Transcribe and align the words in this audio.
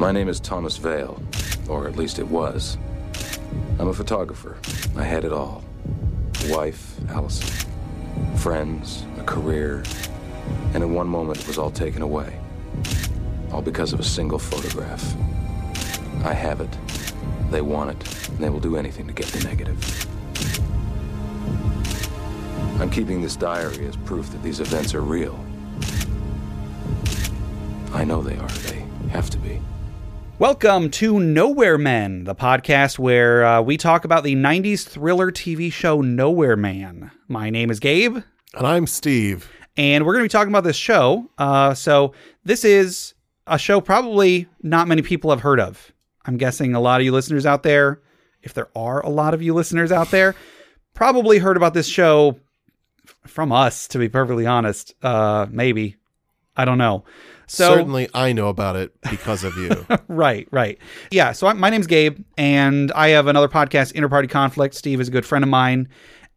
My 0.00 0.12
name 0.12 0.30
is 0.30 0.40
Thomas 0.40 0.78
Vale, 0.78 1.22
or 1.68 1.86
at 1.86 1.94
least 1.94 2.18
it 2.18 2.26
was. 2.26 2.78
I'm 3.78 3.88
a 3.88 3.92
photographer. 3.92 4.56
I 4.96 5.02
had 5.02 5.26
it 5.26 5.30
all 5.30 5.62
wife, 6.46 6.98
Allison, 7.10 7.68
friends, 8.38 9.04
a 9.18 9.24
career, 9.24 9.84
and 10.72 10.82
in 10.82 10.94
one 10.94 11.06
moment 11.06 11.40
it 11.40 11.46
was 11.46 11.58
all 11.58 11.70
taken 11.70 12.00
away. 12.00 12.40
All 13.52 13.60
because 13.60 13.92
of 13.92 14.00
a 14.00 14.02
single 14.02 14.38
photograph. 14.38 15.04
I 16.24 16.32
have 16.32 16.62
it. 16.62 16.78
They 17.50 17.60
want 17.60 17.90
it, 17.90 18.28
and 18.30 18.38
they 18.38 18.48
will 18.48 18.58
do 18.58 18.78
anything 18.78 19.06
to 19.06 19.12
get 19.12 19.26
the 19.26 19.44
negative. 19.44 20.06
I'm 22.80 22.88
keeping 22.88 23.20
this 23.20 23.36
diary 23.36 23.84
as 23.84 23.96
proof 23.96 24.30
that 24.30 24.42
these 24.42 24.60
events 24.60 24.94
are 24.94 25.02
real. 25.02 25.38
I 27.92 28.04
know 28.04 28.22
they 28.22 28.38
are. 28.38 28.48
They 28.48 28.86
have 29.10 29.28
to 29.28 29.36
be. 29.36 29.60
Welcome 30.40 30.88
to 30.92 31.20
Nowhere 31.20 31.76
Men, 31.76 32.24
the 32.24 32.34
podcast 32.34 32.98
where 32.98 33.44
uh, 33.44 33.60
we 33.60 33.76
talk 33.76 34.06
about 34.06 34.24
the 34.24 34.34
90s 34.34 34.88
thriller 34.88 35.30
TV 35.30 35.70
show 35.70 36.00
Nowhere 36.00 36.56
Man. 36.56 37.10
My 37.28 37.50
name 37.50 37.70
is 37.70 37.78
Gabe, 37.78 38.16
And 38.54 38.66
I'm 38.66 38.86
Steve. 38.86 39.50
and 39.76 40.06
we're 40.06 40.14
going 40.14 40.22
to 40.22 40.24
be 40.24 40.32
talking 40.32 40.50
about 40.50 40.64
this 40.64 40.76
show. 40.76 41.28
Uh, 41.36 41.74
so, 41.74 42.14
this 42.42 42.64
is 42.64 43.12
a 43.46 43.58
show 43.58 43.82
probably 43.82 44.48
not 44.62 44.88
many 44.88 45.02
people 45.02 45.28
have 45.28 45.42
heard 45.42 45.60
of. 45.60 45.92
I'm 46.24 46.38
guessing 46.38 46.74
a 46.74 46.80
lot 46.80 47.02
of 47.02 47.04
you 47.04 47.12
listeners 47.12 47.44
out 47.44 47.62
there, 47.62 48.00
if 48.42 48.54
there 48.54 48.68
are 48.74 49.04
a 49.04 49.10
lot 49.10 49.34
of 49.34 49.42
you 49.42 49.52
listeners 49.52 49.92
out 49.92 50.10
there, 50.10 50.34
probably 50.94 51.36
heard 51.36 51.58
about 51.58 51.74
this 51.74 51.86
show 51.86 52.40
from 53.26 53.52
us, 53.52 53.86
to 53.88 53.98
be 53.98 54.08
perfectly 54.08 54.46
honest. 54.46 54.94
Uh, 55.02 55.48
maybe. 55.50 55.96
I 56.56 56.64
don't 56.64 56.78
know. 56.78 57.04
So, 57.52 57.74
Certainly, 57.74 58.08
I 58.14 58.32
know 58.32 58.46
about 58.48 58.76
it 58.76 58.92
because 59.10 59.42
of 59.42 59.56
you. 59.56 59.84
right, 60.08 60.46
right. 60.52 60.78
Yeah. 61.10 61.32
So 61.32 61.48
I, 61.48 61.52
my 61.54 61.68
name's 61.68 61.88
Gabe, 61.88 62.20
and 62.38 62.92
I 62.92 63.08
have 63.08 63.26
another 63.26 63.48
podcast, 63.48 63.92
Interparty 63.94 64.30
Conflict. 64.30 64.72
Steve 64.74 65.00
is 65.00 65.08
a 65.08 65.10
good 65.10 65.26
friend 65.26 65.42
of 65.42 65.48
mine, 65.48 65.88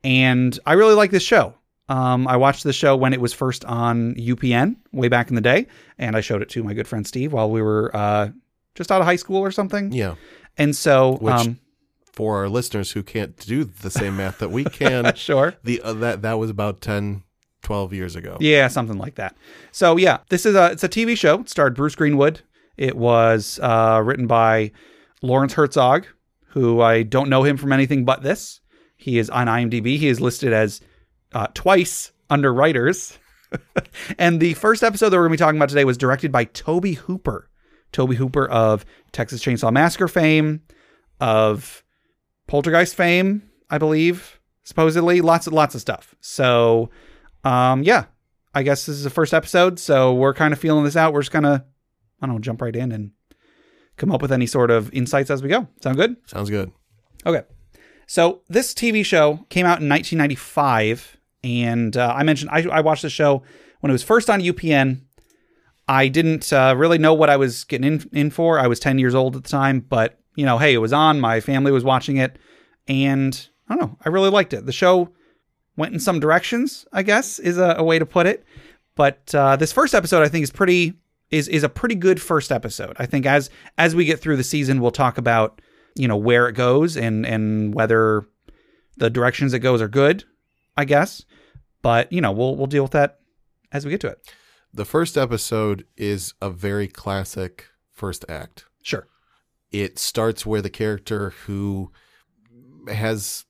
and 0.04 0.58
I 0.66 0.74
really 0.74 0.96
like 0.96 1.12
this 1.12 1.22
show. 1.22 1.54
Um, 1.88 2.28
I 2.28 2.38
watched 2.38 2.64
the 2.64 2.74
show 2.74 2.96
when 2.96 3.14
it 3.14 3.22
was 3.22 3.32
first 3.32 3.64
on 3.66 4.16
UPN 4.16 4.78
way 4.92 5.08
back 5.08 5.30
in 5.30 5.36
the 5.36 5.42
day, 5.42 5.68
and 6.00 6.16
I 6.16 6.22
showed 6.22 6.42
it 6.42 6.50
to 6.50 6.64
my 6.64 6.74
good 6.74 6.88
friend 6.88 7.06
Steve 7.06 7.32
while 7.32 7.52
we 7.52 7.62
were 7.62 7.96
uh, 7.96 8.30
just 8.74 8.92
out 8.92 9.02
of 9.02 9.06
high 9.06 9.18
school 9.18 9.38
or 9.42 9.52
something. 9.52 9.92
yeah. 9.92 10.16
And 10.58 10.76
so, 10.76 11.18
Which- 11.18 11.34
um, 11.34 11.60
For 12.12 12.38
our 12.38 12.50
listeners 12.50 12.92
who 12.92 13.04
can't 13.04 13.38
do 13.38 13.64
the 13.66 13.90
same 13.92 14.18
math 14.18 14.40
that 14.40 14.50
we 14.50 14.64
can, 14.64 15.14
sure. 15.16 15.56
the 15.64 15.80
uh, 15.82 15.94
that 15.94 16.22
that 16.24 16.34
was 16.40 16.50
about 16.50 16.82
10, 16.82 17.24
12 17.64 17.94
years 17.94 18.16
ago. 18.16 18.38
Yeah, 18.40 18.68
something 18.68 18.98
like 18.98 19.16
that. 19.16 19.36
So 19.72 19.98
yeah, 19.98 20.20
this 20.30 20.46
is 20.46 20.56
a 20.56 20.72
it's 20.72 20.84
a 20.84 20.90
TV 20.90 21.18
show. 21.18 21.42
It 21.42 21.50
starred 21.50 21.76
Bruce 21.76 21.96
Greenwood. 21.96 22.42
It 22.78 22.96
was 22.96 23.60
uh, 23.62 24.02
written 24.04 24.28
by 24.28 24.72
Lawrence 25.22 25.54
Hertzog, 25.54 26.06
who 26.50 26.82
I 26.82 27.04
don't 27.04 27.30
know 27.30 27.44
him 27.44 27.58
from 27.58 27.72
anything 27.72 28.06
but 28.06 28.22
this. 28.22 28.62
He 28.98 29.18
is 29.18 29.30
on 29.30 29.48
IMDb. 29.48 29.98
He 29.98 30.08
is 30.08 30.22
listed 30.22 30.54
as 30.54 30.82
uh, 31.34 31.48
twice 31.54 32.12
under 32.30 32.54
writers. 32.54 33.18
and 34.18 34.40
the 34.40 34.54
first 34.56 34.84
episode 34.84 35.10
that 35.10 35.18
we're 35.18 35.28
going 35.28 35.38
to 35.38 35.44
be 35.44 35.46
talking 35.46 35.58
about 35.58 35.70
today 35.70 35.86
was 35.86 35.98
directed 35.98 36.32
by 36.32 36.46
Tobe 36.46 36.96
Hooper. 36.96 37.50
Tobe 37.92 38.16
Hooper 38.16 38.48
of 38.48 38.86
Texas 39.12 39.44
Chainsaw 39.44 39.72
Massacre 39.72 40.08
fame, 40.08 40.62
of 41.20 41.84
Poltergeist 42.48 42.96
fame, 42.96 43.44
I 43.70 43.78
believe, 43.78 44.40
supposedly 44.64 45.22
lots 45.22 45.48
of 45.48 45.54
lots 45.54 45.76
of 45.76 45.82
stuff. 45.82 46.16
So, 46.20 46.90
um, 47.44 47.84
yeah, 47.84 48.06
I 48.54 48.64
guess 48.64 48.86
this 48.86 48.96
is 48.96 49.04
the 49.04 49.10
first 49.10 49.34
episode, 49.34 49.80
so 49.80 50.14
we're 50.14 50.34
kind 50.34 50.54
of 50.54 50.60
feeling 50.60 50.84
this 50.84 50.96
out. 50.96 51.14
We're 51.14 51.22
just 51.22 51.32
gonna, 51.32 51.66
I 52.22 52.26
don't 52.26 52.36
know, 52.36 52.40
jump 52.40 52.62
right 52.62 52.76
in 52.76 52.92
and 52.92 53.12
come 53.98 54.12
up 54.12 54.22
with 54.22 54.32
any 54.32 54.46
sort 54.46 54.72
of 54.72 54.92
insights 54.94 55.30
as 55.30 55.42
we 55.44 55.50
go. 55.50 55.68
Sound 55.82 55.98
good? 55.98 56.16
Sounds 56.26 56.50
good. 56.50 56.72
Okay. 57.26 57.44
So 58.08 58.42
this 58.50 58.74
TV 58.74 59.06
show 59.06 59.46
came 59.50 59.66
out 59.66 59.82
in 59.82 59.90
1995, 59.90 61.18
and 61.44 61.96
uh, 61.98 62.14
I 62.16 62.24
mentioned 62.24 62.52
I, 62.52 62.64
I 62.70 62.82
watched 62.82 63.02
the 63.02 63.10
show 63.10 63.44
when 63.80 63.90
it 63.90 63.94
was 63.94 64.04
first 64.04 64.30
on 64.30 64.42
UPN. 64.42 65.02
I 65.88 66.08
didn't 66.08 66.54
uh, 66.54 66.76
really 66.78 66.98
know 66.98 67.14
what 67.14 67.30
I 67.30 67.38
was 67.38 67.66
getting 67.66 67.94
in, 67.94 68.10
in 68.14 68.30
for. 68.30 68.60
I 68.60 68.68
was 68.68 68.80
10 68.80 69.00
years 69.00 69.16
old 69.16 69.36
at 69.36 69.44
the 69.44 69.50
time, 69.50 69.82
but 69.82 70.20
you 70.36 70.46
know, 70.46 70.58
hey, 70.58 70.74
it 70.74 70.78
was 70.78 70.94
on. 70.94 71.20
My 71.20 71.40
family 71.40 71.72
was 71.72 71.84
watching 71.84 72.18
it, 72.18 72.38
and 72.88 73.48
I 73.68 73.76
don't 73.76 73.90
know. 73.90 73.98
I 74.06 74.10
really 74.10 74.30
liked 74.30 74.54
it. 74.54 74.66
The 74.66 74.72
show 74.72 75.10
went 75.78 75.94
in 75.94 76.00
some 76.00 76.20
directions. 76.20 76.86
I 76.92 77.04
guess 77.04 77.40
is 77.40 77.58
a, 77.58 77.76
a 77.78 77.84
way 77.84 78.00
to 78.00 78.06
put 78.06 78.28
it. 78.28 78.46
But 78.96 79.34
uh, 79.34 79.56
this 79.56 79.72
first 79.72 79.94
episode, 79.96 80.24
I 80.24 80.30
think, 80.30 80.44
is 80.44 80.52
pretty 80.52 80.94
is 81.32 81.48
is 81.48 81.64
a 81.64 81.70
pretty 81.70 81.96
good 81.96 82.22
first 82.22 82.52
episode. 82.52 82.96
I 83.00 83.06
think 83.06 83.26
as 83.26 83.50
as 83.78 83.96
we 83.96 84.06
get 84.06 84.20
through 84.20 84.38
the 84.38 84.44
season, 84.44 84.82
we'll 84.82 84.92
talk 84.92 85.18
about 85.18 85.62
you 85.96 86.08
know 86.08 86.18
where 86.18 86.48
it 86.48 86.54
goes 86.54 86.96
and 86.96 87.26
and 87.26 87.74
whether 87.74 88.26
the 88.98 89.10
directions 89.10 89.54
it 89.54 89.60
goes 89.60 89.82
are 89.82 89.88
good. 89.88 90.24
I 90.78 90.86
guess, 90.86 91.26
but 91.82 92.12
you 92.12 92.22
know 92.22 92.32
we'll 92.32 92.56
we'll 92.56 92.68
deal 92.68 92.84
with 92.84 92.92
that 92.92 93.20
as 93.72 93.86
we 93.86 93.92
get 93.92 94.02
to 94.02 94.08
it. 94.08 94.34
The 94.74 94.86
first 94.86 95.18
episode 95.18 95.86
is 95.98 96.34
a 96.42 96.50
very 96.50 96.88
classic 96.88 97.68
first 97.92 98.26
act. 98.28 98.66
Sure. 98.82 99.08
It 99.72 99.98
starts 100.00 100.46
where 100.46 100.62
the 100.62 100.70
character 100.70 101.32
who 101.46 101.92
has 102.88 103.46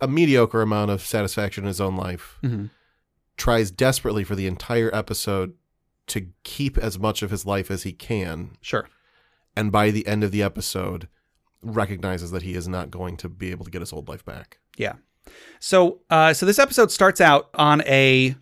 a 0.00 0.08
mediocre 0.08 0.62
amount 0.62 0.90
of 0.90 1.02
satisfaction 1.02 1.64
in 1.64 1.68
his 1.68 1.80
own 1.80 1.96
life 1.96 2.38
Mm-hmm. 2.42 2.66
tries 3.36 3.70
desperately 3.70 4.24
for 4.24 4.34
the 4.34 4.46
entire 4.46 4.94
episode 4.94 5.54
to 6.08 6.26
keep 6.42 6.78
as 6.78 6.98
much 6.98 7.22
of 7.22 7.30
his 7.30 7.44
life 7.44 7.70
as 7.70 7.82
he 7.82 7.92
can 7.92 8.56
Sure. 8.60 8.88
and 9.56 9.70
by 9.70 9.90
the 9.90 10.06
end 10.06 10.24
of 10.24 10.30
the 10.30 10.42
episode 10.42 11.08
recognizes 11.62 12.30
that 12.30 12.42
he 12.42 12.54
is 12.54 12.66
not 12.68 12.90
going 12.90 13.16
to 13.18 13.28
be 13.28 13.50
able 13.50 13.64
to 13.64 13.70
get 13.70 13.80
his 13.82 13.92
old 13.92 14.08
life 14.08 14.24
back. 14.24 14.58
Yeah. 14.76 14.94
So 15.60 16.00
uh, 16.08 16.32
so 16.32 16.46
this 16.46 16.58
episode 16.58 16.90
starts 16.90 17.20
out 17.20 17.50
on 17.54 17.82
a 17.82 18.34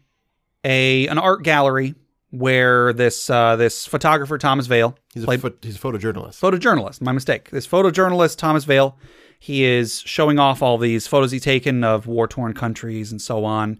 a 0.65 1.07
an 1.09 1.19
art 1.19 1.43
gallery 1.43 1.95
where 2.31 2.93
this 2.93 3.29
uh, 3.31 3.57
this 3.57 3.87
photographer 3.87 4.37
Thomas 4.39 4.67
Vale 4.67 4.97
He's 5.15 5.23
a 5.25 5.27
played 5.27 5.41
pho- 5.41 5.55
he's 5.63 5.77
a 5.77 5.79
photojournalist. 5.79 6.39
photojournalist. 6.41 7.01
My 7.01 7.13
mistake. 7.13 7.51
This 7.51 7.67
photojournalist 7.67 8.37
Thomas 8.37 8.65
Vale, 8.65 8.97
he 9.39 9.65
is 9.65 10.01
showing 10.01 10.39
off 10.39 10.63
all 10.63 10.79
these 10.79 11.07
photos 11.07 11.31
he's 11.31 11.43
taken 11.43 11.85
of 11.85 12.07
war 12.07 12.27
torn 12.27 12.55
countries 12.55 13.11
and 13.11 13.21
so 13.21 13.45
on. 13.45 13.79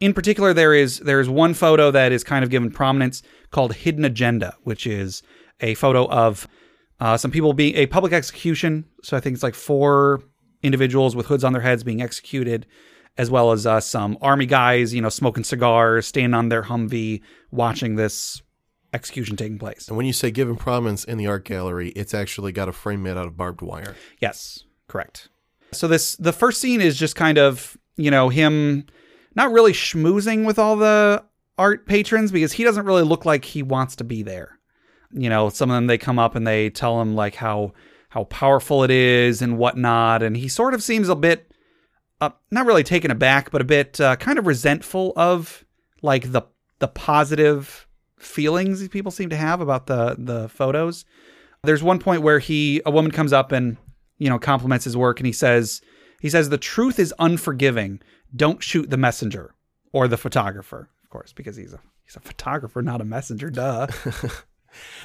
In 0.00 0.12
particular, 0.12 0.52
there 0.52 0.74
is 0.74 0.98
there 1.00 1.20
is 1.20 1.28
one 1.28 1.54
photo 1.54 1.90
that 1.90 2.12
is 2.12 2.24
kind 2.24 2.44
of 2.44 2.50
given 2.50 2.70
prominence 2.70 3.22
called 3.50 3.74
"Hidden 3.74 4.04
Agenda," 4.04 4.56
which 4.62 4.86
is 4.86 5.22
a 5.60 5.74
photo 5.74 6.06
of 6.08 6.48
uh, 7.00 7.16
some 7.16 7.30
people 7.30 7.52
being 7.52 7.74
a 7.76 7.86
public 7.86 8.12
execution. 8.12 8.86
So 9.02 9.16
I 9.16 9.20
think 9.20 9.34
it's 9.34 9.42
like 9.42 9.54
four 9.54 10.22
individuals 10.62 11.14
with 11.14 11.26
hoods 11.26 11.44
on 11.44 11.52
their 11.52 11.62
heads 11.62 11.84
being 11.84 12.02
executed, 12.02 12.66
as 13.16 13.30
well 13.30 13.52
as 13.52 13.66
uh, 13.66 13.80
some 13.80 14.18
army 14.20 14.46
guys, 14.46 14.94
you 14.94 15.00
know, 15.00 15.08
smoking 15.08 15.44
cigars, 15.44 16.06
standing 16.06 16.34
on 16.34 16.48
their 16.48 16.64
Humvee, 16.64 17.20
watching 17.50 17.96
this 17.96 18.42
execution 18.92 19.36
taking 19.36 19.58
place. 19.58 19.88
and 19.88 19.96
when 19.96 20.06
you 20.06 20.12
say 20.12 20.30
given 20.30 20.56
prominence 20.56 21.04
in 21.04 21.18
the 21.18 21.26
art 21.26 21.44
gallery, 21.44 21.90
it's 21.90 22.14
actually 22.14 22.52
got 22.52 22.68
a 22.68 22.72
frame 22.72 23.02
made 23.02 23.16
out 23.16 23.26
of 23.26 23.36
barbed 23.36 23.60
wire. 23.60 23.94
Yes, 24.20 24.64
correct. 24.88 25.28
So 25.72 25.88
this 25.88 26.16
the 26.16 26.32
first 26.32 26.60
scene 26.60 26.80
is 26.80 26.98
just 26.98 27.16
kind 27.16 27.38
of, 27.38 27.76
you 27.96 28.10
know, 28.10 28.28
him 28.28 28.86
not 29.34 29.52
really 29.52 29.72
schmoozing 29.72 30.44
with 30.44 30.58
all 30.58 30.76
the 30.76 31.24
art 31.58 31.86
patrons 31.86 32.32
because 32.32 32.52
he 32.52 32.64
doesn't 32.64 32.86
really 32.86 33.02
look 33.02 33.24
like 33.24 33.44
he 33.44 33.62
wants 33.62 33.96
to 33.96 34.04
be 34.04 34.22
there. 34.22 34.58
You 35.12 35.28
know, 35.28 35.48
some 35.48 35.70
of 35.70 35.74
them 35.76 35.86
they 35.86 35.98
come 35.98 36.18
up 36.18 36.34
and 36.34 36.46
they 36.46 36.70
tell 36.70 37.00
him 37.00 37.14
like 37.14 37.34
how 37.34 37.72
how 38.08 38.24
powerful 38.24 38.84
it 38.84 38.90
is 38.90 39.42
and 39.42 39.58
whatnot, 39.58 40.22
and 40.22 40.36
he 40.36 40.48
sort 40.48 40.74
of 40.74 40.82
seems 40.82 41.08
a 41.08 41.16
bit 41.16 41.52
uh, 42.20 42.30
not 42.50 42.66
really 42.66 42.84
taken 42.84 43.10
aback, 43.10 43.50
but 43.50 43.60
a 43.60 43.64
bit 43.64 44.00
uh, 44.00 44.16
kind 44.16 44.38
of 44.38 44.46
resentful 44.46 45.12
of 45.16 45.64
like 46.02 46.32
the 46.32 46.42
the 46.78 46.88
positive 46.88 47.86
feelings 48.18 48.80
these 48.80 48.88
people 48.88 49.10
seem 49.10 49.30
to 49.30 49.36
have 49.36 49.60
about 49.60 49.86
the 49.86 50.16
the 50.18 50.48
photos. 50.48 51.04
There's 51.62 51.82
one 51.82 51.98
point 51.98 52.22
where 52.22 52.38
he 52.38 52.82
a 52.86 52.90
woman 52.90 53.10
comes 53.10 53.32
up 53.32 53.52
and 53.52 53.76
you 54.18 54.28
know 54.28 54.38
compliments 54.38 54.84
his 54.84 54.96
work 54.96 55.20
and 55.20 55.26
he 55.26 55.32
says 55.32 55.80
he 56.20 56.30
says 56.30 56.48
the 56.48 56.58
truth 56.58 56.98
is 56.98 57.12
unforgiving. 57.18 58.00
Don't 58.34 58.62
shoot 58.62 58.90
the 58.90 58.96
messenger 58.96 59.54
or 59.92 60.08
the 60.08 60.16
photographer, 60.16 60.88
of 61.02 61.10
course, 61.10 61.32
because 61.32 61.56
he's 61.56 61.72
a 61.72 61.80
he's 62.04 62.16
a 62.16 62.20
photographer, 62.20 62.82
not 62.82 63.00
a 63.00 63.04
messenger. 63.04 63.50
Duh. 63.50 63.86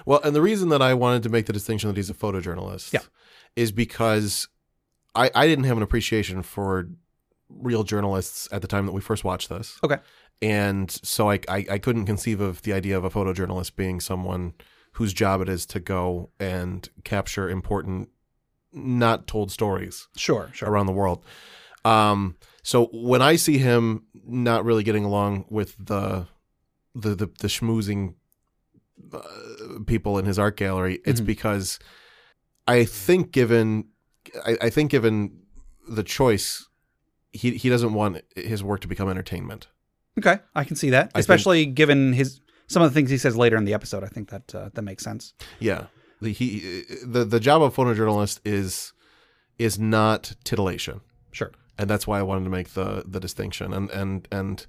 Well, 0.03 0.19
and 0.23 0.35
the 0.35 0.41
reason 0.41 0.69
that 0.69 0.81
I 0.81 0.95
wanted 0.95 1.21
to 1.23 1.29
make 1.29 1.45
the 1.45 1.53
distinction 1.53 1.89
that 1.89 1.95
he's 1.95 2.09
a 2.09 2.13
photojournalist 2.15 2.91
Yeah. 2.91 3.01
is 3.55 3.71
because 3.71 4.47
I, 5.13 5.29
I 5.35 5.45
didn't 5.45 5.65
have 5.65 5.77
an 5.77 5.83
appreciation 5.83 6.41
for 6.41 6.89
real 7.49 7.83
journalists 7.83 8.47
at 8.51 8.63
the 8.63 8.67
time 8.67 8.87
that 8.87 8.93
we 8.93 9.01
first 9.01 9.23
watched 9.23 9.47
this. 9.49 9.77
Okay. 9.83 9.97
And 10.41 10.89
so 10.89 11.29
I, 11.29 11.39
I, 11.47 11.65
I 11.71 11.77
couldn't 11.77 12.05
conceive 12.05 12.41
of 12.41 12.63
the 12.63 12.73
idea 12.73 12.97
of 12.97 13.03
a 13.03 13.11
photojournalist 13.11 13.75
being 13.75 13.99
someone 13.99 14.53
whose 14.93 15.13
job 15.13 15.39
it 15.41 15.49
is 15.49 15.67
to 15.67 15.79
go 15.79 16.31
and 16.39 16.89
capture 17.03 17.47
important, 17.47 18.09
not 18.73 19.27
told 19.27 19.51
stories 19.51 20.07
Sure, 20.15 20.49
sure. 20.53 20.69
around 20.69 20.85
the 20.85 20.91
world. 20.93 21.23
Um, 21.85 22.35
so 22.63 22.89
when 22.93 23.21
I 23.21 23.35
see 23.35 23.57
him 23.57 24.03
not 24.25 24.65
really 24.65 24.83
getting 24.83 25.05
along 25.05 25.45
with 25.49 25.75
the 25.77 26.27
the 26.95 27.15
the, 27.15 27.25
the 27.39 27.47
schmoozing 27.47 28.15
uh, 29.13 29.19
people 29.85 30.17
in 30.17 30.25
his 30.25 30.37
art 30.37 30.57
gallery, 30.57 30.99
it's 31.05 31.21
because 31.21 31.79
I 32.67 32.83
think 32.85 33.31
given 33.31 33.85
I, 34.45 34.57
I 34.63 34.69
think 34.69 34.91
given 34.91 35.39
the 35.87 36.03
choice, 36.03 36.67
he 37.31 37.51
he 37.55 37.69
doesn't 37.69 37.93
want 37.93 38.21
his 38.35 38.63
work 38.63 38.81
to 38.81 38.87
become 38.87 39.09
entertainment. 39.09 39.67
Okay, 40.17 40.39
I 40.53 40.63
can 40.65 40.75
see 40.75 40.89
that, 40.89 41.13
think- 41.13 41.19
especially 41.21 41.65
given 41.65 42.13
his 42.13 42.41
some 42.67 42.83
of 42.83 42.91
the 42.91 42.93
things 42.93 43.09
he 43.09 43.17
says 43.17 43.35
later 43.37 43.55
in 43.57 43.65
the 43.65 43.73
episode. 43.73 44.03
I 44.03 44.07
think 44.07 44.29
that 44.29 44.53
uh, 44.53 44.69
that 44.73 44.81
makes 44.81 45.03
sense. 45.03 45.33
Yeah, 45.59 45.85
he 46.21 46.83
the 47.03 47.25
the 47.25 47.39
job 47.39 47.61
of 47.61 47.75
photojournalist 47.75 48.39
is 48.45 48.93
is 49.57 49.77
not 49.79 50.35
titillation. 50.43 51.01
Sure. 51.31 51.51
and 51.77 51.89
that's 51.89 52.05
why 52.05 52.19
I 52.19 52.23
wanted 52.23 52.43
to 52.43 52.49
make 52.49 52.69
the 52.73 53.03
the 53.07 53.19
distinction. 53.19 53.73
And 53.73 53.89
and 53.91 54.27
and 54.31 54.67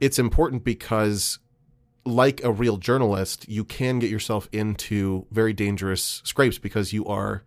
it's 0.00 0.18
important 0.18 0.62
because, 0.64 1.38
like 2.04 2.44
a 2.44 2.52
real 2.52 2.76
journalist, 2.76 3.48
you 3.48 3.64
can 3.64 3.98
get 3.98 4.10
yourself 4.10 4.48
into 4.52 5.26
very 5.30 5.54
dangerous 5.54 6.20
scrapes 6.24 6.58
because 6.58 6.92
you 6.92 7.06
are 7.06 7.42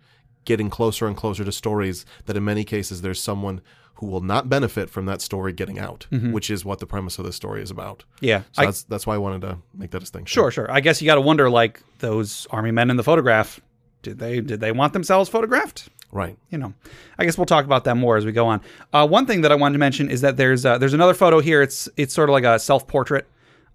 getting 0.45 0.69
closer 0.71 1.05
and 1.05 1.15
closer 1.15 1.45
to 1.45 1.51
stories 1.51 2.05
that, 2.25 2.35
in 2.35 2.43
many 2.43 2.63
cases, 2.63 3.01
there's 3.01 3.21
someone 3.21 3.61
who 3.99 4.07
will 4.07 4.21
not 4.21 4.47
benefit 4.47 4.89
from 4.89 5.05
that 5.05 5.21
story 5.21 5.51
getting 5.51 5.77
out, 5.77 6.07
which 6.09 6.49
is 6.49 6.63
what 6.63 6.79
the 6.79 6.85
premise 6.85 7.19
of 7.19 7.25
this 7.25 7.35
story 7.35 7.61
is 7.61 7.69
about. 7.69 8.05
Yeah. 8.21 8.43
So 8.53 8.61
I, 8.61 8.65
that's 8.65 8.83
that's 8.83 9.05
why 9.05 9.15
I 9.15 9.17
wanted 9.17 9.41
to 9.41 9.57
make 9.73 9.91
that 9.91 9.99
distinction. 9.99 10.33
sure, 10.33 10.51
sure. 10.51 10.71
I 10.71 10.79
guess 10.79 11.01
you 11.01 11.05
got 11.05 11.15
to 11.15 11.21
wonder, 11.21 11.49
like 11.49 11.81
those 11.99 12.47
army 12.51 12.71
men 12.71 12.89
in 12.89 12.97
the 12.97 13.03
photograph. 13.03 13.59
Did 14.01 14.19
they 14.19 14.39
did 14.39 14.61
they 14.61 14.71
want 14.71 14.93
themselves 14.93 15.29
photographed? 15.29 15.89
Right. 16.11 16.37
you 16.49 16.57
know, 16.57 16.73
I 17.19 17.25
guess 17.25 17.37
we'll 17.37 17.45
talk 17.45 17.65
about 17.65 17.83
that 17.83 17.95
more 17.95 18.17
as 18.17 18.25
we 18.25 18.31
go 18.31 18.47
on. 18.47 18.61
Uh, 18.91 19.07
one 19.07 19.27
thing 19.27 19.41
that 19.41 19.51
I 19.51 19.55
wanted 19.55 19.73
to 19.73 19.79
mention 19.79 20.09
is 20.09 20.21
that 20.21 20.37
there's 20.37 20.65
uh, 20.65 20.77
there's 20.77 20.93
another 20.93 21.13
photo 21.13 21.39
here. 21.39 21.61
It's 21.61 21.87
it's 21.97 22.13
sort 22.13 22.29
of 22.29 22.33
like 22.33 22.45
a 22.45 22.57
self 22.57 22.87
portrait 22.87 23.27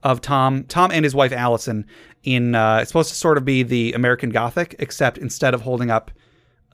of 0.02 0.20
Tom 0.20 0.64
Tom 0.64 0.90
and 0.90 1.04
his 1.04 1.14
wife 1.14 1.32
Allison 1.32 1.86
in 2.24 2.54
uh, 2.54 2.78
it's 2.80 2.88
supposed 2.88 3.10
to 3.10 3.14
sort 3.14 3.36
of 3.36 3.44
be 3.44 3.62
the 3.62 3.92
American 3.92 4.30
Gothic, 4.30 4.74
except 4.78 5.18
instead 5.18 5.54
of 5.54 5.60
holding 5.60 5.90
up 5.90 6.10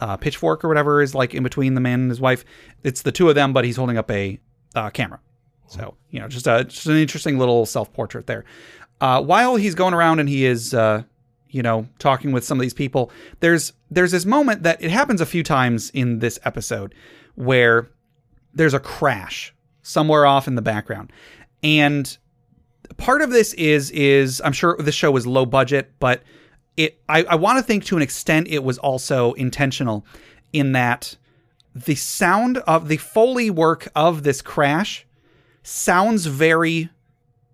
uh, 0.00 0.16
pitchfork 0.16 0.64
or 0.64 0.68
whatever 0.68 1.02
is 1.02 1.14
like 1.14 1.34
in 1.34 1.42
between 1.42 1.74
the 1.74 1.80
man 1.80 2.00
and 2.00 2.10
his 2.10 2.20
wife, 2.20 2.44
it's 2.82 3.02
the 3.02 3.12
two 3.12 3.28
of 3.28 3.34
them, 3.34 3.52
but 3.52 3.64
he's 3.64 3.76
holding 3.76 3.98
up 3.98 4.10
a 4.10 4.38
uh, 4.74 4.90
camera. 4.90 5.20
So 5.66 5.96
you 6.10 6.20
know, 6.20 6.28
just 6.28 6.46
a 6.46 6.64
just 6.64 6.86
an 6.86 6.96
interesting 6.96 7.38
little 7.38 7.66
self 7.66 7.92
portrait 7.92 8.26
there. 8.26 8.44
Uh, 9.00 9.22
while 9.22 9.56
he's 9.56 9.74
going 9.74 9.94
around 9.94 10.20
and 10.20 10.28
he 10.28 10.44
is 10.44 10.74
uh, 10.74 11.02
you 11.50 11.62
know 11.62 11.86
talking 11.98 12.32
with 12.32 12.44
some 12.44 12.58
of 12.58 12.62
these 12.62 12.74
people 12.74 13.10
there's 13.40 13.72
there's 13.90 14.12
this 14.12 14.24
moment 14.24 14.62
that 14.62 14.82
it 14.82 14.90
happens 14.90 15.20
a 15.20 15.26
few 15.26 15.42
times 15.42 15.90
in 15.90 16.20
this 16.20 16.38
episode 16.44 16.94
where 17.34 17.88
there's 18.54 18.74
a 18.74 18.80
crash 18.80 19.54
somewhere 19.82 20.26
off 20.26 20.46
in 20.46 20.54
the 20.54 20.62
background 20.62 21.12
and 21.62 22.18
part 22.96 23.22
of 23.22 23.30
this 23.30 23.52
is 23.54 23.90
is 23.90 24.40
i'm 24.44 24.52
sure 24.52 24.76
the 24.78 24.92
show 24.92 25.10
was 25.10 25.26
low 25.26 25.46
budget 25.46 25.92
but 25.98 26.22
it 26.76 27.00
i, 27.08 27.22
I 27.24 27.34
want 27.34 27.58
to 27.58 27.62
think 27.62 27.84
to 27.86 27.96
an 27.96 28.02
extent 28.02 28.48
it 28.48 28.64
was 28.64 28.78
also 28.78 29.32
intentional 29.34 30.04
in 30.52 30.72
that 30.72 31.16
the 31.74 31.94
sound 31.94 32.58
of 32.58 32.88
the 32.88 32.96
foley 32.96 33.50
work 33.50 33.88
of 33.94 34.22
this 34.22 34.42
crash 34.42 35.06
sounds 35.62 36.26
very 36.26 36.90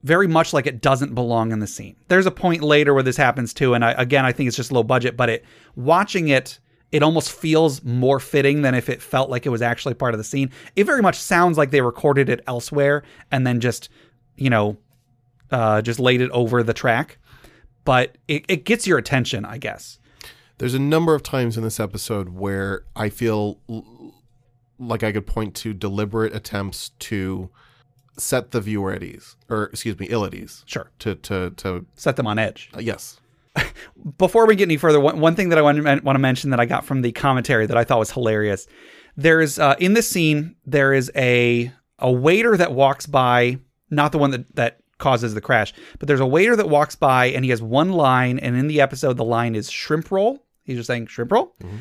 very 0.07 0.29
much 0.29 0.53
like 0.53 0.67
it 0.67 0.81
doesn't 0.81 1.17
belong 1.17 1.51
in 1.51 1.59
the 1.59 1.67
scene. 1.67 1.97
There's 2.07 2.27
a 2.27 2.31
point 2.31 2.63
later 2.63 2.95
where 2.95 3.03
this 3.03 3.17
happens 3.17 3.53
too, 3.53 3.75
and 3.75 3.85
I, 3.85 3.91
again, 3.93 4.25
I 4.25 4.31
think 4.31 4.47
it's 4.47 4.57
just 4.57 4.71
low 4.71 4.85
budget. 4.85 5.17
But 5.17 5.29
it 5.29 5.45
watching 5.75 6.29
it, 6.29 6.61
it 6.93 7.03
almost 7.03 7.33
feels 7.33 7.83
more 7.83 8.21
fitting 8.21 8.63
than 8.63 8.75
if 8.77 8.89
it 8.89 9.03
felt 9.03 9.31
like 9.31 9.47
it 9.47 9.49
was 9.49 9.63
actually 9.63 9.95
part 9.95 10.15
of 10.15 10.19
the 10.19 10.25
scene. 10.25 10.53
It 10.77 10.85
very 10.85 11.03
much 11.03 11.17
sounds 11.17 11.59
like 11.59 11.73
they 11.73 11.81
recorded 11.81 12.29
it 12.29 12.41
elsewhere 12.47 13.03
and 13.33 13.45
then 13.45 13.59
just, 13.59 13.89
you 14.37 14.49
know, 14.49 14.77
uh, 15.51 15.83
just 15.83 15.99
laid 15.99 16.21
it 16.21 16.31
over 16.31 16.63
the 16.63 16.73
track. 16.73 17.19
But 17.87 18.19
it, 18.29 18.45
it 18.49 18.65
gets 18.67 18.87
your 18.87 18.99
attention, 18.99 19.47
I 19.47 19.57
guess. 19.57 19.99
There's 20.59 20.75
a 20.75 20.79
number 20.79 21.15
of 21.15 21.23
times 21.23 21.57
in 21.57 21.63
this 21.65 21.81
episode 21.81 22.29
where 22.31 22.85
I 22.95 23.09
feel 23.09 23.59
l- 23.69 24.15
like 24.79 25.03
I 25.03 25.13
could 25.13 25.27
point 25.27 25.55
to 25.57 25.73
deliberate 25.73 26.35
attempts 26.35 26.91
to 27.01 27.49
set 28.19 28.51
the 28.51 28.61
viewer 28.61 28.93
at 28.93 29.03
ease, 29.03 29.37
or 29.49 29.65
excuse 29.65 29.99
me, 29.99 30.07
ill 30.11 30.25
at 30.25 30.35
ease. 30.35 30.63
Sure, 30.67 30.91
To 31.01 31.15
to 31.15 31.51
to 31.51 31.87
set 31.95 32.17
them 32.17 32.27
on 32.27 32.39
edge. 32.39 32.71
uh, 32.77 32.81
yes, 32.81 33.21
before 34.19 34.47
we 34.47 34.55
get 34.57 34.65
any 34.65 34.77
further, 34.77 35.01
one, 35.01 35.21
one 35.21 35.35
thing 35.37 35.51
that 35.51 35.59
I 35.59 35.63
want 35.63 35.79
to, 35.79 35.83
want 36.03 36.17
to 36.17 36.19
mention 36.19 36.51
that 36.51 36.61
I 36.61 36.67
got 36.67 36.85
from 36.85 37.03
the 37.03 37.13
commentary 37.13 37.67
that 37.67 37.77
I 37.77 37.85
thought 37.85 37.99
was 37.99 38.11
hilarious. 38.11 38.67
There's 39.17 39.59
uh, 39.59 39.77
in 39.79 39.95
this 39.95 40.09
scene 40.09 40.57
there 40.67 40.93
is 40.93 41.11
a 41.17 41.71
a 41.99 42.11
waiter 42.11 42.57
that 42.57 42.73
walks 42.73 43.07
by, 43.07 43.59
not 43.91 44.13
the 44.13 44.19
one 44.19 44.31
that 44.33 44.57
that 44.57 44.81
causes 44.99 45.35
the 45.35 45.41
crash, 45.41 45.73
but 45.99 46.09
there's 46.09 46.21
a 46.21 46.27
waiter 46.27 46.57
that 46.57 46.69
walks 46.69 46.95
by 46.95 47.27
and 47.27 47.45
he 47.45 47.51
has 47.51 47.63
one 47.63 47.93
line, 47.93 48.39
and 48.39 48.57
in 48.57 48.67
the 48.67 48.81
episode 48.81 49.17
the 49.17 49.25
line 49.25 49.55
is 49.55 49.71
shrimp 49.71 50.11
roll. 50.11 50.45
He's 50.65 50.77
just 50.77 50.87
saying 50.87 51.07
shrimp 51.07 51.33
roll. 51.33 51.55
Mm-hmm. 51.63 51.77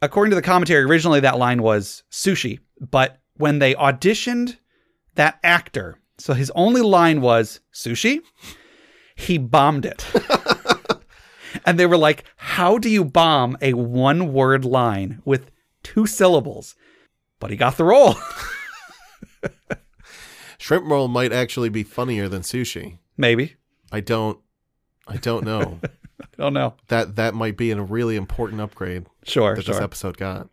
According 0.00 0.30
to 0.30 0.36
the 0.36 0.42
commentary, 0.42 0.82
originally 0.84 1.20
that 1.20 1.38
line 1.38 1.62
was 1.62 2.02
sushi, 2.10 2.58
but 2.80 3.20
when 3.36 3.58
they 3.58 3.74
auditioned 3.74 4.56
that 5.14 5.38
actor, 5.42 5.98
so 6.18 6.34
his 6.34 6.50
only 6.54 6.82
line 6.82 7.20
was 7.20 7.60
sushi, 7.72 8.20
he 9.14 9.38
bombed 9.38 9.86
it. 9.86 10.04
And 11.64 11.78
they 11.78 11.86
were 11.86 11.96
like, 11.96 12.24
How 12.36 12.78
do 12.78 12.88
you 12.88 13.04
bomb 13.04 13.56
a 13.60 13.74
one 13.74 14.32
word 14.32 14.64
line 14.64 15.22
with 15.24 15.50
two 15.82 16.06
syllables? 16.06 16.74
But 17.40 17.50
he 17.50 17.56
got 17.56 17.76
the 17.76 17.84
role. 17.84 18.14
shrimp 20.62 20.86
roll 20.86 21.08
might 21.08 21.32
actually 21.32 21.68
be 21.68 21.82
funnier 21.82 22.28
than 22.28 22.42
sushi. 22.42 22.98
Maybe. 23.16 23.56
I 23.90 24.00
don't, 24.00 24.38
I 25.06 25.16
don't 25.16 25.44
know. 25.44 25.80
I 26.22 26.26
don't 26.38 26.54
know. 26.54 26.74
that 26.88 27.16
that 27.16 27.34
might 27.34 27.56
be 27.56 27.72
a 27.72 27.82
really 27.82 28.16
important 28.16 28.60
upgrade 28.60 29.06
Sure, 29.24 29.56
that 29.56 29.64
sure. 29.64 29.74
this 29.74 29.82
episode 29.82 30.16
got. 30.16 30.48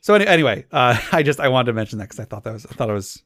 So 0.00 0.14
any, 0.14 0.26
anyway, 0.26 0.66
uh, 0.72 0.98
I 1.12 1.22
just 1.22 1.38
I 1.40 1.48
wanted 1.48 1.66
to 1.66 1.72
mention 1.72 1.98
that 1.98 2.06
because 2.06 2.18
I 2.20 2.24
thought 2.24 2.42
that 2.44 2.52
was 2.52 2.66
I 2.66 2.74
thought 2.74 2.90
it 2.90 2.94
was 2.94 3.22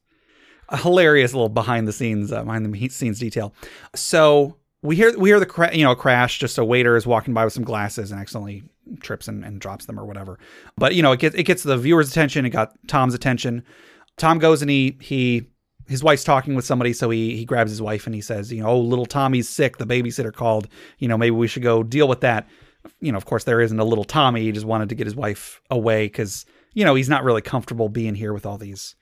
a 0.69 0.77
hilarious 0.77 1.33
little 1.33 1.49
behind 1.49 1.87
the 1.87 1.93
scenes 1.93 2.31
uh, 2.31 2.43
behind 2.43 2.71
the 2.73 2.89
scenes 2.89 3.19
detail. 3.19 3.53
So 3.95 4.57
we 4.83 4.95
hear 4.95 5.17
we 5.17 5.29
hear 5.29 5.39
the 5.39 5.45
cra- 5.47 5.75
you 5.75 5.83
know 5.83 5.95
crash. 5.95 6.37
Just 6.39 6.57
a 6.59 6.63
waiter 6.63 6.95
is 6.95 7.07
walking 7.07 7.33
by 7.33 7.43
with 7.43 7.53
some 7.53 7.63
glasses 7.63 8.11
and 8.11 8.21
accidentally 8.21 8.63
trips 9.01 9.27
and, 9.27 9.43
and 9.43 9.59
drops 9.59 9.85
them 9.87 9.99
or 9.99 10.05
whatever. 10.05 10.37
But 10.77 10.93
you 10.93 11.01
know 11.01 11.11
it 11.11 11.19
gets 11.19 11.35
it 11.35 11.43
gets 11.43 11.63
the 11.63 11.77
viewer's 11.77 12.09
attention. 12.11 12.45
It 12.45 12.51
got 12.51 12.73
Tom's 12.87 13.15
attention. 13.15 13.63
Tom 14.17 14.37
goes 14.37 14.61
and 14.61 14.69
he 14.69 14.97
he 15.01 15.47
his 15.87 16.03
wife's 16.03 16.23
talking 16.23 16.55
with 16.55 16.65
somebody, 16.65 16.93
so 16.93 17.09
he 17.09 17.35
he 17.35 17.45
grabs 17.45 17.71
his 17.71 17.81
wife 17.81 18.05
and 18.05 18.15
he 18.15 18.21
says, 18.21 18.51
you 18.51 18.61
know, 18.61 18.69
oh 18.69 18.79
little 18.79 19.05
Tommy's 19.05 19.49
sick. 19.49 19.77
The 19.77 19.85
babysitter 19.85 20.33
called. 20.33 20.67
You 20.99 21.07
know 21.07 21.17
maybe 21.17 21.35
we 21.35 21.47
should 21.47 21.63
go 21.63 21.83
deal 21.83 22.07
with 22.07 22.21
that. 22.21 22.47
You 23.01 23.11
know, 23.11 23.17
of 23.17 23.25
course 23.25 23.43
there 23.43 23.61
isn't 23.61 23.79
a 23.79 23.83
little 23.83 24.03
Tommy. 24.03 24.41
He 24.41 24.51
just 24.51 24.65
wanted 24.65 24.89
to 24.89 24.95
get 24.95 25.07
his 25.07 25.15
wife 25.15 25.61
away 25.69 26.05
because 26.05 26.45
you 26.73 26.85
know 26.85 26.95
he's 26.95 27.09
not 27.09 27.23
really 27.23 27.41
comfortable 27.41 27.89
being 27.89 28.15
here 28.15 28.33
with 28.33 28.45
all 28.45 28.57
these 28.57 28.95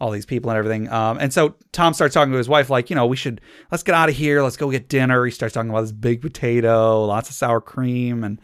all 0.00 0.10
these 0.10 0.26
people 0.26 0.50
and 0.50 0.58
everything. 0.58 0.90
Um, 0.92 1.18
and 1.18 1.32
so 1.32 1.54
Tom 1.72 1.94
starts 1.94 2.14
talking 2.14 2.32
to 2.32 2.38
his 2.38 2.48
wife, 2.48 2.68
like, 2.68 2.90
you 2.90 2.96
know, 2.96 3.06
we 3.06 3.16
should 3.16 3.40
let's 3.70 3.82
get 3.82 3.94
out 3.94 4.08
of 4.08 4.14
here. 4.14 4.42
Let's 4.42 4.56
go 4.56 4.70
get 4.70 4.88
dinner. 4.88 5.24
He 5.24 5.30
starts 5.30 5.54
talking 5.54 5.70
about 5.70 5.82
this 5.82 5.92
big 5.92 6.20
potato, 6.20 7.04
lots 7.06 7.28
of 7.28 7.34
sour 7.34 7.60
cream, 7.60 8.24
and 8.24 8.40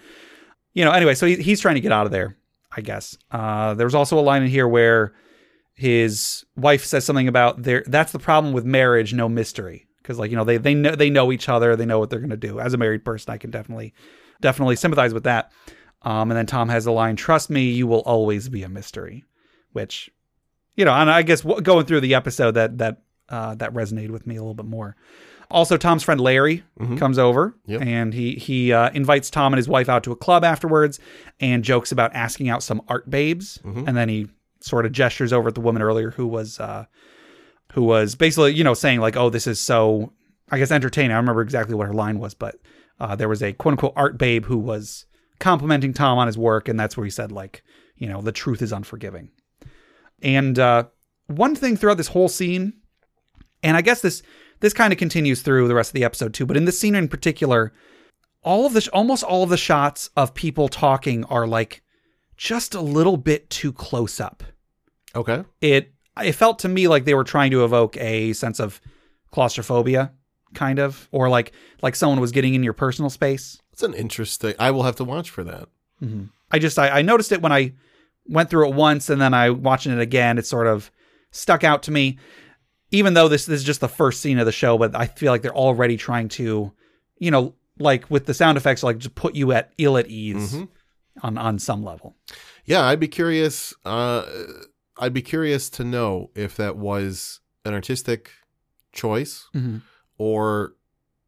you 0.72 0.84
know, 0.84 0.92
anyway, 0.92 1.14
so 1.14 1.26
he, 1.26 1.36
he's 1.36 1.60
trying 1.60 1.74
to 1.74 1.80
get 1.80 1.92
out 1.92 2.06
of 2.06 2.12
there, 2.12 2.36
I 2.74 2.80
guess. 2.80 3.18
Uh, 3.30 3.76
also 3.94 4.18
a 4.18 4.20
line 4.20 4.42
in 4.42 4.48
here 4.48 4.66
where 4.66 5.12
his 5.74 6.44
wife 6.56 6.84
says 6.84 7.04
something 7.04 7.28
about 7.28 7.62
there. 7.62 7.84
That's 7.86 8.12
the 8.12 8.18
problem 8.18 8.52
with 8.52 8.64
marriage, 8.64 9.14
no 9.14 9.28
mystery, 9.28 9.86
because 10.02 10.18
like 10.18 10.30
you 10.30 10.36
know 10.36 10.44
they 10.44 10.56
they 10.58 10.74
know 10.74 10.94
they 10.94 11.10
know 11.10 11.32
each 11.32 11.48
other, 11.48 11.76
they 11.76 11.86
know 11.86 11.98
what 11.98 12.10
they're 12.10 12.20
gonna 12.20 12.36
do. 12.36 12.60
As 12.60 12.74
a 12.74 12.78
married 12.78 13.04
person, 13.04 13.32
I 13.32 13.38
can 13.38 13.50
definitely 13.50 13.94
definitely 14.40 14.76
sympathize 14.76 15.14
with 15.14 15.24
that. 15.24 15.52
Um, 16.02 16.30
and 16.30 16.36
then 16.38 16.46
Tom 16.46 16.68
has 16.68 16.84
the 16.84 16.92
line, 16.92 17.16
"Trust 17.16 17.48
me, 17.50 17.70
you 17.70 17.86
will 17.86 18.00
always 18.00 18.48
be 18.48 18.62
a 18.64 18.68
mystery," 18.68 19.24
which 19.72 20.10
you 20.76 20.84
know, 20.84 20.92
and 20.92 21.10
I 21.10 21.22
guess 21.22 21.42
w- 21.42 21.60
going 21.62 21.86
through 21.86 22.00
the 22.00 22.14
episode 22.14 22.52
that 22.52 22.78
that 22.78 23.02
uh, 23.28 23.54
that 23.56 23.72
resonated 23.72 24.10
with 24.10 24.26
me 24.26 24.36
a 24.36 24.40
little 24.40 24.54
bit 24.54 24.66
more. 24.66 24.96
Also, 25.50 25.76
Tom's 25.76 26.02
friend 26.02 26.18
Larry 26.18 26.64
comes 26.96 27.18
over 27.18 27.54
Yep. 27.66 27.82
and 27.82 28.14
he 28.14 28.36
he 28.36 28.72
uh, 28.72 28.90
invites 28.94 29.28
Tom 29.30 29.52
and 29.52 29.58
his 29.58 29.68
wife 29.68 29.88
out 29.88 30.02
to 30.04 30.12
a 30.12 30.16
club 30.16 30.44
afterwards 30.44 30.98
and 31.40 31.62
jokes 31.62 31.92
about 31.92 32.14
asking 32.14 32.48
out 32.48 32.62
some 32.62 32.80
art 32.88 33.08
babes. 33.10 33.60
And 33.62 33.94
then 33.94 34.08
he 34.08 34.28
sort 34.62 34.86
of 34.86 34.92
gestures 34.92 35.32
over 35.32 35.48
at 35.48 35.54
the 35.54 35.60
woman 35.60 35.82
earlier 35.82 36.10
who 36.10 36.26
was 36.26 36.58
uh, 36.60 36.86
who 37.72 37.82
was 37.82 38.14
basically 38.14 38.54
you 38.54 38.64
know 38.64 38.74
saying 38.74 39.00
like, 39.00 39.16
"Oh, 39.16 39.30
this 39.30 39.46
is 39.46 39.60
so 39.60 40.12
I 40.50 40.58
guess 40.58 40.70
entertaining." 40.70 41.12
I 41.12 41.16
remember 41.16 41.42
exactly 41.42 41.74
what 41.74 41.86
her 41.86 41.94
line 41.94 42.18
was, 42.18 42.34
but 42.34 42.56
uh, 43.00 43.16
there 43.16 43.28
was 43.28 43.42
a 43.42 43.52
quote 43.52 43.72
unquote 43.72 43.94
art 43.96 44.18
babe 44.18 44.44
who 44.44 44.58
was 44.58 45.06
complimenting 45.40 45.92
Tom 45.92 46.18
on 46.18 46.26
his 46.26 46.38
work, 46.38 46.68
and 46.68 46.78
that's 46.78 46.96
where 46.96 47.04
he 47.04 47.10
said 47.10 47.32
like, 47.32 47.62
you 47.96 48.08
know, 48.08 48.20
the 48.22 48.32
truth 48.32 48.62
is 48.62 48.72
unforgiving. 48.72 49.30
And 50.22 50.58
uh, 50.58 50.84
one 51.26 51.54
thing 51.54 51.76
throughout 51.76 51.96
this 51.96 52.08
whole 52.08 52.28
scene, 52.28 52.74
and 53.62 53.76
I 53.76 53.80
guess 53.80 54.00
this 54.00 54.22
this 54.60 54.72
kind 54.72 54.92
of 54.92 54.98
continues 54.98 55.42
through 55.42 55.66
the 55.66 55.74
rest 55.74 55.90
of 55.90 55.94
the 55.94 56.04
episode 56.04 56.34
too, 56.34 56.46
but 56.46 56.56
in 56.56 56.64
this 56.64 56.78
scene 56.78 56.94
in 56.94 57.08
particular, 57.08 57.72
all 58.42 58.66
of 58.66 58.72
the 58.72 58.88
almost 58.92 59.24
all 59.24 59.42
of 59.42 59.50
the 59.50 59.56
shots 59.56 60.10
of 60.16 60.34
people 60.34 60.68
talking 60.68 61.24
are 61.24 61.46
like 61.46 61.81
just 62.42 62.74
a 62.74 62.80
little 62.80 63.16
bit 63.16 63.48
too 63.50 63.72
close 63.72 64.18
up. 64.18 64.42
Okay. 65.14 65.44
It 65.60 65.94
it 66.20 66.32
felt 66.32 66.58
to 66.60 66.68
me 66.68 66.88
like 66.88 67.04
they 67.04 67.14
were 67.14 67.22
trying 67.22 67.52
to 67.52 67.64
evoke 67.64 67.96
a 67.98 68.32
sense 68.32 68.58
of 68.58 68.80
claustrophobia 69.30 70.10
kind 70.52 70.80
of, 70.80 71.08
or 71.12 71.28
like 71.28 71.52
like 71.82 71.94
someone 71.94 72.20
was 72.20 72.32
getting 72.32 72.54
in 72.54 72.64
your 72.64 72.72
personal 72.72 73.10
space. 73.10 73.62
It's 73.72 73.84
an 73.84 73.94
interesting. 73.94 74.54
I 74.58 74.72
will 74.72 74.82
have 74.82 74.96
to 74.96 75.04
watch 75.04 75.30
for 75.30 75.44
that. 75.44 75.68
Mm-hmm. 76.02 76.24
I 76.50 76.58
just 76.58 76.80
I, 76.80 76.88
I 76.88 77.02
noticed 77.02 77.30
it 77.30 77.42
when 77.42 77.52
I 77.52 77.74
went 78.26 78.50
through 78.50 78.70
it 78.70 78.74
once 78.74 79.08
and 79.08 79.20
then 79.20 79.34
I 79.34 79.50
watching 79.50 79.92
it 79.92 80.00
again. 80.00 80.36
It 80.36 80.44
sort 80.44 80.66
of 80.66 80.90
stuck 81.30 81.62
out 81.62 81.84
to 81.84 81.92
me, 81.92 82.18
even 82.90 83.14
though 83.14 83.28
this, 83.28 83.46
this 83.46 83.60
is 83.60 83.64
just 83.64 83.80
the 83.80 83.88
first 83.88 84.20
scene 84.20 84.40
of 84.40 84.46
the 84.46 84.52
show. 84.52 84.76
But 84.78 84.96
I 84.96 85.06
feel 85.06 85.30
like 85.30 85.42
they're 85.42 85.54
already 85.54 85.96
trying 85.96 86.28
to, 86.30 86.72
you 87.18 87.30
know, 87.30 87.54
like 87.78 88.10
with 88.10 88.26
the 88.26 88.34
sound 88.34 88.58
effects, 88.58 88.82
like 88.82 88.98
just 88.98 89.14
put 89.14 89.36
you 89.36 89.52
at 89.52 89.72
ill 89.78 89.96
at 89.96 90.08
ease 90.08 90.54
mm-hmm. 90.54 90.64
On 91.22 91.36
on 91.38 91.58
some 91.58 91.82
level. 91.84 92.16
Yeah, 92.64 92.84
I'd 92.84 93.00
be 93.00 93.08
curious. 93.08 93.74
Uh, 93.84 94.24
I'd 94.98 95.12
be 95.12 95.22
curious 95.22 95.68
to 95.70 95.84
know 95.84 96.30
if 96.34 96.56
that 96.56 96.76
was 96.76 97.40
an 97.64 97.74
artistic 97.74 98.30
choice 98.92 99.48
or 100.18 100.74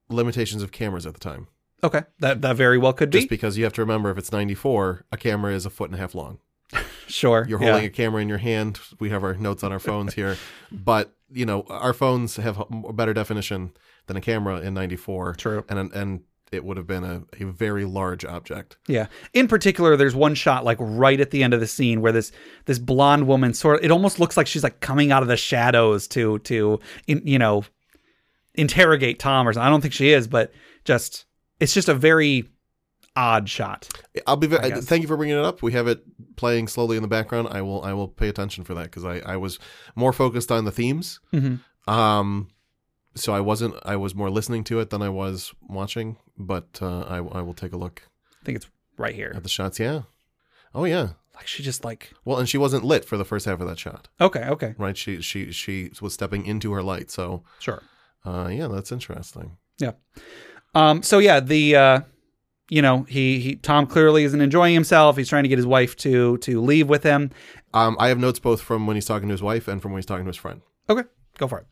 limitations 0.09 0.63
of 0.63 0.73
cameras 0.73 1.07
at 1.07 1.15
the 1.15 1.21
time. 1.21 1.49
Okay, 1.83 2.03
that 2.21 2.41
that 2.43 2.57
very 2.57 2.79
well 2.79 2.93
could 2.93 3.11
Just 3.11 3.23
be. 3.23 3.25
Just 3.25 3.31
because 3.31 3.59
you 3.59 3.65
have 3.65 3.73
to 3.75 3.83
remember, 3.83 4.11
if 4.11 4.17
it's 4.19 4.33
94, 4.33 5.05
a 5.13 5.17
camera 5.17 5.53
is 5.53 5.67
a 5.67 5.71
foot 5.71 5.91
and 5.91 5.99
a 5.99 6.01
half 6.01 6.15
long. 6.15 6.39
sure, 7.09 7.45
You're 7.49 7.61
yeah. 7.61 7.71
holding 7.73 7.87
a 7.87 7.91
camera 7.91 8.23
in 8.23 8.29
your 8.29 8.39
hand. 8.39 8.81
We 9.01 9.11
have 9.11 9.23
our 9.23 9.35
notes 9.35 9.63
on 9.63 9.71
our 9.73 9.79
phones 9.79 10.15
here, 10.15 10.37
but 10.73 11.15
you 11.31 11.45
know 11.45 11.65
our 11.69 11.93
phones 11.93 12.37
have 12.37 12.59
a 12.71 12.93
better 12.93 13.13
definition 13.13 13.73
than 14.07 14.17
a 14.17 14.21
camera 14.21 14.61
in 14.61 14.73
'94. 14.75 15.35
True. 15.35 15.65
and 15.69 15.93
and 15.93 16.23
it 16.53 16.65
would 16.65 16.77
have 16.77 16.87
been 16.87 17.05
a, 17.05 17.23
a 17.41 17.45
very 17.45 17.85
large 17.85 18.25
object. 18.25 18.77
Yeah. 18.87 19.07
In 19.33 19.49
particular, 19.49 19.97
there's 19.97 20.15
one 20.15 20.35
shot 20.35 20.65
like 20.65 20.79
right 20.81 21.21
at 21.21 21.31
the 21.31 21.43
end 21.43 21.55
of 21.55 21.61
the 21.61 21.67
scene 21.67 22.01
where 22.01 22.13
this 22.13 22.33
this 22.67 22.79
blonde 22.79 23.27
woman 23.27 23.55
sort 23.55 23.79
of 23.79 23.85
it 23.85 23.91
almost 23.91 24.21
looks 24.21 24.37
like 24.37 24.47
she's 24.47 24.63
like 24.63 24.81
coming 24.81 25.13
out 25.13 25.23
of 25.23 25.29
the 25.29 25.37
shadows 25.37 26.07
to 26.09 26.39
to 26.41 26.81
in, 27.07 27.23
you 27.27 27.39
know 27.39 27.65
interrogate 28.55 29.19
Tom 29.19 29.49
or 29.49 29.53
something. 29.53 29.67
I 29.67 29.71
don't 29.71 29.81
think 29.81 29.95
she 29.95 30.11
is, 30.11 30.29
but 30.29 30.53
just 30.85 31.27
it's 31.61 31.75
just 31.75 31.89
a 31.89 31.95
very 31.95 32.49
odd 33.17 33.49
shot. 33.49 33.89
I'll 34.27 34.37
be. 34.37 34.47
Very, 34.47 34.71
guess. 34.71 34.85
thank 34.85 35.03
you 35.03 35.09
for 35.09 35.17
bringing 35.17 35.37
it 35.37 35.45
up. 35.45 35.63
We 35.63 35.73
have 35.73 35.87
it 35.87 36.03
playing 36.37 36.69
slowly 36.69 36.97
in 36.97 37.03
the 37.03 37.09
background. 37.09 37.49
I 37.51 37.63
will. 37.63 37.83
I 37.83 37.93
will 37.93 38.09
pay 38.09 38.29
attention 38.29 38.65
for 38.65 38.75
that 38.75 38.85
because 38.85 39.05
I, 39.05 39.19
I 39.21 39.37
was 39.37 39.59
more 39.95 40.13
focused 40.13 40.51
on 40.51 40.65
the 40.65 40.73
themes. 40.73 41.21
Mm-hmm. 41.33 41.91
Um, 41.93 42.49
so 43.15 43.33
I 43.35 43.41
wasn't. 43.41 43.75
I 43.85 43.97
was 43.97 44.15
more 44.15 44.31
listening 44.31 44.65
to 44.65 44.81
it 44.81 44.91
than 44.91 45.03
I 45.03 45.09
was 45.09 45.53
watching. 45.69 46.17
But 46.37 46.79
uh, 46.83 47.01
I, 47.03 47.17
I 47.17 47.41
will 47.43 47.55
take 47.55 47.73
a 47.73 47.77
look 47.77 48.03
I 48.43 48.45
think 48.45 48.57
it's 48.57 48.69
right 48.97 49.15
here. 49.15 49.33
at 49.35 49.43
the 49.43 49.49
shots. 49.49 49.79
Yeah. 49.79 50.03
Oh 50.75 50.85
yeah. 50.85 51.11
Like 51.35 51.47
she 51.47 51.63
just 51.63 51.85
like 51.85 52.13
Well, 52.25 52.39
and 52.39 52.49
she 52.49 52.59
wasn't 52.59 52.85
lit 52.85 53.05
for 53.05 53.17
the 53.17 53.25
first 53.25 53.47
half 53.47 53.61
of 53.61 53.67
that 53.67 53.79
shot, 53.79 54.09
okay, 54.21 54.45
okay, 54.45 54.75
right? 54.79 54.97
She 54.97 55.21
she 55.21 55.51
she 55.53 55.91
was 56.01 56.15
stepping 56.15 56.47
into 56.47 56.73
her 56.73 56.83
light. 56.83 57.11
So 57.11 57.43
sure. 57.59 57.83
uh, 58.25 58.49
yeah, 58.53 58.69
that's 58.69 58.93
interesting. 58.93 59.57
Yeah. 59.79 59.93
Um. 60.75 61.03
So 61.03 61.19
yeah, 61.19 61.41
the 61.41 61.75
uh, 61.77 62.01
you 62.69 62.83
know, 62.83 63.03
he 63.09 63.41
he 63.41 63.57
Tom 63.57 63.87
clearly 63.87 64.23
isn't 64.25 64.41
enjoying 64.41 64.75
himself. 64.75 65.17
He's 65.17 65.29
trying 65.29 65.43
to 65.43 65.49
get 65.49 65.59
his 65.59 65.67
wife 65.67 65.97
to 65.99 66.39
to 66.39 66.61
leave 66.61 66.89
with 66.89 67.03
him. 67.03 67.31
Um, 67.73 67.97
I 67.99 68.09
have 68.09 68.19
notes 68.19 68.39
both 68.39 68.61
from 68.61 68.87
when 68.87 68.97
he's 68.97 69.07
talking 69.07 69.29
to 69.29 69.33
his 69.33 69.43
wife 69.43 69.67
and 69.67 69.83
from 69.83 69.91
when 69.91 69.99
he's 69.99 70.07
talking 70.07 70.25
to 70.25 70.29
his 70.31 70.37
friend. 70.37 70.61
Okay, 70.89 71.03
go 71.39 71.49
for 71.49 71.59
it. 71.59 71.67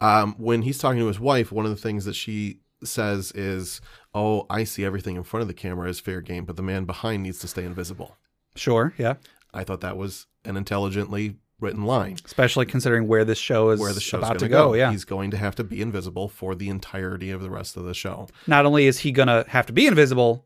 Um, 0.00 0.34
when 0.38 0.62
he's 0.62 0.78
talking 0.78 0.98
to 0.98 1.06
his 1.06 1.20
wife, 1.20 1.52
one 1.52 1.64
of 1.64 1.70
the 1.70 1.80
things 1.80 2.04
that 2.04 2.14
she 2.14 2.60
says 2.84 3.32
is, 3.32 3.80
"Oh, 4.14 4.46
I 4.50 4.64
see 4.64 4.84
everything 4.84 5.16
in 5.16 5.22
front 5.24 5.42
of 5.42 5.48
the 5.48 5.54
camera 5.54 5.88
is 5.88 6.00
fair 6.00 6.20
game, 6.20 6.44
but 6.44 6.56
the 6.56 6.62
man 6.62 6.84
behind 6.84 7.22
needs 7.22 7.38
to 7.40 7.48
stay 7.48 7.64
invisible." 7.64 8.16
Sure. 8.56 8.94
Yeah. 8.98 9.14
I 9.54 9.64
thought 9.64 9.80
that 9.80 9.96
was 9.96 10.26
an 10.44 10.56
intelligently 10.56 11.36
written 11.60 11.84
line. 11.84 12.16
Especially 12.24 12.66
considering 12.66 13.08
where 13.08 13.24
this 13.24 13.38
show 13.38 13.70
is 13.70 13.80
Where 13.80 13.92
the 13.92 14.00
show's 14.00 14.18
about 14.20 14.38
going 14.38 14.50
to 14.50 14.56
go. 14.56 14.74
Yeah. 14.74 14.90
he's 14.92 15.04
going 15.04 15.30
to 15.32 15.36
have 15.36 15.54
to 15.56 15.64
be 15.64 15.80
invisible 15.82 16.28
for 16.28 16.54
the 16.54 16.68
entirety 16.68 17.30
of 17.30 17.40
the 17.40 17.50
rest 17.50 17.76
of 17.76 17.84
the 17.84 17.94
show. 17.94 18.28
Not 18.46 18.64
only 18.66 18.86
is 18.86 18.98
he 19.00 19.10
gonna 19.10 19.44
have 19.48 19.66
to 19.66 19.72
be 19.72 19.86
invisible, 19.88 20.44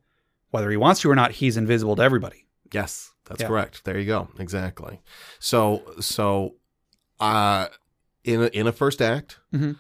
whether 0.51 0.71
he 0.71 0.77
wants 0.79 1.01
to 1.03 1.11
or 1.11 1.15
not, 1.15 1.33
he's 1.33 1.57
invisible 1.59 1.97
to 1.97 2.03
everybody. 2.03 2.47
Yes, 2.73 3.13
that's 3.27 3.43
Yeah. 3.43 3.49
correct. 3.49 3.85
There 3.85 3.99
you 3.99 4.07
go. 4.07 4.29
Exactly. 4.39 5.03
So, 5.39 5.83
so, 6.01 6.55
uh, 7.21 7.69
in 8.25 8.43
a, 8.45 8.47
in 8.47 8.67
a 8.67 8.73
first 8.73 9.03
act, 9.03 9.39
Mhm. 9.53 9.77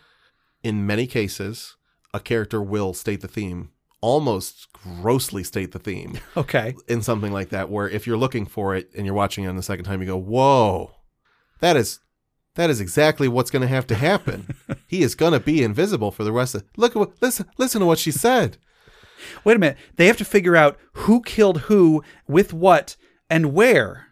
in 0.62 0.86
many 0.86 1.06
cases, 1.06 1.76
a 2.14 2.20
character 2.20 2.60
will 2.62 2.92
state 2.94 3.20
the 3.20 3.28
theme, 3.28 3.70
almost 4.00 4.72
grossly 4.72 5.42
state 5.44 5.72
the 5.72 5.78
theme 5.78 6.18
Okay. 6.36 6.74
in 6.88 7.02
something 7.02 7.32
like 7.32 7.50
that. 7.50 7.70
Where 7.70 7.88
if 7.88 8.06
you're 8.06 8.16
looking 8.16 8.46
for 8.46 8.74
it 8.74 8.90
and 8.96 9.06
you're 9.06 9.14
watching 9.14 9.44
it 9.44 9.48
on 9.48 9.56
the 9.56 9.62
second 9.62 9.84
time, 9.84 10.00
you 10.00 10.06
go, 10.06 10.16
"Whoa, 10.16 10.92
that 11.60 11.76
is." 11.76 12.00
That 12.54 12.68
is 12.68 12.82
exactly 12.82 13.28
what's 13.28 13.50
going 13.50 13.62
to 13.62 13.66
have 13.68 13.86
to 13.86 13.94
happen. 13.94 14.54
he 14.86 15.02
is 15.02 15.14
going 15.14 15.32
to 15.32 15.40
be 15.40 15.62
invisible 15.62 16.10
for 16.10 16.22
the 16.22 16.32
rest 16.32 16.54
of. 16.54 16.64
Look 16.76 16.94
at 16.94 16.98
what 16.98 17.12
listen. 17.22 17.46
Listen 17.56 17.80
to 17.80 17.86
what 17.86 17.98
she 17.98 18.10
said. 18.10 18.58
Wait 19.42 19.56
a 19.56 19.58
minute. 19.58 19.78
They 19.96 20.06
have 20.06 20.18
to 20.18 20.24
figure 20.26 20.54
out 20.54 20.78
who 20.92 21.22
killed 21.22 21.60
who, 21.62 22.04
with 22.28 22.52
what, 22.52 22.96
and 23.30 23.54
where. 23.54 24.08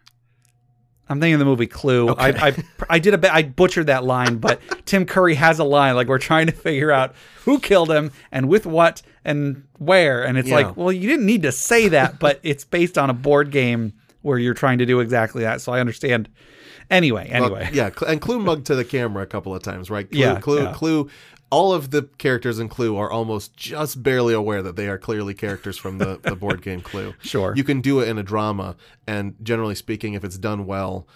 I'm 1.11 1.19
thinking 1.19 1.33
of 1.33 1.39
the 1.39 1.45
movie 1.45 1.67
Clue. 1.67 2.09
I, 2.15 2.29
I 2.47 2.55
I 2.89 2.99
did 2.99 3.13
a 3.13 3.17
bit. 3.17 3.31
I 3.33 3.43
butchered 3.43 3.87
that 3.87 4.03
line, 4.03 4.37
but 4.37 4.59
Tim 4.85 5.05
Curry 5.05 5.35
has 5.35 5.59
a 5.59 5.63
line 5.63 5.95
like 5.95 6.07
we're 6.07 6.17
trying 6.17 6.47
to 6.47 6.53
figure 6.53 6.91
out 6.91 7.13
who 7.43 7.59
killed 7.59 7.91
him 7.91 8.11
and 8.31 8.47
with 8.47 8.65
what 8.65 9.01
and 9.25 9.63
where. 9.77 10.23
And 10.23 10.37
it's 10.37 10.49
Yeah. 10.49 10.55
like, 10.55 10.77
well, 10.77 10.91
you 10.91 11.07
didn't 11.09 11.25
need 11.25 11.43
to 11.43 11.51
say 11.51 11.89
that, 11.89 12.17
but 12.19 12.39
it's 12.43 12.63
based 12.63 12.97
on 12.97 13.09
a 13.09 13.13
board 13.13 13.51
game 13.51 13.93
where 14.21 14.37
you're 14.39 14.53
trying 14.53 14.77
to 14.77 14.85
do 14.85 14.99
exactly 15.01 15.41
that. 15.43 15.61
So 15.61 15.71
I 15.73 15.79
understand. 15.79 16.29
Anyway, 16.89 17.29
Well, 17.31 17.43
anyway. 17.45 17.69
yeah, 17.71 17.89
and 18.07 18.19
Clue 18.19 18.39
mugged 18.39 18.65
to 18.67 18.75
the 18.75 18.83
camera 18.83 19.23
a 19.23 19.25
couple 19.25 19.55
of 19.55 19.63
times, 19.63 19.89
right? 19.89 20.09
Clue, 20.11 20.19
Yeah, 20.19 20.39
Clue, 20.39 20.63
yeah. 20.63 20.73
Clue. 20.73 21.09
All 21.51 21.73
of 21.73 21.91
the 21.91 22.03
characters 22.17 22.59
in 22.59 22.69
Clue 22.69 22.95
are 22.97 23.11
almost 23.11 23.55
just 23.55 24.01
barely 24.01 24.33
aware 24.33 24.61
that 24.63 24.75
they 24.77 24.87
are 24.87 24.97
clearly 24.97 25.33
characters 25.33 25.77
from 25.77 25.97
the, 25.97 26.19
the 26.23 26.35
board 26.35 26.61
game 26.61 26.81
Clue. 26.81 27.13
Sure. 27.21 27.53
You 27.55 27.63
can 27.63 27.81
do 27.81 27.99
it 27.99 28.07
in 28.07 28.17
a 28.17 28.23
drama, 28.23 28.75
and 29.05 29.35
generally 29.43 29.75
speaking, 29.75 30.13
if 30.13 30.23
it's 30.23 30.37
done 30.37 30.65
well, 30.65 31.07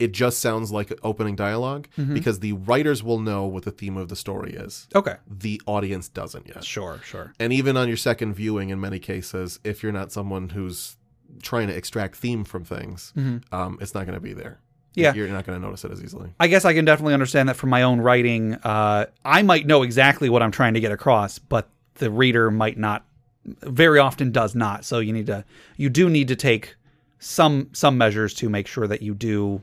it 0.00 0.10
just 0.12 0.40
sounds 0.40 0.72
like 0.72 0.92
opening 1.04 1.36
dialog 1.36 1.86
Mm-hmm. 1.96 2.14
because 2.14 2.40
the 2.40 2.52
writers 2.52 3.02
will 3.04 3.20
know 3.20 3.44
what 3.46 3.62
the 3.64 3.70
theme 3.70 3.96
of 3.96 4.08
the 4.08 4.16
story 4.16 4.52
is. 4.54 4.88
Okay. 4.94 5.14
The 5.28 5.62
audience 5.66 6.08
doesn't 6.08 6.48
yet. 6.48 6.64
Sure. 6.64 6.98
Sure. 7.04 7.32
And 7.38 7.52
even 7.52 7.76
on 7.76 7.86
your 7.86 7.96
second 7.96 8.34
viewing, 8.34 8.70
in 8.70 8.80
many 8.80 8.98
cases, 8.98 9.60
if 9.62 9.82
you're 9.84 9.92
not 9.92 10.10
someone 10.10 10.48
who's 10.48 10.96
trying 11.42 11.68
to 11.68 11.74
extract 11.76 12.16
theme 12.16 12.42
from 12.44 12.64
things, 12.64 13.12
um, 13.52 13.78
it's 13.80 13.94
not 13.94 14.04
going 14.06 14.16
to 14.16 14.20
be 14.20 14.32
there. 14.32 14.58
Yeah. 14.94 15.12
You're 15.14 15.28
not 15.28 15.44
going 15.46 15.60
to 15.60 15.64
notice 15.66 15.84
it 15.84 15.90
as 15.90 16.02
easily. 16.02 16.30
I 16.38 16.46
guess 16.46 16.64
I 16.64 16.72
can 16.74 16.84
definitely 16.84 17.14
understand 17.14 17.48
that 17.48 17.56
from 17.56 17.70
my 17.70 17.82
own 17.82 18.00
writing. 18.00 18.54
Uh, 18.54 19.06
I 19.24 19.42
might 19.42 19.66
know 19.66 19.82
exactly 19.82 20.28
what 20.28 20.42
I'm 20.42 20.52
trying 20.52 20.74
to 20.74 20.80
get 20.80 20.92
across, 20.92 21.38
but 21.38 21.68
the 21.94 22.10
reader 22.10 22.50
might 22.50 22.78
not. 22.78 23.04
Very 23.44 23.98
often 23.98 24.30
does 24.32 24.54
not. 24.54 24.84
So 24.84 25.00
you 25.00 25.12
need 25.12 25.26
to. 25.26 25.44
You 25.76 25.90
do 25.90 26.08
need 26.08 26.28
to 26.28 26.36
take 26.36 26.76
some 27.18 27.70
some 27.72 27.98
measures 27.98 28.34
to 28.34 28.48
make 28.48 28.66
sure 28.66 28.86
that 28.86 29.02
you 29.02 29.14
do 29.14 29.62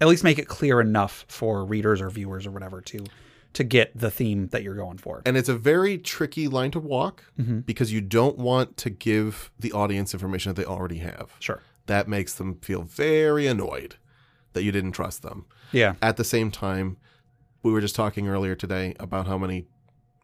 at 0.00 0.08
least 0.08 0.24
make 0.24 0.38
it 0.38 0.48
clear 0.48 0.80
enough 0.80 1.24
for 1.28 1.64
readers 1.64 2.00
or 2.00 2.10
viewers 2.10 2.46
or 2.46 2.50
whatever 2.50 2.80
to 2.80 3.04
to 3.52 3.62
get 3.64 3.96
the 3.96 4.10
theme 4.10 4.48
that 4.48 4.64
you're 4.64 4.74
going 4.74 4.98
for. 4.98 5.22
And 5.24 5.36
it's 5.36 5.48
a 5.48 5.54
very 5.56 5.96
tricky 5.96 6.48
line 6.48 6.72
to 6.72 6.80
walk 6.80 7.22
Mm-hmm. 7.40 7.60
because 7.60 7.92
you 7.92 8.00
don't 8.00 8.36
want 8.36 8.76
to 8.78 8.90
give 8.90 9.52
the 9.60 9.70
audience 9.72 10.12
information 10.12 10.52
that 10.52 10.60
they 10.60 10.66
already 10.66 10.98
have. 10.98 11.36
Sure. 11.38 11.62
That 11.86 12.08
makes 12.08 12.34
them 12.34 12.56
feel 12.56 12.82
very 12.82 13.46
annoyed 13.46 13.94
that 14.54 14.62
you 14.62 14.72
didn't 14.72 14.92
trust 14.92 15.22
them. 15.22 15.44
Yeah. 15.70 15.94
At 16.00 16.16
the 16.16 16.24
same 16.24 16.50
time, 16.50 16.96
we 17.62 17.72
were 17.72 17.80
just 17.80 17.94
talking 17.94 18.28
earlier 18.28 18.54
today 18.54 18.94
about 18.98 19.26
how 19.26 19.38
many 19.38 19.66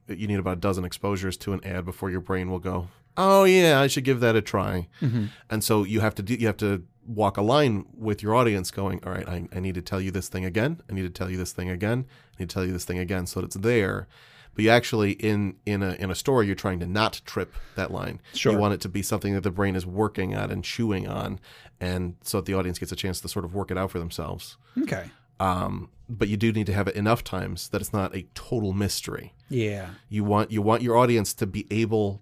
you 0.09 0.27
need 0.27 0.39
about 0.39 0.59
a 0.59 0.61
dozen 0.61 0.85
exposures 0.85 1.37
to 1.39 1.53
an 1.53 1.65
ad 1.65 1.85
before 1.85 2.11
your 2.11 2.21
brain 2.21 2.51
will 2.51 2.59
go, 2.59 2.89
"Oh 3.17 3.45
yeah, 3.45 3.81
I 3.81 3.87
should 3.87 4.05
give 4.05 4.21
that 4.21 4.37
a 4.37 4.43
try." 4.43 4.89
Mm-hmm. 5.01 5.27
And 5.49 5.63
so 5.63 5.85
you 5.85 6.01
have 6.01 6.15
to 6.17 6.23
do, 6.23 6.35
you 6.35 6.47
have 6.47 6.57
to 6.59 6.85
walk 7.07 7.37
a 7.37 7.43
line 7.43 7.87
with 7.97 8.23
your 8.23 8.35
audience, 8.35 8.71
going, 8.71 9.01
"All 9.05 9.13
right, 9.13 9.29
I, 9.29 9.49
I 9.53 9.61
need 9.61 9.75
to 9.77 9.83
tell 9.83 10.01
you 10.01 10.11
this 10.11 10.29
thing 10.29 10.45
again. 10.45 10.83
I 10.91 10.95
need 10.95 11.03
to 11.03 11.11
tell 11.11 11.31
you 11.31 11.37
this 11.37 11.53
thing 11.53 11.71
again. 11.71 12.07
I 12.09 12.43
need 12.43 12.51
to 12.51 12.55
tell 12.55 12.65
you 12.65 12.73
this 12.73 12.85
thing 12.85 12.99
again," 12.99 13.27
so 13.27 13.41
that 13.41 13.47
it's 13.47 13.57
there. 13.57 14.09
But 14.55 14.65
you 14.65 14.71
actually 14.71 15.13
in 15.13 15.57
in 15.65 15.83
a 15.83 15.93
in 15.93 16.11
a 16.11 16.15
story, 16.15 16.47
you're 16.47 16.57
trying 16.57 16.81
to 16.81 16.87
not 16.87 17.21
trip 17.25 17.55
that 17.77 17.93
line. 17.93 18.21
Sure. 18.35 18.53
You 18.53 18.59
want 18.59 18.75
it 18.75 18.81
to 18.81 18.89
be 18.89 19.03
something 19.03 19.35
that 19.35 19.43
the 19.43 19.51
brain 19.51 19.77
is 19.77 19.87
working 19.87 20.35
at 20.35 20.51
and 20.51 20.65
chewing 20.65 21.07
on, 21.07 21.39
and 21.81 22.15
so 22.23 22.39
that 22.39 22.45
the 22.47 22.55
audience 22.55 22.79
gets 22.79 22.93
a 22.93 22.97
chance 22.97 23.21
to 23.21 23.29
sort 23.29 23.45
of 23.45 23.55
work 23.55 23.71
it 23.71 23.79
out 23.79 23.91
for 23.91 23.99
themselves. 23.99 24.57
Okay. 24.83 25.11
Um, 25.39 25.89
but 26.09 26.29
you 26.29 26.37
do 26.37 26.53
need 26.53 26.67
to 26.67 26.73
have 26.73 26.87
it 26.89 26.97
enough 26.97 27.25
times 27.25 27.69
that 27.69 27.81
it's 27.81 27.93
not 27.93 28.15
a 28.15 28.23
total 28.35 28.73
mystery. 28.73 29.33
Yeah. 29.49 29.91
You 30.09 30.23
want 30.25 30.51
you 30.51 30.61
want 30.63 30.83
your 30.83 30.97
audience 30.97 31.33
to 31.35 31.47
be 31.47 31.67
able 31.71 32.21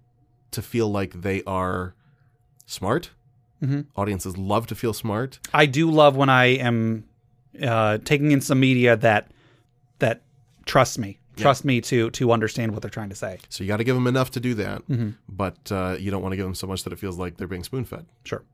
to 0.53 0.63
feel 0.63 0.89
like 0.91 1.21
they 1.23 1.43
are 1.45 1.95
smart. 2.67 3.11
Mhm. 3.63 3.87
Audiences 3.97 4.37
love 4.39 4.67
to 4.69 4.75
feel 4.75 4.93
smart. 4.93 5.41
I 5.53 5.67
do 5.67 5.91
love 5.91 6.17
when 6.17 6.29
I 6.29 6.45
am 6.47 7.05
uh, 7.61 7.99
taking 8.05 8.31
in 8.31 8.41
some 8.41 8.61
media 8.61 8.97
that 8.97 9.31
that 9.99 10.23
trusts 10.65 10.97
me, 10.99 11.19
trust 11.37 11.65
me 11.65 11.81
to 11.81 12.11
to 12.11 12.31
understand 12.31 12.73
what 12.73 12.83
they're 12.83 12.91
trying 12.91 13.09
to 13.09 13.17
say. 13.17 13.39
So 13.49 13.65
you 13.65 13.69
got 13.69 13.79
to 13.79 13.85
give 13.85 13.97
them 13.97 14.07
enough 14.07 14.31
to 14.33 14.41
do 14.41 14.55
that, 14.55 14.87
Mm-hmm. 14.87 15.11
but 15.29 15.73
uh, 15.73 15.97
you 15.99 16.11
don't 16.13 16.23
want 16.23 16.33
to 16.33 16.37
give 16.37 16.47
them 16.47 16.55
so 16.55 16.67
much 16.69 16.85
that 16.85 16.93
it 16.93 16.99
feels 17.01 17.19
like 17.19 17.37
they're 17.37 17.49
being 17.49 17.65
spoon 17.65 17.85
fed. 17.85 18.07
Sure. 18.25 18.45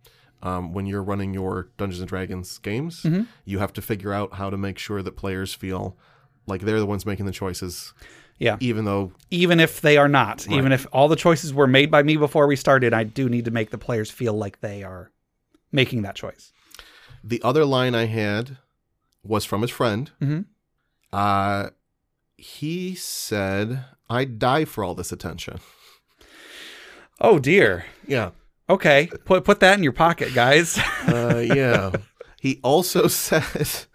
Um, 0.44 0.72
when 0.74 0.84
you're 0.86 1.02
running 1.02 1.32
your 1.34 1.70
Dungeons 1.78 2.00
and 2.00 2.08
Dragons 2.08 2.58
games, 2.58 3.02
Mm-hmm. 3.02 3.22
you 3.46 3.58
have 3.60 3.72
to 3.72 3.82
figure 3.82 4.12
out 4.12 4.34
how 4.34 4.50
to 4.50 4.56
make 4.58 4.78
sure 4.78 5.02
that 5.02 5.16
players 5.16 5.54
feel 5.54 5.96
like 6.46 6.60
they're 6.60 6.78
the 6.78 6.86
ones 6.86 7.06
making 7.06 7.24
the 7.24 7.32
choices, 7.32 7.94
Yeah. 8.38 8.58
even 8.60 8.84
though 8.84 9.12
Even 9.30 9.58
if 9.58 9.80
they 9.80 9.96
are 9.96 10.08
not, 10.08 10.46
even 10.48 10.70
if 10.70 10.86
all 10.92 11.08
the 11.08 11.16
choices 11.16 11.54
were 11.54 11.66
made 11.66 11.90
by 11.90 12.02
me 12.02 12.16
before 12.18 12.46
we 12.46 12.56
started, 12.56 12.92
I 12.92 13.04
do 13.04 13.28
need 13.30 13.46
to 13.46 13.50
make 13.50 13.70
the 13.70 13.78
players 13.78 14.10
feel 14.10 14.34
like 14.34 14.60
they 14.60 14.82
are 14.82 15.10
making 15.72 16.02
that 16.02 16.14
choice. 16.14 16.52
the 17.26 17.40
other 17.42 17.64
line 17.64 17.94
I 17.94 18.04
had 18.04 18.58
was 19.22 19.46
from 19.46 19.62
his 19.62 19.70
friend. 19.70 20.10
Mhm. 20.20 20.44
Uh, 21.10 21.70
he 22.36 22.94
said, 22.94 23.82
"I'd 24.10 24.38
die 24.38 24.66
for 24.66 24.84
all 24.84 24.94
this 24.94 25.10
attention." 25.10 25.60
Oh 27.20 27.38
dear. 27.38 27.86
Yeah, 28.06 28.32
Okay, 28.68 29.11
put 29.25 29.44
put 29.44 29.61
that 29.61 29.76
in 29.76 29.83
your 29.83 29.92
pocket, 29.92 30.35
guys. 30.35 30.78
uh, 31.06 31.42
yeah. 31.44 31.92
he 32.40 32.61
also 32.62 33.06
says, 33.09 33.87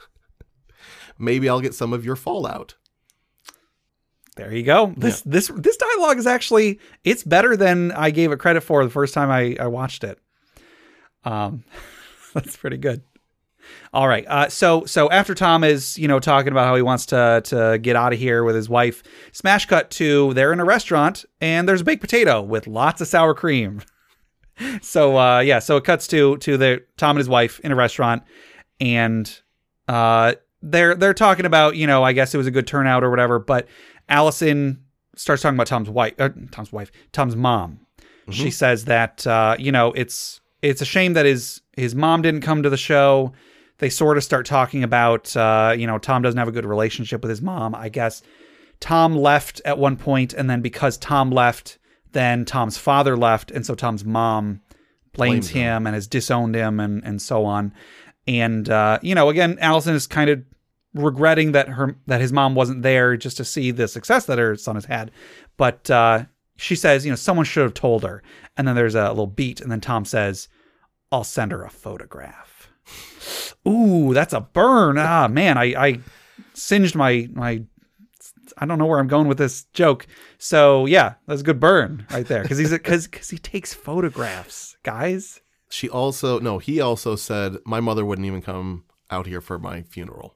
"Maybe 1.18 1.50
I'll 1.50 1.62
get 1.62 1.74
some 1.74 1.94
of 1.94 2.06
your 2.06 2.16
fallout." 2.16 2.76
there 4.40 4.54
you 4.54 4.64
go. 4.64 4.94
This 4.96 5.22
this 5.22 5.52
this 5.54 5.76
dialogue 5.76 6.18
is 6.18 6.26
actually 6.26 6.80
it's 7.04 7.24
better 7.24 7.58
than 7.58 7.92
I 7.92 8.10
gave 8.10 8.32
it 8.32 8.40
credit 8.40 8.62
for 8.62 8.84
the 8.84 8.90
first 8.90 9.14
time 9.14 9.30
I, 9.30 9.58
I 9.60 9.68
watched 9.68 10.04
it. 10.04 10.18
Um, 11.26 11.66
that's 12.34 12.56
pretty 12.56 12.78
good. 12.78 13.04
All 13.94 14.08
right. 14.08 14.26
Uh, 14.28 14.48
so 14.48 14.86
so 14.86 15.12
after 15.12 15.36
Tom 15.36 15.66
is 15.66 15.98
you 15.98 16.08
know 16.08 16.20
talking 16.20 16.52
about 16.54 16.66
how 16.66 16.76
he 16.76 16.82
wants 16.82 17.06
to 17.08 17.42
to 17.46 17.78
get 17.80 17.98
out 17.98 18.14
of 18.14 18.20
here 18.20 18.46
with 18.46 18.56
his 18.56 18.70
wife, 18.70 19.04
smash 19.34 19.66
cut 19.66 19.92
to 19.92 20.34
they're 20.34 20.54
in 20.54 20.62
a 20.62 20.66
restaurant 20.66 21.26
and 21.42 21.68
there's 21.68 21.82
a 21.82 21.84
baked 21.86 22.02
potato 22.02 22.42
with 22.42 22.66
lots 22.66 23.02
of 23.02 23.08
sour 23.08 23.34
cream. 23.34 23.82
So 24.82 25.18
uh, 25.18 25.40
yeah, 25.40 25.60
so 25.60 25.78
it 25.78 25.84
cuts 25.84 26.08
to 26.08 26.38
to 26.38 26.58
the 26.58 26.84
Tom 26.98 27.12
and 27.12 27.20
his 27.20 27.30
wife 27.30 27.60
in 27.62 27.72
a 27.72 27.76
restaurant, 27.76 28.24
and 28.80 29.42
uh, 29.88 30.34
they're 30.62 30.96
they're 30.96 31.14
talking 31.14 31.46
about 31.46 31.76
you 31.76 31.88
know 31.88 32.04
I 32.04 32.14
guess 32.14 32.34
it 32.34 32.38
was 32.38 32.48
a 32.48 32.52
good 32.52 32.68
turnout 32.68 33.04
or 33.04 33.10
whatever, 33.10 33.40
but 33.40 33.68
Allison 34.08 34.84
starts 35.16 35.42
talking 35.42 35.58
about 35.58 35.68
Tom's 35.68 35.90
wife, 35.90 36.14
uh, 36.20 36.30
Tom's 36.52 36.72
wife, 36.72 36.92
Tom's 37.12 37.36
mom. 37.36 37.80
She 38.32 38.52
says 38.52 38.86
that 38.86 39.26
uh, 39.26 39.56
you 39.58 39.72
know 39.72 39.92
it's 39.94 40.40
it's 40.62 40.82
a 40.82 40.86
shame 40.86 41.14
that 41.14 41.26
his 41.26 41.62
his 41.76 41.96
mom 41.96 42.22
didn't 42.22 42.42
come 42.42 42.62
to 42.62 42.70
the 42.70 42.78
show. 42.78 43.34
They 43.80 43.90
sort 43.90 44.18
of 44.18 44.24
start 44.24 44.46
talking 44.46 44.84
about 44.84 45.36
uh, 45.36 45.74
you 45.76 45.88
know 45.88 45.98
Tom 45.98 46.22
doesn't 46.22 46.38
have 46.38 46.48
a 46.48 46.52
good 46.52 46.66
relationship 46.66 47.22
with 47.24 47.30
his 47.30 47.42
mom. 47.42 47.74
I 47.74 47.90
guess 47.90 48.22
Tom 48.80 49.16
left 49.16 49.62
at 49.66 49.80
one 49.80 49.98
point, 49.98 50.34
and 50.34 50.48
then 50.48 50.62
because 50.62 50.98
Tom 50.98 51.32
left, 51.32 51.79
then 52.12 52.46
Tom's 52.46 52.78
father 52.78 53.16
left, 53.18 53.52
and 53.52 53.66
so 53.66 53.76
Tom's 53.76 54.04
mom 54.06 54.62
blames 55.14 55.48
Blames 55.48 55.50
him. 55.50 55.62
him 55.62 55.88
and 55.88 55.94
has 55.96 56.08
disowned 56.08 56.56
him, 56.56 56.80
and 56.80 57.04
and 57.04 57.22
so 57.22 57.46
on. 57.46 57.74
And 58.28 58.70
uh, 58.70 59.00
you 59.02 59.16
know, 59.16 59.30
again, 59.30 59.58
Allison 59.60 59.96
is 59.96 60.08
kind 60.08 60.30
of 60.30 60.44
regretting 60.94 61.52
that 61.52 61.70
her 61.70 61.96
that 62.08 62.22
his 62.22 62.32
mom 62.34 62.56
wasn't 62.56 62.84
there 62.84 63.18
just 63.18 63.38
to 63.38 63.46
see 63.46 63.72
the 63.72 63.88
success 63.88 64.26
that 64.26 64.38
her 64.38 64.56
son 64.56 64.76
has 64.76 64.86
had. 64.86 65.12
But 65.58 65.90
uh, 65.90 66.26
she 66.58 66.76
says, 66.76 67.06
you 67.06 67.12
know, 67.12 67.16
someone 67.16 67.46
should 67.46 67.64
have 67.64 67.74
told 67.74 68.04
her. 68.04 68.24
And 68.58 68.68
then 68.68 68.76
there's 68.76 68.96
a 68.96 69.10
little 69.10 69.28
beat, 69.28 69.62
and 69.62 69.72
then 69.72 69.82
Tom 69.82 70.04
says, 70.06 70.50
"I'll 71.12 71.24
send 71.24 71.52
her 71.52 71.64
a 71.64 71.70
photograph." 71.70 72.70
Ooh, 73.68 74.14
that's 74.14 74.34
a 74.34 74.42
burn. 74.42 74.98
Ah, 74.98 75.28
man, 75.28 75.58
I 75.58 75.64
I 75.88 76.00
singed 76.54 76.96
my 76.96 77.30
my. 77.34 77.64
I 78.60 78.66
don't 78.66 78.78
know 78.78 78.86
where 78.86 79.00
I'm 79.00 79.08
going 79.08 79.28
with 79.28 79.38
this 79.38 79.64
joke. 79.74 80.06
So 80.38 80.86
yeah, 80.86 81.16
that's 81.28 81.42
a 81.42 81.44
good 81.44 81.60
burn 81.60 82.06
right 82.12 82.26
there 82.28 82.42
because 82.44 82.58
he's 82.58 82.72
because 82.72 83.08
because 83.08 83.30
he 83.30 83.38
takes 83.38 83.74
photographs, 83.74 84.78
guys. 84.84 85.42
She 85.70 85.88
also 85.90 86.40
no, 86.40 86.58
he 86.58 86.82
also 86.82 87.16
said 87.16 87.58
my 87.66 87.80
mother 87.80 88.06
wouldn't 88.06 88.26
even 88.26 88.42
come 88.42 88.86
out 89.12 89.26
here 89.28 89.42
for 89.42 89.58
my 89.60 89.82
funeral, 89.84 90.36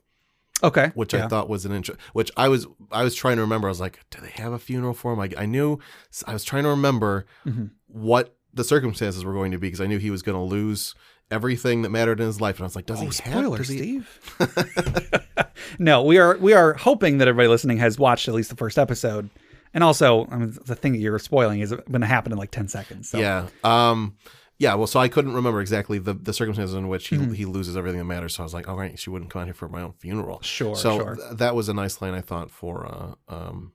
Okay, 0.63 0.91
which 0.95 1.13
yeah. 1.13 1.25
I 1.25 1.27
thought 1.27 1.49
was 1.49 1.65
an 1.65 1.71
intro. 1.71 1.95
Which 2.13 2.31
I 2.37 2.47
was 2.49 2.67
I 2.91 3.03
was 3.03 3.15
trying 3.15 3.35
to 3.37 3.41
remember. 3.41 3.67
I 3.67 3.71
was 3.71 3.79
like, 3.79 3.99
do 4.09 4.19
they 4.21 4.29
have 4.41 4.53
a 4.53 4.59
funeral 4.59 4.93
for 4.93 5.13
him? 5.13 5.19
I, 5.19 5.29
I 5.37 5.45
knew 5.45 5.79
I 6.27 6.33
was 6.33 6.43
trying 6.43 6.63
to 6.63 6.69
remember 6.69 7.25
Mm-hmm. 7.45 7.65
what 7.87 8.35
the 8.53 8.63
circumstances 8.63 9.25
were 9.25 9.33
going 9.33 9.51
to 9.51 9.57
be 9.57 9.67
because 9.67 9.81
I 9.81 9.87
knew 9.87 9.97
he 9.97 10.11
was 10.11 10.21
going 10.21 10.37
to 10.37 10.43
lose 10.43 10.93
everything 11.33 11.81
that 11.81 11.89
mattered 11.89 12.19
in 12.19 12.27
his 12.27 12.39
life, 12.39 12.55
and 12.57 12.63
I 12.63 12.67
was 12.67 12.75
like, 12.75 12.85
does 12.85 13.01
Oh, 13.01 13.05
he 13.05 13.11
spoiler, 13.11 13.49
have? 13.49 13.57
Does 13.57 13.67
he, 13.69 13.77
Steve. 13.77 14.19
no, 15.79 16.03
we 16.03 16.17
are 16.17 16.37
we 16.37 16.53
are 16.53 16.73
hoping 16.73 17.17
that 17.17 17.27
everybody 17.27 17.47
listening 17.49 17.77
has 17.77 17.97
watched 17.99 18.27
at 18.27 18.33
least 18.33 18.49
the 18.49 18.55
first 18.55 18.77
episode, 18.77 19.29
and 19.73 19.83
also, 19.83 20.27
I 20.31 20.37
mean, 20.37 20.57
the 20.65 20.75
thing 20.75 20.93
that 20.93 20.99
you're 20.99 21.19
spoiling 21.19 21.59
is 21.61 21.71
going 21.71 22.01
to 22.01 22.07
happen 22.07 22.31
in 22.31 22.37
like 22.37 22.51
ten 22.51 22.67
seconds. 22.67 23.09
So. 23.09 23.17
Yeah. 23.19 23.47
Um. 23.63 24.15
Yeah. 24.59 24.75
Well, 24.75 24.87
so 24.87 24.99
I 24.99 25.07
couldn't 25.09 25.33
remember 25.33 25.59
exactly 25.61 25.97
the, 25.97 26.13
the 26.13 26.31
circumstances 26.33 26.75
in 26.75 26.87
which 26.87 27.07
he 27.07 27.17
Mm-hmm. 27.17 27.33
he 27.33 27.45
loses 27.45 27.75
everything 27.75 27.97
that 27.99 28.05
matters. 28.05 28.35
So 28.35 28.43
I 28.43 28.45
was 28.45 28.53
like, 28.53 28.69
all 28.69 28.77
right, 28.77 28.97
she 28.97 29.09
wouldn't 29.09 29.31
come 29.31 29.41
out 29.41 29.45
here 29.47 29.53
for 29.53 29.67
my 29.67 29.81
own 29.81 29.93
funeral. 29.93 30.41
Sure, 30.41 30.75
So 30.75 30.97
sure. 30.99 31.15
th- 31.15 31.37
that 31.37 31.55
was 31.55 31.69
a 31.69 31.73
nice 31.73 32.01
line 32.01 32.13
I 32.13 32.21
thought 32.21 32.51
for 32.51 32.85
uh 32.85 33.33
um 33.33 33.73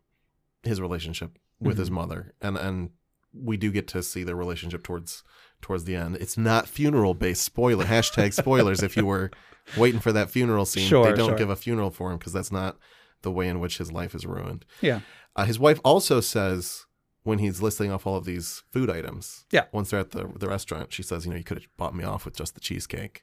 his 0.63 0.81
relationship 0.81 1.37
with 1.61 1.73
Mm-hmm. 1.75 1.81
his 1.81 1.91
mother, 1.91 2.35
and 2.41 2.57
and 2.57 2.91
we 3.35 3.57
do 3.57 3.71
get 3.73 3.89
to 3.89 4.03
see 4.03 4.23
their 4.23 4.37
relationship 4.37 4.83
towards 4.85 5.23
towards 5.61 5.85
the 5.85 5.95
end. 5.97 6.17
It's 6.17 6.37
not 6.39 6.69
funeral 6.69 7.15
based. 7.15 7.43
Spoiler 7.43 7.85
hashtag 7.85 8.33
spoilers. 8.33 8.83
if 8.83 8.97
you 8.97 9.07
were 9.07 9.31
waiting 9.77 10.01
for 10.01 10.13
that 10.13 10.31
funeral 10.31 10.65
scene, 10.65 10.89
Sure, 10.89 11.05
they 11.11 11.17
don't 11.17 11.31
sure. 11.31 11.39
give 11.39 11.51
a 11.51 11.57
funeral 11.57 11.91
for 11.91 12.11
him 12.11 12.19
because 12.19 12.33
that's 12.33 12.53
not 12.53 12.77
the 13.23 13.31
way 13.31 13.49
in 13.49 13.61
which 13.61 13.79
his 13.79 13.91
life 13.93 14.15
is 14.15 14.25
ruined. 14.25 14.65
yeah, 14.81 15.01
Uh, 15.37 15.45
his 15.45 15.59
wife 15.59 15.81
also 15.85 16.21
says 16.21 16.87
when 17.25 17.39
he's 17.41 17.61
listing 17.61 17.91
off 17.93 18.07
all 18.07 18.17
of 18.17 18.25
these 18.25 18.63
food 18.73 18.89
items. 18.89 19.45
Yeah. 19.51 19.65
Once 19.73 19.91
they're 19.91 20.01
at 20.01 20.13
the 20.13 20.31
the 20.37 20.49
restaurant, 20.49 20.93
she 20.93 21.03
says, 21.03 21.25
"You 21.27 21.33
know, 21.33 21.37
you 21.37 21.45
could 21.45 21.59
have 21.59 21.67
bought 21.77 21.95
me 21.95 22.05
off 22.05 22.25
with 22.25 22.37
just 22.37 22.55
the 22.55 22.61
cheesecake." 22.61 23.23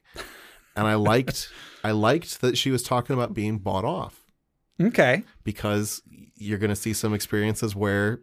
And 0.76 0.86
I 0.86 0.94
liked 0.94 1.48
I 1.82 1.90
liked 1.92 2.40
that 2.42 2.56
she 2.58 2.70
was 2.70 2.82
talking 2.82 3.14
about 3.14 3.32
being 3.34 3.58
bought 3.58 3.84
off 3.84 4.26
okay, 4.80 5.24
because 5.42 6.02
you're 6.36 6.58
going 6.58 6.70
to 6.70 6.76
see 6.76 6.92
some 6.92 7.14
experiences 7.14 7.74
where 7.74 8.20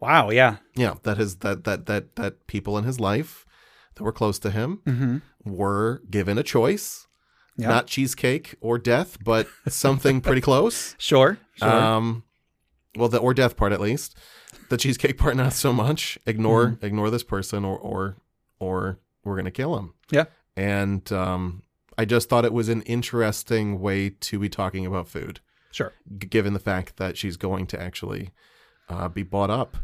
wow, 0.00 0.28
yeah, 0.30 0.56
yeah, 0.74 0.94
that 1.04 1.16
his 1.16 1.36
that 1.36 1.64
that 1.64 1.86
that 1.86 2.16
that 2.16 2.46
people 2.48 2.76
in 2.76 2.84
his 2.84 2.98
life 3.00 3.43
that 3.96 4.04
were 4.04 4.12
close 4.12 4.38
to 4.40 4.50
him 4.50 4.80
mm-hmm. 4.86 5.18
were 5.44 6.02
given 6.10 6.38
a 6.38 6.42
choice. 6.42 7.06
Yeah. 7.56 7.68
Not 7.68 7.86
cheesecake 7.86 8.56
or 8.60 8.78
death, 8.78 9.18
but 9.22 9.46
something 9.68 10.20
pretty 10.20 10.40
close. 10.40 10.96
sure, 10.98 11.38
sure, 11.54 11.70
Um, 11.70 12.24
well, 12.96 13.08
the 13.08 13.18
or 13.18 13.32
death 13.32 13.56
part 13.56 13.72
at 13.72 13.80
least. 13.80 14.16
The 14.70 14.76
cheesecake 14.76 15.18
part, 15.18 15.36
not 15.36 15.52
so 15.52 15.72
much. 15.72 16.18
Ignore, 16.26 16.66
Mm-hmm. 16.70 16.86
ignore 16.86 17.10
this 17.10 17.22
person, 17.22 17.64
or 17.64 17.78
or 17.78 18.16
or 18.58 18.98
we're 19.24 19.36
gonna 19.36 19.50
kill 19.52 19.76
him. 19.78 19.94
yeah, 20.10 20.24
And 20.56 21.10
um, 21.12 21.62
I 21.96 22.04
just 22.06 22.28
thought 22.28 22.44
it 22.44 22.52
was 22.52 22.68
an 22.68 22.82
interesting 22.82 23.78
way 23.80 24.10
to 24.10 24.38
be 24.40 24.48
talking 24.48 24.84
about 24.84 25.06
food, 25.08 25.38
sure, 25.70 25.92
g- 26.18 26.26
given 26.26 26.54
the 26.54 26.58
fact 26.58 26.96
that 26.96 27.16
she's 27.16 27.36
going 27.36 27.66
to 27.68 27.80
actually 27.80 28.30
uh, 28.88 29.08
be 29.08 29.22
bought 29.22 29.50
up. 29.50 29.76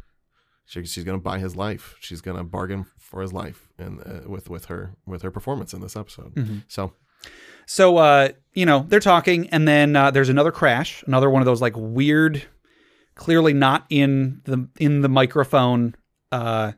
She, 0.66 0.84
she's 0.86 1.04
going 1.04 1.18
to 1.18 1.22
buy 1.22 1.38
his 1.38 1.54
life. 1.56 1.94
She's 2.00 2.20
going 2.20 2.36
to 2.36 2.42
bargain 2.44 2.86
for 3.10 3.20
his 3.20 3.32
life, 3.32 3.68
and 3.76 4.00
uh, 4.00 4.28
with 4.28 4.48
with 4.48 4.66
her 4.66 4.94
with 5.06 5.22
her 5.22 5.30
performance 5.30 5.74
in 5.74 5.80
this 5.82 5.96
episode. 5.96 6.34
Mm-hmm. 6.34 6.58
So 6.68 6.92
So, 7.66 7.98
uh, 7.98 8.30
you 8.54 8.66
know, 8.66 8.84
they're 8.88 8.98
talking, 8.98 9.48
and 9.50 9.68
then 9.68 9.94
uh, 9.94 10.10
there's 10.10 10.28
another 10.28 10.50
crash, 10.50 11.04
another 11.06 11.30
one 11.30 11.40
of 11.40 11.46
those 11.46 11.60
like 11.60 11.74
weird, 11.76 12.42
clearly 13.14 13.52
not 13.52 13.86
in 13.90 14.40
the 14.44 14.68
in 14.78 15.02
the 15.02 15.08
microphone 15.08 15.94
uh, 16.32 16.72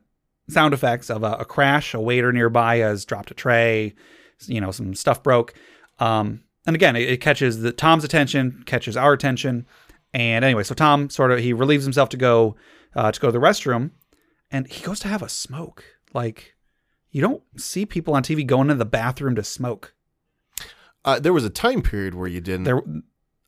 sound 0.49 0.75
effects 0.75 1.09
of 1.09 1.23
a, 1.23 1.33
a 1.41 1.45
crash. 1.45 1.95
A 1.95 2.01
waiter 2.01 2.33
nearby 2.33 2.77
has 2.77 3.07
dropped 3.07 3.31
a 3.31 3.35
tray, 3.35 3.95
you 4.47 4.61
know, 4.61 4.71
some 4.71 4.95
stuff 4.95 5.23
broke. 5.23 5.55
Um, 5.99 6.43
and 6.67 6.77
again, 6.77 6.97
it, 6.97 7.09
it 7.09 7.21
catches 7.21 7.61
the 7.61 7.73
Tom's 7.73 8.05
attention, 8.05 8.63
catches 8.67 8.97
our 8.97 9.13
attention, 9.15 9.67
and 10.13 10.45
anyway, 10.45 10.63
so 10.63 10.75
Tom 10.75 11.09
sort 11.09 11.33
of 11.33 11.39
he 11.39 11.53
relieves 11.53 11.85
himself 11.85 12.09
to 12.11 12.17
go 12.19 12.57
uh, 12.95 13.11
to 13.13 13.21
go 13.21 13.29
to 13.29 13.33
the 13.33 13.39
restroom, 13.39 13.93
and 14.51 14.67
he 14.67 14.85
goes 14.85 15.01
to 15.01 15.09
have 15.09 15.23
a 15.23 15.29
smoke. 15.29 15.85
Like, 16.15 16.55
you 17.11 17.21
don't 17.21 17.43
see 17.57 17.87
people 17.87 18.15
on 18.15 18.23
TV 18.23 18.47
going 18.47 18.69
to 18.69 18.75
the 18.75 18.85
bathroom 18.85 19.35
to 19.37 19.45
smoke. 19.45 19.95
uh, 21.05 21.19
there 21.19 21.33
was 21.33 21.45
a 21.45 21.51
time 21.51 21.83
period 21.83 22.15
where 22.15 22.29
you 22.29 22.41
didn't. 22.41 22.65
There, 22.65 22.83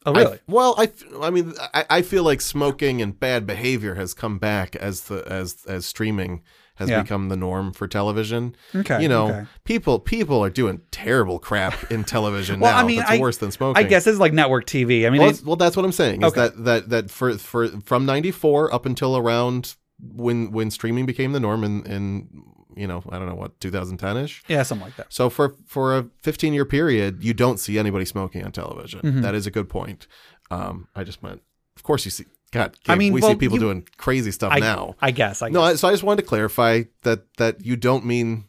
oh 0.06 0.12
really? 0.12 0.36
I, 0.38 0.40
well, 0.48 0.74
I, 0.78 0.90
I 1.20 1.30
mean, 1.30 1.54
I, 1.72 1.84
I 1.90 2.02
feel 2.02 2.24
like 2.24 2.40
smoking 2.40 3.00
and 3.00 3.18
bad 3.18 3.46
behavior 3.46 3.94
has 3.94 4.12
come 4.14 4.38
back 4.38 4.74
as 4.76 5.02
the 5.02 5.24
as 5.30 5.64
as 5.66 5.86
streaming 5.86 6.42
has 6.76 6.90
Yeah. 6.90 7.02
become 7.02 7.28
the 7.28 7.36
norm 7.36 7.72
for 7.72 7.86
television. 7.86 8.56
Okay, 8.74 9.00
you 9.00 9.08
know, 9.08 9.28
okay. 9.28 9.46
people 9.62 10.00
people 10.00 10.42
are 10.44 10.50
doing 10.50 10.80
terrible 10.90 11.38
crap 11.38 11.90
in 11.92 12.02
television 12.02 12.58
Well, 12.60 12.72
now. 12.72 12.78
I 12.78 12.84
mean, 12.84 13.20
worse 13.20 13.36
than 13.38 13.52
smoking. 13.52 13.82
I 13.82 13.86
guess 13.88 14.06
it's 14.08 14.18
like 14.18 14.32
network 14.32 14.66
TV. 14.66 15.06
I 15.06 15.10
mean, 15.10 15.20
Well, 15.20 15.30
that's, 15.30 15.42
well, 15.44 15.56
that's 15.56 15.76
what 15.76 15.84
I'm 15.84 15.92
saying. 15.92 16.22
Is 16.22 16.32
Okay. 16.32 16.40
that 16.48 16.64
that 16.64 16.88
that 16.88 17.10
for 17.12 17.38
for 17.38 17.68
from 17.82 18.04
'94 18.06 18.74
up 18.74 18.84
until 18.86 19.16
around 19.16 19.76
when 20.02 20.50
when 20.50 20.70
streaming 20.72 21.06
became 21.06 21.30
the 21.32 21.38
norm 21.40 21.62
in 21.62 21.86
in 21.86 22.42
you 22.76 22.86
know 22.86 23.02
I 23.10 23.18
don't 23.18 23.28
know 23.28 23.34
what 23.34 23.58
2010 23.60 24.16
ish. 24.18 24.42
yeah, 24.48 24.62
something 24.62 24.86
like 24.86 24.96
that. 24.96 25.12
So 25.12 25.30
for 25.30 25.54
for 25.66 25.96
a 25.98 26.06
15 26.22 26.52
year 26.54 26.64
period, 26.64 27.22
you 27.22 27.34
don't 27.34 27.58
see 27.58 27.78
anybody 27.78 28.04
smoking 28.04 28.44
on 28.44 28.52
television. 28.52 29.00
Mm-hmm. 29.00 29.20
That 29.22 29.34
is 29.34 29.46
a 29.46 29.50
good 29.50 29.68
point. 29.68 30.06
Um, 30.50 30.88
I 30.94 31.04
just 31.04 31.22
meant, 31.22 31.40
of 31.76 31.82
course, 31.82 32.04
you 32.04 32.10
see. 32.10 32.26
God, 32.52 32.76
I 32.86 32.94
mean, 32.94 33.12
we 33.12 33.20
well, 33.20 33.30
see 33.32 33.36
people 33.36 33.56
you- 33.56 33.60
doing 33.64 33.88
crazy 33.96 34.30
stuff 34.30 34.52
I, 34.52 34.60
now. 34.60 34.94
I 35.00 35.10
guess. 35.10 35.42
I 35.42 35.48
No, 35.48 35.62
guess. 35.62 35.72
I, 35.72 35.74
so 35.76 35.88
I 35.88 35.90
just 35.90 36.04
wanted 36.04 36.22
to 36.22 36.28
clarify 36.28 36.82
that 37.02 37.24
that 37.38 37.64
you 37.66 37.74
don't 37.76 38.04
mean 38.04 38.44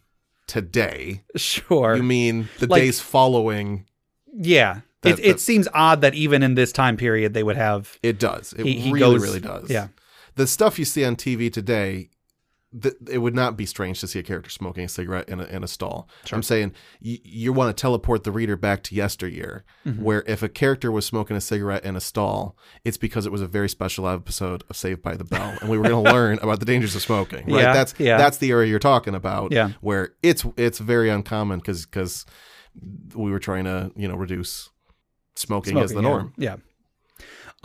today. 0.48 1.24
sure. 1.36 1.96
You 1.96 2.04
mean 2.04 2.50
the 2.60 2.68
Like- 2.68 2.82
days 2.84 3.00
following 3.00 3.86
yeah. 4.38 4.82
That- 5.02 5.20
it, 5.20 5.26
it 5.26 5.40
seems 5.40 5.68
odd 5.74 6.02
that 6.02 6.14
even 6.16 6.44
in 6.44 6.56
this 6.56 6.72
time 6.72 6.98
period 6.98 7.34
they 7.34 7.44
would 7.44 7.58
have. 7.58 7.98
It 8.04 8.20
does. 8.20 8.54
It 8.54 8.66
He- 8.66 8.80
he 8.80 8.92
really, 8.92 9.00
goes- 9.18 9.24
really 9.24 9.40
does. 9.40 9.70
yeah. 9.70 9.88
The 10.36 10.46
stuff 10.48 10.78
you 10.78 10.86
see 10.86 11.06
on 11.06 11.16
TV 11.16 11.52
today, 11.52 12.10
th- 12.82 12.96
it 13.10 13.20
would 13.20 13.36
not 13.36 13.56
be 13.58 13.66
strange 13.66 14.00
to 14.02 14.08
see 14.08 14.20
a 14.20 14.24
character 14.24 14.50
smoking 14.50 14.84
a 14.86 14.88
cigarette 14.88 15.30
in 15.30 15.40
a, 15.40 15.44
in 15.46 15.64
a 15.64 15.68
stall. 15.68 16.08
I'm 16.32 16.44
saying 16.44 16.74
you, 17.00 17.18
you 17.24 17.54
want 17.54 17.76
to 17.76 17.80
teleport 17.82 18.24
the 18.24 18.32
reader 18.32 18.56
back 18.58 18.84
to 18.84 18.96
yesteryear, 18.96 19.64
Mm-hmm. 19.86 20.04
where 20.04 20.24
if 20.28 20.42
a 20.42 20.50
character 20.50 20.92
was 20.92 21.06
smoking 21.06 21.38
a 21.38 21.42
cigarette 21.42 21.86
in 21.86 21.96
a 21.96 22.02
stall, 22.02 22.58
it's 22.84 22.98
because 22.98 23.26
it 23.28 23.32
was 23.32 23.42
a 23.42 23.48
very 23.48 23.70
special 23.70 24.08
episode 24.08 24.64
of 24.70 24.76
Saved 24.76 25.02
by 25.04 25.16
the 25.16 25.24
Bell, 25.24 25.56
and 25.62 25.70
we 25.70 25.78
were 25.78 25.88
going 25.88 26.04
to 26.06 26.12
learn 26.12 26.40
about 26.42 26.60
the 26.60 26.66
dangers 26.66 26.96
of 26.96 27.02
smoking. 27.04 27.46
Right? 27.46 27.62
Yeah, 27.62 27.74
That's 27.74 27.94
yeah. 28.00 28.18
that's 28.18 28.38
the 28.38 28.50
area 28.52 28.70
you're 28.70 28.80
talking 28.80 29.14
about. 29.16 29.52
Yeah. 29.52 29.72
Where 29.82 30.14
it's 30.24 30.44
it's 30.58 30.80
very 30.80 31.10
uncommon 31.10 31.60
because 31.60 31.86
because 31.86 32.26
we 33.14 33.30
were 33.32 33.40
trying 33.40 33.66
to 33.66 33.92
you 33.96 34.08
know 34.08 34.16
reduce 34.16 34.70
smoking, 35.36 35.78
as 35.78 35.92
the 35.92 36.00
Smoking, 36.00 36.04
yeah. 36.06 36.10
norm. 36.10 36.34
Yeah. 36.38 36.56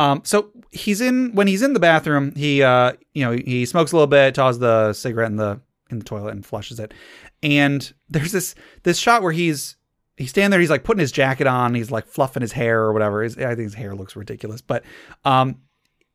Um, 0.00 0.22
so 0.24 0.50
he's 0.70 1.02
in 1.02 1.34
when 1.34 1.46
he's 1.46 1.60
in 1.60 1.74
the 1.74 1.80
bathroom, 1.80 2.34
he 2.34 2.62
uh, 2.62 2.92
you 3.12 3.22
know, 3.22 3.32
he 3.32 3.66
smokes 3.66 3.92
a 3.92 3.96
little 3.96 4.06
bit, 4.06 4.34
tosses 4.34 4.58
the 4.58 4.94
cigarette 4.94 5.30
in 5.30 5.36
the 5.36 5.60
in 5.90 5.98
the 5.98 6.04
toilet 6.04 6.32
and 6.32 6.44
flushes 6.44 6.80
it. 6.80 6.94
And 7.42 7.92
there's 8.08 8.32
this 8.32 8.54
this 8.82 8.98
shot 8.98 9.22
where 9.22 9.32
he's 9.32 9.76
he's 10.16 10.30
standing 10.30 10.52
there, 10.52 10.60
he's 10.60 10.70
like 10.70 10.84
putting 10.84 11.00
his 11.00 11.12
jacket 11.12 11.46
on, 11.46 11.74
he's 11.74 11.90
like 11.90 12.06
fluffing 12.06 12.40
his 12.40 12.52
hair 12.52 12.80
or 12.80 12.94
whatever. 12.94 13.22
His, 13.22 13.36
I 13.36 13.54
think 13.54 13.60
his 13.60 13.74
hair 13.74 13.94
looks 13.94 14.16
ridiculous, 14.16 14.62
but 14.62 14.84
um 15.26 15.58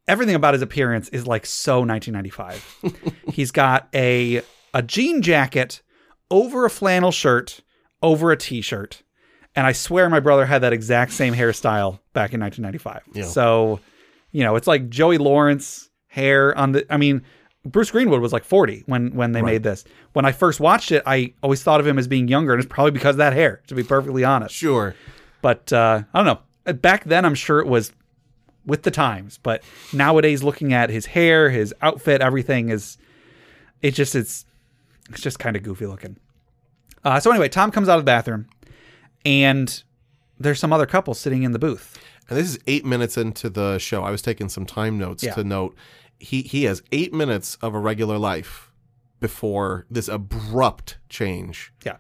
everything 0.08 0.36
about 0.36 0.56
his 0.56 0.64
appearance 0.64 1.10
is 1.10 1.28
like 1.28 1.46
so 1.46 1.82
1995. 1.82 3.14
he's 3.34 3.52
got 3.52 3.88
a 3.94 4.42
a 4.74 4.82
jean 4.82 5.22
jacket 5.22 5.84
over 6.32 6.66
a 6.66 6.72
flannel 6.72 7.12
shirt, 7.12 7.62
over 8.02 8.32
a 8.32 8.38
t-shirt. 8.38 9.04
And 9.56 9.66
I 9.66 9.72
swear 9.72 10.10
my 10.10 10.20
brother 10.20 10.46
had 10.46 10.62
that 10.62 10.74
exact 10.74 11.14
same 11.14 11.34
hairstyle 11.34 12.00
back 12.14 12.34
in 12.34 12.42
1995. 12.42 13.02
Yeah. 13.14 13.24
So, 13.24 13.80
you 14.32 14.44
know, 14.44 14.56
it's 14.56 14.68
like 14.68 14.90
Joey 14.90 15.18
Lawrence 15.18 15.90
hair 16.08 16.58
on 16.58 16.74
the 16.74 16.86
I 16.90 16.98
mean, 16.98 17.22
Bruce 17.66 17.90
Greenwood 17.92 18.22
was 18.22 18.34
like 18.34 18.44
40 18.44 18.84
when 18.86 19.16
when 19.16 19.32
they 19.32 19.42
made 19.42 19.64
this. 19.64 19.86
When 20.14 20.26
I 20.26 20.32
first 20.32 20.60
watched 20.60 20.92
it, 20.92 21.04
I 21.06 21.34
always 21.42 21.64
thought 21.64 21.80
of 21.80 21.88
him 21.88 21.98
as 21.98 22.08
being 22.08 22.28
younger 22.28 22.54
and 22.54 22.62
it's 22.62 22.72
probably 22.72 22.92
because 22.92 23.16
of 23.16 23.20
that 23.20 23.34
hair, 23.34 23.62
to 23.68 23.76
be 23.76 23.84
perfectly 23.84 24.24
honest. 24.24 24.54
Sure. 24.54 24.96
But 25.42 25.72
uh, 25.72 26.04
I 26.14 26.24
don't 26.24 26.26
know. 26.66 26.74
Back 26.74 27.06
then, 27.06 27.26
I'm 27.26 27.36
sure 27.36 27.60
it 27.60 27.68
was 27.68 27.92
with 28.66 28.84
the 28.84 28.92
times. 28.92 29.40
But 29.42 29.64
nowadays, 29.94 30.44
looking 30.44 30.74
at 30.74 30.90
his 30.90 31.06
hair, 31.06 31.50
his 31.50 31.74
outfit, 31.82 32.22
everything 32.22 32.70
is, 32.70 32.98
it 33.82 33.92
just 33.92 34.16
it's 34.16 34.46
it's 35.10 35.22
just 35.22 35.40
kind 35.40 35.56
of 35.56 35.64
goofy 35.64 35.86
looking. 35.86 36.18
Uh, 37.04 37.20
so 37.20 37.30
anyway, 37.30 37.48
Tom 37.48 37.72
comes 37.72 37.88
out 37.88 38.00
of 38.00 38.04
the 38.04 38.10
bathroom, 38.10 38.48
and 39.26 39.84
there's 40.40 40.60
some 40.60 40.72
other 40.74 40.86
couple 40.86 41.14
sitting 41.14 41.44
in 41.44 41.52
the 41.52 41.60
booth. 41.60 41.98
And 42.30 42.38
this 42.38 42.48
is 42.50 42.60
eight 42.68 42.86
minutes 42.86 43.18
into 43.18 43.50
the 43.50 43.78
show. 43.80 44.04
I 44.04 44.12
was 44.12 44.22
taking 44.22 44.50
some 44.50 44.66
time 44.66 44.98
notes 44.98 45.24
Yeah. 45.24 45.34
to 45.36 45.44
note 45.44 45.76
he 46.20 46.42
he 46.42 46.64
has 46.64 46.82
eight 46.92 47.14
minutes 47.14 47.58
of 47.62 47.74
a 47.76 47.80
regular 47.80 48.18
life 48.18 48.72
before 49.20 49.86
this 49.90 50.08
abrupt 50.08 50.98
change 51.10 51.72
Yeah, 51.86 51.98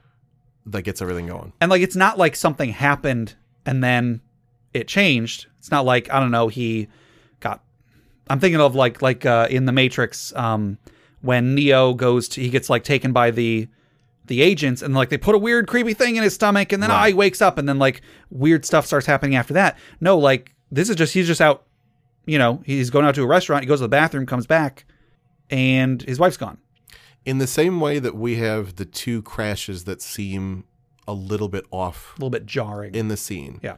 that 0.65 0.83
gets 0.83 1.01
everything 1.01 1.27
going. 1.27 1.53
and 1.61 1.69
like 1.69 1.81
it's 1.81 1.95
not 1.95 2.17
like 2.17 2.35
something 2.35 2.69
happened 2.71 3.35
and 3.65 3.83
then 3.83 4.21
it 4.73 4.87
changed. 4.87 5.47
It's 5.59 5.71
not 5.71 5.85
like 5.85 6.11
I 6.11 6.19
don't 6.19 6.31
know 6.31 6.47
he 6.47 6.87
got. 7.39 7.61
I'm 8.29 8.39
thinking 8.39 8.59
of 8.61 8.73
like 8.75 9.01
like 9.01 9.25
uh, 9.25 9.47
in 9.49 9.65
the 9.65 9.71
Matrix 9.71 10.33
um, 10.35 10.77
when 11.21 11.55
Neo 11.55 11.93
goes 11.93 12.27
to 12.29 12.41
he 12.41 12.49
gets 12.49 12.69
like 12.69 12.83
taken 12.83 13.11
by 13.13 13.31
the 13.31 13.67
the 14.27 14.41
agents 14.41 14.81
and 14.81 14.93
like 14.93 15.09
they 15.09 15.17
put 15.17 15.35
a 15.35 15.37
weird 15.37 15.67
creepy 15.67 15.93
thing 15.93 16.15
in 16.15 16.23
his 16.23 16.33
stomach 16.33 16.71
and 16.73 16.81
then 16.81 16.89
ah, 16.91 17.05
he 17.05 17.13
wakes 17.13 17.41
up 17.41 17.57
and 17.57 17.67
then 17.69 17.77
like 17.79 18.01
weird 18.29 18.65
stuff 18.65 18.85
starts 18.85 19.05
happening 19.05 19.35
after 19.35 19.53
that. 19.53 19.77
No, 20.01 20.17
like 20.17 20.53
this 20.71 20.89
is 20.89 20.95
just 20.95 21.13
he's 21.13 21.27
just 21.27 21.41
out. 21.41 21.63
You 22.25 22.39
know, 22.39 22.63
he's 22.65 22.89
going 22.89 23.05
out 23.05 23.13
to 23.15 23.23
a 23.23 23.27
restaurant. 23.27 23.63
He 23.63 23.67
goes 23.67 23.79
to 23.79 23.83
the 23.83 23.87
bathroom, 23.89 24.25
comes 24.25 24.47
back, 24.47 24.85
and 25.51 26.01
his 26.01 26.17
wife's 26.19 26.37
gone. 26.37 26.57
In 27.23 27.37
the 27.37 27.47
same 27.47 27.79
way 27.79 27.99
that 27.99 28.15
we 28.15 28.35
have 28.37 28.75
the 28.77 28.85
two 28.85 29.21
crashes 29.21 29.83
that 29.85 30.01
seem 30.01 30.63
a 31.07 31.13
little 31.13 31.49
bit 31.49 31.65
off 31.71 32.13
A 32.13 32.19
little 32.19 32.29
bit 32.31 32.45
jarring. 32.47 32.95
in 32.95 33.09
the 33.09 33.17
scene. 33.17 33.59
yeah. 33.61 33.75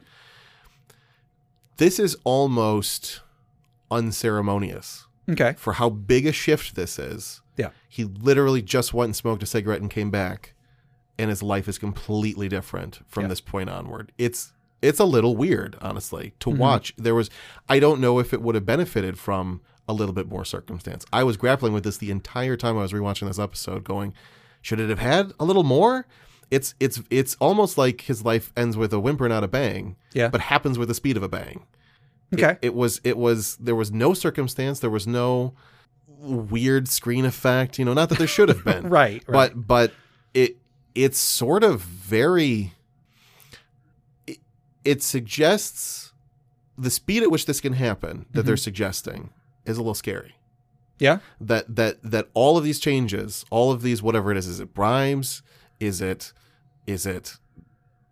This 1.77 1.99
is 1.99 2.15
almost 2.23 3.21
unceremonious 3.91 5.05
Okay. 5.29 5.53
for 5.57 5.73
how 5.73 5.89
big 5.89 6.25
a 6.25 6.31
shift 6.31 6.75
this 6.75 6.97
is. 6.97 7.41
Yeah. 7.57 7.69
He 7.89 8.03
literally 8.05 8.61
just 8.61 8.93
went 8.93 9.07
and 9.09 9.15
smoked 9.15 9.43
a 9.43 9.45
cigarette 9.45 9.81
and 9.81 9.89
came 9.91 10.09
back, 10.11 10.53
and 11.19 11.29
his 11.29 11.41
life 11.43 11.67
is 11.67 11.77
completely 11.77 12.47
different 12.47 12.99
from 13.07 13.23
Yeah. 13.23 13.29
this 13.29 13.41
point 13.41 13.69
onward. 13.69 14.11
It's 14.17 14.53
it's 14.81 14.99
a 14.99 15.05
little 15.05 15.35
weird, 15.35 15.75
honestly, 15.81 16.33
to 16.39 16.49
Mm-hmm. 16.51 16.59
watch. 16.59 16.93
There 16.97 17.15
was 17.15 17.29
I 17.67 17.79
don't 17.79 17.99
know 17.99 18.19
if 18.19 18.33
it 18.33 18.41
would 18.41 18.55
have 18.55 18.65
benefited 18.65 19.17
from 19.17 19.61
a 19.89 19.93
little 19.93 20.13
bit 20.13 20.27
more 20.29 20.45
circumstance. 20.45 21.05
I 21.11 21.23
was 21.23 21.35
grappling 21.37 21.73
with 21.73 21.83
this 21.83 21.97
the 21.97 22.11
entire 22.11 22.55
time 22.57 22.77
I 22.77 22.81
was 22.81 22.93
rewatching 22.93 23.27
this 23.27 23.39
episode, 23.39 23.83
going, 23.83 24.13
should 24.61 24.79
it 24.79 24.89
have 24.89 24.99
had 24.99 25.31
a 25.39 25.45
little 25.45 25.63
more? 25.63 26.05
It's 26.51 26.75
it's 26.79 27.01
it's 27.09 27.35
almost 27.39 27.77
like 27.77 28.01
his 28.01 28.23
life 28.23 28.53
ends 28.55 28.77
with 28.77 28.93
a 28.93 28.99
whimper, 28.99 29.27
not 29.27 29.43
a 29.43 29.47
bang. 29.47 29.95
Yeah. 30.13 30.27
But 30.27 30.41
happens 30.41 30.77
with 30.77 30.89
the 30.89 30.93
speed 30.93 31.17
of 31.17 31.23
a 31.23 31.27
bang 31.29 31.65
Okay. 32.33 32.57
it 32.61 32.73
was 32.75 32.99
it 33.03 33.17
was 33.17 33.55
there 33.55 33.75
was 33.75 33.91
no 33.91 34.13
circumstance 34.13 34.79
there 34.79 34.89
was 34.89 35.07
no 35.07 35.53
weird 36.19 36.87
screen 36.87 37.25
effect 37.25 37.77
you 37.77 37.85
know 37.85 37.93
not 37.93 38.09
that 38.09 38.17
there 38.17 38.27
should 38.27 38.49
have 38.49 38.63
been 38.63 38.89
Right, 38.89 39.23
right. 39.27 39.53
but 39.53 39.67
but 39.67 39.93
it 40.33 40.57
it's 40.95 41.19
sort 41.19 41.63
of 41.63 41.81
very 41.81 42.73
it, 44.25 44.39
it 44.83 45.03
suggests 45.03 46.13
the 46.77 46.89
speed 46.89 47.23
at 47.23 47.31
which 47.31 47.45
this 47.45 47.61
can 47.61 47.73
happen 47.73 48.25
that 48.31 48.43
they're 48.43 48.55
mm-hmm. 48.55 48.61
suggesting 48.61 49.29
is 49.65 49.77
a 49.77 49.81
little 49.81 49.93
scary 49.93 50.37
yeah. 50.99 51.19
that 51.39 51.75
that 51.75 52.01
that 52.03 52.29
all 52.33 52.57
of 52.57 52.63
these 52.63 52.79
changes, 52.79 53.45
all 53.49 53.71
of 53.71 53.81
these 53.81 54.01
whatever 54.01 54.31
it 54.31 54.37
is, 54.37 54.47
is 54.47 54.59
it 54.59 54.73
bribes? 54.73 55.41
Is 55.79 56.01
it 56.01 56.33
is 56.85 57.05
it 57.05 57.37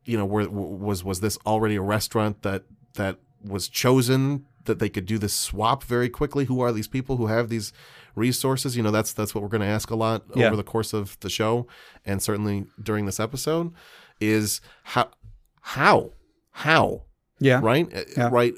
you 0.05 0.17
know 0.17 0.25
were, 0.25 0.47
was 0.49 1.03
was 1.03 1.19
this 1.19 1.37
already 1.45 1.75
a 1.75 1.81
restaurant 1.81 2.41
that 2.43 2.63
that 2.93 3.17
was 3.43 3.67
chosen 3.67 4.45
that 4.65 4.79
they 4.79 4.89
could 4.89 5.05
do 5.05 5.17
this 5.17 5.33
swap 5.33 5.83
very 5.83 6.09
quickly? 6.09 6.45
Who 6.45 6.59
are 6.61 6.71
these 6.71 6.87
people 6.87 7.17
who 7.17 7.27
have 7.27 7.49
these 7.49 7.71
resources? 8.15 8.75
You 8.77 8.83
know 8.83 8.91
that's 8.91 9.13
that's 9.13 9.33
what 9.33 9.41
we're 9.41 9.49
going 9.49 9.61
to 9.61 9.67
ask 9.67 9.89
a 9.91 9.95
lot 9.95 10.23
Yeah. 10.35 10.47
over 10.47 10.55
the 10.55 10.63
course 10.63 10.93
of 10.93 11.17
the 11.21 11.29
show 11.29 11.67
and 12.05 12.21
certainly 12.21 12.65
during 12.81 13.05
this 13.05 13.19
episode 13.19 13.73
is 14.19 14.61
how 14.83 15.09
how 15.61 16.11
how 16.51 17.03
Yeah. 17.39 17.59
right 17.63 17.87
Uh, 17.93 18.03
Yeah. 18.17 18.29
right 18.31 18.53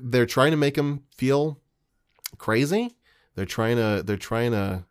they're 0.00 0.26
trying 0.26 0.50
to 0.52 0.56
make 0.56 0.76
him 0.76 1.02
feel 1.16 1.60
crazy 2.38 2.96
they're 3.34 3.44
trying 3.46 3.76
to 3.76 4.02
they're 4.04 4.16
trying 4.16 4.52
to 4.52 4.84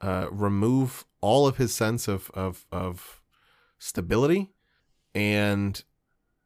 uh, 0.00 0.26
remove 0.30 1.04
all 1.20 1.46
of 1.46 1.56
his 1.56 1.72
sense 1.72 2.06
of 2.08 2.30
of 2.34 2.66
of 2.70 3.20
stability 3.78 4.52
and 5.14 5.82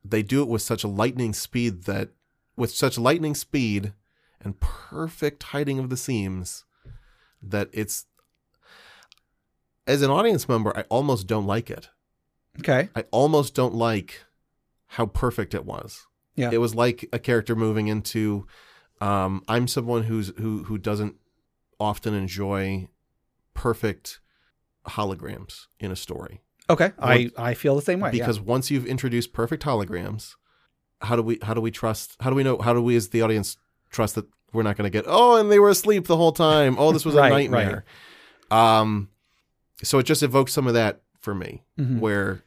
they 0.04 0.22
do 0.22 0.42
it 0.42 0.48
with 0.48 0.62
such 0.62 0.84
a 0.84 0.88
lightning 0.88 1.32
speed 1.32 1.84
that 1.84 2.10
with 2.56 2.70
such 2.70 2.98
lightning 2.98 3.34
speed 3.34 3.92
and 4.40 4.60
perfect 4.60 5.42
hiding 5.44 5.78
of 5.78 5.90
the 5.90 5.96
seams 5.96 6.64
that 7.42 7.68
it's 7.72 8.06
as 9.86 10.02
an 10.02 10.10
audience 10.10 10.48
member 10.48 10.76
I 10.76 10.82
almost 10.88 11.26
don't 11.26 11.46
like 11.46 11.70
it 11.70 11.88
Okay. 12.58 12.88
I 12.96 13.04
almost 13.10 13.54
don't 13.54 13.74
like 13.74 14.24
how 14.88 15.06
perfect 15.06 15.54
it 15.54 15.64
was. 15.64 16.06
Yeah. 16.34 16.50
It 16.52 16.58
was 16.58 16.74
like 16.74 17.08
a 17.12 17.18
character 17.18 17.54
moving 17.54 17.86
into 17.88 18.46
um 19.00 19.42
I'm 19.48 19.68
someone 19.68 20.02
who's 20.04 20.32
who 20.38 20.64
who 20.64 20.76
doesn't 20.78 21.14
often 21.78 22.12
enjoy 22.12 22.88
perfect 23.54 24.20
holograms 24.86 25.66
in 25.78 25.90
a 25.90 25.96
story 25.96 26.42
Okay. 26.68 26.92
I, 27.00 27.30
I 27.36 27.54
feel 27.54 27.74
the 27.74 27.82
same 27.82 27.98
way. 28.00 28.10
yeah. 28.12 28.24
because 28.24 28.38
once 28.40 28.70
you've 28.70 28.86
introduced 28.86 29.32
perfect 29.32 29.64
holograms 29.64 30.34
how 31.00 31.16
do 31.16 31.22
we 31.22 31.38
how 31.42 31.54
do 31.54 31.60
we 31.60 31.70
trust 31.70 32.16
how 32.20 32.30
do 32.30 32.36
we 32.36 32.42
know 32.42 32.58
how 32.58 32.72
do 32.72 32.82
we 32.82 32.96
as 32.96 33.08
the 33.08 33.22
audience 33.22 33.56
trust 33.90 34.14
that 34.14 34.26
we're 34.52 34.62
not 34.62 34.76
going 34.76 34.84
to 34.90 34.90
get 34.90 35.04
oh 35.08 35.36
and 35.36 35.50
they 35.50 35.58
were 35.58 35.70
asleep 35.70 36.06
the 36.06 36.16
whole 36.16 36.32
time 36.32 36.76
oh 36.78 36.92
this 36.92 37.04
was 37.04 37.14
Right, 37.22 37.28
a 37.28 37.30
nightmare 37.30 37.84
um 38.50 39.08
so 39.82 39.98
it 39.98 40.04
just 40.04 40.22
evokes 40.22 40.52
some 40.52 40.66
of 40.66 40.74
that 40.74 41.00
for 41.20 41.34
me 41.34 41.62
Mhm. 41.78 42.00
where 42.00 42.42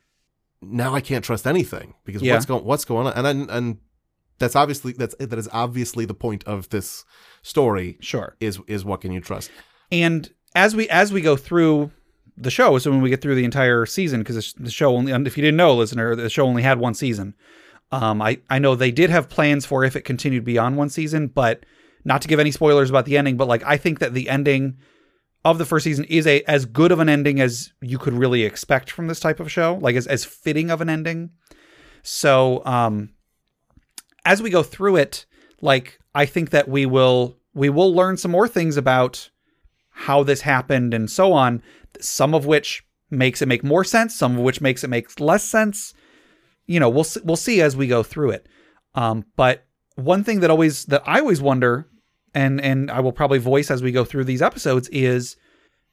now 0.62 0.94
I 0.96 1.02
can't 1.02 1.24
trust 1.26 1.46
anything 1.48 1.94
because 2.06 2.22
Yeah. 2.22 2.34
what's 2.36 2.46
going 2.46 2.64
what's 2.66 2.86
going 2.86 3.08
on 3.08 3.14
and 3.14 3.28
and 3.28 3.50
and 3.50 3.78
that's 4.40 4.56
obviously 4.56 4.94
that's 4.94 5.16
that 5.16 5.38
is 5.38 5.50
obviously 5.52 6.06
the 6.06 6.14
point 6.14 6.44
of 6.46 6.70
this 6.70 7.06
story 7.42 7.98
Sure. 8.02 8.36
is 8.40 8.60
is 8.68 8.84
what 8.86 9.02
can 9.02 9.12
you 9.12 9.20
trust 9.22 9.52
And 9.92 10.32
as 10.56 10.76
we 10.76 10.88
as 10.90 11.12
we 11.14 11.22
go 11.22 11.36
through 11.36 11.92
the 12.36 12.50
show, 12.50 12.80
so 12.80 12.90
when 12.90 13.02
we 13.02 13.12
get 13.12 13.22
through 13.22 13.36
the 13.36 13.44
entire 13.46 13.86
season, 13.86 14.22
because 14.22 14.54
the 14.54 14.72
show 14.72 14.96
only, 14.96 15.12
and 15.12 15.28
if 15.28 15.38
you 15.38 15.44
didn't 15.44 15.58
know, 15.58 15.76
listener, 15.76 16.16
the 16.16 16.32
show 16.32 16.48
only 16.48 16.64
had 16.64 16.80
one 16.80 16.96
season. 16.96 17.36
Um, 17.94 18.24
I 18.24 18.40
I 18.50 18.58
know 18.58 18.76
they 18.76 18.92
did 18.92 19.12
have 19.12 19.30
plans 19.30 19.68
for 19.68 19.84
if 19.84 19.96
it 19.96 20.02
continued 20.02 20.44
beyond 20.44 20.78
one 20.78 20.90
season, 20.90 21.28
but 21.28 21.64
not 22.04 22.24
to 22.24 22.28
give 22.28 22.40
any 22.40 22.50
spoilers 22.50 22.90
about 22.90 23.06
the 23.06 23.18
ending. 23.18 23.38
But 23.38 23.48
like, 23.48 23.64
I 23.64 23.78
think 23.78 24.00
that 24.00 24.16
the 24.16 24.30
ending 24.30 24.78
of 25.46 25.60
the 25.60 25.66
first 25.66 25.84
season 25.84 26.06
is 26.06 26.26
a 26.26 26.42
as 26.44 26.66
good 26.66 26.92
of 26.92 27.00
an 27.00 27.08
ending 27.08 27.40
as 27.40 27.72
you 27.82 28.00
could 28.00 28.14
really 28.14 28.44
expect 28.44 28.90
from 28.90 29.08
this 29.08 29.20
type 29.20 29.40
of 29.40 29.52
show, 29.52 29.78
like 29.80 29.96
as 29.96 30.08
as 30.08 30.26
fitting 30.26 30.72
of 30.72 30.82
an 30.82 30.90
ending. 30.90 31.30
So, 32.02 32.66
um, 32.66 33.12
as 34.26 34.42
we 34.42 34.50
go 34.50 34.64
through 34.64 34.96
it, 34.96 35.28
like 35.62 36.00
I 36.16 36.26
think 36.26 36.50
that 36.50 36.68
we 36.68 36.88
will 36.88 37.38
we 37.54 37.70
will 37.70 37.94
learn 37.94 38.18
some 38.18 38.32
more 38.32 38.48
things 38.48 38.76
about 38.76 39.30
how 39.92 40.24
this 40.24 40.42
happened 40.42 40.96
and 40.96 41.12
so 41.12 41.32
on. 41.32 41.62
Some 42.02 42.34
of 42.34 42.48
which 42.48 42.84
makes 43.12 43.44
it 43.44 43.48
make 43.48 43.64
more 43.64 43.84
sense. 43.84 44.16
Some 44.16 44.36
of 44.36 44.44
which 44.44 44.62
makes 44.62 44.84
it 44.84 44.90
make 44.90 45.20
less 45.20 45.44
sense. 45.44 45.94
You 46.66 46.80
know, 46.80 46.90
we'll 46.90 47.06
we'll 47.24 47.36
see 47.36 47.62
as 47.62 47.76
we 47.76 47.88
go 47.88 48.04
through 48.04 48.32
it. 48.32 48.48
Um, 48.96 49.26
but 49.36 49.66
one 49.96 50.24
thing 50.24 50.40
that 50.42 50.50
always 50.50 50.86
that 50.86 51.04
I 51.06 51.20
always 51.20 51.42
wonder, 51.42 51.88
and 52.34 52.60
and 52.62 52.90
I 52.90 53.00
will 53.00 53.12
probably 53.12 53.40
voice 53.40 53.70
as 53.72 53.84
we 53.84 53.92
go 53.92 54.06
through 54.06 54.24
these 54.26 54.42
episodes 54.42 54.88
is 54.90 55.36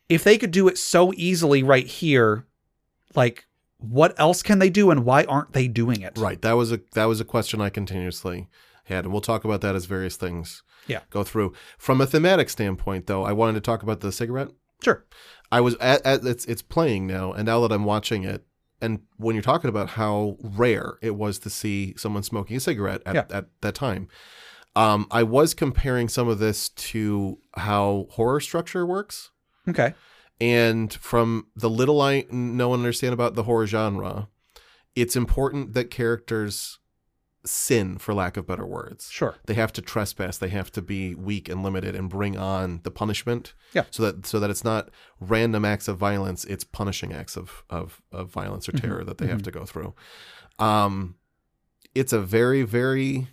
if 0.08 0.24
they 0.24 0.38
could 0.38 0.50
do 0.50 0.68
it 0.68 0.78
so 0.78 1.12
easily 1.16 1.62
right 1.62 1.86
here, 1.86 2.46
like 3.14 3.46
what 3.78 4.18
else 4.20 4.42
can 4.42 4.58
they 4.58 4.68
do 4.70 4.90
and 4.90 5.04
why 5.04 5.24
aren't 5.24 5.52
they 5.52 5.66
doing 5.66 6.02
it? 6.02 6.18
Right. 6.18 6.40
That 6.42 6.52
was 6.52 6.70
a 6.72 6.80
that 6.92 7.06
was 7.06 7.20
a 7.20 7.24
question 7.24 7.60
I 7.60 7.70
continuously 7.70 8.48
had, 8.84 9.04
and 9.04 9.12
we'll 9.12 9.20
talk 9.22 9.44
about 9.44 9.60
that 9.62 9.74
as 9.74 9.86
various 9.86 10.16
things 10.16 10.62
Yeah. 10.86 11.00
go 11.10 11.22
through. 11.24 11.52
From 11.78 12.00
a 12.00 12.06
thematic 12.06 12.50
standpoint, 12.50 13.06
though, 13.06 13.24
I 13.24 13.32
wanted 13.32 13.54
to 13.54 13.60
talk 13.60 13.82
about 13.82 14.00
the 14.00 14.12
cigarette. 14.12 14.48
Sure. 14.82 15.04
I 15.52 15.60
was 15.60 15.74
at, 15.80 16.04
at 16.04 16.24
it's 16.24 16.44
it's 16.44 16.62
playing 16.62 17.06
now, 17.06 17.32
and 17.32 17.46
now 17.46 17.60
that 17.60 17.72
I'm 17.72 17.84
watching 17.84 18.24
it, 18.24 18.44
and 18.80 19.00
when 19.16 19.34
you're 19.34 19.42
talking 19.42 19.68
about 19.68 19.90
how 19.90 20.36
rare 20.40 20.98
it 21.02 21.14
was 21.16 21.38
to 21.40 21.50
see 21.50 21.94
someone 21.96 22.22
smoking 22.22 22.56
a 22.56 22.60
cigarette 22.60 23.02
at, 23.06 23.14
Yeah. 23.14 23.24
at 23.30 23.46
that 23.60 23.74
time, 23.74 24.08
um, 24.76 25.06
I 25.10 25.22
was 25.22 25.54
comparing 25.54 26.08
some 26.08 26.28
of 26.28 26.38
this 26.38 26.68
to 26.70 27.38
how 27.56 28.06
horror 28.10 28.40
structure 28.40 28.84
works. 28.86 29.30
Okay. 29.68 29.94
And 30.40 30.92
from 30.92 31.46
the 31.54 31.70
little 31.70 32.00
I 32.00 32.24
know 32.30 32.72
and 32.72 32.80
understand 32.80 33.12
about 33.14 33.34
the 33.34 33.42
horror 33.44 33.66
genre, 33.66 34.28
it's 34.96 35.14
important 35.14 35.74
that 35.74 35.90
characters 35.90 36.78
sin, 37.44 37.98
for 37.98 38.12
lack 38.14 38.36
of 38.36 38.46
better 38.46 38.66
words. 38.66 39.10
Sure. 39.10 39.34
They 39.46 39.54
have 39.54 39.72
to 39.74 39.82
trespass. 39.82 40.38
They 40.38 40.48
have 40.48 40.70
to 40.72 40.82
be 40.82 41.14
weak 41.14 41.48
and 41.48 41.62
limited 41.62 41.94
and 41.94 42.08
bring 42.08 42.36
on 42.36 42.80
the 42.82 42.90
punishment. 42.90 43.54
Yeah. 43.72 43.84
So 43.90 44.02
that 44.04 44.26
so 44.26 44.38
that 44.40 44.50
it's 44.50 44.64
not 44.64 44.90
random 45.20 45.64
acts 45.64 45.88
of 45.88 45.96
violence, 45.96 46.44
it's 46.44 46.64
punishing 46.64 47.12
acts 47.12 47.36
of 47.36 47.64
of, 47.70 48.02
of 48.12 48.30
violence 48.30 48.68
or 48.68 48.72
terror 48.72 49.04
that 49.04 49.18
they 49.18 49.26
have 49.26 49.42
to 49.42 49.50
go 49.50 49.64
through. 49.64 49.94
Um 50.58 51.16
it's 51.94 52.12
a 52.12 52.20
very, 52.20 52.62
very 52.62 53.28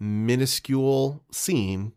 minuscule 0.00 1.22
scene 1.30 1.92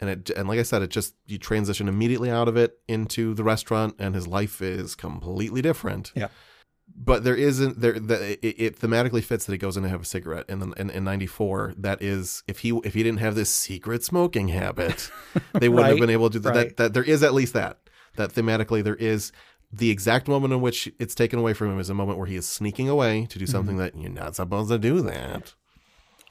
and 0.00 0.10
it 0.10 0.30
and 0.30 0.48
like 0.48 0.58
I 0.58 0.62
said, 0.62 0.82
it 0.82 0.90
just 0.90 1.14
you 1.26 1.38
transition 1.38 1.88
immediately 1.88 2.30
out 2.30 2.48
of 2.48 2.56
it 2.56 2.78
into 2.88 3.34
the 3.34 3.44
restaurant, 3.44 3.94
and 3.98 4.14
his 4.14 4.26
life 4.26 4.60
is 4.60 4.94
completely 4.94 5.62
different. 5.62 6.12
Yeah. 6.14 6.28
But 6.96 7.24
there 7.24 7.34
isn't 7.36 7.80
there 7.80 7.98
the, 7.98 8.38
it, 8.46 8.54
it 8.58 8.78
thematically 8.78 9.22
fits 9.22 9.46
that 9.46 9.52
he 9.52 9.58
goes 9.58 9.76
in 9.76 9.82
to 9.82 9.88
have 9.88 10.02
a 10.02 10.04
cigarette 10.04 10.44
in 10.48 10.60
the, 10.60 10.70
in, 10.72 10.90
in 10.90 11.04
'94. 11.04 11.74
That 11.78 12.00
is, 12.02 12.42
if 12.46 12.60
he 12.60 12.70
if 12.84 12.94
he 12.94 13.02
didn't 13.02 13.18
have 13.20 13.34
this 13.34 13.50
secret 13.50 14.04
smoking 14.04 14.48
habit, 14.48 15.10
they 15.54 15.68
wouldn't 15.68 15.88
have 15.90 15.98
been 16.00 16.10
able 16.10 16.30
to 16.30 16.38
do 16.38 16.42
that. 16.44 16.54
right. 16.54 16.68
That 16.68 16.76
that 16.76 16.94
there 16.94 17.02
is 17.02 17.22
at 17.22 17.34
least 17.34 17.52
that 17.54 17.78
that 18.16 18.32
thematically 18.32 18.82
there 18.82 18.94
is 18.96 19.32
the 19.72 19.90
exact 19.90 20.28
moment 20.28 20.52
in 20.52 20.60
which 20.60 20.90
it's 21.00 21.14
taken 21.16 21.38
away 21.38 21.52
from 21.52 21.72
him 21.72 21.80
is 21.80 21.90
a 21.90 21.94
moment 21.94 22.16
where 22.18 22.28
he 22.28 22.36
is 22.36 22.46
sneaking 22.46 22.88
away 22.88 23.26
to 23.26 23.38
do 23.38 23.44
Mm-hmm. 23.44 23.52
something 23.52 23.76
that 23.78 23.96
you're 23.96 24.10
not 24.10 24.36
supposed 24.36 24.70
to 24.70 24.78
do 24.78 25.00
that. 25.02 25.54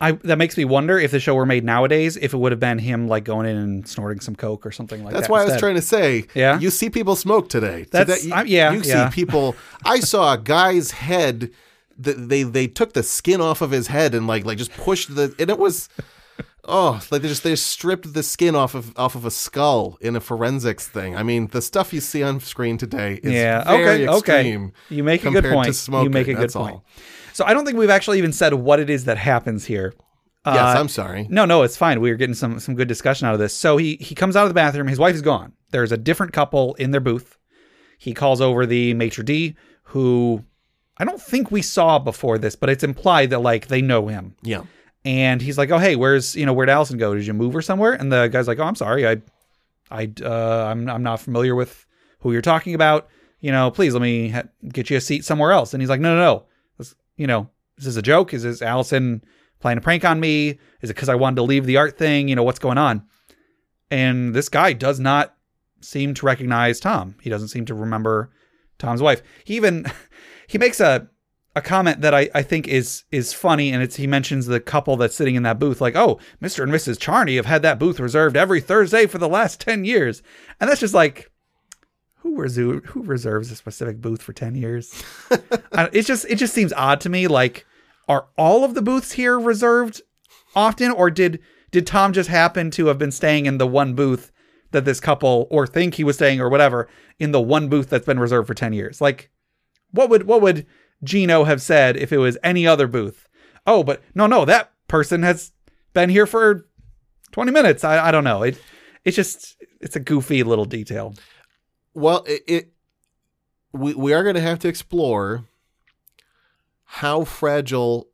I 0.03 0.11
that 0.23 0.37
makes 0.37 0.57
me 0.57 0.65
wonder 0.65 0.97
if 0.99 1.11
the 1.11 1.19
show 1.19 1.33
were 1.35 1.45
made 1.45 1.63
nowadays, 1.63 2.17
if 2.17 2.33
it 2.33 2.37
would 2.37 2.51
have 2.51 2.59
been 2.59 2.77
him 2.79 3.07
like 3.07 3.23
going 3.23 3.47
in 3.47 3.55
and 3.57 3.87
snorting 3.87 4.19
some 4.19 4.35
coke 4.35 4.65
or 4.65 4.71
something 4.71 5.03
like 5.03 5.13
That's 5.13 5.27
that. 5.27 5.33
That's 5.33 5.47
why 5.47 5.51
I 5.51 5.53
was 5.53 5.59
trying 5.59 5.75
to 5.75 5.81
say. 5.81 6.25
Yeah? 6.35 6.59
You 6.59 6.69
see 6.69 6.89
people 6.89 7.15
smoke 7.15 7.49
today. 7.49 7.85
That's- 7.91 8.21
Today- 8.21 8.33
I- 8.33 8.43
yeah, 8.43 8.71
You 8.73 8.81
yeah. 8.83 9.09
see 9.09 9.15
people. 9.15 9.55
I 9.85 9.99
saw 9.99 10.33
a 10.33 10.37
guy's 10.37 10.91
head. 10.91 11.51
That 11.99 12.27
they 12.29 12.41
they 12.41 12.65
took 12.67 12.93
the 12.93 13.03
skin 13.03 13.39
off 13.39 13.61
of 13.61 13.69
his 13.71 13.87
head 13.87 14.15
and 14.15 14.25
like 14.25 14.45
like 14.45 14.57
just 14.57 14.73
pushed 14.73 15.13
the 15.15 15.33
and 15.39 15.49
it 15.49 15.59
was. 15.59 15.89
Oh, 16.65 17.01
like 17.11 17.21
they 17.21 17.27
just 17.27 17.43
they 17.43 17.49
just 17.51 17.67
stripped 17.67 18.13
the 18.13 18.23
skin 18.23 18.55
off 18.55 18.73
of 18.73 18.97
off 18.97 19.15
of 19.15 19.25
a 19.25 19.31
skull 19.31 19.97
in 19.99 20.15
a 20.15 20.21
forensics 20.21 20.87
thing. 20.87 21.15
I 21.15 21.21
mean, 21.21 21.47
the 21.47 21.61
stuff 21.61 21.91
you 21.93 21.99
see 21.99 22.23
on 22.23 22.39
screen 22.39 22.77
today 22.77 23.19
is 23.21 23.33
Yeah. 23.33 23.63
okay. 23.67 24.07
Okay. 24.07 24.57
You 24.89 25.03
make 25.03 25.25
a 25.25 25.29
good 25.31 25.43
point. 25.43 25.87
You 25.89 26.09
make 26.09 26.27
a 26.29 26.33
good 26.33 26.51
point. 26.53 26.75
all. 26.75 26.85
So 27.33 27.43
I 27.45 27.53
don't 27.53 27.65
think 27.65 27.77
we've 27.77 27.89
actually 27.89 28.17
even 28.19 28.31
said 28.33 28.53
what 28.53 28.79
it 28.79 28.89
is 28.89 29.05
that 29.05 29.17
happens 29.17 29.65
here. 29.65 29.93
Yes, 30.45 30.75
Uh, 30.75 30.79
I'm 30.79 30.89
sorry. 30.89 31.25
No, 31.29 31.45
no, 31.45 31.63
it's 31.63 31.77
fine. 31.77 32.01
We 32.01 32.09
were 32.11 32.17
getting 32.17 32.35
some 32.35 32.59
some 32.59 32.75
good 32.75 32.87
discussion 32.87 33.27
out 33.27 33.33
of 33.33 33.39
this. 33.39 33.53
So 33.53 33.77
he 33.77 33.95
he 33.99 34.13
comes 34.15 34.35
out 34.35 34.43
of 34.43 34.49
the 34.49 34.53
bathroom. 34.53 34.87
His 34.87 34.99
wife 34.99 35.15
is 35.15 35.21
gone. 35.21 35.53
There's 35.71 35.91
a 35.91 35.97
different 35.97 36.33
couple 36.33 36.73
in 36.75 36.91
their 36.91 37.01
booth. 37.01 37.37
He 37.97 38.13
calls 38.13 38.41
over 38.41 38.65
the 38.65 38.93
maitre 38.93 39.23
d, 39.23 39.55
who 39.83 40.43
I 40.97 41.05
don't 41.05 41.21
think 41.21 41.49
we 41.49 41.61
saw 41.61 41.97
before 41.97 42.37
this, 42.37 42.55
but 42.55 42.69
it's 42.69 42.83
implied 42.83 43.29
that 43.29 43.39
like 43.39 43.67
they 43.67 43.81
know 43.81 44.07
him. 44.07 44.35
Yeah. 44.43 44.63
And 45.05 45.41
he's 45.41 45.57
like, 45.57 45.71
"Oh, 45.71 45.77
hey, 45.79 45.95
where's 45.95 46.35
you 46.35 46.45
know 46.45 46.53
where'd 46.53 46.69
Allison 46.69 46.97
go? 46.97 47.13
Did 47.15 47.25
you 47.25 47.33
move 47.33 47.53
her 47.53 47.61
somewhere?" 47.61 47.93
And 47.93 48.11
the 48.11 48.27
guy's 48.27 48.47
like, 48.47 48.59
"Oh, 48.59 48.63
I'm 48.63 48.75
sorry. 48.75 49.07
I, 49.07 49.21
I, 49.89 50.11
uh, 50.21 50.65
I'm 50.69 50.89
I'm 50.89 51.03
not 51.03 51.19
familiar 51.21 51.55
with 51.55 51.85
who 52.19 52.31
you're 52.33 52.41
talking 52.41 52.73
about. 52.75 53.07
You 53.39 53.51
know, 53.51 53.71
please 53.71 53.93
let 53.93 54.01
me 54.01 54.29
ha- 54.29 54.43
get 54.69 54.89
you 54.89 54.97
a 54.97 55.01
seat 55.01 55.23
somewhere 55.25 55.51
else." 55.53 55.73
And 55.73 55.81
he's 55.81 55.89
like, 55.89 56.01
"No, 56.01 56.15
no, 56.15 56.21
no. 56.21 56.43
You 57.23 57.27
know, 57.27 57.49
is 57.77 57.86
this 57.86 57.95
a 57.95 58.01
joke? 58.01 58.33
Is 58.33 58.43
this 58.43 58.62
Allison 58.62 59.23
playing 59.62 59.77
a 59.77 59.81
prank 59.81 60.03
on 60.03 60.19
me? 60.19 60.59
Is 60.81 60.89
it 60.89 60.95
because 60.95 61.07
I 61.07 61.15
wanted 61.15 61.38
to 61.38 61.43
leave 61.43 61.65
the 61.65 61.77
art 61.77 61.97
thing? 61.97 62.27
You 62.27 62.36
know, 62.36 62.43
what's 62.43 62.59
going 62.59 62.77
on?" 62.77 63.07
And 63.89 64.36
this 64.36 64.49
guy 64.49 64.73
does 64.73 64.99
not 64.99 65.33
seem 65.79 66.13
to 66.15 66.25
recognize 66.25 66.81
Tom. 66.81 67.15
He 67.21 67.29
doesn't 67.29 67.47
seem 67.47 67.63
to 67.67 67.73
remember 67.73 68.33
Tom's 68.77 69.01
wife. 69.01 69.21
He 69.45 69.55
even 69.55 69.86
he 70.47 70.57
makes 70.57 70.81
a 70.81 71.07
a 71.55 71.62
comment 71.62 72.01
that 72.01 72.13
I, 72.13 72.29
I 72.36 72.41
think 72.41 72.67
is 72.67 73.05
is 73.09 73.31
funny, 73.31 73.71
and 73.71 73.81
it's 73.81 73.95
he 73.95 74.05
mentions 74.05 74.45
the 74.45 74.59
couple 74.59 74.97
that's 74.97 75.15
sitting 75.15 75.36
in 75.36 75.43
that 75.43 75.59
booth, 75.59 75.79
like, 75.79 75.95
oh, 75.95 76.19
Mr. 76.41 76.62
and 76.62 76.73
Mrs. 76.73 76.99
Charney 76.99 77.38
have 77.38 77.45
had 77.45 77.62
that 77.62 77.79
booth 77.79 78.01
reserved 78.01 78.36
every 78.36 78.59
Thursday 78.59 79.05
for 79.05 79.17
the 79.17 79.29
last 79.29 79.62
ten 79.62 79.86
years, 79.86 80.21
and 80.59 80.69
that's 80.69 80.81
just 80.81 80.93
like, 80.93 81.31
who 82.23 82.38
resu- 82.38 82.83
who 82.86 83.03
reserves 83.03 83.51
a 83.51 83.55
specific 83.55 84.01
booth 84.01 84.21
for 84.21 84.31
ten 84.31 84.55
years? 84.55 85.03
I, 85.73 85.89
it's 85.91 86.07
just 86.07 86.25
it 86.25 86.36
just 86.36 86.53
seems 86.53 86.71
odd 86.73 87.01
to 87.01 87.09
me. 87.09 87.27
Like, 87.27 87.65
are 88.07 88.27
all 88.38 88.63
of 88.63 88.73
the 88.73 88.81
booths 88.81 89.12
here 89.12 89.38
reserved 89.38 90.01
often, 90.55 90.89
or 90.89 91.12
did 91.12 91.39
did 91.69 91.86
Tom 91.86 92.13
just 92.13 92.29
happen 92.29 92.71
to 92.71 92.88
have 92.88 92.97
been 92.97 93.12
staying 93.12 93.45
in 93.45 93.57
the 93.57 93.67
one 93.67 93.93
booth 93.93 94.31
that 94.71 94.86
this 94.86 95.01
couple, 95.01 95.47
or 95.51 95.67
think 95.67 95.95
he 95.95 96.05
was 96.05 96.15
staying, 96.15 96.39
or 96.39 96.49
whatever, 96.49 96.88
in 97.19 97.31
the 97.31 97.41
one 97.41 97.67
booth 97.67 97.89
that's 97.89 98.05
been 98.05 98.19
reserved 98.19 98.47
for 98.47 98.53
ten 98.53 98.71
years? 98.71 99.01
Like, 99.01 99.29
what 99.91 100.09
would 100.09 100.23
what 100.23 100.41
would 100.41 100.65
Gino 101.03 101.43
have 101.43 101.62
said 101.62 101.97
if 101.97 102.13
it 102.13 102.19
was 102.19 102.38
any 102.41 102.65
other 102.65 102.88
booth? 102.88 103.27
Oh, 103.67 103.83
but 103.83 104.01
no, 104.15 104.27
no, 104.27 104.45
that 104.45 104.71
person 104.88 105.23
has 105.23 105.51
been 105.93 106.09
here 106.09 106.25
for 106.25 106.67
twenty 107.31 107.51
minutes. 107.51 107.83
I, 107.83 108.07
I 108.07 108.12
don't 108.12 108.23
know. 108.23 108.43
It 108.43 108.62
it's 109.03 109.17
just 109.17 109.57
it's 109.81 109.97
a 109.97 109.99
goofy 109.99 110.43
little 110.43 110.63
detail. 110.63 111.15
Well, 111.93 112.23
it, 112.27 112.43
it 112.47 112.73
we 113.71 113.93
we 113.93 114.13
are 114.13 114.23
going 114.23 114.36
to 114.36 114.41
have 114.41 114.60
to 114.60 114.67
explore 114.67 115.45
how 116.86 117.23
fragile 117.23 118.08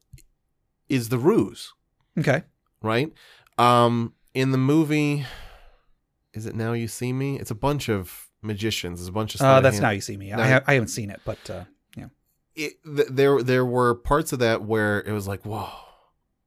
is 0.87 1.09
the 1.09 1.17
ruse, 1.17 1.73
Okay. 2.17 2.43
right? 2.81 3.11
Um, 3.57 4.13
in 4.33 4.51
the 4.51 4.57
movie, 4.57 5.25
is 6.33 6.45
it 6.45 6.55
Now 6.55 6.73
You 6.73 6.87
See 6.87 7.11
Me? 7.13 7.37
It's 7.39 7.51
a 7.51 7.55
bunch 7.55 7.89
of 7.89 8.27
magicians. 8.41 8.99
It's 9.01 9.09
a 9.09 9.11
bunch 9.13 9.35
of. 9.35 9.41
Uh, 9.41 9.61
that's 9.61 9.75
hand- 9.77 9.83
now 9.83 9.89
you 9.89 10.01
see 10.01 10.17
me. 10.17 10.31
I, 10.31 10.47
ha- 10.47 10.61
I 10.67 10.73
haven't 10.73 10.87
seen 10.89 11.09
it, 11.09 11.19
but 11.25 11.49
uh, 11.49 11.63
yeah. 11.97 12.05
It, 12.55 12.73
th- 12.83 13.07
there 13.09 13.41
there 13.43 13.65
were 13.65 13.95
parts 13.95 14.31
of 14.33 14.39
that 14.39 14.63
where 14.63 15.01
it 15.01 15.11
was 15.11 15.27
like, 15.27 15.45
whoa, 15.45 15.69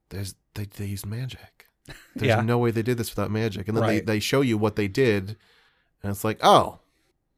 there's 0.08 0.34
they 0.54 0.64
they 0.64 0.86
used 0.86 1.06
magic. 1.06 1.66
There's 2.14 2.28
Yeah. 2.28 2.40
no 2.42 2.58
way 2.58 2.70
they 2.70 2.82
did 2.82 2.96
this 2.96 3.10
without 3.10 3.30
magic, 3.32 3.66
and 3.68 3.76
then 3.76 3.82
Right. 3.82 4.06
they 4.06 4.14
they 4.14 4.20
show 4.20 4.40
you 4.40 4.56
what 4.56 4.76
they 4.76 4.86
did, 4.86 5.36
and 6.02 6.10
it's 6.12 6.22
like, 6.24 6.38
oh, 6.42 6.78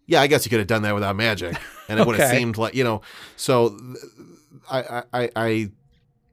yeah, 0.07 0.21
I 0.21 0.27
guess 0.27 0.45
you 0.45 0.51
could 0.51 0.59
have 0.59 0.69
done 0.69 0.83
that 0.83 0.95
without 0.95 1.17
magic, 1.17 1.57
and 1.89 1.99
it 2.01 2.07
would 2.07 2.19
have 2.19 2.31
seemed 2.31 2.57
like 2.59 2.75
you 2.75 2.85
know. 2.85 3.01
So, 3.37 3.79
I, 4.71 5.03
I 5.13 5.31
I 5.37 5.71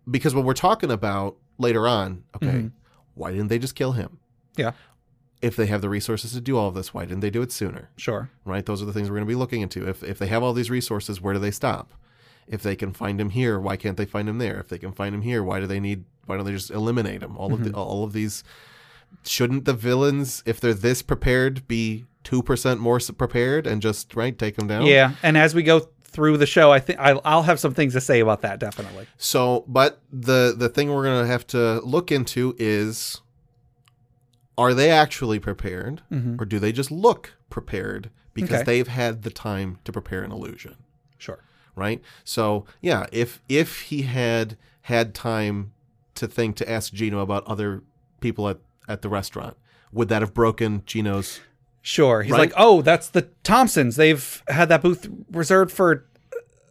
because 0.09 0.33
when 0.35 0.45
we're 0.45 0.53
talking 0.53 0.91
about 0.91 1.37
later 1.57 1.87
on, 1.87 2.23
okay, 2.35 2.47
Mhm. 2.47 2.71
why 3.13 3.31
didn't 3.31 3.47
they 3.47 3.59
just 3.59 3.75
kill 3.75 3.93
him? 3.93 4.19
Yeah. 4.57 4.71
If 5.41 5.55
they 5.55 5.65
have 5.65 5.81
the 5.81 5.89
resources 5.89 6.33
to 6.33 6.41
do 6.41 6.55
all 6.57 6.67
of 6.67 6.75
this, 6.75 6.93
why 6.93 7.03
didn't 7.05 7.21
they 7.21 7.31
do 7.31 7.41
it 7.41 7.51
sooner? 7.51 7.89
Sure. 7.97 8.29
right? 8.45 8.63
Those 8.65 8.79
are 8.81 8.85
the 8.85 8.93
things 8.93 9.09
we're 9.09 9.15
going 9.15 9.25
to 9.27 9.31
be 9.31 9.35
looking 9.35 9.61
into. 9.61 9.87
If 9.87 10.03
if 10.03 10.19
they 10.19 10.27
have 10.27 10.43
all 10.43 10.53
these 10.53 10.69
resources, 10.69 11.19
where 11.21 11.33
do 11.33 11.39
they 11.39 11.51
stop? 11.51 11.93
If 12.47 12.61
they 12.63 12.75
can 12.75 12.91
find 12.93 13.19
him 13.21 13.29
here, 13.31 13.59
why 13.59 13.75
can't 13.77 13.97
they 13.97 14.05
find 14.05 14.27
him 14.29 14.37
there? 14.37 14.59
If 14.59 14.67
they 14.67 14.77
can 14.77 14.91
find 14.91 15.15
him 15.15 15.21
here, 15.21 15.43
why 15.43 15.59
do 15.59 15.67
they 15.67 15.79
need? 15.79 16.03
Why 16.25 16.35
don't 16.37 16.45
they 16.45 16.51
just 16.51 16.69
eliminate 16.71 17.23
him? 17.23 17.37
All 17.37 17.53
of 17.53 17.63
the, 17.63 17.71
all 17.73 18.03
of 18.03 18.13
these. 18.13 18.43
Shouldn't 19.23 19.65
the 19.65 19.73
villains, 19.73 20.41
if 20.45 20.59
they're 20.59 20.73
this 20.73 21.01
prepared, 21.01 21.67
be 21.67 22.05
two 22.23 22.41
percent 22.43 22.79
more 22.79 22.99
prepared 23.17 23.65
and 23.67 23.81
just 23.81 24.15
right 24.15 24.37
take 24.37 24.55
them 24.55 24.67
down? 24.67 24.85
Yeah, 24.85 25.13
and 25.23 25.37
as 25.37 25.53
we 25.55 25.63
go 25.63 25.87
through 26.03 26.37
the 26.37 26.45
show, 26.45 26.71
I 26.71 26.79
think 26.79 26.99
I'll, 26.99 27.21
I'll 27.23 27.43
have 27.43 27.59
some 27.59 27.73
things 27.73 27.93
to 27.93 28.01
say 28.01 28.19
about 28.19 28.41
that. 28.41 28.59
Definitely. 28.59 29.07
So, 29.17 29.63
but 29.67 30.01
the 30.11 30.53
the 30.57 30.69
thing 30.69 30.93
we're 30.93 31.03
going 31.05 31.23
to 31.23 31.27
have 31.31 31.47
to 31.47 31.79
look 31.81 32.11
into 32.11 32.55
is 32.59 33.21
are 34.57 34.73
they 34.73 34.91
actually 34.91 35.39
prepared 35.39 36.01
Mhm. 36.11 36.39
or 36.39 36.45
do 36.45 36.59
they 36.59 36.71
just 36.71 36.91
look 36.91 37.33
prepared 37.49 38.09
because 38.33 38.57
Okay. 38.61 38.63
they've 38.63 38.87
had 38.87 39.23
the 39.23 39.29
time 39.29 39.79
to 39.85 39.91
prepare 39.91 40.23
an 40.23 40.31
illusion? 40.31 40.75
Sure. 41.17 41.39
right? 41.75 42.01
So 42.25 42.65
yeah, 42.81 43.05
if 43.13 43.41
if 43.47 43.81
he 43.83 44.01
had 44.01 44.57
had 44.81 45.13
time 45.15 45.71
to 46.15 46.27
think 46.27 46.57
to 46.57 46.69
ask 46.69 46.91
Gino 46.93 47.19
about 47.19 47.45
other 47.47 47.81
people 48.19 48.49
at, 48.49 48.57
at 48.89 49.01
the 49.01 49.09
restaurant. 49.09 49.55
Would 49.93 50.09
that 50.09 50.21
have 50.21 50.33
broken 50.33 50.83
Gino's 50.85 51.39
Sure. 51.81 52.21
He's 52.21 52.31
Right? 52.31 52.39
like, 52.39 52.53
oh, 52.57 52.81
that's 52.81 53.09
the 53.09 53.23
Thompsons. 53.43 53.95
They've 53.95 54.43
had 54.47 54.69
that 54.69 54.81
booth 54.81 55.09
reserved 55.31 55.71
for 55.71 56.05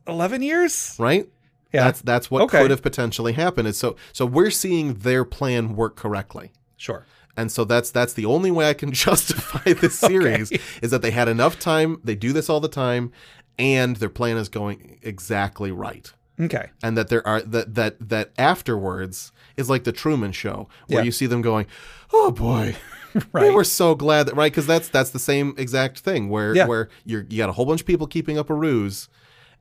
11 0.07 0.43
years? 0.43 0.95
right? 0.99 1.29
Yeah. 1.73 1.85
That's 1.85 2.01
that's 2.03 2.31
what 2.31 2.43
Okay. 2.43 2.63
could 2.63 2.71
have 2.73 2.83
potentially 2.83 3.33
happened. 3.35 3.69
Is 3.69 3.79
so 3.79 3.95
so 4.13 4.27
we're 4.27 4.51
seeing 4.51 4.95
their 4.95 5.25
plan 5.25 5.77
work 5.77 5.95
correctly. 5.95 6.51
Sure. 6.77 7.07
And 7.37 7.51
so 7.53 7.65
that's 7.65 7.93
that's 7.93 8.13
the 8.13 8.25
only 8.27 8.51
way 8.51 8.69
I 8.69 8.75
can 8.75 8.91
justify 9.07 9.73
this 9.75 9.97
series 9.99 10.51
is 10.83 10.91
that 10.91 11.01
they 11.03 11.13
had 11.13 11.29
enough 11.29 11.61
time, 11.61 12.01
they 12.03 12.17
do 12.17 12.33
this 12.33 12.51
all 12.51 12.59
the 12.59 12.69
time, 12.69 13.13
and 13.59 13.97
their 13.97 14.09
plan 14.09 14.37
is 14.37 14.49
going 14.49 14.99
exactly 15.03 15.71
right. 15.71 16.13
Okay. 16.41 16.71
And 16.83 16.97
that 16.99 17.09
there 17.09 17.25
are 17.27 17.41
that 17.43 17.75
that 17.77 18.09
that 18.09 18.33
afterwards 18.37 19.31
is 19.57 19.69
like 19.71 19.85
the 19.85 19.93
Truman 19.93 20.33
show 20.33 20.69
where 20.89 21.01
Yeah. 21.01 21.05
you 21.05 21.13
see 21.13 21.27
them 21.27 21.43
going, 21.43 21.67
Oh 22.13 22.31
boy. 22.31 22.77
We 23.15 23.23
Right. 23.33 23.53
were 23.53 23.65
so 23.65 23.97
glad 23.97 24.27
that 24.27 24.37
right 24.37 24.53
because 24.53 24.69
that's 24.69 24.89
that's 24.89 25.11
the 25.11 25.19
same 25.19 25.53
exact 25.59 25.99
thing 25.99 26.29
where 26.29 26.55
Yeah. 26.55 26.67
where 26.67 26.89
you're 27.05 27.27
you 27.29 27.39
got 27.39 27.49
a 27.49 27.53
whole 27.53 27.67
bunch 27.67 27.81
of 27.81 27.87
people 27.89 28.07
keeping 28.07 28.39
up 28.39 28.49
a 28.51 28.55
ruse, 28.55 29.09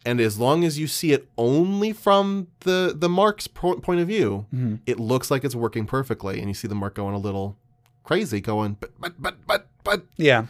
and 0.06 0.22
as 0.22 0.38
long 0.38 0.64
as 0.64 0.78
you 0.78 0.86
see 0.86 1.14
it 1.14 1.28
only 1.36 1.92
from 1.92 2.46
the 2.60 2.94
the 2.96 3.10
mark's 3.10 3.48
po- 3.48 3.80
point 3.80 4.02
of 4.02 4.08
view, 4.08 4.46
Mm-hmm. 4.54 4.76
it 4.86 5.00
looks 5.00 5.32
like 5.32 5.44
it's 5.44 5.56
working 5.56 5.88
perfectly, 5.88 6.38
and 6.40 6.48
you 6.48 6.54
see 6.54 6.68
the 6.68 6.76
mark 6.76 6.94
going 6.94 7.16
a 7.16 7.18
little 7.18 7.58
crazy, 8.04 8.40
going 8.40 8.78
but 8.80 8.92
but 9.00 9.20
but 9.20 9.38
but 9.48 9.68
but. 9.84 10.06
Yeah. 10.16 10.46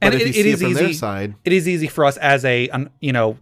But 0.00 0.06
And 0.06 0.14
if 0.14 0.20
it, 0.22 0.24
you 0.24 0.30
it 0.30 0.34
see 0.34 0.40
it 0.40 0.46
is 0.46 0.62
from 0.62 0.72
their 0.72 0.84
easy. 0.84 0.92
side, 0.94 1.34
It 1.44 1.52
is 1.52 1.68
easy 1.68 1.86
for 1.86 2.06
us 2.06 2.16
as 2.16 2.46
a, 2.46 2.70
un, 2.70 2.88
you 3.00 3.12
know, 3.12 3.36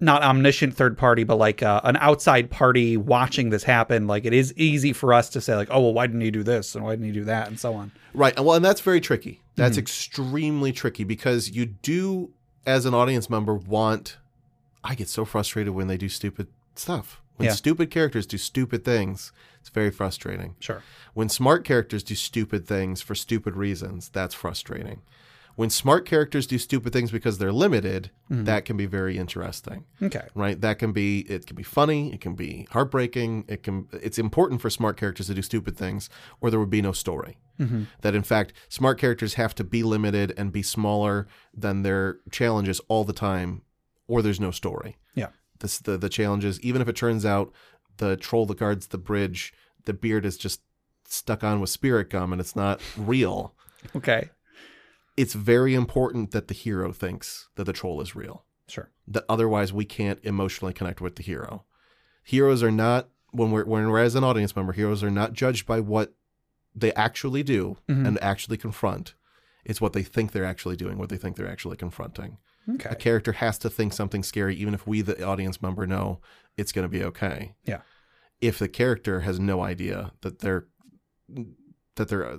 not 0.00 0.22
omniscient 0.22 0.74
third 0.74 0.98
party, 0.98 1.24
but 1.24 1.36
like 1.36 1.62
uh, 1.62 1.80
an 1.84 1.96
outside 1.98 2.50
party 2.50 2.96
watching 2.96 3.50
this 3.50 3.62
happen. 3.62 4.06
Like 4.06 4.24
it 4.24 4.32
is 4.32 4.52
easy 4.56 4.92
for 4.92 5.12
us 5.12 5.28
to 5.30 5.40
say, 5.40 5.54
like, 5.56 5.68
oh, 5.70 5.80
well, 5.80 5.94
why 5.94 6.06
didn't 6.06 6.22
you 6.22 6.30
do 6.30 6.42
this 6.42 6.74
and 6.74 6.84
why 6.84 6.92
didn't 6.92 7.06
you 7.06 7.12
do 7.12 7.24
that 7.24 7.48
and 7.48 7.58
so 7.58 7.74
on. 7.74 7.92
Right. 8.14 8.34
and 8.36 8.44
Well, 8.44 8.56
and 8.56 8.64
that's 8.64 8.80
very 8.80 9.00
tricky. 9.00 9.32
Mm-hmm. 9.32 9.62
That's 9.62 9.78
extremely 9.78 10.72
tricky 10.72 11.04
because 11.04 11.50
you 11.50 11.66
do, 11.66 12.30
as 12.66 12.86
an 12.86 12.94
audience 12.94 13.30
member, 13.30 13.54
want. 13.54 14.18
I 14.84 14.94
get 14.94 15.08
so 15.08 15.24
frustrated 15.24 15.74
when 15.74 15.88
they 15.88 15.96
do 15.96 16.08
stupid 16.08 16.46
stuff. 16.76 17.20
When 17.36 17.46
Yeah. 17.46 17.54
stupid 17.54 17.90
characters 17.90 18.26
do 18.26 18.38
stupid 18.38 18.84
things, 18.84 19.32
it's 19.60 19.68
very 19.68 19.90
frustrating. 19.90 20.54
Sure. 20.60 20.82
When 21.12 21.28
smart 21.28 21.64
characters 21.64 22.02
do 22.02 22.14
stupid 22.14 22.66
things 22.66 23.02
for 23.02 23.14
stupid 23.14 23.56
reasons, 23.56 24.08
that's 24.08 24.34
frustrating. 24.34 25.02
When 25.56 25.70
smart 25.70 26.04
characters 26.06 26.46
do 26.46 26.58
stupid 26.58 26.92
things 26.92 27.10
because 27.10 27.38
they're 27.38 27.52
limited, 27.52 28.10
Mm-hmm. 28.30 28.44
that 28.44 28.64
can 28.64 28.76
be 28.76 28.86
very 28.86 29.16
interesting 29.18 29.84
Okay. 30.02 30.26
right 30.34 30.60
that 30.60 30.80
can 30.80 30.90
be 30.92 31.20
it 31.20 31.46
can 31.46 31.54
be 31.54 31.62
funny 31.62 32.12
it 32.12 32.20
can 32.20 32.34
be 32.34 32.66
heartbreaking 32.72 33.44
it 33.46 33.62
can 33.62 33.86
it's 33.92 34.18
important 34.18 34.60
for 34.60 34.68
smart 34.68 34.96
characters 34.96 35.28
to 35.28 35.34
do 35.34 35.42
stupid 35.42 35.76
things 35.76 36.10
or 36.40 36.50
there 36.50 36.58
would 36.58 36.68
be 36.78 36.82
no 36.82 36.90
story 36.90 37.36
that 38.02 38.16
in 38.16 38.24
fact 38.24 38.52
smart 38.68 38.98
characters 38.98 39.34
have 39.34 39.54
to 39.54 39.62
be 39.62 39.84
limited 39.84 40.34
and 40.36 40.50
be 40.52 40.60
smaller 40.60 41.28
than 41.56 41.82
their 41.84 42.18
challenges 42.32 42.80
all 42.88 43.04
the 43.04 43.12
time 43.12 43.62
or 44.08 44.22
there's 44.22 44.40
no 44.40 44.50
story 44.50 44.96
Yeah. 45.14 45.28
this 45.60 45.78
the 45.78 45.96
the 45.96 46.08
challenges 46.08 46.60
even 46.62 46.82
if 46.82 46.88
it 46.88 46.96
turns 46.96 47.24
out 47.24 47.52
the 47.98 48.16
troll 48.16 48.44
that 48.46 48.58
guards 48.58 48.88
the 48.88 48.98
bridge 48.98 49.54
the 49.84 49.94
beard 49.94 50.26
is 50.26 50.36
just 50.36 50.62
stuck 51.06 51.44
on 51.44 51.60
with 51.60 51.70
spirit 51.70 52.10
gum 52.10 52.32
and 52.32 52.40
it's 52.40 52.56
not 52.56 52.80
real 52.96 53.54
Okay. 53.94 54.30
It's 55.16 55.34
very 55.34 55.74
important 55.74 56.30
that 56.32 56.48
the 56.48 56.54
hero 56.54 56.92
thinks 56.92 57.48
that 57.56 57.64
the 57.64 57.72
troll 57.72 58.00
is 58.00 58.14
real 58.14 58.44
Sure. 58.68 58.90
that 59.08 59.24
otherwise 59.28 59.72
we 59.72 59.84
can't 59.84 60.18
emotionally 60.24 60.72
connect 60.74 61.00
with 61.00 61.16
the 61.16 61.22
hero. 61.22 61.64
Heroes 62.24 62.62
are 62.62 62.70
not 62.72 63.08
when 63.30 63.50
we're 63.50 63.64
when 63.64 63.88
we're 63.88 63.98
as 64.02 64.14
an 64.14 64.24
audience 64.24 64.54
member, 64.56 64.72
heroes 64.72 65.02
are 65.04 65.10
not 65.10 65.32
judged 65.32 65.66
by 65.66 65.80
what 65.80 66.14
they 66.74 66.92
actually 66.94 67.42
do 67.42 67.76
Mhm. 67.88 68.06
and 68.06 68.22
actually 68.22 68.56
confront. 68.56 69.14
It's 69.64 69.80
what 69.80 69.92
they 69.94 70.02
think 70.02 70.32
they're 70.32 70.44
actually 70.44 70.76
doing, 70.76 70.98
what 70.98 71.08
they 71.08 71.16
think 71.16 71.36
they're 71.36 71.48
actually 71.50 71.76
confronting. 71.76 72.38
Okay. 72.68 72.90
A 72.90 72.94
character 72.96 73.32
has 73.32 73.58
to 73.58 73.70
think 73.70 73.92
something 73.92 74.22
scary, 74.24 74.54
even 74.56 74.74
if 74.74 74.86
we, 74.86 75.00
the 75.00 75.22
audience 75.24 75.62
member, 75.62 75.86
know 75.86 76.20
it's 76.56 76.72
going 76.72 76.84
to 76.84 76.88
be 76.88 77.02
okay. 77.04 77.54
Yeah. 77.64 77.82
If 78.40 78.58
the 78.58 78.68
character 78.68 79.20
has 79.20 79.38
no 79.38 79.62
idea 79.62 80.12
that 80.22 80.40
they're 80.40 80.66
that 81.96 82.08
they're 82.08 82.38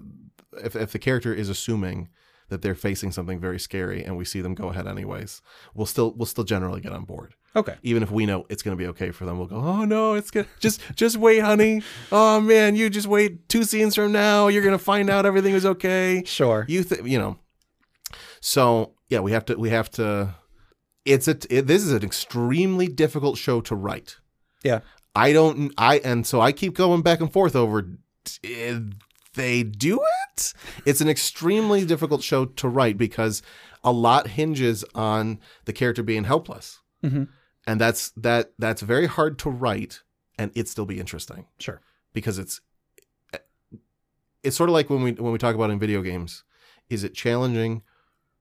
if 0.64 0.76
if 0.76 0.92
the 0.92 1.00
character 1.00 1.34
is 1.34 1.50
assuming 1.50 2.10
that 2.50 2.62
they're 2.62 2.76
facing 2.76 3.12
something 3.12 3.40
very 3.40 3.60
scary 3.60 4.04
and 4.04 4.18
we 4.18 4.26
see 4.26 4.42
them 4.42 4.56
go 4.56 4.70
ahead 4.70 4.88
anyways, 4.88 5.42
we'll 5.74 5.86
still 5.86 6.14
we'll 6.16 6.26
still 6.26 6.44
generally 6.44 6.82
get 6.82 6.92
on 6.92 7.04
board. 7.04 7.36
Okay. 7.56 7.76
Even 7.82 8.04
if 8.04 8.12
we 8.12 8.26
know 8.26 8.46
it's 8.50 8.62
going 8.62 8.78
to 8.78 8.82
be 8.82 8.88
okay 8.90 9.12
for 9.12 9.26
them, 9.26 9.38
we'll 9.38 9.48
go, 9.48 9.58
"Oh 9.58 9.86
no, 9.86 10.14
it's 10.14 10.32
going 10.32 10.46
to 10.46 10.52
just 10.60 10.82
just 10.96 11.18
wait, 11.18 11.40
honey. 11.40 11.82
Oh 12.12 12.40
man, 12.40 12.76
you 12.76 12.90
just 12.90 13.08
wait 13.08 13.50
two 13.50 13.64
scenes 13.64 13.96
from 13.96 14.12
now, 14.12 14.48
you're 14.48 14.64
going 14.64 14.78
to 14.78 14.84
find 14.84 15.10
out 15.10 15.26
everything 15.26 15.54
is 15.54 15.66
okay." 15.66 16.24
Sure. 16.26 16.66
You 16.68 16.84
th- 16.84 17.04
you 17.04 17.18
know. 17.18 17.38
So, 18.40 18.94
yeah, 19.10 19.20
we 19.20 19.32
have 19.32 19.46
to 19.46 19.56
we 19.56 19.70
have 19.70 19.90
to 19.92 20.36
it's 21.08 21.28
a 21.28 21.38
it, 21.50 21.68
this 21.68 21.84
is 21.84 21.92
an 21.92 22.04
extremely 22.04 22.88
difficult 22.88 23.38
show 23.38 23.62
to 23.62 23.76
write. 23.76 24.18
Yeah. 24.64 24.82
I 25.16 25.34
don't 25.34 25.74
I 25.78 26.00
and 26.00 26.28
so 26.28 26.42
I 26.42 26.52
keep 26.52 26.76
going 26.76 27.02
back 27.02 27.22
and 27.22 27.32
forth 27.32 27.56
over 27.56 27.88
did 28.42 28.96
they 29.38 29.64
do 29.64 30.02
it? 30.28 30.54
It's 30.86 31.00
an 31.02 31.08
extremely 31.10 31.86
difficult 31.86 32.22
show 32.22 32.44
to 32.46 32.68
write 32.68 32.98
because 32.98 33.42
a 33.84 33.92
lot 33.94 34.28
hinges 34.28 34.84
on 34.94 35.40
the 35.66 35.72
character 35.74 36.04
being 36.04 36.26
helpless. 36.26 36.80
Mhm. 37.04 37.30
And 37.66 37.80
that's 37.82 38.10
that 38.18 38.52
that's 38.60 38.82
very 38.82 39.06
hard 39.08 39.40
to 39.40 39.50
write 39.50 40.02
and 40.38 40.52
it 40.56 40.68
still 40.68 40.86
be 40.86 41.00
interesting 41.00 41.46
Sure. 41.60 41.82
because 42.14 42.38
it's 42.38 42.60
it's 44.44 44.56
sort 44.56 44.70
of 44.70 44.74
like 44.74 44.90
when 44.90 45.02
we 45.02 45.12
when 45.14 45.32
we 45.32 45.38
talk 45.38 45.56
about 45.56 45.70
in 45.70 45.80
video 45.80 46.02
games 46.02 46.44
is 46.90 47.04
it 47.04 47.14
challenging 47.14 47.82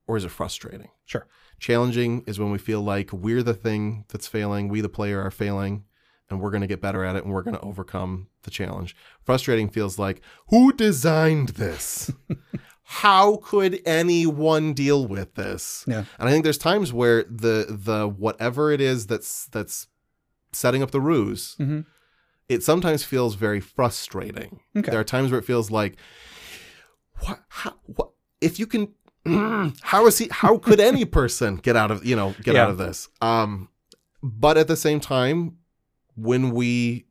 or 0.06 0.16
is 0.16 0.24
it 0.24 0.30
frustrating 0.30 0.90
Sure. 1.04 1.26
challenging 1.58 2.22
is 2.26 2.38
when 2.38 2.50
we 2.50 2.58
feel 2.58 2.82
like 2.82 3.12
we're 3.12 3.42
the 3.42 3.54
thing 3.54 4.04
that's 4.08 4.28
failing 4.28 4.68
we 4.68 4.80
the 4.80 4.88
player 4.88 5.20
are 5.20 5.30
failing 5.30 5.84
and 6.28 6.40
we're 6.40 6.50
going 6.50 6.60
to 6.60 6.66
get 6.66 6.80
better 6.80 7.04
at 7.04 7.16
it 7.16 7.24
and 7.24 7.32
we're 7.32 7.42
going 7.42 7.54
to 7.56 7.60
overcome 7.62 8.28
the 8.42 8.50
challenge 8.50 8.96
frustrating 9.24 9.68
feels 9.68 9.98
like 9.98 10.20
who 10.48 10.72
designed 10.72 11.50
this 11.50 12.10
how 12.82 13.36
could 13.36 13.80
anyone 13.84 14.72
deal 14.72 15.06
with 15.06 15.34
this 15.34 15.84
Yeah. 15.88 16.04
and 16.18 16.28
i 16.28 16.32
think 16.32 16.44
there's 16.44 16.58
times 16.58 16.92
where 16.92 17.24
the 17.24 17.66
the 17.68 18.08
whatever 18.08 18.70
it 18.70 18.80
is 18.80 19.06
that's 19.06 19.46
that's 19.46 19.88
setting 20.52 20.82
up 20.82 20.90
the 20.92 21.00
ruse 21.00 21.56
Mhm. 21.58 21.84
it 22.48 22.62
sometimes 22.62 23.02
feels 23.04 23.34
very 23.34 23.60
frustrating 23.60 24.60
Okay. 24.76 24.90
there 24.90 25.00
are 25.00 25.04
times 25.04 25.30
where 25.30 25.40
it 25.40 25.44
feels 25.44 25.70
like 25.70 25.96
what 27.20 27.40
how, 27.48 27.74
what 27.86 28.10
if 28.40 28.58
you 28.58 28.66
can 28.66 28.92
how 29.82 30.06
is 30.06 30.18
he 30.18 30.28
how 30.30 30.58
could 30.58 30.78
any 30.80 31.04
person 31.04 31.56
get 31.56 31.74
out 31.76 31.90
of 31.90 32.04
you 32.04 32.14
know 32.14 32.34
get 32.42 32.54
Yeah. 32.54 32.64
out 32.64 32.70
of 32.70 32.78
this 32.78 33.08
um 33.20 33.68
but 34.22 34.56
at 34.56 34.68
the 34.68 34.76
same 34.76 35.00
time 35.00 35.56
when 36.16 36.50
we 36.50 37.06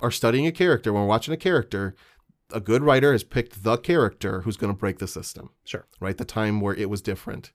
are 0.00 0.10
studying 0.10 0.46
a 0.46 0.52
character 0.52 0.92
when 0.92 1.02
we're 1.02 1.08
watching 1.08 1.34
a 1.34 1.36
character 1.36 1.94
a 2.52 2.60
good 2.60 2.82
writer 2.82 3.10
has 3.12 3.24
picked 3.24 3.62
the 3.64 3.76
character 3.76 4.42
who's 4.42 4.56
going 4.56 4.72
to 4.72 4.78
break 4.78 4.98
the 4.98 5.06
system 5.08 5.50
Sure. 5.64 5.86
right 6.00 6.16
the 6.16 6.24
time 6.24 6.60
where 6.60 6.74
it 6.74 6.88
was 6.88 7.00
different 7.02 7.50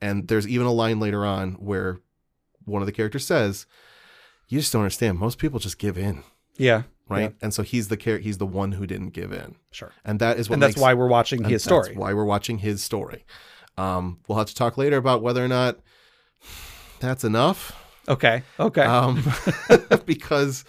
and 0.00 0.28
there's 0.28 0.48
even 0.48 0.66
a 0.66 0.72
line 0.72 0.98
later 0.98 1.24
on 1.26 1.52
where 1.54 1.98
one 2.64 2.80
of 2.82 2.86
the 2.86 2.92
characters 2.92 3.26
says 3.26 3.66
you 4.48 4.58
just 4.58 4.72
don't 4.72 4.82
understand 4.82 5.18
most 5.18 5.38
people 5.38 5.58
just 5.58 5.78
give 5.78 5.98
in 5.98 6.22
Yeah. 6.56 6.82
right 7.08 7.20
Yeah. 7.22 7.28
and 7.42 7.52
so 7.52 7.62
he's 7.62 7.88
the 7.88 7.96
char- 7.98 8.18
he's 8.18 8.38
the 8.38 8.46
one 8.46 8.72
who 8.72 8.86
didn't 8.86 9.10
give 9.10 9.32
in 9.32 9.56
Sure. 9.72 9.92
and 10.04 10.18
that 10.20 10.38
is 10.38 10.48
what 10.48 10.54
And 10.54 10.62
that's 10.62 10.72
makes- 10.76 10.80
why 10.82 10.94
we're 10.94 11.08
watching 11.08 11.44
his 11.44 11.64
that's 11.64 11.64
story. 11.64 11.94
why 11.96 12.14
we're 12.14 12.24
watching 12.24 12.58
his 12.58 12.82
story. 12.82 13.24
Um, 13.76 14.18
we'll 14.26 14.38
have 14.38 14.48
to 14.48 14.54
talk 14.54 14.76
later 14.78 14.96
about 14.96 15.22
whether 15.22 15.42
or 15.44 15.48
not 15.48 15.78
that's 16.98 17.24
enough, 17.24 17.72
Okay. 18.10 18.42
Okay. 18.58 18.82
um, 18.82 19.22
because 20.06 20.64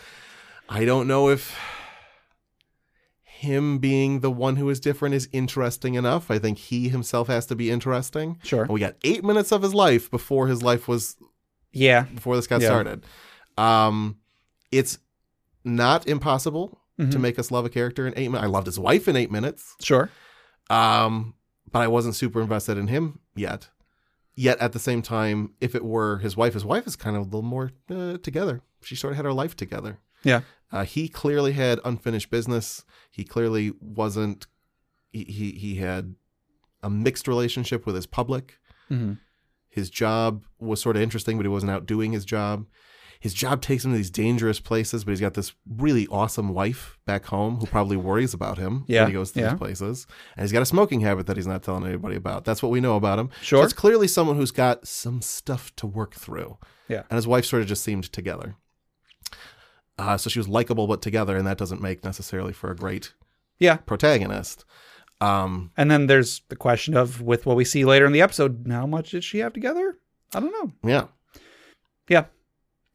I 0.69 0.85
don't 0.85 1.07
know 1.07 1.27
if 1.29 1.57
him 3.23 3.79
being 3.79 4.19
the 4.19 4.29
one 4.31 4.55
who 4.57 4.69
is 4.69 4.79
different 4.79 5.15
is 5.15 5.27
interesting 5.31 5.95
enough. 5.95 6.29
I 6.29 6.37
think 6.37 6.57
he 6.59 6.89
himself 6.89 7.27
has 7.27 7.45
to 7.47 7.55
be 7.55 7.71
interesting. 7.71 8.37
sure. 8.43 8.63
And 8.63 8.71
we 8.71 8.79
got 8.79 8.95
eight 9.03 9.23
minutes 9.23 9.51
of 9.51 9.63
his 9.63 9.73
life 9.73 10.11
before 10.11 10.47
his 10.47 10.61
life 10.61 10.87
was 10.87 11.17
Yeah. 11.71 12.03
before 12.03 12.35
this 12.35 12.45
got 12.47 12.61
Yeah. 12.61 12.67
started. 12.67 13.03
Um, 13.57 14.17
it's 14.71 14.99
not 15.63 16.07
impossible 16.07 16.77
to 16.99 17.05
Mhm. 17.05 17.19
make 17.21 17.39
us 17.39 17.49
love 17.49 17.65
a 17.65 17.69
character 17.69 18.05
in 18.05 18.13
eight 18.15 18.27
minutes. 18.29 18.43
I 18.43 18.47
loved 18.47 18.67
his 18.67 18.77
wife 18.77 19.07
in 19.07 19.15
eight 19.15 19.31
minutes. 19.31 19.75
Sure. 19.81 20.11
Um, 20.69 21.33
but 21.71 21.79
I 21.79 21.87
wasn't 21.87 22.15
super 22.15 22.41
invested 22.41 22.77
in 22.77 22.87
him 22.87 23.19
yet. 23.35 23.69
Yet 24.35 24.59
at 24.59 24.71
the 24.71 24.79
same 24.79 25.01
time, 25.01 25.53
if 25.59 25.75
it 25.75 25.83
were 25.83 26.19
his 26.19 26.37
wife, 26.37 26.53
his 26.53 26.63
wife 26.65 26.87
is 26.87 26.95
kind 26.95 27.15
of 27.15 27.21
a 27.23 27.25
little 27.25 27.41
more 27.41 27.71
uh, 27.89 28.17
together. 28.17 28.61
She 28.81 28.95
sort 28.95 29.11
of 29.13 29.17
had 29.17 29.25
her 29.25 29.33
life 29.33 29.55
together. 29.55 29.99
Yeah. 30.23 30.41
Uh, 30.71 30.85
he 30.85 31.09
clearly 31.09 31.51
had 31.51 31.79
unfinished 31.83 32.29
business. 32.29 32.85
He 33.11 33.23
clearly 33.23 33.73
wasn't. 33.81 34.47
He 35.11 35.25
he, 35.25 35.51
he 35.51 35.75
had 35.75 36.15
a 36.81 36.89
mixed 36.89 37.27
relationship 37.27 37.85
with 37.85 37.95
his 37.95 38.05
public. 38.07 38.57
hmm 38.87 39.13
His 39.69 39.89
job 39.89 40.45
was 40.59 40.81
sort 40.81 40.95
of 40.95 41.01
interesting, 41.01 41.37
but 41.37 41.43
he 41.45 41.49
wasn't 41.49 41.71
out 41.71 41.85
doing 41.85 42.13
his 42.13 42.23
job. 42.25 42.65
His 43.21 43.33
job 43.33 43.61
takes 43.61 43.85
him 43.85 43.91
to 43.91 43.97
these 43.97 44.09
dangerous 44.09 44.59
places, 44.59 45.03
but 45.05 45.11
he's 45.11 45.21
got 45.21 45.35
this 45.35 45.53
really 45.65 46.07
awesome 46.07 46.49
wife 46.53 46.97
back 47.05 47.25
home 47.27 47.57
who 47.57 47.65
probably 47.67 47.95
worries 47.95 48.33
about 48.33 48.57
him 48.57 48.83
Yeah, 48.87 49.01
when 49.03 49.07
he 49.11 49.13
goes 49.13 49.31
to 49.31 49.39
yeah. 49.39 49.49
these 49.51 49.57
places. 49.59 50.07
And 50.35 50.43
he's 50.43 50.51
got 50.51 50.61
a 50.63 50.65
smoking 50.65 51.01
habit 51.01 51.27
that 51.27 51.37
he's 51.37 51.47
not 51.47 51.63
telling 51.63 51.85
anybody 51.85 52.15
about. 52.17 52.43
That's 52.45 52.61
what 52.61 52.71
we 52.71 52.81
know 52.81 52.95
about 52.97 53.19
him. 53.19 53.29
Sure. 53.41 53.59
So 53.61 53.63
it's 53.63 53.73
clearly 53.73 54.07
someone 54.09 54.35
who's 54.35 54.51
got 54.51 54.85
some 54.87 55.21
stuff 55.21 55.73
to 55.77 55.87
work 55.87 56.15
through. 56.15 56.57
Yeah. 56.89 57.03
And 57.09 57.15
his 57.15 57.27
wife 57.27 57.45
sort 57.45 57.61
of 57.61 57.67
just 57.69 57.83
seemed 57.83 58.11
together. 58.11 58.55
Uh, 59.97 60.17
so 60.17 60.29
she 60.29 60.39
was 60.39 60.47
likable 60.49 60.87
but 60.87 61.01
together, 61.01 61.37
and 61.37 61.45
that 61.45 61.57
doesn't 61.57 61.81
make 61.81 62.03
necessarily 62.03 62.53
for 62.53 62.71
a 62.71 62.75
great 62.75 63.13
Yeah. 63.59 63.77
protagonist. 63.77 64.65
Um, 65.19 65.69
And 65.77 65.91
then 65.91 66.07
there's 66.07 66.41
the 66.49 66.55
question 66.55 66.97
of 66.97 67.21
with 67.21 67.45
what 67.45 67.55
we 67.55 67.65
see 67.65 67.85
later 67.85 68.07
in 68.07 68.11
the 68.13 68.21
episode, 68.21 68.65
how 68.67 68.87
much 68.87 69.11
did 69.11 69.23
she 69.23 69.37
have 69.39 69.53
together? 69.53 69.97
I 70.33 70.39
don't 70.39 70.51
know. 70.51 70.71
yeah. 70.89 71.05
Yeah. 72.09 72.25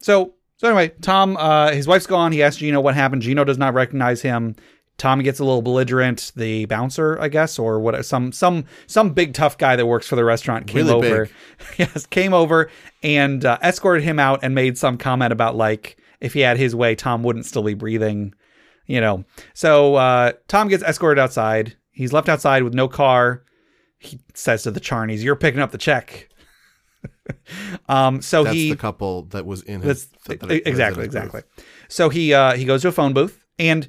So 0.00 0.34
so 0.56 0.68
anyway, 0.68 0.88
Tom, 1.02 1.36
uh, 1.36 1.72
his 1.72 1.86
wife's 1.86 2.06
gone. 2.06 2.32
He 2.32 2.42
asks 2.42 2.58
Gino 2.58 2.80
what 2.80 2.94
happened. 2.94 3.22
Gino 3.22 3.44
does 3.44 3.58
not 3.58 3.74
recognize 3.74 4.22
him. 4.22 4.56
Tom 4.98 5.22
gets 5.22 5.38
a 5.38 5.44
little 5.44 5.60
belligerent. 5.60 6.32
The 6.34 6.64
bouncer, 6.64 7.20
I 7.20 7.28
guess, 7.28 7.58
or 7.58 7.78
what? 7.78 8.02
Some 8.06 8.32
some 8.32 8.64
some 8.86 9.12
big 9.12 9.34
tough 9.34 9.58
guy 9.58 9.76
that 9.76 9.86
works 9.86 10.06
for 10.06 10.16
the 10.16 10.24
restaurant 10.24 10.66
came 10.66 10.86
Really 10.86 10.92
over. 10.92 11.28
yes, 11.76 12.06
came 12.06 12.32
over 12.32 12.70
and 13.02 13.44
uh, 13.44 13.58
escorted 13.62 14.04
him 14.04 14.18
out 14.18 14.40
and 14.42 14.54
made 14.54 14.78
some 14.78 14.96
comment 14.96 15.32
about 15.32 15.54
like 15.54 15.98
if 16.20 16.32
he 16.32 16.40
had 16.40 16.56
his 16.56 16.74
way, 16.74 16.94
Tom 16.94 17.22
wouldn't 17.22 17.44
still 17.44 17.62
be 17.62 17.74
breathing. 17.74 18.34
You 18.86 19.00
know. 19.02 19.24
So 19.52 19.96
uh, 19.96 20.32
Tom 20.48 20.68
gets 20.68 20.82
escorted 20.82 21.20
outside. 21.20 21.76
He's 21.90 22.12
left 22.14 22.28
outside 22.30 22.62
with 22.62 22.72
no 22.72 22.88
car. 22.88 23.42
He 23.98 24.20
says 24.32 24.62
to 24.62 24.70
the 24.70 24.80
Charneys, 24.80 25.22
"You're 25.22 25.36
picking 25.36 25.60
up 25.60 25.72
the 25.72 25.78
check." 25.78 26.30
um. 27.88 28.20
So 28.22 28.44
That's 28.44 28.54
he 28.56 28.70
the 28.70 28.76
couple 28.76 29.22
that 29.30 29.46
was 29.46 29.62
in 29.62 29.80
his. 29.82 30.06
that- 30.06 30.12
that- 30.26 30.40
that 30.40 30.48
was 30.48 30.58
in 30.58 30.66
exactly 30.66 31.04
exactly. 31.04 31.42
booth. 31.56 31.66
So 31.88 32.08
he 32.08 32.34
uh 32.34 32.56
he 32.56 32.64
goes 32.64 32.82
to 32.82 32.88
a 32.88 32.92
phone 32.92 33.12
booth 33.12 33.44
and 33.58 33.86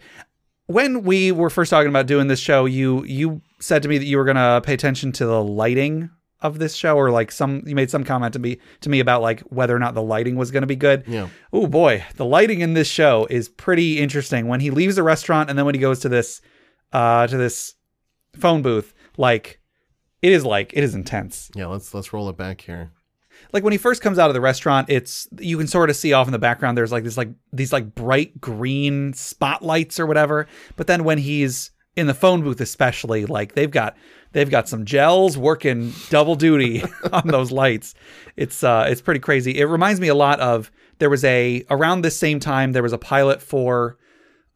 when 0.67 1.03
we 1.03 1.31
were 1.31 1.49
first 1.49 1.69
talking 1.69 1.89
about 1.89 2.07
doing 2.07 2.27
this 2.27 2.39
show, 2.39 2.65
you 2.65 3.03
you 3.05 3.41
said 3.59 3.81
to 3.83 3.89
me 3.89 3.97
that 3.97 4.05
you 4.05 4.17
were 4.17 4.25
gonna 4.25 4.61
pay 4.63 4.73
attention 4.73 5.11
to 5.13 5.25
the 5.25 5.41
lighting 5.43 6.09
of 6.41 6.59
this 6.59 6.75
show, 6.75 6.95
or 6.95 7.09
like 7.09 7.31
some 7.31 7.63
you 7.65 7.73
made 7.73 7.89
some 7.89 8.03
comment 8.03 8.33
to 8.33 8.39
me 8.39 8.57
to 8.81 8.89
me 8.89 8.99
about 8.99 9.21
like 9.21 9.39
whether 9.41 9.75
or 9.75 9.79
not 9.79 9.95
the 9.95 10.01
lighting 10.03 10.35
was 10.35 10.51
gonna 10.51 10.67
be 10.67 10.75
good. 10.75 11.03
Yeah. 11.07 11.29
Oh 11.53 11.67
boy, 11.67 12.03
the 12.17 12.25
lighting 12.25 12.59
in 12.61 12.73
this 12.73 12.87
show 12.87 13.25
is 13.29 13.49
pretty 13.49 13.99
interesting. 13.99 14.47
When 14.47 14.59
he 14.59 14.69
leaves 14.69 14.97
the 14.97 15.03
restaurant 15.03 15.49
and 15.49 15.57
then 15.57 15.65
when 15.65 15.73
he 15.73 15.81
goes 15.81 15.99
to 15.99 16.09
this 16.09 16.41
uh 16.93 17.25
to 17.27 17.37
this 17.37 17.73
phone 18.35 18.61
booth, 18.61 18.93
like 19.17 19.59
it 20.21 20.33
is 20.33 20.45
like 20.45 20.73
it 20.73 20.83
is 20.83 20.93
intense 20.95 21.49
Yeah. 21.55 21.67
Let's 21.67 21.93
let's 21.93 22.11
roll 22.13 22.29
it 22.29 22.37
back 22.37 22.61
here. 22.61 22.91
Like 23.53 23.63
when 23.63 23.71
he 23.71 23.77
first 23.77 24.01
comes 24.01 24.19
out 24.19 24.29
of 24.29 24.33
the 24.33 24.41
restaurant 24.41 24.89
it's 24.89 25.27
you 25.39 25.57
can 25.57 25.67
sort 25.67 25.89
of 25.89 25.95
see 25.95 26.13
off 26.13 26.27
in 26.27 26.31
the 26.31 26.39
background 26.39 26.77
there's 26.77 26.91
like 26.91 27.03
this 27.03 27.17
like 27.17 27.29
these 27.53 27.73
like 27.73 27.95
bright 27.95 28.39
green 28.39 29.13
spotlights 29.13 29.99
or 29.99 30.05
whatever. 30.05 30.47
But 30.75 30.87
then 30.87 31.03
when 31.03 31.17
he's 31.17 31.71
in 31.95 32.07
the 32.07 32.13
phone 32.13 32.41
booth 32.41 32.61
especially 32.61 33.25
like 33.25 33.53
they've 33.53 33.71
got 33.71 33.95
they've 34.31 34.49
got 34.49 34.67
some 34.67 34.85
gels 34.85 35.37
working 35.37 35.93
double 36.09 36.35
duty 36.35 36.83
on 37.11 37.27
those 37.27 37.51
lights. 37.51 37.95
It's 38.35 38.63
uh 38.63 38.85
it's 38.89 39.01
pretty 39.01 39.19
crazy. 39.19 39.59
It 39.59 39.65
reminds 39.65 39.99
me 39.99 40.07
a 40.07 40.15
lot 40.15 40.39
of 40.39 40.71
there 40.99 41.09
was 41.09 41.23
a 41.23 41.65
around 41.69 42.01
this 42.01 42.17
same 42.17 42.39
time 42.39 42.71
there 42.71 42.83
was 42.83 42.93
a 42.93 42.97
pilot 42.97 43.41
for 43.41 43.97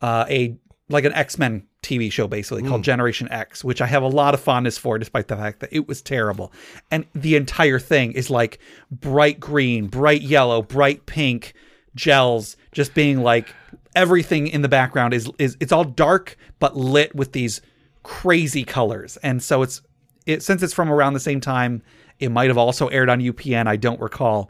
uh 0.01 0.25
a 0.29 0.57
like 0.91 1.05
an 1.05 1.13
X-Men 1.13 1.67
TV 1.81 2.11
show 2.11 2.27
basically 2.27 2.63
called 2.63 2.83
Generation 2.83 3.27
X, 3.31 3.63
which 3.63 3.81
I 3.81 3.87
have 3.87 4.03
a 4.03 4.07
lot 4.07 4.33
of 4.33 4.39
fondness 4.39 4.77
for 4.77 4.99
despite 4.99 5.27
the 5.27 5.35
fact 5.35 5.59
that 5.61 5.69
it 5.71 5.87
was 5.87 6.01
terrible. 6.01 6.51
And 6.91 7.05
the 7.13 7.35
entire 7.35 7.79
thing 7.79 8.11
is 8.11 8.29
like 8.29 8.59
bright 8.91 9.39
green, 9.39 9.87
bright 9.87 10.21
yellow, 10.21 10.61
bright 10.61 11.05
pink 11.05 11.53
gels 11.95 12.55
just 12.71 12.93
being 12.93 13.21
like 13.21 13.53
everything 13.95 14.47
in 14.47 14.61
the 14.61 14.69
background 14.69 15.13
is 15.13 15.29
is 15.37 15.57
it's 15.59 15.71
all 15.71 15.83
dark 15.83 16.37
but 16.59 16.77
lit 16.77 17.13
with 17.15 17.31
these 17.31 17.61
crazy 18.03 18.63
colors. 18.63 19.17
And 19.17 19.41
so 19.41 19.61
it's 19.61 19.81
it 20.25 20.43
since 20.43 20.61
it's 20.63 20.73
from 20.73 20.91
around 20.91 21.13
the 21.13 21.19
same 21.19 21.41
time, 21.41 21.81
it 22.19 22.29
might 22.29 22.47
have 22.47 22.57
also 22.57 22.87
aired 22.87 23.09
on 23.09 23.19
UPN, 23.19 23.67
I 23.67 23.75
don't 23.75 23.99
recall. 23.99 24.49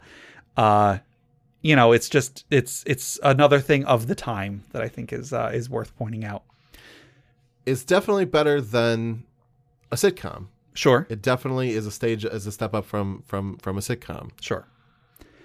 Uh 0.56 0.98
you 1.62 1.74
know, 1.76 1.92
it's 1.92 2.08
just 2.08 2.44
it's 2.50 2.84
it's 2.86 3.18
another 3.22 3.60
thing 3.60 3.84
of 3.86 4.06
the 4.08 4.14
time 4.14 4.64
that 4.72 4.82
I 4.82 4.88
think 4.88 5.12
is 5.12 5.32
uh, 5.32 5.50
is 5.54 5.70
worth 5.70 5.96
pointing 5.96 6.24
out. 6.24 6.42
It's 7.64 7.84
definitely 7.84 8.24
better 8.24 8.60
than 8.60 9.24
a 9.90 9.96
sitcom. 9.96 10.46
Sure, 10.74 11.06
It 11.10 11.20
definitely 11.20 11.70
is 11.72 11.86
a 11.86 11.90
stage 11.90 12.24
as 12.24 12.46
a 12.46 12.52
step 12.52 12.74
up 12.74 12.86
from 12.86 13.22
from 13.26 13.58
from 13.58 13.76
a 13.76 13.80
sitcom. 13.80 14.30
sure, 14.40 14.66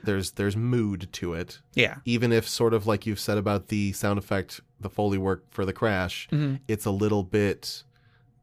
There's 0.03 0.31
there's 0.31 0.55
mood 0.55 1.09
to 1.13 1.33
it. 1.33 1.59
yeah, 1.73 1.95
Even 2.05 2.31
if 2.31 2.47
sort 2.47 2.73
of 2.73 2.87
like 2.87 3.05
you've 3.05 3.19
said 3.19 3.37
about 3.37 3.67
the 3.67 3.91
sound 3.91 4.17
effect, 4.19 4.61
the 4.79 4.89
foley 4.89 5.17
work 5.17 5.43
for 5.51 5.65
the 5.65 5.73
crash, 5.73 6.29
Mm-hmm. 6.31 6.55
it's 6.69 6.85
a 6.85 6.91
little 6.91 7.23
bit 7.23 7.83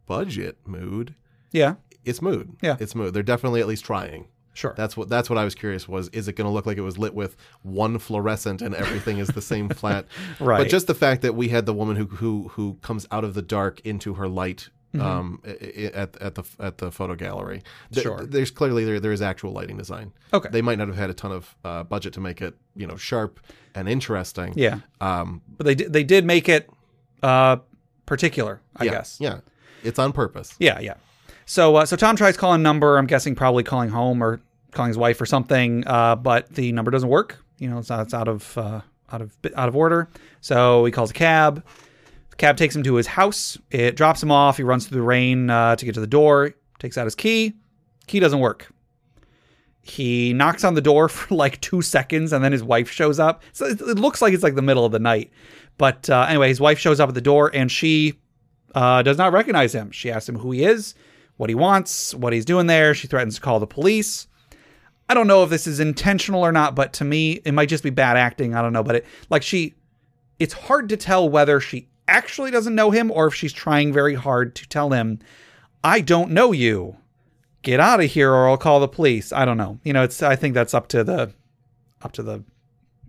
budget 0.06 0.58
mood. 0.66 1.14
yeah, 1.52 1.76
It's 2.04 2.20
mood. 2.20 2.54
Yeah. 2.60 2.76
It's 2.78 2.94
mood. 2.94 3.14
They're 3.14 3.22
definitely 3.22 3.62
at 3.62 3.66
least 3.66 3.86
trying. 3.86 4.26
Sure. 4.54 4.72
That's 4.76 4.96
what 4.96 5.08
that's 5.10 5.28
what 5.28 5.38
I 5.38 5.44
was 5.44 5.54
curious 5.54 5.86
was 5.86 6.08
is 6.08 6.26
it 6.28 6.34
going 6.36 6.46
to 6.46 6.50
look 6.52 6.64
like 6.66 6.78
it 6.78 6.82
was 6.82 6.96
lit 6.96 7.14
with 7.14 7.36
one 7.62 7.98
fluorescent 7.98 8.62
and 8.62 8.74
everything 8.74 9.18
is 9.18 9.28
the 9.28 9.42
same 9.42 9.68
flat 9.80 10.06
Right. 10.40 10.58
But 10.58 10.68
just 10.70 10.86
the 10.86 10.94
fact 10.94 11.20
that 11.22 11.34
we 11.34 11.48
had 11.48 11.66
the 11.66 11.74
woman 11.74 11.96
who 11.96 12.06
who 12.06 12.48
who 12.54 12.78
comes 12.80 13.06
out 13.10 13.24
of 13.24 13.34
the 13.34 13.42
dark 13.42 13.80
into 13.84 14.14
her 14.14 14.28
light 14.28 14.70
Mm-hmm. 14.94 15.04
um 15.04 15.40
at 15.44 16.16
at 16.22 16.36
the 16.36 16.44
at 16.60 16.78
the 16.78 16.92
photo 16.92 17.16
gallery. 17.16 17.64
Sure. 17.92 18.24
There's 18.24 18.52
clearly 18.52 18.84
there 18.84 19.00
there 19.00 19.10
is 19.10 19.20
actual 19.22 19.50
lighting 19.50 19.76
design. 19.76 20.12
Okay. 20.32 20.48
They 20.52 20.62
might 20.62 20.78
not 20.78 20.86
have 20.86 20.96
had 20.96 21.10
a 21.10 21.14
ton 21.14 21.32
of 21.32 21.56
uh, 21.64 21.82
budget 21.82 22.12
to 22.12 22.20
make 22.20 22.40
it, 22.40 22.54
you 22.76 22.86
know, 22.86 22.96
sharp 22.96 23.40
and 23.74 23.88
interesting. 23.88 24.52
yeah, 24.54 24.78
Um 25.00 25.42
but 25.58 25.66
they 25.66 25.74
did 25.74 25.92
they 25.92 26.04
did 26.04 26.24
make 26.24 26.48
it 26.48 26.70
uh 27.24 27.56
particular, 28.06 28.60
I 28.76 28.84
yeah, 28.84 28.90
guess. 28.92 29.16
Yeah. 29.20 29.40
It's 29.82 29.98
on 29.98 30.12
purpose. 30.12 30.54
Yeah, 30.60 30.78
yeah. 30.78 30.94
So 31.46 31.76
uh, 31.76 31.86
so 31.86 31.96
Tom 31.96 32.16
tries 32.16 32.36
calling 32.36 32.62
number. 32.62 32.96
I'm 32.96 33.06
guessing 33.06 33.34
probably 33.34 33.62
calling 33.62 33.90
home 33.90 34.22
or 34.22 34.40
calling 34.72 34.88
his 34.88 34.98
wife 34.98 35.20
or 35.20 35.26
something. 35.26 35.86
Uh, 35.86 36.16
but 36.16 36.54
the 36.54 36.72
number 36.72 36.90
doesn't 36.90 37.08
work. 37.08 37.38
You 37.58 37.70
know, 37.70 37.78
it's, 37.78 37.90
it's 37.90 38.14
out 38.14 38.28
of 38.28 38.56
uh, 38.58 38.80
out 39.12 39.22
of 39.22 39.36
out 39.56 39.68
of 39.68 39.76
order. 39.76 40.08
So 40.40 40.84
he 40.84 40.92
calls 40.92 41.10
a 41.10 41.14
cab. 41.14 41.64
The 42.30 42.36
cab 42.36 42.56
takes 42.56 42.74
him 42.74 42.82
to 42.82 42.94
his 42.94 43.06
house. 43.06 43.56
It 43.70 43.96
drops 43.96 44.22
him 44.22 44.30
off. 44.30 44.56
He 44.56 44.62
runs 44.62 44.86
through 44.86 44.96
the 44.96 45.02
rain 45.02 45.50
uh, 45.50 45.76
to 45.76 45.84
get 45.84 45.94
to 45.94 46.00
the 46.00 46.06
door. 46.06 46.54
Takes 46.78 46.98
out 46.98 47.04
his 47.04 47.14
key. 47.14 47.54
Key 48.06 48.20
doesn't 48.20 48.40
work. 48.40 48.70
He 49.82 50.32
knocks 50.32 50.64
on 50.64 50.74
the 50.74 50.80
door 50.80 51.08
for 51.10 51.34
like 51.34 51.60
two 51.60 51.82
seconds, 51.82 52.32
and 52.32 52.42
then 52.42 52.52
his 52.52 52.64
wife 52.64 52.90
shows 52.90 53.20
up. 53.20 53.42
So 53.52 53.66
it, 53.66 53.80
it 53.80 53.98
looks 53.98 54.20
like 54.20 54.34
it's 54.34 54.42
like 54.42 54.54
the 54.54 54.62
middle 54.62 54.84
of 54.84 54.92
the 54.92 54.98
night. 54.98 55.30
But 55.78 56.08
uh, 56.08 56.26
anyway, 56.28 56.48
his 56.48 56.60
wife 56.60 56.78
shows 56.78 57.00
up 57.00 57.08
at 57.08 57.14
the 57.14 57.20
door, 57.20 57.50
and 57.54 57.70
she 57.70 58.18
uh, 58.74 59.02
does 59.02 59.18
not 59.18 59.32
recognize 59.32 59.74
him. 59.74 59.90
She 59.90 60.10
asks 60.10 60.28
him 60.28 60.38
who 60.38 60.52
he 60.52 60.64
is, 60.64 60.94
what 61.36 61.50
he 61.50 61.54
wants, 61.54 62.14
what 62.14 62.32
he's 62.32 62.44
doing 62.44 62.66
there. 62.66 62.94
She 62.94 63.06
threatens 63.06 63.36
to 63.36 63.40
call 63.40 63.60
the 63.60 63.66
police. 63.66 64.26
I 65.08 65.14
don't 65.14 65.26
know 65.26 65.42
if 65.42 65.50
this 65.50 65.66
is 65.66 65.80
intentional 65.80 66.44
or 66.44 66.52
not, 66.52 66.74
but 66.74 66.92
to 66.94 67.04
me, 67.04 67.32
it 67.44 67.52
might 67.52 67.68
just 67.68 67.84
be 67.84 67.90
bad 67.90 68.16
acting. 68.16 68.54
I 68.54 68.62
don't 68.62 68.72
know, 68.72 68.82
but 68.82 68.96
it 68.96 69.06
like 69.28 69.42
she, 69.42 69.74
it's 70.38 70.54
hard 70.54 70.88
to 70.88 70.96
tell 70.96 71.28
whether 71.28 71.60
she 71.60 71.88
actually 72.08 72.50
doesn't 72.50 72.74
know 72.74 72.90
him 72.90 73.10
or 73.10 73.26
if 73.26 73.34
she's 73.34 73.52
trying 73.52 73.92
very 73.92 74.14
hard 74.14 74.54
to 74.56 74.68
tell 74.68 74.90
him, 74.90 75.18
"I 75.82 76.00
don't 76.00 76.30
know 76.30 76.52
you. 76.52 76.96
Get 77.62 77.80
out 77.80 78.00
of 78.00 78.10
here, 78.10 78.32
or 78.32 78.48
I'll 78.48 78.56
call 78.56 78.80
the 78.80 78.88
police." 78.88 79.32
I 79.32 79.44
don't 79.44 79.58
know. 79.58 79.78
You 79.84 79.92
know, 79.92 80.04
it's. 80.04 80.22
I 80.22 80.36
think 80.36 80.54
that's 80.54 80.72
up 80.72 80.88
to 80.88 81.04
the, 81.04 81.32
up 82.00 82.12
to 82.12 82.22
the 82.22 82.42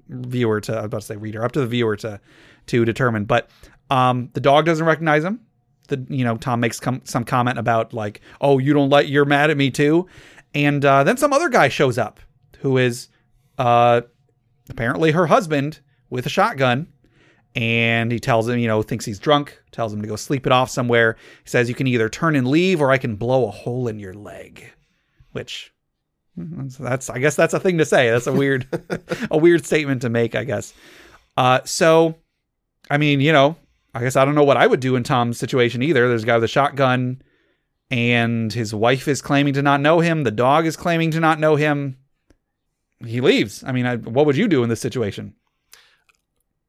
viewer 0.09 0.59
to. 0.61 0.73
I 0.73 0.77
was 0.77 0.85
about 0.85 1.01
to 1.01 1.07
say 1.07 1.15
reader, 1.15 1.45
up 1.45 1.53
to 1.53 1.61
the 1.61 1.67
viewer 1.67 1.95
to, 1.97 2.19
to 2.67 2.83
determine. 2.83 3.23
But 3.23 3.49
um, 3.89 4.31
the 4.33 4.41
dog 4.41 4.65
doesn't 4.65 4.85
recognize 4.85 5.23
him 5.23 5.39
the 5.85 6.05
you 6.09 6.23
know 6.23 6.37
Tom 6.37 6.59
makes 6.59 6.79
com- 6.79 7.01
some 7.03 7.23
comment 7.23 7.57
about 7.57 7.93
like 7.93 8.21
oh 8.41 8.57
you 8.57 8.73
don't 8.73 8.89
like 8.89 9.07
you're 9.07 9.25
mad 9.25 9.49
at 9.49 9.57
me 9.57 9.71
too. 9.71 10.07
And 10.53 10.83
uh, 10.85 11.03
then 11.03 11.17
some 11.17 11.33
other 11.33 11.49
guy 11.49 11.67
shows 11.67 11.97
up 11.97 12.19
who 12.59 12.77
is 12.77 13.09
uh, 13.57 14.01
apparently 14.69 15.11
her 15.11 15.27
husband 15.27 15.79
with 16.09 16.25
a 16.25 16.29
shotgun. 16.29 16.87
And 17.55 18.11
he 18.11 18.19
tells 18.19 18.49
him 18.49 18.59
you 18.59 18.67
know 18.67 18.81
thinks 18.81 19.05
he's 19.05 19.19
drunk 19.19 19.57
tells 19.71 19.93
him 19.93 20.01
to 20.01 20.07
go 20.07 20.15
sleep 20.15 20.45
it 20.45 20.51
off 20.51 20.69
somewhere. 20.69 21.15
He 21.43 21.49
says 21.49 21.69
you 21.69 21.75
can 21.75 21.87
either 21.87 22.09
turn 22.09 22.35
and 22.35 22.47
leave 22.47 22.81
or 22.81 22.91
I 22.91 22.97
can 22.97 23.15
blow 23.15 23.47
a 23.47 23.51
hole 23.51 23.87
in 23.87 23.99
your 23.99 24.13
leg. 24.13 24.71
Which 25.31 25.73
that's 26.35 27.09
I 27.09 27.19
guess 27.19 27.35
that's 27.35 27.53
a 27.53 27.59
thing 27.59 27.77
to 27.77 27.85
say. 27.85 28.09
That's 28.09 28.27
a 28.27 28.33
weird 28.33 28.67
a 29.31 29.37
weird 29.37 29.65
statement 29.65 30.01
to 30.01 30.09
make 30.09 30.35
I 30.35 30.43
guess. 30.43 30.73
Uh, 31.37 31.61
so 31.63 32.15
I 32.89 32.97
mean 32.97 33.21
you 33.21 33.31
know 33.31 33.55
I 33.95 34.01
guess 34.01 34.17
I 34.17 34.25
don't 34.25 34.35
know 34.35 34.43
what 34.43 34.57
I 34.57 34.67
would 34.67 34.81
do 34.81 34.97
in 34.97 35.03
Tom's 35.03 35.39
situation 35.39 35.81
either. 35.81 36.09
There's 36.09 36.23
a 36.23 36.25
guy 36.25 36.35
with 36.35 36.43
a 36.43 36.49
shotgun, 36.49 37.21
and 37.89 38.51
his 38.51 38.73
wife 38.73 39.07
is 39.07 39.21
claiming 39.21 39.53
to 39.53 39.61
not 39.61 39.79
know 39.79 40.01
him. 40.01 40.25
The 40.25 40.31
dog 40.31 40.65
is 40.65 40.75
claiming 40.75 41.11
to 41.11 41.21
not 41.21 41.39
know 41.39 41.55
him. 41.55 41.97
He 42.99 43.21
leaves. 43.21 43.63
I 43.65 43.71
mean, 43.71 43.85
I, 43.85 43.95
what 43.95 44.25
would 44.25 44.35
you 44.35 44.49
do 44.49 44.63
in 44.63 44.69
this 44.69 44.81
situation? 44.81 45.33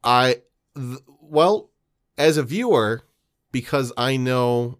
I 0.04 0.42
th- 0.76 1.00
well, 1.20 1.70
as 2.16 2.36
a 2.36 2.44
viewer, 2.44 3.02
because 3.50 3.92
I 3.96 4.16
know 4.16 4.78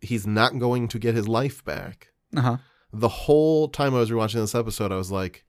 he's 0.00 0.26
not 0.26 0.58
going 0.58 0.88
to 0.88 0.98
get 0.98 1.14
his 1.14 1.28
life 1.28 1.62
back. 1.66 2.12
Uh 2.34 2.40
huh. 2.40 2.56
The 2.94 3.08
whole 3.08 3.68
time 3.68 3.94
I 3.94 3.98
was 3.98 4.10
rewatching 4.10 4.34
this 4.34 4.54
episode, 4.54 4.90
I 4.90 4.96
was 4.96 5.12
like, 5.12 5.44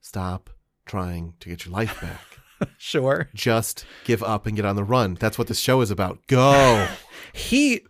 "Stop, 0.00 0.48
trying 0.86 1.34
to 1.40 1.48
get 1.48 1.64
your 1.64 1.74
life 1.74 2.00
back. 2.00 2.31
Sure. 2.78 3.28
Just 3.34 3.84
give 4.04 4.22
up 4.22 4.46
and 4.46 4.56
get 4.56 4.64
on 4.64 4.76
the 4.76 4.84
run. 4.84 5.14
That's 5.14 5.38
what 5.38 5.48
this 5.48 5.58
show 5.58 5.80
is 5.80 5.90
about. 5.90 6.18
Go. 6.26 6.88
He 7.34 7.80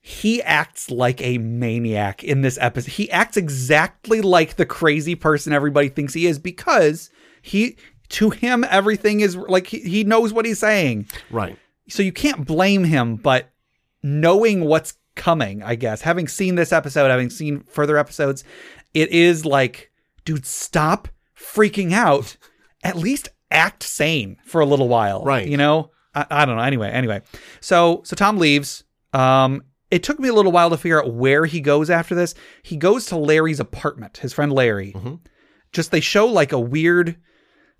he 0.00 0.40
acts 0.42 0.90
like 0.90 1.20
a 1.20 1.38
maniac 1.38 2.22
in 2.22 2.42
this 2.42 2.56
episode. 2.60 2.92
He 2.92 3.10
acts 3.10 3.36
exactly 3.36 4.20
like 4.20 4.54
the 4.56 4.64
crazy 4.66 5.16
person 5.16 5.52
everybody 5.52 5.88
thinks 5.88 6.14
he 6.14 6.26
is 6.26 6.38
because 6.38 7.10
he 7.42 7.76
to 8.10 8.30
him 8.30 8.64
everything 8.68 9.20
is 9.20 9.34
like 9.36 9.66
he, 9.66 9.80
he 9.80 10.04
knows 10.04 10.32
what 10.32 10.44
he's 10.46 10.60
saying. 10.60 11.08
right. 11.30 11.58
So 11.88 12.04
you 12.04 12.12
can't 12.12 12.46
blame 12.46 12.84
him, 12.84 13.16
but 13.16 13.50
knowing 14.04 14.64
what's 14.64 14.94
coming, 15.16 15.62
I 15.62 15.74
guess, 15.74 16.02
having 16.02 16.28
seen 16.28 16.54
this 16.54 16.72
episode, 16.72 17.10
having 17.10 17.30
seen 17.30 17.64
further 17.64 17.98
episodes, 17.98 18.44
it 18.94 19.10
is 19.10 19.44
like, 19.44 19.90
dude, 20.24 20.46
stop 20.46 21.08
freaking 21.36 21.92
out. 21.92 22.36
At 22.82 22.96
least 22.96 23.28
act 23.50 23.82
sane 23.82 24.36
for 24.44 24.60
a 24.60 24.66
little 24.66 24.88
while. 24.88 25.22
Right. 25.24 25.46
You 25.46 25.56
know? 25.56 25.90
I, 26.14 26.26
I 26.30 26.44
don't 26.44 26.56
know. 26.56 26.62
Anyway, 26.62 26.90
anyway. 26.90 27.22
So 27.60 28.02
so 28.04 28.16
Tom 28.16 28.38
leaves. 28.38 28.84
Um 29.12 29.62
it 29.90 30.04
took 30.04 30.20
me 30.20 30.28
a 30.28 30.32
little 30.32 30.52
while 30.52 30.70
to 30.70 30.76
figure 30.76 31.02
out 31.02 31.12
where 31.12 31.46
he 31.46 31.60
goes 31.60 31.90
after 31.90 32.14
this. 32.14 32.34
He 32.62 32.76
goes 32.76 33.06
to 33.06 33.16
Larry's 33.16 33.58
apartment, 33.58 34.18
his 34.18 34.32
friend 34.32 34.52
Larry. 34.52 34.94
Just 35.72 35.90
they 35.90 36.00
show 36.00 36.26
like 36.26 36.52
a 36.52 36.60
weird 36.60 37.16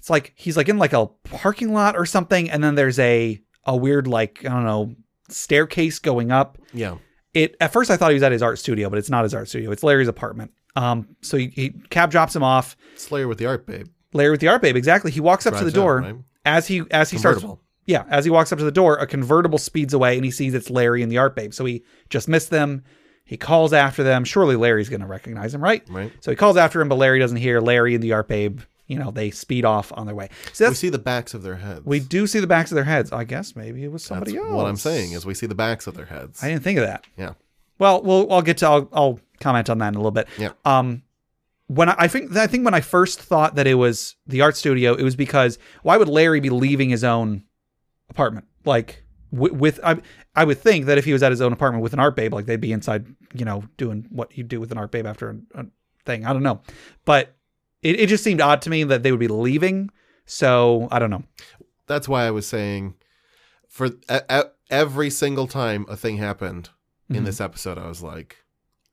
it's 0.01 0.11
like 0.11 0.33
he's 0.35 0.57
like 0.57 0.69
in 0.69 0.79
like 0.79 0.95
a 0.95 1.07
parking 1.25 1.73
lot 1.75 1.95
or 1.97 2.07
something, 2.07 2.51
and 2.51 2.65
then 2.65 2.75
there's 2.75 2.99
a 2.99 3.41
a 3.65 3.77
weird 3.77 4.07
like 4.07 4.45
I 4.45 4.49
don't 4.49 4.65
know 4.65 4.95
staircase 5.29 5.99
going 5.99 6.33
up. 6.33 6.59
Yeah. 6.73 6.97
It 7.35 7.55
at 7.61 7.73
first 7.73 7.91
I 7.91 7.97
thought 7.97 8.11
he 8.11 8.15
was 8.15 8.23
at 8.23 8.33
his 8.33 8.43
art 8.43 8.59
studio, 8.59 8.89
but 8.89 8.99
it's 8.99 9.11
not 9.11 9.25
his 9.25 9.35
art 9.35 9.49
studio. 9.49 9.71
It's 9.71 9.83
Larry's 9.83 10.09
apartment. 10.09 10.53
Um, 10.75 11.17
so 11.21 11.37
he, 11.37 11.49
he 11.49 11.71
cab 11.91 12.11
drops 12.11 12.35
him 12.35 12.43
off. 12.43 12.77
Slayer 12.97 13.29
with 13.29 13.39
the 13.39 13.47
art 13.47 13.67
babe. 13.67 13.89
Larry 14.13 14.31
with 14.33 14.41
the 14.41 14.49
art 14.49 14.63
babe, 14.63 14.77
exactly. 14.77 15.11
He 15.11 15.21
walks 15.21 15.47
up 15.47 15.55
to 15.59 15.65
the 15.65 15.71
Drives 15.71 15.77
out, 15.77 15.81
door 15.81 15.99
right? 16.01 16.15
as 16.45 16.67
he 16.67 16.83
as 16.91 17.11
he 17.11 17.19
starts. 17.19 17.45
Yeah, 17.87 18.05
as 18.09 18.25
he 18.25 18.31
walks 18.31 18.53
up 18.53 18.59
to 18.59 18.65
the 18.65 18.71
door, 18.73 18.97
a 18.97 19.07
convertible 19.07 19.59
speeds 19.59 19.95
away, 19.95 20.17
and 20.17 20.25
he 20.25 20.31
sees 20.31 20.55
it's 20.55 20.71
Larry 20.71 21.03
and 21.03 21.11
the 21.11 21.19
art 21.19 21.35
babe. 21.35 21.53
So 21.55 21.65
he 21.65 21.83
just 22.09 22.29
missed 22.29 22.51
them. 22.51 22.85
He 23.25 23.37
calls 23.37 23.73
after 23.73 24.03
them. 24.03 24.25
Surely 24.25 24.57
Larry's 24.57 24.89
going 24.89 25.01
to 25.01 25.07
recognize 25.07 25.55
him, 25.55 25.63
right? 25.63 25.83
Right. 25.89 26.13
So 26.21 26.31
he 26.31 26.37
calls 26.37 26.57
after 26.57 26.81
him, 26.81 26.89
but 26.89 26.97
Larry 26.97 27.19
doesn't 27.19 27.37
hear. 27.39 27.61
Larry 27.61 27.95
and 27.95 28.03
the 28.03 28.13
art 28.13 28.27
babe, 28.29 28.61
you 28.87 28.99
know, 28.99 29.11
they 29.13 29.31
speed 29.31 29.65
off 29.65 29.93
on 29.97 30.07
their 30.07 30.15
way. 30.15 30.29
So 30.53 30.69
We 30.69 30.75
see 30.75 30.89
the 30.89 30.99
backs 30.99 31.33
of 31.35 31.43
their 31.43 31.57
heads. 31.57 31.85
we 31.85 32.01
do 32.01 32.27
see 32.27 32.41
the 32.41 32.47
backs 32.49 32.71
of 32.73 32.75
their 32.77 32.85
heads. 32.85 33.13
I 33.13 33.25
guess 33.25 33.55
maybe 33.57 33.83
it 33.85 33.91
was 33.93 34.03
somebody 34.05 34.33
That's 34.33 34.45
else. 34.45 34.55
what 34.55 34.67
I'm 34.67 34.77
saying 34.77 35.13
is 35.13 35.25
we 35.25 35.35
see 35.35 35.47
the 35.47 35.55
backs 35.55 35.87
of 35.87 35.95
their 35.95 36.07
heads. 36.07 36.43
I 36.43 36.49
didn't 36.49 36.63
think 36.65 36.79
of 36.79 36.87
that. 36.87 37.07
yeah. 37.17 37.35
Well, 37.79 38.03
we'll 38.03 38.31
I'll 38.33 38.43
get 38.43 38.59
to 38.59 38.67
I'll, 38.67 38.89
I'll 38.93 39.21
comment 39.41 39.71
on 39.71 39.79
that 39.79 39.89
in 39.89 39.95
a 39.95 39.99
little 39.99 40.11
bit. 40.11 40.29
Yeah. 40.39 40.51
Um, 40.65 41.03
when 41.75 41.89
I, 41.89 41.95
I 41.99 42.09
think 42.09 42.35
I 42.37 42.47
think 42.49 42.65
when 42.65 42.75
I 42.75 42.81
first 42.81 43.21
thought 43.21 43.55
that 43.55 43.67
it 43.67 43.75
was 43.75 44.17
the 44.27 44.41
art 44.41 44.57
studio, 44.57 44.95
it 44.95 45.05
was 45.05 45.15
because 45.15 45.57
why 45.83 45.97
would 45.97 46.09
Larry 46.09 46.41
be 46.41 46.51
leaving 46.51 46.91
his 46.91 47.05
own 47.05 47.45
apartment? 48.09 48.47
Like 48.65 49.05
w- 49.33 49.55
with 49.55 49.79
I 49.85 50.01
I 50.35 50.45
would 50.45 50.59
think 50.59 50.87
that 50.87 50.99
if 50.99 51.05
he 51.05 51.13
was 51.13 51.23
at 51.23 51.31
his 51.31 51.41
own 51.41 51.53
apartment 51.53 51.83
with 51.83 51.93
an 51.93 52.01
art 52.01 52.17
babe, 52.17 52.35
like 52.35 52.47
they'd 52.47 52.61
be 52.61 52.73
inside, 52.73 53.07
you 53.33 53.45
know, 53.45 53.63
doing 53.77 54.07
what 54.11 54.37
you 54.37 54.43
do 54.43 54.59
with 54.59 54.73
an 54.73 54.79
art 54.79 54.91
babe 54.91 55.07
after 55.07 55.31
a, 55.31 55.61
a 55.61 55.67
thing. 56.05 56.27
I 56.27 56.33
don't 56.33 56.43
know, 56.43 56.61
but 57.05 57.37
it, 57.83 58.01
it 58.01 58.09
just 58.09 58.25
seemed 58.25 58.41
odd 58.41 58.63
to 58.63 58.71
me 58.71 58.83
that 58.85 59.03
they 59.05 59.13
would 59.13 59.21
be 59.21 59.29
leaving. 59.29 59.91
So 60.27 60.89
I 60.91 60.99
don't 60.99 61.11
know. 61.11 61.23
That's 61.87 62.09
why 62.09 62.25
I 62.27 62.31
was 62.33 62.47
saying 62.49 62.95
for 63.69 63.91
every 64.71 65.11
single 65.11 65.47
time 65.47 65.87
a 65.89 65.97
thing 65.97 66.17
happened 66.17 66.71
Mm-hmm. 67.11 67.17
in 67.19 67.25
this 67.25 67.41
episode, 67.41 67.77
I 67.77 67.89
was 67.89 68.05
like, 68.05 68.37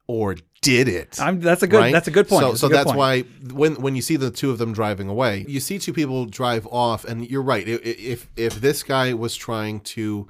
or 0.07 0.37
did 0.61 0.87
it? 0.87 1.19
I'm, 1.21 1.39
that's 1.39 1.63
a 1.63 1.67
good 1.67 1.77
right? 1.77 1.93
that's 1.93 2.07
a 2.07 2.11
good 2.11 2.27
point. 2.27 2.41
So, 2.41 2.47
That's 2.49 2.61
so 2.61 2.67
that's 2.69 2.85
point. 2.85 2.97
why 2.97 3.21
when 3.53 3.75
when 3.75 3.95
you 3.95 4.01
see 4.01 4.15
the 4.15 4.31
two 4.31 4.51
of 4.51 4.57
them 4.57 4.73
driving 4.73 5.07
away, 5.09 5.45
you 5.47 5.59
see 5.59 5.77
two 5.79 5.93
people 5.93 6.25
drive 6.25 6.65
off, 6.67 7.05
and 7.05 7.29
you're 7.29 7.41
right. 7.43 7.67
If 7.67 8.29
if 8.35 8.55
this 8.61 8.83
guy 8.83 9.13
was 9.13 9.35
trying 9.35 9.81
to 9.81 10.27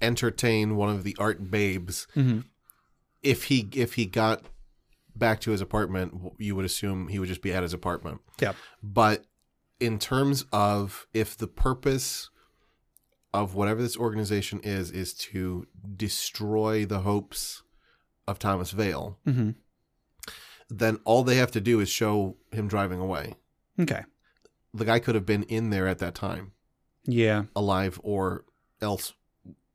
entertain 0.00 0.76
one 0.76 0.88
of 0.90 1.04
the 1.04 1.16
art 1.18 1.50
babes, 1.50 2.06
Mm-hmm. 2.16 2.40
if 3.22 3.44
he 3.44 3.68
if 3.74 3.94
he 3.94 4.06
got 4.06 4.42
back 5.16 5.40
to 5.40 5.50
his 5.50 5.60
apartment, 5.60 6.14
you 6.38 6.54
would 6.56 6.64
assume 6.64 7.08
he 7.08 7.18
would 7.18 7.28
just 7.28 7.42
be 7.42 7.52
at 7.52 7.62
his 7.62 7.74
apartment. 7.74 8.20
Yeah. 8.40 8.52
But 8.82 9.24
in 9.80 9.98
terms 9.98 10.44
of 10.52 11.06
if 11.12 11.36
the 11.36 11.46
purpose 11.48 12.30
of 13.34 13.54
whatever 13.54 13.82
this 13.82 13.96
organization 13.96 14.60
is 14.62 14.90
is 14.90 15.12
to 15.12 15.66
destroy 15.96 16.86
the 16.86 17.00
hopes 17.00 17.62
of 18.28 18.38
Thomas 18.38 18.70
Veil, 18.70 19.18
Mhm. 19.26 19.54
then 20.70 20.98
all 21.04 21.24
they 21.24 21.36
have 21.36 21.50
to 21.52 21.60
do 21.60 21.80
is 21.80 21.88
show 21.88 22.36
him 22.52 22.68
driving 22.68 23.00
away. 23.00 23.34
Okay. 23.80 24.04
The 24.74 24.84
guy 24.84 24.98
could 24.98 25.14
have 25.14 25.26
been 25.26 25.44
in 25.44 25.70
there 25.70 25.88
at 25.88 25.98
that 25.98 26.14
time, 26.14 26.52
Yeah. 27.04 27.44
alive 27.56 27.98
or 28.04 28.44
else. 28.80 29.14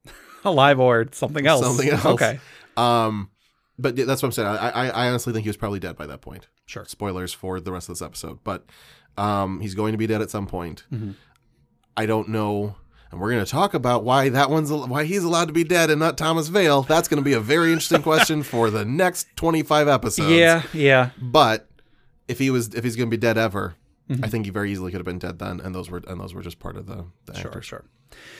Alive 0.45 0.79
or 0.79 1.07
something 1.13 1.47
else. 1.47 1.65
Something 1.65 1.89
else. 1.89 2.05
Okay. 2.05 2.39
Um, 2.77 3.29
but 3.79 3.95
that's 3.95 4.21
what 4.21 4.27
I'm 4.27 4.31
saying. 4.33 4.47
I, 4.47 4.69
I, 4.69 4.87
I 4.89 5.09
honestly 5.09 5.33
think 5.33 5.43
he 5.43 5.49
was 5.49 5.57
probably 5.57 5.79
dead 5.79 5.95
by 5.97 6.05
that 6.07 6.21
point. 6.21 6.47
Sure. 6.65 6.85
Spoilers 6.85 7.33
for 7.33 7.59
the 7.59 7.71
rest 7.71 7.89
of 7.89 7.95
this 7.95 8.01
episode, 8.01 8.39
but 8.43 8.65
um, 9.17 9.61
he's 9.61 9.73
going 9.75 9.93
to 9.93 9.97
be 9.97 10.05
dead 10.07 10.21
at 10.21 10.29
some 10.29 10.45
point. 10.47 10.83
Mhm. 10.91 11.15
I 11.97 12.05
don't 12.05 12.29
know, 12.29 12.75
and 13.13 13.21
we're 13.21 13.31
going 13.31 13.45
to 13.45 13.49
talk 13.49 13.73
about 13.73 14.03
why 14.03 14.27
that 14.29 14.49
one's 14.49 14.71
why 14.71 15.05
he's 15.05 15.23
allowed 15.23 15.45
to 15.45 15.53
be 15.53 15.63
dead 15.63 15.89
and 15.89 15.99
not 15.99 16.17
Thomas 16.17 16.47
Veil. 16.49 16.81
That's 16.81 17.07
going 17.07 17.19
to 17.21 17.23
be 17.23 17.33
a 17.33 17.39
very 17.39 17.71
interesting 17.71 18.01
question 18.01 18.43
for 18.51 18.69
the 18.69 18.83
next 18.83 19.27
25 19.37 19.87
episodes. 19.87 20.31
Yeah. 20.31 20.63
Yeah. 20.73 21.11
but 21.21 21.69
if 22.27 22.39
he 22.39 22.49
was 22.49 22.73
if 22.73 22.83
he's 22.83 22.95
going 22.95 23.09
to 23.09 23.15
be 23.15 23.21
dead 23.21 23.37
ever, 23.37 23.75
Mm-hmm. 24.09 24.25
I 24.25 24.27
think 24.27 24.43
he 24.43 24.51
very 24.51 24.69
easily 24.69 24.91
could 24.91 24.97
have 24.99 25.05
been 25.05 25.17
dead 25.17 25.39
then, 25.39 25.61
and 25.61 25.73
those 25.73 25.89
were 25.89 26.01
and 26.09 26.19
those 26.19 26.33
were 26.33 26.41
just 26.41 26.59
part 26.59 26.75
of 26.75 26.87
the, 26.87 27.05
the 27.25 27.33
Sure, 27.35 27.47
actors. 27.51 27.65
sure. 27.65 27.85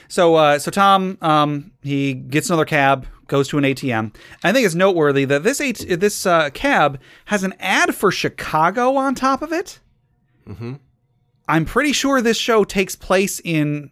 So, 0.09 0.35
uh, 0.35 0.59
so 0.59 0.69
Tom, 0.71 1.17
um, 1.21 1.71
he 1.81 2.13
gets 2.13 2.49
another 2.49 2.65
cab, 2.65 3.07
goes 3.27 3.47
to 3.47 3.57
an 3.57 3.63
ATM. 3.63 4.13
I 4.43 4.51
think 4.51 4.65
it's 4.65 4.75
noteworthy 4.75 5.23
that 5.23 5.43
this 5.43 5.61
AT- 5.61 6.01
this 6.01 6.25
uh, 6.25 6.49
cab 6.49 6.99
has 7.25 7.43
an 7.45 7.53
ad 7.61 7.95
for 7.95 8.11
Chicago 8.11 8.97
on 8.97 9.15
top 9.15 9.41
of 9.41 9.53
it. 9.53 9.79
Mhm. 10.45 10.79
I'm 11.47 11.63
pretty 11.63 11.93
sure 11.93 12.21
this 12.21 12.37
show 12.37 12.65
takes 12.65 12.97
place 12.97 13.39
in 13.45 13.89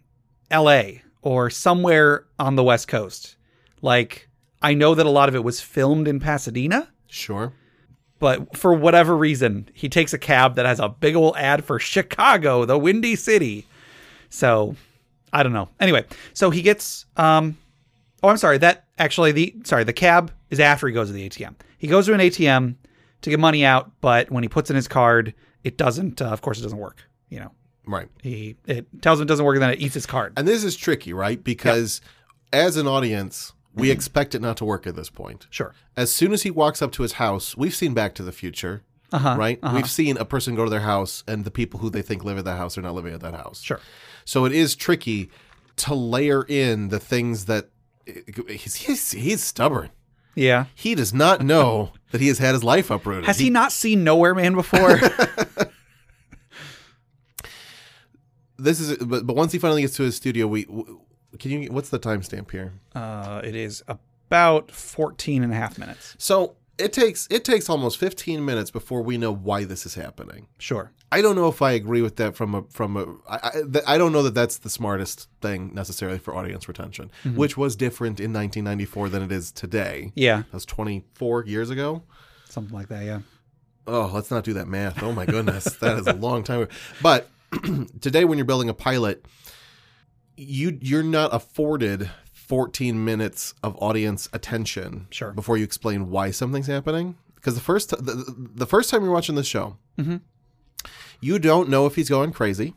L.A. 0.51 1.01
or 1.21 1.49
somewhere 1.49 2.25
on 2.37 2.55
the 2.55 2.63
West 2.63 2.87
Coast. 2.87 3.35
Like, 3.81 4.29
I 4.61 4.73
know 4.73 4.93
that 4.95 5.05
a 5.05 5.09
lot 5.09 5.29
of 5.29 5.35
it 5.35 5.43
was 5.43 5.59
filmed 5.61 6.07
in 6.07 6.19
Pasadena, 6.19 6.89
Sure. 7.07 7.53
but 8.19 8.55
for 8.55 8.73
whatever 8.73 9.17
reason, 9.17 9.69
he 9.73 9.89
takes 9.89 10.13
a 10.13 10.17
cab 10.19 10.55
that 10.55 10.65
has 10.65 10.79
a 10.79 10.89
big 10.89 11.15
old 11.15 11.35
ad 11.37 11.63
for 11.65 11.79
Chicago, 11.79 12.65
the 12.65 12.77
Windy 12.77 13.15
City. 13.15 13.65
So 14.29 14.75
I 15.33 15.43
don't 15.43 15.53
know. 15.53 15.69
Anyway, 15.79 16.05
so 16.33 16.49
he 16.51 16.61
gets 16.61 17.05
um 17.17 17.57
oh 18.23 18.29
I'm 18.29 18.37
sorry, 18.37 18.57
that 18.59 18.85
actually 18.99 19.31
the 19.31 19.55
sorry, 19.63 19.83
the 19.83 19.93
cab 19.93 20.31
is 20.49 20.59
after 20.59 20.87
he 20.87 20.93
goes 20.93 21.07
to 21.07 21.13
the 21.13 21.27
ATM. 21.27 21.55
He 21.77 21.87
goes 21.87 22.05
to 22.05 22.13
an 22.13 22.19
ATM 22.19 22.75
to 23.23 23.29
get 23.29 23.39
money 23.39 23.65
out, 23.65 23.91
but 24.01 24.29
when 24.31 24.43
he 24.43 24.49
puts 24.49 24.69
in 24.69 24.75
his 24.75 24.87
card, 24.87 25.33
it 25.63 25.77
doesn't 25.77 26.21
uh, 26.21 26.25
of 26.25 26.41
course 26.41 26.59
it 26.59 26.63
doesn't 26.63 26.77
work, 26.77 27.03
you 27.29 27.39
know. 27.39 27.51
Right. 27.93 28.07
He 28.21 28.55
it 28.67 28.85
tells 29.01 29.19
him 29.19 29.23
it 29.23 29.27
doesn't 29.27 29.45
work 29.45 29.55
and 29.55 29.63
then 29.63 29.71
it 29.71 29.79
eats 29.81 29.93
his 29.93 30.05
card. 30.05 30.33
And 30.37 30.47
this 30.47 30.63
is 30.63 30.75
tricky, 30.75 31.13
right? 31.13 31.43
Because 31.43 32.01
as 32.53 32.77
an 32.77 32.87
audience, 32.87 33.53
we 33.73 33.91
expect 33.91 34.35
it 34.35 34.41
not 34.41 34.57
to 34.57 34.65
work 34.65 34.85
at 34.87 34.95
this 34.95 35.09
point. 35.09 35.47
Sure. 35.49 35.73
As 35.95 36.11
soon 36.11 36.33
as 36.33 36.43
he 36.43 36.51
walks 36.51 36.81
up 36.81 36.91
to 36.93 37.03
his 37.03 37.13
house, 37.13 37.55
we've 37.55 37.75
seen 37.75 37.93
Back 37.93 38.13
to 38.15 38.23
the 38.23 38.31
Future, 38.31 38.83
Uh-huh. 39.11 39.35
right? 39.37 39.59
We've 39.73 39.89
seen 39.89 40.17
a 40.17 40.25
person 40.25 40.55
go 40.55 40.63
to 40.65 40.69
their 40.69 40.81
house 40.81 41.23
and 41.27 41.45
the 41.45 41.51
people 41.51 41.79
who 41.79 41.89
they 41.89 42.01
think 42.01 42.23
live 42.23 42.37
at 42.37 42.45
that 42.45 42.57
house 42.57 42.77
are 42.77 42.81
not 42.81 42.95
living 42.95 43.13
at 43.13 43.21
that 43.21 43.33
house. 43.33 43.61
Sure. 43.61 43.79
So 44.25 44.45
it 44.45 44.51
is 44.51 44.75
tricky 44.75 45.29
to 45.77 45.93
layer 45.95 46.43
in 46.47 46.89
the 46.89 46.99
things 46.99 47.45
that 47.45 47.69
he's, 48.47 48.75
he's, 48.75 49.11
he's 49.11 49.43
stubborn. 49.43 49.89
Yeah. 50.35 50.65
He 50.75 50.95
does 50.95 51.13
not 51.13 51.41
know 51.41 51.91
that 52.11 52.21
he 52.21 52.27
has 52.27 52.37
had 52.39 52.53
his 52.53 52.63
life 52.63 52.89
uprooted. 52.91 53.25
Has 53.25 53.39
he 53.39 53.49
not 53.49 53.71
seen 53.71 54.03
Nowhere 54.03 54.33
Man 54.35 54.53
before? 54.53 54.97
This 58.61 58.79
is, 58.79 58.97
but, 58.97 59.25
but 59.25 59.35
once 59.35 59.51
he 59.51 59.59
finally 59.59 59.81
gets 59.81 59.95
to 59.97 60.03
his 60.03 60.15
studio, 60.15 60.47
we 60.47 60.65
can 61.39 61.51
you. 61.51 61.71
What's 61.71 61.89
the 61.89 61.99
timestamp 61.99 62.51
here? 62.51 62.73
uh, 62.95 63.41
it 63.43 63.55
is 63.55 63.83
about 63.87 64.71
14 64.71 65.43
and 65.43 65.51
a 65.51 65.55
half 65.55 65.77
minutes. 65.77 66.15
So 66.17 66.55
it 66.77 66.93
takes 66.93 67.27
it 67.29 67.45
takes 67.45 67.69
almost 67.69 67.97
15 67.97 68.43
minutes 68.43 68.71
before 68.71 69.01
we 69.01 69.17
know 69.17 69.33
why 69.33 69.63
this 69.63 69.85
is 69.85 69.95
happening. 69.95 70.47
Sure. 70.57 70.91
I 71.11 71.21
don't 71.21 71.35
know 71.35 71.49
if 71.49 71.61
I 71.61 71.71
agree 71.71 72.01
with 72.01 72.15
that 72.17 72.35
from 72.35 72.55
a 72.55 72.63
from 72.69 72.97
a 72.97 73.05
I, 73.29 73.51
I, 73.85 73.97
don't 73.97 74.13
know 74.13 74.23
that 74.23 74.33
that's 74.33 74.59
the 74.59 74.69
smartest 74.69 75.27
thing 75.41 75.73
necessarily 75.73 76.19
for 76.19 76.33
audience 76.33 76.67
retention, 76.67 77.11
which 77.35 77.57
was 77.57 77.75
different 77.75 78.19
in 78.19 78.31
1994 78.31 79.09
than 79.09 79.23
it 79.23 79.31
is 79.31 79.51
today. 79.51 80.13
Yeah. 80.15 80.37
That 80.37 80.53
was 80.53 80.65
24 80.65 81.45
years 81.45 81.69
ago. 81.69 82.03
Something 82.49 82.73
like 82.73 82.87
that. 82.87 83.03
Yeah. 83.03 83.19
Oh, 83.87 84.09
let's 84.13 84.31
not 84.31 84.43
do 84.43 84.53
that 84.53 84.67
math. 84.67 85.03
Oh 85.03 85.11
my 85.11 85.25
goodness, 85.25 85.65
that 85.81 85.97
is 85.97 86.07
a 86.07 86.13
long 86.13 86.43
time. 86.43 86.61
ago. 86.61 86.71
But 87.01 87.29
today, 88.01 88.25
when 88.25 88.37
you're 88.37 88.45
building 88.45 88.69
a 88.69 88.73
pilot, 88.73 89.25
you 90.37 90.77
you're 90.81 91.03
not 91.03 91.33
afforded 91.33 92.09
14 92.33 93.03
minutes 93.03 93.53
of 93.63 93.75
audience 93.81 94.27
attention 94.33 95.07
Sure. 95.09 95.31
before 95.31 95.57
you 95.57 95.63
explain 95.63 96.09
why 96.09 96.31
something's 96.31 96.67
happening. 96.67 97.15
Because 97.35 97.55
the 97.55 97.61
first 97.61 97.89
the, 97.89 98.49
the 98.55 98.65
first 98.65 98.89
time 98.89 99.03
you're 99.03 99.11
watching 99.13 99.35
the 99.35 99.43
show, 99.43 99.77
mm-hmm. 99.97 100.17
You 101.23 101.37
don't 101.37 101.69
know 101.69 101.85
if 101.85 101.95
he's 101.95 102.09
going 102.09 102.31
crazy. 102.33 102.73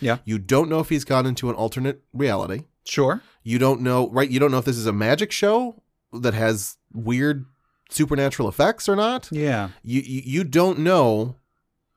Yeah. 0.00 0.18
You 0.24 0.38
don't 0.38 0.68
know 0.68 0.80
if 0.80 0.88
he's 0.88 1.04
gone 1.04 1.24
into 1.24 1.48
an 1.48 1.54
alternate 1.54 2.02
reality. 2.12 2.64
Sure. 2.84 3.22
You 3.44 3.58
don't 3.60 3.80
know, 3.80 4.10
right? 4.10 4.28
You 4.28 4.40
don't 4.40 4.50
know 4.50 4.58
if 4.58 4.64
this 4.64 4.76
is 4.76 4.86
a 4.86 4.92
magic 4.92 5.30
show 5.30 5.80
that 6.12 6.34
has 6.34 6.76
weird 6.92 7.46
supernatural 7.88 8.48
effects 8.48 8.88
or 8.88 8.96
not. 8.96 9.28
Yeah. 9.30 9.68
You 9.84 10.00
you, 10.00 10.22
you 10.24 10.44
don't 10.44 10.80
know 10.80 11.36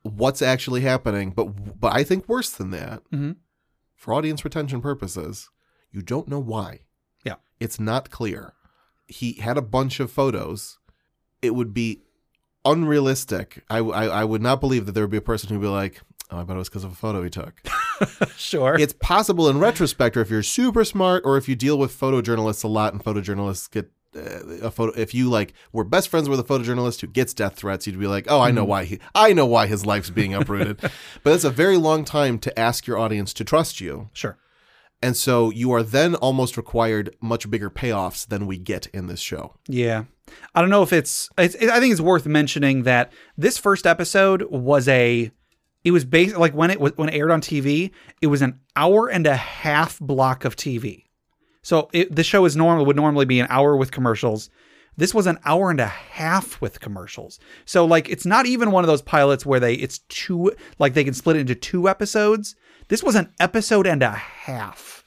what's 0.04 0.42
actually 0.42 0.82
happening, 0.82 1.32
but 1.32 1.80
but 1.80 1.94
I 1.94 2.04
think 2.04 2.28
worse 2.30 2.50
than 2.50 2.72
that, 2.72 3.02
Mhm. 3.12 3.36
for 3.96 4.14
audience 4.14 4.44
retention 4.46 4.82
purposes, 4.82 5.50
you 5.92 6.02
don't 6.02 6.28
know 6.28 6.40
why. 6.40 6.82
Yeah. 7.26 7.36
It's 7.60 7.80
not 7.80 8.10
clear. 8.10 8.54
He 9.08 9.34
had 9.34 9.58
a 9.58 9.62
bunch 9.62 10.00
of 10.00 10.12
photos. 10.12 10.78
It 11.42 11.56
would 11.56 11.74
be 11.74 12.04
unrealistic. 12.66 13.64
I, 13.70 13.80
I, 13.80 14.06
I 14.06 14.24
would 14.24 14.42
not 14.42 14.60
believe 14.62 14.86
that 14.86 14.92
there 14.94 15.04
would 15.04 15.12
be 15.12 15.18
a 15.18 15.22
person 15.22 15.50
who'd 15.50 15.62
be 15.62 15.68
like, 15.68 16.02
oh, 16.32 16.40
I 16.40 16.44
bet 16.44 16.56
it 16.56 16.60
was 16.60 16.70
because 16.70 16.84
of 16.84 16.92
a 16.92 16.96
photo 16.96 17.24
he 17.24 17.30
took. 17.30 17.62
Sure. 18.38 18.76
it's 18.80 18.94
possible 18.94 19.50
in 19.50 19.60
retrospect, 19.60 20.16
or 20.16 20.22
if 20.22 20.30
you're 20.30 20.42
super 20.42 20.86
smart, 20.86 21.22
or 21.26 21.36
if 21.36 21.50
you 21.50 21.56
deal 21.58 21.78
with 21.78 21.92
photojournalists 22.00 22.64
a 22.64 22.68
lot, 22.70 22.94
and 22.94 23.04
photojournalists 23.04 23.70
get 23.70 23.92
Uh, 24.16 24.58
a 24.64 24.72
photo. 24.72 25.00
If 25.00 25.14
you 25.14 25.30
like 25.30 25.54
were 25.72 25.84
best 25.84 26.10
friends 26.10 26.28
with 26.28 26.40
a 26.40 26.44
photojournalist 26.44 27.02
who 27.02 27.08
gets 27.08 27.34
death 27.34 27.56
threats, 27.56 27.86
you'd 27.86 28.00
be 28.00 28.08
like, 28.08 28.26
"Oh, 28.28 28.42
I 28.42 28.50
know 28.50 28.66
mm. 28.66 28.70
why 28.70 28.86
he, 28.86 29.00
I 29.14 29.34
know 29.34 29.46
why 29.46 29.68
his 29.68 29.86
life's 29.86 30.10
being 30.10 30.34
uprooted." 30.34 30.80
but 31.24 31.34
it's 31.34 31.44
a 31.44 31.52
very 31.52 31.78
long 31.78 32.06
time 32.06 32.40
to 32.40 32.60
ask 32.60 32.88
your 32.88 32.98
audience 32.98 33.34
to 33.34 33.44
trust 33.44 33.80
you, 33.80 34.10
sure. 34.14 34.40
and 35.02 35.16
so 35.16 35.52
you 35.52 35.72
are 35.72 35.84
then 35.84 36.16
almost 36.16 36.58
required 36.58 37.16
much 37.22 37.50
bigger 37.52 37.70
payoffs 37.70 38.28
than 38.28 38.48
we 38.48 38.58
get 38.58 38.88
in 38.88 39.06
this 39.06 39.20
show. 39.20 39.58
Yeah. 39.68 40.06
I 40.54 40.62
don't 40.62 40.70
know 40.70 40.84
if 40.84 40.94
it's, 40.94 41.30
it's 41.38 41.56
it, 41.56 41.70
I 41.70 41.80
think 41.80 41.92
it's 41.92 42.02
worth 42.02 42.26
mentioning 42.26 42.84
that 42.84 43.12
this 43.38 43.58
first 43.58 43.88
episode 43.88 44.44
was 44.44 44.88
a 44.88 45.32
it 45.84 45.92
was 45.92 46.06
based 46.06 46.36
like 46.38 46.54
when 46.54 46.72
it 46.72 46.80
was 46.80 46.94
when 46.98 47.10
it 47.10 47.16
aired 47.16 47.32
on 47.32 47.42
TV, 47.42 47.92
it 48.22 48.28
was 48.28 48.42
an 48.42 48.60
hour 48.76 49.08
and 49.08 49.26
a 49.26 49.36
half 49.36 50.00
block 50.00 50.46
of 50.46 50.56
TV. 50.56 51.06
So 51.70 51.88
it, 51.94 52.16
the 52.16 52.24
show 52.24 52.46
is 52.46 52.56
normal 52.56 52.84
would 52.88 52.96
normally 52.96 53.26
be 53.26 53.40
an 53.40 53.46
hour 53.48 53.78
with 53.78 53.92
commercials. 53.92 54.50
This 54.98 55.14
was 55.14 55.28
an 55.28 55.38
hour 55.46 55.70
and 55.70 55.80
a 55.80 55.86
half 55.86 56.60
with 56.60 56.80
commercials. 56.80 57.40
So 57.64 57.86
like 57.86 58.10
it's 58.10 58.26
not 58.26 58.48
even 58.48 58.72
one 58.72 58.84
of 58.84 58.88
those 58.88 59.04
pilots 59.04 59.46
where 59.46 59.60
they 59.60 59.76
it's 59.76 60.00
two 60.10 60.52
like 60.80 60.96
they 60.96 61.04
can 61.04 61.14
split 61.14 61.36
it 61.36 61.42
into 61.42 61.54
two 61.54 61.88
episodes. 61.88 62.56
This 62.88 63.04
was 63.04 63.14
an 63.14 63.32
episode 63.40 63.86
and 63.86 64.02
a 64.02 64.10
half. 64.10 65.06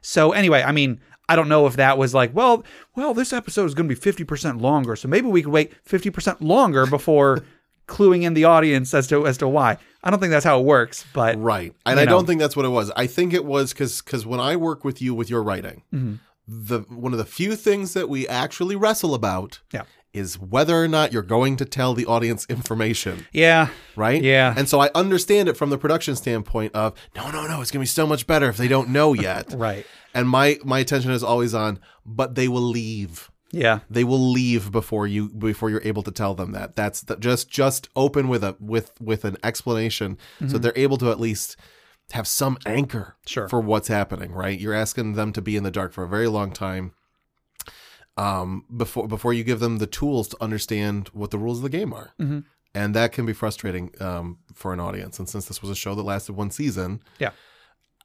So 0.00 0.32
anyway, 0.32 0.64
I 0.66 0.72
mean, 0.72 1.00
I 1.28 1.36
don't 1.36 1.48
know 1.48 1.68
if 1.68 1.76
that 1.76 1.98
was 1.98 2.12
like, 2.12 2.34
well, 2.34 2.64
well, 2.96 3.14
this 3.14 3.32
episode 3.32 3.66
is 3.66 3.74
going 3.74 3.88
to 3.88 3.94
be 3.94 4.24
50% 4.24 4.60
longer, 4.60 4.96
so 4.96 5.06
maybe 5.06 5.28
we 5.28 5.40
could 5.40 5.52
wait 5.52 5.72
50% 5.84 6.38
longer 6.40 6.84
before 6.84 7.44
cluing 7.88 8.22
in 8.22 8.34
the 8.34 8.44
audience 8.44 8.94
as 8.94 9.06
to 9.08 9.26
as 9.26 9.38
to 9.38 9.48
why. 9.48 9.76
I 10.04 10.10
don't 10.10 10.18
think 10.18 10.30
that's 10.30 10.44
how 10.44 10.58
it 10.60 10.64
works, 10.64 11.04
but 11.12 11.38
Right. 11.40 11.72
And 11.86 12.00
I 12.00 12.04
know. 12.04 12.10
don't 12.12 12.26
think 12.26 12.40
that's 12.40 12.56
what 12.56 12.64
it 12.64 12.70
was. 12.70 12.90
I 12.96 13.06
think 13.06 13.32
it 13.32 13.44
was 13.44 13.72
because 13.72 14.02
because 14.02 14.26
when 14.26 14.40
I 14.40 14.56
work 14.56 14.84
with 14.84 15.00
you 15.02 15.14
with 15.14 15.30
your 15.30 15.42
writing, 15.42 15.82
Mm-hmm. 15.94 16.14
the 16.48 16.80
one 16.88 17.12
of 17.12 17.18
the 17.18 17.24
few 17.24 17.54
things 17.56 17.94
that 17.94 18.08
we 18.08 18.26
actually 18.28 18.74
wrestle 18.76 19.14
about 19.14 19.60
Yeah. 19.72 19.82
is 20.12 20.38
whether 20.38 20.76
or 20.82 20.88
not 20.88 21.12
you're 21.12 21.22
going 21.22 21.56
to 21.56 21.64
tell 21.64 21.94
the 21.94 22.04
audience 22.06 22.46
information. 22.48 23.26
yeah, 23.32 23.68
Right? 23.96 24.22
Yeah. 24.22 24.52
And 24.56 24.68
so 24.68 24.80
I 24.80 24.90
understand 24.94 25.48
it 25.48 25.56
from 25.56 25.70
the 25.70 25.78
production 25.78 26.16
standpoint 26.16 26.74
of 26.74 26.94
no, 27.16 27.30
no, 27.30 27.46
no, 27.46 27.60
it's 27.60 27.70
gonna 27.70 27.82
be 27.82 27.86
so 27.86 28.06
much 28.06 28.26
better 28.26 28.48
if 28.48 28.56
they 28.56 28.68
don't 28.68 28.88
know 28.90 29.12
yet. 29.12 29.52
right. 29.56 29.86
and 30.14 30.28
my 30.28 30.58
my 30.64 30.80
attention 30.80 31.10
is 31.12 31.22
always 31.22 31.54
on, 31.54 31.78
but 32.04 32.34
they 32.34 32.48
will 32.48 32.62
leave. 32.62 33.30
Yeah, 33.52 33.80
They 33.90 34.02
will 34.04 34.30
leave 34.32 34.72
before 34.72 35.06
you 35.06 35.28
before 35.28 35.68
you're 35.70 35.82
able 35.84 36.02
to 36.04 36.10
tell 36.10 36.34
them 36.34 36.52
that. 36.52 36.74
That's 36.74 37.02
the, 37.02 37.16
just 37.16 37.50
just 37.50 37.88
open 37.94 38.28
with 38.28 38.42
a 38.42 38.56
with 38.58 38.92
with 39.00 39.24
an 39.26 39.36
explanation 39.44 40.16
so 40.48 40.56
they're 40.58 40.72
able 40.74 40.96
to 40.98 41.10
at 41.10 41.20
least 41.20 41.56
have 42.12 42.26
some 42.26 42.56
anchor 42.66 42.98
Mm-hmm. 43.18 43.28
Sure. 43.28 43.48
for 43.48 43.60
what's 43.60 43.88
happening, 43.88 44.32
right? 44.32 44.58
You're 44.58 44.74
asking 44.74 45.14
them 45.14 45.32
to 45.34 45.40
be 45.42 45.56
in 45.56 45.62
the 45.64 45.70
dark 45.70 45.92
for 45.92 46.02
a 46.04 46.08
very 46.08 46.28
long 46.28 46.50
time 46.50 46.92
um 48.18 48.64
before 48.76 49.08
before 49.08 49.32
you 49.32 49.42
give 49.44 49.60
them 49.60 49.78
the 49.78 49.86
tools 49.86 50.28
to 50.28 50.36
understand 50.42 51.08
what 51.12 51.30
the 51.30 51.38
rules 51.38 51.58
of 51.58 51.62
the 51.62 51.70
game 51.78 51.92
are. 51.92 52.12
Mm-hmm. 52.20 52.40
And 52.74 52.94
that 52.94 53.12
can 53.12 53.26
be 53.26 53.32
frustrating 53.32 53.90
um 54.00 54.38
for 54.54 54.72
an 54.72 54.80
audience. 54.80 55.18
And 55.18 55.28
since 55.28 55.46
this 55.46 55.62
was 55.62 55.70
a 55.70 55.74
show 55.74 55.94
that 55.94 56.02
lasted 56.02 56.32
one 56.34 56.50
season, 56.50 57.02
yeah, 57.18 57.30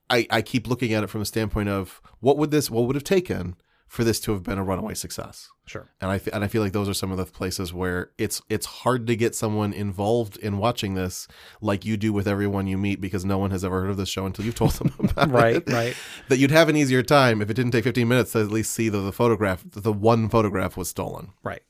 I, 0.10 0.28
I 0.30 0.42
keep 0.42 0.68
looking 0.68 0.94
at 0.94 1.04
it 1.04 1.08
from 1.08 1.20
the 1.22 1.26
standpoint 1.26 1.70
of 1.70 2.02
what 2.20 2.38
would 2.38 2.52
this 2.52 2.70
what 2.72 2.86
would 2.86 2.96
have 2.96 3.04
taken 3.04 3.56
for 3.88 4.04
this 4.04 4.20
to 4.20 4.34
have 4.34 4.44
been 4.44 4.58
a 4.58 4.64
runaway 4.64 4.94
success. 4.94 5.50
sure. 5.66 5.90
And 6.02 6.12
I 6.12 6.16
f- 6.16 6.28
and 6.28 6.44
I 6.44 6.48
feel 6.48 6.62
like 6.62 6.74
those 6.74 6.90
are 6.90 6.94
some 6.94 7.10
of 7.12 7.18
the 7.18 7.26
places 7.26 7.74
where 7.74 8.12
it's 8.18 8.42
it's 8.50 8.66
hard 8.66 9.08
to 9.08 9.16
get 9.16 9.34
someone 9.34 9.72
involved 9.72 10.36
in 10.38 10.58
watching 10.58 10.94
this 10.96 11.28
like 11.62 11.86
you 11.86 11.96
do 11.98 12.12
with 12.12 12.28
everyone 12.28 12.68
you 12.68 12.78
meet 12.78 13.00
because 13.00 13.24
no 13.24 13.38
one 13.38 13.52
has 13.52 13.64
ever 13.64 13.82
heard 13.82 13.90
of 13.90 13.98
this 13.98 14.10
show 14.10 14.26
until 14.26 14.44
you've 14.46 14.56
told 14.56 14.72
them 14.74 14.94
about 15.00 15.32
Right, 15.32 15.56
it. 15.56 15.64
Right, 15.68 15.74
right. 15.74 15.96
That 16.28 16.38
you'd 16.38 16.52
have 16.52 16.68
an 16.70 16.76
easier 16.76 17.02
time 17.02 17.42
if 17.42 17.50
it 17.50 17.54
didn't 17.54 17.72
take 17.72 17.86
15 17.86 18.08
minutes 18.08 18.34
to 18.34 18.40
at 18.42 18.52
least 18.52 18.74
see 18.74 18.90
that 18.90 18.98
the 18.98 19.14
photograph, 19.14 19.64
that 19.72 19.84
the 19.84 19.94
one 19.94 20.28
photograph 20.30 20.76
was 20.76 20.90
stolen. 20.90 21.32
Right. 21.44 21.62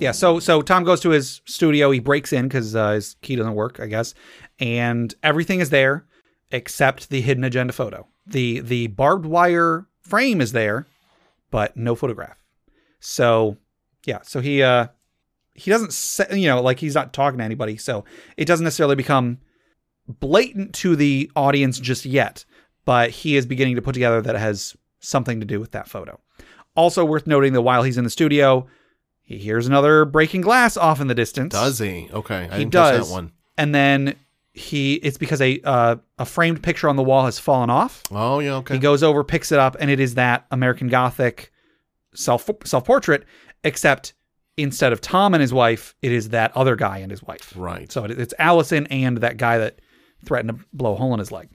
Yeah, 0.00 0.10
so 0.12 0.40
so 0.40 0.60
Tom 0.60 0.82
goes 0.84 1.00
to 1.02 1.10
his 1.10 1.40
studio. 1.46 1.90
He 1.90 2.00
breaks 2.00 2.32
in 2.32 2.48
because 2.48 2.74
uh, 2.74 2.92
his 2.92 3.14
key 3.22 3.36
doesn't 3.36 3.54
work, 3.54 3.78
I 3.80 3.86
guess, 3.86 4.12
and 4.58 5.14
everything 5.22 5.60
is 5.60 5.70
there 5.70 6.04
except 6.50 7.10
the 7.10 7.20
hidden 7.20 7.44
agenda 7.44 7.72
photo. 7.72 8.06
the 8.26 8.60
The 8.60 8.86
barbed 8.88 9.26
wire 9.26 9.86
frame 10.02 10.40
is 10.40 10.52
there, 10.52 10.86
but 11.50 11.76
no 11.76 11.94
photograph. 11.94 12.38
So 13.00 13.56
yeah, 14.06 14.20
so 14.22 14.40
he 14.40 14.62
uh 14.62 14.88
he 15.54 15.70
doesn't 15.70 15.92
say, 15.92 16.26
you 16.32 16.48
know 16.48 16.60
like 16.60 16.80
he's 16.80 16.94
not 16.94 17.12
talking 17.12 17.38
to 17.38 17.44
anybody, 17.44 17.76
so 17.76 18.04
it 18.36 18.46
doesn't 18.46 18.64
necessarily 18.64 18.96
become 18.96 19.38
blatant 20.08 20.74
to 20.74 20.96
the 20.96 21.30
audience 21.36 21.78
just 21.78 22.04
yet, 22.04 22.44
but 22.84 23.10
he 23.10 23.36
is 23.36 23.46
beginning 23.46 23.76
to 23.76 23.82
put 23.82 23.94
together 23.94 24.20
that 24.20 24.36
has 24.36 24.76
something 25.00 25.40
to 25.40 25.46
do 25.46 25.60
with 25.60 25.72
that 25.72 25.88
photo. 25.88 26.18
Also 26.76 27.04
worth 27.04 27.26
noting 27.26 27.52
that 27.52 27.62
while 27.62 27.82
he's 27.82 27.96
in 27.96 28.04
the 28.04 28.10
studio, 28.10 28.66
he 29.22 29.38
hears 29.38 29.66
another 29.66 30.04
breaking 30.04 30.40
glass 30.40 30.76
off 30.76 31.00
in 31.00 31.06
the 31.06 31.14
distance. 31.14 31.52
Does 31.52 31.78
he? 31.78 32.08
Okay, 32.12 32.48
I 32.50 32.58
he 32.58 32.64
does 32.64 33.08
that 33.08 33.12
one. 33.14 33.32
And 33.56 33.74
then 33.74 34.16
he 34.54 34.94
it's 34.94 35.18
because 35.18 35.40
a 35.42 35.60
uh, 35.64 35.96
a 36.18 36.24
framed 36.24 36.62
picture 36.62 36.88
on 36.88 36.96
the 36.96 37.02
wall 37.02 37.24
has 37.24 37.38
fallen 37.38 37.70
off. 37.70 38.02
Oh 38.12 38.38
yeah, 38.38 38.54
okay. 38.56 38.74
He 38.74 38.80
goes 38.80 39.02
over, 39.02 39.24
picks 39.24 39.50
it 39.52 39.58
up, 39.58 39.76
and 39.80 39.90
it 39.90 39.98
is 40.00 40.14
that 40.14 40.46
American 40.50 40.88
Gothic 40.88 41.52
self 42.14 42.48
self 42.64 42.84
portrait, 42.84 43.24
except 43.64 44.14
instead 44.56 44.92
of 44.92 45.00
Tom 45.00 45.34
and 45.34 45.40
his 45.40 45.52
wife, 45.52 45.96
it 46.00 46.12
is 46.12 46.28
that 46.28 46.56
other 46.56 46.76
guy 46.76 46.98
and 46.98 47.10
his 47.10 47.22
wife. 47.22 47.52
right. 47.56 47.90
So 47.90 48.04
it, 48.04 48.12
it's 48.12 48.32
Allison 48.38 48.86
and 48.86 49.18
that 49.18 49.36
guy 49.36 49.58
that 49.58 49.80
threatened 50.24 50.56
to 50.56 50.64
blow 50.72 50.92
a 50.92 50.96
hole 50.96 51.12
in 51.12 51.18
his 51.18 51.32
leg. 51.32 51.48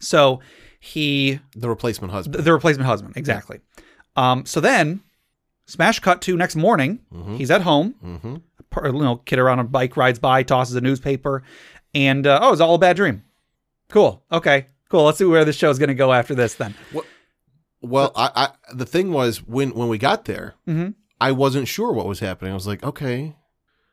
So 0.00 0.40
he 0.80 1.38
the 1.54 1.68
replacement 1.68 2.12
husband. 2.12 2.44
the 2.44 2.52
replacement 2.52 2.86
husband, 2.88 3.16
exactly. 3.16 3.60
Um, 4.16 4.46
so 4.46 4.60
then, 4.60 5.00
smash 5.66 6.00
cut 6.00 6.22
to 6.22 6.36
next 6.36 6.56
morning. 6.56 7.00
He's 7.36 7.52
at 7.52 7.62
home. 7.62 7.94
mm-hmm. 8.04 8.36
You 8.84 8.92
know, 8.92 9.16
kid 9.16 9.38
around 9.38 9.58
a 9.60 9.64
bike 9.64 9.96
rides 9.96 10.18
by, 10.18 10.42
tosses 10.42 10.74
a 10.76 10.82
newspaper, 10.82 11.42
and 11.96 12.26
uh, 12.26 12.38
oh, 12.42 12.52
it's 12.52 12.60
all 12.60 12.74
a 12.74 12.78
bad 12.78 12.96
dream. 12.96 13.22
Cool. 13.88 14.22
Okay. 14.30 14.66
Cool. 14.90 15.04
Let's 15.04 15.18
see 15.18 15.24
where 15.24 15.44
this 15.44 15.56
show 15.56 15.70
is 15.70 15.78
going 15.78 15.88
to 15.88 15.94
go 15.94 16.12
after 16.12 16.34
this. 16.34 16.54
Then. 16.54 16.74
Well, 17.80 18.12
I, 18.16 18.30
I 18.34 18.74
the 18.74 18.86
thing 18.86 19.12
was 19.12 19.38
when 19.46 19.70
when 19.70 19.88
we 19.88 19.98
got 19.98 20.24
there, 20.24 20.54
Mhm. 20.68 20.94
I 21.20 21.32
wasn't 21.32 21.68
sure 21.68 21.92
what 21.92 22.06
was 22.06 22.20
happening. 22.20 22.52
I 22.52 22.54
was 22.54 22.66
like, 22.66 22.82
okay, 22.84 23.36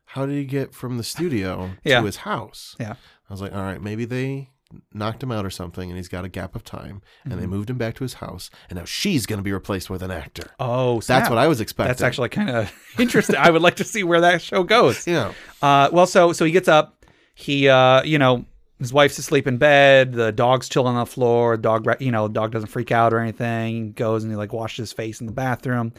how 0.05 0.25
did 0.25 0.35
he 0.35 0.45
get 0.45 0.73
from 0.73 0.97
the 0.97 1.03
studio 1.03 1.71
Yeah. 1.83 1.99
to 1.99 2.05
his 2.05 2.17
house? 2.17 2.75
Yeah. 2.79 2.93
I 3.29 3.33
was 3.33 3.41
like, 3.41 3.53
all 3.53 3.61
right, 3.63 3.81
maybe 3.81 4.05
they 4.05 4.49
knocked 4.91 5.21
him 5.21 5.31
out 5.31 5.45
or 5.45 5.49
something, 5.51 5.89
and 5.89 5.97
he's 5.97 6.07
got 6.07 6.25
a 6.25 6.29
gap 6.29 6.55
of 6.55 6.63
time, 6.63 7.01
and 7.23 7.33
Mm-hmm. 7.33 7.41
they 7.41 7.47
moved 7.47 7.69
him 7.69 7.77
back 7.77 7.93
to 7.95 8.03
his 8.03 8.15
house, 8.15 8.49
and 8.69 8.77
now 8.79 8.85
she's 8.85 9.25
going 9.27 9.37
to 9.37 9.43
be 9.43 9.53
replaced 9.53 9.89
with 9.89 10.01
an 10.01 10.09
actor. 10.11 10.49
Oh, 10.59 10.99
That's 11.01 11.29
what 11.29 11.37
I 11.37 11.47
was 11.47 11.61
expecting. 11.61 11.89
That's 11.89 12.01
actually 12.01 12.29
kind 12.29 12.49
of 12.49 12.71
interesting. 12.99 13.35
I 13.37 13.51
would 13.51 13.61
like 13.61 13.75
to 13.77 13.83
see 13.83 14.03
where 14.03 14.21
that 14.21 14.41
show 14.41 14.63
goes. 14.63 15.05
yeah. 15.15 15.31
Uh, 15.61 15.89
well, 15.91 16.07
so 16.07 16.33
so 16.33 16.43
he 16.45 16.51
gets 16.51 16.67
up. 16.67 17.02
He, 17.33 17.67
uh, 17.67 18.03
you 18.03 18.17
know, 18.19 18.45
his 18.79 18.93
wife's 18.93 19.17
asleep 19.17 19.47
in 19.47 19.57
bed. 19.57 20.13
The 20.13 20.31
dog's 20.31 20.69
chilling 20.69 20.95
on 20.95 21.05
the 21.05 21.11
floor. 21.11 21.57
Dog, 21.57 21.87
you 21.99 22.11
know, 22.11 22.27
dog 22.27 22.51
doesn't 22.51 22.69
freak 22.69 22.91
out 22.91 23.13
or 23.13 23.19
anything. 23.19 23.85
He 23.85 23.89
goes 23.91 24.23
and 24.23 24.31
he 24.31 24.35
like 24.35 24.53
washes 24.53 24.77
his 24.89 24.93
face 24.93 25.21
in 25.21 25.27
the 25.27 25.33
bathroom, 25.33 25.93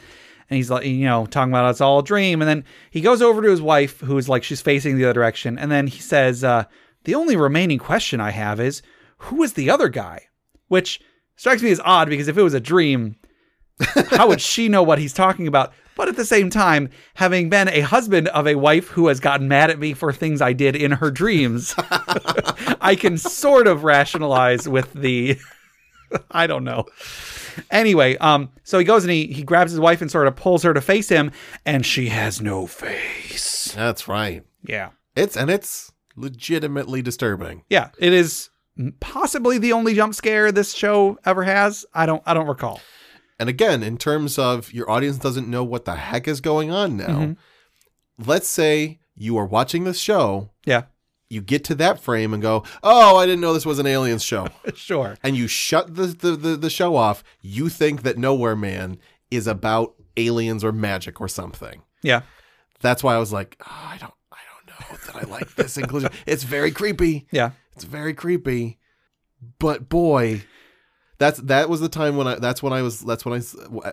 and 0.51 0.57
he's 0.57 0.71
like, 0.71 0.85
you 0.85 1.07
know, 1.07 1.27
talking 1.27 1.53
about 1.53 1.71
it's 1.71 1.81
all 1.81 2.01
a 2.01 2.05
dream. 2.05 2.43
And 2.43 2.49
then 2.49 2.65
he 2.91 3.01
goes 3.01 3.23
over 3.23 3.43
to 3.43 3.51
his 3.51 3.63
wife, 3.63 4.01
who's 4.01 4.29
like 4.29 4.45
she's 4.45 4.61
facing 4.61 4.97
the 4.97 5.05
other 5.05 5.15
direction, 5.15 5.59
and 5.59 5.71
then 5.71 5.87
he 5.87 5.99
says, 5.99 6.45
uh, 6.45 6.65
"The 7.05 7.15
only 7.15 7.37
remaining 7.37 7.79
question 7.79 8.21
I 8.21 8.31
have 8.31 8.61
is, 8.61 8.83
who 9.19 9.43
is 9.43 9.55
the 9.55 9.71
other 9.71 9.89
guy?" 9.89 10.29
Which 10.69 11.01
strikes 11.37 11.63
me 11.63 11.71
as 11.71 11.81
odd 11.85 12.09
because 12.09 12.29
if 12.29 12.39
it 12.39 12.43
was 12.43 12.55
a 12.55 12.61
dream, 12.61 13.17
how 14.11 14.29
would 14.29 14.41
she 14.41 14.69
know 14.69 14.83
what 14.83 14.99
he's 14.99 15.13
talking 15.13 15.47
about? 15.49 15.73
But 15.97 16.09
at 16.09 16.17
the 16.17 16.25
same 16.25 16.51
time, 16.51 16.89
having 17.15 17.49
been 17.49 17.69
a 17.69 17.81
husband 17.81 18.29
of 18.29 18.47
a 18.47 18.57
wife 18.57 18.89
who 18.89 19.07
has 19.09 19.21
gotten 19.21 19.47
mad 19.49 19.71
at 19.71 19.79
me 19.79 19.93
for 19.95 20.13
things 20.13 20.43
I 20.43 20.53
did 20.53 20.75
in 20.75 20.91
her 20.91 21.11
dreams, 21.11 21.75
I 22.81 22.97
can 22.99 23.17
sort 23.19 23.67
of 23.67 23.85
rationalize 23.85 24.69
with 24.69 24.93
the 24.93 25.39
I 26.31 26.47
don't 26.47 26.65
know. 26.65 26.87
Anyway, 27.71 28.17
um, 28.19 28.51
so 28.65 28.79
he 28.79 28.85
goes 28.85 29.05
and 29.05 29.13
he 29.13 29.27
he 29.29 29.43
grabs 29.45 29.71
his 29.71 29.81
wife 29.81 30.01
and 30.01 30.11
sort 30.11 30.27
of 30.27 30.35
pulls 30.37 30.63
her 30.65 30.75
to 30.75 30.81
face 30.81 31.09
him, 31.09 31.31
and 31.65 31.87
she 31.87 32.09
has 32.09 32.41
no 32.41 32.67
face. 32.67 33.73
That's 33.75 34.09
right. 34.09 34.45
Yeah, 34.67 34.91
It's 35.17 35.37
and 35.37 35.51
it's 35.51 35.93
legitimately 36.17 37.03
disturbing. 37.03 37.63
yeah, 37.69 37.91
it 37.99 38.13
is 38.13 38.51
possibly 39.01 39.59
the 39.59 39.73
only 39.73 39.95
jump 39.95 40.15
scare 40.15 40.51
this 40.51 40.73
show 40.75 41.19
ever 41.25 41.45
has. 41.45 41.87
I 41.95 42.07
don't 42.07 42.23
I 42.27 42.35
don't 42.35 42.47
recall. 42.49 42.81
And 43.39 43.49
again, 43.49 43.83
in 43.83 43.99
terms 43.99 44.39
of 44.39 44.73
your 44.73 44.89
audience 44.91 45.19
doesn't 45.19 45.49
know 45.49 45.65
what 45.65 45.85
the 45.85 45.97
heck 45.97 46.29
is 46.29 46.41
going 46.41 46.71
on 46.71 46.97
now, 46.97 47.07
Mm-hmm. 47.09 47.33
let's 48.31 48.49
say 48.49 49.01
you 49.17 49.37
are 49.37 49.47
watching 49.47 49.85
this 49.85 49.99
show, 49.99 50.51
Yeah, 50.67 50.83
you 51.29 51.41
get 51.41 51.65
to 51.65 51.75
that 51.77 51.99
frame 52.01 52.33
and 52.33 52.43
go, 52.43 52.63
"Oh, 52.83 53.17
I 53.17 53.27
didn't 53.27 53.41
know 53.41 53.53
this 53.55 53.67
was 53.67 53.79
an 53.79 53.87
aliens 53.87 54.23
show," 54.23 54.47
sure. 54.75 55.17
and 55.23 55.37
you 55.37 55.49
shut 55.49 55.95
the 55.97 56.07
the, 56.07 56.37
the, 56.37 56.57
the 56.57 56.71
show 56.71 56.95
off. 56.97 57.25
You 57.41 57.69
think 57.69 58.03
that 58.03 58.19
Nowhere 58.19 58.57
Man 58.57 58.99
is 59.31 59.47
about 59.47 59.95
aliens 60.17 60.63
or 60.63 60.71
magic 60.73 61.21
or 61.21 61.27
something. 61.29 61.83
Yeah, 62.03 62.23
That's 62.81 63.03
why 63.03 63.15
I 63.15 63.19
was 63.19 63.33
like, 63.33 63.57
oh, 63.67 63.89
I 63.93 63.97
don't, 63.99 64.13
I 64.31 64.39
don't 64.47 64.91
know 64.91 64.97
that 65.07 65.17
I 65.17 65.29
like 65.31 65.55
this 65.57 65.77
inclusion. 65.83 66.11
It's 66.27 66.45
very 66.45 66.71
creepy. 66.71 67.27
yeah, 67.33 67.51
It's 67.75 67.85
very 67.85 68.15
creepy. 68.15 68.79
But 69.59 69.89
boy, 69.89 70.43
that's 71.25 71.39
that 71.41 71.69
was 71.69 71.81
the 71.81 71.89
time 71.89 72.17
when 72.19 72.27
I 72.27 72.35
that's 72.37 72.63
when 72.63 72.73
I 72.73 72.83
was 72.83 73.01
that's 73.01 73.25
when 73.25 73.35
I 73.41 73.43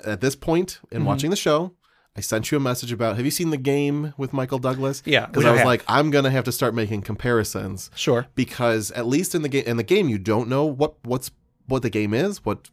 at 0.03 0.19
this 0.21 0.35
point 0.35 0.79
in 0.91 0.99
Mm-hmm. 0.99 1.07
watching 1.07 1.29
the 1.29 1.35
show, 1.47 1.73
I 2.17 2.21
sent 2.21 2.51
you 2.51 2.57
a 2.57 2.59
message 2.61 2.91
about 2.91 3.15
have 3.17 3.25
you 3.25 3.31
seen 3.31 3.49
the 3.51 3.57
game 3.75 4.13
with 4.17 4.33
Michael 4.33 4.59
Douglas? 4.59 5.01
Yeah, 5.05 5.25
Because 5.27 5.45
I 5.45 5.51
was 5.51 5.59
have. 5.59 5.67
like, 5.67 5.83
I'm 5.87 6.11
gonna 6.11 6.29
have 6.31 6.43
to 6.45 6.51
start 6.51 6.73
making 6.75 7.01
comparisons 7.03 7.89
sure. 7.95 8.27
because 8.35 8.91
at 8.91 9.05
least 9.07 9.33
in 9.35 9.41
the 9.43 9.49
game 9.49 9.63
in 9.65 9.77
the 9.77 9.83
game 9.83 10.09
you 10.09 10.17
don't 10.17 10.47
know 10.49 10.65
what 10.65 10.93
what's 11.05 11.31
what 11.67 11.81
the 11.83 11.89
game 11.89 12.13
is 12.13 12.43
what 12.43 12.69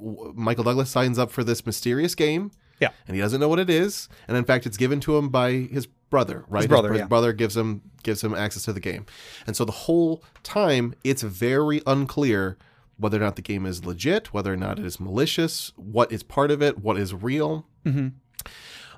w- 0.00 0.32
Michael 0.34 0.64
Douglas 0.64 0.88
signs 0.90 1.18
up 1.18 1.30
for 1.30 1.44
this 1.44 1.66
mysterious 1.66 2.14
game 2.14 2.50
Yeah. 2.80 2.90
and 3.06 3.14
he 3.14 3.20
doesn't 3.20 3.40
know 3.40 3.48
what 3.48 3.58
it 3.58 3.68
is 3.68 4.08
and 4.26 4.36
in 4.36 4.44
fact 4.44 4.64
it's 4.66 4.76
given 4.78 5.00
to 5.00 5.16
him 5.18 5.28
by 5.28 5.52
his 5.52 5.86
brother 6.08 6.44
right 6.48 6.68
brother, 6.68 6.92
his, 6.92 7.00
yeah. 7.00 7.06
brother 7.06 7.32
gives 7.32 7.56
him 7.56 7.82
gives 8.02 8.22
him 8.24 8.34
access 8.34 8.64
to 8.64 8.72
the 8.72 8.80
game 8.80 9.04
and 9.46 9.54
so 9.56 9.64
the 9.64 9.72
whole 9.86 10.22
time 10.42 10.94
it's 11.04 11.22
very 11.22 11.82
unclear 11.86 12.56
whether 12.98 13.16
or 13.16 13.20
not 13.20 13.36
the 13.36 13.42
game 13.42 13.66
is 13.66 13.84
legit 13.84 14.32
whether 14.32 14.52
or 14.52 14.56
not 14.56 14.78
it 14.78 14.84
is 14.84 15.00
malicious 15.00 15.72
what 15.76 16.10
is 16.12 16.22
part 16.22 16.50
of 16.50 16.62
it 16.62 16.78
what 16.78 16.96
is 16.98 17.12
real 17.14 17.66
hmm 17.84 18.08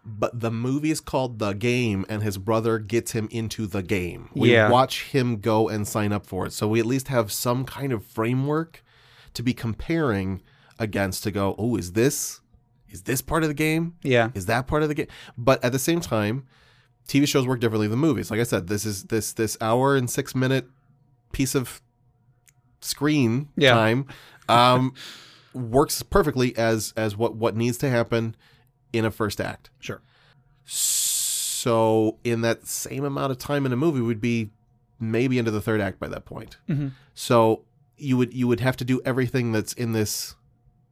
but 0.06 0.38
the 0.40 0.50
movie 0.50 0.90
is 0.90 1.00
called 1.00 1.38
The 1.38 1.54
Game, 1.54 2.04
and 2.10 2.22
his 2.22 2.36
brother 2.36 2.78
gets 2.78 3.12
him 3.12 3.26
into 3.30 3.66
the 3.66 3.82
game. 3.82 4.28
We 4.34 4.52
Yeah. 4.52 4.68
watch 4.68 5.04
him 5.04 5.38
go 5.40 5.66
and 5.70 5.88
sign 5.88 6.12
up 6.12 6.26
for 6.26 6.44
it. 6.44 6.52
So 6.52 6.68
we 6.68 6.78
at 6.78 6.84
least 6.84 7.08
have 7.08 7.32
some 7.32 7.64
kind 7.64 7.90
of 7.90 8.04
framework 8.04 8.84
to 9.32 9.42
be 9.42 9.54
comparing 9.54 10.42
against 10.78 11.22
to 11.22 11.30
go, 11.30 11.54
oh, 11.58 11.76
is 11.76 11.92
this 11.92 12.40
is 12.90 13.02
this 13.04 13.22
part 13.22 13.42
of 13.44 13.48
the 13.48 13.54
game? 13.54 13.94
Yeah, 14.02 14.28
Is 14.34 14.44
that 14.46 14.66
part 14.66 14.82
of 14.82 14.88
the 14.90 14.94
game? 14.94 15.08
But 15.38 15.64
at 15.64 15.72
the 15.72 15.78
same 15.78 16.00
time, 16.00 16.44
TV 17.08 17.26
shows 17.26 17.46
work 17.46 17.60
differently 17.60 17.88
than 17.88 17.98
movies. 17.98 18.30
Like 18.30 18.40
I 18.40 18.44
said, 18.44 18.66
this 18.68 18.84
is 18.84 19.04
this 19.04 19.32
this 19.32 19.56
hour 19.60 19.96
and 19.96 20.08
six 20.10 20.34
minute 20.34 20.66
piece 21.32 21.54
of 21.54 21.80
screen 22.84 23.48
Yeah. 23.56 23.72
time 23.74 24.06
um, 24.48 24.92
works 25.52 26.02
perfectly 26.02 26.56
as 26.56 26.92
as 26.96 27.16
what 27.16 27.34
what 27.36 27.56
needs 27.56 27.78
to 27.78 27.88
happen 27.90 28.34
in 28.92 29.04
a 29.04 29.10
first 29.10 29.40
act. 29.40 29.70
sure. 29.80 30.02
So 30.66 32.18
in 32.24 32.40
that 32.42 32.66
same 32.66 33.04
amount 33.04 33.30
of 33.32 33.38
time 33.38 33.64
in 33.66 33.72
a 33.72 33.76
movie 33.76 34.00
would 34.00 34.20
be 34.20 34.50
maybe 35.00 35.38
into 35.38 35.50
the 35.50 35.60
third 35.60 35.80
act 35.80 35.98
by 35.98 36.08
that 36.08 36.24
point. 36.24 36.56
Mhm. 36.68 36.92
So 37.14 37.64
you 37.96 38.16
would 38.16 38.32
you 38.34 38.46
would 38.48 38.60
have 38.60 38.76
to 38.78 38.84
do 38.84 39.00
everything 39.04 39.52
that's 39.52 39.72
in 39.72 39.92
this 39.92 40.34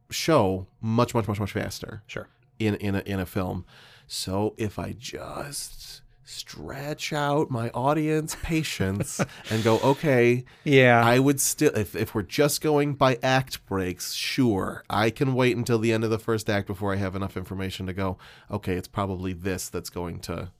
show 0.09 0.67
much 0.81 1.13
much 1.13 1.27
much 1.27 1.39
much 1.39 1.51
faster 1.51 2.03
Sure. 2.07 2.27
in 2.59 2.75
in 2.75 2.95
a, 2.95 2.99
in 3.01 3.19
a 3.19 3.25
film. 3.25 3.65
So 4.07 4.53
if 4.57 4.77
I 4.79 4.93
just 4.93 6.01
stretch 6.25 7.11
out 7.13 7.49
my 7.51 7.69
audience 7.71 8.35
patience 8.41 9.19
and 9.49 9.63
go 9.63 9.79
okay 9.83 10.45
Yeah. 10.63 11.03
I 11.05 11.19
would 11.19 11.39
still, 11.39 11.75
if, 11.75 11.95
if 11.95 12.15
we're 12.15 12.21
just 12.23 12.61
going 12.61 12.93
by 12.95 13.17
act 13.21 13.65
breaks, 13.65 14.13
sure, 14.13 14.83
I 14.89 15.09
can 15.09 15.33
wait 15.33 15.57
until 15.57 15.79
the 15.79 15.91
end 15.91 16.03
of 16.03 16.09
the 16.09 16.19
first 16.19 16.49
act 16.49 16.67
before 16.67 16.93
I 16.93 16.97
have 16.97 17.15
enough 17.15 17.35
information 17.37 17.85
to 17.87 17.93
go, 17.93 18.17
okay, 18.49 18.75
it's 18.75 18.87
probably 18.87 19.33
this 19.33 19.69
that's 19.69 19.89
going 19.89 20.19
to 20.21 20.51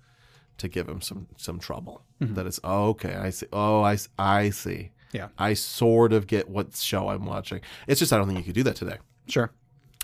to 0.57 0.67
give 0.67 0.87
him 0.87 1.01
some 1.01 1.27
some 1.37 1.59
trouble. 1.59 2.03
Mm-hmm. 2.21 2.35
That 2.35 2.45
is 2.45 2.59
oh, 2.63 2.89
okay. 2.89 3.15
I 3.15 3.29
see. 3.31 3.47
Oh, 3.51 3.81
I 3.81 3.97
I 4.19 4.49
see. 4.51 4.91
Yeah. 5.11 5.29
I 5.37 5.53
sort 5.53 6.13
of 6.13 6.27
get 6.27 6.49
what 6.49 6.75
show 6.75 7.09
I'm 7.09 7.25
watching. 7.25 7.61
It's 7.87 7.99
just 7.99 8.13
I 8.13 8.17
don't 8.17 8.27
think 8.27 8.39
you 8.39 8.45
could 8.45 8.53
do 8.55 8.63
that 8.63 8.75
today. 8.75 8.97
sure. 9.27 9.51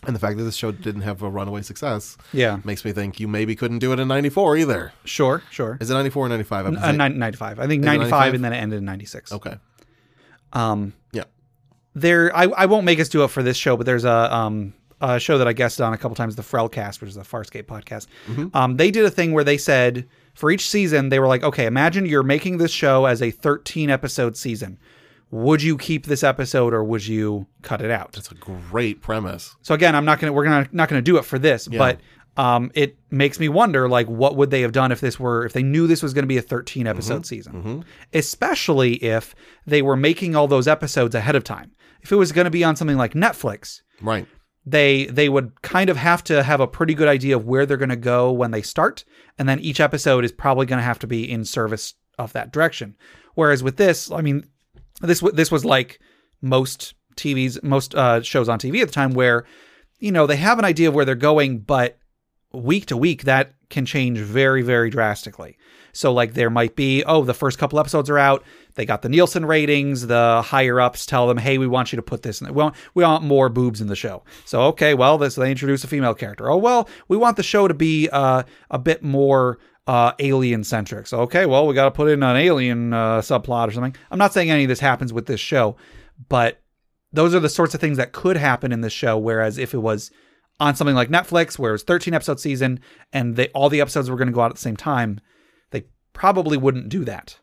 And 0.08 0.16
the 0.16 0.20
fact 0.20 0.38
that 0.38 0.44
this 0.44 0.56
show 0.56 0.72
didn't 0.72 1.02
have 1.02 1.22
a 1.22 1.30
runaway 1.30 1.62
success 1.62 2.18
Yeah. 2.32 2.60
makes 2.64 2.86
me 2.86 2.94
think 2.94 3.20
you 3.20 3.28
maybe 3.28 3.56
couldn't 3.56 3.80
do 3.80 3.92
it 3.92 4.00
in 4.00 4.08
'94 4.08 4.56
either. 4.58 4.94
Sure. 5.04 5.44
Sure. 5.52 5.78
Is 5.82 5.90
it 5.90 5.94
'94 5.94 6.26
or 6.26 6.30
'95? 6.30 6.66
I'm 6.68 6.78
Uh, 6.78 6.92
95. 7.10 7.60
I 7.60 7.68
think 7.68 7.84
95, 7.84 8.10
95? 8.10 8.34
and 8.36 8.46
then 8.46 8.54
it 8.54 8.58
ended 8.58 8.78
in 8.80 8.86
96. 8.86 9.32
okay. 9.34 9.56
Um, 10.54 10.94
Yeah. 11.12 11.24
there, 11.96 12.36
I, 12.36 12.44
I 12.46 12.66
won't 12.66 12.86
make 12.86 13.00
us 13.00 13.10
do 13.10 13.24
it 13.24 13.30
for 13.30 13.44
this 13.44 13.58
show, 13.58 13.76
but 13.78 13.86
there's 13.86 14.06
a, 14.06 14.34
um, 14.34 14.74
a 15.02 15.20
show 15.20 15.38
that 15.38 15.48
I 15.48 15.54
guested 15.54 15.82
on 15.86 15.94
a 15.94 15.98
couple 15.98 16.16
times, 16.16 16.36
the 16.36 16.42
Frelcast, 16.44 17.02
which 17.02 17.10
is 17.10 17.18
a 17.18 17.22
Farscape 17.22 17.64
podcast. 17.64 18.08
Mm-hmm. 18.28 18.48
Um, 18.56 18.78
they 18.78 18.92
did 18.92 19.06
a 19.06 19.10
thing 19.12 19.34
where 19.34 19.44
they 19.44 19.58
said 19.58 20.08
for 20.34 20.50
each 20.52 20.68
season, 20.70 21.10
they 21.10 21.20
were 21.20 21.28
like, 21.28 21.44
okay, 21.44 21.66
imagine 21.66 22.06
you're 22.06 22.24
making 22.24 22.58
this 22.58 22.72
show 22.72 23.06
as 23.06 23.22
a 23.22 23.32
13 23.32 23.90
episode 23.90 24.36
season. 24.38 24.78
Would 25.32 25.62
you 25.62 25.78
keep 25.78 26.06
this 26.08 26.24
episode 26.24 26.74
or 26.74 26.84
would 26.84 27.06
you 27.06 27.46
cut 27.62 27.82
it 27.82 27.92
out? 27.92 28.14
That's 28.14 28.32
a 28.32 28.36
great 28.36 29.02
premise. 29.02 29.56
So 29.62 29.74
again, 29.76 29.96
I'm 29.96 30.06
not 30.06 30.20
gonna 30.20 30.34
we're 30.34 30.44
gonna 30.46 30.68
not 30.72 30.90
gonna 30.90 31.02
do 31.02 31.18
it 31.18 31.26
for 31.26 31.38
this, 31.38 31.68
but 31.68 32.00
um, 32.38 32.72
it 32.74 32.98
makes 33.12 33.40
me 33.40 33.50
wonder 33.50 33.90
like 33.90 34.08
what 34.08 34.36
would 34.38 34.50
they 34.50 34.62
have 34.62 34.72
done 34.72 34.92
if 34.92 35.02
this 35.02 35.20
were 35.20 35.46
if 35.46 35.54
they 35.54 35.62
knew 35.64 35.88
this 35.88 36.02
was 36.02 36.14
going 36.14 36.24
to 36.24 36.28
be 36.28 36.38
a 36.38 36.42
13 36.42 36.88
episode 36.88 37.26
season, 37.26 37.84
especially 38.14 38.94
if 39.04 39.36
they 39.66 39.82
were 39.82 39.96
making 39.98 40.36
all 40.36 40.48
those 40.48 40.68
episodes 40.68 41.16
ahead 41.16 41.36
of 41.36 41.44
time. 41.44 41.72
If 42.02 42.12
it 42.12 42.16
was 42.16 42.32
going 42.32 42.46
to 42.46 42.52
be 42.52 42.64
on 42.64 42.76
something 42.76 42.98
like 42.98 43.14
Netflix, 43.14 43.82
Right. 44.02 44.26
they 44.66 45.06
they 45.08 45.28
would 45.28 45.62
kind 45.64 45.90
of 45.90 45.98
have 45.98 46.24
to 46.26 46.44
have 46.44 46.62
a 46.62 46.68
pretty 46.68 46.94
good 46.94 47.08
idea 47.10 47.36
of 47.36 47.46
where 47.46 47.66
they're 47.66 47.76
going 47.78 47.90
to 47.90 47.96
go 47.98 48.32
when 48.32 48.52
they 48.52 48.62
start, 48.62 49.04
and 49.38 49.50
then 49.50 49.60
each 49.60 49.80
episode 49.82 50.24
is 50.24 50.32
probably 50.32 50.66
going 50.66 50.80
to 50.80 50.84
have 50.86 51.00
to 51.00 51.08
be 51.08 51.30
in 51.30 51.44
service 51.46 51.96
of 52.18 52.32
that 52.34 52.52
direction. 52.54 52.96
Whereas 53.36 53.64
with 53.64 53.78
this, 53.78 54.10
I 54.12 54.22
mean, 54.22 54.46
this 55.02 55.22
this 55.34 55.52
was 55.52 55.66
like 55.66 56.00
most 56.42 56.94
TVs, 57.16 57.62
most 57.64 57.96
uh, 57.96 58.22
shows 58.22 58.50
on 58.50 58.60
TV 58.60 58.82
at 58.82 58.88
the 58.88 58.94
time, 58.94 59.12
where 59.12 59.46
you 60.00 60.12
know 60.12 60.28
they 60.28 60.38
have 60.38 60.60
an 60.60 60.66
idea 60.66 60.90
of 60.90 60.96
where 60.96 61.06
they're 61.06 61.16
going, 61.16 61.60
but 61.60 61.98
week 62.52 62.88
to 62.88 62.98
week 62.98 63.24
that 63.24 63.54
can 63.70 63.86
change 63.86 64.18
very 64.18 64.62
very 64.62 64.90
drastically. 64.90 65.58
So 65.92 66.12
like 66.14 66.34
there 66.34 66.50
might 66.50 66.76
be 66.76 67.04
oh 67.04 67.24
the 67.24 67.34
first 67.34 67.60
couple 67.60 67.80
episodes 67.80 68.10
are 68.10 68.18
out, 68.18 68.44
they 68.76 68.86
got 68.86 69.02
the 69.02 69.10
Nielsen 69.10 69.46
ratings, 69.46 70.08
the 70.08 70.42
higher 70.44 70.80
ups 70.80 71.06
tell 71.06 71.28
them 71.28 71.38
hey 71.38 71.58
we 71.58 71.68
want 71.68 71.92
you 71.92 71.98
to 71.98 72.02
put 72.02 72.24
this 72.24 72.42
in. 72.42 72.48
We 72.48 72.54
want 72.54 72.76
we 72.96 73.04
want 73.04 73.24
more 73.24 73.50
boobs 73.50 73.82
in 73.82 73.88
the 73.88 73.96
show. 73.96 74.24
So 74.46 74.62
okay 74.64 74.94
well 74.94 75.18
this 75.18 75.36
they 75.36 75.52
introduce 75.52 75.84
a 75.84 75.88
female 75.88 76.16
character. 76.16 76.50
Oh 76.50 76.58
well 76.58 76.90
we 77.08 77.18
want 77.18 77.38
the 77.38 77.44
show 77.44 77.68
to 77.68 77.74
be 77.74 78.10
uh, 78.10 78.44
a 78.72 78.80
bit 78.80 79.04
more 79.04 79.60
uh, 79.90 80.12
alien 80.20 80.64
centric. 80.64 81.08
So 81.08 81.22
okay 81.22 81.46
well 81.48 81.66
we 81.68 81.74
got 81.74 81.86
to 81.86 81.92
put 81.92 82.10
in 82.10 82.22
an 82.22 82.36
alien 82.38 82.94
uh, 82.94 83.22
subplot 83.22 83.68
or 83.70 83.72
something. 83.72 83.96
I'm 84.12 84.20
not 84.20 84.34
saying 84.34 84.52
any 84.52 84.64
of 84.66 84.70
this 84.70 84.80
happens 84.80 85.12
with 85.12 85.26
this 85.26 85.40
show, 85.40 85.76
but 86.30 86.62
those 87.12 87.34
are 87.34 87.40
the 87.40 87.50
sorts 87.50 87.74
of 87.74 87.82
things 87.82 87.98
that 87.98 88.12
could 88.12 88.38
happen 88.38 88.72
in 88.72 88.82
this 88.82 88.94
show. 88.94 89.18
Whereas 89.18 89.58
if 89.58 89.74
it 89.74 89.80
was 89.80 90.12
on 90.60 90.76
something 90.76 90.96
like 90.96 91.10
Netflix, 91.10 91.58
where 91.58 91.74
it's 91.74 91.84
13 91.84 92.14
episode 92.14 92.40
season 92.40 92.80
and 93.12 93.36
they 93.36 93.48
all 93.50 93.70
the 93.70 93.82
episodes 93.82 94.10
were 94.12 94.18
going 94.18 94.28
to 94.28 94.34
go 94.34 94.42
out 94.42 94.52
at 94.52 94.56
the 94.58 94.62
same 94.62 94.78
time, 94.78 95.20
they 95.72 95.86
probably 96.14 96.58
wouldn't 96.58 96.90
do 96.90 97.04
that. 97.06 97.40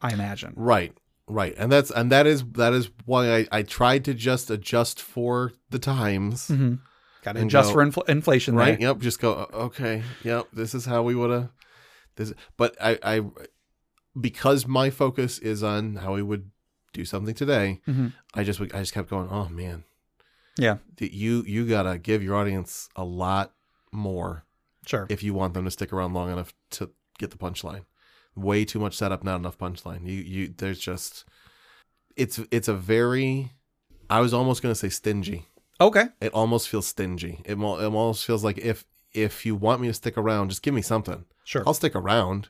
I 0.00 0.12
imagine. 0.14 0.54
Right. 0.56 0.92
Right. 1.28 1.54
And 1.58 1.70
that's 1.70 1.90
and 1.90 2.10
that 2.10 2.26
is 2.26 2.42
that 2.52 2.72
is 2.72 2.90
why 3.04 3.36
I, 3.36 3.46
I 3.52 3.62
tried 3.62 4.04
to 4.06 4.14
just 4.14 4.50
adjust 4.50 5.00
for 5.00 5.52
the 5.70 5.78
times. 5.78 6.48
Mm-hmm. 6.48 6.74
Got 7.22 7.32
to 7.34 7.42
adjust 7.42 7.68
go- 7.68 7.74
for 7.74 7.84
infl- 7.86 8.08
inflation, 8.08 8.54
Right. 8.56 8.78
there. 8.80 8.88
Yep. 8.88 8.98
Just 8.98 9.20
go, 9.20 9.48
okay. 9.52 10.02
Yep. 10.24 10.48
This 10.52 10.74
is 10.74 10.86
how 10.86 11.02
we 11.02 11.14
would 11.14 11.30
have 11.30 11.48
this 12.16 12.32
but 12.56 12.76
I, 12.80 12.98
I 13.02 13.20
because 14.20 14.66
my 14.66 14.90
focus 14.90 15.38
is 15.38 15.62
on 15.62 15.96
how 15.96 16.14
we 16.14 16.22
would 16.22 16.50
do 16.92 17.04
something 17.04 17.34
today, 17.34 17.80
Mhm. 17.88 18.12
I 18.34 18.44
just 18.44 18.60
I 18.60 18.66
just 18.80 18.92
kept 18.92 19.08
going, 19.10 19.28
oh 19.30 19.48
man. 19.48 19.84
Yeah, 20.58 20.78
You 21.00 21.42
you 21.46 21.66
gotta 21.66 21.98
give 21.98 22.22
your 22.22 22.36
audience 22.36 22.90
a 22.94 23.04
lot 23.04 23.54
more 23.90 24.44
sure. 24.86 25.06
if 25.08 25.22
you 25.22 25.32
want 25.32 25.54
them 25.54 25.64
to 25.64 25.70
stick 25.70 25.92
around 25.94 26.12
long 26.12 26.30
enough 26.30 26.52
to 26.72 26.90
get 27.18 27.30
the 27.30 27.38
punchline. 27.38 27.84
Way 28.34 28.64
too 28.66 28.78
much 28.78 28.94
setup, 28.94 29.24
not 29.24 29.36
enough 29.36 29.56
punchline. 29.56 30.06
You 30.06 30.12
you 30.20 30.54
there's 30.56 30.78
just 30.78 31.24
it's 32.16 32.38
it's 32.50 32.68
a 32.68 32.74
very 32.74 33.52
I 34.10 34.20
was 34.20 34.34
almost 34.34 34.60
gonna 34.62 34.74
say 34.74 34.90
stingy. 34.90 35.46
okay. 35.80 36.08
It 36.20 36.32
almost 36.34 36.68
feels 36.68 36.86
stingy. 36.86 37.40
It, 37.46 37.52
it 37.52 37.58
almost 37.58 38.26
feels 38.26 38.44
like 38.44 38.58
if 38.58 38.84
if 39.14 39.46
you 39.46 39.54
want 39.56 39.80
me 39.80 39.88
to 39.88 39.94
stick 39.94 40.18
around, 40.18 40.50
just 40.50 40.62
give 40.62 40.74
me 40.74 40.82
something. 40.82 41.24
Sure. 41.44 41.62
I'll 41.66 41.74
stick 41.74 41.94
around. 41.94 42.48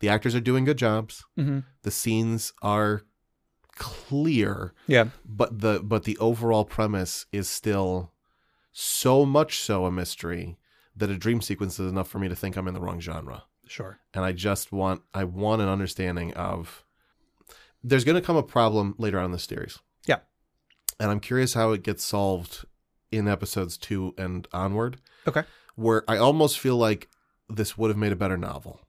The 0.00 0.08
actors 0.08 0.34
are 0.34 0.40
doing 0.40 0.64
good 0.64 0.78
jobs. 0.78 1.24
hmm 1.36 1.60
The 1.82 1.90
scenes 1.90 2.52
are 2.62 3.02
clear 3.76 4.74
Yeah. 4.86 5.06
but 5.24 5.60
the 5.60 5.80
but 5.82 6.04
the 6.04 6.18
overall 6.18 6.64
premise 6.64 7.26
is 7.32 7.48
still 7.48 8.12
so 8.70 9.24
much 9.24 9.58
so 9.60 9.86
a 9.86 9.90
mystery 9.92 10.58
that 10.94 11.10
a 11.10 11.16
dream 11.16 11.40
sequence 11.40 11.80
is 11.80 11.90
enough 11.90 12.08
for 12.08 12.18
me 12.18 12.28
to 12.28 12.36
think 12.36 12.56
I'm 12.56 12.68
in 12.68 12.74
the 12.74 12.80
wrong 12.80 13.00
genre. 13.00 13.44
Sure. 13.66 13.98
And 14.12 14.24
I 14.24 14.32
just 14.32 14.72
want 14.72 15.02
I 15.14 15.24
want 15.24 15.62
an 15.62 15.68
understanding 15.68 16.34
of 16.34 16.84
there's 17.82 18.04
going 18.04 18.20
to 18.20 18.26
come 18.26 18.36
a 18.36 18.42
problem 18.42 18.94
later 18.98 19.18
on 19.18 19.26
in 19.26 19.32
the 19.32 19.38
series. 19.38 19.78
Yeah. 20.06 20.18
And 21.00 21.10
I'm 21.10 21.20
curious 21.20 21.54
how 21.54 21.72
it 21.72 21.82
gets 21.82 22.04
solved 22.04 22.64
in 23.10 23.26
episodes 23.26 23.76
2 23.78 24.14
and 24.18 24.46
onward 24.52 25.00
Okay. 25.26 25.42
where 25.74 26.04
I 26.08 26.16
almost 26.18 26.58
feel 26.58 26.76
like 26.76 27.08
this 27.56 27.76
would 27.78 27.88
have 27.90 27.96
made 27.96 28.12
a 28.12 28.16
better 28.16 28.36
novel 28.36 28.80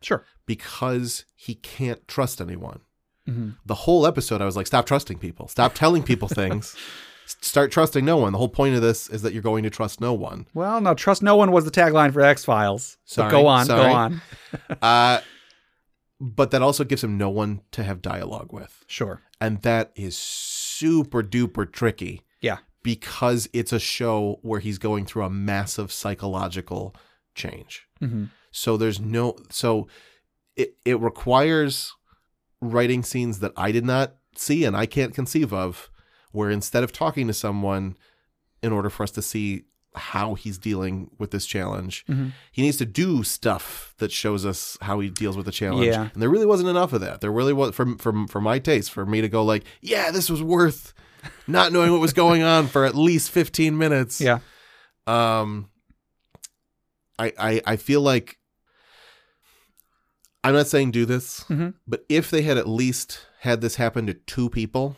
Sure. 0.00 0.24
because 0.46 1.24
he 1.34 1.54
can't 1.54 2.06
trust 2.08 2.40
anyone. 2.40 2.80
hmm 3.26 3.50
The 3.66 3.74
whole 3.74 4.06
episode, 4.06 4.40
I 4.42 4.44
was 4.46 4.56
like, 4.56 4.66
stop 4.66 4.86
trusting 4.86 5.18
people. 5.18 5.48
Stop 5.48 5.74
telling 5.74 6.02
people 6.02 6.28
things. 6.42 6.76
Start 7.40 7.70
trusting 7.70 8.04
no 8.04 8.16
one. 8.16 8.32
The 8.32 8.38
whole 8.38 8.48
point 8.48 8.74
of 8.74 8.82
this 8.82 9.08
is 9.08 9.22
that 9.22 9.32
you're 9.32 9.42
going 9.42 9.62
to 9.62 9.70
trust 9.70 10.00
no 10.00 10.12
one. 10.12 10.46
Well, 10.54 10.80
no, 10.80 10.92
trust 10.94 11.22
no 11.22 11.36
one 11.36 11.52
was 11.52 11.64
the 11.64 11.70
tagline 11.70 12.12
for 12.12 12.20
X 12.20 12.44
Files. 12.44 12.98
So 13.04 13.28
go 13.30 13.46
on, 13.46 13.66
sorry. 13.66 13.90
go 13.90 13.96
on. 13.96 14.20
Uh, 14.82 15.20
but 16.20 16.50
that 16.50 16.62
also 16.62 16.84
gives 16.84 17.02
him 17.02 17.16
no 17.18 17.30
one 17.30 17.62
to 17.72 17.82
have 17.82 18.02
dialogue 18.02 18.52
with. 18.52 18.84
Sure. 18.86 19.22
And 19.40 19.62
that 19.62 19.92
is 19.96 20.16
super 20.16 21.22
duper 21.22 21.70
tricky 21.70 22.22
Yeah. 22.40 22.58
because 22.82 23.48
it's 23.52 23.72
a 23.72 23.78
show 23.80 24.38
where 24.42 24.60
he's 24.60 24.78
going 24.78 25.06
through 25.06 25.24
a 25.24 25.30
massive 25.30 25.90
psychological 25.90 26.94
change. 27.34 27.86
Hmm 28.02 28.24
So 28.50 28.76
there's 28.76 29.00
no 29.00 29.36
so 29.50 29.86
it 30.56 30.76
it 30.84 31.00
requires 31.00 31.92
writing 32.60 33.02
scenes 33.02 33.38
that 33.40 33.52
I 33.56 33.72
did 33.72 33.84
not 33.84 34.14
see 34.36 34.64
and 34.64 34.76
I 34.76 34.86
can't 34.86 35.14
conceive 35.14 35.52
of 35.52 35.90
where 36.32 36.50
instead 36.50 36.84
of 36.84 36.92
talking 36.92 37.26
to 37.26 37.32
someone 37.34 37.96
in 38.62 38.72
order 38.72 38.90
for 38.90 39.02
us 39.02 39.10
to 39.12 39.22
see 39.22 39.64
how 39.94 40.34
he's 40.34 40.56
dealing 40.56 41.10
with 41.18 41.30
this 41.32 41.44
challenge, 41.44 42.04
hmm 42.06 42.28
he 42.50 42.62
needs 42.62 42.76
to 42.78 42.86
do 42.86 43.22
stuff 43.22 43.94
that 43.98 44.10
shows 44.12 44.46
us 44.46 44.78
how 44.80 45.00
he 45.00 45.10
deals 45.10 45.36
with 45.36 45.46
the 45.46 45.52
challenge. 45.52 45.86
Yeah. 45.86 46.08
And 46.12 46.22
there 46.22 46.30
really 46.30 46.46
wasn't 46.46 46.70
enough 46.70 46.92
of 46.92 47.00
that. 47.00 47.20
There 47.20 47.32
really 47.32 47.52
was 47.52 47.74
for 47.74 47.86
for 47.98 48.26
for 48.26 48.40
my 48.40 48.58
taste 48.58 48.90
for 48.90 49.04
me 49.06 49.20
to 49.20 49.28
go 49.28 49.44
like, 49.44 49.64
yeah, 49.80 50.10
this 50.10 50.30
was 50.30 50.42
worth 50.42 50.94
not 51.46 51.72
knowing 51.72 51.92
what 51.92 52.00
was 52.00 52.12
going 52.12 52.42
on 52.42 52.66
for 52.66 52.84
at 52.84 52.94
least 52.94 53.30
15 53.30 53.76
minutes. 53.76 54.20
Yeah. 54.20 54.40
Um, 55.06 55.68
I, 57.22 57.32
I, 57.38 57.62
I 57.66 57.76
feel 57.76 58.00
like 58.00 58.38
I'm 60.44 60.54
not 60.54 60.66
saying 60.66 60.90
do 60.90 61.04
this, 61.06 61.44
Mhm. 61.48 61.74
but 61.86 62.04
if 62.08 62.30
they 62.30 62.42
had 62.42 62.58
at 62.58 62.68
least 62.68 63.26
had 63.40 63.60
this 63.60 63.76
happen 63.76 64.06
to 64.06 64.14
two 64.14 64.50
people, 64.50 64.96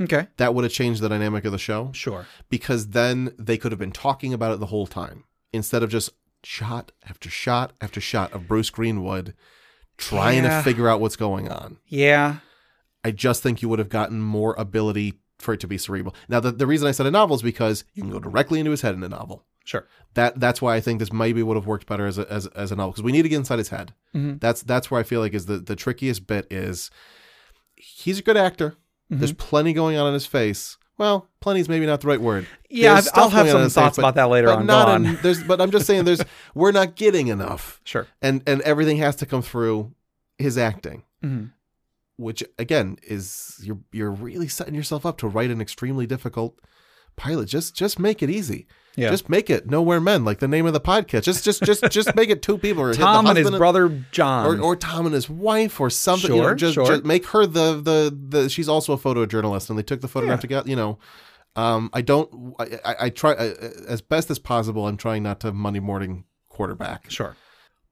Okay. 0.00 0.26
that 0.36 0.54
would 0.54 0.64
have 0.64 0.72
changed 0.72 1.00
the 1.00 1.08
dynamic 1.08 1.44
of 1.44 1.52
the 1.52 1.58
show 1.58 1.90
Sure. 1.92 2.26
because 2.50 2.88
then 2.88 3.34
they 3.38 3.56
could 3.56 3.72
have 3.72 3.78
been 3.78 3.92
talking 3.92 4.34
about 4.34 4.52
it 4.52 4.60
the 4.60 4.66
whole 4.66 4.86
time 4.86 5.24
instead 5.52 5.82
of 5.82 5.90
just 5.90 6.10
shot 6.42 6.92
after 7.08 7.30
shot 7.30 7.72
after 7.80 8.00
shot 8.00 8.32
of 8.32 8.46
Bruce 8.46 8.68
Greenwood 8.70 9.34
trying 9.96 10.44
Yeah. 10.44 10.58
to 10.58 10.62
figure 10.64 10.88
out 10.88 11.00
what's 11.00 11.16
going 11.16 11.48
on. 11.48 11.78
Yeah. 11.86 12.38
I 13.02 13.10
just 13.12 13.42
think 13.42 13.62
you 13.62 13.68
would 13.68 13.78
have 13.78 13.88
gotten 13.88 14.20
more 14.20 14.54
ability 14.58 15.20
for 15.38 15.54
it 15.54 15.60
to 15.60 15.66
be 15.68 15.78
cerebral. 15.78 16.14
Now, 16.28 16.40
the, 16.40 16.52
the 16.52 16.66
reason 16.66 16.88
I 16.88 16.92
said 16.92 17.06
a 17.06 17.10
novel 17.10 17.36
is 17.36 17.42
because 17.42 17.84
you 17.94 18.02
can 18.02 18.10
go 18.10 18.18
directly 18.18 18.58
into 18.60 18.70
his 18.70 18.80
head 18.82 18.94
in 18.94 19.02
a 19.02 19.08
novel. 19.08 19.44
Sure. 19.64 19.86
That 20.14 20.38
that's 20.38 20.62
why 20.62 20.76
I 20.76 20.80
think 20.80 21.00
this 21.00 21.12
maybe 21.12 21.42
would 21.42 21.56
have 21.56 21.66
worked 21.66 21.86
better 21.86 22.06
as 22.06 22.18
a, 22.18 22.30
as, 22.32 22.46
as 22.48 22.70
a 22.70 22.76
novel 22.76 22.92
because 22.92 23.02
we 23.02 23.12
need 23.12 23.22
to 23.22 23.28
get 23.28 23.36
inside 23.36 23.58
his 23.58 23.70
head. 23.70 23.92
Mhm. 24.14 24.40
That's 24.40 24.62
that's 24.62 24.90
where 24.90 25.00
I 25.00 25.02
feel 25.02 25.20
like 25.20 25.34
is 25.34 25.46
the 25.46 25.58
the 25.58 25.74
trickiest 25.76 26.26
bit 26.26 26.46
is 26.50 26.90
he's 27.74 28.18
a 28.18 28.22
good 28.22 28.36
actor. 28.36 28.70
Mm-hmm. 29.10 29.18
There's 29.18 29.32
plenty 29.32 29.72
going 29.72 29.96
on 29.96 30.06
in 30.06 30.14
his 30.14 30.26
face. 30.26 30.76
Well, 30.96 31.28
plenty 31.40 31.58
is 31.60 31.68
maybe 31.68 31.86
not 31.86 32.00
the 32.02 32.06
right 32.06 32.20
word. 32.20 32.46
Yeah, 32.70 33.00
I'll 33.14 33.28
have 33.30 33.48
some 33.48 33.68
thoughts 33.68 33.96
face, 33.96 33.98
about 33.98 34.14
that 34.14 34.28
later 34.28 34.46
but 34.46 34.58
on. 34.58 34.66
Not 34.66 34.88
en- 34.90 35.18
there's, 35.22 35.42
but 35.42 35.60
I'm 35.60 35.72
just 35.72 35.86
saying, 35.86 36.04
there's 36.04 36.22
we're 36.54 36.70
not 36.72 36.94
getting 36.94 37.26
enough, 37.28 37.80
Sure. 37.84 38.06
and 38.22 38.42
and 38.46 38.60
everything 38.62 38.98
has 38.98 39.16
to 39.16 39.26
come 39.26 39.42
through 39.42 39.92
his 40.38 40.58
acting 40.58 41.04
hmm 41.22 41.44
which 42.16 42.44
again 42.60 42.96
is 43.02 43.58
you're 43.62 43.78
you're 43.90 44.10
really 44.10 44.46
setting 44.46 44.74
yourself 44.74 45.04
up 45.04 45.18
to 45.18 45.26
write 45.26 45.50
an 45.50 45.60
extremely 45.60 46.06
difficult 46.06 46.60
pilot. 47.16 47.46
Just 47.48 47.74
just 47.74 47.98
make 47.98 48.22
it 48.22 48.30
easy. 48.30 48.68
Yeah. 48.96 49.10
Just 49.10 49.28
make 49.28 49.50
it 49.50 49.68
nowhere 49.68 50.00
men, 50.00 50.24
like 50.24 50.38
the 50.38 50.46
name 50.46 50.66
of 50.66 50.72
the 50.72 50.80
podcast. 50.80 51.22
Just 51.24 51.44
just 51.44 51.62
just 51.64 51.82
just 51.90 52.14
make 52.14 52.30
it 52.30 52.42
two 52.42 52.58
people 52.58 52.82
or 52.84 52.94
Tom 52.94 53.26
and 53.26 53.36
his 53.36 53.50
brother 53.50 53.88
John. 54.12 54.46
or, 54.46 54.60
or 54.60 54.76
Tom 54.76 55.04
and 55.06 55.14
his 55.14 55.28
wife 55.28 55.80
or 55.80 55.90
something. 55.90 56.30
you 56.30 56.36
know, 56.36 56.42
Sure, 56.48 56.54
just, 56.54 56.74
sure. 56.74 56.86
just 56.86 57.04
make 57.04 57.26
her 57.26 57.44
the, 57.44 57.80
the 57.80 58.16
the 58.28 58.48
she's 58.48 58.68
also 58.68 58.92
a 58.92 58.98
photojournalist 58.98 59.68
and 59.68 59.76
they 59.78 59.82
took 59.82 60.00
the 60.00 60.06
photograph 60.08 60.38
Yeah. 60.38 60.42
together. 60.42 60.70
You 60.70 60.76
know, 60.76 60.98
um, 61.56 61.90
I 61.92 62.02
don't. 62.02 62.54
I, 62.60 62.64
I, 62.84 62.96
I 63.00 63.10
try 63.10 63.32
I, 63.32 63.46
as 63.88 64.00
best 64.00 64.30
as 64.30 64.38
possible. 64.38 64.86
I'm 64.86 64.96
trying 64.96 65.24
not 65.24 65.40
to 65.40 65.52
Monday 65.52 65.80
morning 65.80 66.24
quarterback, 66.48 67.10
sure. 67.10 67.34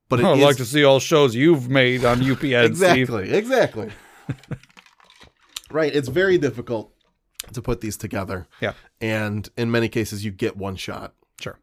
but 0.09 0.21
I'd 0.25 0.39
is- 0.39 0.45
like 0.45 0.57
to 0.59 0.65
see 0.65 0.85
all 0.85 1.01
shows 1.01 1.35
you've 1.35 1.69
made 1.69 2.05
on 2.05 2.21
UPN. 2.21 2.77
Steve. 2.77 3.11
exactly 3.11 3.33
exactly 3.33 3.91
right 5.71 5.95
it's 5.95 6.09
very 6.09 6.39
difficult 6.39 6.93
to 7.53 7.61
put 7.63 7.81
these 7.81 7.97
together 7.97 8.47
Yeah. 8.61 8.73
and 9.01 9.49
in 9.57 9.71
many 9.71 9.89
cases 9.89 10.25
you 10.25 10.31
get 10.31 10.57
one 10.57 10.77
shot 10.77 11.15
Sure. 11.41 11.59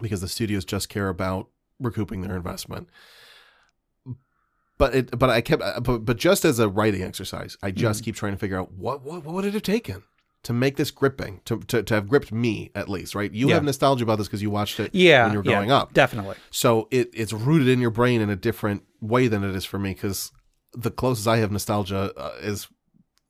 because 0.00 0.20
the 0.20 0.28
studios 0.28 0.64
just 0.64 0.88
care 0.88 1.08
about 1.08 1.48
recouping 1.80 2.20
their 2.22 2.36
investment 2.36 2.88
but 4.78 4.94
it 4.94 5.18
but 5.18 5.30
i 5.30 5.40
kept 5.40 5.62
but, 5.82 5.98
but 6.04 6.16
just 6.16 6.44
as 6.44 6.58
a 6.58 6.68
writing 6.68 7.02
exercise 7.02 7.56
i 7.62 7.68
Mm-hmm. 7.70 7.78
just 7.78 8.04
keep 8.04 8.14
trying 8.14 8.32
to 8.32 8.38
figure 8.38 8.58
out 8.58 8.72
what 8.72 9.02
what, 9.02 9.24
what 9.24 9.34
would 9.34 9.44
it 9.44 9.54
have 9.54 9.62
taken 9.62 10.02
to 10.42 10.54
make 10.54 10.76
this 10.76 10.90
gripping 10.90 11.42
to, 11.44 11.58
to, 11.60 11.82
to 11.82 11.92
have 11.94 12.08
gripped 12.08 12.32
me 12.32 12.70
at 12.74 12.88
least 12.88 13.14
right 13.14 13.32
you 13.32 13.48
Yeah. 13.48 13.54
have 13.54 13.64
nostalgia 13.64 14.04
about 14.04 14.16
this 14.18 14.26
because 14.28 14.40
you 14.42 14.50
watched 14.50 14.80
it 14.80 14.94
Yeah. 14.94 15.24
when 15.24 15.32
you 15.32 15.38
were 15.40 15.44
yeah, 15.44 15.50
growing 15.52 15.70
up 15.70 15.92
Definitely. 15.92 16.36
so 16.50 16.88
it 16.90 17.10
it's 17.12 17.32
rooted 17.32 17.68
in 17.68 17.80
your 17.80 17.90
brain 17.90 18.20
in 18.20 18.30
a 18.30 18.36
different 18.36 18.84
way 19.00 19.28
than 19.28 19.44
it 19.44 19.54
is 19.54 19.64
for 19.64 19.78
me 19.78 19.90
because 19.92 20.32
the 20.72 20.90
closest 20.90 21.26
I 21.28 21.38
have 21.38 21.50
nostalgia 21.50 22.12
uh, 22.16 22.32
is 22.40 22.68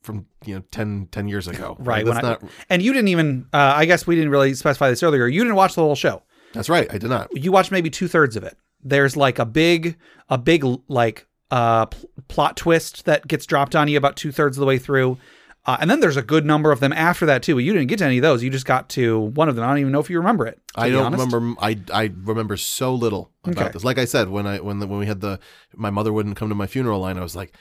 from 0.03 0.27
you 0.45 0.55
know 0.57 0.63
10, 0.71 1.09
10 1.13 1.29
years 1.29 1.47
ago. 1.49 1.77
Right. 1.79 2.05
That's 2.05 2.23
when 2.23 2.33
I- 2.33 2.39
and 2.71 2.83
you 2.83 2.93
didn't 2.93 3.09
even, 3.09 3.47
uh, 3.53 3.75
I 3.77 3.85
guess 3.85 4.07
we 4.07 4.15
didn't 4.17 4.31
really 4.31 4.55
specify 4.55 4.89
this 4.91 5.03
earlier. 5.03 5.27
You 5.27 5.43
didn't 5.43 5.57
watch 5.57 5.75
the 5.75 5.83
whole 5.83 5.95
show. 5.97 6.23
That's 6.53 6.69
right. 6.69 6.89
I 6.93 6.99
did 6.99 7.11
not. 7.11 7.29
You 7.37 7.53
watched 7.53 7.71
maybe 7.71 7.91
two 7.91 8.09
thirds 8.09 8.35
of 8.37 8.43
it. 8.43 8.57
There's 8.83 9.17
like 9.17 9.39
a 9.39 9.45
big, 9.45 9.97
a 10.29 10.39
big 10.39 10.65
like 10.89 11.27
uh, 11.51 11.87
pl- 11.87 12.09
plot 12.29 12.57
twist 12.57 13.05
that 13.05 13.27
gets 13.29 13.45
dropped 13.47 13.77
on 13.77 13.89
you 13.89 13.99
about 13.99 14.17
two 14.17 14.33
thirds 14.33 14.57
of 14.57 14.61
the 14.61 14.67
way 14.67 14.79
through. 14.79 15.19
Uh, 15.67 15.77
and 15.79 15.91
then 15.91 16.01
there's 16.01 16.17
a 16.17 16.23
good 16.23 16.47
number 16.47 16.73
of 16.73 16.81
them 16.81 16.91
after 16.95 17.27
that 17.27 17.43
too. 17.43 17.59
You 17.59 17.75
didn't 17.75 17.89
get 17.89 17.99
to 17.99 18.07
any 18.07 18.17
of 18.17 18.23
those. 18.23 18.43
You 18.43 18.49
just 18.49 18.65
got 18.65 18.89
to 18.91 19.19
one 19.21 19.49
of 19.51 19.57
them. 19.57 19.65
I 19.65 19.69
don't 19.69 19.79
even 19.79 19.93
know 19.93 20.01
if 20.01 20.09
you 20.09 20.17
remember 20.17 20.47
it. 20.47 20.59
I 20.75 20.89
don't 20.89 21.13
remember. 21.13 21.55
I 21.61 21.79
I 21.93 22.11
remember 22.25 22.57
so 22.57 22.95
little 22.95 23.31
about 23.45 23.65
Okay. 23.65 23.73
this. 23.75 23.85
Like 23.85 23.99
I 23.99 24.07
said, 24.07 24.31
when 24.31 24.47
I 24.47 24.59
when 24.61 24.79
the, 24.79 24.87
when 24.87 24.99
we 24.99 25.05
had 25.07 25.21
the 25.21 25.39
my 25.77 25.91
mother 25.91 26.13
wouldn't 26.15 26.37
come 26.37 26.49
to 26.49 26.55
my 26.55 26.67
funeral 26.67 27.01
line, 27.01 27.19
I 27.19 27.23
was 27.23 27.37
like, 27.37 27.53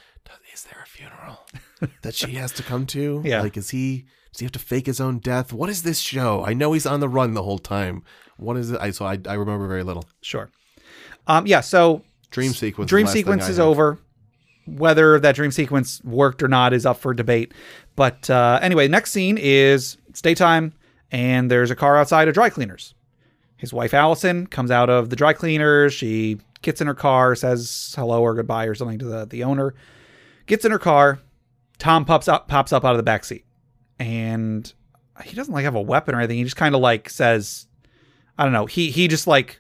"Is 0.54 0.64
there 0.64 0.82
a 0.82 0.88
funeral 0.88 1.46
that 2.02 2.16
she 2.16 2.32
has 2.32 2.52
to 2.54 2.64
come 2.64 2.86
to? 2.88 3.22
Yeah. 3.26 3.42
Like, 3.42 3.58
is 3.58 3.70
he 3.70 4.06
does 4.32 4.40
he 4.40 4.46
have 4.46 4.52
to 4.54 4.60
fake 4.60 4.86
his 4.86 5.00
own 5.02 5.20
death? 5.20 5.52
What 5.54 5.70
is 5.70 5.84
this 5.84 6.00
show? 6.00 6.44
I 6.46 6.54
know 6.54 6.74
he's 6.74 6.86
on 6.86 7.00
the 7.00 7.10
run 7.10 7.34
the 7.34 7.44
whole 7.44 7.58
time. 7.60 8.04
What 8.38 8.58
is 8.58 8.72
it? 8.72 8.80
I 8.80 8.92
so 8.92 9.06
I 9.06 9.20
I 9.28 9.34
remember 9.34 9.68
very 9.68 9.84
little. 9.84 10.06
Sure. 10.22 10.50
Um, 11.28 11.46
yeah. 11.48 11.62
So 11.62 12.04
Dream 12.32 12.52
sequence. 12.54 12.90
dream 12.90 13.08
sequence 13.08 13.50
is 13.50 13.58
have. 13.58 13.66
over. 13.68 14.00
Whether 14.68 15.20
that 15.20 15.34
dream 15.36 15.50
sequence 15.52 16.00
worked 16.04 16.44
or 16.44 16.48
not 16.48 16.74
is 16.74 16.86
up 16.86 16.98
for 16.98 17.14
debate. 17.14 17.54
But 17.96 18.30
uh, 18.30 18.60
anyway, 18.62 18.88
next 18.88 19.12
scene 19.12 19.38
is 19.40 19.98
it's 20.08 20.22
daytime, 20.22 20.74
and 21.12 21.50
there's 21.50 21.72
a 21.72 21.76
car 21.76 21.98
outside 21.98 22.28
of 22.28 22.36
dry 22.36 22.50
cleaners. 22.52 22.94
His 23.58 23.74
wife 23.74 23.94
Allison 23.96 24.46
comes 24.48 24.70
out 24.70 24.90
of 24.90 25.10
the 25.10 25.16
dry 25.16 25.34
cleaners. 25.34 25.94
She 25.94 26.38
gets 26.62 26.82
in 26.82 26.88
her 26.88 26.94
car, 26.94 27.36
says 27.36 27.94
hello 27.98 28.22
or 28.22 28.36
goodbye 28.36 28.66
or 28.66 28.76
something 28.76 29.00
to 29.00 29.06
the, 29.06 29.26
the 29.26 29.44
owner. 29.44 29.74
Gets 30.46 30.66
in 30.66 30.72
her 30.72 30.80
car. 30.80 31.20
Tom 31.80 32.06
pops 32.06 32.28
up 32.28 32.48
pops 32.48 32.72
up 32.72 32.86
out 32.86 32.92
of 32.92 32.98
the 32.98 33.04
back 33.04 33.24
seat, 33.24 33.46
and 33.98 34.72
he 35.24 35.36
doesn't 35.36 35.54
like 35.54 35.64
have 35.64 35.76
a 35.76 35.82
weapon 35.82 36.14
or 36.14 36.20
anything. 36.20 36.38
He 36.38 36.44
just 36.44 36.56
kind 36.56 36.76
of 36.76 36.82
like 36.82 37.10
says, 37.10 37.68
I 38.38 38.44
don't 38.44 38.54
know. 38.54 38.66
He 38.66 38.92
he 38.92 39.08
just 39.08 39.26
like 39.28 39.60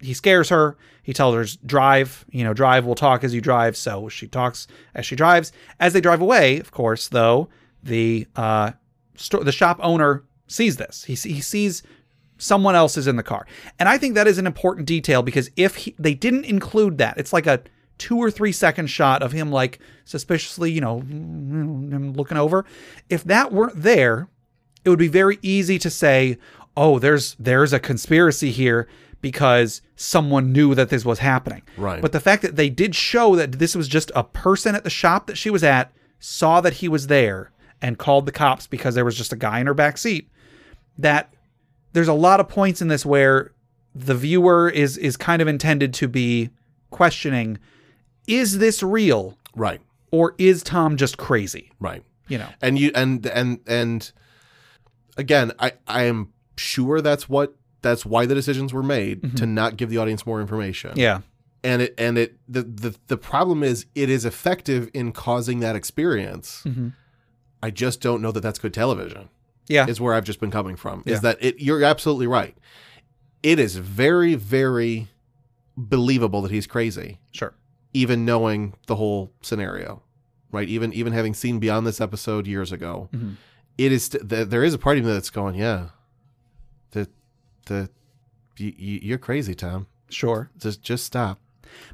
he 0.00 0.12
scares 0.14 0.48
her. 0.50 0.76
He 1.02 1.12
tells 1.12 1.34
her 1.34 1.58
drive, 1.66 2.24
you 2.30 2.44
know, 2.44 2.54
drive. 2.54 2.84
We'll 2.86 2.94
talk 2.94 3.24
as 3.24 3.34
you 3.34 3.40
drive. 3.40 3.76
So 3.76 4.08
she 4.08 4.26
talks 4.26 4.66
as 4.94 5.06
she 5.06 5.16
drives. 5.16 5.52
As 5.80 5.92
they 5.92 6.00
drive 6.00 6.20
away, 6.20 6.58
of 6.58 6.72
course, 6.72 7.08
though 7.08 7.48
the 7.82 8.26
uh, 8.36 8.72
sto- 9.14 9.42
the 9.42 9.52
shop 9.52 9.78
owner 9.82 10.24
sees 10.46 10.76
this. 10.76 11.04
He 11.04 11.14
he 11.14 11.40
sees 11.40 11.82
someone 12.38 12.74
else 12.74 12.96
is 12.96 13.06
in 13.06 13.16
the 13.16 13.22
car, 13.22 13.46
and 13.78 13.88
I 13.88 13.98
think 13.98 14.14
that 14.14 14.26
is 14.26 14.38
an 14.38 14.46
important 14.46 14.86
detail 14.86 15.22
because 15.22 15.50
if 15.56 15.76
he, 15.76 15.94
they 15.98 16.14
didn't 16.14 16.44
include 16.46 16.98
that, 16.98 17.18
it's 17.18 17.32
like 17.32 17.46
a 17.46 17.62
two 17.98 18.18
or 18.18 18.30
three 18.30 18.52
second 18.52 18.88
shot 18.88 19.22
of 19.22 19.32
him 19.32 19.50
like 19.50 19.78
suspiciously, 20.04 20.70
you 20.70 20.80
know, 20.80 20.96
looking 22.16 22.38
over. 22.38 22.64
If 23.08 23.24
that 23.24 23.52
weren't 23.52 23.82
there, 23.82 24.28
it 24.84 24.90
would 24.90 24.98
be 24.98 25.08
very 25.08 25.38
easy 25.42 25.78
to 25.78 25.90
say, 25.90 26.38
"Oh, 26.76 26.98
there's 26.98 27.36
there's 27.38 27.72
a 27.72 27.80
conspiracy 27.80 28.50
here 28.50 28.88
because 29.20 29.80
someone 29.96 30.52
knew 30.52 30.74
that 30.74 30.90
this 30.90 31.04
was 31.04 31.20
happening." 31.20 31.62
Right. 31.76 32.02
But 32.02 32.12
the 32.12 32.20
fact 32.20 32.42
that 32.42 32.56
they 32.56 32.68
did 32.68 32.94
show 32.94 33.36
that 33.36 33.52
this 33.52 33.74
was 33.74 33.88
just 33.88 34.10
a 34.14 34.24
person 34.24 34.74
at 34.74 34.84
the 34.84 34.90
shop 34.90 35.26
that 35.26 35.38
she 35.38 35.50
was 35.50 35.64
at 35.64 35.92
saw 36.18 36.60
that 36.60 36.74
he 36.74 36.88
was 36.88 37.06
there 37.06 37.50
and 37.80 37.98
called 37.98 38.26
the 38.26 38.32
cops 38.32 38.66
because 38.66 38.94
there 38.94 39.04
was 39.04 39.16
just 39.16 39.32
a 39.32 39.36
guy 39.36 39.60
in 39.60 39.66
her 39.66 39.74
back 39.74 39.98
seat, 39.98 40.30
that 40.98 41.32
there's 41.92 42.08
a 42.08 42.14
lot 42.14 42.40
of 42.40 42.48
points 42.48 42.82
in 42.82 42.88
this 42.88 43.06
where 43.06 43.52
the 43.94 44.14
viewer 44.14 44.68
is 44.68 44.98
is 44.98 45.16
kind 45.16 45.40
of 45.40 45.48
intended 45.48 45.94
to 45.94 46.08
be 46.08 46.50
questioning 46.90 47.58
is 48.26 48.58
this 48.58 48.82
real 48.82 49.36
Right. 49.56 49.80
or 50.10 50.34
is 50.38 50.62
Tom 50.62 50.96
just 50.96 51.16
crazy? 51.18 51.70
Right. 51.80 52.02
You 52.28 52.38
know. 52.38 52.48
and 52.62 52.78
you 52.78 52.90
and 52.94 53.24
and 53.26 53.60
and 53.66 54.10
again 55.18 55.52
i 55.58 55.72
i 55.86 56.04
am 56.04 56.32
sure 56.56 57.00
that's 57.02 57.28
what 57.28 57.54
that's 57.82 58.06
why 58.06 58.24
the 58.24 58.34
decisions 58.34 58.72
were 58.72 58.82
made 58.82 59.36
to 59.36 59.44
not 59.46 59.76
give 59.76 59.90
the 59.90 59.98
audience 59.98 60.24
more 60.24 60.40
information 60.40 60.92
Yeah. 60.96 61.20
and 61.62 61.82
it 61.82 61.94
and 61.98 62.16
it 62.16 62.38
the, 62.48 62.62
the 62.62 62.96
the 63.08 63.16
problem 63.18 63.62
is 63.62 63.84
it 63.94 64.08
is 64.08 64.24
effective 64.24 64.88
in 64.94 65.12
causing 65.12 65.60
that 65.60 65.76
experience 65.76 66.62
Mm-hmm. 66.64 66.88
i 67.62 67.70
just 67.70 68.00
don't 68.00 68.22
know 68.22 68.32
that 68.32 68.40
that's 68.40 68.58
good 68.58 68.72
television 68.74 69.28
Yeah. 69.68 69.86
is 69.86 70.00
where 70.00 70.14
i've 70.14 70.24
just 70.24 70.40
been 70.40 70.50
coming 70.50 70.76
from 70.76 71.02
Yeah. 71.04 71.14
is 71.14 71.20
that 71.20 71.36
it 71.44 71.60
you're 71.60 71.84
absolutely 71.84 72.26
right 72.26 72.56
it 73.42 73.58
is 73.58 73.76
very 73.76 74.34
very 74.34 75.08
believable 75.76 76.40
that 76.42 76.50
he's 76.50 76.66
crazy 76.66 77.18
Sure. 77.32 77.52
Even 77.94 78.24
knowing 78.26 78.74
the 78.88 78.96
whole 78.96 79.32
scenario, 79.40 80.02
right? 80.52 80.68
Even 80.68 80.92
even 80.92 81.12
having 81.12 81.32
seen 81.34 81.58
beyond 81.58 81.86
this 81.86 82.00
episode 82.00 82.46
years 82.46 82.72
ago, 82.72 83.08
Mhm. 83.14 83.36
it 83.78 83.90
is 83.92 84.04
st- 84.04 84.28
th- 84.28 84.48
there 84.48 84.62
is 84.64 84.74
a 84.74 84.78
part 84.78 84.98
of 84.98 85.04
me 85.04 85.12
that's 85.12 85.30
going, 85.30 85.54
yeah, 85.54 85.88
the 86.90 87.08
the 87.66 87.88
y- 88.60 88.74
y- 88.78 89.00
you're 89.02 89.18
crazy, 89.18 89.54
Tom. 89.54 89.86
Sure. 90.10 90.50
Just 90.58 90.82
just 90.82 91.04
stop. 91.04 91.40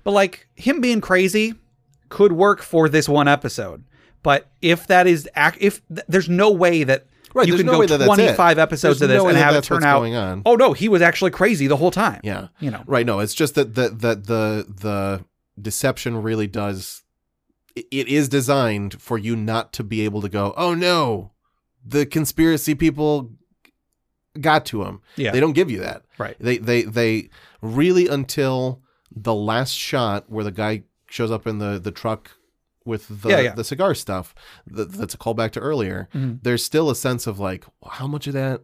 But 0.04 0.10
like 0.12 0.48
him 0.56 0.80
being 0.80 1.00
crazy 1.00 1.54
could 2.08 2.32
work 2.32 2.60
for 2.60 2.88
this 2.88 3.08
one 3.08 3.28
episode. 3.28 3.84
But 4.22 4.50
if 4.60 4.86
that 4.88 5.06
is 5.06 5.28
ac- 5.36 5.56
if 5.60 5.80
th- 5.88 6.04
there's 6.08 6.28
no 6.28 6.50
way 6.50 6.84
that 6.84 7.06
Right, 7.32 7.46
you 7.46 7.56
can 7.56 7.64
no 7.66 7.80
go 7.80 7.86
that 7.96 8.04
25 8.04 8.58
episodes 8.58 8.98
There's 8.98 9.02
of 9.02 9.08
this 9.08 9.22
no 9.22 9.28
and 9.28 9.38
have 9.38 9.54
it 9.54 9.62
turn 9.62 9.84
out 9.84 10.00
going 10.00 10.16
on. 10.16 10.42
oh 10.44 10.56
no 10.56 10.72
he 10.72 10.88
was 10.88 11.00
actually 11.00 11.30
crazy 11.30 11.68
the 11.68 11.76
whole 11.76 11.92
time 11.92 12.20
Yeah, 12.24 12.48
you 12.58 12.72
know 12.72 12.82
right. 12.86 13.06
No, 13.06 13.20
it's 13.20 13.34
just 13.34 13.54
that 13.54 13.76
that 13.76 14.00
that 14.00 14.26
the 14.26 14.66
the 14.68 15.24
deception 15.62 16.22
really 16.22 16.46
does. 16.46 17.02
it- 17.76 18.08
is 18.08 18.28
designed 18.28 19.00
for 19.00 19.16
you 19.18 19.36
not 19.36 19.72
to 19.74 19.84
be 19.84 20.00
able 20.02 20.20
to 20.22 20.28
go, 20.28 20.52
oh 20.56 20.74
no, 20.74 21.30
the 21.86 22.04
conspiracy 22.04 22.74
people 22.74 23.30
got 24.40 24.64
to 24.66 24.82
him. 24.84 25.00
yeah 25.16 25.30
They 25.32 25.40
don't 25.40 25.52
give 25.54 25.70
you 25.70 25.78
that. 25.80 26.02
right 26.18 26.36
They 26.40 26.58
they 26.58 26.82
they 26.82 27.30
really 27.62 28.06
until 28.08 28.82
the 29.14 29.34
last 29.34 29.72
shot 29.74 30.30
where 30.30 30.44
the 30.44 30.52
guy 30.52 30.82
shows 31.08 31.30
up 31.30 31.46
in 31.46 31.58
the 31.58 31.78
the 31.78 31.90
truck 31.90 32.30
with 32.84 33.22
the 33.22 33.28
Yeah, 33.28 33.40
yeah. 33.40 33.54
the 33.54 33.64
cigar 33.64 33.94
stuff. 33.94 34.34
That, 34.66 34.92
that's 34.92 35.14
a 35.14 35.18
callback 35.18 35.50
to 35.52 35.60
earlier. 35.60 36.08
Mhm. 36.14 36.40
There's 36.42 36.64
still 36.64 36.90
a 36.90 36.96
sense 36.96 37.26
of 37.26 37.38
like 37.38 37.64
how 37.88 38.06
much 38.06 38.26
of 38.26 38.32
that 38.34 38.62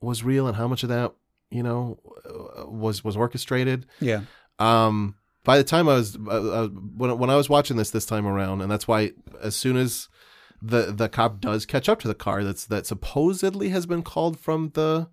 was 0.00 0.22
real 0.24 0.46
and 0.46 0.56
how 0.56 0.68
much 0.68 0.82
of 0.82 0.88
that 0.90 1.12
you 1.50 1.62
know 1.62 1.98
uh, 2.28 2.66
was 2.68 3.04
was 3.04 3.16
orchestrated. 3.16 3.86
yeah 4.00 4.22
Um, 4.58 5.14
by 5.44 5.58
the 5.58 5.64
time 5.64 5.88
I 5.88 5.94
was 5.94 6.16
uh, 6.16 6.30
uh, 6.30 6.68
when 6.68 7.16
when 7.18 7.30
I 7.30 7.36
was 7.36 7.48
watching 7.48 7.76
this 7.76 7.90
this 7.90 8.06
time 8.06 8.26
around, 8.26 8.60
and 8.62 8.70
that's 8.70 8.88
why 8.88 9.12
as 9.42 9.54
soon 9.54 9.76
as 9.76 10.08
the 10.62 10.92
the 10.92 11.08
cop 11.08 11.40
does 11.40 11.66
catch 11.66 11.88
up 11.88 12.00
to 12.00 12.08
the 12.08 12.14
car 12.14 12.42
that's 12.44 12.64
that 12.66 12.86
supposedly 12.86 13.68
has 13.70 13.86
been 13.86 14.02
called 14.02 14.38
from 14.38 14.70
the 14.74 15.08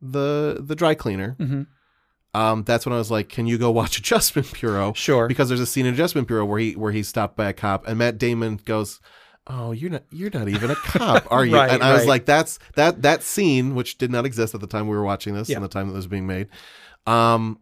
the 0.00 0.58
the 0.60 0.74
dry 0.76 0.94
cleaner. 0.94 1.36
Mhm. 1.38 1.66
Um, 2.34 2.62
that's 2.64 2.86
when 2.86 2.94
I 2.94 2.98
was 2.98 3.10
like, 3.10 3.28
"Can 3.28 3.46
you 3.46 3.58
go 3.58 3.70
watch 3.70 3.98
Adjustment 4.02 4.52
Bureau?" 4.54 4.92
sure 4.94 5.28
Because 5.28 5.48
there's 5.48 5.60
a 5.60 5.66
scene 5.66 5.84
in 5.86 5.94
Adjustment 5.94 6.28
Bureau 6.28 6.44
where 6.46 6.58
he 6.58 6.72
where 6.72 6.92
he's 6.92 7.08
stopped 7.08 7.36
by 7.36 7.48
a 7.48 7.52
cop, 7.52 7.86
and 7.86 7.98
Matt 7.98 8.16
Damon 8.18 8.58
goes, 8.64 9.00
"Oh, 9.46 9.72
you're 9.72 9.90
not 9.90 10.04
you're 10.10 10.30
not 10.32 10.48
even 10.48 10.70
a 10.70 10.74
cop, 10.76 11.26
are 11.30 11.44
you?" 11.44 11.54
Right, 11.56 11.70
and 11.70 11.82
I 11.82 11.92
was 11.92 12.06
like, 12.06 12.24
"That's 12.24 12.58
that 12.76 13.02
that 13.02 13.22
scene, 13.22 13.74
which 13.74 13.98
did 13.98 14.10
not 14.10 14.24
exist 14.24 14.54
at 14.54 14.60
the 14.62 14.66
time 14.66 14.88
we 14.88 14.96
were 14.96 15.04
watching 15.04 15.34
this, 15.34 15.48
Yeah. 15.50 15.56
and 15.56 15.64
the 15.64 15.68
time 15.68 15.88
that 15.88 15.92
it 15.92 15.96
was 15.96 16.06
being 16.06 16.26
made, 16.26 16.48
um, 17.06 17.58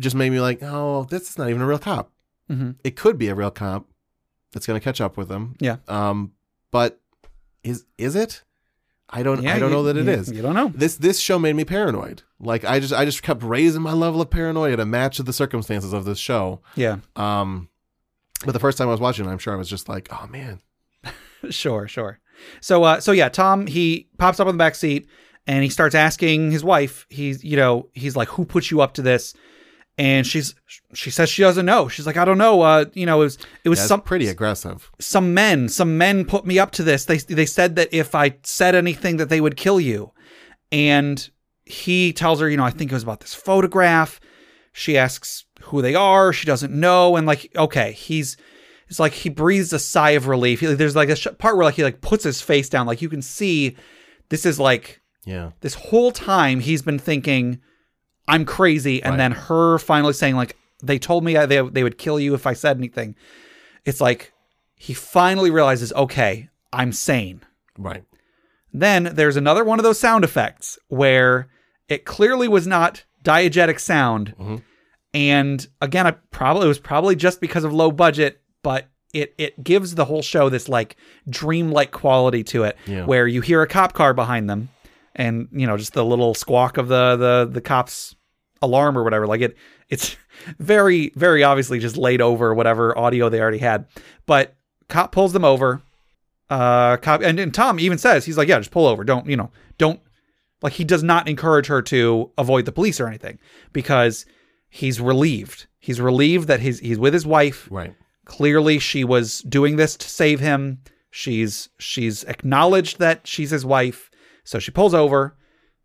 just 0.00 0.16
made 0.16 0.30
me 0.30 0.40
like, 0.40 0.58
oh, 0.62 1.04
this 1.10 1.30
is 1.30 1.38
not 1.38 1.48
even 1.50 1.62
a 1.62 1.66
real 1.66 1.78
cop. 1.78 2.10
Mhm. 2.50 2.76
It 2.84 2.96
could 2.96 3.18
be 3.18 3.28
a 3.28 3.34
real 3.34 3.50
cop 3.50 3.86
that's 4.52 4.66
going 4.66 4.78
to 4.78 4.84
catch 4.84 5.00
up 5.00 5.16
with 5.16 5.30
him. 5.30 5.56
Yeah. 5.60 5.76
Um, 5.88 6.32
but 6.70 7.00
is 7.62 7.84
is 7.98 8.14
it? 8.14 8.42
I 9.08 9.22
don't 9.22 9.42
Yeah, 9.42 9.54
I 9.54 9.58
don't 9.58 9.70
you- 9.70 9.76
know 9.76 9.82
that 9.84 9.96
it 9.96 10.04
you- 10.06 10.10
is. 10.12 10.32
you 10.32 10.42
don't 10.42 10.54
know 10.54 10.72
This 10.74 10.96
this 10.96 11.18
show 11.20 11.38
made 11.38 11.54
me 11.56 11.64
paranoid. 11.64 12.22
Like 12.40 12.64
I 12.64 12.80
just 12.80 12.92
I 12.92 13.04
just 13.04 13.22
kept 13.22 13.42
raising 13.42 13.82
my 13.82 13.92
level 13.92 14.20
of 14.20 14.30
paranoia 14.30 14.76
to 14.76 14.84
match 14.84 15.18
the 15.18 15.32
circumstances 15.32 15.92
of 15.92 16.04
this 16.04 16.18
show. 16.18 16.60
yeah 16.74 16.98
Um, 17.14 17.68
but 18.44 18.52
the 18.52 18.58
first 18.60 18.76
time 18.78 18.88
I 18.88 18.90
was 18.90 19.00
watching, 19.00 19.24
it, 19.24 19.28
I'm 19.30 19.38
sure 19.38 19.54
I 19.54 19.56
was 19.56 19.70
just 19.70 19.88
like, 19.88 20.08
oh 20.12 20.26
man, 20.28 20.60
sure 21.50 21.86
sure 21.88 22.18
so 22.60 22.82
uh 22.84 23.00
so 23.00 23.12
yeah 23.12 23.28
tom 23.28 23.66
he 23.66 24.08
pops 24.18 24.40
up 24.40 24.46
on 24.48 24.54
the 24.54 24.58
back 24.58 24.74
seat 24.74 25.08
and 25.46 25.62
he 25.62 25.70
starts 25.70 25.94
asking 25.94 26.50
his 26.50 26.62
wife 26.64 27.06
he's 27.08 27.42
you 27.44 27.56
know 27.56 27.88
he's 27.94 28.16
like 28.16 28.28
who 28.28 28.44
put 28.44 28.70
you 28.70 28.80
up 28.80 28.94
to 28.94 29.02
this 29.02 29.32
and 29.98 30.26
she's 30.26 30.54
she 30.92 31.10
says 31.10 31.28
she 31.30 31.42
doesn't 31.42 31.64
know. 31.66 31.88
She's 31.88 32.06
like 32.06 32.16
i 32.16 32.24
don't 32.24 32.38
know 32.38 32.60
uh 32.62 32.84
you 32.94 33.06
know 33.06 33.20
it 33.22 33.24
was 33.24 33.38
it 33.64 33.68
was 33.68 33.78
that's 33.78 33.88
some 33.88 34.02
pretty 34.02 34.28
aggressive. 34.28 34.90
some 35.00 35.32
men 35.34 35.68
some 35.68 35.96
men 35.98 36.24
put 36.24 36.44
me 36.46 36.58
up 36.58 36.70
to 36.72 36.82
this. 36.82 37.04
They 37.06 37.18
they 37.18 37.46
said 37.46 37.76
that 37.76 37.88
if 37.92 38.14
i 38.14 38.36
said 38.42 38.74
anything 38.74 39.16
that 39.18 39.28
they 39.28 39.40
would 39.40 39.56
kill 39.56 39.80
you. 39.80 40.12
And 40.72 41.28
he 41.64 42.12
tells 42.12 42.40
her 42.40 42.48
you 42.48 42.56
know 42.56 42.64
i 42.64 42.70
think 42.70 42.90
it 42.90 42.94
was 42.94 43.02
about 43.02 43.20
this 43.20 43.34
photograph. 43.34 44.20
She 44.72 44.98
asks 44.98 45.44
who 45.62 45.80
they 45.80 45.94
are. 45.94 46.32
She 46.34 46.46
doesn't 46.46 46.72
know. 46.72 47.16
And 47.16 47.26
like 47.26 47.50
okay 47.56 47.92
he's 47.92 48.36
it's 48.88 49.00
like 49.00 49.14
he 49.14 49.30
breathes 49.30 49.72
a 49.72 49.78
sigh 49.80 50.10
of 50.10 50.28
relief. 50.28 50.60
He- 50.60 50.66
there's 50.74 50.94
like 50.94 51.08
a 51.08 51.16
sh- 51.16 51.26
part 51.38 51.56
where 51.56 51.64
like 51.64 51.74
he 51.74 51.82
like 51.82 52.00
puts 52.02 52.22
his 52.24 52.40
face 52.40 52.68
down. 52.68 52.86
Like 52.86 53.02
you 53.02 53.08
can 53.08 53.22
see 53.22 53.76
this 54.28 54.44
is 54.46 54.60
like 54.60 55.00
Yeah, 55.24 55.52
this 55.60 55.74
whole 55.74 56.12
time 56.12 56.60
he's 56.60 56.82
been 56.82 56.98
thinking 56.98 57.60
i'm 58.28 58.44
crazy 58.44 59.02
and 59.02 59.12
Right. 59.12 59.18
then 59.18 59.32
her 59.32 59.78
finally 59.78 60.12
saying 60.12 60.36
like 60.36 60.56
they 60.82 60.98
told 60.98 61.24
me 61.24 61.36
I- 61.36 61.46
they, 61.46 61.60
they 61.62 61.82
would 61.82 61.98
kill 61.98 62.18
you 62.20 62.34
if 62.34 62.46
i 62.46 62.52
said 62.52 62.76
anything 62.76 63.14
it's 63.84 64.00
like 64.00 64.32
he 64.74 64.92
finally 64.94 65.50
realizes 65.50 65.92
okay 65.92 66.48
i'm 66.72 66.92
sane 66.92 67.40
right. 67.78 68.04
then 68.72 69.10
there's 69.14 69.36
another 69.36 69.64
one 69.64 69.78
of 69.78 69.84
those 69.84 69.98
sound 70.00 70.24
effects 70.24 70.78
where 70.88 71.48
it 71.88 72.04
clearly 72.04 72.48
was 72.48 72.66
not 72.66 73.04
diegetic 73.24 73.78
sound 73.80 74.34
Mhm. 74.38 74.62
and 75.14 75.66
again 75.80 76.06
i 76.06 76.10
probably 76.30 76.64
it 76.64 76.68
was 76.68 76.78
probably 76.78 77.16
just 77.16 77.40
because 77.40 77.64
of 77.64 77.72
low 77.72 77.90
budget 77.90 78.40
but 78.62 78.86
it 79.14 79.34
it 79.38 79.62
gives 79.62 79.94
the 79.94 80.04
whole 80.04 80.20
show 80.22 80.48
this 80.48 80.68
like 80.68 80.96
dreamlike 81.30 81.90
quality 81.92 82.42
to 82.44 82.64
it 82.64 82.76
Yeah. 82.86 83.04
where 83.06 83.26
you 83.26 83.40
hear 83.40 83.62
a 83.62 83.66
cop 83.68 83.92
car 83.94 84.12
behind 84.12 84.50
them 84.50 84.68
and 85.14 85.48
you 85.52 85.66
know 85.66 85.76
just 85.76 85.92
the 85.94 86.04
little 86.04 86.34
squawk 86.34 86.76
of 86.76 86.88
the 86.88 87.16
the 87.16 87.48
the 87.50 87.60
cops 87.60 88.14
alarm 88.62 88.96
or 88.96 89.04
whatever 89.04 89.26
like 89.26 89.40
it 89.40 89.56
it's 89.88 90.16
very 90.58 91.12
very 91.14 91.42
obviously 91.42 91.78
just 91.78 91.96
laid 91.96 92.20
over 92.20 92.54
whatever 92.54 92.96
audio 92.98 93.28
they 93.28 93.40
already 93.40 93.58
had. 93.58 93.86
But 94.26 94.54
cop 94.88 95.12
pulls 95.12 95.32
them 95.32 95.44
over 95.44 95.82
uh 96.48 96.96
cop 96.98 97.22
and, 97.22 97.40
and 97.40 97.52
tom 97.52 97.80
even 97.80 97.98
says 97.98 98.24
he's 98.24 98.36
like 98.38 98.48
yeah 98.48 98.58
just 98.58 98.70
pull 98.70 98.86
over. 98.86 99.04
Don't 99.04 99.26
you 99.28 99.36
know 99.36 99.50
don't 99.78 100.00
like 100.62 100.74
he 100.74 100.84
does 100.84 101.02
not 101.02 101.28
encourage 101.28 101.66
her 101.66 101.82
to 101.82 102.30
avoid 102.38 102.64
the 102.64 102.72
police 102.72 102.98
or 103.00 103.06
anything 103.08 103.38
because 103.72 104.24
he's 104.68 105.00
relieved. 105.00 105.66
He's 105.78 106.00
relieved 106.00 106.48
that 106.48 106.60
he's 106.60 106.78
he's 106.80 106.98
with 106.98 107.14
his 107.14 107.26
wife. 107.26 107.68
Right. 107.70 107.94
clearly 108.24 108.78
she 108.78 109.04
was 109.04 109.40
doing 109.42 109.76
this 109.76 109.96
to 109.96 110.08
save 110.08 110.40
him. 110.40 110.80
She's 111.10 111.68
she's 111.78 112.24
acknowledged 112.24 112.98
that 112.98 113.26
she's 113.26 113.50
his 113.50 113.64
wife. 113.64 114.10
So 114.44 114.58
she 114.58 114.70
pulls 114.70 114.94
over 114.94 115.36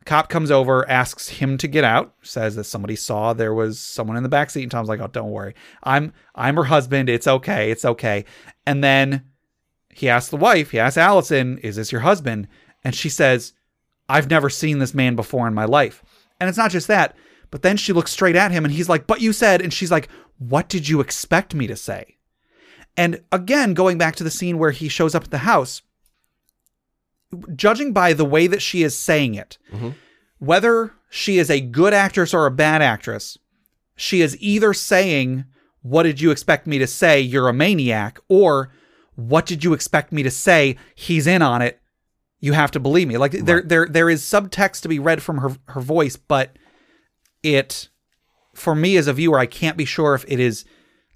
cop 0.05 0.29
comes 0.29 0.49
over 0.51 0.87
asks 0.89 1.29
him 1.29 1.57
to 1.57 1.67
get 1.67 1.83
out 1.83 2.13
says 2.21 2.55
that 2.55 2.63
somebody 2.63 2.95
saw 2.95 3.33
there 3.33 3.53
was 3.53 3.79
someone 3.79 4.17
in 4.17 4.23
the 4.23 4.29
back 4.29 4.49
seat 4.49 4.63
and 4.63 4.71
tom's 4.71 4.89
like 4.89 4.99
oh 4.99 5.07
don't 5.07 5.31
worry. 5.31 5.53
I'm 5.83 6.13
i'm 6.35 6.55
her 6.55 6.65
husband. 6.65 7.09
It's 7.09 7.27
okay. 7.27 7.71
It's 7.71 7.85
okay. 7.85 8.25
And 8.65 8.83
then 8.83 9.25
he 9.89 10.09
asks 10.09 10.29
the 10.29 10.37
wife 10.37 10.71
he 10.71 10.79
asks 10.79 10.97
alyson 10.97 11.59
is 11.59 11.75
this 11.75 11.91
your 11.91 12.01
husband? 12.01 12.47
And 12.83 12.95
she 12.95 13.09
says 13.09 13.53
i've 14.09 14.29
never 14.29 14.49
seen 14.49 14.79
this 14.79 14.93
man 14.93 15.15
before 15.15 15.47
in 15.47 15.53
my 15.53 15.65
life. 15.65 16.03
And 16.39 16.49
it's 16.49 16.57
not 16.57 16.71
just 16.71 16.87
that 16.87 17.15
but 17.51 17.61
then 17.61 17.77
she 17.77 17.93
looks 17.93 18.11
straight 18.11 18.35
at 18.35 18.51
him 18.51 18.65
and 18.65 18.73
he's 18.73 18.89
like 18.89 19.07
but 19.07 19.21
you 19.21 19.33
said 19.33 19.61
and 19.61 19.73
she's 19.73 19.91
like 19.91 20.09
what 20.37 20.69
did 20.69 20.87
you 20.87 21.01
expect 21.01 21.53
me 21.53 21.67
to 21.67 21.75
say? 21.75 22.17
And 22.97 23.21
again, 23.31 23.73
going 23.73 23.97
back 23.97 24.15
to 24.15 24.23
the 24.23 24.31
scene 24.31 24.57
where 24.57 24.71
he 24.71 24.89
shows 24.89 25.15
up 25.15 25.23
at 25.23 25.31
the 25.31 25.39
house, 25.39 25.81
judging 27.55 27.93
by 27.93 28.13
the 28.13 28.25
way 28.25 28.47
that 28.47 28.61
she 28.61 28.83
is 28.83 28.97
saying 28.97 29.35
it, 29.35 29.57
Mhm. 29.73 29.95
whether 30.39 30.93
she 31.09 31.37
is 31.37 31.49
a 31.49 31.59
good 31.61 31.93
actress 31.93 32.33
or 32.33 32.45
a 32.45 32.51
bad 32.51 32.81
actress, 32.81 33.37
she 33.95 34.21
is 34.21 34.37
either 34.39 34.73
saying, 34.73 35.45
What 35.83 36.03
did 36.03 36.21
you 36.21 36.29
expect 36.29 36.67
me 36.67 36.77
to 36.77 36.85
say? 36.85 37.19
You're 37.19 37.49
a 37.49 37.53
maniac, 37.53 38.19
or 38.27 38.71
What 39.15 39.45
did 39.45 39.63
you 39.63 39.73
expect 39.73 40.11
me 40.11 40.23
to 40.23 40.31
say? 40.31 40.77
He's 40.95 41.27
in 41.27 41.41
on 41.41 41.61
it. 41.61 41.79
You 42.39 42.53
have 42.53 42.71
to 42.71 42.79
believe 42.79 43.07
me. 43.07 43.17
Like 43.17 43.31
there, 43.33 43.61
there, 43.61 43.85
there 43.87 44.09
is 44.09 44.21
subtext 44.23 44.81
to 44.81 44.87
be 44.87 44.99
read 44.99 45.21
from 45.21 45.39
her 45.39 45.55
her 45.67 45.81
voice, 45.81 46.15
but 46.15 46.55
it, 47.43 47.89
for 48.53 48.73
me 48.75 48.95
as 48.97 49.07
a 49.07 49.13
viewer, 49.13 49.37
I 49.39 49.45
can't 49.47 49.77
be 49.77 49.85
sure 49.85 50.13
if 50.15 50.23
it 50.27 50.39
is 50.39 50.65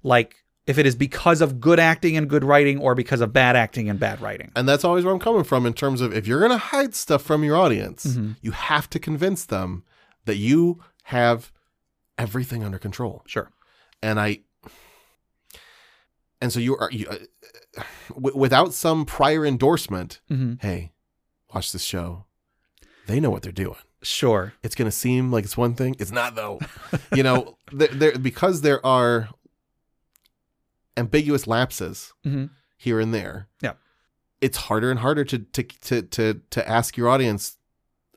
like 0.02 0.36
if 0.66 0.78
it 0.78 0.86
is 0.86 0.94
because 0.96 1.40
of 1.40 1.60
good 1.60 1.78
acting 1.78 2.16
and 2.16 2.28
good 2.28 2.42
writing 2.44 2.78
or 2.80 2.94
because 2.94 3.20
of 3.20 3.32
bad 3.32 3.54
acting 3.56 3.88
and 3.88 4.00
bad 4.00 4.20
writing. 4.20 4.50
And 4.56 4.68
that's 4.68 4.84
always 4.84 5.04
where 5.04 5.14
I'm 5.14 5.20
coming 5.20 5.44
from 5.44 5.64
in 5.66 5.72
terms 5.74 6.00
of 6.00 6.12
if 6.12 6.26
you're 6.26 6.40
going 6.40 6.50
to 6.50 6.58
hide 6.58 6.94
stuff 6.94 7.22
from 7.22 7.44
your 7.44 7.56
audience, 7.56 8.18
you 8.42 8.50
have 8.50 8.90
to 8.90 8.98
convince 8.98 9.44
them 9.44 9.84
that 10.24 10.36
you 10.36 10.82
have 11.04 11.52
everything 12.18 12.64
under 12.64 12.78
control. 12.78 13.22
Sure. 13.26 13.50
And 14.02 14.18
I, 14.18 14.40
and 16.40 16.52
so 16.52 16.60
you 16.60 16.76
are, 16.76 16.90
you, 16.90 17.06
uh, 17.08 17.82
w- 18.14 18.36
without 18.36 18.72
some 18.74 19.04
prior 19.04 19.46
endorsement, 19.46 20.20
Mhm. 20.30 20.60
hey, 20.62 20.92
watch 21.54 21.72
this 21.72 21.84
show. 21.84 22.24
They 23.06 23.20
know 23.20 23.30
what 23.30 23.42
they're 23.42 23.52
doing. 23.52 23.76
Sure. 24.02 24.52
It's 24.62 24.74
going 24.74 24.90
to 24.90 24.96
seem 24.96 25.32
like 25.32 25.44
it's 25.44 25.56
one 25.56 25.74
thing. 25.74 25.96
It's 25.98 26.12
not 26.12 26.34
though. 26.34 26.60
you 27.14 27.22
know, 27.22 27.56
there, 27.72 27.88
there 27.88 28.18
because 28.18 28.60
there 28.60 28.84
are 28.84 29.28
ambiguous 30.96 31.46
lapses 31.46 32.12
Mhm. 32.24 32.50
here 32.76 33.00
and 33.00 33.12
there. 33.14 33.48
Yeah. 33.62 33.72
It's 34.40 34.56
harder 34.56 34.90
and 34.90 35.00
harder 35.00 35.24
to 35.24 35.38
to 35.38 35.62
to 35.62 36.02
to 36.02 36.40
to 36.50 36.68
ask 36.68 36.96
your 36.96 37.08
audience, 37.08 37.56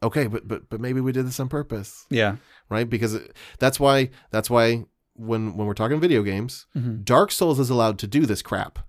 okay, 0.04 0.28
but 0.28 0.48
but 0.48 0.70
but 0.70 0.80
maybe 0.82 1.00
we 1.02 1.12
did 1.12 1.26
this 1.26 1.40
on 1.40 1.50
purpose, 1.50 2.06
Yeah. 2.10 2.38
right? 2.70 2.90
Because 2.90 3.14
it- 3.16 3.34
that's 3.60 3.80
why 3.80 4.10
that's 4.32 4.50
why 4.50 4.86
when 5.16 5.56
when 5.58 5.66
we're 5.68 5.74
talking 5.74 6.00
video 6.00 6.24
games, 6.24 6.66
Mhm. 6.76 7.04
Dark 7.06 7.32
Souls 7.32 7.60
is 7.60 7.70
allowed 7.70 7.98
to 8.00 8.08
do 8.08 8.26
this 8.26 8.42
crap 8.42 8.80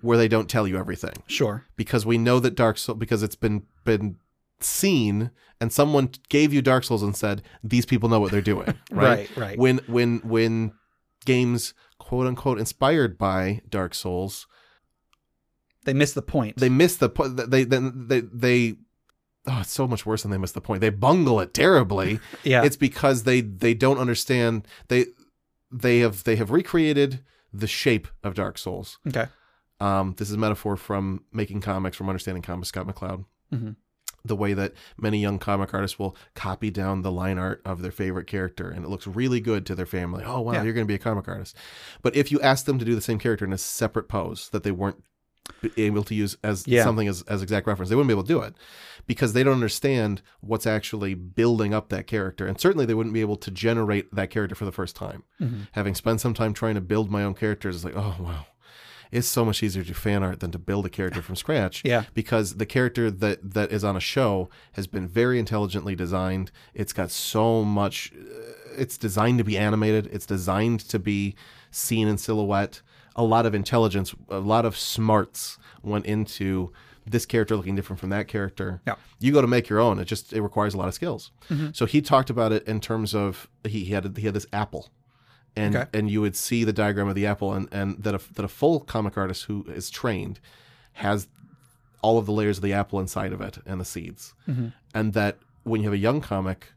where 0.00 0.18
they 0.18 0.28
don't 0.28 0.48
tell 0.50 0.66
you 0.68 0.76
everything 0.76 1.14
Sure. 1.26 1.64
because 1.76 2.04
we 2.06 2.18
know 2.18 2.38
that 2.40 2.54
Dark 2.54 2.78
Souls 2.78 2.98
because 2.98 3.22
it's 3.22 3.36
been 3.36 3.66
been 3.84 4.16
seen 4.60 5.30
and 5.60 5.72
someone 5.72 6.10
gave 6.28 6.52
you 6.52 6.62
Dark 6.62 6.84
Souls 6.84 7.02
and 7.02 7.16
said 7.16 7.42
these 7.64 7.86
people 7.86 8.08
know 8.08 8.20
what 8.20 8.30
they're 8.30 8.40
doing, 8.40 8.66
right? 8.90 9.28
Right, 9.30 9.36
right. 9.36 9.58
When 9.58 9.78
when 9.86 10.18
when 10.20 10.72
games 11.24 11.74
quote 11.98 12.26
unquote 12.26 12.58
inspired 12.58 13.16
by 13.18 13.60
Dark 13.68 13.94
Souls, 13.94 14.46
They 15.84 15.92
miss 15.94 16.12
the 16.12 16.22
point. 16.22 16.56
they 16.58 16.68
miss 16.68 16.96
the 16.96 17.08
point. 17.08 17.36
They 17.50 17.64
then 17.64 18.06
they, 18.08 18.20
they 18.20 18.74
oh, 19.46 19.60
it's 19.60 19.72
so 19.72 19.86
much 19.86 20.04
worse 20.06 20.22
than 20.22 20.30
they 20.30 20.38
miss 20.38 20.52
the 20.52 20.60
point. 20.60 20.80
They 20.80 20.90
bungle 20.90 21.40
it 21.40 21.54
terribly. 21.54 22.20
yeah. 22.44 22.64
It's 22.64 22.76
because 22.76 23.22
they 23.24 23.40
they 23.40 23.74
don't 23.74 23.98
understand 23.98 24.66
they 24.88 25.06
they 25.70 25.98
have 26.00 26.24
they 26.24 26.36
have 26.36 26.50
recreated 26.50 27.24
the 27.52 27.66
shape 27.66 28.08
of 28.22 28.34
Dark 28.34 28.58
Souls. 28.58 28.98
okay. 29.08 29.26
Um, 29.78 30.14
this 30.16 30.28
is 30.30 30.34
a 30.34 30.38
metaphor 30.38 30.76
from 30.78 31.24
making 31.32 31.60
comics, 31.60 31.96
from 31.98 32.08
understanding 32.08 32.42
comics, 32.42 32.68
Scott 32.68 32.86
McCloud. 32.86 33.24
Mhm. 33.52 33.76
The 34.26 34.36
way 34.36 34.54
that 34.54 34.72
many 34.98 35.18
young 35.20 35.38
comic 35.38 35.72
artists 35.74 35.98
will 35.98 36.16
copy 36.34 36.70
down 36.70 37.02
the 37.02 37.12
line 37.12 37.38
art 37.38 37.62
of 37.64 37.82
their 37.82 37.92
favorite 37.92 38.26
character, 38.26 38.68
and 38.70 38.84
it 38.84 38.88
looks 38.88 39.06
really 39.06 39.40
good 39.40 39.64
to 39.66 39.74
their 39.74 39.86
family. 39.86 40.24
Oh 40.26 40.40
wow, 40.40 40.52
Yeah. 40.52 40.62
you're 40.64 40.72
going 40.72 40.86
to 40.86 40.90
be 40.90 40.94
a 40.94 40.98
comic 40.98 41.28
artist. 41.28 41.56
But 42.02 42.16
if 42.16 42.32
you 42.32 42.40
ask 42.40 42.64
them 42.66 42.78
to 42.78 42.84
do 42.84 42.94
the 42.94 43.00
same 43.00 43.18
character 43.18 43.44
in 43.44 43.52
a 43.52 43.58
separate 43.58 44.08
pose 44.08 44.48
that 44.50 44.62
they 44.62 44.70
weren't 44.72 45.02
able 45.76 46.02
to 46.02 46.14
use 46.14 46.36
as 46.42 46.66
Yeah. 46.66 46.82
something 46.82 47.06
as, 47.06 47.22
as 47.22 47.40
exact 47.40 47.68
reference, 47.68 47.88
they 47.88 47.94
wouldn't 47.94 48.08
be 48.08 48.14
able 48.14 48.24
to 48.24 48.28
do 48.28 48.40
it 48.40 48.54
because 49.06 49.32
they 49.32 49.44
don't 49.44 49.54
understand 49.54 50.20
what's 50.40 50.66
actually 50.66 51.14
building 51.14 51.72
up 51.72 51.88
that 51.90 52.08
character, 52.08 52.46
and 52.48 52.60
certainly 52.60 52.84
they 52.84 52.94
wouldn't 52.94 53.14
be 53.14 53.20
able 53.20 53.36
to 53.36 53.50
generate 53.52 54.12
that 54.12 54.28
character 54.30 54.56
for 54.56 54.64
the 54.64 54.72
first 54.72 54.96
time. 54.96 55.22
Mhm. 55.40 55.68
Having 55.72 55.94
spent 55.94 56.20
some 56.20 56.34
time 56.34 56.52
trying 56.52 56.74
to 56.74 56.80
build 56.80 57.10
my 57.12 57.22
own 57.22 57.34
characters, 57.34 57.76
it's 57.76 57.84
like, 57.84 57.96
oh 57.96 58.16
wow, 58.18 58.46
it's 59.12 59.28
so 59.28 59.44
much 59.44 59.62
easier 59.62 59.84
to 59.84 59.94
fan 59.94 60.22
art 60.22 60.40
than 60.40 60.50
to 60.52 60.58
build 60.58 60.86
a 60.86 60.88
character 60.88 61.22
from 61.22 61.36
scratch. 61.36 61.82
Yeah. 61.84 62.04
Because 62.14 62.56
the 62.56 62.66
character 62.66 63.10
that 63.10 63.54
that 63.54 63.72
is 63.72 63.84
on 63.84 63.96
a 63.96 64.00
show 64.00 64.48
has 64.72 64.86
been 64.86 65.06
very 65.08 65.38
intelligently 65.38 65.94
designed. 65.94 66.50
It's 66.74 66.92
got 66.92 67.10
so 67.10 67.64
much. 67.64 68.12
uh, 68.14 68.78
It's 68.78 68.98
designed 68.98 69.38
to 69.38 69.44
be 69.44 69.56
animated. 69.56 70.06
It's 70.12 70.26
designed 70.26 70.80
to 70.88 70.98
be 70.98 71.34
seen 71.70 72.08
in 72.08 72.18
silhouette. 72.18 72.82
A 73.14 73.24
lot 73.24 73.46
of 73.46 73.54
intelligence, 73.54 74.14
a 74.28 74.38
lot 74.40 74.64
of 74.66 74.76
smarts 74.76 75.56
went 75.82 76.04
into 76.04 76.72
this 77.08 77.24
character 77.24 77.56
looking 77.56 77.76
different 77.76 78.00
from 78.00 78.10
that 78.10 78.26
character. 78.28 78.82
Yeah. 78.86 78.96
You 79.20 79.32
go 79.32 79.40
to 79.40 79.46
make 79.46 79.68
your 79.68 79.78
own. 79.80 79.98
It 79.98 80.06
just 80.06 80.32
it 80.32 80.42
requires 80.42 80.74
a 80.74 80.76
lot 80.78 80.88
of 80.88 80.94
skills. 80.94 81.30
So 81.72 81.86
he 81.86 82.02
talked 82.02 82.28
about 82.30 82.52
it 82.52 82.66
in 82.66 82.80
terms 82.80 83.14
of 83.14 83.48
he, 83.64 83.84
he 83.84 83.92
had 83.92 84.16
he 84.18 84.26
had 84.26 84.34
this 84.34 84.46
apple 84.52 84.90
and 85.56 85.74
Okay. 85.76 85.98
and 85.98 86.10
you 86.10 86.20
would 86.20 86.36
see 86.36 86.64
the 86.64 86.72
diagram 86.72 87.08
of 87.08 87.14
the 87.14 87.26
apple 87.26 87.52
and 87.52 87.68
and 87.72 88.02
that 88.04 88.14
a, 88.14 88.20
that 88.34 88.44
a 88.44 88.48
full 88.48 88.80
comic 88.80 89.16
artist 89.16 89.44
who 89.44 89.64
is 89.68 89.90
trained 89.90 90.38
has 90.94 91.28
all 92.02 92.18
of 92.18 92.26
the 92.26 92.32
layers 92.32 92.58
of 92.58 92.62
the 92.62 92.72
apple 92.72 93.00
inside 93.00 93.32
of 93.32 93.40
it 93.40 93.58
and 93.66 93.80
the 93.80 93.84
seeds 93.84 94.34
Mm-hmm. 94.48 94.68
and 94.94 95.12
that 95.14 95.38
when 95.64 95.80
you 95.80 95.86
have 95.86 95.94
a 95.94 95.98
young 95.98 96.20
comic 96.20 96.72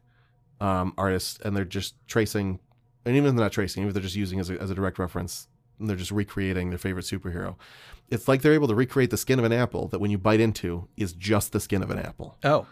um, 0.60 0.92
artist 0.98 1.40
and 1.44 1.56
they're 1.56 1.64
just 1.64 1.94
tracing 2.06 2.58
and 3.04 3.16
even 3.16 3.30
if 3.30 3.34
they're 3.36 3.44
not 3.44 3.52
tracing 3.52 3.82
even 3.82 3.88
if 3.88 3.94
they're 3.94 4.02
just 4.02 4.16
using 4.16 4.40
as 4.40 4.50
a, 4.50 4.60
as 4.60 4.70
a 4.70 4.74
direct 4.74 4.98
reference 4.98 5.46
and 5.78 5.88
they're 5.88 5.96
just 5.96 6.10
recreating 6.10 6.70
their 6.70 6.78
favorite 6.78 7.04
superhero 7.06 7.56
it's 8.10 8.26
like 8.28 8.42
they're 8.42 8.52
able 8.54 8.68
to 8.68 8.74
recreate 8.74 9.10
the 9.10 9.16
skin 9.16 9.38
of 9.38 9.44
an 9.44 9.52
apple 9.52 9.88
that 9.88 10.00
when 10.00 10.10
you 10.10 10.18
bite 10.18 10.40
into 10.40 10.86
is 10.96 11.12
just 11.12 11.52
the 11.52 11.60
skin 11.60 11.82
of 11.82 11.90
an 11.90 11.98
apple 11.98 12.36
Oh. 12.44 12.66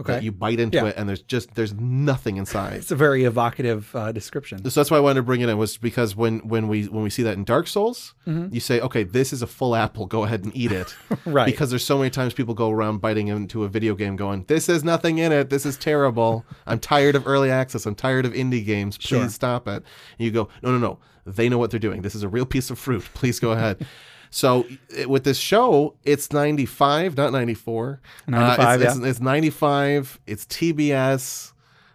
Okay. 0.00 0.20
you 0.20 0.32
bite 0.32 0.58
into 0.60 0.78
Yeah. 0.78 0.86
it 0.86 0.94
and 0.96 1.08
there's 1.08 1.22
just 1.22 1.54
there's 1.54 1.74
nothing 1.74 2.36
inside 2.36 2.74
It's 2.74 2.90
a 2.90 2.96
very 2.96 3.24
evocative 3.24 3.94
uh, 3.94 4.12
description. 4.12 4.58
so 4.68 4.80
that's 4.80 4.90
why 4.90 4.96
I 4.96 5.00
wanted 5.00 5.16
to 5.16 5.22
bring 5.22 5.40
it 5.42 5.48
in 5.48 5.58
was 5.58 5.76
because 5.76 6.16
when 6.16 6.38
when 6.40 6.68
we 6.68 6.84
when 6.86 7.02
we 7.02 7.10
see 7.10 7.22
that 7.22 7.34
in 7.36 7.44
Dark 7.44 7.66
Souls, 7.66 8.14
you 8.26 8.60
say, 8.60 8.80
okay, 8.80 9.02
this 9.04 9.32
is 9.32 9.42
a 9.42 9.46
full 9.46 9.74
apple. 9.76 10.06
Go 10.06 10.24
ahead 10.24 10.44
and 10.44 10.56
eat 10.56 10.72
it, 10.72 10.94
Right. 11.26 11.46
Because 11.46 11.70
there's 11.70 11.84
so 11.84 11.98
many 11.98 12.10
times 12.10 12.32
people 12.34 12.54
go 12.54 12.70
around 12.70 12.98
biting 13.00 13.28
into 13.28 13.64
a 13.64 13.68
video 13.68 13.94
game, 13.94 14.16
going, 14.16 14.44
"This 14.46 14.68
is 14.68 14.82
nothing 14.84 15.18
in 15.18 15.32
it. 15.32 15.50
This 15.50 15.66
is 15.66 15.76
terrible. 15.76 16.44
I'm 16.66 16.78
tired 16.78 17.14
of 17.16 17.26
early 17.26 17.50
access. 17.50 17.86
I'm 17.86 17.94
tired 17.96 18.24
of 18.26 18.32
indie 18.32 18.64
games. 18.64 18.96
Please 18.96 19.08
Sure. 19.08 19.28
stop 19.28 19.66
it." 19.68 19.82
And 20.18 20.24
you 20.26 20.30
go, 20.30 20.48
"No, 20.62 20.70
no, 20.72 20.78
no. 20.78 20.98
They 21.26 21.48
know 21.48 21.58
what 21.58 21.70
they're 21.70 21.80
doing. 21.80 22.02
This 22.02 22.14
is 22.14 22.22
a 22.22 22.28
real 22.28 22.46
piece 22.46 22.70
of 22.70 22.78
fruit. 22.78 23.02
Please 23.14 23.38
go 23.40 23.50
ahead." 23.52 23.84
So 24.30 24.66
it- 24.88 25.10
with 25.10 25.24
this 25.24 25.38
show, 25.38 25.96
it's 26.04 26.32
95, 26.32 27.16
not 27.16 27.32
94. 27.32 28.00
95, 28.28 28.58
uh, 28.58 28.72
it's, 28.74 28.82
yeah. 28.82 28.88
it's, 29.00 29.06
it's 29.06 29.20
95. 29.20 30.20
It's 30.26 30.44
TBS. 30.46 31.52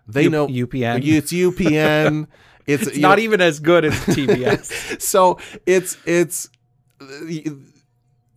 They 0.07 0.23
U- 0.23 0.29
know 0.29 0.47
UPN. 0.47 1.01
It's 1.03 1.31
UPN. 1.31 2.27
It's, 2.67 2.88
It's 2.88 2.97
not 2.97 3.17
know- 3.19 3.23
even 3.23 3.41
as 3.41 3.59
good 3.59 3.86
as 3.86 3.93
TBS. 3.93 4.99
so 5.01 5.38
it's 5.67 5.97
it's 6.07 6.49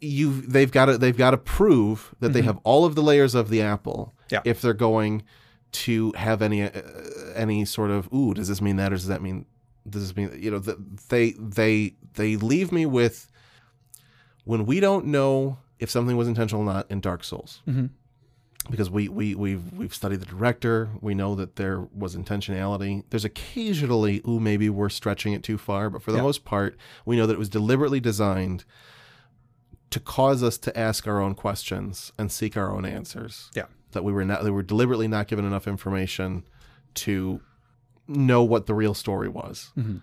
you, 0.00 0.40
they've 0.42 0.70
got 0.70 0.86
to 0.86 0.98
they've 0.98 1.16
got 1.16 1.30
to 1.32 1.38
prove 1.38 2.14
that 2.20 2.32
they 2.34 2.42
have 2.42 2.58
all 2.62 2.84
of 2.84 2.94
the 2.94 3.02
layers 3.02 3.34
of 3.34 3.48
the 3.48 3.62
apple 3.62 4.14
Mm-hmm. 4.28 4.34
Yeah. 4.34 4.40
if 4.44 4.60
they're 4.60 4.74
going 4.74 5.22
to 5.72 6.12
have 6.12 6.42
any 6.42 6.62
uh, 6.62 6.70
any 7.34 7.64
sort 7.64 7.90
of 7.90 8.12
ooh 8.12 8.34
does 8.34 8.48
this 8.48 8.60
mean 8.60 8.76
that 8.76 8.92
or 8.92 8.96
does 8.96 9.06
that 9.06 9.22
mean 9.22 9.46
does 9.88 10.06
this 10.06 10.14
mean 10.18 10.38
you 10.38 10.50
know 10.50 10.58
th- 10.58 10.76
they 11.08 11.30
they 11.38 11.94
they 12.12 12.36
leave 12.36 12.70
me 12.70 12.84
with 12.84 13.26
when 14.48 14.64
we 14.64 14.80
don't 14.80 15.04
know 15.06 15.58
if 15.78 15.90
something 15.90 16.16
was 16.16 16.26
intentional 16.26 16.62
or 16.62 16.72
not 16.72 16.90
in 16.90 17.00
Dark 17.00 17.22
Souls 17.22 17.60
Mhm. 17.68 17.90
because 18.70 18.88
we 18.90 19.08
we 19.08 19.34
we've 19.34 19.72
we've 19.74 19.94
studied 19.94 20.20
the 20.20 20.26
director. 20.26 20.88
We 21.02 21.14
know 21.14 21.34
that 21.34 21.56
there 21.56 21.80
was 21.94 22.16
intentionality. 22.16 23.04
There's 23.10 23.26
occasionally, 23.26 24.22
ooh, 24.26 24.40
maybe 24.40 24.70
we're 24.70 24.88
stretching 24.88 25.34
it 25.34 25.42
too 25.42 25.58
far, 25.58 25.90
but 25.90 26.02
for 26.02 26.12
the 26.12 26.16
Yeah. 26.18 26.22
most 26.24 26.44
part, 26.46 26.76
we 27.04 27.14
know 27.16 27.26
that 27.26 27.34
it 27.34 27.38
was 27.38 27.50
deliberately 27.50 28.00
designed 28.00 28.64
to 29.90 30.00
cause 30.00 30.42
us 30.42 30.56
to 30.58 30.76
ask 30.78 31.06
our 31.06 31.20
own 31.20 31.34
questions 31.34 32.12
and 32.18 32.32
seek 32.32 32.56
our 32.56 32.70
own 32.74 32.84
answers. 32.86 33.50
Yeah. 33.54 33.66
That 33.92 34.02
we 34.04 34.12
were 34.12 34.24
not 34.24 34.44
they 34.44 34.50
were 34.50 34.62
deliberately 34.62 35.08
not 35.08 35.28
given 35.28 35.44
enough 35.44 35.68
information 35.68 36.44
to 36.94 37.40
know 38.06 38.42
what 38.42 38.66
the 38.66 38.74
real 38.74 38.94
story 38.94 39.28
was. 39.28 39.70
Mhm. 39.78 40.00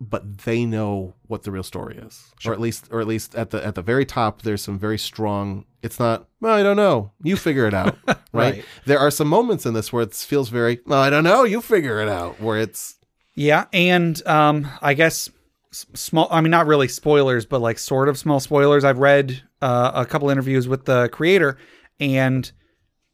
But 0.00 0.38
they 0.38 0.64
know 0.64 1.14
what 1.26 1.42
the 1.42 1.50
real 1.50 1.62
story 1.62 1.98
is, 1.98 2.32
or 2.46 2.54
at 2.54 2.60
least, 2.60 2.88
or 2.90 3.00
at 3.00 3.06
least 3.06 3.34
at 3.34 3.50
the 3.50 3.64
at 3.64 3.74
the 3.74 3.82
very 3.82 4.06
top, 4.06 4.42
there's 4.42 4.62
some 4.62 4.78
very 4.78 4.96
strong. 4.96 5.66
It's 5.82 6.00
not. 6.00 6.26
Well, 6.40 6.54
I 6.54 6.62
don't 6.62 6.76
know. 6.76 7.12
You 7.22 7.36
figure 7.36 7.66
it 7.66 7.74
out, 7.74 7.98
right? 8.06 8.16
Right. 8.32 8.64
There 8.86 8.98
are 8.98 9.10
some 9.10 9.28
moments 9.28 9.66
in 9.66 9.74
this 9.74 9.92
where 9.92 10.02
it 10.02 10.14
feels 10.14 10.48
very. 10.48 10.80
Well, 10.86 11.00
I 11.00 11.10
don't 11.10 11.24
know. 11.24 11.44
You 11.44 11.60
figure 11.60 12.00
it 12.00 12.08
out. 12.08 12.40
Where 12.40 12.58
it's 12.58 12.96
Yeah, 13.34 13.66
and 13.74 14.26
um, 14.26 14.68
I 14.80 14.94
guess 14.94 15.28
small. 15.72 16.28
I 16.30 16.40
mean, 16.40 16.50
not 16.50 16.66
really 16.66 16.88
spoilers, 16.88 17.44
but 17.44 17.60
like 17.60 17.78
sort 17.78 18.08
of 18.08 18.16
small 18.16 18.40
spoilers. 18.40 18.84
I've 18.84 18.98
read 18.98 19.42
uh, 19.60 19.92
a 19.94 20.06
couple 20.06 20.30
interviews 20.30 20.66
with 20.66 20.86
the 20.86 21.08
creator, 21.10 21.58
and 21.98 22.50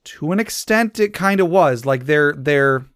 to 0.05 0.31
an 0.31 0.39
extent, 0.39 1.01
it 1.01 1.13
kind 1.13 1.41
of 1.41 1.49
was 1.49 1.85
like 1.85 2.07
they're 2.07 2.33
they're 2.33 2.87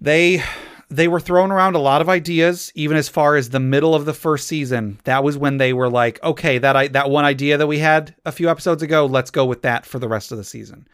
they 0.00 0.42
they 0.90 1.08
were 1.08 1.20
throwing 1.20 1.50
around 1.50 1.74
a 1.74 1.80
lot 1.80 2.00
of 2.00 2.08
ideas, 2.08 2.72
even 2.74 2.96
as 2.96 3.08
far 3.08 3.36
as 3.36 3.50
the 3.50 3.60
middle 3.60 3.94
of 3.94 4.06
the 4.06 4.14
first 4.14 4.48
season. 4.48 4.98
That 5.04 5.22
was 5.22 5.36
when 5.36 5.58
they 5.58 5.72
were 5.72 5.90
like, 5.90 6.22
okay, 6.22 6.58
that 6.58 6.76
I 6.76 6.88
that 6.88 7.10
one 7.10 7.24
idea 7.24 7.58
that 7.58 7.66
we 7.66 7.78
had 7.78 8.14
a 8.24 8.32
few 8.32 8.48
episodes 8.48 8.82
ago, 8.82 9.06
let's 9.06 9.30
go 9.30 9.44
with 9.44 9.62
that 9.62 9.84
for 9.84 9.98
the 9.98 10.08
rest 10.08 10.32
of 10.32 10.38
the 10.38 10.44
season, 10.44 10.88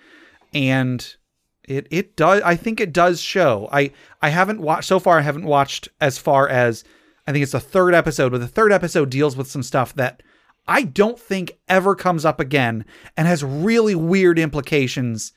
and 0.52 1.14
it 1.62 1.86
it 1.90 2.16
does 2.16 2.42
I 2.42 2.56
think 2.56 2.80
it 2.80 2.92
does 2.92 3.20
show. 3.20 3.68
I 3.72 3.92
I 4.20 4.30
haven't 4.30 4.60
watched 4.60 4.88
so 4.88 4.98
far 4.98 5.18
I 5.18 5.22
haven't 5.22 5.46
watched 5.46 5.88
as 6.00 6.18
far 6.18 6.48
as 6.48 6.84
I 7.26 7.32
think 7.32 7.42
it's 7.42 7.52
the 7.52 7.60
third 7.60 7.94
episode, 7.94 8.32
but 8.32 8.40
the 8.40 8.48
third 8.48 8.72
episode 8.72 9.10
deals 9.10 9.36
with 9.36 9.50
some 9.50 9.62
stuff 9.62 9.94
that 9.94 10.22
I 10.66 10.82
don't 10.82 11.18
think 11.18 11.58
ever 11.68 11.94
comes 11.94 12.24
up 12.24 12.40
again 12.40 12.84
and 13.16 13.28
has 13.28 13.44
really 13.44 13.94
weird 13.94 14.38
implications 14.38 15.32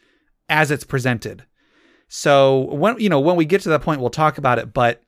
as 0.50 0.72
it's 0.72 0.84
presented. 0.84 1.46
So 2.08 2.74
when 2.74 3.00
you 3.00 3.10
know 3.10 3.20
when 3.20 3.36
we 3.36 3.46
get 3.46 3.62
to 3.62 3.70
that 3.70 3.82
point 3.82 4.02
we'll 4.02 4.10
talk 4.10 4.38
about 4.38 4.60
it, 4.60 4.74
but 4.74 5.04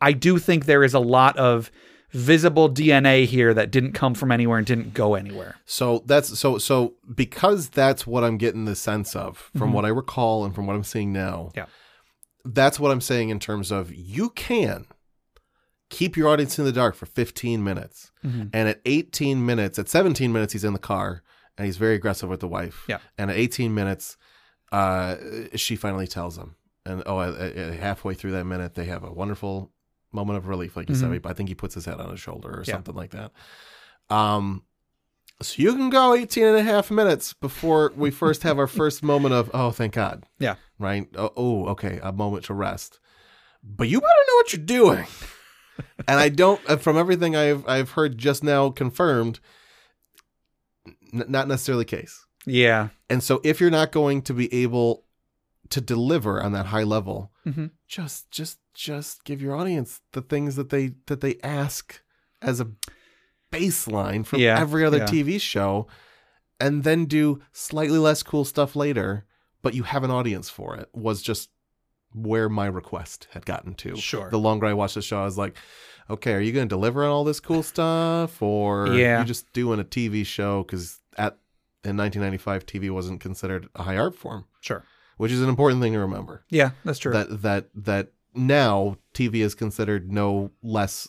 I 0.00 0.12
do 0.12 0.38
think 0.38 0.66
there 0.66 0.84
is 0.84 0.94
a 0.94 1.00
lot 1.00 1.36
of 1.36 1.70
visible 2.10 2.70
DNA 2.70 3.26
here 3.26 3.52
that 3.52 3.70
didn't 3.70 3.92
come 3.92 4.14
from 4.14 4.32
anywhere 4.32 4.58
and 4.58 4.66
didn't 4.66 4.94
go 4.94 5.14
anywhere. 5.14 5.56
So 5.66 6.02
that's 6.06 6.38
so 6.38 6.58
so 6.58 6.94
because 7.14 7.68
that's 7.68 8.06
what 8.06 8.24
I'm 8.24 8.38
getting 8.38 8.64
the 8.64 8.76
sense 8.76 9.14
of 9.14 9.50
from 9.56 9.72
what 9.72 9.84
I 9.84 9.88
recall 9.88 10.44
and 10.44 10.54
from 10.54 10.66
what 10.66 10.74
I'm 10.74 10.84
seeing 10.84 11.12
now. 11.12 11.50
Yeah. 11.54 11.66
That's 12.44 12.80
what 12.80 12.90
I'm 12.90 13.02
saying 13.02 13.28
in 13.28 13.40
terms 13.40 13.70
of 13.70 13.92
you 13.92 14.30
can 14.30 14.86
keep 15.90 16.16
your 16.16 16.28
audience 16.28 16.58
in 16.58 16.64
the 16.64 16.72
dark 16.72 16.94
for 16.94 17.06
15 17.06 17.62
minutes. 17.62 18.10
Mm-hmm. 18.24 18.48
And 18.52 18.68
at 18.68 18.80
18 18.84 19.44
minutes, 19.44 19.78
at 19.78 19.88
17 19.88 20.32
minutes 20.32 20.52
he's 20.52 20.64
in 20.64 20.72
the 20.72 20.78
car 20.78 21.22
and 21.56 21.66
he's 21.66 21.76
very 21.76 21.94
aggressive 21.94 22.28
with 22.28 22.40
the 22.40 22.48
wife. 22.48 22.84
Yeah. 22.88 22.98
And 23.18 23.30
at 23.30 23.36
18 23.36 23.74
minutes 23.74 24.16
uh 24.72 25.16
she 25.54 25.76
finally 25.76 26.06
tells 26.06 26.36
him. 26.38 26.54
And 26.86 27.02
oh 27.06 27.72
halfway 27.72 28.14
through 28.14 28.32
that 28.32 28.44
minute 28.44 28.74
they 28.74 28.84
have 28.86 29.04
a 29.04 29.12
wonderful 29.12 29.72
moment 30.12 30.38
of 30.38 30.48
relief 30.48 30.76
like 30.76 30.88
you 30.88 30.94
said. 30.94 31.20
I 31.24 31.32
think 31.32 31.48
he 31.48 31.54
puts 31.54 31.74
his 31.74 31.84
head 31.84 32.00
on 32.00 32.10
his 32.10 32.20
shoulder 32.20 32.48
or 32.48 32.52
Mm-hmm. 32.62 32.70
Yeah. 32.70 32.74
something 32.74 32.94
like 32.94 33.10
that. 33.10 33.32
Um 34.10 34.62
so 35.40 35.62
you 35.62 35.72
can 35.76 35.88
go 35.88 36.14
18 36.14 36.44
and 36.44 36.56
a 36.56 36.62
half 36.64 36.90
minutes 36.90 37.32
before 37.32 37.92
we 37.96 38.10
first 38.22 38.42
have 38.42 38.58
our 38.58 38.66
first 38.66 39.04
moment 39.04 39.34
of, 39.34 39.48
oh, 39.54 39.70
thank 39.70 39.92
God. 39.94 40.24
Yeah. 40.40 40.56
Right? 40.80 41.06
Oh, 41.16 41.32
oh, 41.36 41.66
okay, 41.66 42.00
a 42.02 42.10
moment 42.10 42.44
to 42.46 42.54
rest. 42.54 42.98
But 43.62 43.88
you 43.88 44.00
better 44.00 44.12
know 44.26 44.34
what 44.34 44.52
you're 44.52 44.64
doing. 44.66 45.06
and 46.08 46.18
I 46.18 46.28
don't, 46.28 46.60
uh, 46.68 46.76
from 46.76 46.96
everything 46.98 47.36
I've 47.36 47.64
I've 47.68 47.90
heard 47.92 48.18
just 48.18 48.42
now 48.42 48.70
confirmed, 48.70 49.38
n- 51.12 51.24
not 51.28 51.46
necessarily 51.46 51.84
the 51.84 51.96
case. 51.96 52.26
Yeah. 52.48 52.88
And 53.10 53.22
so 53.22 53.40
if 53.44 53.60
you're 53.60 53.70
not 53.70 53.92
going 53.92 54.22
to 54.22 54.34
be 54.34 54.52
able 54.52 55.04
to 55.70 55.80
deliver 55.80 56.42
on 56.42 56.52
that 56.52 56.66
high 56.66 56.82
level, 56.84 57.30
Mhm. 57.46 57.70
just 57.86 58.30
just 58.30 58.58
just 58.74 59.24
give 59.24 59.42
your 59.42 59.54
audience 59.56 60.00
the 60.12 60.22
things 60.22 60.56
that 60.56 60.70
they 60.70 60.92
that 61.06 61.20
they 61.20 61.36
ask 61.42 62.00
as 62.40 62.60
a 62.60 62.68
baseline 63.52 64.24
from 64.24 64.40
Yeah, 64.40 64.58
every 64.58 64.84
other 64.84 64.98
yeah. 64.98 65.06
TV 65.06 65.40
show 65.40 65.86
and 66.60 66.84
then 66.84 67.06
do 67.06 67.40
slightly 67.52 67.98
less 67.98 68.22
cool 68.22 68.44
stuff 68.44 68.76
later, 68.76 69.24
but 69.62 69.74
you 69.74 69.84
have 69.84 70.04
an 70.04 70.10
audience 70.10 70.48
for 70.50 70.76
it 70.76 70.88
was 70.92 71.22
just 71.22 71.50
where 72.12 72.48
my 72.48 72.66
request 72.66 73.28
had 73.32 73.44
gotten 73.46 73.74
to. 73.74 73.96
Sure. 73.96 74.30
The 74.30 74.38
longer 74.38 74.66
I 74.66 74.72
watched 74.74 74.94
the 74.94 75.02
show, 75.02 75.20
I 75.20 75.24
was 75.24 75.38
like, 75.38 75.56
okay, 76.10 76.32
are 76.32 76.40
you 76.40 76.52
going 76.52 76.66
to 76.68 76.74
deliver 76.74 77.04
on 77.04 77.10
all 77.10 77.24
this 77.24 77.40
cool 77.40 77.62
stuff 77.62 78.40
or 78.42 78.88
Yeah. 78.94 79.20
you 79.20 79.24
just 79.26 79.52
doing 79.52 79.78
a 79.80 79.84
TV 79.84 80.24
show 80.24 80.64
cuz 80.64 81.00
at 81.16 81.38
in 81.84 81.96
1995 81.96 82.66
TV 82.66 82.90
wasn't 82.90 83.20
considered 83.20 83.68
a 83.74 83.82
high 83.84 83.96
art 83.96 84.14
form, 84.16 84.44
Sure. 84.60 84.84
which 85.16 85.32
is 85.32 85.40
an 85.42 85.48
important 85.48 85.80
thing 85.80 85.92
to 85.92 85.98
remember. 86.00 86.42
Yeah, 86.50 86.70
that's 86.84 86.98
true. 86.98 87.12
That 87.12 87.42
that 87.42 87.68
that 87.74 88.08
now 88.34 88.96
TV 89.14 89.36
is 89.36 89.54
considered 89.54 90.12
no 90.12 90.50
less 90.62 91.08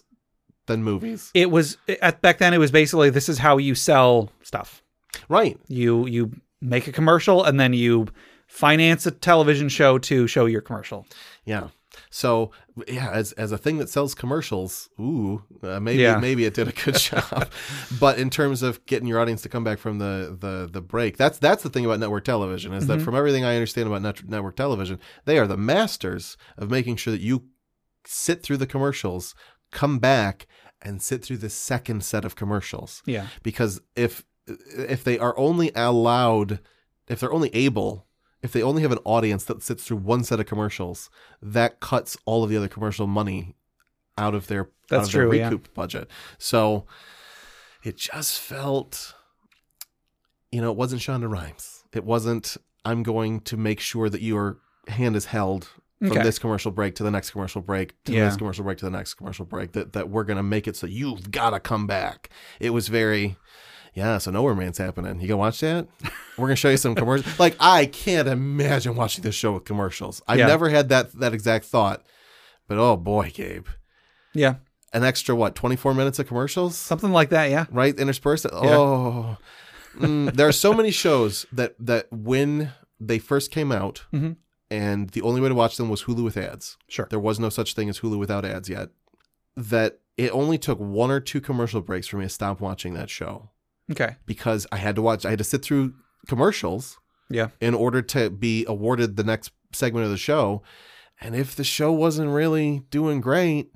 than 0.67 0.83
movies. 0.83 1.31
it 1.33 1.49
was 1.49 1.77
at 2.01 2.21
back 2.21 2.37
then 2.37 2.53
it 2.53 2.59
was 2.59 2.71
basically 2.71 3.09
this 3.09 3.27
is 3.29 3.39
how 3.39 3.57
you 3.57 3.73
sell 3.75 4.31
stuff. 4.43 4.83
Right. 5.27 5.59
You 5.67 6.05
you 6.05 6.31
make 6.61 6.87
a 6.87 6.91
commercial 6.91 7.43
and 7.43 7.59
then 7.59 7.73
you 7.73 8.07
finance 8.47 9.05
a 9.05 9.11
television 9.11 9.69
show 9.69 9.97
to 9.99 10.27
show 10.27 10.45
your 10.45 10.61
commercial. 10.61 11.05
Yeah. 11.45 11.69
So 12.11 12.51
yeah, 12.87 13.11
as 13.11 13.33
as 13.33 13.51
a 13.51 13.57
thing 13.57 13.77
that 13.77 13.87
sells 13.89 14.15
commercials, 14.15 14.89
ooh, 14.99 15.43
uh, 15.61 15.79
maybe 15.79 16.01
Yeah. 16.01 16.17
maybe 16.19 16.45
it 16.45 16.53
did 16.55 16.67
a 16.67 16.71
good 16.71 16.95
job. 17.09 17.49
but 17.99 18.17
in 18.17 18.29
terms 18.29 18.63
of 18.63 18.83
getting 18.87 19.07
your 19.07 19.19
audience 19.19 19.41
to 19.43 19.49
come 19.49 19.63
back 19.63 19.77
from 19.77 19.99
the 19.99 20.35
the 20.39 20.67
the 20.71 20.81
break, 20.81 21.17
that's 21.17 21.37
that's 21.37 21.61
the 21.63 21.69
thing 21.69 21.85
about 21.85 21.99
network 21.99 22.23
television 22.25 22.73
is 22.73 22.87
that 22.87 23.01
from 23.01 23.15
everything 23.15 23.45
I 23.45 23.53
understand 23.55 23.87
about 23.87 24.01
net, 24.01 24.27
network 24.27 24.55
television, 24.55 24.99
they 25.25 25.37
are 25.37 25.45
the 25.47 25.57
masters 25.57 26.35
of 26.57 26.71
making 26.71 26.95
sure 26.95 27.11
that 27.11 27.21
you 27.21 27.43
sit 28.05 28.41
through 28.41 28.57
the 28.57 28.65
commercials, 28.67 29.35
come 29.71 29.99
back, 29.99 30.47
and 30.81 31.01
sit 31.01 31.23
through 31.23 31.37
the 31.37 31.49
second 31.49 32.03
set 32.03 32.25
of 32.25 32.35
commercials. 32.35 33.03
Yeah. 33.05 33.27
because 33.43 33.81
if 33.95 34.23
if 34.47 35.03
they 35.03 35.19
are 35.19 35.37
only 35.37 35.71
allowed 35.75 36.59
if 37.07 37.19
they're 37.19 37.31
only 37.33 37.53
able 37.53 38.07
if 38.41 38.51
they 38.53 38.61
only 38.63 38.81
have 38.81 38.91
an 38.91 38.99
audience 39.03 39.43
that 39.45 39.61
sits 39.61 39.83
through 39.83 39.97
one 39.97 40.23
set 40.23 40.39
of 40.39 40.45
commercials 40.45 41.09
that 41.41 41.79
cuts 41.79 42.17
all 42.25 42.43
of 42.43 42.49
the 42.49 42.57
other 42.57 42.67
commercial 42.69 43.05
money 43.07 43.55
out 44.17 44.33
of 44.35 44.47
their 44.47 44.69
That's 44.89 45.07
of 45.07 45.13
their 45.13 45.23
true, 45.27 45.37
yeah. 45.37 45.53
budget 45.73 46.09
so 46.37 46.85
it 47.83 47.97
just 47.97 48.39
felt 48.39 49.13
you 50.51 50.61
know 50.61 50.71
it 50.71 50.77
wasn't 50.77 51.01
Shonda 51.01 51.29
Rhimes 51.31 51.83
it 51.93 52.03
wasn't 52.03 52.57
I'm 52.85 53.03
going 53.03 53.41
to 53.41 53.57
make 53.57 53.79
sure 53.79 54.09
that 54.09 54.21
your 54.21 54.57
hand 54.87 55.15
is 55.15 55.25
held 55.25 55.65
from 55.99 56.11
Okay. 56.13 56.23
this 56.23 56.39
commercial 56.39 56.71
break 56.71 56.95
to 56.95 57.03
the 57.03 57.11
next 57.11 57.31
commercial 57.31 57.61
break 57.61 57.89
to 58.05 58.11
the 58.13 58.17
Yeah. 58.17 58.23
next 58.23 58.37
commercial 58.37 58.63
break 58.63 58.77
to 58.77 58.85
the 58.85 58.91
next 58.91 59.15
commercial 59.15 59.45
break 59.45 59.73
that 59.73 59.91
that 59.93 60.09
we're 60.09 60.23
going 60.23 60.37
to 60.37 60.43
make 60.43 60.65
it 60.67 60.75
so 60.77 60.87
you've 60.87 61.29
got 61.31 61.49
to 61.51 61.59
come 61.59 61.87
back 61.87 62.29
it 62.59 62.69
was 62.69 62.87
very 62.87 63.35
yeah, 63.93 64.17
so 64.17 64.31
Nowhere 64.31 64.55
Man's 64.55 64.77
happening. 64.77 65.19
You 65.19 65.27
gonna 65.27 65.37
watch 65.37 65.59
that? 65.61 65.87
We're 66.37 66.47
gonna 66.47 66.55
show 66.55 66.69
you 66.69 66.77
some 66.77 66.95
commercials. 66.95 67.37
Like 67.39 67.55
I 67.59 67.85
can't 67.85 68.27
imagine 68.27 68.95
watching 68.95 69.23
this 69.23 69.35
show 69.35 69.53
with 69.53 69.65
commercials. 69.65 70.21
I've 70.27 70.39
Yeah. 70.39 70.47
never 70.47 70.69
had 70.69 70.89
that 70.89 71.11
that 71.19 71.33
exact 71.33 71.65
thought, 71.65 72.03
but 72.67 72.77
oh 72.77 72.95
boy, 72.97 73.31
Gabe, 73.33 73.67
Yeah. 74.33 74.55
an 74.93 75.03
extra 75.03 75.35
what 75.35 75.55
twenty 75.55 75.75
four 75.75 75.93
minutes 75.93 76.19
of 76.19 76.27
commercials, 76.27 76.75
Something 76.77 77.11
like 77.11 77.29
that, 77.29 77.49
yeah. 77.49 77.65
right? 77.71 77.97
Interspersed. 77.97 78.45
Oh, 78.51 79.37
Mm, 79.97 80.33
there 80.35 80.47
are 80.47 80.51
so 80.53 80.71
many 80.73 80.91
shows 80.91 81.45
that 81.51 81.75
that 81.79 82.07
when 82.11 82.71
they 82.99 83.17
first 83.17 83.49
came 83.51 83.71
out, 83.71 84.05
Mhm. 84.13 84.35
and 84.69 85.09
the 85.09 85.21
only 85.23 85.41
way 85.41 85.49
to 85.49 85.55
watch 85.55 85.77
them 85.77 85.89
was 85.89 86.03
Hulu 86.03 86.23
with 86.23 86.37
ads. 86.37 86.77
Sure. 86.87 87.07
There 87.09 87.19
was 87.19 87.39
no 87.39 87.49
such 87.49 87.73
thing 87.73 87.89
as 87.89 87.99
Hulu 87.99 88.19
without 88.19 88.45
ads 88.45 88.69
yet. 88.69 88.89
That 89.57 89.99
it 90.15 90.31
only 90.31 90.57
took 90.59 90.77
one 90.79 91.09
or 91.11 91.19
two 91.19 91.41
commercial 91.41 91.81
breaks 91.81 92.07
for 92.07 92.17
me 92.17 92.25
to 92.25 92.29
stop 92.29 92.61
watching 92.61 92.93
that 92.93 93.09
show 93.09 93.49
Okay. 93.91 94.15
because 94.25 94.67
I 94.71 94.77
had 94.77 94.95
to 94.95 95.01
watch. 95.01 95.25
I 95.25 95.29
had 95.31 95.39
to 95.39 95.43
sit 95.43 95.63
through 95.63 95.93
commercials 96.27 96.97
Yeah. 97.29 97.49
in 97.59 97.73
order 97.73 98.01
to 98.03 98.29
be 98.29 98.65
awarded 98.67 99.15
the 99.15 99.23
next 99.23 99.51
segment 99.73 100.05
of 100.05 100.11
the 100.11 100.17
show. 100.17 100.61
And 101.21 101.35
if 101.35 101.55
the 101.55 101.63
show 101.63 101.91
wasn't 101.91 102.29
really 102.31 102.83
doing 102.91 103.19
great, 103.21 103.71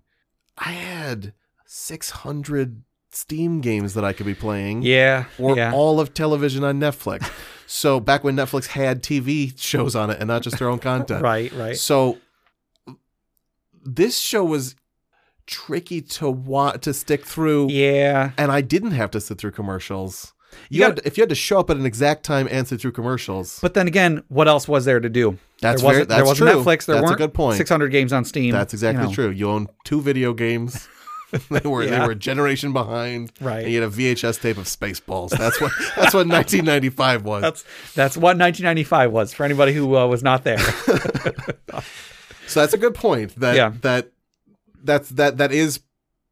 I 0.57 0.71
had 0.71 1.33
600 1.65 2.83
Steam 3.11 3.61
games 3.61 3.93
that 3.93 4.03
I 4.03 4.11
could 4.11 4.25
be 4.25 4.33
playing 4.33 4.81
Yeah. 4.81 5.25
or 5.37 5.55
yeah. 5.55 5.71
all 5.71 5.99
of 5.99 6.13
television 6.15 6.63
on 6.63 6.79
Netflix. 6.79 7.29
so 7.67 7.99
back 7.99 8.23
when 8.23 8.35
Netflix 8.35 8.67
had 8.67 9.03
TV 9.03 9.53
shows 9.59 9.95
on 9.95 10.09
it 10.09 10.17
and 10.19 10.27
not 10.27 10.41
just 10.41 10.57
their 10.57 10.67
own 10.69 10.79
content. 10.79 11.21
right, 11.23 11.51
right. 11.53 11.77
So 11.77 12.17
this 13.85 14.17
show 14.17 14.43
was 14.43 14.75
tricky 15.47 16.01
to 16.01 16.29
want 16.29 16.81
to 16.83 16.93
stick 16.93 17.25
through 17.25 17.69
Yeah. 17.69 18.31
and 18.37 18.51
I 18.51 18.61
didn't 18.61 18.91
have 18.91 19.11
to 19.11 19.21
sit 19.21 19.37
through 19.37 19.51
commercials. 19.51 20.33
You, 20.69 20.79
You 20.79 20.83
had 20.85 20.95
to, 20.97 21.07
if 21.07 21.17
you 21.17 21.21
had 21.23 21.29
to 21.29 21.35
show 21.35 21.59
up 21.59 21.69
at 21.71 21.77
an 21.77 21.85
exact 21.85 22.23
time 22.23 22.47
and 22.51 22.67
sit 22.67 22.79
through 22.79 22.91
commercials. 22.91 23.57
But 23.61 23.73
then 23.73 23.87
again, 23.87 24.23
what 24.27 24.47
else 24.47 24.67
was 24.67 24.85
there 24.85 24.99
to 24.99 25.09
do? 25.09 25.37
That's 25.61 25.81
there 25.81 25.87
wasn't, 25.89 25.93
very- 25.93 26.05
there 26.05 26.17
that's 26.17 26.27
wasn't 26.27 26.49
true. 26.51 26.59
Netflix. 26.61 26.85
There 26.85 26.95
That's 26.95 27.05
a 27.05 27.07
weren't 27.07 27.17
good 27.17 27.33
point. 27.33 27.57
600 27.57 27.87
games 27.89 28.13
on 28.13 28.23
Steam. 28.25 28.51
That's 28.51 28.73
exactly 28.73 29.03
you 29.03 29.09
know. 29.09 29.13
true. 29.15 29.29
You 29.29 29.49
own 29.49 29.67
two 29.83 30.01
video 30.01 30.33
games. 30.33 30.87
they 31.49 31.67
were 31.67 31.83
they 31.87 31.99
were 31.99 32.11
a 32.11 32.15
generation 32.15 32.73
behind. 32.73 33.31
Right. 33.41 33.63
And 33.63 33.73
you 33.73 33.81
had 33.81 33.91
a 33.91 33.95
VHS 33.95 34.39
tape 34.39 34.57
of 34.57 34.65
Spaceballs. 34.65 35.31
That's 35.31 35.59
what 35.59 35.71
that's 35.95 36.13
what 36.13 36.27
1995 36.27 37.23
was. 37.25 37.41
That's 37.41 37.63
that's 37.95 38.15
what 38.15 38.37
1995 38.37 39.11
was 39.11 39.33
for 39.33 39.43
anybody 39.43 39.73
who 39.73 39.97
uh, 39.97 40.05
was 40.05 40.21
not 40.21 40.43
there. 40.43 40.59
so 42.47 42.59
that's 42.59 42.73
a 42.73 42.77
good 42.77 42.93
point. 42.93 43.33
That 43.39 43.55
Yeah. 43.55 43.73
that 43.81 44.11
that's 44.83 45.09
that 45.09 45.37
that 45.37 45.51
is 45.51 45.79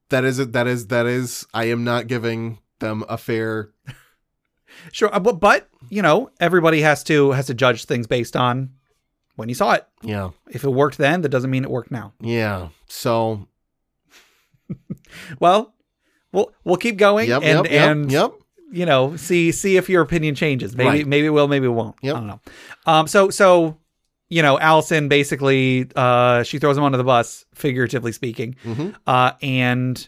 that 0.09 0.23
is 0.25 0.37
that 0.37 0.67
is 0.67 0.87
that 0.87 1.05
is 1.05 1.45
I 1.53 1.65
am 1.65 1.83
not 1.83 2.07
giving 2.07 2.59
them 2.79 3.03
a 3.07 3.17
fair 3.17 3.71
sure, 4.91 5.13
uh, 5.13 5.19
but, 5.19 5.39
but 5.39 5.69
you 5.89 6.01
know, 6.01 6.29
everybody 6.39 6.81
has 6.81 7.03
to 7.05 7.31
has 7.31 7.47
to 7.47 7.53
judge 7.53 7.85
things 7.85 8.07
based 8.07 8.35
on 8.35 8.71
when 9.35 9.49
you 9.49 9.55
saw 9.55 9.73
it. 9.73 9.87
yeah. 10.03 10.31
If 10.49 10.63
it 10.63 10.69
worked 10.69 10.97
then, 10.97 11.21
that 11.21 11.29
doesn't 11.29 11.49
mean 11.49 11.63
it 11.63 11.71
worked 11.71 11.91
now. 11.91 12.13
Yeah. 12.19 12.69
So 12.87 13.47
Well, 15.39 15.73
we'll 16.31 16.51
we'll 16.63 16.77
keep 16.77 16.97
going 16.97 17.29
yep, 17.29 17.43
and 17.43 17.65
yep, 17.65 17.71
and 17.89 18.11
yep. 18.11 18.31
you 18.71 18.85
know 18.85 19.15
see 19.17 19.51
see 19.51 19.77
if 19.77 19.89
your 19.89 20.01
opinion 20.01 20.35
changes. 20.35 20.75
Maybe 20.75 20.89
Right. 20.89 21.07
maybe 21.07 21.27
it 21.27 21.31
will, 21.31 21.47
maybe 21.47 21.65
it 21.65 21.69
won't. 21.69 21.95
Yep. 22.01 22.15
I 22.15 22.19
don't 22.19 22.27
know. 22.27 22.39
Um. 22.85 23.07
So 23.07 23.29
so 23.29 23.77
you 24.31 24.41
know, 24.41 24.57
Alyson 24.57 25.09
basically 25.09 25.87
uh 25.95 26.41
she 26.43 26.57
throws 26.57 26.77
him 26.77 26.83
under 26.83 26.97
the 26.97 27.03
bus, 27.03 27.45
figuratively 27.53 28.11
speaking. 28.11 28.55
Mhm. 28.65 28.95
Uh, 29.05 29.33
and 29.43 30.07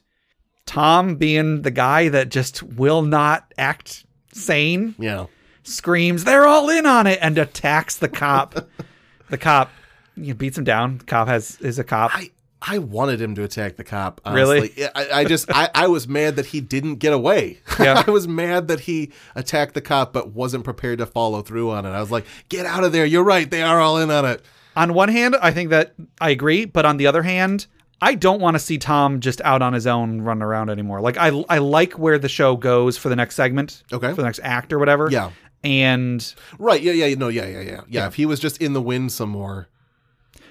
Tom 0.65 1.15
being 1.15 1.61
the 1.61 1.71
guy 1.71 2.07
that 2.09 2.29
just 2.29 2.63
will 2.63 3.01
not 3.01 3.53
act 3.57 4.05
sane 4.31 4.95
Yeah. 4.97 5.25
screams, 5.63 6.23
"They're 6.23 6.47
all 6.47 6.69
in 6.69 6.85
on 6.85 7.05
it!" 7.05 7.19
and 7.21 7.37
attacks 7.37 7.97
the 7.97 8.07
cop. 8.09 8.55
the 9.29 9.37
cop 9.37 9.69
you 10.15 10.27
know, 10.29 10.33
beats 10.35 10.57
him 10.57 10.63
down. 10.63 10.99
The 10.99 11.05
cop 11.05 11.27
has 11.27 11.57
is 11.61 11.77
a 11.79 11.83
cop. 11.83 12.11
I 12.15 12.29
I 12.65 12.77
wanted 12.77 13.19
him 13.19 13.35
to 13.35 13.43
attack 13.43 13.75
the 13.75 13.83
cop. 13.83 14.21
Really? 14.25 14.71
I, 14.95 15.07
I 15.19 15.23
just 15.25 15.51
I, 15.53 15.69
I 15.75 15.87
was 15.87 16.07
mad 16.07 16.37
that 16.37 16.45
he 16.47 16.61
didn't 16.61 16.95
get 16.95 17.11
away. 17.11 17.59
Yeah. 17.79 18.03
I 18.07 18.09
was 18.09 18.25
mad 18.27 18.69
that 18.69 18.79
he 18.81 19.11
attacked 19.35 19.73
the 19.73 19.81
cop 19.81 20.13
but 20.13 20.31
wasn't 20.33 20.63
prepared 20.63 20.99
to 20.99 21.05
follow 21.05 21.41
through 21.41 21.71
on 21.71 21.85
it. 21.85 21.89
I 21.89 21.99
was 21.99 22.09
like, 22.11 22.25
get 22.47 22.65
out 22.65 22.83
of 22.85 22.93
there. 22.93 23.05
You're 23.05 23.23
right. 23.25 23.49
They 23.49 23.61
are 23.63 23.81
all 23.81 23.97
in 23.97 24.09
on 24.09 24.23
it. 24.25 24.45
on 24.77 24.93
one 24.93 25.09
hand, 25.09 25.35
I 25.41 25.51
think 25.51 25.71
that 25.71 25.93
I 26.21 26.29
agree, 26.29 26.63
but 26.65 26.85
on 26.85 26.95
the 26.97 27.07
other 27.07 27.23
hand, 27.23 27.67
I 28.01 28.15
don't 28.15 28.39
want 28.41 28.55
to 28.55 28.59
see 28.59 28.77
Tom 28.77 29.19
just 29.19 29.41
out 29.41 29.61
on 29.61 29.73
his 29.73 29.85
own 29.87 30.21
running 30.21 30.43
around 30.43 30.69
anymore. 30.69 31.01
Like 31.01 31.17
I 31.17 31.27
I 31.49 31.57
like 31.57 31.93
where 31.99 32.17
the 32.17 32.29
show 32.29 32.55
goes 32.55 32.97
for 32.97 33.09
the 33.09 33.15
next 33.15 33.35
segment, 33.35 33.83
Okay. 33.91 34.09
for 34.09 34.15
the 34.17 34.23
next 34.23 34.39
act 34.43 34.71
or 34.73 34.79
whatever. 34.79 35.09
Yeah. 35.11 35.31
And 35.63 36.33
Right. 36.59 36.81
Yeah. 36.81 36.93
Yeah. 36.93 37.15
No. 37.15 37.27
Yeah. 37.29 37.45
Yeah. 37.47 37.61
Yeah. 37.61 37.81
Yeah. 37.87 38.07
If 38.07 38.15
he 38.15 38.25
was 38.25 38.39
just 38.39 38.61
in 38.61 38.73
the 38.73 38.81
wind 38.81 39.11
some 39.11 39.29
more. 39.29 39.67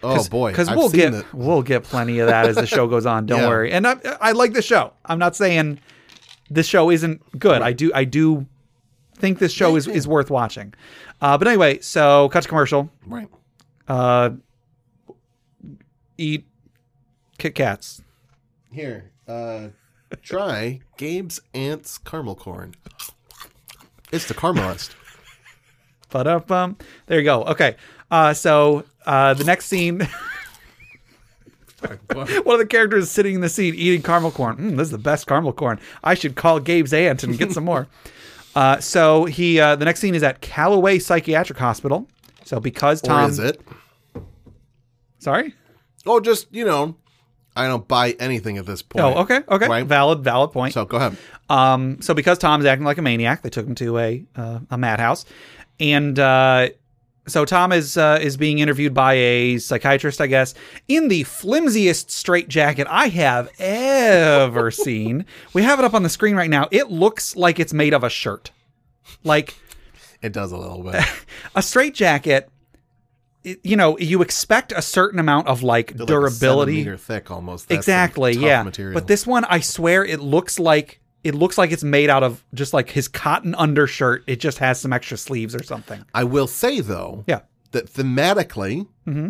Oh 0.03 0.27
boy. 0.29 0.51
because 0.51 0.69
we'll 0.71 0.89
get 0.91 1.15
it. 1.15 1.25
we'll 1.33 1.63
get 1.63 1.85
plenty 1.85 2.19
of 2.19 2.29
that 2.29 2.47
as 2.47 2.57
the 2.57 2.67
show 2.67 2.87
goes 2.89 3.07
on. 3.07 3.27
Don't 3.27 3.41
Yeah. 3.41 3.49
worry. 3.49 3.73
And 3.73 3.87
I, 3.87 3.97
I 4.21 4.33
like 4.33 4.53
the 4.53 4.63
show. 4.63 4.93
I'm 5.07 5.19
not 5.19 5.37
saying 5.37 5.79
this 6.51 6.67
show 6.67 6.91
isn't 6.91 7.39
good. 7.39 7.63
I 7.63 7.73
do 7.73 7.93
I 7.95 8.05
do 8.05 8.47
think 9.17 9.39
this 9.39 9.53
show 9.53 9.77
is, 9.77 9.87
is 9.87 10.09
worth 10.09 10.31
watching. 10.31 10.75
Uh, 11.21 11.39
but 11.39 11.47
anyway, 11.47 11.79
so 11.81 12.29
cut 12.31 12.43
to 12.43 12.49
commercial. 12.49 12.91
Right. 13.07 13.29
Uh, 13.87 14.31
eat 16.19 16.47
Kit 17.39 17.55
Kats. 17.55 18.03
Here. 18.73 19.11
Uh, 19.29 19.69
try 20.23 20.81
Gabe's 20.97 21.41
Aunt's 21.55 21.99
caramel 21.99 22.35
corn. 22.35 22.75
It's 24.11 24.27
the 24.27 24.35
caramelist. 24.35 24.91
But 26.11 26.27
up, 26.27 26.51
um, 26.51 26.77
there 27.07 27.19
you 27.19 27.25
go. 27.25 27.45
Okay. 27.45 27.77
Uh, 28.11 28.35
so 28.35 28.85
uh, 29.07 29.35
the 29.35 29.45
next 29.45 29.67
scene, 29.67 30.01
one 32.13 32.29
of 32.55 32.59
the 32.59 32.67
characters 32.69 33.05
is 33.05 33.11
sitting 33.11 33.35
in 33.37 33.41
the 33.41 33.49
seat 33.49 33.75
eating 33.75 34.03
caramel 34.03 34.31
corn. 34.31 34.57
Mm, 34.57 34.77
this 34.77 34.87
is 34.87 34.91
the 34.93 34.99
best 34.99 35.27
caramel 35.27 35.53
corn. 35.53 35.81
I 36.05 36.15
should 36.15 36.37
call 36.37 36.61
Gabe's 36.61 36.93
aunt 36.93 37.23
and 37.25 37.39
get 37.39 37.53
some 37.53 37.65
more. 37.65 37.89
Uh, 38.55 38.79
so 38.81 39.25
he, 39.25 39.59
uh, 39.59 39.75
the 39.77 39.87
next 39.87 39.99
scene 40.01 40.15
is 40.15 40.23
at 40.23 40.43
Callaway 40.43 40.99
Psychiatric 40.99 41.59
Hospital. 41.59 42.07
So 42.45 42.61
because 42.61 43.01
Tom, 43.01 43.25
or 43.25 43.29
is 43.31 43.39
it? 43.39 43.59
sorry. 45.21 45.55
Oh, 46.05 46.21
just 46.21 46.49
you 46.55 46.67
know, 46.67 46.97
I 47.57 47.67
don't 47.67 47.89
buy 47.89 48.11
anything 48.21 48.59
at 48.59 48.67
this 48.67 48.83
point. 48.83 49.07
Oh, 49.07 49.23
okay, 49.23 49.41
okay, 49.49 49.67
Right. 49.69 49.87
valid, 49.87 50.21
valid 50.23 50.53
point. 50.53 50.75
So 50.75 50.85
go 50.85 50.99
ahead. 50.99 51.17
Um, 51.49 52.03
so 52.03 52.13
because 52.13 52.37
Tom's 52.37 52.67
acting 52.67 52.85
like 52.85 52.99
a 52.99 53.03
maniac, 53.03 53.41
they 53.41 53.49
took 53.49 53.67
him 53.67 53.75
to 53.77 53.99
a 53.99 54.23
uh, 54.37 54.59
a 54.71 54.77
madhouse, 54.77 55.25
and 55.81 56.19
uh, 56.19 56.69
so 57.27 57.45
Tom 57.45 57.71
is 57.73 57.97
uh, 57.97 58.19
is 58.21 58.37
being 58.37 58.59
interviewed 58.59 58.95
by 58.95 59.15
a 59.15 59.59
psychiatrist, 59.59 60.21
I 60.21 60.27
guess, 60.27 60.55
in 60.89 61.09
the 61.09 61.23
flimsiest 61.25 62.11
straitjacket 62.11 62.87
I 62.91 63.09
have 63.09 63.49
ever 63.61 64.71
seen. 64.71 65.25
We 65.53 65.63
have 65.63 65.79
it 65.79 65.85
up 65.85 65.95
on 65.95 66.03
the 66.03 66.09
screen 66.09 66.35
right 66.37 66.51
now. 66.51 66.69
It 66.71 66.91
looks 66.91 67.37
like 67.37 67.61
it's 67.61 67.73
made 67.73 67.95
of 67.95 68.03
a 68.05 68.11
shirt, 68.11 68.51
like 69.23 69.55
It 70.21 70.33
does 70.33 70.53
a 70.53 70.57
little 70.57 70.83
bit. 70.83 71.03
a 71.55 71.63
straitjacket. 71.63 72.49
it- 73.45 73.61
You 73.65 73.77
know, 73.77 73.99
you 73.99 74.23
expect 74.23 74.73
a 74.73 74.83
certain 74.83 75.19
amount 75.19 75.47
of 75.49 75.63
like 75.63 75.89
They're 75.93 75.99
like 75.99 76.09
a 76.09 76.13
durability. 76.13 76.73
centimeter 76.79 76.97
thick 76.97 77.31
almost. 77.31 77.69
That's 77.69 77.79
exactly 77.79 78.33
yeah 78.33 78.63
Material. 78.63 78.95
but 78.95 79.07
this 79.07 79.27
one 79.27 79.45
i 79.45 79.61
swear 79.61 80.05
it 80.05 80.21
looks 80.21 80.59
like 80.59 81.01
it 81.25 81.35
looks 81.35 81.57
like 81.57 81.71
it's 81.71 81.85
made 81.85 82.11
out 82.11 82.23
of 82.23 82.45
just 82.55 82.73
like 82.73 82.91
his 82.91 83.09
cotton 83.09 83.55
undershirt 83.55 84.25
it 84.27 84.41
just 84.41 84.59
has 84.59 84.81
some 84.81 84.93
extra 84.93 85.17
sleeves 85.17 85.55
or 85.55 85.63
something 85.63 86.05
I 86.15 86.25
will 86.25 86.47
say 86.47 86.81
though. 86.81 87.25
yeah 87.27 87.41
that 87.73 87.93
thematically 87.93 88.87
mm-hmm. 89.07 89.29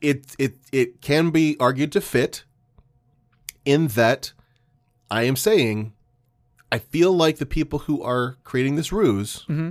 it 0.00 0.34
it 0.38 0.56
it 0.72 1.00
can 1.00 1.30
be 1.30 1.56
argued 1.60 1.92
to 1.92 2.00
fit 2.00 2.44
in 3.64 3.88
that 3.88 4.32
I 5.10 5.22
am 5.24 5.36
saying 5.36 5.92
I 6.72 6.78
feel 6.78 7.12
like 7.12 7.38
the 7.38 7.46
people 7.46 7.80
who 7.80 8.02
are 8.02 8.36
creating 8.44 8.76
this 8.76 8.92
ruse 8.92 9.44
mm-hmm. 9.48 9.70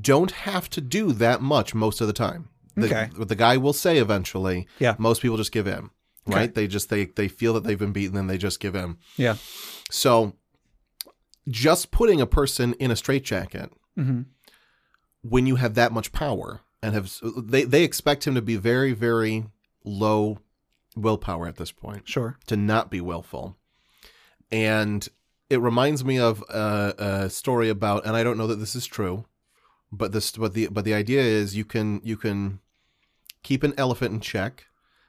don't 0.00 0.30
have 0.32 0.68
to 0.70 0.80
do 0.80 1.12
that 1.12 1.40
much 1.40 1.74
most 1.74 2.00
of 2.00 2.06
the 2.06 2.12
time. 2.12 2.48
The, 2.74 2.86
Okay. 2.86 3.10
What 3.16 3.28
the 3.28 3.36
guy 3.36 3.56
will 3.56 3.72
say 3.72 3.98
eventually, 3.98 4.66
Yeah. 4.80 4.96
most 4.98 5.22
people 5.22 5.36
just 5.36 5.52
give 5.52 5.68
in. 5.68 5.90
Right? 6.26 6.54
They 6.54 6.66
just 6.66 6.88
they 6.88 7.06
they 7.06 7.28
feel 7.28 7.52
that 7.54 7.64
they've 7.64 7.78
been 7.78 7.92
beaten 7.92 8.16
and 8.16 8.28
they 8.28 8.38
just 8.38 8.60
give 8.60 8.74
in. 8.74 8.96
yeah. 9.16 9.36
So 9.90 10.34
just 11.48 11.90
putting 11.90 12.20
a 12.20 12.26
person 12.26 12.72
in 12.74 12.90
a 12.90 12.96
straitjacket 12.96 13.70
mm-hmm. 13.98 14.22
when 15.22 15.46
you 15.46 15.56
have 15.56 15.74
that 15.74 15.92
much 15.92 16.12
power 16.12 16.60
and 16.82 16.94
have 16.94 17.12
they 17.36 17.64
they 17.64 17.84
expect 17.84 18.26
him 18.26 18.34
to 18.34 18.42
be 18.42 18.56
very 18.56 18.92
very 18.92 19.44
low 19.84 20.38
willpower 20.96 21.46
at 21.46 21.56
this 21.56 21.72
point. 21.72 22.08
Sure. 22.08 22.36
To 22.46 22.56
not 22.56 22.90
be 22.90 23.00
willful. 23.00 23.56
And 24.50 25.06
it 25.50 25.60
reminds 25.60 26.04
me 26.04 26.18
of 26.18 26.42
a, 26.48 26.94
a 26.98 27.30
story 27.30 27.68
about 27.68 28.06
and 28.06 28.16
I 28.16 28.22
don't 28.22 28.38
know 28.38 28.46
that 28.46 28.56
this 28.56 28.74
is 28.74 28.86
true 28.86 29.26
but 29.96 30.12
this 30.12 30.32
but 30.32 30.54
the 30.54 30.68
but 30.68 30.84
the 30.84 30.94
idea 30.94 31.22
is 31.22 31.56
you 31.56 31.64
can 31.64 32.00
you 32.04 32.16
can 32.16 32.60
keep 33.42 33.62
an 33.62 33.74
elephant 33.76 34.12
in 34.14 34.20
check 34.20 34.66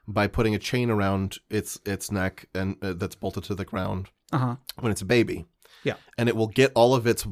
by 0.07 0.27
putting 0.27 0.56
a 0.56 0.60
chain 0.60 0.90
around 0.90 1.38
its 1.49 1.80
its 1.86 2.11
neck 2.11 2.48
and 2.53 2.77
uh, 2.82 2.94
that's 2.94 3.15
bolted 3.15 3.44
to 3.45 3.56
the 3.56 3.65
ground 3.65 4.10
uh-huh 4.32 4.56
when 4.80 4.91
it's 4.91 5.02
a 5.02 5.06
baby. 5.06 5.45
Yeah. 5.84 5.95
And 6.18 6.30
it 6.30 6.36
will 6.36 6.48
get 6.48 6.72
all 6.76 6.95
of 6.95 7.07
its 7.07 7.27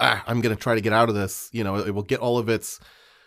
ah, 0.00 0.22
I'm 0.26 0.40
going 0.40 0.54
to 0.54 0.60
try 0.60 0.74
to 0.74 0.80
get 0.80 0.92
out 0.92 1.08
of 1.08 1.14
this, 1.14 1.48
you 1.52 1.64
know, 1.64 1.76
it 1.76 1.94
will 1.94 2.02
get 2.02 2.20
all 2.20 2.38
of 2.38 2.48
its 2.48 2.80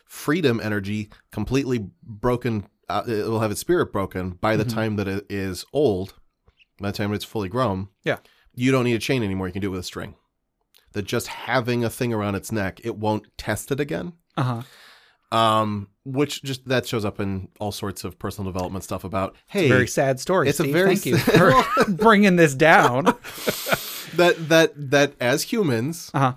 freedom 0.06 0.60
energy 0.62 1.10
completely 1.32 1.88
broken 2.04 2.68
uh, 2.90 3.04
it 3.08 3.26
will 3.28 3.40
have 3.40 3.52
its 3.52 3.62
spirit 3.62 3.94
broken 3.94 4.32
by 4.32 4.58
the 4.58 4.66
time 4.66 4.98
that 4.98 5.08
it 5.08 5.26
is 5.30 5.66
old, 5.72 6.16
by 6.80 6.92
the 6.92 6.98
time 6.98 7.14
it's 7.14 7.24
fully 7.24 7.48
grown. 7.48 7.88
Yeah. 8.04 8.18
You 8.54 8.72
don't 8.72 8.84
need 8.84 8.96
a 8.96 9.00
chain 9.00 9.24
anymore, 9.24 9.48
you 9.48 9.54
can 9.54 9.62
do 9.62 9.70
it 9.70 9.72
with 9.72 9.80
a 9.80 9.84
string. 9.84 10.16
That 10.92 11.04
just 11.04 11.28
having 11.28 11.86
a 11.86 11.90
thing 11.90 12.14
around 12.14 12.36
its 12.36 12.52
neck, 12.52 12.82
it 12.84 12.98
won't 12.98 13.28
test 13.38 13.72
it 13.72 13.80
again. 13.80 14.14
uh-huh 14.36 14.64
Um, 15.32 15.88
which 16.04 16.44
just 16.44 16.68
that 16.68 16.86
shows 16.86 17.06
up 17.06 17.20
in 17.20 17.48
all 17.60 17.72
sorts 17.72 18.04
of 18.04 18.20
personal 18.20 18.52
development 18.52 18.84
stuff 18.84 19.04
about 19.04 19.36
hey, 19.48 19.70
very 19.70 19.88
sad 19.88 20.20
story 20.20 20.50
It's 20.50 20.60
a 20.60 20.64
very 20.64 20.96
thank 20.96 21.06
you 21.06 21.18
for 21.18 21.54
bringing 21.88 22.36
this 22.36 22.56
down. 22.56 23.16
That 24.14 24.50
that 24.50 24.74
that 24.92 25.14
as 25.22 25.44
humans, 25.44 26.12
uh-huh. 26.14 26.34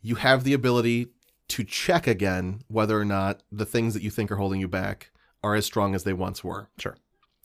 you 0.00 0.14
have 0.14 0.44
the 0.44 0.54
ability 0.54 1.08
to 1.48 1.62
check 1.62 2.06
again 2.06 2.62
whether 2.68 2.98
or 2.98 3.04
not 3.04 3.42
the 3.52 3.66
things 3.66 3.92
that 3.92 4.02
you 4.02 4.08
think 4.08 4.32
are 4.32 4.36
holding 4.36 4.60
you 4.60 4.68
back 4.68 5.10
are 5.42 5.54
as 5.54 5.66
strong 5.66 5.94
as 5.94 6.04
they 6.04 6.14
once 6.14 6.42
were. 6.42 6.70
sure. 6.78 6.96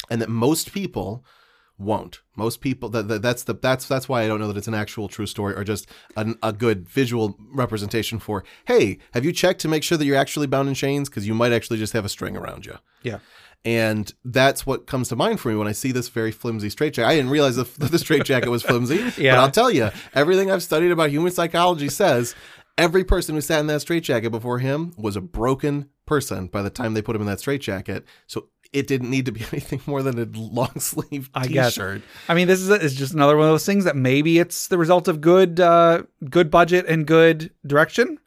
And 0.10 0.22
that 0.22 0.30
most 0.30 0.72
people 0.72 1.26
won't. 1.78 2.22
Most 2.36 2.62
people 2.62 2.90
that, 2.90 3.08
that 3.08 3.22
that's 3.22 3.44
the 3.44 3.54
that's 3.54 3.88
that's 3.88 4.10
why 4.10 4.24
I 4.24 4.28
don't 4.28 4.40
know 4.40 4.48
that 4.48 4.58
it's 4.58 4.68
an 4.68 4.74
actual 4.74 5.08
true 5.08 5.28
story 5.28 5.56
or 5.56 5.64
just 5.64 5.88
an, 6.16 6.38
a 6.42 6.52
good 6.52 6.88
visual 6.90 7.38
representation 7.52 8.20
for 8.20 8.44
hey, 8.66 8.98
have 9.14 9.26
you 9.26 9.32
checked 9.32 9.62
to 9.62 9.68
make 9.68 9.84
sure 9.84 9.98
that 9.98 10.06
you're 10.06 10.18
actually 10.18 10.48
bound 10.48 10.68
in 10.68 10.74
chains 10.76 11.10
because 11.10 11.28
you 11.28 11.34
might 11.34 11.52
actually 11.52 11.78
just 11.78 11.94
have 11.94 12.06
a 12.06 12.10
string 12.10 12.36
around 12.36 12.66
you. 12.66 12.78
yeah 13.04 13.20
And 13.66 14.14
that's 14.24 14.66
what 14.66 14.88
comes 14.88 15.10
to 15.10 15.16
mind 15.16 15.40
for 15.40 15.50
me 15.50 15.56
when 15.56 15.68
I 15.68 15.72
see 15.74 15.92
this 15.92 16.10
very 16.10 16.32
flimsy 16.32 16.70
straitjacket. 16.70 17.10
I 17.10 17.16
didn't 17.16 17.32
realize 17.32 17.56
that 17.58 17.74
the 17.76 18.00
straitjacket 18.00 18.50
was 18.50 18.64
flimsy. 18.64 19.12
Yeah. 19.18 19.36
But 19.36 19.42
I'll 19.42 19.52
tell 19.52 19.72
you, 19.72 19.90
everything 20.14 20.52
I've 20.52 20.64
studied 20.64 20.92
about 20.92 21.10
human 21.10 21.32
psychology 21.32 21.90
says 21.90 22.36
every 22.78 23.04
person 23.04 23.36
who 23.36 23.42
sat 23.42 23.60
in 23.60 23.68
that 23.68 23.82
straitjacket 23.82 24.32
before 24.32 24.60
him 24.60 24.94
was 24.98 25.16
a 25.16 25.22
broken 25.22 25.90
person 26.06 26.48
by 26.48 26.62
the 26.62 26.70
time 26.70 26.94
they 26.94 27.02
put 27.02 27.16
him 27.16 27.22
in 27.22 27.28
that 27.28 27.40
straitjacket. 27.40 28.06
So 28.28 28.50
it 28.78 28.88
didn't 28.88 29.10
need 29.10 29.26
to 29.26 29.32
be 29.32 29.42
anything 29.52 29.82
more 29.86 30.04
than 30.04 30.20
a 30.20 30.26
long 30.38 30.80
sleeve 30.80 31.30
I 31.34 31.48
guess. 31.48 31.74
t-shirt. 31.76 32.02
I 32.28 32.32
I 32.34 32.36
mean, 32.36 32.48
this 32.48 32.60
is, 32.62 32.70
is 32.70 32.96
just 32.96 33.14
another 33.14 33.36
one 33.38 33.48
of 33.48 33.54
those 33.54 33.66
things 33.66 33.84
that 33.86 33.96
maybe 33.96 34.40
it's 34.40 34.68
the 34.68 34.78
result 34.78 35.08
of 35.08 35.22
good, 35.22 35.60
uh, 35.60 36.04
good 36.30 36.50
budget 36.52 36.86
and 36.88 37.06
good 37.06 37.52
direction. 37.66 38.20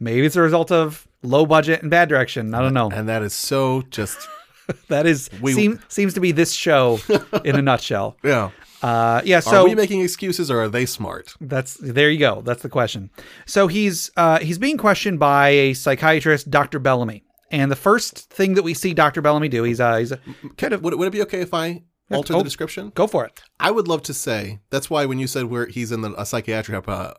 Maybe 0.00 0.26
it's 0.26 0.36
a 0.36 0.42
result 0.42 0.70
of 0.72 1.06
low 1.22 1.46
budget 1.46 1.82
and 1.82 1.90
bad 1.90 2.08
direction. 2.08 2.54
I 2.54 2.60
don't 2.60 2.74
know. 2.74 2.90
And 2.90 3.08
that 3.08 3.22
is 3.22 3.32
so 3.32 3.82
just 3.90 4.16
That 4.88 5.06
is 5.06 5.28
We- 5.42 5.52
seem, 5.52 5.80
seems 5.88 6.14
to 6.14 6.20
be 6.20 6.32
this 6.32 6.52
show 6.52 6.98
in 7.44 7.56
a 7.56 7.62
nutshell. 7.62 8.16
yeah. 8.22 8.50
Uh, 8.82 9.22
yeah. 9.24 9.38
Are 9.38 9.40
So 9.42 9.64
we 9.64 9.74
making 9.74 10.02
excuses 10.02 10.50
or 10.50 10.60
are 10.62 10.68
they 10.68 10.84
smart? 10.84 11.32
that's 11.40 11.74
there 11.80 12.10
you 12.10 12.18
go. 12.18 12.42
That's 12.44 12.60
the 12.62 12.68
question. 12.68 13.08
So 13.46 13.66
he's 13.66 14.10
uh, 14.16 14.40
he's 14.40 14.58
being 14.58 14.76
questioned 14.76 15.18
by 15.18 15.48
a 15.50 15.72
psychiatrist, 15.72 16.50
Dr. 16.50 16.78
Bellamy. 16.80 17.23
And 17.50 17.70
the 17.70 17.76
first 17.76 18.30
thing 18.30 18.54
that 18.54 18.62
we 18.62 18.74
see 18.74 18.94
Dr. 18.94 19.20
Bellamy 19.20 19.48
do, 19.48 19.62
he's 19.64 19.80
uh, 19.80 19.96
he's 19.96 20.12
a, 20.12 20.18
kind 20.56 20.72
of 20.72 20.82
Would, 20.82 20.94
would 20.94 21.08
it 21.08 21.12
be 21.12 21.22
okay 21.22 21.40
if 21.40 21.52
I 21.54 21.82
alter 22.10 22.34
oh. 22.34 22.38
the 22.38 22.44
description? 22.44 22.90
go 22.94 23.06
for 23.06 23.24
it. 23.24 23.42
I 23.60 23.70
would 23.70 23.86
love 23.88 24.02
to 24.04 24.14
say 24.14 24.60
that's 24.70 24.88
why 24.90 25.04
when 25.06 25.18
you 25.18 25.26
said 25.26 25.44
where 25.46 25.66
he's 25.66 25.92
in 25.92 26.00
the, 26.02 26.14
a 26.20 26.26
psychiatric 26.26 26.88
uh, 26.88 27.14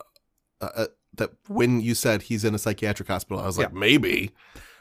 uh, 0.61 0.65
uh, 0.76 0.88
that 1.15 1.31
when 1.47 1.80
you 1.80 1.95
said 1.95 2.23
he's 2.23 2.43
in 2.43 2.53
a 2.56 2.60
psychiatric 2.60 3.07
hospital, 3.07 3.41
I 3.41 3.45
was 3.45 3.57
like 3.57 3.69
Yeah. 3.72 3.80
maybe, 3.80 4.31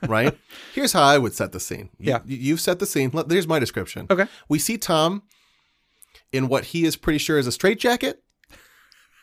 right? 0.08 0.36
Here's 0.74 0.92
how 0.92 1.02
I 1.02 1.18
would 1.18 1.34
set 1.34 1.52
the 1.52 1.60
scene. 1.60 1.90
You, 1.98 2.10
Yeah. 2.12 2.18
you- 2.24 2.36
you've 2.38 2.60
set 2.60 2.78
the 2.80 2.86
scene. 2.86 3.12
There's 3.26 3.46
my 3.46 3.58
description. 3.58 4.06
Okay. 4.10 4.26
we 4.48 4.58
see 4.58 4.78
Tom 4.78 5.22
in 6.32 6.48
what 6.48 6.64
he 6.66 6.84
is 6.84 6.96
pretty 6.96 7.18
sure 7.18 7.38
is 7.38 7.46
a 7.46 7.52
straitjacket. 7.52 8.20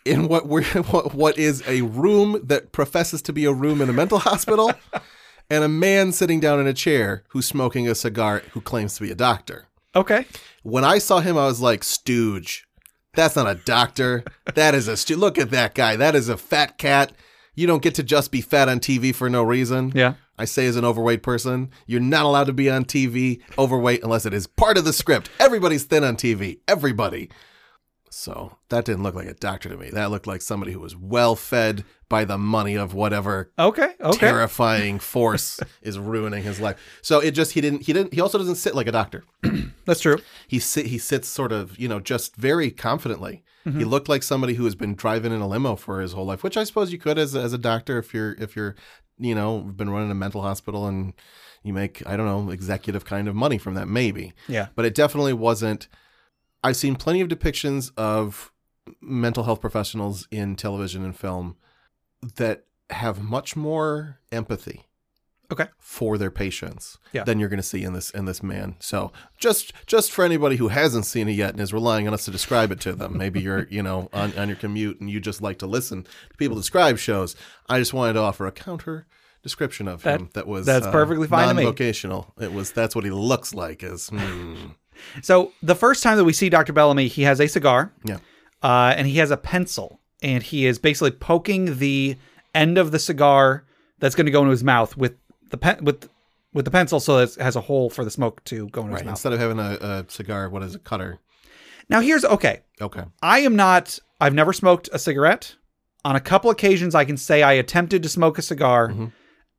In 0.06 0.27
what 0.27 0.48
we're 0.48 0.64
what, 0.89 1.14
what 1.14 1.38
is 1.38 1.61
a 1.68 1.81
room 1.81 2.39
that 2.45 2.72
professes 2.72 3.22
to 3.23 3.34
be 3.34 3.45
a 3.45 3.53
room 3.53 3.81
in 3.81 3.89
a 3.89 3.93
mental 3.93 4.18
hospital, 4.19 4.72
and 5.52 5.64
a 5.64 5.68
man 5.69 6.11
sitting 6.11 6.40
down 6.40 6.60
in 6.60 6.65
a 6.68 6.73
chair 6.73 7.23
who's 7.30 7.45
smoking 7.45 7.88
a 7.88 7.94
cigar 7.94 8.41
who 8.53 8.61
claims 8.61 8.95
to 8.95 9.03
be 9.03 9.11
a 9.11 9.15
doctor 9.15 9.68
Okay. 9.95 10.26
when 10.64 10.84
I 10.86 10.98
saw 10.98 11.19
him, 11.19 11.38
I 11.38 11.45
was 11.45 11.60
like, 11.61 11.84
Stooge. 11.84 12.65
That's 13.14 13.36
not 13.36 13.48
a 13.48 13.56
doctor. 13.56 14.23
That 14.56 14.73
is 14.73 14.88
a 14.88 14.95
stu- 14.95 15.18
look 15.18 15.38
at 15.38 15.52
that 15.52 15.76
guy. 15.76 15.98
That 15.98 16.15
is 16.15 16.30
a 16.30 16.38
fat 16.38 16.78
cat. 16.78 17.11
You 17.56 17.68
don't 17.68 17.84
get 17.84 17.95
to 17.95 18.03
just 18.03 18.32
be 18.32 18.40
fat 18.40 18.69
on 18.69 18.80
TV 18.80 19.14
for 19.14 19.30
no 19.30 19.44
reason. 19.44 19.91
Yeah. 19.94 20.14
I 20.38 20.45
say 20.45 20.65
as 20.65 20.78
an 20.78 20.86
overweight 20.86 21.22
person, 21.22 21.69
you're 21.86 21.99
not 21.99 22.23
allowed 22.26 22.45
to 22.45 22.53
be 22.53 22.69
on 22.69 22.86
TV 22.86 23.41
overweight 23.60 24.02
unless 24.03 24.26
it 24.26 24.34
is 24.34 24.48
part 24.48 24.78
of 24.78 24.86
the 24.86 24.94
script. 24.94 25.30
Everybody's 25.40 25.84
thin 25.84 26.06
on 26.06 26.15
TV. 26.15 26.60
Everybody. 26.69 27.30
So 28.13 28.57
that 28.67 28.83
didn't 28.83 29.03
look 29.03 29.15
like 29.15 29.27
a 29.27 29.33
doctor 29.33 29.69
to 29.69 29.77
me. 29.77 29.89
That 29.89 30.11
looked 30.11 30.27
like 30.27 30.41
somebody 30.41 30.73
who 30.73 30.81
was 30.81 30.97
well 30.97 31.33
fed 31.33 31.85
by 32.09 32.25
the 32.25 32.38
money 32.38 32.75
of 32.75 32.93
whatever 32.93 33.53
Okay. 33.57 33.93
Okay. 34.01 34.17
terrifying 34.17 34.99
force 34.99 35.61
is 35.81 35.97
ruining 35.97 36.43
his 36.43 36.59
life. 36.59 36.77
So 37.01 37.19
it 37.21 37.31
just 37.31 37.53
he 37.53 37.61
didn't 37.61 37.83
he 37.83 37.93
didn't 37.93 38.13
he 38.13 38.19
also 38.19 38.38
doesn't 38.38 38.55
sit 38.55 38.75
like 38.75 38.88
a 38.88 38.91
doctor. 38.91 39.23
That's 39.85 40.01
true. 40.01 40.17
He 40.45 40.59
sit 40.59 40.88
he 40.88 40.97
sits 40.97 41.29
sort 41.29 41.53
of 41.53 41.79
you 41.79 41.88
know 41.88 42.01
just 42.01 42.35
very 42.35 42.69
confidently. 42.69 43.43
Mm-hmm. 43.65 43.79
He 43.79 43.85
looked 43.85 44.09
like 44.09 44.23
somebody 44.23 44.55
who 44.55 44.65
has 44.65 44.75
been 44.75 44.93
driving 44.93 45.31
in 45.31 45.39
a 45.39 45.47
limo 45.47 45.77
for 45.77 46.01
his 46.01 46.11
whole 46.11 46.25
life, 46.25 46.43
which 46.43 46.57
I 46.57 46.65
suppose 46.65 46.91
you 46.91 46.97
could 46.97 47.17
as 47.17 47.33
as 47.33 47.53
a 47.53 47.57
doctor 47.57 47.97
if 47.97 48.13
you're 48.13 48.33
if 48.33 48.57
you're 48.57 48.75
you 49.17 49.33
know 49.33 49.59
been 49.59 49.89
running 49.89 50.11
a 50.11 50.15
mental 50.15 50.41
hospital 50.41 50.85
and 50.85 51.13
you 51.63 51.71
make 51.71 52.05
I 52.05 52.17
don't 52.17 52.25
know 52.25 52.51
executive 52.51 53.05
kind 53.05 53.29
of 53.29 53.35
money 53.35 53.57
from 53.57 53.75
that 53.75 53.88
maybe. 53.88 54.33
Yeah. 54.49 54.67
But 54.75 54.83
it 54.83 54.95
definitely 54.95 55.33
wasn't. 55.33 55.88
I've 56.63 56.77
seen 56.77 56.95
plenty 56.95 57.21
of 57.21 57.27
depictions 57.27 57.91
of 57.97 58.51
mental 59.01 59.43
health 59.43 59.61
professionals 59.61 60.27
in 60.31 60.55
television 60.55 61.03
and 61.03 61.15
film 61.17 61.55
that 62.35 62.65
have 62.89 63.21
much 63.23 63.55
more 63.55 64.19
empathy 64.31 64.85
Okay. 65.51 65.67
for 65.79 66.17
their 66.17 66.31
patients 66.31 66.97
Yeah. 67.13 67.23
than 67.25 67.39
you're 67.39 67.49
going 67.49 67.57
to 67.59 67.63
see 67.63 67.83
in 67.83 67.93
this 67.93 68.09
in 68.11 68.25
this 68.25 68.41
man. 68.43 68.75
So 68.79 69.11
just 69.38 69.73
just 69.85 70.11
for 70.11 70.23
anybody 70.23 70.55
who 70.57 70.69
hasn't 70.69 71.05
seen 71.05 71.27
it 71.27 71.33
yet 71.33 71.51
and 71.51 71.59
is 71.59 71.73
relying 71.73 72.07
on 72.07 72.13
us 72.13 72.25
to 72.25 72.31
describe 72.31 72.71
it 72.71 72.79
to 72.81 72.93
them, 72.93 73.17
maybe 73.17 73.41
you're 73.41 73.67
you 73.71 73.83
know 73.83 74.09
on, 74.13 74.38
on 74.38 74.47
your 74.47 74.57
commute 74.57 74.99
and 75.01 75.09
you 75.09 75.19
just 75.19 75.41
like 75.41 75.57
to 75.59 75.67
listen 75.67 76.03
to 76.03 76.38
people 76.38 76.55
describe 76.57 76.97
shows. 76.97 77.35
I 77.67 77.79
just 77.79 77.93
wanted 77.93 78.13
to 78.13 78.19
offer 78.19 78.45
a 78.47 78.51
counter 78.51 79.07
description 79.43 79.88
of 79.88 80.03
him 80.03 80.29
that 80.33 80.47
was 80.47 80.65
that's 80.65 80.85
uh, 80.85 80.91
perfectly 80.91 81.27
fine 81.27 81.47
to 81.49 81.53
me. 81.55 81.63
non-vocational. 81.63 82.33
It 82.39 82.53
was 82.53 82.71
that's 82.71 82.95
what 82.95 83.03
he 83.03 83.11
looks 83.11 83.53
like 83.53 83.83
is. 83.83 84.09
So 85.22 85.52
the 85.61 85.76
first 85.76 86.03
time 86.03 86.18
that 86.18 86.23
we 86.23 86.34
see 86.34 86.49
Dr. 86.49 86.73
Bellamy, 86.73 87.07
he 87.07 87.23
has 87.23 87.40
a 87.40 87.48
cigar. 87.48 87.91
Yeah. 88.03 88.18
Uh, 88.64 88.94
and 88.95 89.07
he 89.07 89.18
has 89.18 89.32
a 89.32 89.38
pencil, 89.38 89.99
and 90.22 90.44
he 90.44 90.65
is 90.68 90.78
basically 90.78 91.11
poking 91.11 91.80
the 91.80 92.15
end 92.53 92.78
of 92.78 92.91
the 92.91 92.99
cigar 92.99 93.65
that's 93.99 94.14
going 94.14 94.26
to 94.26 94.32
go 94.32 94.41
into 94.41 94.52
his 94.52 94.64
mouth 94.64 94.95
with 94.95 95.15
the 95.49 95.57
pen 95.57 95.84
with 95.84 96.07
with 96.53 96.65
the 96.65 96.72
pencil, 96.72 96.99
so 96.99 97.18
that 97.18 97.38
it 97.38 97.41
has 97.41 97.56
a 97.56 97.61
hole 97.61 97.90
for 97.90 98.03
the 98.03 98.11
smoke 98.11 98.44
to 98.44 98.68
go 98.69 98.82
into 98.82 98.94
right 98.94 98.99
his 98.99 99.06
mouth. 99.06 99.14
instead 99.14 99.34
of 99.34 99.40
having 99.40 99.57
a, 99.60 99.78
a 99.82 100.06
cigar. 100.10 100.49
What 100.49 100.64
is 100.64 100.76
a 100.76 100.80
cutter? 100.80 101.19
Now 101.90 102.02
here's 102.02 102.23
okay. 102.23 102.61
Okay, 102.80 103.03
I 103.22 103.40
am 103.40 103.56
not. 103.56 103.98
I've 104.19 104.34
never 104.36 104.53
smoked 104.53 104.90
a 104.94 104.99
cigarette. 104.99 105.56
On 106.06 106.15
a 106.15 106.19
couple 106.19 106.49
occasions, 106.52 106.94
I 106.94 107.06
can 107.06 107.18
say 107.18 107.41
I 107.44 107.53
attempted 107.53 108.03
to 108.03 108.10
smoke 108.10 108.38
a 108.38 108.41
cigar. 108.41 108.90
Mm-hmm. 108.90 109.06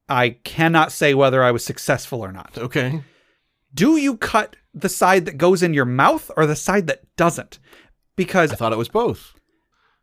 I 0.08 0.30
cannot 0.44 0.92
say 0.92 1.14
whether 1.14 1.42
I 1.42 1.50
was 1.50 1.64
successful 1.64 2.20
or 2.20 2.30
not. 2.32 2.56
okay. 2.58 3.02
Do 3.74 3.96
you 3.96 4.16
cut 4.18 4.56
the 4.74 4.88
side 4.88 5.24
that 5.26 5.36
goes 5.38 5.62
in 5.62 5.74
your 5.74 5.84
mouth 5.84 6.30
or 6.36 6.46
the 6.46 6.56
side 6.56 6.86
that 6.86 7.00
doesn't? 7.16 7.58
Because 8.16 8.52
I 8.52 8.56
thought 8.56 8.72
it 8.72 8.78
was 8.78 8.88
both. 8.88 9.34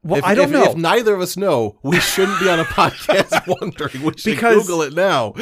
well, 0.03 0.19
if, 0.19 0.23
I 0.25 0.35
don't 0.35 0.45
if- 0.45 0.51
know. 0.51 0.63
If 0.71 0.77
neither 0.77 1.13
of 1.13 1.21
us 1.21 1.37
know, 1.37 1.77
we 1.83 1.99
shouldn't 1.99 2.39
be 2.39 2.49
on 2.49 2.59
a 2.59 2.63
podcast 2.79 3.47
wondering. 3.61 4.01
We 4.03 4.13
should 4.17 4.31
Because- 4.35 4.63
Google 4.67 4.81
it 4.83 4.93
now. 4.93 5.33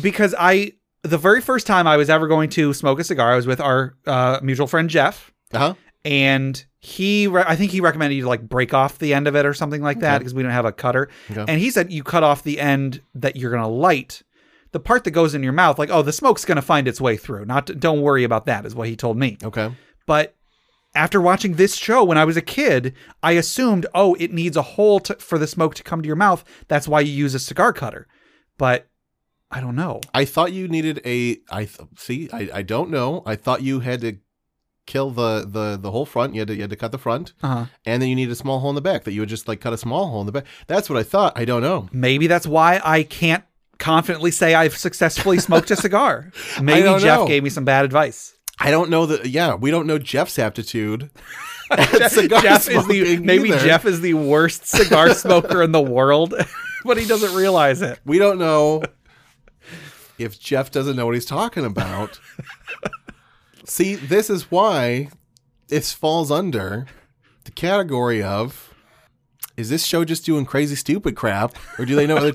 because 0.00 0.34
I 0.38 0.72
the 1.02 1.18
very 1.18 1.40
first 1.40 1.66
time 1.66 1.86
I 1.86 1.96
was 1.96 2.10
ever 2.10 2.26
going 2.26 2.50
to 2.50 2.74
smoke 2.74 2.98
a 3.00 3.04
cigar, 3.04 3.32
I 3.32 3.36
was 3.36 3.46
with 3.46 3.60
our 3.60 3.94
uh, 4.06 4.40
mutual 4.42 4.66
friend 4.66 4.90
Jeff, 4.90 5.32
Uh 5.52 5.58
huh. 5.58 5.74
and 6.04 6.64
he 6.80 7.28
re- 7.28 7.44
I 7.46 7.54
think 7.56 7.70
he 7.70 7.80
recommended 7.80 8.16
you 8.16 8.22
to 8.22 8.28
like 8.28 8.42
break 8.48 8.74
off 8.74 8.98
the 8.98 9.14
end 9.14 9.28
of 9.28 9.36
it 9.36 9.46
or 9.46 9.54
something 9.54 9.80
like 9.82 10.00
that 10.00 10.18
because 10.18 10.34
we 10.34 10.42
don't 10.42 10.52
have 10.52 10.64
a 10.64 10.72
cutter, 10.72 11.08
Okay. 11.30 11.44
and 11.48 11.60
he 11.60 11.70
said 11.70 11.92
you 11.92 12.02
cut 12.02 12.24
off 12.24 12.42
the 12.42 12.58
end 12.60 13.00
that 13.14 13.36
you're 13.36 13.50
gonna 13.52 13.68
light. 13.68 14.22
The 14.72 14.80
part 14.80 15.04
that 15.04 15.12
goes 15.12 15.34
in 15.34 15.42
your 15.42 15.52
mouth, 15.52 15.78
like, 15.78 15.90
oh, 15.90 16.02
the 16.02 16.12
smoke's 16.12 16.44
gonna 16.44 16.62
find 16.62 16.86
its 16.86 17.00
way 17.00 17.16
through. 17.16 17.44
Not, 17.46 17.66
to, 17.68 17.74
don't 17.74 18.02
worry 18.02 18.24
about 18.24 18.46
that, 18.46 18.66
is 18.66 18.74
what 18.74 18.88
he 18.88 18.96
told 18.96 19.16
me. 19.16 19.38
Okay. 19.42 19.72
But 20.06 20.34
after 20.94 21.20
watching 21.20 21.54
this 21.54 21.74
show 21.76 22.02
when 22.04 22.18
I 22.18 22.24
was 22.24 22.36
a 22.36 22.42
kid, 22.42 22.94
I 23.22 23.32
assumed, 23.32 23.86
oh, 23.94 24.14
it 24.14 24.32
needs 24.32 24.56
a 24.56 24.62
hole 24.62 25.00
to, 25.00 25.14
for 25.16 25.38
the 25.38 25.46
smoke 25.46 25.74
to 25.76 25.82
come 25.82 26.02
to 26.02 26.06
your 26.06 26.16
mouth. 26.16 26.44
That's 26.68 26.88
why 26.88 27.00
you 27.00 27.12
use 27.12 27.34
a 27.34 27.38
cigar 27.38 27.72
cutter. 27.72 28.06
But 28.58 28.88
I 29.50 29.60
don't 29.60 29.76
know. 29.76 30.00
I 30.12 30.24
thought 30.26 30.52
you 30.52 30.68
needed 30.68 31.00
a. 31.06 31.38
I 31.50 31.64
th- 31.64 31.88
see. 31.96 32.28
I, 32.32 32.50
I 32.52 32.62
don't 32.62 32.90
know. 32.90 33.22
I 33.24 33.36
thought 33.36 33.62
you 33.62 33.80
had 33.80 34.00
to 34.02 34.18
kill 34.86 35.10
the 35.10 35.46
the 35.48 35.78
the 35.80 35.90
whole 35.90 36.04
front. 36.06 36.34
You 36.34 36.40
had 36.42 36.48
to 36.48 36.54
you 36.54 36.60
had 36.62 36.70
to 36.70 36.76
cut 36.76 36.92
the 36.92 36.98
front, 36.98 37.32
Uh-huh. 37.42 37.66
and 37.86 38.02
then 38.02 38.08
you 38.10 38.14
needed 38.16 38.32
a 38.32 38.36
small 38.36 38.58
hole 38.60 38.68
in 38.70 38.74
the 38.74 38.82
back. 38.82 39.04
That 39.04 39.12
you 39.12 39.20
would 39.20 39.28
just 39.30 39.48
like 39.48 39.60
cut 39.60 39.72
a 39.72 39.78
small 39.78 40.08
hole 40.08 40.20
in 40.20 40.26
the 40.26 40.32
back. 40.32 40.44
That's 40.66 40.90
what 40.90 40.98
I 40.98 41.02
thought. 41.02 41.32
I 41.38 41.44
don't 41.46 41.62
know. 41.62 41.88
Maybe 41.92 42.26
that's 42.26 42.46
why 42.46 42.80
I 42.84 43.02
can't 43.04 43.44
confidently 43.78 44.30
say 44.30 44.54
I've 44.54 44.76
successfully 44.76 45.38
smoked 45.38 45.70
a 45.70 45.76
cigar. 45.86 46.30
Maybe 46.60 46.82
Jeff 47.00 47.20
know. 47.20 47.26
gave 47.26 47.42
me 47.42 47.50
some 47.50 47.64
bad 47.64 47.84
advice. 47.84 48.34
I 48.60 48.70
don't 48.70 48.90
know 48.90 49.06
that. 49.06 49.26
Yeah, 49.26 49.54
we 49.54 49.70
don't 49.70 49.86
know 49.86 49.98
Jeff's 49.98 50.38
aptitude. 50.38 51.10
cigar 52.08 52.40
Jeff 52.42 52.68
is 52.68 52.86
the 52.86 53.18
maybe 53.18 53.50
either. 53.50 53.58
Jeff 53.58 53.84
is 53.84 54.00
the 54.00 54.14
worst 54.14 54.66
cigar 54.66 55.14
smoker 55.14 55.62
in 55.62 55.72
the 55.72 55.80
world, 55.80 56.34
but 56.84 56.96
he 56.96 57.06
doesn't 57.06 57.34
realize 57.34 57.82
it. 57.82 58.00
We 58.04 58.18
don't 58.18 58.38
know 58.38 58.82
if 60.18 60.40
Jeff 60.40 60.70
doesn't 60.70 60.96
know 60.96 61.06
what 61.06 61.14
he's 61.14 61.26
talking 61.26 61.64
about. 61.64 62.18
See, 63.64 63.94
this 63.94 64.30
is 64.30 64.50
why 64.50 65.10
this 65.68 65.92
falls 65.92 66.30
under 66.30 66.86
the 67.44 67.50
category 67.50 68.22
of 68.22 68.74
is 69.56 69.68
this 69.70 69.84
show 69.84 70.04
just 70.04 70.24
doing 70.24 70.46
crazy 70.46 70.74
stupid 70.74 71.16
crap 71.16 71.54
or 71.78 71.84
do 71.84 71.94
they 71.94 72.06
know 72.06 72.32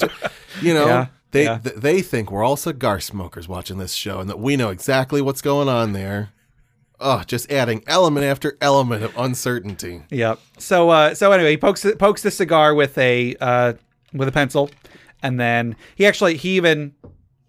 you 0.61 0.73
know 0.73 0.85
Yeah, 0.85 1.07
they 1.33 1.43
yeah. 1.43 1.57
th- 1.57 1.75
they 1.75 2.01
think 2.01 2.31
we're 2.31 2.43
all 2.43 2.55
cigar 2.55 2.99
smokers 2.99 3.47
watching 3.47 3.77
this 3.77 3.93
show 3.93 4.19
and 4.19 4.29
that 4.29 4.39
we 4.39 4.55
know 4.55 4.69
exactly 4.69 5.21
what's 5.21 5.41
going 5.41 5.67
on 5.67 5.93
there. 5.93 6.31
Oh, 6.99 7.23
just 7.25 7.51
adding 7.51 7.83
element 7.85 8.25
after 8.25 8.57
element 8.61 9.03
of 9.03 9.17
uncertainty. 9.17 10.03
Yep. 10.09 10.39
So 10.59 10.89
uh 10.89 11.13
so 11.13 11.31
anyway, 11.31 11.51
he 11.51 11.57
pokes 11.57 11.85
pokes 11.99 12.21
the 12.21 12.31
cigar 12.31 12.73
with 12.73 12.97
a 12.97 13.35
uh 13.41 13.73
with 14.13 14.27
a 14.27 14.31
pencil 14.31 14.69
and 15.21 15.39
then 15.39 15.75
he 15.95 16.05
actually 16.05 16.37
he 16.37 16.55
even 16.55 16.93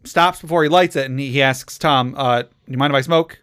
stops 0.04 0.40
before 0.40 0.62
he 0.62 0.68
lights 0.68 0.96
it 0.96 1.06
and 1.06 1.18
he, 1.20 1.30
he 1.30 1.42
asks 1.42 1.78
Tom, 1.78 2.14
uh, 2.16 2.42
do 2.42 2.48
you 2.66 2.78
mind 2.78 2.92
if 2.92 2.96
I 2.96 3.00
smoke? 3.02 3.42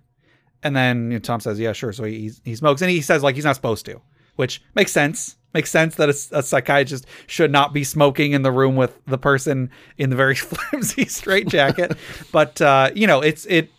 And 0.63 0.76
then 0.76 1.11
you 1.11 1.18
know, 1.18 1.19
Tom 1.19 1.39
says, 1.39 1.59
Yeah, 1.59 1.73
sure. 1.73 1.93
So 1.93 2.03
he 2.03 2.31
he 2.43 2.55
smokes 2.55 2.81
and 2.81 2.89
he 2.91 3.01
says 3.01 3.23
like 3.23 3.35
he's 3.35 3.45
not 3.45 3.55
supposed 3.55 3.85
to, 3.85 4.01
which 4.35 4.61
makes 4.76 4.91
sense. 4.91 5.38
Makes 5.53 5.69
sense 5.71 5.95
that 5.95 6.09
a, 6.09 6.37
a 6.39 6.43
psychiatrist 6.43 7.05
should 7.27 7.51
not 7.51 7.73
be 7.73 7.83
smoking 7.83 8.31
in 8.31 8.41
the 8.41 8.51
room 8.51 8.75
with 8.77 8.99
the 9.05 9.17
person 9.17 9.69
in 9.97 10.09
the 10.09 10.15
very 10.15 10.35
flimsy 10.49 11.05
straitjacket. 11.05 11.97
but 12.31 12.61
uh, 12.61 12.91
you 12.95 13.05
know, 13.07 13.19
it's 13.21 13.45
it 13.47 13.69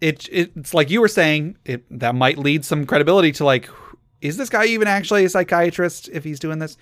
it 0.00 0.28
it's 0.30 0.74
like 0.74 0.90
you 0.90 1.00
were 1.00 1.08
saying 1.08 1.56
it 1.64 1.84
that 1.90 2.14
might 2.14 2.36
lead 2.38 2.64
some 2.64 2.84
credibility 2.84 3.32
to 3.32 3.44
like 3.44 3.68
is 4.20 4.36
this 4.36 4.48
guy 4.50 4.64
even 4.66 4.88
actually 4.88 5.24
a 5.24 5.28
psychiatrist 5.28 6.08
if 6.12 6.24
he's 6.24 6.40
doing 6.40 6.58
this 6.58 6.76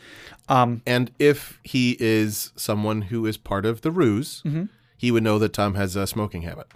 um 0.48 0.80
And 0.86 1.10
if 1.18 1.60
he 1.62 1.96
is 2.00 2.52
someone 2.56 3.02
who 3.02 3.26
is 3.26 3.36
part 3.36 3.64
of 3.66 3.82
the 3.82 3.90
ruse, 3.90 4.42
Mm-hmm. 4.44 4.64
he 4.96 5.10
would 5.10 5.22
know 5.22 5.38
that 5.38 5.52
Tom 5.52 5.74
has 5.74 5.94
a 5.94 6.06
smoking 6.06 6.42
habit 6.42 6.66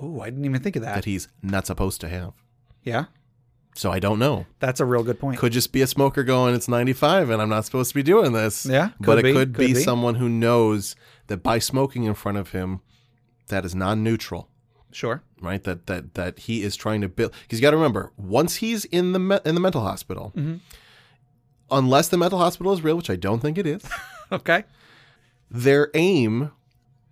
oh 0.00 0.20
i 0.20 0.30
didn't 0.30 0.44
even 0.44 0.60
think 0.62 0.76
of 0.76 0.82
that 0.82 0.94
that 0.94 1.04
he's 1.04 1.28
not 1.42 1.66
supposed 1.66 2.00
to 2.00 2.08
have. 2.08 2.32
yeah 2.82 3.04
So 3.76 3.90
I 3.90 3.98
don't 3.98 4.18
know. 4.20 4.46
that's 4.60 4.78
a 4.78 4.84
real 4.84 5.02
good 5.02 5.18
point 5.18 5.38
Could 5.38 5.52
just 5.52 5.72
be 5.72 5.82
a 5.82 5.86
smoker 5.86 6.22
going, 6.22 6.54
it's 6.54 6.68
95 6.68 7.30
and 7.30 7.42
I'm 7.42 7.48
not 7.48 7.64
supposed 7.64 7.88
to 7.90 7.94
be 7.94 8.04
doing 8.04 8.32
this. 8.32 8.64
Yeah, 8.66 8.90
but 9.00 9.06
could 9.06 9.18
it 9.18 9.22
be, 9.24 9.32
could, 9.32 9.54
could 9.54 9.66
be, 9.66 9.72
be. 9.74 9.80
someone 9.80 10.14
who 10.16 10.28
knows 10.28 10.94
that 11.26 11.42
by 11.42 11.58
smoking 11.58 12.04
in 12.04 12.14
front 12.14 12.38
of 12.38 12.50
him, 12.52 12.80
that 13.48 13.64
is 13.64 13.74
non 13.74 14.02
neutral. 14.04 14.48
sure 14.92 15.22
Right, 15.40 15.62
that 15.64 15.86
that 15.88 16.14
that 16.14 16.38
he 16.38 16.62
is 16.62 16.76
trying 16.76 17.00
to 17.02 17.08
build. 17.08 17.32
Because 17.42 17.58
you 17.58 17.62
got 17.62 17.72
to 17.72 17.76
remember, 17.76 18.12
once 18.16 18.56
he's 18.56 18.84
in 18.86 19.12
the 19.12 19.18
me- 19.18 19.40
in 19.44 19.54
the 19.54 19.60
mental 19.60 19.82
hospital, 19.82 20.32
Mm-hmm. 20.36 20.56
unless 21.70 22.08
the 22.08 22.16
mental 22.16 22.38
hospital 22.38 22.72
is 22.72 22.82
real, 22.82 22.96
which 22.96 23.10
I 23.10 23.16
don't 23.16 23.40
think 23.40 23.58
it 23.58 23.66
is, 23.66 23.82
okay 24.32 24.64
their 25.50 25.90
aim 25.94 26.50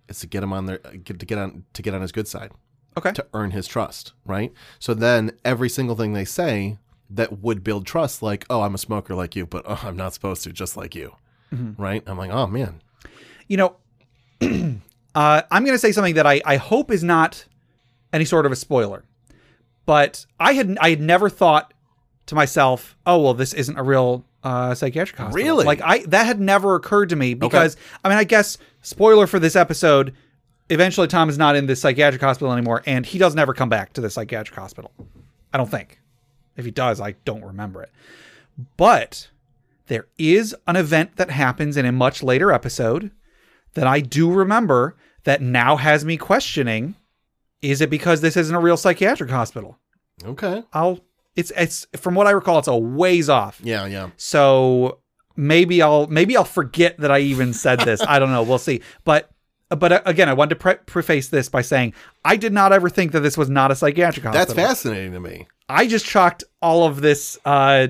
is 0.09 0.19
to 0.19 0.27
get 0.27 0.43
him 0.43 0.51
on 0.51 0.65
their 0.65 0.77
get, 0.79 1.19
to 1.19 1.25
get 1.25 1.37
on 1.37 1.63
to 1.73 1.81
get 1.81 1.93
on 1.93 2.01
his 2.01 2.11
good 2.11 2.27
side 2.27 2.51
okay. 2.97 3.11
to 3.11 3.25
earn 3.33 3.51
his 3.51 3.67
trust 3.67 4.13
right? 4.25 4.53
So 4.79 4.93
then 4.93 5.31
every 5.43 5.69
single 5.69 5.95
thing 5.95 6.13
they 6.13 6.25
say 6.25 6.77
that 7.09 7.41
would 7.41 7.63
build 7.63 7.85
trust 7.85 8.23
like 8.23 8.45
oh 8.49 8.61
i'm 8.61 8.73
a 8.73 8.77
smoker 8.77 9.13
like 9.13 9.35
you 9.35 9.45
but 9.45 9.63
oh, 9.67 9.79
i'm 9.83 9.95
not 9.95 10.13
supposed 10.13 10.43
to 10.43 10.51
just 10.51 10.75
like 10.75 10.95
you 10.95 11.15
right? 11.77 12.03
I'm 12.07 12.17
like 12.17 12.31
oh 12.31 12.47
man. 12.47 12.81
You 13.47 13.57
know 13.57 13.75
uh 15.15 15.41
i'm 15.51 15.65
gonna 15.65 15.77
say 15.77 15.91
something 15.91 16.15
that 16.15 16.25
i 16.25 16.41
i 16.45 16.57
hope 16.57 16.91
is 16.91 17.03
not 17.03 17.45
any 18.11 18.25
sort 18.25 18.45
of 18.45 18.51
a 18.51 18.55
spoiler 18.55 19.03
but 19.85 20.25
i 20.39 20.53
had 20.53 20.77
i 20.81 20.89
had 20.89 21.01
never 21.01 21.29
thought 21.29 21.73
to 22.25 22.35
myself 22.35 22.97
oh 23.05 23.21
well 23.21 23.33
this 23.33 23.53
isn't 23.53 23.77
a 23.77 23.83
real 23.83 24.25
uh 24.43 24.73
psychiatric 24.73 25.17
hospital. 25.17 25.45
Really? 25.45 25.65
like 25.65 25.81
i 25.81 25.99
that 26.07 26.25
had 26.25 26.39
never 26.39 26.75
occurred 26.75 27.09
to 27.09 27.15
me 27.15 27.35
because 27.35 27.77
i 28.03 28.09
mean 28.09 28.17
i 28.17 28.23
guess 28.23 28.57
spoiler 28.81 29.27
for 29.27 29.39
this 29.39 29.55
episode 29.55 30.15
eventually 30.73 31.07
tom 31.07 31.29
is 31.29 31.37
not 31.37 31.55
in 31.55 31.65
the 31.67 31.75
psychiatric 31.75 32.21
hospital 32.21 32.51
anymore 32.51 32.81
and 32.85 33.05
he 33.05 33.17
doesn't 33.17 33.39
ever 33.39 33.53
come 33.53 33.69
back 33.69 33.93
to 33.93 34.01
the 34.01 34.09
psychiatric 34.09 34.57
hospital 34.57 34.91
i 35.53 35.57
don't 35.57 35.71
think 35.71 35.99
if 36.57 36.65
he 36.65 36.71
does 36.71 36.99
i 36.99 37.11
don't 37.25 37.43
remember 37.43 37.81
it 37.81 37.91
but 38.77 39.29
there 39.87 40.07
is 40.17 40.55
an 40.67 40.75
event 40.75 41.17
that 41.17 41.29
happens 41.29 41.77
in 41.77 41.85
a 41.85 41.91
much 41.91 42.23
later 42.23 42.51
episode 42.51 43.11
that 43.73 43.87
I 43.87 43.99
do 43.99 44.31
remember 44.31 44.95
that 45.23 45.41
now 45.41 45.77
has 45.77 46.05
me 46.05 46.17
questioning 46.17 46.95
is 47.61 47.79
it 47.79 47.89
because 47.89 48.21
this 48.21 48.35
isn't 48.35 48.55
a 48.55 48.59
real 48.59 48.75
psychiatric 48.75 49.29
hospital? 49.29 49.77
Okay. 50.23 50.63
I'll 50.73 50.99
it's 51.35 51.51
it's 51.55 51.87
from 51.95 52.13
what 52.13 52.27
I 52.27 52.31
recall 52.31 52.59
it's 52.59 52.67
a 52.67 52.75
ways 52.75 53.29
off. 53.29 53.59
Yeah, 53.63 53.85
yeah. 53.85 54.09
So 54.17 54.99
maybe 55.35 55.81
I'll 55.81 56.07
maybe 56.07 56.35
I'll 56.35 56.43
forget 56.43 56.97
that 56.99 57.11
I 57.11 57.19
even 57.19 57.53
said 57.53 57.79
this. 57.79 58.01
I 58.01 58.19
don't 58.19 58.31
know. 58.31 58.43
We'll 58.43 58.57
see. 58.57 58.81
But 59.05 59.31
but 59.69 59.91
uh, 59.91 60.01
again, 60.05 60.29
I 60.29 60.33
wanted 60.33 60.49
to 60.51 60.55
pre- 60.57 60.75
preface 60.85 61.29
this 61.29 61.49
by 61.49 61.61
saying 61.61 61.93
I 62.23 62.35
did 62.35 62.53
not 62.53 62.71
ever 62.73 62.89
think 62.89 63.11
that 63.13 63.21
this 63.21 63.37
was 63.37 63.49
not 63.49 63.71
a 63.71 63.75
psychiatric 63.75 64.25
hospital. 64.25 64.45
That's 64.55 64.67
fascinating 64.69 65.13
to 65.13 65.19
me. 65.19 65.47
I 65.69 65.87
just 65.87 66.05
chalked 66.05 66.43
all 66.61 66.85
of 66.85 67.01
this 67.01 67.37
uh, 67.45 67.87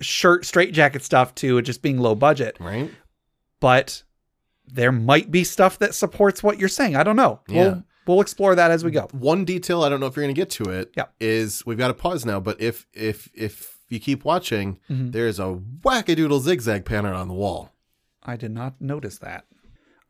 shirt 0.00 0.44
straitjacket 0.44 1.02
stuff 1.02 1.34
to 1.36 1.58
it 1.58 1.62
just 1.62 1.82
being 1.82 1.98
low 1.98 2.14
budget. 2.14 2.56
Right? 2.60 2.90
But 3.60 4.02
there 4.66 4.92
might 4.92 5.30
be 5.30 5.44
stuff 5.44 5.78
that 5.78 5.94
supports 5.94 6.42
what 6.42 6.58
you're 6.58 6.68
saying. 6.68 6.96
I 6.96 7.02
don't 7.02 7.16
know. 7.16 7.40
Yeah. 7.48 7.62
We'll 7.62 7.84
we'll 8.06 8.20
explore 8.20 8.54
that 8.54 8.70
as 8.70 8.84
we 8.84 8.90
go. 8.90 9.08
One 9.12 9.44
detail 9.44 9.82
I 9.82 9.88
don't 9.88 10.00
know 10.00 10.06
if 10.06 10.16
you're 10.16 10.24
going 10.24 10.34
to 10.34 10.40
get 10.40 10.50
to 10.50 10.70
it. 10.70 10.92
Yeah. 10.96 11.06
Is 11.20 11.64
we've 11.66 11.78
got 11.78 11.88
to 11.88 11.94
pause 11.94 12.24
now, 12.26 12.38
but 12.40 12.60
if 12.60 12.86
if 12.92 13.28
if 13.34 13.78
you 13.88 13.98
keep 14.00 14.24
watching, 14.24 14.78
Mm-hmm. 14.90 15.10
there's 15.12 15.38
a 15.38 15.58
wackadoodle 15.82 16.40
zigzag 16.40 16.84
pattern 16.84 17.14
on 17.14 17.28
the 17.28 17.34
wall. 17.34 17.70
I 18.22 18.36
did 18.36 18.50
not 18.50 18.80
notice 18.80 19.18
that. 19.18 19.44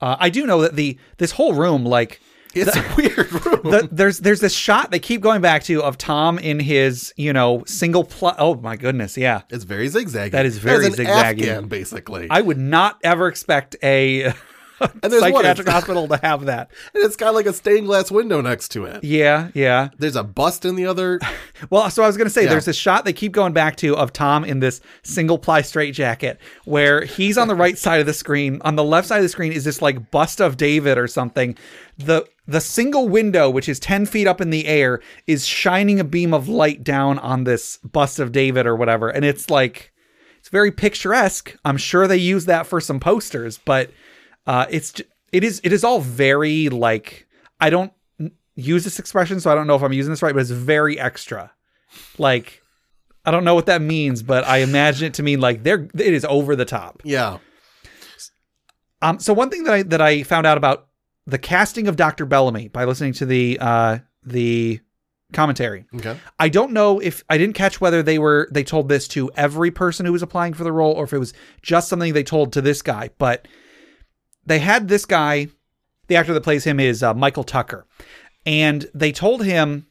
Uh, 0.00 0.16
I 0.18 0.28
do 0.30 0.46
know 0.46 0.60
that 0.62 0.76
the 0.76 0.98
this 1.18 1.32
whole 1.32 1.54
room, 1.54 1.84
like 1.84 2.20
It's 2.54 2.74
a 2.76 2.84
weird 2.96 3.32
room. 3.32 3.60
the, 3.70 3.88
there's 3.90 4.18
there's 4.20 4.40
this 4.40 4.52
shot 4.54 4.90
they 4.90 4.98
keep 4.98 5.20
going 5.20 5.40
back 5.40 5.62
to 5.64 5.82
of 5.82 5.96
Tom 5.98 6.38
in 6.38 6.60
his 6.60 7.12
you 7.16 7.32
know 7.32 7.64
single 7.66 8.04
pl- 8.04 8.34
Oh 8.38 8.54
my 8.56 8.76
goodness, 8.76 9.16
yeah. 9.16 9.42
It's 9.50 9.64
very 9.64 9.88
zigzaggy. 9.88 10.30
That 10.32 10.46
is 10.46 10.58
very 10.58 10.86
As 10.86 10.96
zigzaggy. 10.96 11.08
Afghan, 11.48 11.68
basically. 11.68 12.26
I 12.30 12.40
would 12.40 12.58
not 12.58 12.98
ever 13.02 13.28
expect 13.28 13.76
a 13.82 14.32
there's 15.02 15.22
one- 15.22 15.32
psychiatric 15.32 15.68
hospital 15.68 16.06
to 16.08 16.16
have 16.22 16.46
that. 16.46 16.70
and 16.94 17.04
it's 17.04 17.16
got 17.16 17.34
like 17.34 17.46
a 17.46 17.52
stained 17.52 17.86
glass 17.86 18.10
window 18.10 18.40
next 18.40 18.68
to 18.68 18.84
it. 18.84 19.02
Yeah, 19.04 19.50
yeah. 19.54 19.88
There's 19.98 20.16
a 20.16 20.22
bust 20.24 20.64
in 20.64 20.76
the 20.76 20.86
other. 20.86 21.20
Well, 21.70 21.88
so 21.88 22.02
I 22.02 22.06
was 22.06 22.18
going 22.18 22.26
to 22.26 22.30
say, 22.30 22.42
Yeah. 22.44 22.50
there's 22.50 22.66
this 22.66 22.76
shot 22.76 23.06
they 23.06 23.14
keep 23.14 23.32
going 23.32 23.54
back 23.54 23.76
to 23.76 23.96
of 23.96 24.12
Tom 24.12 24.44
in 24.44 24.60
this 24.60 24.82
single 25.02 25.38
ply 25.38 25.62
straight 25.62 25.94
jacket, 25.94 26.38
where 26.66 27.02
he's 27.06 27.38
on 27.38 27.48
the 27.48 27.54
right 27.54 27.78
side 27.78 27.98
of 27.98 28.04
the 28.04 28.12
screen. 28.12 28.60
On 28.62 28.76
the 28.76 28.84
left 28.84 29.08
side 29.08 29.16
of 29.16 29.22
the 29.22 29.28
screen 29.30 29.52
is 29.52 29.64
this 29.64 29.80
like 29.80 30.10
bust 30.10 30.42
of 30.42 30.58
David 30.58 30.98
or 30.98 31.06
something. 31.08 31.56
The 31.96 32.26
the 32.46 32.60
single 32.60 33.08
window, 33.08 33.48
which 33.48 33.70
is 33.70 33.80
ten 33.80 34.04
feet 34.04 34.26
up 34.26 34.42
in 34.42 34.50
the 34.50 34.66
air, 34.66 35.00
is 35.26 35.46
shining 35.46 35.98
a 35.98 36.04
beam 36.04 36.34
of 36.34 36.46
light 36.46 36.84
down 36.84 37.18
on 37.20 37.44
this 37.44 37.78
bust 37.78 38.18
of 38.20 38.32
David 38.32 38.66
or 38.66 38.76
whatever, 38.76 39.08
and 39.08 39.24
it's 39.24 39.48
like 39.48 39.92
it's 40.38 40.50
very 40.50 40.70
picturesque. 40.70 41.56
I'm 41.64 41.78
sure 41.78 42.06
they 42.06 42.18
use 42.18 42.44
that 42.44 42.66
for 42.66 42.82
some 42.82 43.00
posters, 43.00 43.58
but 43.64 43.90
uh, 44.46 44.66
it's 44.70 45.00
it 45.32 45.44
is 45.44 45.60
it 45.64 45.72
is 45.72 45.84
all 45.84 46.00
very 46.00 46.68
like 46.68 47.26
I 47.60 47.70
don't 47.70 47.92
use 48.54 48.84
this 48.84 48.98
expression, 48.98 49.40
so 49.40 49.50
I 49.50 49.54
don't 49.54 49.66
know 49.66 49.76
if 49.76 49.82
I'm 49.82 49.92
using 49.92 50.12
this 50.12 50.22
right, 50.22 50.34
but 50.34 50.40
it's 50.40 50.50
very 50.50 50.98
extra. 50.98 51.52
Like 52.18 52.62
I 53.24 53.30
don't 53.30 53.44
know 53.44 53.54
what 53.54 53.66
that 53.66 53.82
means, 53.82 54.22
but 54.22 54.44
I 54.44 54.58
imagine 54.58 55.08
it 55.08 55.14
to 55.14 55.22
mean 55.22 55.40
like 55.40 55.62
they're 55.62 55.88
it 55.94 56.14
is 56.14 56.24
over 56.24 56.56
the 56.56 56.64
top. 56.64 57.02
Yeah. 57.04 57.38
Um, 59.02 59.18
so 59.18 59.34
one 59.34 59.50
thing 59.50 59.64
that 59.64 59.74
I 59.74 59.82
that 59.84 60.00
I 60.00 60.22
found 60.22 60.46
out 60.46 60.56
about 60.56 60.86
the 61.26 61.38
casting 61.38 61.88
of 61.88 61.96
Dr. 61.96 62.24
Bellamy 62.24 62.68
by 62.68 62.84
listening 62.84 63.12
to 63.14 63.26
the 63.26 63.58
uh 63.60 63.98
the 64.24 64.80
commentary. 65.32 65.86
Okay. 65.94 66.16
I 66.38 66.48
don't 66.48 66.72
know 66.72 67.00
if 67.00 67.24
I 67.28 67.36
didn't 67.36 67.54
catch 67.54 67.80
whether 67.80 68.02
they 68.02 68.18
were 68.18 68.48
they 68.52 68.64
told 68.64 68.88
this 68.88 69.08
to 69.08 69.30
every 69.36 69.70
person 69.70 70.06
who 70.06 70.12
was 70.12 70.22
applying 70.22 70.54
for 70.54 70.64
the 70.64 70.72
role 70.72 70.92
or 70.92 71.04
if 71.04 71.12
it 71.12 71.18
was 71.18 71.34
just 71.62 71.88
something 71.88 72.12
they 72.12 72.22
told 72.22 72.52
to 72.52 72.60
this 72.60 72.80
guy, 72.80 73.10
but 73.18 73.48
they 74.46 74.58
had 74.60 74.88
this 74.88 75.04
guy, 75.04 75.48
the 76.06 76.16
actor 76.16 76.32
that 76.32 76.42
plays 76.42 76.64
him 76.64 76.80
is 76.80 77.02
uh, 77.02 77.14
Michael 77.14 77.44
Tucker, 77.44 77.86
and 78.44 78.88
they 78.94 79.12
told 79.12 79.44
him 79.44 79.86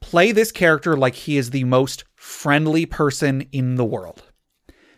play 0.00 0.32
this 0.32 0.52
character 0.52 0.96
like 0.96 1.14
he 1.14 1.36
is 1.36 1.50
the 1.50 1.64
most 1.64 2.04
friendly 2.14 2.86
person 2.86 3.42
in 3.52 3.76
the 3.76 3.84
world. 3.84 4.22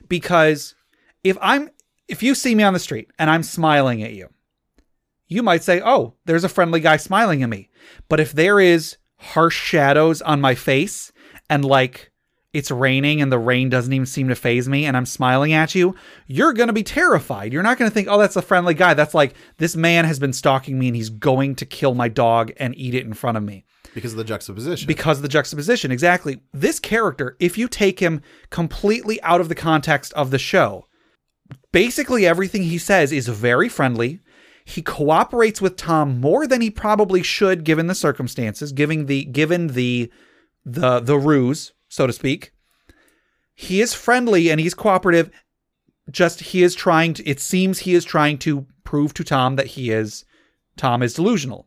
Because 0.09 0.75
if 1.23 1.39
I'm 1.41 1.71
if 2.09 2.23
you 2.23 2.35
see 2.35 2.55
me 2.55 2.65
on 2.65 2.73
the 2.73 2.79
street 2.79 3.11
and 3.19 3.31
I'm 3.31 3.43
smiling 3.43 4.03
at 4.03 4.15
you, 4.15 4.29
you 5.29 5.43
might 5.43 5.63
say, 5.63 5.81
"Oh, 5.85 6.15
there's 6.25 6.45
a 6.45 6.49
friendly 6.49 6.81
guy 6.81 6.97
smiling 6.97 7.43
at 7.43 7.49
me." 7.49 7.71
But 8.09 8.21
if 8.21 8.33
there 8.33 8.59
is 8.59 8.97
harsh 9.17 9.57
shadows 9.57 10.23
on 10.23 10.41
my 10.41 10.55
face 10.55 11.13
and 11.51 11.65
like 11.65 12.11
it's 12.59 12.71
raining 12.71 13.23
and 13.23 13.33
the 13.33 13.39
rain 13.39 13.71
doesn't 13.71 13.93
even 13.93 14.05
seem 14.07 14.29
to 14.29 14.35
phase 14.35 14.69
me 14.69 14.85
and 14.85 14.97
I'm 14.97 15.07
smiling 15.07 15.53
at 15.55 15.75
you, 15.75 15.95
you're 16.27 16.53
going 16.53 16.67
to 16.67 16.73
be 16.75 16.83
terrified. 16.83 17.53
You're 17.53 17.63
not 17.63 17.79
going 17.79 17.91
to 17.91 17.95
think, 17.95 18.09
"Oh, 18.11 18.19
that's 18.19 18.37
a 18.37 18.43
friendly 18.43 18.75
guy." 18.75 18.93
That's 18.95 19.15
like 19.15 19.35
this 19.57 19.75
man 19.77 20.05
has 20.05 20.19
been 20.19 20.33
stalking 20.35 20.79
me 20.79 20.89
and 20.89 20.97
he's 20.97 21.09
going 21.11 21.55
to 21.57 21.65
kill 21.65 21.95
my 21.95 22.09
dog 22.09 22.53
and 22.59 22.77
eat 22.77 22.95
it 22.95 23.07
in 23.07 23.15
front 23.15 23.39
of 23.39 23.43
me 23.43 23.65
Because 23.95 24.13
of 24.13 24.19
the 24.19 24.25
juxtaposition. 24.25 24.87
because 24.87 25.19
of 25.19 25.23
the 25.23 25.29
juxtaposition. 25.29 25.91
Exactly. 25.91 26.41
This 26.53 26.79
character, 26.79 27.37
if 27.41 27.57
you 27.57 27.69
take 27.69 28.01
him 28.01 28.21
completely 28.51 29.23
out 29.23 29.41
of 29.41 29.49
the 29.49 29.55
context 29.55 30.13
of 30.13 30.31
the 30.31 30.39
show, 30.39 30.85
basically 31.73 32.27
everything 32.27 32.65
he 32.65 32.79
says 32.79 33.13
is 33.13 33.29
very 33.29 33.69
friendly. 33.69 34.21
He 34.65 34.83
cooperates 34.83 35.63
with 35.63 35.77
Tom 35.77 36.21
more 36.21 36.47
than 36.47 36.61
he 36.61 36.69
probably 36.71 37.23
should 37.23 37.65
given 37.65 37.87
the 37.87 37.95
circumstances, 37.95 38.73
given 38.73 39.07
the 39.07 39.25
given 39.25 39.69
the 39.69 40.13
the 40.67 41.01
the 41.01 41.17
ruse, 41.19 41.73
so 41.99 42.07
to 42.07 42.13
speak. 42.13 42.53
He 43.55 43.81
is 43.81 43.93
friendly 43.93 44.51
and 44.51 44.61
he's 44.61 44.73
cooperative. 44.73 45.31
Just 46.11 46.41
he 46.41 46.63
is 46.63 46.75
trying 46.75 47.13
to 47.15 47.29
it 47.29 47.41
seems 47.41 47.81
he 47.81 47.95
is 47.95 48.05
trying 48.05 48.39
to 48.39 48.67
prove 48.85 49.13
to 49.15 49.25
Tom 49.25 49.57
that 49.57 49.67
he 49.67 49.91
is 49.91 50.25
Tom 50.77 51.03
is 51.03 51.15
delusional. 51.15 51.67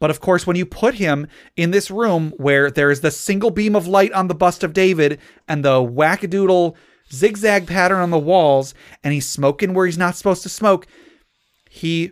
But 0.00 0.10
of 0.10 0.20
course, 0.20 0.46
when 0.48 0.56
you 0.56 0.66
put 0.66 0.96
him 0.96 1.28
in 1.56 1.70
this 1.70 1.88
room 1.88 2.32
where 2.36 2.72
there 2.72 2.90
is 2.90 3.02
the 3.02 3.12
single 3.12 3.50
beam 3.50 3.76
of 3.76 3.86
light 3.86 4.12
on 4.12 4.26
the 4.26 4.34
bust 4.34 4.64
of 4.64 4.72
David 4.72 5.20
and 5.46 5.64
the 5.64 5.78
wackadoodle 5.80 6.74
zigzag 7.12 7.68
pattern 7.68 8.00
on 8.00 8.10
the 8.10 8.18
walls, 8.18 8.74
and 9.04 9.14
he's 9.14 9.28
smoking 9.28 9.74
where 9.74 9.86
he's 9.86 9.96
not 9.96 10.16
supposed 10.16 10.42
to 10.42 10.48
smoke, 10.48 10.88
he 11.70 12.10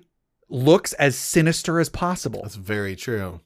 looks 0.48 0.92
as 0.94 1.16
sinister 1.16 1.80
as 1.80 1.88
possible. 1.88 2.42
That's 2.42 2.54
very 2.54 2.94
true. 2.94 3.40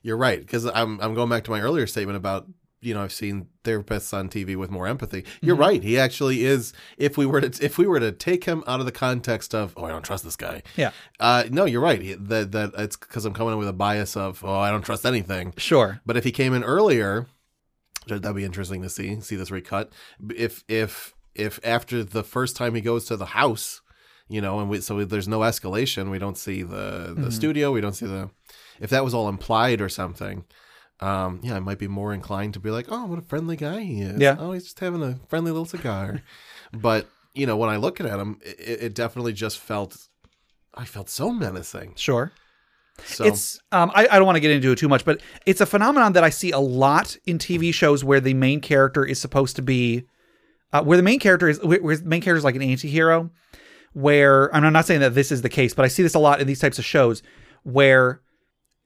You're 0.00 0.16
right 0.16 0.40
because 0.40 0.64
I'm 0.66 1.00
I'm 1.00 1.14
going 1.14 1.28
back 1.28 1.42
to 1.44 1.50
my 1.50 1.60
earlier 1.60 1.88
statement 1.88 2.16
about 2.16 2.46
you 2.86 2.94
know 2.94 3.02
I've 3.02 3.12
seen 3.12 3.48
therapists 3.64 4.12
on 4.14 4.28
TV 4.28 4.56
with 4.56 4.70
more 4.70 4.86
empathy. 4.86 5.24
You're 5.40 5.56
Mm-hmm. 5.56 5.62
right. 5.68 5.82
He 5.82 5.98
actually 5.98 6.44
is. 6.44 6.72
If 6.96 7.18
we 7.18 7.26
were 7.26 7.40
to 7.40 7.64
if 7.64 7.78
we 7.78 7.86
were 7.86 8.00
to 8.00 8.12
take 8.12 8.44
him 8.44 8.62
out 8.66 8.80
of 8.80 8.86
the 8.86 8.92
context 8.92 9.54
of 9.54 9.74
oh 9.76 9.84
I 9.84 9.90
don't 9.90 10.04
trust 10.04 10.24
this 10.24 10.36
guy. 10.36 10.62
Yeah, 10.76 10.92
Uh, 11.20 11.44
no, 11.50 11.64
you're 11.64 11.80
right. 11.90 12.00
He- 12.00 12.14
That 12.14 12.52
that 12.52 12.70
it's 12.78 12.96
because 12.96 13.24
I'm 13.24 13.34
coming 13.34 13.52
in 13.54 13.58
with 13.58 13.68
a 13.68 13.72
bias 13.72 14.16
of 14.16 14.44
oh 14.44 14.58
I 14.58 14.70
don't 14.70 14.84
trust 14.84 15.04
anything. 15.04 15.52
sure. 15.56 16.00
But 16.06 16.16
if 16.16 16.24
he 16.24 16.32
came 16.32 16.54
in 16.54 16.62
earlier, 16.64 17.26
that- 18.06 18.22
that'd 18.22 18.36
be 18.36 18.44
interesting 18.44 18.82
to 18.82 18.88
see 18.88 19.20
see 19.20 19.36
this 19.36 19.50
recut. 19.50 19.92
If 20.34 20.64
if 20.68 21.14
if 21.34 21.58
after 21.64 22.02
the 22.04 22.22
first 22.24 22.56
time 22.56 22.74
he 22.74 22.80
goes 22.80 23.04
to 23.06 23.16
the 23.16 23.26
house, 23.26 23.82
you 24.28 24.40
know, 24.40 24.58
and 24.60 24.68
we, 24.70 24.80
so 24.80 25.04
there's 25.04 25.28
no 25.28 25.40
escalation, 25.40 26.10
we 26.10 26.18
don't 26.18 26.38
see 26.38 26.62
the 26.62 27.14
the 27.16 27.30
studio, 27.30 27.72
we 27.72 27.80
don't 27.80 27.94
see 27.94 28.06
the. 28.06 28.30
If 28.80 28.90
that 28.90 29.04
was 29.04 29.12
all 29.14 29.28
implied 29.28 29.80
or 29.80 29.88
something, 29.88 30.44
um, 31.00 31.40
yeah, 31.42 31.56
I 31.56 31.60
might 31.60 31.78
be 31.78 31.88
more 31.88 32.14
inclined 32.14 32.54
to 32.54 32.60
be 32.60 32.70
like, 32.70 32.86
oh, 32.88 33.04
what 33.06 33.18
a 33.18 33.22
friendly 33.22 33.56
guy 33.56 33.80
he 33.80 34.00
is. 34.00 34.20
Yeah. 34.20 34.36
Oh, 34.38 34.52
he's 34.52 34.64
just 34.64 34.80
having 34.80 35.02
a 35.02 35.18
friendly 35.28 35.50
little 35.50 35.66
cigar. 35.66 36.22
but 36.72 37.06
you 37.34 37.46
know, 37.46 37.56
when 37.56 37.68
I 37.68 37.76
look 37.76 38.00
at 38.00 38.06
him, 38.06 38.40
it, 38.42 38.82
it 38.82 38.94
definitely 38.94 39.32
just 39.32 39.58
felt. 39.58 40.08
I 40.74 40.84
felt 40.84 41.08
so 41.08 41.30
menacing. 41.30 41.94
Sure. 41.96 42.32
So 43.04 43.24
It's 43.24 43.60
um 43.72 43.90
I, 43.94 44.08
I 44.10 44.16
don't 44.16 44.26
want 44.26 44.36
to 44.36 44.40
get 44.40 44.50
into 44.50 44.72
it 44.72 44.78
too 44.78 44.88
much, 44.88 45.04
but 45.04 45.20
it's 45.44 45.60
a 45.60 45.66
phenomenon 45.66 46.14
that 46.14 46.24
I 46.24 46.30
see 46.30 46.50
a 46.50 46.58
lot 46.58 47.16
in 47.26 47.38
TV 47.38 47.72
shows 47.72 48.02
where 48.02 48.20
the 48.20 48.34
main 48.34 48.60
character 48.60 49.04
is 49.04 49.20
supposed 49.20 49.56
to 49.56 49.62
be 49.62 50.04
uh, 50.72 50.82
where 50.82 50.96
the 50.96 51.02
main 51.02 51.18
character 51.18 51.48
is 51.48 51.62
where 51.62 51.82
where 51.82 51.96
the 51.96 52.04
main 52.04 52.22
character 52.22 52.38
is 52.38 52.44
like 52.44 52.56
an 52.56 52.62
anti-hero 52.62 53.30
where 53.92 54.46
and 54.54 54.66
I'm 54.66 54.72
not 54.72 54.86
saying 54.86 55.00
that 55.00 55.14
this 55.14 55.30
is 55.30 55.42
the 55.42 55.48
case, 55.48 55.74
but 55.74 55.84
I 55.84 55.88
see 55.88 56.02
this 56.02 56.14
a 56.14 56.18
lot 56.18 56.40
in 56.40 56.46
these 56.46 56.60
types 56.60 56.78
of 56.78 56.84
shows 56.84 57.22
where 57.64 58.20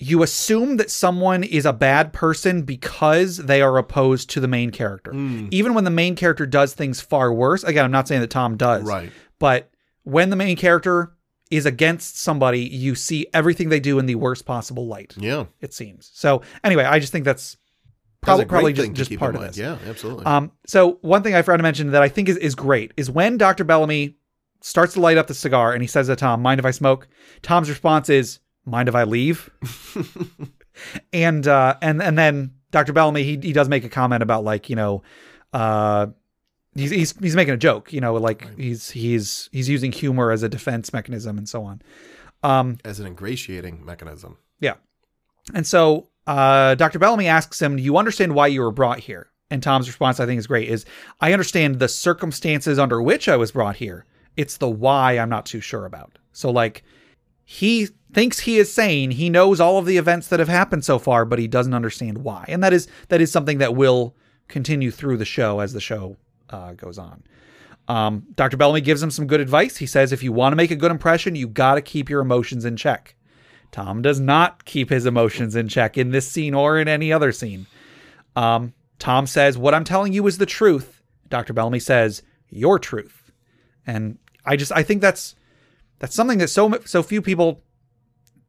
you 0.02 0.22
assume 0.22 0.78
that 0.78 0.90
someone 0.90 1.44
is 1.44 1.66
a 1.66 1.72
bad 1.74 2.12
person 2.14 2.62
because 2.62 3.36
they 3.36 3.60
are 3.60 3.76
opposed 3.76 4.30
to 4.30 4.40
the 4.40 4.48
main 4.48 4.70
character. 4.70 5.12
Even 5.50 5.74
when 5.74 5.84
the 5.84 5.90
main 5.90 6.16
character 6.16 6.46
does 6.46 6.72
things 6.72 7.00
far 7.02 7.32
worse. 7.32 7.62
Again, 7.64 7.84
I'm 7.84 7.90
not 7.90 8.08
saying 8.08 8.22
that 8.22 8.30
Tom 8.30 8.56
does. 8.56 8.82
right. 8.84 9.12
But 9.38 9.70
when 10.04 10.30
the 10.30 10.36
main 10.36 10.56
character 10.56 11.12
is 11.50 11.66
against 11.66 12.18
somebody, 12.18 12.60
you 12.60 12.94
see 12.94 13.26
everything 13.34 13.68
they 13.68 13.80
do 13.80 13.98
in 13.98 14.06
the 14.06 14.14
worst 14.14 14.46
possible 14.46 14.86
light. 14.86 15.14
Yeah. 15.18 15.46
It 15.60 15.74
seems. 15.74 16.10
So 16.14 16.42
anyway, 16.64 16.84
I 16.84 16.98
just 16.98 17.12
think 17.12 17.24
that's 17.26 17.56
That's 18.22 18.22
probably 18.22 18.44
great 18.44 18.76
probably 18.76 18.92
just, 18.94 19.10
just 19.10 19.18
part 19.18 19.34
of 19.34 19.40
mind. 19.42 19.50
this. 19.54 19.58
Yeah, 19.58 19.76
absolutely. 19.86 20.24
Um, 20.24 20.52
so 20.66 20.98
one 21.02 21.22
thing 21.22 21.34
I 21.34 21.42
forgot 21.42 21.58
to 21.58 21.62
mention 21.62 21.90
that 21.90 22.02
I 22.02 22.08
think 22.08 22.28
is, 22.28 22.36
is 22.38 22.54
great 22.54 22.92
is 22.96 23.10
when 23.10 23.36
Dr. 23.36 23.64
Bellamy 23.64 24.16
starts 24.62 24.94
to 24.94 25.00
light 25.00 25.18
up 25.18 25.26
the 25.26 25.34
cigar 25.34 25.72
and 25.74 25.82
he 25.82 25.88
says 25.88 26.06
to 26.06 26.16
Tom, 26.16 26.40
mind 26.40 26.58
if 26.58 26.64
I 26.66 26.70
smoke? 26.70 27.06
Tom's 27.42 27.68
response 27.68 28.08
is, 28.08 28.38
mind 28.64 28.88
if 28.88 28.94
I 28.94 29.04
leave? 29.04 29.50
and, 31.12 31.46
uh, 31.46 31.76
and, 31.80 32.02
and 32.02 32.18
then 32.18 32.52
Dr. 32.70 32.92
Bellamy, 32.92 33.22
he, 33.22 33.38
he 33.42 33.52
does 33.52 33.68
make 33.68 33.84
a 33.84 33.88
comment 33.88 34.22
about 34.22 34.44
like, 34.44 34.70
you 34.70 34.76
know, 34.76 35.02
uh, 35.52 36.06
he's, 36.74 36.90
he's, 36.90 37.18
he's 37.18 37.36
making 37.36 37.54
a 37.54 37.58
joke, 37.58 37.92
you 37.92 38.00
know, 38.00 38.14
like 38.14 38.46
he's, 38.56 38.90
he's, 38.90 39.48
he's 39.52 39.68
using 39.68 39.92
humor 39.92 40.30
as 40.30 40.42
a 40.42 40.48
defense 40.48 40.92
mechanism 40.92 41.38
and 41.38 41.48
so 41.48 41.64
on. 41.64 41.82
Um 42.42 42.78
as 42.86 43.00
an 43.00 43.06
ingratiating 43.06 43.84
mechanism. 43.84 44.38
Yeah. 44.60 44.76
And 45.52 45.66
so 45.66 46.08
uh, 46.26 46.74
Dr. 46.76 46.98
Bellamy 46.98 47.26
asks 47.26 47.60
him, 47.60 47.76
Do 47.76 47.82
you 47.82 47.96
understand 47.96 48.34
why 48.34 48.46
you 48.46 48.60
were 48.60 48.70
brought 48.70 49.00
here? 49.00 49.28
And 49.50 49.62
Tom's 49.62 49.88
response, 49.88 50.20
I 50.20 50.26
think, 50.26 50.38
is 50.38 50.46
great 50.46 50.68
is 50.68 50.84
I 51.20 51.32
understand 51.32 51.80
the 51.80 51.88
circumstances 51.88 52.78
under 52.78 53.02
which 53.02 53.28
I 53.28 53.36
was 53.36 53.50
brought 53.50 53.76
here. 53.76 54.06
It's 54.36 54.58
the 54.58 54.68
why 54.68 55.18
I'm 55.18 55.28
not 55.28 55.44
too 55.44 55.60
sure 55.60 55.86
about. 55.86 56.18
So, 56.32 56.50
like, 56.50 56.84
he 57.44 57.88
thinks 58.12 58.40
he 58.40 58.58
is 58.58 58.72
sane. 58.72 59.12
He 59.12 59.30
knows 59.30 59.60
all 59.60 59.78
of 59.78 59.86
the 59.86 59.96
events 59.96 60.28
that 60.28 60.40
have 60.40 60.48
happened 60.48 60.84
so 60.84 60.98
far, 60.98 61.24
but 61.24 61.38
he 61.38 61.48
doesn't 61.48 61.74
understand 61.74 62.18
why. 62.18 62.44
And 62.48 62.62
that 62.62 62.72
is 62.72 62.88
that 63.08 63.20
is 63.20 63.30
something 63.30 63.58
that 63.58 63.74
will 63.76 64.14
continue 64.48 64.90
through 64.90 65.16
the 65.16 65.24
show 65.24 65.60
as 65.60 65.72
the 65.72 65.80
show 65.80 66.16
uh, 66.50 66.72
goes 66.72 66.98
on. 66.98 67.22
Um, 67.88 68.26
Dr. 68.34 68.56
Bellamy 68.56 68.82
gives 68.82 69.02
him 69.02 69.10
some 69.10 69.26
good 69.26 69.40
advice. 69.40 69.76
He 69.76 69.86
says, 69.86 70.12
if 70.12 70.22
you 70.22 70.32
want 70.32 70.52
to 70.52 70.56
make 70.56 70.70
a 70.70 70.76
good 70.76 70.92
impression, 70.92 71.34
you 71.34 71.48
got 71.48 71.74
to 71.74 71.82
keep 71.82 72.08
your 72.08 72.20
emotions 72.20 72.64
in 72.64 72.76
check. 72.76 73.16
Tom 73.72 74.02
does 74.02 74.20
not 74.20 74.64
keep 74.64 74.90
his 74.90 75.06
emotions 75.06 75.56
in 75.56 75.68
check 75.68 75.98
in 75.98 76.10
this 76.10 76.28
scene 76.30 76.54
or 76.54 76.78
in 76.78 76.88
any 76.88 77.12
other 77.12 77.32
scene. 77.32 77.66
Um, 78.36 78.74
Tom 78.98 79.26
says, 79.26 79.58
What 79.58 79.74
I'm 79.74 79.84
telling 79.84 80.12
you 80.12 80.26
is 80.26 80.38
the 80.38 80.46
truth. 80.46 81.02
Dr. 81.28 81.52
Bellamy 81.52 81.80
says, 81.80 82.22
Your 82.48 82.78
truth. 82.78 83.32
And 83.86 84.18
I 84.44 84.56
just, 84.56 84.72
I 84.72 84.82
think 84.82 85.00
that's, 85.00 85.34
that's 85.98 86.14
something 86.14 86.38
that 86.38 86.48
so, 86.48 86.78
so 86.84 87.02
few 87.02 87.22
people 87.22 87.62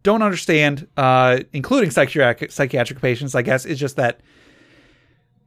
don't 0.03 0.21
understand, 0.21 0.87
uh, 0.97 1.39
including 1.53 1.91
psychiatric, 1.91 2.51
psychiatric 2.51 3.01
patients, 3.01 3.35
I 3.35 3.41
guess, 3.41 3.65
is 3.65 3.79
just 3.79 3.95
that 3.97 4.21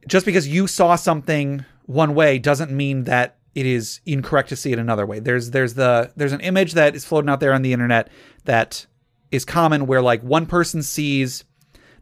just 0.07 0.25
because 0.25 0.47
you 0.47 0.67
saw 0.67 0.95
something 0.95 1.65
one 1.85 2.15
way 2.15 2.39
doesn't 2.39 2.71
mean 2.71 3.05
that 3.05 3.37
it 3.53 3.65
is 3.65 4.01
incorrect 4.05 4.49
to 4.49 4.55
see 4.55 4.71
it 4.71 4.79
another 4.79 5.05
way. 5.05 5.19
There's 5.19 5.51
there's 5.51 5.73
the 5.75 6.11
there's 6.15 6.33
an 6.33 6.41
image 6.41 6.73
that 6.73 6.95
is 6.95 7.05
floating 7.05 7.29
out 7.29 7.39
there 7.39 7.53
on 7.53 7.61
the 7.61 7.73
internet 7.73 8.09
that 8.45 8.85
is 9.31 9.45
common 9.45 9.87
where 9.87 10.01
like 10.01 10.21
one 10.21 10.45
person 10.45 10.83
sees 10.83 11.43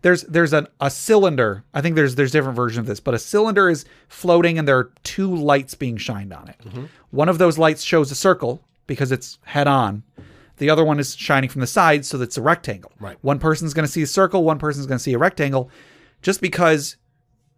there's 0.02 0.24
there's 0.24 0.52
an, 0.54 0.68
a 0.82 0.90
cylinder. 0.90 1.64
I 1.74 1.82
think 1.82 1.96
there's 1.96 2.16
there's 2.16 2.32
different 2.32 2.56
versions 2.56 2.80
of 2.80 2.86
this, 2.88 3.00
but 3.00 3.14
a 3.14 3.20
cylinder 3.20 3.70
is 3.70 3.86
floating 4.10 4.58
and 4.58 4.68
there 4.68 4.78
are 4.78 4.92
two 5.04 5.34
lights 5.34 5.76
being 5.76 5.98
shined 5.98 6.34
on 6.34 6.50
it. 6.50 6.60
One 7.12 7.30
of 7.30 7.38
those 7.38 7.58
lights 7.58 7.84
shows 7.84 8.12
a 8.12 8.16
circle 8.16 8.62
because 8.88 9.12
it's 9.12 9.38
head 9.44 9.68
on. 9.68 10.04
The 10.58 10.70
other 10.70 10.84
one 10.84 11.00
is 11.00 11.16
shining 11.16 11.50
from 11.50 11.62
the 11.62 11.68
side, 11.68 12.06
so 12.06 12.18
that's 12.18 12.38
a 12.38 12.42
rectangle. 12.42 12.92
Right. 13.00 13.18
One 13.22 13.40
person's 13.40 13.74
going 13.74 13.86
to 13.86 13.92
see 13.92 14.04
a 14.04 14.08
circle, 14.08 14.44
one 14.44 14.60
person's 14.60 14.86
going 14.86 14.98
to 14.98 15.04
see 15.04 15.14
a 15.14 15.18
rectangle. 15.18 15.70
Just 16.22 16.42
because 16.42 16.98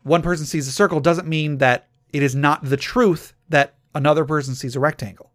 one 0.03 0.21
person 0.21 0.45
sees 0.45 0.67
a 0.67 0.71
circle 0.71 0.99
doesn't 0.99 1.27
mean 1.27 1.57
that 1.57 1.87
it 2.13 2.23
is 2.23 2.35
not 2.35 2.63
the 2.63 2.77
truth 2.77 3.33
that 3.49 3.75
another 3.93 4.25
person 4.25 4.55
sees 4.55 4.75
a 4.75 4.79
rectangle. 4.79 5.31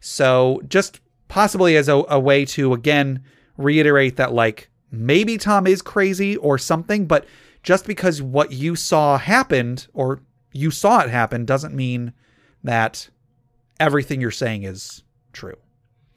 So 0.00 0.60
just 0.68 1.00
possibly 1.28 1.76
as 1.76 1.88
a, 1.88 2.04
a 2.08 2.18
way 2.18 2.44
to 2.44 2.72
again 2.72 3.22
reiterate 3.56 4.16
that 4.16 4.32
like 4.32 4.68
maybe 4.90 5.38
Tom 5.38 5.66
is 5.66 5.82
crazy 5.82 6.36
or 6.36 6.58
something, 6.58 7.06
but 7.06 7.26
just 7.62 7.86
because 7.86 8.20
what 8.20 8.52
you 8.52 8.74
saw 8.74 9.18
happened 9.18 9.86
or 9.92 10.22
you 10.52 10.70
saw 10.70 11.00
it 11.00 11.10
happen 11.10 11.44
doesn't 11.44 11.74
mean 11.74 12.12
that 12.64 13.08
everything 13.78 14.20
you're 14.20 14.30
saying 14.30 14.64
is 14.64 15.02
true. 15.32 15.56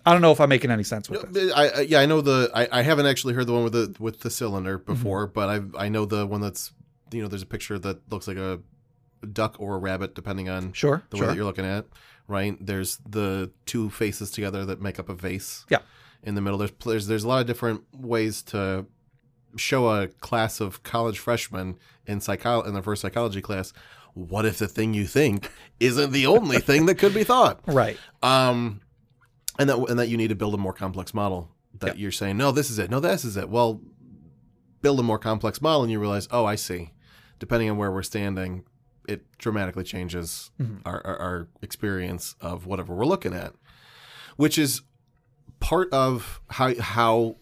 I 0.06 0.12
don't 0.12 0.22
know 0.22 0.32
if 0.32 0.42
I'm 0.42 0.50
making 0.50 0.72
any 0.72 0.84
sense 0.84 1.10
with 1.10 1.32
this. 1.32 1.54
I, 1.54 1.68
I 1.68 1.80
yeah, 1.82 2.00
I 2.00 2.06
know 2.06 2.22
the. 2.22 2.52
I, 2.54 2.80
I 2.80 2.82
haven't 2.82 3.06
actually 3.06 3.34
heard 3.34 3.48
the 3.48 3.54
one 3.54 3.64
with 3.64 3.74
the 3.74 3.96
with 4.00 4.20
the 4.20 4.30
cylinder 4.30 4.78
before, 4.78 5.28
but 5.28 5.50
I 5.50 5.86
I 5.86 5.90
know 5.90 6.06
the 6.06 6.26
one 6.28 6.42
that's 6.42 6.72
you 7.12 7.22
know 7.22 7.28
there's 7.28 7.42
a 7.42 7.48
picture 7.48 7.80
that 7.80 8.12
looks 8.12 8.28
like 8.28 8.38
a 8.38 8.60
duck 9.32 9.56
or 9.60 9.76
a 9.76 9.78
rabbit 9.78 10.16
depending 10.16 10.50
on 10.50 10.74
Sure, 10.74 11.04
the 11.10 11.18
way 11.18 11.28
that 11.28 11.36
you're 11.36 11.46
looking 11.46 11.66
at. 11.66 11.86
Right 12.28 12.56
there's 12.60 12.98
the 13.10 13.52
two 13.66 13.90
faces 13.90 14.32
together 14.32 14.66
that 14.66 14.82
make 14.82 15.00
up 15.00 15.10
a 15.10 15.14
vase. 15.14 15.66
Yeah. 15.70 15.80
In 16.24 16.36
the 16.36 16.42
middle, 16.42 16.58
there's 16.58 16.72
there's 16.86 17.08
there's 17.08 17.24
a 17.24 17.28
lot 17.28 17.42
of 17.42 17.48
different 17.48 17.84
ways 17.94 18.42
to 18.44 18.86
show 19.56 19.90
a 19.90 20.08
class 20.08 20.60
of 20.60 20.84
college 20.84 21.20
freshmen 21.20 21.78
in 22.06 22.20
psycho 22.20 22.62
in 22.62 22.74
their 22.74 22.84
first 22.84 23.02
psychology 23.02 23.42
class. 23.42 23.74
What 24.14 24.46
if 24.46 24.58
the 24.58 24.68
thing 24.68 24.94
you 24.94 25.06
think 25.06 25.50
isn't 25.80 26.12
the 26.12 26.28
only 26.28 26.60
thing 26.60 26.86
that 26.86 26.96
could 26.96 27.14
be 27.14 27.24
thought? 27.24 27.62
Right. 27.68 27.98
Um, 28.22 28.82
and 29.60 29.70
that 29.70 29.78
and 29.78 30.00
that 30.00 30.08
you 30.10 30.18
need 30.18 30.30
to 30.30 30.36
build 30.36 30.54
a 30.54 30.58
more 30.58 30.74
complex 30.74 31.14
model. 31.14 31.50
That 31.80 31.98
you're 31.98 32.12
saying, 32.12 32.38
no, 32.38 32.52
this 32.52 32.70
is 32.70 32.78
it. 32.78 32.90
No, 32.92 33.00
this 33.00 33.26
is 33.26 33.36
it. 33.36 33.50
Well, 33.50 33.82
build 34.82 35.00
a 35.00 35.04
more 35.04 35.18
complex 35.18 35.62
model, 35.62 35.84
and 35.84 35.92
you 35.92 36.00
realize, 36.00 36.28
oh, 36.32 36.46
I 36.46 36.56
see. 36.56 36.92
Depending 37.40 37.70
on 37.70 37.78
where 37.78 37.92
we're 37.92 38.04
standing, 38.04 38.64
it 39.08 39.26
dramatically 39.38 39.84
changes 39.84 40.52
mm-hmm. 40.62 40.78
our, 40.86 41.06
our, 41.06 41.18
our 41.18 41.48
experience 41.62 42.36
of 42.40 42.68
whatever 42.68 42.94
we're 42.94 43.06
looking 43.06 43.34
at, 43.34 43.54
which 44.38 44.58
is 44.58 44.82
part 45.60 45.92
of 45.92 46.42
how 46.52 46.74
how 46.80 47.38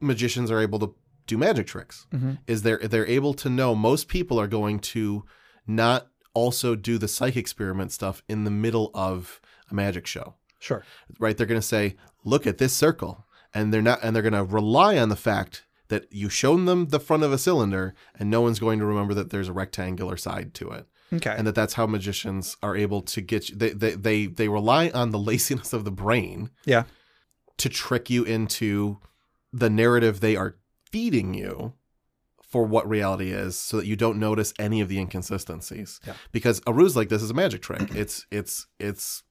magicians 0.00 0.50
are 0.50 0.60
able 0.60 0.78
to 0.80 0.94
do 1.26 1.38
magic 1.38 1.66
tricks. 1.66 2.06
Mm-hmm. 2.12 2.32
Is 2.46 2.62
they're 2.62 2.78
they're 2.78 3.06
able 3.06 3.34
to 3.34 3.48
know 3.48 3.74
most 3.74 4.08
people 4.08 4.38
are 4.38 4.48
going 4.48 4.80
to 4.80 5.24
not 5.66 6.08
also 6.34 6.74
do 6.74 6.98
the 6.98 7.08
psych 7.08 7.36
experiment 7.36 7.92
stuff 7.92 8.22
in 8.28 8.44
the 8.44 8.50
middle 8.50 8.90
of 8.94 9.40
a 9.70 9.74
magic 9.74 10.06
show 10.06 10.34
Sure. 10.62 10.84
right 11.18 11.36
they're 11.36 11.46
going 11.46 11.60
to 11.60 11.66
say 11.66 11.96
look 12.24 12.46
at 12.46 12.58
this 12.58 12.72
circle 12.72 13.26
and 13.52 13.72
they're 13.74 13.82
not 13.82 13.98
and 14.02 14.14
they're 14.14 14.22
going 14.22 14.32
to 14.32 14.44
rely 14.44 14.96
on 14.96 15.08
the 15.08 15.16
fact 15.16 15.64
that 15.88 16.06
you've 16.10 16.32
shown 16.32 16.64
them 16.64 16.86
the 16.88 17.00
front 17.00 17.22
of 17.24 17.32
a 17.32 17.38
cylinder 17.38 17.94
and 18.18 18.30
no 18.30 18.40
one's 18.40 18.58
going 18.60 18.78
to 18.78 18.86
remember 18.86 19.12
that 19.14 19.30
there's 19.30 19.48
a 19.48 19.52
rectangular 19.52 20.16
side 20.16 20.54
to 20.54 20.70
it 20.70 20.86
Okay. 21.12 21.34
and 21.36 21.46
that 21.46 21.54
that's 21.54 21.74
how 21.74 21.86
magicians 21.86 22.56
are 22.62 22.74
able 22.74 23.02
to 23.02 23.20
get 23.20 23.50
you 23.50 23.56
they 23.56 23.70
they 23.70 23.94
they, 23.94 24.26
they 24.26 24.48
rely 24.48 24.88
on 24.90 25.10
the 25.10 25.18
laziness 25.30 25.72
of 25.74 25.84
the 25.84 25.90
brain 25.90 26.48
yeah. 26.64 26.84
to 27.58 27.68
trick 27.68 28.08
you 28.08 28.24
into 28.24 28.98
the 29.52 29.68
narrative 29.68 30.20
they 30.20 30.36
are 30.36 30.56
feeding 30.90 31.34
you 31.34 31.74
for 32.42 32.64
what 32.64 32.88
reality 32.88 33.30
is 33.30 33.58
so 33.58 33.76
that 33.78 33.86
you 33.86 33.96
don't 33.96 34.18
notice 34.18 34.54
any 34.58 34.80
of 34.80 34.88
the 34.88 34.98
inconsistencies 34.98 36.00
Yeah. 36.06 36.14
because 36.32 36.62
a 36.66 36.72
ruse 36.72 36.96
like 36.96 37.08
this 37.10 37.22
is 37.22 37.30
a 37.30 37.34
magic 37.34 37.60
trick 37.62 37.94
it's 37.94 38.26
it's 38.30 38.66
it's 38.78 39.22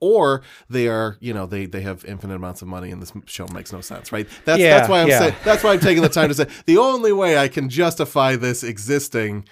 or 0.00 0.42
they 0.70 0.88
are 0.88 1.16
you 1.20 1.32
know 1.34 1.46
they 1.46 1.66
they 1.66 1.80
have 1.80 2.04
infinite 2.04 2.34
amounts 2.34 2.62
of 2.62 2.68
money 2.68 2.90
and 2.90 3.02
this 3.02 3.12
show 3.26 3.46
makes 3.48 3.72
no 3.72 3.80
sense 3.80 4.12
right 4.12 4.28
that's 4.44 4.60
Yeah, 4.60 4.76
that's 4.78 4.88
why 4.88 5.02
i'm 5.02 5.08
yeah. 5.08 5.18
saying 5.18 5.34
that's 5.44 5.62
why 5.64 5.72
i'm 5.72 5.80
taking 5.80 6.02
the 6.02 6.08
time 6.08 6.28
to 6.28 6.34
say 6.34 6.46
the 6.66 6.78
only 6.78 7.12
way 7.12 7.36
i 7.38 7.48
can 7.48 7.68
justify 7.68 8.36
this 8.36 8.62
existing 8.62 9.44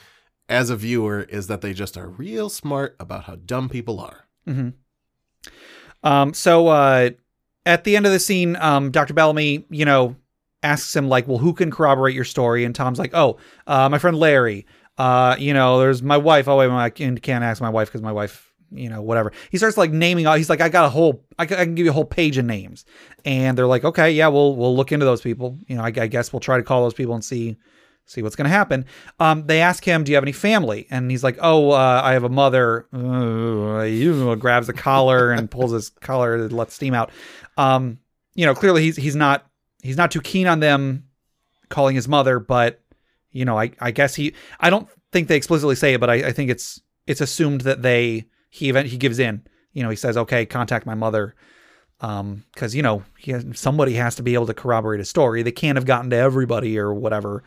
as 0.48 0.70
a 0.70 0.76
viewer 0.76 1.22
is 1.22 1.48
that 1.48 1.60
they 1.60 1.72
just 1.72 1.96
are 1.96 2.08
real 2.08 2.48
smart 2.48 2.94
about 3.00 3.24
how 3.24 3.36
dumb 3.36 3.68
people 3.68 3.98
are 4.00 4.24
Hmm. 4.46 4.68
Um, 6.02 6.34
so 6.34 6.68
uh, 6.68 7.10
at 7.64 7.84
the 7.84 7.96
end 7.96 8.06
of 8.06 8.12
the 8.12 8.18
scene, 8.20 8.56
um, 8.56 8.90
Dr. 8.90 9.14
Bellamy, 9.14 9.64
you 9.70 9.84
know, 9.84 10.14
asks 10.62 10.94
him 10.94 11.08
like, 11.08 11.26
"Well, 11.26 11.38
who 11.38 11.52
can 11.52 11.70
corroborate 11.70 12.14
your 12.14 12.24
story?" 12.24 12.64
And 12.64 12.74
Tom's 12.74 12.98
like, 12.98 13.10
"Oh, 13.14 13.38
uh, 13.66 13.88
my 13.88 13.98
friend 13.98 14.16
Larry. 14.16 14.66
Uh, 14.98 15.36
you 15.38 15.52
know, 15.52 15.78
there's 15.80 16.02
my 16.02 16.16
wife. 16.16 16.48
Oh 16.48 16.56
wait, 16.58 16.70
I 16.70 16.90
can't 16.90 17.44
ask 17.44 17.60
my 17.60 17.68
wife 17.68 17.88
because 17.88 18.02
my 18.02 18.12
wife, 18.12 18.45
you 18.70 18.88
know, 18.88 19.02
whatever." 19.02 19.32
He 19.50 19.58
starts 19.58 19.76
like 19.76 19.90
naming. 19.90 20.26
all 20.26 20.36
He's 20.36 20.50
like, 20.50 20.60
"I 20.60 20.68
got 20.68 20.84
a 20.84 20.88
whole. 20.88 21.24
I 21.38 21.46
can, 21.46 21.58
I 21.58 21.64
can 21.64 21.74
give 21.74 21.84
you 21.84 21.90
a 21.90 21.94
whole 21.94 22.04
page 22.04 22.38
of 22.38 22.44
names." 22.44 22.84
And 23.24 23.56
they're 23.56 23.66
like, 23.66 23.84
"Okay, 23.84 24.12
yeah, 24.12 24.28
we'll 24.28 24.56
we'll 24.56 24.76
look 24.76 24.92
into 24.92 25.06
those 25.06 25.20
people. 25.20 25.58
You 25.66 25.76
know, 25.76 25.82
I, 25.82 25.92
I 25.96 26.06
guess 26.06 26.32
we'll 26.32 26.40
try 26.40 26.56
to 26.56 26.62
call 26.62 26.82
those 26.82 26.94
people 26.94 27.14
and 27.14 27.24
see." 27.24 27.56
See 28.08 28.22
what's 28.22 28.36
going 28.36 28.44
to 28.44 28.50
happen. 28.50 28.84
Um, 29.18 29.48
they 29.48 29.60
ask 29.60 29.84
him, 29.84 30.04
"Do 30.04 30.12
you 30.12 30.16
have 30.16 30.22
any 30.22 30.30
family?" 30.30 30.86
And 30.90 31.10
he's 31.10 31.24
like, 31.24 31.38
"Oh, 31.40 31.72
uh, 31.72 32.00
I 32.04 32.12
have 32.12 32.22
a 32.22 32.28
mother." 32.28 32.86
He 32.92 34.36
grabs 34.36 34.68
the 34.68 34.72
collar 34.72 35.32
and 35.32 35.50
pulls 35.50 35.72
his 35.72 35.88
collar 35.88 36.48
to 36.48 36.54
let 36.54 36.70
steam 36.70 36.94
out. 36.94 37.10
Um, 37.56 37.98
you 38.36 38.46
know, 38.46 38.54
clearly 38.54 38.82
he's 38.82 38.94
he's 38.94 39.16
not 39.16 39.44
he's 39.82 39.96
not 39.96 40.12
too 40.12 40.20
keen 40.20 40.46
on 40.46 40.60
them 40.60 41.08
calling 41.68 41.96
his 41.96 42.06
mother, 42.06 42.38
but 42.38 42.80
you 43.32 43.44
know, 43.44 43.58
I 43.58 43.72
I 43.80 43.90
guess 43.90 44.14
he 44.14 44.34
I 44.60 44.70
don't 44.70 44.88
think 45.10 45.28
they 45.28 45.36
explicitly 45.36 45.74
say 45.74 45.94
it, 45.94 46.00
but 46.00 46.10
I, 46.10 46.14
I 46.28 46.32
think 46.32 46.50
it's 46.50 46.80
it's 47.06 47.20
assumed 47.20 47.62
that 47.62 47.82
they 47.82 48.26
he 48.56 48.68
even 48.68 48.86
he 48.86 48.96
gives 48.96 49.18
in. 49.18 49.42
You 49.72 49.82
know, 49.82 49.90
he 49.90 49.96
says, 49.96 50.16
"Okay, 50.16 50.46
contact 50.46 50.86
my 50.86 50.94
mother." 50.94 51.34
Um, 52.00 52.44
because 52.52 52.74
you 52.74 52.82
know 52.82 53.04
he 53.18 53.32
has, 53.32 53.44
somebody 53.54 53.94
has 53.94 54.14
to 54.16 54.22
be 54.22 54.34
able 54.34 54.46
to 54.46 54.54
corroborate 54.54 55.00
a 55.00 55.04
story. 55.04 55.42
They 55.42 55.52
can't 55.52 55.76
have 55.76 55.84
gotten 55.84 56.10
to 56.10 56.16
everybody 56.16 56.78
or 56.78 56.92
whatever, 56.92 57.44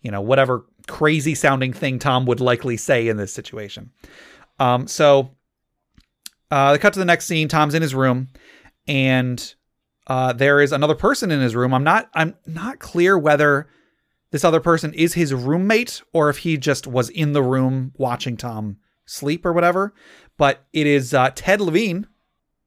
you 0.00 0.10
know, 0.10 0.20
whatever 0.20 0.64
crazy 0.88 1.34
sounding 1.34 1.72
thing 1.72 1.98
Tom 1.98 2.26
would 2.26 2.40
likely 2.40 2.76
say 2.76 3.08
in 3.08 3.16
this 3.16 3.32
situation. 3.32 3.90
Um, 4.58 4.86
so 4.86 5.30
uh, 6.50 6.72
they 6.72 6.78
cut 6.78 6.92
to 6.94 6.98
the 6.98 7.04
next 7.04 7.26
scene. 7.26 7.48
Tom's 7.48 7.74
in 7.74 7.82
his 7.82 7.94
room, 7.94 8.28
and 8.86 9.54
uh, 10.06 10.32
there 10.32 10.60
is 10.60 10.72
another 10.72 10.94
person 10.94 11.30
in 11.30 11.40
his 11.40 11.56
room. 11.56 11.74
I'm 11.74 11.84
not. 11.84 12.08
I'm 12.14 12.36
not 12.46 12.78
clear 12.78 13.18
whether 13.18 13.68
this 14.30 14.44
other 14.44 14.60
person 14.60 14.94
is 14.94 15.14
his 15.14 15.34
roommate 15.34 16.02
or 16.12 16.30
if 16.30 16.38
he 16.38 16.56
just 16.56 16.86
was 16.86 17.08
in 17.10 17.32
the 17.32 17.42
room 17.42 17.92
watching 17.98 18.36
Tom 18.36 18.78
sleep 19.04 19.44
or 19.46 19.52
whatever. 19.52 19.94
But 20.38 20.64
it 20.72 20.86
is 20.86 21.12
uh, 21.14 21.30
Ted 21.34 21.60
Levine, 21.60 22.06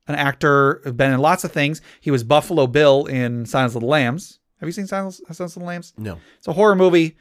an 0.08 0.16
actor, 0.16 0.82
been 0.96 1.12
in 1.14 1.20
lots 1.20 1.44
of 1.44 1.52
things. 1.52 1.82
He 2.00 2.12
was 2.12 2.24
Buffalo 2.24 2.68
Bill 2.68 3.06
in 3.06 3.46
Silence 3.46 3.76
of 3.76 3.82
the 3.82 3.88
Lambs. 3.88 4.40
Have 4.60 4.68
you 4.70 4.74
seen 4.74 4.88
Silence, 4.88 5.20
Silence 5.32 5.56
of 5.56 5.62
the 5.62 5.68
Lambs? 5.68 5.94
no 5.98 6.18
It's 6.38 6.48
a 6.48 6.54
horror 6.54 6.76
movie. 6.76 7.18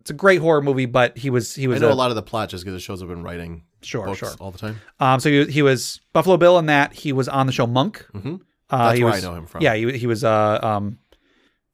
It's 0.00 0.10
a 0.10 0.14
great 0.14 0.40
horror 0.42 0.60
movie, 0.60 0.84
but 0.86 1.16
he 1.16 1.30
was 1.30 1.54
he 1.54 1.66
was 1.66 1.78
i 1.82 1.86
know 1.86 1.90
a- 1.90 1.94
a 1.94 1.94
lot 1.94 2.10
of 2.10 2.16
the 2.16 2.22
plot 2.22 2.50
just 2.50 2.62
because 2.64 2.76
it 2.76 2.82
shows 2.84 3.02
up 3.02 3.08
in 3.08 3.22
writing 3.22 3.64
Sure, 3.80 4.14
sure. 4.14 4.30
all 4.40 4.50
the 4.50 4.58
time 4.58 4.80
Um, 5.00 5.18
so 5.20 5.30
he, 5.30 5.44
he 5.46 5.62
was 5.62 6.00
Buffalo 6.12 6.36
Bill 6.36 6.58
in 6.58 6.66
that. 6.66 6.92
He 6.92 7.12
was 7.12 7.28
on 7.28 7.46
the 7.46 7.52
show 7.52 7.66
Monk, 7.66 8.04
Mhm. 8.14 8.40
Uh, 8.70 8.78
That's 8.88 8.98
he 8.98 9.04
where 9.04 9.12
was, 9.14 9.24
I 9.24 9.28
know 9.28 9.34
him 9.36 9.46
from. 9.46 9.62
Yeah, 9.62 9.74
he, 9.74 9.96
he 9.98 10.06
was 10.06 10.24
uh, 10.24 10.58
um, 10.62 10.98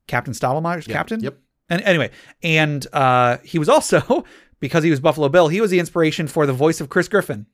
Captain 0.07 0.35
Stottlemeyer's 0.35 0.87
Yeah, 0.87 0.93
captain. 0.95 1.21
yep. 1.21 1.39
And 1.69 1.83
anyway, 1.83 2.11
and 2.43 2.85
uh, 2.93 3.39
he 3.45 3.59
was 3.61 3.69
also 3.69 4.25
because 4.61 4.85
he 4.85 4.91
was 4.91 5.01
Buffalo 5.01 5.29
Bill. 5.29 5.49
He 5.49 5.61
was 5.61 5.71
the 5.71 5.79
inspiration 5.81 6.29
for 6.29 6.47
the 6.47 6.53
voice 6.53 6.81
of 6.81 6.89
Chris 6.89 7.09
Griffin 7.09 7.47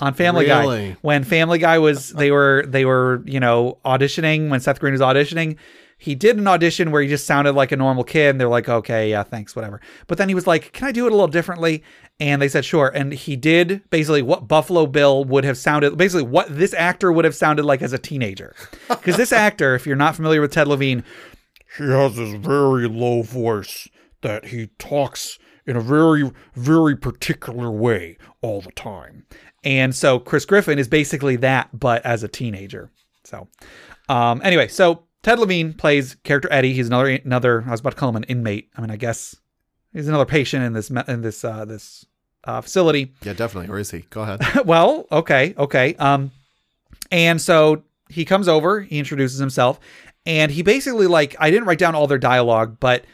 on 0.00 0.14
Family 0.14 0.46
Guy. 0.46 0.64
When 1.02 1.24
Family 1.24 1.58
Guy 1.58 1.78
was 1.78 2.10
they 2.10 2.30
were 2.30 2.64
they 2.66 2.84
were 2.84 3.22
you 3.26 3.40
know 3.40 3.78
auditioning 3.84 4.48
when 4.48 4.60
Seth 4.60 4.80
Green 4.80 4.92
was 4.92 5.00
auditioning. 5.00 5.56
He 6.00 6.14
did 6.14 6.36
an 6.38 6.46
audition 6.46 6.92
where 6.92 7.02
he 7.02 7.08
just 7.08 7.26
sounded 7.26 7.54
like 7.54 7.72
a 7.72 7.76
normal 7.76 8.04
kid, 8.04 8.30
and 8.30 8.40
they're 8.40 8.48
like, 8.48 8.68
"Okay, 8.68 9.10
yeah, 9.10 9.24
thanks, 9.24 9.56
whatever." 9.56 9.80
But 10.06 10.16
then 10.16 10.28
he 10.28 10.34
was 10.34 10.46
like, 10.46 10.72
"Can 10.72 10.86
I 10.86 10.92
do 10.92 11.06
it 11.06 11.08
a 11.08 11.14
little 11.14 11.26
differently?" 11.26 11.82
And 12.20 12.40
they 12.40 12.48
said, 12.48 12.64
"Sure." 12.64 12.88
And 12.94 13.12
he 13.12 13.34
did 13.34 13.82
basically 13.90 14.22
what 14.22 14.46
Buffalo 14.46 14.86
Bill 14.86 15.24
would 15.24 15.42
have 15.42 15.58
sounded, 15.58 15.98
basically 15.98 16.22
what 16.22 16.56
this 16.56 16.72
actor 16.72 17.10
would 17.10 17.24
have 17.24 17.34
sounded 17.34 17.64
like 17.64 17.82
as 17.82 17.92
a 17.92 17.98
teenager. 17.98 18.54
Because 18.88 19.16
this 19.16 19.32
actor, 19.46 19.74
if 19.74 19.88
you're 19.88 19.96
not 19.96 20.14
familiar 20.14 20.40
with 20.40 20.52
Ted 20.52 20.68
Levine, 20.68 21.02
he 21.76 21.84
has 21.84 22.14
this 22.14 22.34
very 22.34 22.86
low 22.86 23.22
voice 23.22 23.88
that 24.20 24.46
he 24.46 24.68
talks 24.78 25.40
in 25.68 25.76
a 25.76 25.80
very, 25.80 26.30
very 26.54 26.96
particular 26.96 27.70
way 27.70 28.16
all 28.40 28.60
the 28.60 28.72
time. 28.72 29.26
And 29.62 29.94
so 29.94 30.18
Chris 30.18 30.44
Griffin 30.44 30.78
is 30.78 30.88
basically 30.88 31.36
that, 31.36 31.68
but 31.78 32.04
as 32.04 32.22
a 32.22 32.28
teenager. 32.28 32.90
So, 33.24 33.48
um, 34.08 34.40
anyway, 34.42 34.68
so 34.68 35.04
Ted 35.22 35.38
Levine 35.38 35.74
plays 35.74 36.16
character 36.24 36.48
Eddie. 36.50 36.72
He's 36.72 36.86
another 36.86 37.08
another. 37.08 37.64
I 37.66 37.70
was 37.70 37.80
about 37.80 37.90
to 37.90 37.96
call 37.96 38.08
him 38.08 38.16
an 38.16 38.24
inmate. 38.24 38.70
I 38.76 38.80
mean, 38.80 38.90
I 38.90 38.96
guess 38.96 39.36
he's 39.92 40.08
another 40.08 40.24
patient 40.24 40.64
in 40.64 40.72
this 40.72 40.90
in 40.90 41.20
this 41.20 41.44
uh, 41.44 41.64
this 41.64 42.06
uh, 42.44 42.60
facility. 42.60 43.12
Yeah, 43.22 43.34
definitely. 43.34 43.68
Where 43.68 43.78
is 43.78 43.90
he? 43.90 44.00
Go 44.10 44.22
ahead. 44.22 44.40
well, 44.64 45.06
okay, 45.12 45.54
okay. 45.58 45.94
Um, 45.96 46.30
and 47.10 47.40
so 47.40 47.82
he 48.08 48.24
comes 48.24 48.48
over. 48.48 48.80
He 48.80 48.98
introduces 48.98 49.38
himself, 49.38 49.80
and 50.24 50.50
he 50.50 50.62
basically 50.62 51.08
like 51.08 51.36
I 51.38 51.50
didn't 51.50 51.66
write 51.66 51.78
down 51.78 51.94
all 51.94 52.06
their 52.06 52.18
dialogue, 52.18 52.78
but 52.80 53.04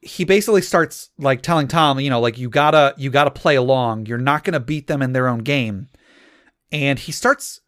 he 0.00 0.24
basically 0.24 0.62
starts 0.62 1.10
like 1.18 1.42
telling 1.42 1.68
Tom, 1.68 1.98
you 2.00 2.10
know, 2.10 2.20
like 2.20 2.38
you 2.38 2.48
gotta 2.48 2.94
you 2.96 3.10
gotta 3.10 3.30
play 3.30 3.56
along. 3.56 4.06
You're 4.06 4.18
not 4.18 4.44
gonna 4.44 4.60
beat 4.60 4.86
them 4.86 5.02
in 5.02 5.12
their 5.12 5.28
own 5.28 5.40
game. 5.40 5.88
And 6.70 6.98
he 6.98 7.12
starts 7.12 7.60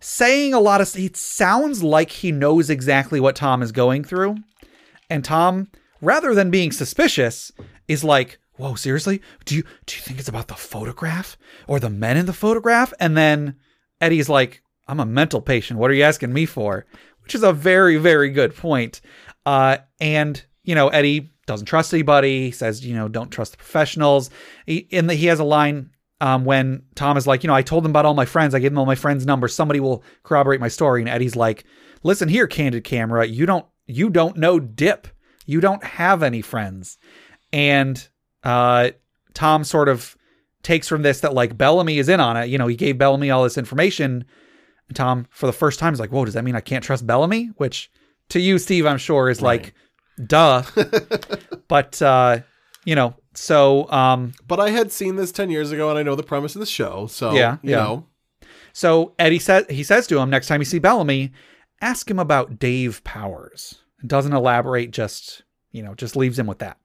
saying 0.00 0.54
a 0.54 0.60
lot 0.60 0.80
of 0.80 0.96
it 0.96 1.16
sounds 1.16 1.82
like 1.82 2.10
he 2.10 2.32
knows 2.32 2.70
exactly 2.70 3.20
what 3.20 3.36
Tom 3.36 3.62
is 3.62 3.72
going 3.72 4.04
through. 4.04 4.36
And 5.10 5.24
Tom, 5.24 5.68
rather 6.00 6.34
than 6.34 6.50
being 6.50 6.72
suspicious, 6.72 7.52
is 7.88 8.02
like, 8.02 8.38
"Whoa, 8.56 8.74
seriously? 8.74 9.20
Do 9.44 9.54
you 9.54 9.62
do 9.84 9.96
you 9.96 10.02
think 10.02 10.18
it's 10.18 10.28
about 10.28 10.48
the 10.48 10.54
photograph 10.54 11.36
or 11.66 11.78
the 11.78 11.90
men 11.90 12.16
in 12.16 12.26
the 12.26 12.32
photograph?" 12.32 12.92
And 12.98 13.16
then 13.16 13.56
Eddie's 14.00 14.28
like, 14.28 14.62
"I'm 14.88 15.00
a 15.00 15.06
mental 15.06 15.42
patient. 15.42 15.78
What 15.78 15.90
are 15.90 15.94
you 15.94 16.04
asking 16.04 16.32
me 16.32 16.46
for?" 16.46 16.86
Which 17.22 17.34
is 17.34 17.42
a 17.42 17.52
very 17.52 17.96
very 17.98 18.30
good 18.30 18.56
point. 18.56 19.00
Uh, 19.44 19.78
and 20.00 20.42
you 20.64 20.74
know, 20.74 20.88
Eddie 20.88 21.32
doesn't 21.46 21.66
trust 21.66 21.94
anybody. 21.94 22.46
He 22.46 22.50
says, 22.50 22.84
you 22.84 22.94
know, 22.94 23.08
don't 23.08 23.30
trust 23.30 23.52
the 23.52 23.58
professionals. 23.58 24.30
He, 24.66 24.78
in 24.90 25.06
the, 25.06 25.14
he 25.14 25.26
has 25.26 25.38
a 25.38 25.44
line 25.44 25.90
um, 26.20 26.44
when 26.44 26.82
Tom 26.94 27.16
is 27.16 27.26
like, 27.26 27.42
you 27.42 27.48
know, 27.48 27.54
I 27.54 27.62
told 27.62 27.84
them 27.84 27.92
about 27.92 28.04
all 28.04 28.14
my 28.14 28.24
friends. 28.24 28.54
I 28.54 28.58
gave 28.58 28.72
them 28.72 28.78
all 28.78 28.86
my 28.86 28.94
friends' 28.94 29.26
numbers. 29.26 29.54
Somebody 29.54 29.80
will 29.80 30.02
corroborate 30.22 30.60
my 30.60 30.68
story. 30.68 31.00
And 31.00 31.08
Eddie's 31.08 31.36
like, 31.36 31.64
listen 32.02 32.28
here, 32.28 32.46
candid 32.46 32.84
camera. 32.84 33.26
You 33.26 33.46
don't, 33.46 33.66
you 33.86 34.10
don't 34.10 34.36
know 34.36 34.58
Dip. 34.58 35.08
You 35.46 35.60
don't 35.60 35.84
have 35.84 36.22
any 36.22 36.42
friends. 36.42 36.98
And 37.52 38.06
uh, 38.42 38.90
Tom 39.34 39.62
sort 39.62 39.88
of 39.88 40.16
takes 40.62 40.88
from 40.88 41.02
this 41.02 41.20
that 41.20 41.34
like 41.34 41.56
Bellamy 41.56 41.98
is 41.98 42.08
in 42.08 42.18
on 42.18 42.36
it. 42.36 42.48
You 42.48 42.58
know, 42.58 42.66
he 42.66 42.76
gave 42.76 42.98
Bellamy 42.98 43.30
all 43.30 43.44
this 43.44 43.58
information. 43.58 44.24
And 44.88 44.96
Tom, 44.96 45.26
for 45.30 45.46
the 45.46 45.52
first 45.52 45.78
time, 45.78 45.92
is 45.92 46.00
like, 46.00 46.10
whoa, 46.10 46.24
does 46.24 46.34
that 46.34 46.44
mean 46.44 46.56
I 46.56 46.60
can't 46.60 46.82
trust 46.82 47.06
Bellamy? 47.06 47.50
Which 47.56 47.90
to 48.30 48.40
you, 48.40 48.58
Steve, 48.58 48.86
I'm 48.86 48.98
sure 48.98 49.28
is 49.28 49.40
like, 49.40 49.74
duh. 50.24 50.62
but 51.68 52.00
uh, 52.02 52.38
you 52.84 52.94
know, 52.94 53.14
so 53.34 53.90
um, 53.90 54.32
But 54.46 54.60
I 54.60 54.70
had 54.70 54.92
seen 54.92 55.16
this 55.16 55.32
10 55.32 55.50
years 55.50 55.72
ago 55.72 55.90
and 55.90 55.98
I 55.98 56.02
know 56.02 56.14
the 56.14 56.22
premise 56.22 56.54
of 56.54 56.60
the 56.60 56.66
show. 56.66 57.06
So, 57.06 57.32
Yeah, 57.34 57.58
you 57.62 57.70
yeah. 57.70 57.76
know, 57.76 58.06
so 58.72 59.14
Eddie 59.18 59.38
says 59.38 59.66
he 59.68 59.82
says 59.82 60.06
to 60.08 60.18
him 60.18 60.30
next 60.30 60.46
time 60.48 60.60
you 60.60 60.64
see 60.66 60.78
Bellamy, 60.78 61.32
ask 61.80 62.10
him 62.10 62.18
about 62.18 62.58
Dave 62.58 63.02
Powers. 63.04 63.82
Doesn't 64.06 64.32
elaborate, 64.32 64.90
just 64.90 65.42
you 65.72 65.82
know, 65.82 65.94
just 65.94 66.16
leaves 66.16 66.38
him 66.38 66.46
with 66.46 66.58
that. 66.58 66.78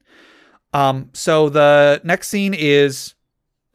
Um, 0.73 1.09
so 1.13 1.49
the 1.49 1.99
next 2.03 2.29
scene 2.29 2.53
is 2.53 3.13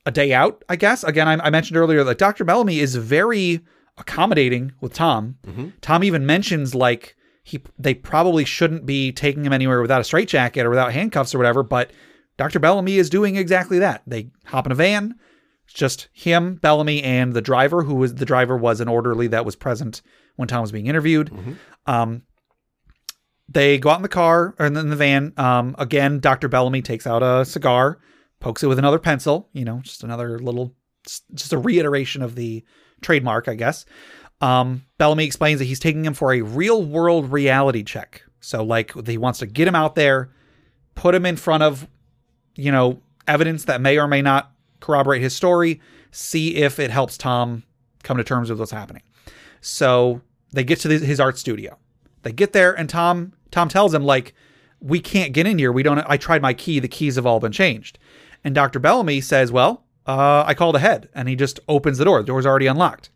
a 0.06 0.10
day 0.10 0.32
out, 0.32 0.64
I 0.68 0.76
guess. 0.76 1.04
Again, 1.04 1.28
I, 1.28 1.34
I 1.46 1.50
mentioned 1.50 1.76
earlier 1.76 2.02
that 2.04 2.16
Dr. 2.18 2.44
Bellamy 2.44 2.78
is 2.80 2.94
very 2.96 3.60
accommodating 3.98 4.72
with 4.80 4.94
Tom. 4.94 5.36
Tom 5.80 6.04
even 6.04 6.24
mentions 6.26 6.74
like 6.74 7.16
he 7.46 7.62
they 7.78 7.94
probably 7.94 8.44
shouldn't 8.44 8.86
be 8.86 9.12
taking 9.12 9.44
him 9.44 9.52
anywhere 9.52 9.80
without 9.80 10.00
a 10.00 10.04
straitjacket 10.04 10.66
or 10.66 10.70
without 10.70 10.92
handcuffs 10.92 11.32
or 11.32 11.38
whatever, 11.38 11.62
but 11.62 11.92
Dr. 12.36 12.58
Bellamy 12.58 12.96
is 12.96 13.08
doing 13.08 13.36
exactly 13.36 13.78
that. 13.78 14.02
They 14.04 14.30
hop 14.46 14.66
in 14.66 14.72
a 14.72 14.74
van. 14.74 15.14
It's 15.64 15.72
just 15.72 16.08
him, 16.12 16.56
Bellamy, 16.56 17.04
and 17.04 17.34
the 17.34 17.40
driver, 17.40 17.84
who 17.84 17.94
was 17.94 18.16
the 18.16 18.24
driver 18.24 18.56
was 18.56 18.80
an 18.80 18.88
orderly 18.88 19.28
that 19.28 19.44
was 19.44 19.54
present 19.54 20.02
when 20.34 20.48
Tom 20.48 20.62
was 20.62 20.72
being 20.72 20.88
interviewed. 20.88 21.30
Um, 21.86 22.22
they 23.48 23.78
go 23.78 23.90
out 23.90 23.96
in 23.98 24.02
the 24.02 24.08
car 24.08 24.56
or 24.58 24.66
in 24.66 24.74
the 24.74 24.96
van. 24.96 25.32
Um, 25.36 25.76
again, 25.78 26.18
Dr. 26.18 26.48
Bellamy 26.48 26.82
takes 26.82 27.06
out 27.06 27.22
a 27.22 27.44
cigar, 27.44 28.00
pokes 28.40 28.64
it 28.64 28.66
with 28.66 28.80
another 28.80 28.98
pencil, 28.98 29.48
you 29.52 29.64
know, 29.64 29.78
just 29.84 30.02
another 30.02 30.40
little, 30.40 30.74
just 31.32 31.52
a 31.52 31.58
reiteration 31.58 32.22
of 32.22 32.34
the 32.34 32.64
trademark, 33.02 33.46
I 33.46 33.54
guess. 33.54 33.84
Um, 34.40 34.84
Bellamy 34.98 35.24
explains 35.24 35.58
that 35.58 35.64
he's 35.64 35.80
taking 35.80 36.04
him 36.04 36.14
for 36.14 36.32
a 36.32 36.42
real 36.42 36.82
world 36.82 37.32
reality 37.32 37.82
check. 37.82 38.22
So, 38.40 38.62
like, 38.62 38.92
he 39.06 39.18
wants 39.18 39.38
to 39.40 39.46
get 39.46 39.66
him 39.66 39.74
out 39.74 39.94
there, 39.94 40.30
put 40.94 41.14
him 41.14 41.26
in 41.26 41.36
front 41.36 41.62
of, 41.62 41.88
you 42.54 42.70
know, 42.70 43.00
evidence 43.26 43.64
that 43.64 43.80
may 43.80 43.98
or 43.98 44.06
may 44.06 44.22
not 44.22 44.52
corroborate 44.80 45.22
his 45.22 45.34
story, 45.34 45.80
see 46.10 46.56
if 46.56 46.78
it 46.78 46.90
helps 46.90 47.18
Tom 47.18 47.64
come 48.02 48.16
to 48.18 48.24
terms 48.24 48.50
with 48.50 48.58
what's 48.58 48.70
happening. 48.70 49.02
So 49.60 50.20
they 50.52 50.64
get 50.64 50.80
to 50.80 50.88
his 50.88 51.18
art 51.18 51.38
studio. 51.38 51.76
They 52.22 52.32
get 52.32 52.52
there, 52.52 52.72
and 52.72 52.88
Tom 52.88 53.32
Tom 53.50 53.68
tells 53.68 53.94
him 53.94 54.04
like, 54.04 54.34
"We 54.80 55.00
can't 55.00 55.32
get 55.32 55.46
in 55.46 55.58
here. 55.58 55.72
We 55.72 55.82
don't. 55.82 55.98
I 56.06 56.16
tried 56.16 56.42
my 56.42 56.54
key. 56.54 56.78
The 56.78 56.88
keys 56.88 57.16
have 57.16 57.26
all 57.26 57.40
been 57.40 57.52
changed." 57.52 57.98
And 58.44 58.54
Doctor 58.54 58.78
Bellamy 58.78 59.20
says, 59.20 59.50
"Well, 59.50 59.84
uh, 60.06 60.44
I 60.46 60.54
called 60.54 60.76
ahead," 60.76 61.08
and 61.14 61.28
he 61.28 61.36
just 61.36 61.58
opens 61.68 61.98
the 61.98 62.04
door. 62.04 62.20
The 62.20 62.26
door's 62.26 62.46
already 62.46 62.66
unlocked. 62.66 63.10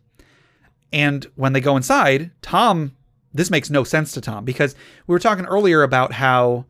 And 0.93 1.25
when 1.35 1.53
they 1.53 1.61
go 1.61 1.77
inside, 1.77 2.31
Tom, 2.41 2.95
this 3.33 3.49
makes 3.49 3.69
no 3.69 3.83
sense 3.83 4.11
to 4.13 4.21
Tom 4.21 4.43
because 4.43 4.75
we 5.07 5.13
were 5.13 5.19
talking 5.19 5.45
earlier 5.45 5.83
about 5.83 6.11
how 6.13 6.65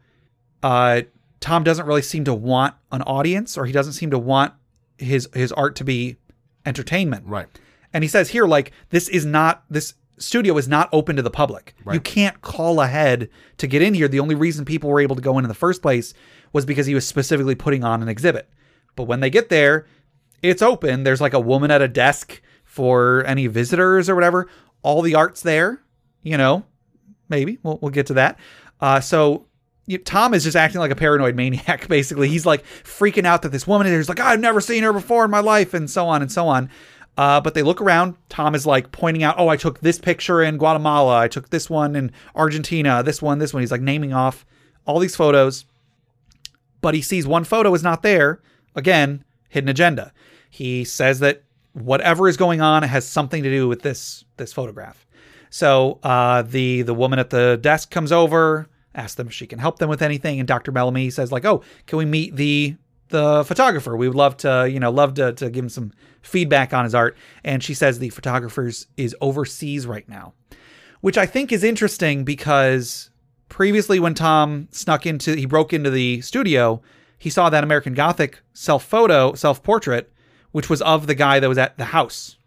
uh, 0.62 1.02
Tom 1.40 1.64
doesn't 1.64 1.86
really 1.88 2.04
seem 2.04 2.24
to 2.26 2.34
want 2.34 2.76
an 2.92 3.02
audience, 3.02 3.58
or 3.58 3.66
he 3.66 3.72
doesn't 3.72 3.94
seem 3.94 4.12
to 4.12 4.20
want 4.20 4.54
his 4.98 5.28
his 5.34 5.52
art 5.52 5.76
to 5.78 5.84
be 5.84 6.18
entertainment. 6.66 7.26
right. 7.26 7.48
And 7.94 8.04
he 8.04 8.08
says 8.08 8.30
here, 8.30 8.46
like, 8.46 8.72
this 8.90 9.10
is 9.10 9.26
not, 9.26 9.64
this 9.70 9.96
studio 10.18 10.58
is 10.58 10.68
not 10.68 10.88
open 10.94 11.16
to 11.18 11.22
the 11.22 11.30
public. 11.30 11.76
You 11.94 12.00
can't 12.00 12.42
call 12.42 12.80
ahead 12.80 13.30
to 13.58 13.68
get 13.68 13.82
in 13.82 13.94
here. 13.94 14.08
The 14.08 14.20
only 14.20 14.36
reason 14.36 14.64
people 14.64 14.90
were 14.90 15.02
able 15.02 15.16
to 15.16 15.22
go 15.22 15.38
in 15.38 15.44
in 15.44 15.50
the 15.50 15.56
first 15.56 15.82
place 15.82 16.14
was 16.54 16.66
because 16.66 16.86
he 16.86 16.96
was 16.96 17.06
specifically 17.06 17.56
putting 17.56 17.84
on 17.84 18.02
an 18.02 18.08
exhibit. 18.08 18.50
But 18.96 19.06
when 19.06 19.20
they 19.20 19.30
get 19.30 19.50
there, 19.50 19.88
it's 20.42 20.62
open. 20.62 21.04
There's 21.04 21.22
like 21.22 21.34
a 21.34 21.40
woman 21.40 21.72
at 21.72 21.82
a 21.82 21.88
desk 21.88 22.42
for 22.72 23.26
any 23.26 23.48
visitors 23.48 24.08
or 24.08 24.16
whatever. 24.16 24.48
All 24.82 25.02
the 25.02 25.14
art's 25.14 25.42
there, 25.42 25.82
you 26.24 26.38
know, 26.38 26.64
maybe 27.28 27.60
we'll, 27.64 27.78
we'll 27.82 27.92
get 27.92 28.08
to 28.08 28.14
that. 28.14 28.40
Uh, 28.80 29.02
so 29.02 29.46
you, 29.88 29.98
Tom 29.98 30.34
is 30.34 30.46
just 30.46 30.56
acting 30.56 30.80
like 30.80 30.90
a 30.90 30.96
paranoid 30.96 31.36
maniac, 31.36 31.86
basically. 31.90 32.30
He's 32.30 32.46
like 32.46 32.64
freaking 32.64 33.26
out 33.26 33.42
that 33.42 33.52
this 33.52 33.68
woman 33.68 33.88
is 33.88 34.08
like, 34.08 34.22
I've 34.22 34.40
never 34.40 34.62
seen 34.62 34.84
her 34.84 34.94
before 34.94 35.26
in 35.26 35.32
my 35.32 35.42
life, 35.42 35.74
and 35.74 35.90
so 35.90 36.08
on 36.08 36.22
and 36.22 36.32
so 36.32 36.48
on. 36.48 36.70
Uh, 37.18 37.42
but 37.42 37.56
they 37.56 37.62
look 37.62 37.82
around. 37.82 38.16
Tom 38.30 38.56
is 38.56 38.66
like 38.66 38.94
pointing 38.94 39.22
out, 39.22 39.36
oh, 39.38 39.50
I 39.50 39.58
took 39.58 39.82
this 39.82 40.00
picture 40.00 40.42
in 40.42 40.58
Guatemala. 40.58 41.20
I 41.20 41.28
took 41.28 41.50
this 41.50 41.70
one 41.70 41.98
in 41.98 42.14
Argentina. 42.36 43.04
This 43.04 43.22
one, 43.22 43.40
this 43.40 43.54
one. 43.54 43.62
He's 43.62 43.72
like 43.72 43.82
naming 43.82 44.14
off 44.14 44.46
all 44.86 44.98
these 44.98 45.18
photos. 45.18 45.66
But 46.80 46.94
he 46.94 47.02
sees 47.02 47.28
one 47.28 47.44
photo 47.44 47.74
is 47.74 47.84
not 47.84 48.02
there. 48.02 48.42
Again, 48.78 49.26
hidden 49.50 49.68
agenda. 49.68 50.14
He 50.50 50.86
says 50.86 51.20
that 51.20 51.44
whatever 51.74 52.28
is 52.28 52.38
going 52.38 52.62
on 52.62 52.84
has 52.84 53.08
something 53.08 53.44
to 53.44 53.50
do 53.50 53.68
with 53.68 53.82
this 53.82 54.26
this 54.38 54.54
photograph. 54.54 55.06
So 55.50 56.00
uh, 56.04 56.44
the 56.44 56.82
the 56.82 56.94
woman 56.94 57.20
at 57.20 57.30
the 57.30 57.58
desk 57.62 57.92
comes 57.92 58.12
over, 58.12 58.70
asks 58.96 59.16
them 59.16 59.28
if 59.28 59.34
she 59.34 59.48
can 59.48 59.60
help 59.60 59.80
them 59.80 59.90
with 59.90 60.02
anything, 60.02 60.40
and 60.40 60.48
Dr. 60.48 60.72
Bellamy 60.72 61.10
says 61.10 61.32
like, 61.32 61.46
"Oh, 61.46 61.62
can 61.88 61.98
we 61.98 62.06
meet 62.06 62.36
the 62.36 62.76
the 63.10 63.44
photographer? 63.44 63.98
We 63.98 64.08
would 64.08 64.16
love 64.16 64.38
to, 64.38 64.70
you 64.72 64.80
know, 64.80 64.92
love 64.92 65.14
to 65.16 65.34
to 65.34 65.50
give 65.50 65.66
him 65.66 65.70
some 65.70 65.92
feedback 66.22 66.74
on 66.74 66.86
his 66.86 66.96
art." 66.96 67.18
And 67.44 67.64
she 67.64 67.74
says 67.74 68.00
the 68.00 68.10
photographer's 68.10 68.88
is 68.98 69.16
overseas 69.22 69.86
right 69.86 70.08
now, 70.08 70.34
which 71.02 71.18
I 71.18 71.26
think 71.26 71.52
is 71.52 71.64
interesting 71.64 72.24
because 72.24 73.10
previously 73.50 74.00
when 74.00 74.14
Tom 74.14 74.70
snuck 74.72 75.06
into 75.06 75.36
he 75.36 75.46
broke 75.46 75.74
into 75.74 75.90
the 75.90 76.22
studio, 76.22 76.82
he 77.18 77.30
saw 77.30 77.50
that 77.50 77.64
American 77.64 77.94
Gothic 77.94 78.40
self 78.54 78.86
photo, 78.86 79.34
self 79.34 79.62
portrait, 79.64 80.12
which 80.52 80.70
was 80.70 80.82
of 80.82 81.08
the 81.08 81.16
guy 81.16 81.40
that 81.40 81.48
was 81.50 81.58
at 81.58 81.78
the 81.78 81.86
house. 81.86 82.38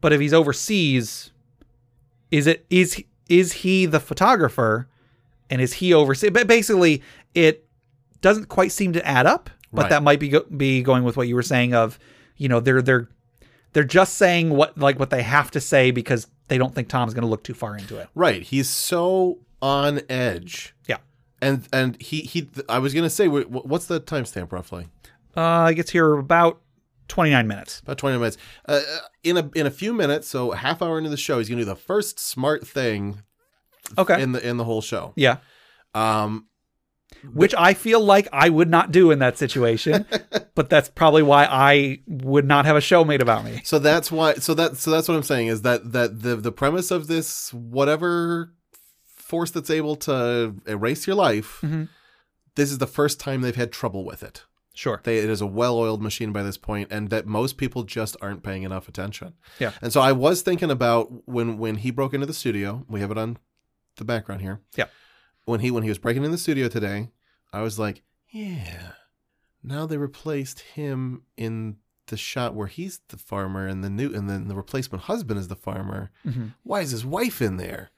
But 0.00 0.12
if 0.12 0.20
he's 0.20 0.32
overseas, 0.34 1.30
is 2.30 2.46
it 2.46 2.64
is 2.70 3.02
is 3.28 3.52
he 3.52 3.86
the 3.86 4.00
photographer 4.00 4.88
and 5.50 5.60
is 5.60 5.74
he 5.74 5.92
overseeing? 5.94 6.32
But 6.32 6.46
basically, 6.46 7.02
it 7.34 7.66
doesn't 8.20 8.48
quite 8.48 8.72
seem 8.72 8.92
to 8.94 9.06
add 9.06 9.26
up. 9.26 9.50
But 9.72 9.82
Right. 9.82 9.90
that 9.90 10.02
might 10.02 10.20
be 10.20 10.28
go- 10.28 10.44
be 10.54 10.82
going 10.82 11.02
with 11.04 11.16
what 11.16 11.28
you 11.28 11.34
were 11.34 11.42
saying 11.42 11.72
of, 11.74 11.98
you 12.36 12.48
know, 12.48 12.60
they're 12.60 12.82
they're 12.82 13.08
they're 13.72 13.84
just 13.84 14.14
saying 14.14 14.50
what 14.50 14.76
like 14.76 14.98
what 14.98 15.10
they 15.10 15.22
have 15.22 15.50
to 15.52 15.60
say 15.60 15.90
because 15.90 16.26
they 16.48 16.58
don't 16.58 16.74
think 16.74 16.88
Tom's 16.88 17.14
going 17.14 17.22
to 17.22 17.28
look 17.28 17.42
too 17.42 17.54
far 17.54 17.76
into 17.76 17.96
it. 17.96 18.08
Right. 18.14 18.42
He's 18.42 18.68
so 18.68 19.38
on 19.62 20.00
edge. 20.10 20.74
Yeah. 20.86 20.98
And 21.40 21.66
and 21.72 22.00
he 22.02 22.20
he 22.20 22.48
I 22.68 22.78
was 22.80 22.92
gonna 22.92 23.08
say 23.10 23.28
wh- 23.28 23.44
wh- 23.46 23.64
what's 23.66 23.86
the 23.86 24.00
timestamp 24.00 24.52
roughly? 24.52 24.88
Uh, 25.34 25.68
it 25.70 25.74
gets 25.76 25.90
here 25.90 26.12
about 26.18 26.60
29 27.12 27.46
minutes. 27.46 27.80
About 27.80 27.98
twenty 27.98 28.16
minutes. 28.18 28.38
Uh, 28.66 28.80
uh, 28.86 28.98
in 29.22 29.36
a 29.36 29.50
in 29.54 29.66
a 29.66 29.70
few 29.70 29.92
minutes, 29.92 30.26
so 30.28 30.52
a 30.52 30.56
half 30.56 30.80
hour 30.82 30.96
into 30.98 31.10
the 31.10 31.16
show, 31.16 31.38
he's 31.38 31.48
gonna 31.48 31.60
do 31.60 31.66
the 31.66 31.76
first 31.76 32.18
smart 32.18 32.66
thing 32.66 33.22
Okay. 33.98 34.20
in 34.22 34.32
the 34.32 34.46
in 34.46 34.56
the 34.56 34.64
whole 34.64 34.80
show. 34.80 35.12
yeah. 35.16 35.36
Um, 35.94 36.46
Which 37.34 37.54
I 37.56 37.74
feel 37.74 38.00
like 38.00 38.26
I 38.32 38.48
would 38.48 38.70
not 38.70 38.90
do 38.90 39.10
in 39.10 39.18
that 39.18 39.36
situation, 39.36 40.06
but 40.54 40.70
that's 40.70 40.88
probably 40.88 41.22
why 41.22 41.44
I 41.44 41.98
would 42.06 42.46
not 42.46 42.64
have 42.64 42.76
a 42.76 42.80
show 42.80 43.04
made 43.04 43.20
about 43.20 43.44
me. 43.44 43.60
so 43.64 43.78
that's 43.78 44.10
why. 44.10 44.34
So 44.34 44.54
that 44.54 44.78
so 44.78 44.90
that's 44.90 45.06
what 45.08 45.14
I'm 45.16 45.22
saying 45.22 45.48
is 45.48 45.60
that 45.62 45.92
that 45.92 46.22
the 46.22 46.36
the 46.36 46.52
premise 46.52 46.90
of 46.90 47.08
this 47.08 47.52
whatever 47.52 48.54
force 49.06 49.50
that's 49.50 49.70
able 49.70 49.96
to 49.96 50.54
erase 50.66 51.06
your 51.06 51.16
life. 51.16 51.58
Mhm. 51.62 51.88
This 52.54 52.70
is 52.72 52.78
the 52.78 52.86
first 52.86 53.20
time 53.20 53.40
they've 53.42 53.54
had 53.56 53.72
trouble 53.72 54.04
with 54.04 54.22
it. 54.22 54.44
Sure. 54.74 55.00
They, 55.04 55.18
it 55.18 55.28
is 55.28 55.40
a 55.40 55.46
well-oiled 55.46 56.02
machine 56.02 56.32
by 56.32 56.42
this 56.42 56.56
point, 56.56 56.88
and 56.90 57.10
that 57.10 57.26
most 57.26 57.56
people 57.58 57.82
just 57.82 58.16
aren't 58.22 58.42
paying 58.42 58.62
enough 58.62 58.88
attention. 58.88 59.34
Yeah. 59.58 59.72
And 59.82 59.92
so 59.92 60.00
I 60.00 60.12
was 60.12 60.42
thinking 60.42 60.70
about 60.70 61.28
when 61.28 61.58
when 61.58 61.76
he 61.76 61.90
broke 61.90 62.14
into 62.14 62.26
the 62.26 62.34
studio. 62.34 62.84
We 62.88 63.00
have 63.00 63.10
it 63.10 63.18
on 63.18 63.38
the 63.96 64.04
background 64.04 64.40
here. 64.40 64.60
Yeah. 64.74 64.86
When 65.44 65.60
he 65.60 65.70
when 65.70 65.82
he 65.82 65.88
was 65.90 65.98
breaking 65.98 66.24
in 66.24 66.30
the 66.30 66.38
studio 66.38 66.68
today, 66.68 67.10
I 67.52 67.60
was 67.62 67.78
like, 67.78 68.02
yeah. 68.30 68.92
Now 69.62 69.86
they 69.86 69.98
replaced 69.98 70.60
him 70.60 71.22
in 71.36 71.76
the 72.06 72.16
shot 72.16 72.54
where 72.54 72.66
he's 72.66 73.00
the 73.08 73.16
farmer, 73.18 73.66
and 73.66 73.84
the 73.84 73.90
new 73.90 74.12
and 74.14 74.28
then 74.28 74.48
the 74.48 74.54
replacement 74.56 75.04
husband 75.04 75.38
is 75.38 75.48
the 75.48 75.56
farmer. 75.56 76.10
Mhm. 76.26 76.54
Why 76.62 76.80
is 76.80 76.90
his 76.92 77.04
wife 77.04 77.42
in 77.42 77.58
there? 77.58 77.90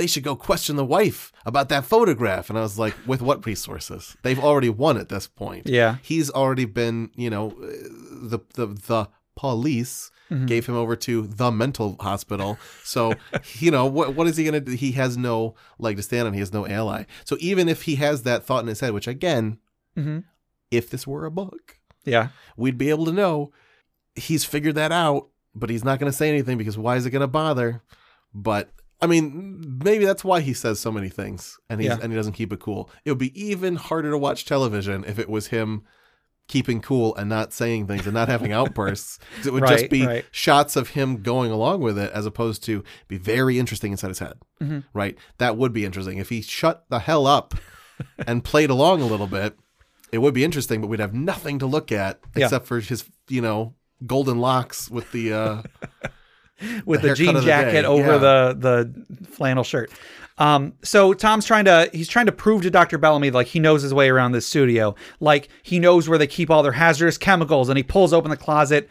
They 0.00 0.06
should 0.06 0.24
go 0.24 0.34
question 0.34 0.76
the 0.76 0.84
wife 0.84 1.30
about 1.44 1.68
that 1.68 1.84
photograph. 1.84 2.48
And 2.48 2.58
I 2.58 2.62
was 2.62 2.78
like, 2.78 2.94
with 3.06 3.20
what 3.20 3.44
resources? 3.44 4.16
They've 4.22 4.38
already 4.48 4.70
won 4.70 4.96
at 4.96 5.10
this 5.10 5.26
point 5.28 5.66
Yeah. 5.68 5.96
he's 6.02 6.30
already 6.30 6.64
been, 6.64 7.10
you 7.14 7.28
know, 7.28 7.50
the 8.30 8.38
the 8.54 8.66
the 8.66 9.08
police 9.36 10.10
Mhm. 10.30 10.46
gave 10.46 10.64
him 10.66 10.76
over 10.76 10.94
to 10.96 11.26
the 11.26 11.50
mental 11.50 11.96
hospital. 12.00 12.58
So, 12.84 13.14
you 13.58 13.70
know, 13.70 13.84
what 13.86 14.14
what 14.14 14.26
is 14.26 14.36
he 14.38 14.44
going 14.44 14.54
to 14.54 14.60
do? 14.60 14.72
He 14.72 14.92
has 14.92 15.16
no 15.16 15.54
leg 15.78 15.96
to 15.96 16.02
stand 16.02 16.26
on. 16.28 16.32
He 16.34 16.40
has 16.40 16.52
no 16.52 16.66
ally. 16.66 17.04
So 17.24 17.36
even 17.40 17.68
if 17.68 17.82
he 17.82 17.96
has 17.96 18.22
that 18.22 18.44
thought 18.44 18.62
in 18.62 18.68
his 18.68 18.80
head, 18.80 18.92
which 18.94 19.08
again, 19.08 19.58
hmm 19.94 20.20
if 20.70 20.88
this 20.88 21.04
were 21.06 21.24
a 21.26 21.30
book, 21.32 21.78
Yeah. 22.04 22.28
we'd 22.56 22.78
be 22.78 22.90
able 22.90 23.04
to 23.06 23.12
know 23.12 23.52
he's 24.14 24.44
figured 24.44 24.76
that 24.76 24.92
out, 24.92 25.28
but 25.54 25.68
he's 25.68 25.84
not 25.84 25.98
going 25.98 26.10
to 26.12 26.16
say 26.16 26.28
anything 26.28 26.56
because 26.58 26.78
why 26.78 26.94
is 26.96 27.04
it 27.06 27.10
going 27.10 27.20
to 27.28 27.36
bother? 27.42 27.82
But 28.32 28.70
I 29.02 29.06
mean, 29.06 29.78
maybe 29.84 30.04
that's 30.04 30.22
why 30.24 30.40
he 30.40 30.52
says 30.52 30.78
so 30.78 30.92
many 30.92 31.08
things 31.08 31.58
and 31.68 31.80
he's 31.80 31.88
Yeah. 31.88 31.98
and 32.02 32.12
he 32.12 32.16
doesn't 32.16 32.34
keep 32.34 32.52
it 32.52 32.60
cool. 32.60 32.90
It 33.04 33.10
would 33.10 33.18
be 33.18 33.40
even 33.40 33.76
harder 33.76 34.10
to 34.10 34.18
watch 34.18 34.44
television 34.44 35.04
if 35.06 35.18
it 35.18 35.28
was 35.28 35.48
him 35.48 35.82
keeping 36.48 36.80
cool 36.80 37.14
and 37.14 37.28
not 37.28 37.52
saying 37.52 37.86
things 37.86 38.04
and 38.06 38.12
not 38.14 38.28
having 38.28 38.52
outbursts. 38.52 39.18
It 39.46 39.52
would 39.52 39.66
just 39.68 39.88
be 39.88 40.04
right. 40.04 40.24
shots 40.32 40.74
of 40.76 40.90
him 40.90 41.22
going 41.22 41.50
along 41.52 41.80
with 41.80 41.96
it 41.96 42.10
as 42.12 42.26
opposed 42.26 42.64
to 42.64 42.82
be 43.08 43.16
very 43.18 43.58
interesting 43.58 43.92
inside 43.92 44.08
his 44.08 44.18
head. 44.18 44.34
Mhm. 44.60 44.84
Right? 44.92 45.16
That 45.38 45.56
would 45.56 45.72
be 45.72 45.84
interesting. 45.84 46.18
If 46.18 46.28
he 46.28 46.42
shut 46.42 46.84
the 46.90 46.98
hell 46.98 47.26
up 47.26 47.54
and 48.26 48.42
played 48.44 48.68
along 48.70 49.00
a 49.00 49.06
little 49.06 49.28
bit, 49.28 49.56
it 50.12 50.18
would 50.18 50.34
be 50.34 50.42
interesting, 50.44 50.80
but 50.80 50.88
we'd 50.88 50.98
have 51.00 51.14
nothing 51.14 51.58
to 51.60 51.66
look 51.66 51.92
at 51.92 52.18
Yeah. 52.34 52.46
except 52.46 52.66
for 52.66 52.80
his, 52.80 53.04
you 53.28 53.40
know, 53.40 53.74
golden 54.06 54.40
locks 54.40 54.90
with 54.90 55.12
the 55.12 55.32
uh 55.32 55.62
with 56.84 57.02
The 57.02 57.08
the, 57.08 57.14
jean 57.14 57.28
of 57.36 57.42
the 57.42 57.42
jacket 57.42 57.84
over 57.84 58.12
yeah. 58.12 58.18
the 58.18 58.92
the 59.18 59.26
flannel 59.26 59.64
shirt. 59.64 59.90
Um, 60.38 60.72
so 60.82 61.12
Tom's 61.12 61.44
trying 61.44 61.66
to 61.66 61.90
he's 61.92 62.08
trying 62.08 62.26
to 62.26 62.32
prove 62.32 62.62
to 62.62 62.70
Dr. 62.70 62.96
Bellamy 62.96 63.30
like 63.30 63.46
he 63.46 63.60
knows 63.60 63.82
his 63.82 63.92
way 63.92 64.08
around 64.08 64.32
this 64.32 64.46
studio. 64.46 64.94
Like 65.20 65.48
he 65.62 65.78
knows 65.78 66.08
where 66.08 66.16
they 66.18 66.26
keep 66.26 66.50
all 66.50 66.62
their 66.62 66.72
hazardous 66.72 67.18
chemicals, 67.18 67.68
and 67.68 67.76
he 67.76 67.82
pulls 67.82 68.12
open 68.12 68.30
the 68.30 68.36
closet 68.38 68.88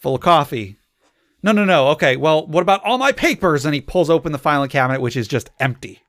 full 0.00 0.14
of 0.14 0.20
coffee. 0.20 0.76
No, 1.42 1.52
no, 1.52 1.64
no. 1.64 1.88
Okay, 1.88 2.16
well, 2.16 2.46
what 2.46 2.60
about 2.62 2.84
all 2.84 2.98
my 2.98 3.12
papers? 3.12 3.64
And 3.64 3.74
he 3.74 3.80
pulls 3.80 4.10
open 4.10 4.30
the 4.32 4.38
filing 4.38 4.68
cabinet, 4.68 5.00
which 5.00 5.16
is 5.16 5.26
just 5.26 5.50
empty. 5.58 6.02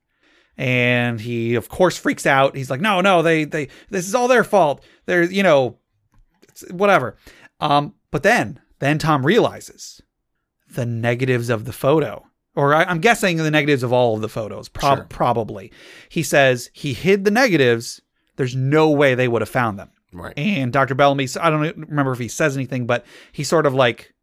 And 0.57 1.19
he, 1.21 1.55
of 1.55 1.69
course, 1.69 1.97
freaks 1.97 2.25
out. 2.25 2.55
He's 2.55 2.69
like, 2.69 2.81
"No, 2.81 3.01
no, 3.01 3.21
they, 3.21 3.45
they, 3.45 3.69
this 3.89 4.07
is 4.07 4.13
all 4.13 4.27
their 4.27 4.43
fault. 4.43 4.83
They're, 5.05 5.23
you 5.23 5.41
know, 5.41 5.77
it's- 6.43 6.71
whatever." 6.71 7.15
Um, 7.61 7.95
but 8.11 8.21
then, 8.23 8.59
then 8.79 8.99
Tom 8.99 9.25
realizes 9.25 10.01
the 10.75 10.85
negatives 10.85 11.49
of 11.49 11.65
the 11.65 11.73
photo. 11.73 12.25
Or 12.55 12.73
I, 12.73 12.83
I'm 12.83 12.99
guessing 12.99 13.37
the 13.37 13.49
negatives 13.51 13.81
of 13.83 13.93
all 13.93 14.15
of 14.15 14.21
the 14.21 14.27
photos, 14.29 14.67
prob- 14.69 14.97
Sure. 14.99 15.05
probably. 15.09 15.71
He 16.09 16.21
says 16.23 16.69
he 16.73 16.93
hid 16.93 17.23
the 17.23 17.31
negatives. 17.31 18.01
There's 18.35 18.55
no 18.55 18.89
way 18.89 19.15
they 19.15 19.27
would 19.29 19.41
have 19.41 19.49
found 19.49 19.79
them. 19.79 19.89
right. 20.11 20.33
And 20.37 20.73
Dr. 20.73 20.93
Bellamy, 20.95 21.27
I 21.39 21.49
don't 21.49 21.77
remember 21.77 22.11
if 22.11 22.19
he 22.19 22.27
says 22.27 22.57
anything, 22.57 22.85
but 22.87 23.05
he 23.31 23.43
sort 23.45 23.65
of 23.65 23.73
like 23.73 24.13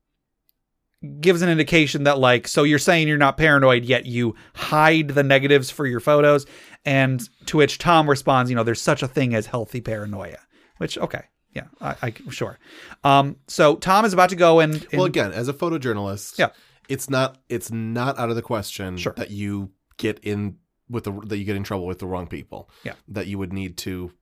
gives 1.21 1.43
an 1.43 1.49
indication 1.49 2.05
that, 2.05 2.19
like, 2.19 2.49
so 2.49 2.65
you're 2.65 2.79
saying 2.79 3.07
you're 3.09 3.17
not 3.17 3.37
paranoid, 3.37 3.85
yet 3.85 4.05
you 4.05 4.35
hide 4.55 5.09
the 5.09 5.23
negatives 5.23 5.71
for 5.71 5.87
your 5.87 6.01
photos. 6.01 6.45
And 6.85 7.27
to 7.47 7.57
which 7.57 7.79
Tom 7.79 8.11
responds, 8.11 8.51
you 8.51 8.57
know, 8.57 8.65
there's 8.65 8.81
such 8.83 9.03
a 9.03 9.09
thing 9.09 9.35
as 9.35 9.47
healthy 9.47 9.81
paranoia, 9.81 10.39
which, 10.79 10.99
okay. 10.99 11.23
Yeah, 11.55 11.65
I, 11.81 11.97
I 12.03 12.15
sure. 12.31 12.59
Um, 13.05 13.37
so 13.47 13.77
Tom 13.77 14.05
is 14.05 14.13
about 14.13 14.29
to 14.31 14.37
go 14.37 14.61
and, 14.61 14.75
and 14.75 14.87
Well, 14.93 15.05
again, 15.05 15.33
as 15.33 15.49
a 15.49 15.53
photojournalist, 15.55 16.39
Yeah. 16.39 16.51
it's 16.89 17.09
not 17.11 17.39
it's 17.49 17.71
not 17.71 18.19
out 18.19 18.31
of 18.31 18.37
the 18.37 18.43
question 18.43 18.97
Sure. 18.99 19.15
that 19.17 19.31
you 19.31 19.71
get 19.97 20.19
in 20.23 20.59
with 20.89 21.05
the 21.05 21.13
that 21.27 21.39
you 21.39 21.45
get 21.45 21.57
in 21.57 21.65
trouble 21.65 21.87
with 21.87 21.99
the 21.99 22.07
wrong 22.07 22.27
people. 22.27 22.71
Yeah. 22.85 22.95
that 23.09 23.27
you 23.27 23.39
would 23.39 23.53
need 23.53 23.77
to, 23.79 24.13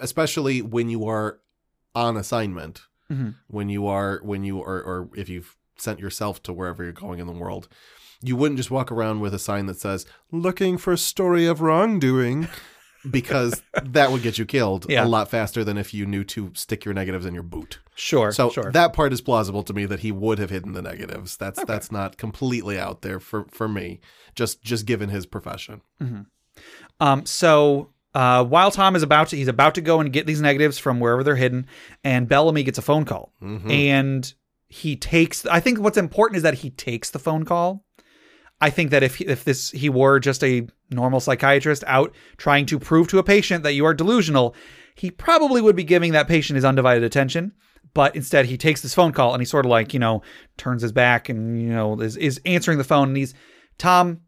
especially 0.00 0.62
when 0.62 0.88
you 0.88 1.06
are 1.06 1.40
on 1.94 2.16
assignment, 2.16 2.82
Mhm. 3.10 3.34
when 3.48 3.68
you 3.68 3.86
are 3.86 4.20
when 4.22 4.44
you 4.44 4.60
are 4.62 4.82
or 4.82 5.08
if 5.16 5.28
you've 5.28 5.56
sent 5.78 6.00
yourself 6.00 6.42
to 6.44 6.52
wherever 6.52 6.82
you're 6.84 6.92
going 6.92 7.18
in 7.20 7.26
the 7.26 7.32
world. 7.32 7.68
You 8.22 8.34
wouldn't 8.36 8.56
just 8.56 8.70
walk 8.70 8.90
around 8.90 9.20
with 9.20 9.34
a 9.34 9.38
sign 9.38 9.66
that 9.66 9.78
says 9.78 10.06
"Looking 10.32 10.78
for 10.78 10.92
a 10.92 10.98
story 10.98 11.46
of 11.46 11.60
wrongdoing," 11.60 12.48
because 13.10 13.62
that 13.82 14.10
would 14.10 14.22
get 14.22 14.38
you 14.38 14.44
killed 14.46 14.86
Yeah. 14.88 15.04
a 15.04 15.08
lot 15.08 15.30
faster 15.30 15.64
than 15.64 15.76
if 15.78 15.92
you 15.94 16.06
knew 16.06 16.24
to 16.24 16.50
stick 16.54 16.84
your 16.84 16.94
negatives 16.94 17.26
in 17.26 17.34
your 17.34 17.42
boot. 17.42 17.78
sure, 17.94 18.32
So 18.32 18.50
sure. 18.50 18.70
that 18.72 18.92
part 18.92 19.12
is 19.12 19.20
plausible 19.20 19.62
to 19.64 19.72
me 19.72 19.86
that 19.86 20.00
he 20.00 20.12
would 20.12 20.38
have 20.38 20.50
hidden 20.50 20.72
the 20.72 20.82
negatives. 20.82 21.36
That's 21.36 21.62
that's 21.64 21.90
not 21.92 22.16
completely 22.18 22.78
out 22.78 23.02
there 23.02 23.20
for 23.20 23.46
for 23.50 23.68
me. 23.68 24.00
Just 24.34 24.62
just 24.62 24.84
given 24.86 25.08
his 25.08 25.24
profession. 25.26 25.80
Um, 27.00 27.26
so 27.26 27.90
uh, 28.14 28.44
while 28.44 28.70
Tom 28.70 28.96
is 28.96 29.02
about 29.02 29.28
to, 29.28 29.36
he's 29.36 29.48
about 29.48 29.74
to 29.74 29.80
go 29.80 30.00
and 30.00 30.12
get 30.12 30.26
these 30.26 30.40
negatives 30.40 30.78
from 30.78 31.00
wherever 31.00 31.22
they're 31.22 31.36
hidden, 31.36 31.66
and 32.02 32.28
Bellamy 32.28 32.62
gets 32.62 32.78
a 32.78 32.82
phone 32.82 33.04
call, 33.04 33.32
Mhm. 33.42 33.70
and 33.70 34.34
he 34.68 34.96
takes. 34.96 35.44
I 35.46 35.60
think 35.60 35.78
what's 35.78 35.98
important 35.98 36.38
is 36.38 36.42
that 36.42 36.54
he 36.54 36.70
takes 36.70 37.10
the 37.10 37.18
phone 37.18 37.44
call. 37.44 37.84
I 38.60 38.70
think 38.70 38.90
that 38.90 39.02
if 39.02 39.20
if 39.20 39.44
this 39.44 39.70
he 39.70 39.88
were 39.88 40.18
just 40.18 40.42
a 40.42 40.66
normal 40.90 41.20
psychiatrist 41.20 41.84
out 41.86 42.14
trying 42.36 42.66
to 42.66 42.78
prove 42.78 43.08
to 43.08 43.18
a 43.18 43.22
patient 43.22 43.62
that 43.64 43.74
you 43.74 43.84
are 43.84 43.94
delusional, 43.94 44.54
he 44.94 45.10
probably 45.10 45.60
would 45.60 45.76
be 45.76 45.84
giving 45.84 46.12
that 46.12 46.28
patient 46.28 46.54
his 46.56 46.64
undivided 46.64 47.04
attention. 47.04 47.52
But 47.92 48.16
instead, 48.16 48.46
he 48.46 48.56
takes 48.56 48.82
this 48.82 48.94
phone 48.94 49.12
call 49.12 49.32
and 49.32 49.40
he 49.40 49.46
sort 49.46 49.66
of 49.66 49.70
like 49.70 49.92
you 49.92 50.00
know 50.00 50.22
turns 50.56 50.82
his 50.82 50.92
back 50.92 51.28
and 51.28 51.60
you 51.60 51.68
know 51.68 52.00
is 52.00 52.16
is 52.16 52.40
answering 52.46 52.78
the 52.78 52.84
phone 52.84 53.08
and 53.08 53.16
he's 53.16 53.34
Tom 53.78 54.20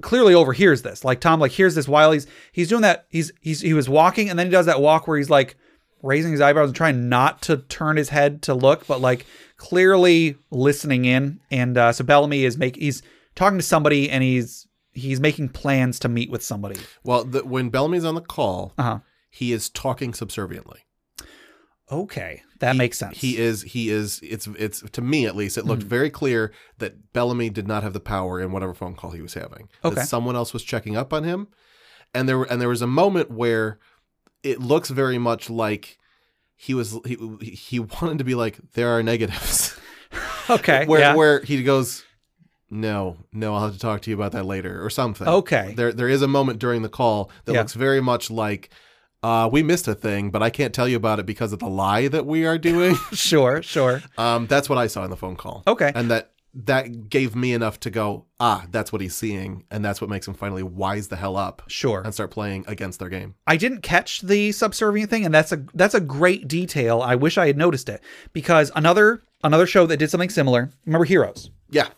clearly 0.00 0.34
overhears 0.34 0.82
this. 0.82 1.04
Like 1.04 1.20
Tom 1.20 1.38
like 1.40 1.52
hears 1.52 1.74
this 1.74 1.88
while 1.88 2.12
he's 2.12 2.26
he's 2.52 2.68
doing 2.68 2.82
that. 2.82 3.06
He's 3.08 3.30
he's 3.40 3.60
he 3.60 3.74
was 3.74 3.88
walking 3.88 4.30
and 4.30 4.38
then 4.38 4.46
he 4.46 4.52
does 4.52 4.66
that 4.66 4.80
walk 4.80 5.06
where 5.06 5.18
he's 5.18 5.30
like 5.30 5.56
raising 6.02 6.32
his 6.32 6.40
eyebrows 6.40 6.70
and 6.70 6.76
trying 6.76 7.08
not 7.08 7.42
to 7.42 7.58
turn 7.58 7.96
his 7.96 8.08
head 8.08 8.42
to 8.42 8.54
look, 8.54 8.86
but 8.86 9.00
like 9.00 9.26
clearly 9.56 10.36
listening 10.50 11.04
in. 11.04 11.40
And 11.50 11.76
uh, 11.76 11.92
so 11.92 12.04
Bellamy 12.04 12.44
is 12.44 12.56
make 12.56 12.76
he's 12.76 13.02
talking 13.34 13.58
to 13.58 13.64
somebody 13.64 14.10
and 14.10 14.22
he's 14.22 14.66
he's 14.92 15.20
making 15.20 15.50
plans 15.50 15.98
to 16.00 16.08
meet 16.08 16.30
with 16.30 16.42
somebody. 16.42 16.78
Well, 17.04 17.24
the, 17.24 17.44
when 17.44 17.70
Bellamy's 17.70 18.04
on 18.04 18.14
the 18.14 18.20
call, 18.20 18.72
Uh 18.78 18.82
huh. 18.82 18.98
he 19.30 19.52
is 19.52 19.68
talking 19.68 20.14
subserviently. 20.14 20.80
Okay, 21.92 22.42
that 22.60 22.76
makes 22.76 22.98
sense. 22.98 23.18
He 23.18 23.36
is 23.36 23.62
he 23.62 23.90
is 23.90 24.20
it's 24.22 24.46
it's 24.58 24.82
to 24.92 25.00
me 25.00 25.26
at 25.26 25.34
least 25.34 25.58
it 25.58 25.64
looked 25.64 25.82
very 25.82 26.08
clear 26.08 26.52
that 26.78 27.12
Bellamy 27.12 27.50
did 27.50 27.66
not 27.66 27.82
have 27.82 27.94
the 27.94 28.00
power 28.00 28.40
in 28.40 28.52
whatever 28.52 28.74
phone 28.74 28.94
call 28.94 29.10
he 29.10 29.22
was 29.22 29.34
having. 29.34 29.68
Okay. 29.84 29.96
That 29.96 30.06
someone 30.08 30.36
else 30.36 30.52
was 30.52 30.62
checking 30.62 30.96
up 30.96 31.12
on 31.12 31.24
him. 31.24 31.48
And 32.14 32.28
there 32.28 32.42
and 32.44 32.60
there 32.60 32.68
was 32.68 32.82
a 32.82 32.86
moment 32.86 33.30
where 33.30 33.80
it 34.44 34.60
looks 34.60 34.88
very 34.88 35.18
much 35.18 35.50
like 35.50 35.98
he 36.54 36.74
was 36.74 36.96
he 37.04 37.16
he 37.42 37.80
wanted 37.80 38.18
to 38.18 38.24
be 38.24 38.36
like 38.36 38.58
there 38.74 38.90
are 38.90 39.02
negatives. 39.02 39.76
okay. 40.50 40.84
where 40.86 41.00
yeah. 41.00 41.14
where 41.16 41.40
he 41.42 41.60
goes 41.64 42.04
No, 42.70 43.16
no, 43.32 43.54
I'll 43.54 43.64
have 43.64 43.72
to 43.72 43.78
talk 43.78 44.00
to 44.02 44.10
you 44.10 44.16
about 44.16 44.32
that 44.32 44.46
later 44.46 44.84
or 44.84 44.90
something. 44.90 45.26
Okay. 45.26 45.74
There 45.76 45.92
there 45.92 46.08
is 46.08 46.22
a 46.22 46.28
moment 46.28 46.58
during 46.60 46.82
the 46.82 46.88
call 46.88 47.30
that 47.44 47.52
Yeah. 47.52 47.58
looks 47.60 47.74
very 47.74 48.00
much 48.00 48.30
like 48.30 48.70
uh, 49.22 49.48
we 49.52 49.62
missed 49.62 49.86
a 49.86 49.94
thing, 49.94 50.30
but 50.30 50.42
I 50.42 50.48
can't 50.48 50.72
tell 50.72 50.88
you 50.88 50.96
about 50.96 51.18
it 51.18 51.26
because 51.26 51.52
of 51.52 51.58
the 51.58 51.66
lie 51.68 52.08
that 52.08 52.24
we 52.24 52.46
are 52.46 52.56
doing. 52.56 52.96
Sure, 53.12 53.60
sure. 53.62 54.02
um, 54.16 54.46
that's 54.46 54.68
what 54.68 54.78
I 54.78 54.86
saw 54.86 55.04
in 55.04 55.10
the 55.10 55.16
phone 55.16 55.36
call. 55.36 55.62
Okay. 55.66 55.92
And 55.94 56.10
that 56.10 56.30
that 56.52 57.08
gave 57.08 57.36
me 57.36 57.52
enough 57.52 57.78
to 57.78 57.90
go, 57.90 58.24
ah, 58.40 58.64
that's 58.72 58.92
what 58.92 59.00
he's 59.00 59.14
seeing, 59.14 59.62
and 59.70 59.84
that's 59.84 60.00
what 60.00 60.10
makes 60.10 60.26
him 60.26 60.34
finally 60.34 60.64
wise 60.64 61.06
the 61.06 61.14
hell 61.16 61.36
up 61.36 61.62
Sure. 61.68 62.00
and 62.02 62.12
start 62.12 62.32
playing 62.32 62.64
against 62.66 62.98
their 62.98 63.08
game. 63.08 63.34
I 63.46 63.56
didn't 63.56 63.82
catch 63.82 64.20
the 64.22 64.50
subservient 64.52 65.10
thing, 65.10 65.24
and 65.24 65.32
that's 65.34 65.52
a 65.52 65.64
that's 65.74 65.94
a 65.94 66.00
great 66.00 66.48
detail. 66.48 67.02
I 67.02 67.14
wish 67.14 67.36
I 67.38 67.46
had 67.46 67.56
noticed 67.58 67.88
it 67.88 68.00
because 68.32 68.72
another 68.74 69.22
another 69.44 69.66
show 69.66 69.86
that 69.86 69.98
did 69.98 70.10
something 70.10 70.30
similar. 70.30 70.70
Remember 70.86 71.04
Heroes? 71.04 71.50
Yeah. 71.70 71.88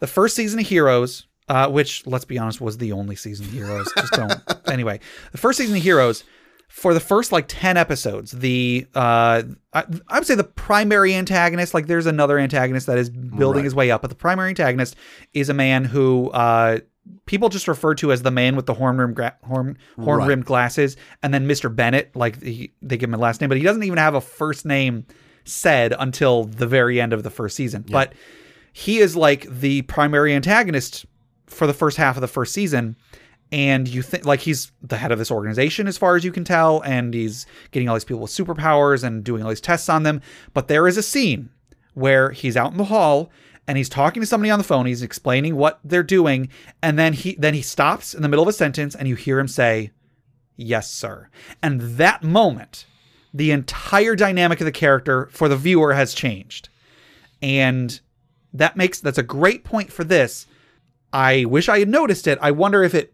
The 0.00 0.06
first 0.06 0.36
season 0.36 0.60
of 0.60 0.66
Heroes, 0.66 1.26
uh, 1.48 1.68
which 1.68 2.06
let's 2.06 2.24
be 2.24 2.38
honest 2.38 2.60
was 2.60 2.78
the 2.78 2.92
only 2.92 3.16
season 3.16 3.46
of 3.46 3.52
Heroes. 3.52 3.90
Just 3.96 4.12
don't. 4.12 4.40
anyway, 4.68 5.00
the 5.32 5.38
first 5.38 5.58
season 5.58 5.76
of 5.76 5.82
Heroes. 5.82 6.24
For 6.68 6.92
the 6.92 7.00
first 7.00 7.30
like 7.30 7.44
ten 7.46 7.76
episodes, 7.76 8.32
the 8.32 8.86
uh, 8.94 9.44
I, 9.72 9.84
I 10.08 10.18
would 10.18 10.26
say 10.26 10.34
the 10.34 10.42
primary 10.44 11.14
antagonist, 11.14 11.74
like 11.74 11.86
there's 11.86 12.06
another 12.06 12.38
antagonist 12.40 12.88
that 12.88 12.98
is 12.98 13.08
building 13.08 13.60
Right. 13.60 13.64
his 13.64 13.74
way 13.74 13.90
up, 13.92 14.02
but 14.02 14.08
the 14.08 14.16
primary 14.16 14.48
antagonist 14.48 14.96
is 15.32 15.48
a 15.48 15.54
man 15.54 15.84
who 15.84 16.28
uh, 16.30 16.80
people 17.24 17.48
just 17.50 17.68
refer 17.68 17.94
to 17.94 18.10
as 18.10 18.22
the 18.22 18.32
man 18.32 18.56
with 18.56 18.66
the 18.66 18.74
horn 18.74 18.98
rimmed 18.98 19.14
gra- 19.14 19.36
horn 19.44 19.78
horn 19.96 20.26
rimmed 20.26 20.44
glasses, 20.44 20.96
and 21.22 21.32
then 21.32 21.46
Mr. 21.46 21.74
Bennett, 21.74 22.14
like 22.16 22.42
he, 22.42 22.72
they 22.82 22.96
give 22.96 23.08
him 23.10 23.14
a 23.14 23.18
last 23.18 23.40
name, 23.40 23.48
but 23.48 23.58
he 23.58 23.64
doesn't 23.64 23.84
even 23.84 23.96
have 23.98 24.14
a 24.16 24.20
first 24.20 24.66
name 24.66 25.06
said 25.44 25.94
until 25.96 26.44
the 26.44 26.66
very 26.66 27.00
end 27.00 27.12
of 27.12 27.22
the 27.22 27.30
first 27.30 27.54
season. 27.54 27.84
But 27.88 28.12
he 28.76 28.98
is 28.98 29.16
like 29.16 29.48
the 29.48 29.80
primary 29.82 30.34
antagonist 30.34 31.06
for 31.46 31.66
the 31.66 31.72
first 31.72 31.96
half 31.96 32.18
of 32.18 32.20
the 32.20 32.28
first 32.28 32.52
season. 32.52 32.94
And 33.50 33.88
you 33.88 34.02
think 34.02 34.26
like 34.26 34.40
he's 34.40 34.70
the 34.82 34.98
head 34.98 35.12
of 35.12 35.18
this 35.18 35.30
organization 35.30 35.88
as 35.88 35.96
far 35.96 36.14
as 36.14 36.24
you 36.26 36.30
can 36.30 36.44
tell, 36.44 36.82
and 36.82 37.14
he's 37.14 37.46
getting 37.70 37.88
all 37.88 37.94
these 37.94 38.04
people 38.04 38.20
with 38.20 38.30
superpowers 38.30 39.02
and 39.02 39.24
doing 39.24 39.42
all 39.42 39.48
these 39.48 39.62
tests 39.62 39.88
on 39.88 40.02
them. 40.02 40.20
But 40.52 40.68
there 40.68 40.86
is 40.86 40.98
a 40.98 41.02
scene 41.02 41.48
where 41.94 42.32
he's 42.32 42.54
out 42.54 42.70
in 42.70 42.76
the 42.76 42.84
hall 42.84 43.30
and 43.66 43.78
he's 43.78 43.88
talking 43.88 44.20
to 44.20 44.26
somebody 44.26 44.50
on 44.50 44.58
the 44.58 44.64
phone. 44.64 44.84
He's 44.84 45.00
explaining 45.00 45.56
what 45.56 45.80
they're 45.82 46.02
doing, 46.02 46.50
and 46.82 46.98
then 46.98 47.14
he 47.14 47.34
then 47.36 47.54
he 47.54 47.62
stops 47.62 48.12
in 48.12 48.20
the 48.20 48.28
middle 48.28 48.42
of 48.42 48.48
a 48.48 48.52
sentence, 48.52 48.94
and 48.94 49.08
you 49.08 49.14
hear 49.14 49.38
him 49.38 49.48
say, 49.48 49.90
"Yes, 50.54 50.90
sir." 50.90 51.30
And 51.62 51.80
that 51.80 52.22
moment, 52.22 52.84
the 53.32 53.52
entire 53.52 54.14
dynamic 54.14 54.60
of 54.60 54.66
the 54.66 54.70
character 54.70 55.30
for 55.32 55.48
the 55.48 55.56
viewer 55.56 55.94
has 55.94 56.12
changed, 56.12 56.68
and 57.40 58.00
that 58.58 58.76
makes 58.76 59.00
that's 59.00 59.18
a 59.18 59.22
great 59.22 59.64
point 59.64 59.92
for 59.92 60.04
this. 60.04 60.46
I 61.12 61.44
wish 61.44 61.68
I 61.68 61.78
had 61.78 61.88
noticed 61.88 62.26
it. 62.26 62.38
I 62.42 62.50
wonder 62.50 62.82
if 62.82 62.94
it 62.94 63.12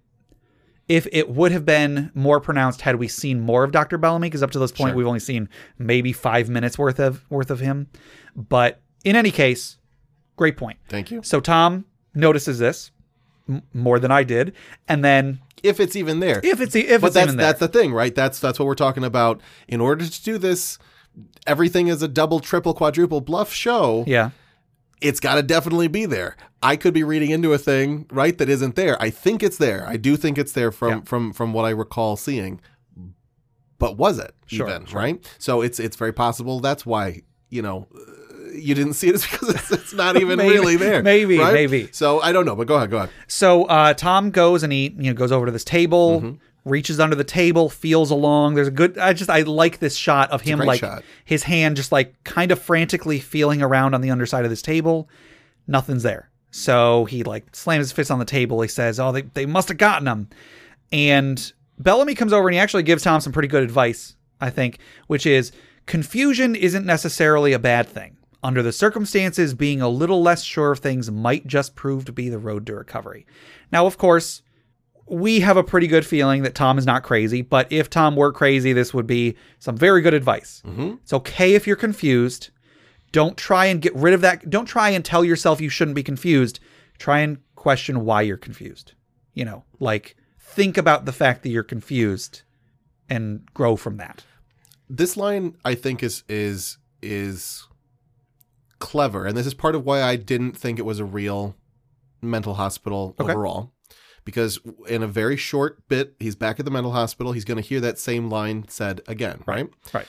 if 0.88 1.06
it 1.12 1.30
would 1.30 1.52
have 1.52 1.64
been 1.64 2.10
more 2.14 2.40
pronounced 2.40 2.80
had 2.82 2.96
we 2.96 3.06
seen 3.08 3.40
more 3.40 3.62
of 3.64 3.70
Dr. 3.70 3.98
Bellamy, 3.98 4.28
because 4.28 4.42
up 4.42 4.50
to 4.50 4.58
this 4.58 4.72
point 4.72 4.90
Sure. 4.90 4.96
we've 4.96 5.06
only 5.06 5.20
seen 5.20 5.48
maybe 5.78 6.12
five 6.12 6.48
minutes 6.48 6.78
worth 6.78 6.98
of 6.98 7.24
worth 7.30 7.50
of 7.50 7.60
him. 7.60 7.86
But 8.34 8.80
in 9.04 9.14
any 9.16 9.30
case, 9.30 9.78
great 10.36 10.56
point. 10.56 10.78
Thank 10.88 11.10
you. 11.10 11.22
So 11.22 11.38
Tom 11.40 11.84
notices 12.14 12.58
this 12.58 12.90
m- 13.48 13.62
more 13.72 13.98
than 13.98 14.10
I 14.10 14.24
did, 14.24 14.52
and 14.88 15.04
then 15.04 15.38
If 15.62 15.78
it's 15.80 15.94
even 15.96 16.20
there. 16.20 16.40
if 16.42 16.60
it's 16.60 16.74
if 16.74 17.00
but 17.00 17.08
it's 17.08 17.14
that's 17.14 17.24
even 17.26 17.36
there, 17.36 17.46
that's 17.46 17.60
the 17.60 17.68
thing, 17.68 17.92
right? 17.92 18.14
That's 18.14 18.40
that's 18.40 18.58
what 18.58 18.66
we're 18.66 18.74
talking 18.74 19.04
about. 19.04 19.40
In 19.68 19.80
order 19.80 20.04
to 20.06 20.22
do 20.22 20.36
this, 20.36 20.78
everything 21.46 21.86
is 21.88 22.02
a 22.02 22.08
double, 22.08 22.40
triple, 22.40 22.74
quadruple 22.74 23.20
bluff 23.20 23.52
show. 23.52 24.04
yeah, 24.06 24.30
It's 25.02 25.20
got 25.20 25.34
to 25.34 25.42
definitely 25.42 25.88
be 25.88 26.06
there. 26.06 26.36
I 26.62 26.76
could 26.76 26.94
be 26.94 27.02
reading 27.02 27.30
into 27.30 27.52
a 27.52 27.58
thing, 27.58 28.06
right, 28.10 28.36
that 28.38 28.48
isn't 28.48 28.76
there. 28.76 29.00
I 29.02 29.10
think 29.10 29.42
it's 29.42 29.58
there. 29.58 29.84
I 29.88 29.96
do 29.96 30.16
think 30.16 30.38
it's 30.38 30.52
there 30.52 30.70
from 30.72 30.90
Yeah. 30.90 31.00
from 31.04 31.32
from 31.32 31.52
what 31.52 31.64
I 31.64 31.70
recall 31.70 32.16
seeing. 32.16 32.60
But 33.78 33.96
was 33.96 34.18
it 34.18 34.32
Sure, 34.46 34.68
even 34.68 34.86
sure. 34.86 34.98
right? 34.98 35.36
So 35.38 35.60
it's 35.60 35.80
it's 35.80 35.96
very 35.96 36.12
possible 36.12 36.60
that's 36.60 36.86
why 36.86 37.22
you 37.50 37.62
know 37.62 37.88
uh, 37.94 38.52
you 38.54 38.74
didn't 38.74 38.94
see 38.94 39.08
it 39.08 39.14
is 39.16 39.22
because 39.30 39.48
it's, 39.48 39.72
it's 39.72 39.92
not 39.92 40.16
even 40.16 40.36
Maybe, 40.38 40.54
really 40.54 40.76
there. 40.76 41.02
maybe, 41.02 41.38
right? 41.38 41.52
maybe. 41.54 41.88
So 41.92 42.20
I 42.20 42.32
don't 42.32 42.44
know, 42.46 42.54
but 42.54 42.66
go 42.68 42.76
ahead, 42.76 42.90
go 42.90 42.98
ahead. 42.98 43.10
So 43.26 43.64
uh, 43.64 43.94
Tom 43.94 44.30
goes 44.30 44.62
and 44.62 44.72
he 44.72 44.94
you 44.98 45.10
know 45.10 45.14
goes 45.14 45.32
over 45.32 45.46
to 45.46 45.52
this 45.52 45.64
table, 45.64 46.36
reaches 46.64 47.00
under 47.00 47.16
the 47.16 47.24
table, 47.24 47.68
feels 47.68 48.10
along. 48.10 48.54
There's 48.54 48.68
a 48.68 48.72
good. 48.72 48.98
I 48.98 49.12
just 49.12 49.30
I 49.30 49.42
like 49.42 49.78
this 49.78 49.96
shot 49.96 50.30
of 50.30 50.42
him 50.42 50.58
like 50.60 50.80
shot. 50.80 51.02
his 51.24 51.42
hand 51.42 51.76
just 51.76 51.92
like 51.92 52.22
kind 52.24 52.52
of 52.52 52.60
frantically 52.60 53.18
feeling 53.18 53.62
around 53.62 53.94
on 53.94 54.00
the 54.00 54.10
underside 54.10 54.44
of 54.44 54.50
this 54.50 54.62
table. 54.62 55.08
Nothing's 55.66 56.02
there. 56.02 56.30
So 56.50 57.06
he 57.06 57.24
like 57.24 57.54
slams 57.54 57.86
his 57.86 57.92
fist 57.92 58.10
on 58.10 58.18
the 58.18 58.24
table. 58.24 58.60
He 58.60 58.68
says, 58.68 59.00
"Oh, 59.00 59.12
they 59.12 59.22
they 59.22 59.46
must 59.46 59.68
have 59.68 59.78
gotten 59.78 60.06
him." 60.06 60.28
And 60.92 61.52
Bellamy 61.78 62.14
comes 62.14 62.32
over 62.32 62.48
and 62.48 62.54
he 62.54 62.60
actually 62.60 62.82
gives 62.82 63.02
Tom 63.02 63.20
some 63.20 63.32
pretty 63.32 63.48
good 63.48 63.62
advice, 63.62 64.16
I 64.40 64.50
think, 64.50 64.78
which 65.06 65.26
is 65.26 65.52
confusion 65.86 66.54
isn't 66.54 66.86
necessarily 66.86 67.52
a 67.52 67.58
bad 67.58 67.88
thing. 67.88 68.16
Under 68.44 68.62
the 68.62 68.72
circumstances, 68.72 69.54
being 69.54 69.80
a 69.80 69.88
little 69.88 70.20
less 70.20 70.42
sure 70.42 70.72
of 70.72 70.80
things 70.80 71.10
might 71.10 71.46
just 71.46 71.76
prove 71.76 72.04
to 72.06 72.12
be 72.12 72.28
the 72.28 72.38
road 72.40 72.66
to 72.66 72.74
recovery. 72.74 73.24
Now, 73.70 73.86
of 73.86 73.98
course, 73.98 74.42
we 75.06 75.40
have 75.40 75.56
a 75.56 75.64
pretty 75.64 75.86
good 75.86 76.06
feeling 76.06 76.42
that 76.42 76.54
Tom 76.54 76.78
is 76.78 76.86
not 76.86 77.02
crazy, 77.02 77.42
but 77.42 77.70
if 77.70 77.90
Tom 77.90 78.16
were 78.16 78.32
crazy, 78.32 78.72
this 78.72 78.94
would 78.94 79.06
be 79.06 79.36
some 79.58 79.76
very 79.76 80.00
good 80.00 80.14
advice. 80.14 80.62
Mm-hmm. 80.66 80.94
It's 81.02 81.12
okay 81.12 81.54
if 81.54 81.66
you're 81.66 81.76
confused. 81.76 82.50
Don't 83.10 83.36
try 83.36 83.66
and 83.66 83.82
get 83.82 83.94
rid 83.94 84.14
of 84.14 84.20
that. 84.22 84.48
Don't 84.48 84.64
try 84.66 84.90
and 84.90 85.04
tell 85.04 85.24
yourself 85.24 85.60
you 85.60 85.68
shouldn't 85.68 85.94
be 85.96 86.02
confused. 86.02 86.60
Try 86.98 87.18
and 87.20 87.38
question 87.56 88.04
why 88.04 88.22
you're 88.22 88.36
confused. 88.38 88.92
You 89.34 89.44
know, 89.44 89.64
like 89.80 90.16
think 90.38 90.76
about 90.78 91.04
the 91.04 91.12
fact 91.12 91.42
that 91.42 91.50
you're 91.50 91.62
confused 91.62 92.42
and 93.08 93.44
grow 93.54 93.76
from 93.76 93.96
that. 93.98 94.24
this 94.88 95.16
line 95.16 95.56
I 95.64 95.74
think 95.74 96.02
is 96.02 96.22
is 96.28 96.78
is 97.02 97.66
clever, 98.78 99.26
and 99.26 99.36
this 99.36 99.46
is 99.46 99.54
part 99.54 99.74
of 99.74 99.84
why 99.84 100.02
I 100.02 100.16
didn't 100.16 100.56
think 100.56 100.78
it 100.78 100.84
was 100.84 100.98
a 101.00 101.04
real 101.04 101.56
mental 102.20 102.54
hospital 102.54 103.14
Okay. 103.20 103.32
overall. 103.32 103.71
Because 104.24 104.60
in 104.88 105.02
a 105.02 105.06
very 105.08 105.36
short 105.36 105.86
bit, 105.88 106.14
he's 106.20 106.36
back 106.36 106.58
at 106.60 106.64
the 106.64 106.70
mental 106.70 106.92
hospital. 106.92 107.32
He's 107.32 107.44
going 107.44 107.60
to 107.60 107.68
hear 107.68 107.80
that 107.80 107.98
same 107.98 108.30
line 108.30 108.66
said 108.68 109.00
again, 109.08 109.42
right? 109.46 109.68
Right. 109.92 110.06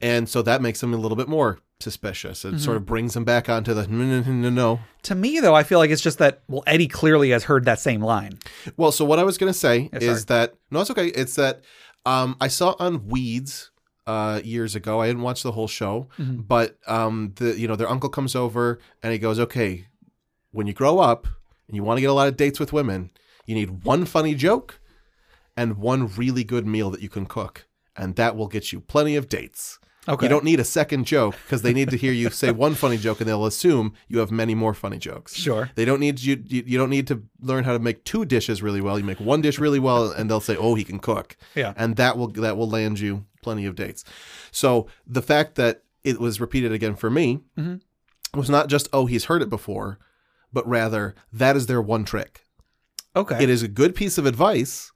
And 0.00 0.28
so 0.28 0.42
that 0.42 0.60
makes 0.62 0.82
him 0.82 0.92
a 0.94 0.96
little 0.96 1.16
bit 1.16 1.26
more 1.28 1.58
suspicious. 1.80 2.44
It 2.44 2.48
Mm-hmm. 2.48 2.58
sort 2.58 2.76
of 2.76 2.86
brings 2.86 3.16
him 3.16 3.24
back 3.24 3.48
onto 3.48 3.74
the 3.74 3.86
no, 3.88 4.20
no, 4.20 4.32
no, 4.32 4.50
no. 4.50 4.80
To 5.04 5.14
me, 5.14 5.40
though, 5.40 5.54
I 5.54 5.62
feel 5.62 5.78
like 5.78 5.90
it's 5.90 6.02
just 6.02 6.18
that, 6.18 6.42
well, 6.48 6.62
Eddie 6.66 6.86
clearly 6.88 7.30
has 7.30 7.44
heard 7.44 7.64
that 7.64 7.80
same 7.80 8.02
line. 8.02 8.38
Well, 8.76 8.92
so 8.92 9.04
what 9.04 9.18
I 9.18 9.24
was 9.24 9.36
going 9.38 9.52
to 9.52 9.58
say 9.58 9.88
is 9.92 10.26
that 10.26 10.54
no, 10.70 10.80
it's 10.80 10.90
okay. 10.90 11.08
It's 11.08 11.34
that 11.36 11.62
um, 12.04 12.36
I 12.40 12.48
saw 12.48 12.76
on 12.78 13.08
Weeds 13.08 13.70
uh, 14.06 14.40
years 14.44 14.74
ago. 14.76 15.00
I 15.00 15.06
didn't 15.08 15.22
watch 15.22 15.42
the 15.42 15.52
whole 15.52 15.66
show, 15.68 16.08
Mm-hmm. 16.18 16.42
but 16.42 16.78
um, 16.86 17.32
the 17.36 17.58
you 17.58 17.66
know 17.66 17.74
their 17.76 17.88
uncle 17.90 18.10
comes 18.10 18.36
over 18.36 18.78
and 19.02 19.12
he 19.12 19.18
goes, 19.18 19.40
"Okay, 19.40 19.86
when 20.52 20.66
you 20.66 20.72
grow 20.72 20.98
up 21.00 21.26
and 21.66 21.74
you 21.76 21.82
want 21.82 21.96
to 21.98 22.00
get 22.02 22.10
a 22.10 22.12
lot 22.12 22.28
of 22.28 22.36
dates 22.36 22.60
with 22.60 22.72
women, 22.72 23.10
you 23.46 23.54
need 23.54 23.84
one 23.84 24.04
funny 24.04 24.34
joke 24.34 24.80
and 25.56 25.78
one 25.78 26.08
really 26.16 26.44
good 26.44 26.66
meal 26.66 26.90
that 26.90 27.00
you 27.02 27.08
can 27.08 27.26
cook, 27.26 27.66
and 27.96 28.16
that 28.16 28.36
will 28.36 28.48
get 28.48 28.72
you 28.72 28.80
plenty 28.80 29.16
of 29.16 29.28
dates." 29.28 29.78
Okay. 30.08 30.26
You 30.26 30.28
don't 30.30 30.44
need 30.44 30.60
a 30.60 30.64
second 30.64 31.04
joke 31.04 31.34
because 31.44 31.62
they 31.62 31.72
need 31.72 31.90
to 31.90 31.96
hear 31.96 32.12
you 32.12 32.30
say 32.30 32.52
one 32.52 32.74
funny 32.76 32.96
joke 32.96 33.20
and 33.20 33.28
they'll 33.28 33.44
assume 33.44 33.92
you 34.06 34.20
have 34.20 34.30
many 34.30 34.54
more 34.54 34.72
funny 34.72 34.98
jokes. 34.98 35.34
Sure. 35.34 35.68
They 35.74 35.84
don't 35.84 35.98
need 35.98 36.20
you, 36.22 36.40
you. 36.46 36.62
You 36.64 36.78
don't 36.78 36.90
need 36.90 37.08
to 37.08 37.24
learn 37.40 37.64
how 37.64 37.72
to 37.72 37.80
make 37.80 38.04
two 38.04 38.24
dishes 38.24 38.62
really 38.62 38.80
well. 38.80 38.98
You 39.00 39.04
make 39.04 39.18
one 39.18 39.40
dish 39.42 39.58
really 39.58 39.80
well, 39.80 40.12
and 40.12 40.30
they'll 40.30 40.38
say, 40.40 40.56
"Oh, 40.56 40.76
he 40.76 40.84
can 40.84 41.00
cook." 41.00 41.36
Yeah. 41.56 41.72
and 41.76 41.96
that 41.96 42.16
will 42.16 42.28
that 42.28 42.56
will 42.56 42.68
land 42.70 43.00
you 43.00 43.24
plenty 43.42 43.66
of 43.66 43.74
dates. 43.74 44.04
So 44.52 44.86
the 45.08 45.22
fact 45.22 45.56
that 45.56 45.82
it 46.04 46.20
was 46.20 46.40
repeated 46.40 46.70
again 46.70 46.94
for 46.94 47.10
me 47.10 47.40
Mm-hmm. 47.58 48.38
was 48.38 48.48
not 48.48 48.68
just, 48.68 48.88
"Oh, 48.92 49.06
he's 49.06 49.24
heard 49.24 49.42
it 49.42 49.48
before," 49.50 49.98
but 50.52 50.68
rather 50.68 51.16
that 51.32 51.56
is 51.56 51.66
their 51.66 51.82
one 51.82 52.04
trick. 52.04 52.44
Okay. 53.16 53.42
It 53.42 53.48
is 53.50 53.62
a 53.62 53.68
good 53.68 53.94
piece 53.94 54.18
of 54.18 54.26
advice, 54.26 54.92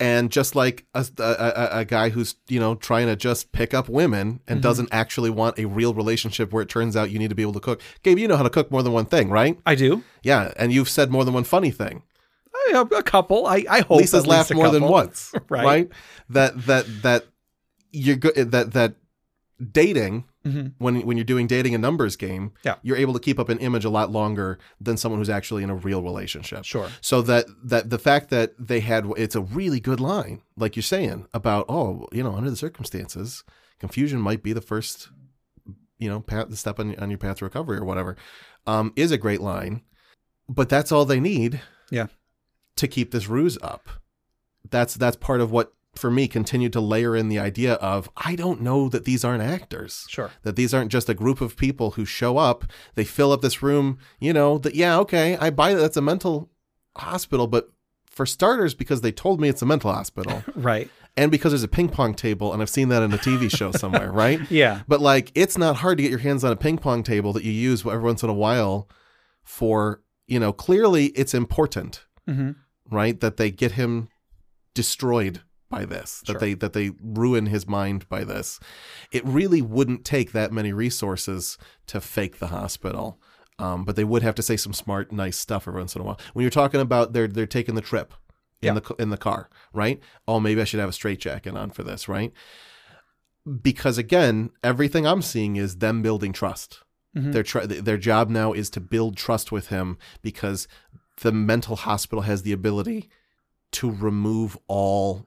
and 0.00 0.30
just 0.30 0.54
like 0.54 0.86
a, 0.94 1.04
a, 1.18 1.68
a, 1.80 1.84
guy 1.84 2.10
who's 2.10 2.36
you 2.48 2.60
know 2.60 2.76
trying 2.76 3.06
to 3.08 3.16
just 3.16 3.50
pick 3.52 3.74
up 3.74 3.88
women 3.88 4.34
Mm-hmm. 4.34 4.52
and 4.52 4.62
doesn't 4.62 4.88
actually 4.92 5.30
want 5.30 5.58
a 5.58 5.64
real 5.64 5.92
relationship 5.92 6.52
where 6.52 6.62
it 6.62 6.68
turns 6.68 6.96
out 6.96 7.10
you 7.10 7.18
need 7.18 7.30
to 7.30 7.34
be 7.34 7.42
able 7.42 7.54
to 7.54 7.60
cook. 7.60 7.80
Gabe, 8.04 8.18
you 8.18 8.28
know 8.28 8.36
how 8.36 8.44
to 8.44 8.50
cook 8.50 8.70
more 8.70 8.82
than 8.84 8.92
one 8.92 9.06
thing, 9.06 9.28
right? 9.28 9.58
I 9.66 9.74
do. 9.74 10.04
Yeah, 10.22 10.52
and 10.56 10.72
you've 10.72 10.88
said 10.88 11.10
more 11.10 11.24
than 11.24 11.34
one 11.34 11.44
funny 11.44 11.72
thing. 11.72 12.04
I, 12.54 12.84
a 12.96 13.02
couple. 13.02 13.46
I, 13.46 13.64
I 13.68 13.80
hope 13.80 13.98
Lisa's 13.98 14.26
laughed 14.26 14.54
more 14.54 14.70
than 14.70 14.84
once, 14.84 15.32
Right. 15.48 15.64
right? 15.64 15.88
That 16.28 16.66
that 16.66 16.86
that 17.02 17.26
you're 17.92 18.16
good 18.16 18.52
that 18.52 18.72
that 18.72 18.94
dating 19.72 20.24
Mhm. 20.48 20.72
when 20.78 21.00
when 21.06 21.16
you're 21.16 21.24
doing 21.24 21.46
dating 21.46 21.74
a 21.74 21.78
numbers 21.78 22.16
game, 22.16 22.52
Yeah. 22.64 22.76
you're 22.82 22.96
able 22.96 23.12
to 23.14 23.20
keep 23.20 23.38
up 23.38 23.48
an 23.48 23.58
image 23.58 23.84
a 23.84 23.90
lot 23.90 24.10
longer 24.10 24.58
than 24.80 24.96
someone 24.96 25.20
who's 25.20 25.30
actually 25.30 25.62
in 25.62 25.70
a 25.70 25.74
real 25.74 26.02
relationship. 26.02 26.64
Sure. 26.64 26.88
So 27.00 27.22
that 27.22 27.46
that 27.64 27.90
the 27.90 27.98
fact 27.98 28.30
that 28.30 28.54
they 28.58 28.80
had 28.80 29.06
it's 29.16 29.34
a 29.36 29.40
really 29.42 29.80
good 29.80 30.00
line, 30.00 30.42
like 30.56 30.76
you're 30.76 30.82
saying 30.82 31.26
about 31.34 31.66
oh 31.68 32.06
you 32.12 32.22
know 32.22 32.34
under 32.34 32.50
the 32.50 32.56
circumstances, 32.56 33.44
confusion 33.78 34.20
might 34.20 34.42
be 34.42 34.52
the 34.52 34.60
first 34.60 35.08
you 35.98 36.08
know 36.08 36.20
path 36.20 36.48
the 36.48 36.56
step 36.56 36.78
on 36.80 36.94
on 36.96 37.10
your 37.10 37.18
path 37.18 37.38
to 37.38 37.44
recovery 37.44 37.78
or 37.78 37.84
whatever, 37.84 38.16
um, 38.66 38.92
is 38.96 39.10
a 39.12 39.18
great 39.18 39.40
line. 39.40 39.82
but 40.48 40.68
that's 40.70 40.90
all 40.90 41.04
they 41.04 41.20
need 41.20 41.60
Yeah. 41.90 42.06
to 42.76 42.88
keep 42.88 43.10
this 43.10 43.28
ruse 43.28 43.58
up. 43.60 43.88
That's 44.70 44.94
that's 44.94 45.16
part 45.16 45.40
of 45.42 45.50
what 45.50 45.74
for 45.98 46.10
me 46.10 46.28
continued 46.28 46.72
to 46.72 46.80
layer 46.80 47.14
in 47.16 47.28
the 47.28 47.38
idea 47.38 47.74
of 47.74 48.08
I 48.16 48.36
don't 48.36 48.60
know 48.62 48.88
that 48.88 49.04
these 49.04 49.24
aren't 49.24 49.42
actors. 49.42 50.06
Sure. 50.08 50.30
That 50.42 50.56
these 50.56 50.72
aren't 50.72 50.90
just 50.92 51.08
a 51.08 51.14
group 51.14 51.40
of 51.40 51.56
people 51.56 51.92
who 51.92 52.04
show 52.04 52.38
up, 52.38 52.64
they 52.94 53.04
fill 53.04 53.32
up 53.32 53.42
this 53.42 53.62
room, 53.62 53.98
you 54.20 54.32
know, 54.32 54.58
that 54.58 54.74
yeah, 54.74 54.98
okay, 55.00 55.36
I 55.36 55.50
buy 55.50 55.74
that 55.74 55.80
that's 55.80 55.96
a 55.96 56.02
mental 56.02 56.50
hospital, 56.96 57.46
but 57.46 57.68
for 58.10 58.24
starters 58.26 58.74
because 58.74 59.00
they 59.02 59.12
told 59.12 59.40
me 59.40 59.48
it's 59.48 59.62
a 59.62 59.66
mental 59.66 59.92
hospital 59.92 60.42
Right. 60.56 60.90
and 61.16 61.30
because 61.30 61.52
there's 61.52 61.62
a 61.62 61.68
ping 61.68 61.88
pong 61.88 62.14
table 62.14 62.52
and 62.52 62.60
I've 62.60 62.70
seen 62.70 62.88
that 62.88 63.02
in 63.02 63.12
a 63.12 63.18
TV 63.18 63.48
show 63.54 63.70
somewhere, 63.72 64.10
right? 64.24 64.40
Yeah. 64.50 64.80
But 64.88 65.00
like, 65.00 65.30
it's 65.34 65.56
not 65.58 65.76
hard 65.76 65.98
to 65.98 66.02
get 66.02 66.10
your 66.10 66.18
hands 66.20 66.42
on 66.42 66.50
a 66.52 66.56
ping 66.56 66.78
pong 66.78 67.02
table 67.04 67.32
that 67.34 67.44
you 67.44 67.52
use 67.52 67.86
every 67.86 67.98
once 68.02 68.22
in 68.24 68.30
a 68.30 68.34
while 68.34 68.88
for, 69.44 70.02
you 70.26 70.40
know, 70.40 70.52
clearly 70.52 71.06
it's 71.08 71.32
important, 71.34 72.04
Mhm. 72.28 72.56
right? 72.90 73.18
That 73.20 73.36
they 73.36 73.50
get 73.50 73.72
him 73.72 74.08
destroyed 74.74 75.42
by 75.68 75.84
this, 75.84 76.22
that 76.26 76.40
they 76.40 76.54
that 76.54 76.72
they 76.72 76.90
ruin 77.02 77.46
his 77.46 77.66
mind 77.68 78.08
by 78.08 78.24
this. 78.24 78.58
It 79.12 79.24
really 79.24 79.60
wouldn't 79.62 80.04
take 80.04 80.32
that 80.32 80.52
many 80.52 80.72
resources 80.72 81.58
to 81.88 82.00
fake 82.00 82.38
the 82.38 82.48
hospital. 82.48 83.20
Um, 83.60 83.84
but 83.84 83.96
they 83.96 84.04
would 84.04 84.22
have 84.22 84.36
to 84.36 84.42
say 84.42 84.56
some 84.56 84.72
smart, 84.72 85.10
nice 85.10 85.36
stuff 85.36 85.66
every 85.66 85.80
once 85.80 85.96
in 85.96 86.00
a 86.00 86.04
while. 86.04 86.20
When 86.32 86.42
you're 86.44 86.50
talking 86.50 86.80
about 86.80 87.12
they're 87.12 87.26
they're 87.28 87.46
taking 87.46 87.74
the 87.74 87.80
trip 87.80 88.14
in 88.62 88.74
Yeah. 88.74 88.80
the 88.80 88.94
in 88.98 89.10
the 89.10 89.16
car, 89.16 89.50
right? 89.72 90.00
Oh, 90.26 90.40
maybe 90.40 90.60
I 90.60 90.64
should 90.64 90.80
have 90.80 90.88
a 90.88 90.92
straitjacket 90.92 91.56
on 91.56 91.70
for 91.70 91.82
this, 91.82 92.08
right? 92.08 92.32
Because 93.62 93.98
again, 93.98 94.50
everything 94.62 95.06
I'm 95.06 95.22
seeing 95.22 95.56
is 95.56 95.76
them 95.76 96.02
building 96.02 96.32
trust. 96.32 96.82
Mhm. 97.16 97.32
Their 97.32 97.42
tr- 97.42 97.60
their 97.66 97.96
job 97.98 98.28
now 98.28 98.52
is 98.52 98.68
to 98.70 98.80
build 98.80 99.16
trust 99.16 99.50
with 99.50 99.68
him 99.68 99.96
because 100.22 100.68
the 101.22 101.32
mental 101.32 101.76
hospital 101.76 102.22
has 102.22 102.42
the 102.42 102.52
ability 102.52 103.08
to 103.72 103.90
remove 103.90 104.56
all 104.68 105.26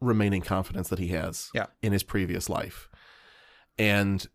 remaining 0.00 0.40
confidence 0.42 0.88
that 0.88 0.98
he 0.98 1.08
has 1.08 1.50
Yeah. 1.54 1.66
in 1.82 1.92
his 1.92 2.02
previous 2.02 2.48
life. 2.48 2.88
And 3.78 4.26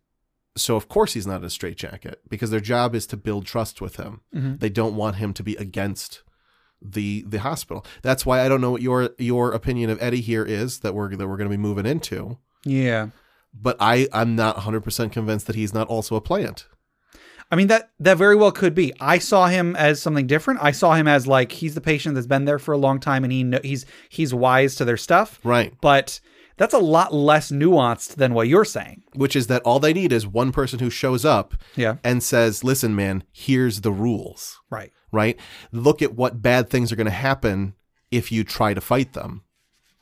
so 0.56 0.76
of 0.76 0.88
course 0.88 1.14
he's 1.14 1.26
not 1.26 1.38
in 1.40 1.44
a 1.44 1.50
straitjacket 1.50 2.20
because 2.28 2.50
their 2.50 2.60
job 2.60 2.94
is 2.94 3.06
to 3.08 3.16
build 3.16 3.44
trust 3.46 3.80
with 3.80 3.96
him. 3.96 4.20
Mhm. 4.34 4.60
They 4.60 4.68
don't 4.70 4.94
want 4.94 5.16
him 5.16 5.32
to 5.34 5.42
be 5.42 5.56
against 5.56 6.22
the 6.82 7.24
the 7.26 7.40
hospital. 7.40 7.84
That's 8.02 8.26
why 8.26 8.44
I 8.44 8.48
don't 8.48 8.60
know 8.60 8.70
what 8.70 8.82
your 8.82 9.10
your 9.18 9.52
opinion 9.52 9.90
of 9.90 10.00
Eddie 10.02 10.20
here 10.20 10.44
is 10.44 10.80
that 10.80 10.94
we're 10.94 11.14
that 11.16 11.26
we're 11.28 11.36
going 11.38 11.48
to 11.50 11.56
be 11.56 11.60
moving 11.60 11.86
into. 11.86 12.38
Yeah. 12.64 13.08
But 13.54 13.76
I 13.80 14.06
I'm 14.12 14.36
not 14.36 14.56
100% 14.58 15.12
convinced 15.12 15.46
that 15.46 15.56
he's 15.56 15.72
not 15.72 15.88
also 15.88 16.14
a 16.16 16.20
plant. 16.20 16.66
I 17.54 17.56
mean 17.56 17.68
that 17.68 17.90
that 18.00 18.18
very 18.18 18.34
well 18.34 18.50
could 18.50 18.74
be. 18.74 18.92
I 18.98 19.18
saw 19.18 19.46
him 19.46 19.76
as 19.76 20.02
something 20.02 20.26
different. 20.26 20.58
I 20.60 20.72
saw 20.72 20.94
him 20.94 21.06
as 21.06 21.28
like 21.28 21.52
he's 21.52 21.76
the 21.76 21.80
patient 21.80 22.16
that's 22.16 22.26
been 22.26 22.46
there 22.46 22.58
for 22.58 22.72
a 22.72 22.76
long 22.76 22.98
time 22.98 23.22
and 23.22 23.32
he 23.32 23.44
kn- 23.44 23.62
he's 23.62 23.86
he's 24.08 24.34
wise 24.34 24.74
to 24.74 24.84
their 24.84 24.96
stuff. 24.96 25.38
Right. 25.44 25.72
But 25.80 26.18
that's 26.56 26.74
a 26.74 26.78
lot 26.80 27.14
less 27.14 27.52
nuanced 27.52 28.16
than 28.16 28.34
what 28.34 28.48
you're 28.48 28.64
saying. 28.64 29.04
Which 29.14 29.36
is 29.36 29.46
that 29.46 29.62
all 29.62 29.78
they 29.78 29.92
need 29.92 30.10
is 30.10 30.26
one 30.26 30.50
person 30.50 30.80
who 30.80 30.90
shows 30.90 31.24
up 31.24 31.54
Yeah. 31.76 31.98
and 32.02 32.24
says, 32.24 32.64
"Listen, 32.64 32.96
man, 32.96 33.22
here's 33.30 33.82
the 33.82 33.92
rules." 33.92 34.58
Right. 34.68 34.90
right? 35.12 35.38
Look 35.70 36.02
at 36.02 36.16
what 36.16 36.42
bad 36.42 36.68
things 36.68 36.90
are 36.90 36.96
going 36.96 37.04
to 37.04 37.12
happen 37.12 37.74
if 38.10 38.32
you 38.32 38.42
try 38.42 38.74
to 38.74 38.80
fight 38.80 39.12
them. 39.12 39.44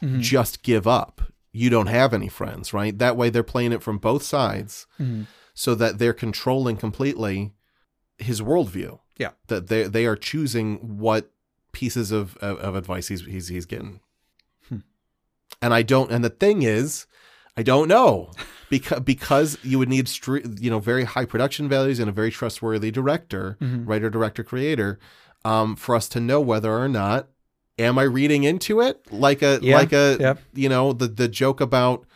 Mm-hmm. 0.03 0.21
Just 0.21 0.63
give 0.63 0.87
up. 0.87 1.21
You 1.53 1.69
don't 1.69 1.89
have 1.89 2.15
any 2.15 2.29
friends, 2.29 2.73
right? 2.73 2.97
That 2.97 3.15
way 3.19 3.29
they're 3.29 3.43
playing 3.43 3.73
it 3.73 3.83
from 3.83 3.99
both 3.99 4.23
sides 4.23 4.87
mm-hmm. 4.99 5.25
So 5.55 5.75
that 5.75 5.99
they're 5.99 6.13
controlling 6.13 6.77
completely 6.77 7.53
his 8.19 8.41
worldview. 8.41 8.99
Yeah. 9.19 9.31
That 9.49 9.69
they 9.69 9.85
they 9.85 10.07
are 10.07 10.17
choosing 10.17 10.99
what 10.99 11.31
pieces 11.73 12.13
of, 12.13 12.37
of, 12.39 12.59
of 12.59 12.75
advice 12.75 13.09
he's, 13.09 13.25
he's 13.25 13.49
he's 13.49 13.67
getting. 13.67 14.01
And 15.61 15.73
I 15.73 15.83
don't 15.83 16.11
and 16.11 16.25
the 16.25 16.31
thing 16.31 16.63
is 16.63 17.07
I 17.57 17.63
don't 17.63 17.89
know 17.89 18.31
because 18.71 19.01
because 19.01 19.59
you 19.63 19.79
would 19.79 19.89
need 19.89 20.11
you 20.61 20.71
know 20.71 20.81
very 20.81 21.05
high 21.05 21.27
production 21.27 21.69
values 21.69 21.99
and 21.99 22.09
a 22.09 22.13
very 22.13 22.31
trustworthy 22.31 22.91
director, 22.91 23.57
writer, 23.61 24.11
director, 24.11 24.43
creator, 24.43 24.99
um, 25.45 25.77
for 25.77 25.95
us 25.95 26.09
to 26.11 26.21
know 26.21 26.41
whether 26.41 26.77
or 26.77 26.89
not 26.89 27.29
am 27.79 27.99
I 27.99 28.03
reading 28.03 28.45
into 28.45 28.81
it 28.81 29.13
like 29.13 29.43
a 29.43 29.59
Yeah, 29.63 29.77
like 29.77 29.93
a 29.93 30.17
yeah. 30.19 30.35
you 30.55 30.69
know 30.69 30.93
the 30.93 31.09
the 31.09 31.29
joke 31.29 31.61
about 31.61 32.07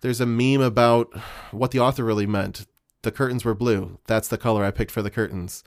there's 0.00 0.20
a 0.20 0.26
meme 0.26 0.60
about 0.60 1.14
what 1.50 1.70
the 1.70 1.80
author 1.80 2.04
really 2.04 2.26
meant. 2.26 2.66
The 3.06 3.12
curtains 3.12 3.44
were 3.44 3.54
blue. 3.54 3.98
That's 4.08 4.26
the 4.26 4.36
color 4.36 4.64
I 4.64 4.72
picked 4.72 4.90
for 4.90 5.00
the 5.00 5.10
curtains. 5.12 5.62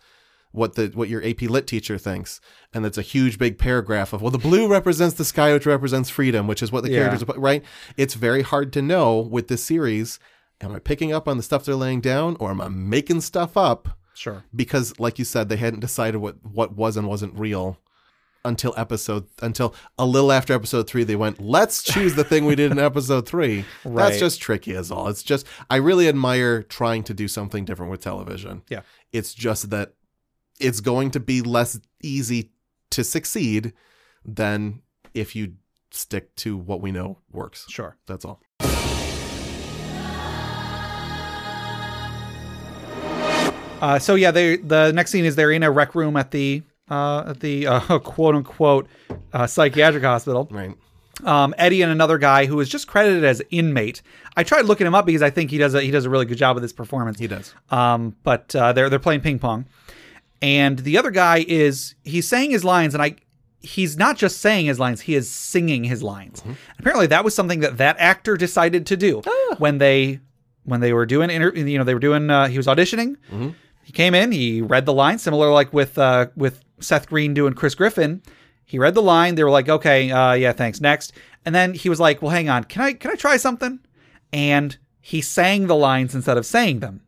What 0.51 0.75
the 0.75 0.87
what 0.93 1.07
your 1.07 1.25
AP 1.25 1.43
Lit 1.43 1.67
teacher 1.67 1.97
thinks, 1.97 2.41
and 2.73 2.85
it's 2.85 2.97
a 2.97 3.01
huge 3.01 3.37
big 3.37 3.57
paragraph 3.57 4.11
of 4.11 4.21
well, 4.21 4.29
the 4.29 4.37
blue 4.37 4.67
represents 4.67 5.15
the 5.15 5.23
sky, 5.23 5.53
which 5.53 5.65
represents 5.65 6.09
freedom, 6.09 6.47
which 6.47 6.61
is 6.61 6.69
what 6.69 6.83
the 6.83 6.89
Yeah. 6.91 7.05
characters 7.07 7.23
are 7.23 7.39
right. 7.39 7.63
It's 7.95 8.15
very 8.15 8.41
hard 8.41 8.73
to 8.73 8.81
know 8.81 9.19
with 9.19 9.47
this 9.47 9.63
series. 9.63 10.19
Am 10.59 10.73
I 10.75 10.79
picking 10.79 11.13
up 11.13 11.29
on 11.29 11.37
the 11.37 11.43
stuff 11.43 11.63
they're 11.63 11.75
laying 11.75 12.01
down, 12.01 12.35
or 12.41 12.49
am 12.51 12.59
I 12.59 12.67
making 12.67 13.21
stuff 13.21 13.55
up? 13.55 13.97
Sure. 14.13 14.43
Because, 14.53 14.99
like 14.99 15.17
you 15.17 15.23
said, 15.23 15.47
they 15.47 15.55
hadn't 15.55 15.79
decided 15.79 16.17
what 16.17 16.35
what 16.43 16.75
was 16.75 16.97
and 16.97 17.07
wasn't 17.07 17.39
real 17.39 17.77
until 18.45 18.73
episode 18.77 19.27
until 19.41 19.73
a 19.97 20.05
little 20.05 20.31
after 20.31 20.53
episode 20.53 20.87
three. 20.87 21.03
They 21.03 21.15
went, 21.15 21.39
let's 21.41 21.83
choose 21.83 22.15
the 22.15 22.23
thing 22.23 22.45
we 22.45 22.55
did 22.55 22.71
in 22.71 22.79
episode 22.79 23.27
three. 23.27 23.65
Right. 23.83 23.95
That's 24.09 24.19
just 24.19 24.41
tricky, 24.41 24.75
as 24.75 24.91
all. 24.91 25.07
It's 25.07 25.23
just 25.23 25.45
I 25.69 25.77
really 25.77 26.07
admire 26.07 26.63
trying 26.63 27.03
to 27.03 27.13
do 27.13 27.27
something 27.27 27.65
different 27.65 27.91
with 27.91 28.01
television. 28.01 28.63
Yeah. 28.69 28.81
It's 29.11 29.33
just 29.33 29.69
that 29.71 29.93
it's 30.59 30.79
going 30.79 31.11
to 31.11 31.19
be 31.19 31.41
less 31.41 31.79
easy 32.01 32.51
to 32.91 33.03
succeed 33.03 33.73
than 34.25 34.81
if 35.13 35.35
you 35.35 35.53
stick 35.91 36.35
to 36.35 36.57
what 36.57 36.81
we 36.81 36.91
know 36.91 37.19
works. 37.31 37.65
Sure. 37.69 37.97
That's 38.07 38.25
all. 38.25 38.41
Uh, 43.81 43.97
so 43.97 44.15
yeah, 44.15 44.31
they 44.31 44.57
the 44.57 44.91
next 44.91 45.11
scene 45.11 45.23
is 45.23 45.35
they're 45.35 45.51
in 45.51 45.63
a 45.63 45.71
rec 45.71 45.95
room 45.95 46.17
at 46.17 46.31
the 46.31 46.61
uh, 46.89 47.23
at 47.27 47.39
the 47.39 47.67
uh, 47.67 47.99
quote 48.03 48.35
unquote 48.35 48.87
uh, 49.33 49.47
psychiatric 49.47 50.03
hospital. 50.03 50.47
Right. 50.51 50.75
Um, 51.23 51.53
Eddie 51.57 51.81
and 51.81 51.91
another 51.91 52.17
guy 52.17 52.45
who 52.45 52.59
is 52.61 52.69
just 52.69 52.87
credited 52.87 53.25
as 53.25 53.41
inmate. 53.49 54.01
I 54.37 54.43
tried 54.43 54.65
looking 54.65 54.87
him 54.87 54.95
up 54.95 55.05
because 55.05 55.21
I 55.21 55.29
think 55.29 55.51
he 55.51 55.57
does 55.57 55.73
a 55.75 55.81
he 55.81 55.91
does 55.91 56.05
a 56.05 56.09
really 56.09 56.25
good 56.25 56.37
job 56.37 56.55
with 56.55 56.63
his 56.63 56.71
performance. 56.73 57.19
He 57.19 57.27
does. 57.27 57.53
Um, 57.71 58.15
but 58.23 58.55
uh, 58.55 58.71
they're 58.73 58.89
they're 58.89 58.99
playing 58.99 59.21
ping 59.21 59.37
pong, 59.39 59.65
and 60.41 60.79
the 60.79 60.97
other 60.97 61.11
guy 61.11 61.43
is 61.47 61.95
he's 62.03 62.27
saying 62.27 62.51
his 62.51 62.63
lines, 62.63 62.93
and 62.93 63.03
I 63.03 63.15
he's 63.59 63.97
not 63.97 64.15
just 64.15 64.39
saying 64.39 64.67
his 64.67 64.79
lines, 64.79 65.01
he 65.01 65.15
is 65.15 65.29
singing 65.29 65.83
his 65.83 66.01
lines. 66.01 66.41
Apparently, 66.79 67.07
that 67.07 67.25
was 67.25 67.35
something 67.35 67.59
that 67.59 67.77
that 67.77 67.97
actor 67.99 68.37
decided 68.37 68.85
to 68.87 68.95
do 68.95 69.21
when 69.57 69.77
they 69.77 70.21
when 70.63 70.79
they 70.79 70.93
were 70.93 71.05
doing 71.05 71.29
inter- 71.29 71.53
you 71.53 71.77
know 71.77 71.83
they 71.83 71.93
were 71.93 71.99
doing 71.99 72.29
uh, 72.29 72.47
he 72.47 72.55
was 72.57 72.67
auditioning. 72.67 73.17
He 73.83 73.91
came 73.91 74.13
in, 74.13 74.31
he 74.31 74.61
read 74.61 74.85
the 74.85 74.93
line, 74.93 75.17
similar 75.17 75.51
like 75.51 75.73
with 75.73 75.97
uh, 75.97 76.27
with 76.35 76.63
Seth 76.81 77.07
Green 77.07 77.33
doing 77.33 77.53
Chris 77.53 77.75
Griffin. 77.75 78.21
He 78.65 78.77
read 78.77 78.93
the 78.93 79.01
line. 79.01 79.35
They 79.35 79.43
were 79.43 79.49
like, 79.49 79.67
"Okay, 79.69 80.11
uh, 80.11 80.33
yeah, 80.33 80.51
thanks." 80.53 80.79
Next, 80.79 81.13
and 81.45 81.55
then 81.55 81.73
he 81.73 81.89
was 81.89 81.99
like, 81.99 82.21
"Well, 82.21 82.31
hang 82.31 82.49
on, 82.49 82.63
can 82.65 82.81
I 82.81 82.93
can 82.93 83.11
I 83.11 83.15
try 83.15 83.37
something?" 83.37 83.79
And 84.31 84.77
he 85.01 85.21
sang 85.21 85.67
the 85.67 85.75
lines 85.75 86.13
instead 86.13 86.37
of 86.37 86.45
saying 86.45 86.79
them, 86.81 87.01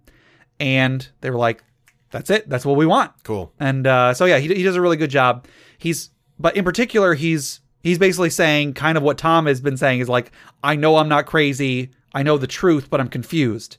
and 0.59 1.07
they 1.21 1.29
were 1.29 1.37
like, 1.37 1.63
"That's 2.09 2.29
it. 2.29 2.49
That's 2.49 2.65
what 2.65 2.77
we 2.77 2.85
want." 2.85 3.11
Cool. 3.23 3.53
And 3.59 3.85
uh, 3.85 4.13
so 4.13 4.25
yeah, 4.25 4.39
he, 4.39 4.47
he 4.53 4.63
does 4.63 4.75
a 4.75 4.81
really 4.81 4.97
good 4.97 5.11
job. 5.11 5.45
He's 5.77 6.09
but 6.39 6.57
in 6.57 6.63
particular, 6.65 7.13
he's 7.13 7.59
he's 7.83 7.99
basically 7.99 8.29
saying 8.31 8.73
kind 8.73 8.97
of 8.97 9.03
what 9.03 9.17
Tom 9.17 9.45
has 9.45 9.61
been 9.61 9.77
saying 9.77 9.99
is 9.99 10.09
like, 10.09 10.31
I 10.63 10.75
know 10.75 10.97
I'm 10.97 11.09
not 11.09 11.25
crazy. 11.25 11.91
I 12.13 12.23
know 12.23 12.37
the 12.37 12.47
truth, 12.47 12.89
but 12.89 12.99
I'm 12.99 13.07
confused. 13.07 13.77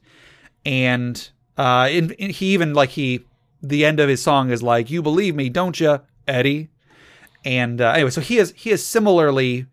And 0.64 1.28
uh, 1.56 1.88
in, 1.90 2.12
in- 2.12 2.30
he 2.30 2.54
even 2.54 2.74
like 2.74 2.90
he 2.90 3.24
the 3.62 3.84
end 3.84 4.00
of 4.00 4.08
his 4.08 4.22
song 4.22 4.50
is 4.50 4.62
like, 4.62 4.90
"You 4.90 5.02
believe 5.02 5.34
me, 5.34 5.48
don't 5.48 5.78
you, 5.78 6.00
Eddie?" 6.26 6.68
And 7.44 7.80
uh, 7.80 7.90
anyway, 7.92 8.10
so 8.10 8.20
he 8.20 8.38
is 8.38 8.52
he 8.56 8.70
is 8.70 8.84
similarly 8.86 9.66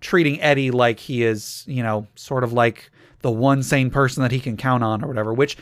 treating 0.00 0.40
Eddie 0.40 0.70
like 0.70 0.98
he 1.00 1.22
is, 1.22 1.64
you 1.66 1.82
know, 1.82 2.06
sort 2.14 2.44
of 2.44 2.52
like 2.52 2.90
the 3.20 3.30
one 3.30 3.62
sane 3.62 3.90
person 3.90 4.22
that 4.22 4.32
he 4.32 4.40
can 4.40 4.56
count 4.56 4.82
on 4.82 5.04
or 5.04 5.08
whatever, 5.08 5.32
which 5.32 5.56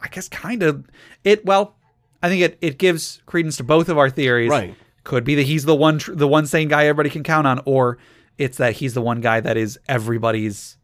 I 0.00 0.08
guess 0.08 0.28
kind 0.28 0.62
of 0.62 0.86
it 1.24 1.44
well, 1.44 1.74
I 2.22 2.28
think 2.28 2.42
it 2.42 2.58
it 2.60 2.78
gives 2.78 3.22
credence 3.26 3.56
to 3.58 3.64
both 3.64 3.88
of 3.88 3.98
our 3.98 4.10
theories. 4.10 4.50
Right. 4.50 4.74
Could 5.04 5.22
be 5.24 5.34
that 5.36 5.42
he's 5.46 5.64
the 5.64 5.74
one 5.76 5.98
tr- 5.98 6.14
the 6.14 6.26
one 6.28 6.46
sane 6.46 6.68
guy 6.68 6.86
everybody 6.86 7.10
can 7.10 7.22
count 7.22 7.46
on 7.46 7.60
or 7.64 7.98
it's 8.38 8.58
that 8.58 8.74
he's 8.74 8.94
the 8.94 9.00
one 9.02 9.20
guy 9.20 9.40
that 9.40 9.56
is 9.56 9.78
everybody's, 9.88 10.76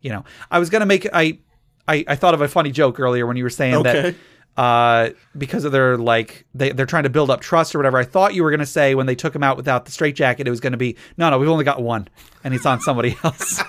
you 0.00 0.10
know. 0.10 0.24
I 0.50 0.58
was 0.58 0.68
going 0.68 0.80
to 0.80 0.86
make 0.86 1.06
I, 1.12 1.38
I 1.86 2.04
I 2.08 2.16
thought 2.16 2.34
of 2.34 2.40
a 2.40 2.48
funny 2.48 2.70
joke 2.72 2.98
earlier 2.98 3.24
when 3.26 3.36
you 3.36 3.44
were 3.44 3.50
saying 3.50 3.76
Okay. 3.76 4.00
that 4.02 4.14
uh, 4.58 5.10
because 5.38 5.64
of 5.64 5.70
their 5.70 5.96
like 5.96 6.44
they 6.52 6.72
they're 6.72 6.84
trying 6.84 7.04
to 7.04 7.08
build 7.08 7.30
up 7.30 7.40
trust 7.40 7.74
or 7.74 7.78
whatever. 7.78 7.96
I 7.96 8.04
thought 8.04 8.34
you 8.34 8.42
were 8.42 8.50
gonna 8.50 8.66
say 8.66 8.96
when 8.96 9.06
they 9.06 9.14
took 9.14 9.34
him 9.34 9.44
out 9.44 9.56
without 9.56 9.84
the 9.84 9.92
straitjacket, 9.92 10.48
it 10.48 10.50
was 10.50 10.58
gonna 10.58 10.76
be 10.76 10.96
no, 11.16 11.30
no, 11.30 11.38
we've 11.38 11.48
only 11.48 11.64
got 11.64 11.80
one, 11.80 12.08
and 12.42 12.52
he's 12.52 12.66
on 12.66 12.80
somebody 12.80 13.16
else. 13.24 13.62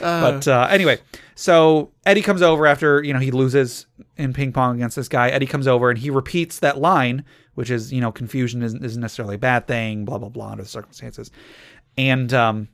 but 0.00 0.48
uh, 0.48 0.66
anyway, 0.68 0.98
so 1.36 1.92
Eddie 2.04 2.22
comes 2.22 2.42
over 2.42 2.66
after 2.66 3.04
you 3.04 3.14
know 3.14 3.20
he 3.20 3.30
loses 3.30 3.86
in 4.16 4.32
ping 4.32 4.52
pong 4.52 4.74
against 4.74 4.96
this 4.96 5.08
guy. 5.08 5.28
Eddie 5.28 5.46
comes 5.46 5.68
over 5.68 5.90
and 5.90 5.98
he 5.98 6.10
repeats 6.10 6.58
that 6.58 6.78
line, 6.78 7.24
which 7.54 7.70
is 7.70 7.92
you 7.92 8.00
know 8.00 8.10
confusion 8.10 8.64
isn't, 8.64 8.84
isn't 8.84 9.00
necessarily 9.00 9.36
a 9.36 9.38
bad 9.38 9.68
thing, 9.68 10.04
blah 10.04 10.18
blah 10.18 10.28
blah 10.28 10.50
under 10.50 10.64
the 10.64 10.68
circumstances, 10.68 11.30
and 11.96 12.34
um, 12.34 12.66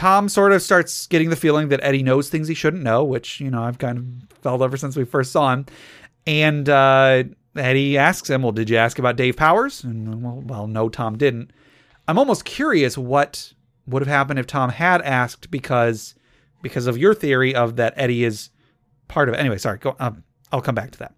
Tom 0.00 0.30
sort 0.30 0.52
of 0.52 0.62
starts 0.62 1.06
getting 1.08 1.28
the 1.28 1.36
feeling 1.36 1.68
that 1.68 1.78
Eddie 1.82 2.02
knows 2.02 2.30
things 2.30 2.48
he 2.48 2.54
shouldn't 2.54 2.82
know, 2.82 3.04
which 3.04 3.38
you 3.38 3.50
know 3.50 3.62
I've 3.62 3.76
kind 3.76 3.98
of 3.98 4.38
felt 4.38 4.62
ever 4.62 4.78
since 4.78 4.96
we 4.96 5.04
first 5.04 5.30
saw 5.30 5.52
him, 5.52 5.66
and 6.26 6.70
uh, 6.70 7.24
Eddie 7.54 7.98
asks 7.98 8.30
him, 8.30 8.42
"Well, 8.42 8.52
did 8.52 8.70
you 8.70 8.78
ask 8.78 8.98
about 8.98 9.16
Dave 9.16 9.36
Powers?" 9.36 9.84
And 9.84 10.22
well, 10.22 10.42
well, 10.42 10.66
no, 10.66 10.88
Tom 10.88 11.18
didn't. 11.18 11.52
I'm 12.08 12.18
almost 12.18 12.46
curious 12.46 12.96
what 12.96 13.52
would 13.86 14.00
have 14.00 14.08
happened 14.08 14.38
if 14.38 14.46
Tom 14.46 14.70
had 14.70 15.02
asked 15.02 15.50
because 15.50 16.14
because 16.62 16.86
of 16.86 16.96
your 16.96 17.12
theory 17.12 17.54
of 17.54 17.76
that 17.76 17.92
Eddie 17.98 18.24
is 18.24 18.48
part 19.06 19.28
of 19.28 19.34
it. 19.34 19.38
Anyway, 19.38 19.58
sorry. 19.58 19.76
Go. 19.76 19.96
Um, 20.00 20.24
I'll 20.50 20.62
come 20.62 20.74
back 20.74 20.92
to 20.92 20.98
that. 21.00 21.14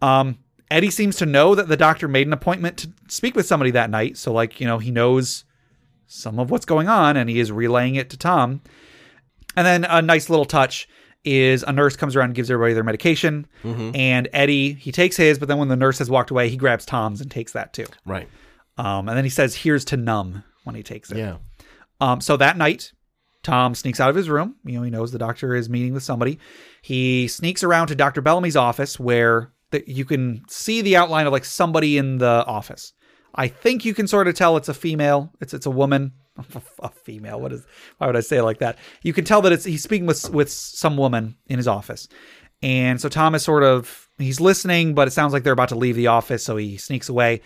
Um, 0.00 0.38
Eddie 0.70 0.90
seems 0.90 1.16
to 1.16 1.26
know 1.26 1.56
that 1.56 1.66
the 1.66 1.76
doctor 1.76 2.06
made 2.06 2.28
an 2.28 2.32
appointment 2.32 2.76
to 2.76 2.92
speak 3.08 3.34
with 3.34 3.46
somebody 3.46 3.72
that 3.72 3.90
night. 3.90 4.16
So, 4.16 4.32
like, 4.32 4.60
you 4.60 4.68
know, 4.68 4.78
he 4.78 4.92
knows 4.92 5.44
some 6.10 6.38
of 6.38 6.50
what's 6.50 6.64
going 6.64 6.88
on 6.88 7.16
and 7.16 7.30
he 7.30 7.38
is 7.38 7.52
relaying 7.52 7.94
it 7.94 8.10
to 8.10 8.16
Tom. 8.16 8.60
And 9.56 9.66
then 9.66 9.84
a 9.84 10.02
nice 10.02 10.28
little 10.28 10.44
touch 10.44 10.88
is 11.24 11.62
a 11.62 11.72
nurse 11.72 11.96
comes 11.96 12.16
around 12.16 12.26
and 12.26 12.34
gives 12.34 12.50
everybody 12.50 12.74
their 12.74 12.84
medication. 12.84 13.46
And 13.94 14.28
Eddie, 14.32 14.72
he 14.72 14.90
takes 14.90 15.16
his, 15.16 15.38
but 15.38 15.48
then 15.48 15.58
when 15.58 15.68
the 15.68 15.76
nurse 15.76 15.98
has 15.98 16.10
walked 16.10 16.30
away, 16.30 16.48
he 16.48 16.56
grabs 16.56 16.84
Tom's 16.84 17.20
and 17.20 17.30
takes 17.30 17.52
that 17.52 17.72
too. 17.72 17.86
Right. 18.04 18.28
Um, 18.76 19.08
and 19.08 19.16
then 19.16 19.24
he 19.24 19.30
says, 19.30 19.54
here's 19.54 19.84
to 19.86 19.96
numb 19.96 20.42
when 20.64 20.74
he 20.74 20.82
takes 20.82 21.10
it. 21.12 21.18
Yeah. 21.18 21.36
Um, 22.00 22.20
so 22.20 22.36
that 22.38 22.56
night, 22.56 22.92
Tom 23.42 23.74
sneaks 23.74 24.00
out 24.00 24.10
of 24.10 24.16
his 24.16 24.28
room. 24.28 24.56
You 24.64 24.78
know, 24.78 24.82
he 24.82 24.90
knows 24.90 25.12
the 25.12 25.18
doctor 25.18 25.54
is 25.54 25.68
meeting 25.68 25.92
with 25.94 26.02
somebody. 26.02 26.38
He 26.82 27.28
sneaks 27.28 27.62
around 27.62 27.88
to 27.88 27.94
Dr. 27.94 28.20
Bellamy's 28.20 28.56
office 28.56 28.98
where 28.98 29.52
the, 29.70 29.84
you 29.86 30.04
can 30.04 30.42
see 30.48 30.80
the 30.82 30.96
outline 30.96 31.26
of 31.26 31.32
like 31.32 31.44
somebody 31.44 31.98
in 31.98 32.18
the 32.18 32.44
office. 32.46 32.92
I 33.34 33.48
think 33.48 33.84
you 33.84 33.94
can 33.94 34.06
sort 34.06 34.28
of 34.28 34.34
tell 34.34 34.56
it's 34.56 34.68
a 34.68 34.74
female. 34.74 35.32
It's 35.40 35.54
it's 35.54 35.66
a 35.66 35.70
woman. 35.70 36.12
a 36.80 36.88
female. 36.88 37.40
What 37.40 37.52
is? 37.52 37.64
Why 37.98 38.06
would 38.06 38.16
I 38.16 38.20
say 38.20 38.38
it 38.38 38.44
like 38.44 38.58
that? 38.58 38.78
You 39.02 39.12
can 39.12 39.24
tell 39.24 39.42
that 39.42 39.52
it's 39.52 39.64
he's 39.64 39.82
speaking 39.82 40.06
with 40.06 40.30
with 40.30 40.50
some 40.50 40.96
woman 40.96 41.36
in 41.46 41.58
his 41.58 41.68
office, 41.68 42.08
and 42.62 43.00
so 43.00 43.08
Tom 43.08 43.34
is 43.34 43.42
sort 43.42 43.62
of 43.62 44.08
he's 44.18 44.40
listening, 44.40 44.94
but 44.94 45.08
it 45.08 45.12
sounds 45.12 45.32
like 45.32 45.42
they're 45.42 45.52
about 45.52 45.68
to 45.70 45.78
leave 45.78 45.96
the 45.96 46.08
office, 46.08 46.44
so 46.44 46.56
he 46.56 46.76
sneaks 46.76 47.08
away. 47.08 47.40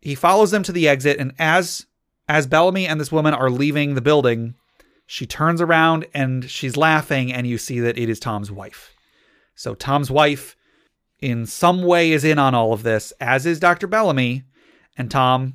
He 0.00 0.14
follows 0.14 0.50
them 0.50 0.62
to 0.64 0.72
the 0.72 0.88
exit, 0.88 1.18
and 1.18 1.32
as 1.38 1.86
as 2.28 2.46
Bellamy 2.46 2.86
and 2.86 3.00
this 3.00 3.12
woman 3.12 3.34
are 3.34 3.50
leaving 3.50 3.94
the 3.94 4.00
building, 4.00 4.54
she 5.06 5.26
turns 5.26 5.60
around 5.60 6.06
and 6.12 6.50
she's 6.50 6.76
laughing, 6.76 7.32
and 7.32 7.46
you 7.46 7.58
see 7.58 7.80
that 7.80 7.98
it 7.98 8.08
is 8.08 8.20
Tom's 8.20 8.50
wife. 8.50 8.92
So 9.54 9.74
Tom's 9.74 10.10
wife, 10.10 10.56
in 11.20 11.46
some 11.46 11.82
way, 11.82 12.12
is 12.12 12.24
in 12.24 12.38
on 12.38 12.54
all 12.54 12.72
of 12.72 12.82
this, 12.82 13.12
as 13.20 13.46
is 13.46 13.60
Dr. 13.60 13.86
Bellamy, 13.86 14.44
and 14.96 15.10
Tom 15.10 15.54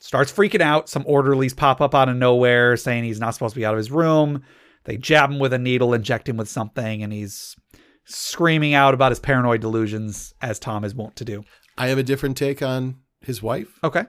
starts 0.00 0.32
freaking 0.32 0.60
out. 0.60 0.88
Some 0.88 1.04
orderlies 1.06 1.54
pop 1.54 1.80
up 1.80 1.94
out 1.94 2.08
of 2.08 2.16
nowhere 2.16 2.76
saying 2.76 3.04
he's 3.04 3.20
not 3.20 3.34
supposed 3.34 3.54
to 3.54 3.60
be 3.60 3.66
out 3.66 3.74
of 3.74 3.78
his 3.78 3.90
room. 3.90 4.42
They 4.84 4.96
jab 4.96 5.30
him 5.30 5.38
with 5.38 5.52
a 5.52 5.58
needle, 5.58 5.94
inject 5.94 6.28
him 6.28 6.36
with 6.36 6.48
something, 6.48 7.02
and 7.02 7.12
he's 7.12 7.56
screaming 8.04 8.74
out 8.74 8.94
about 8.94 9.12
his 9.12 9.20
paranoid 9.20 9.60
delusions, 9.60 10.34
as 10.42 10.58
Tom 10.58 10.84
is 10.84 10.94
wont 10.94 11.16
to 11.16 11.24
do. 11.24 11.44
I 11.78 11.88
have 11.88 11.98
a 11.98 12.02
different 12.02 12.36
take 12.36 12.62
on 12.62 12.96
his 13.20 13.42
wife. 13.42 13.78
Okay. 13.84 14.04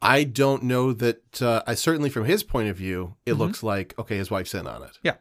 I 0.00 0.24
don't 0.24 0.62
know 0.62 0.92
that. 0.92 1.42
Uh, 1.42 1.62
I 1.66 1.74
certainly, 1.74 2.08
from 2.08 2.24
his 2.24 2.42
point 2.42 2.68
of 2.68 2.76
view, 2.76 3.16
it 3.26 3.34
looks 3.34 3.62
like 3.62 3.94
okay, 3.98 4.16
his 4.16 4.30
wife's 4.30 4.54
in 4.54 4.66
on 4.66 4.82
it. 4.84 4.98
Yeah. 5.02 5.16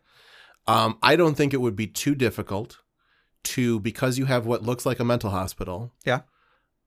Um, 0.67 0.97
I 1.01 1.15
don't 1.15 1.35
think 1.35 1.53
it 1.53 1.61
would 1.61 1.75
be 1.75 1.87
too 1.87 2.13
difficult 2.13 2.77
to 3.43 3.79
because 3.79 4.17
you 4.17 4.25
have 4.25 4.45
what 4.45 4.63
looks 4.63 4.85
like 4.85 4.99
a 4.99 5.05
mental 5.05 5.31
hospital. 5.31 5.93
Yeah. 6.05 6.21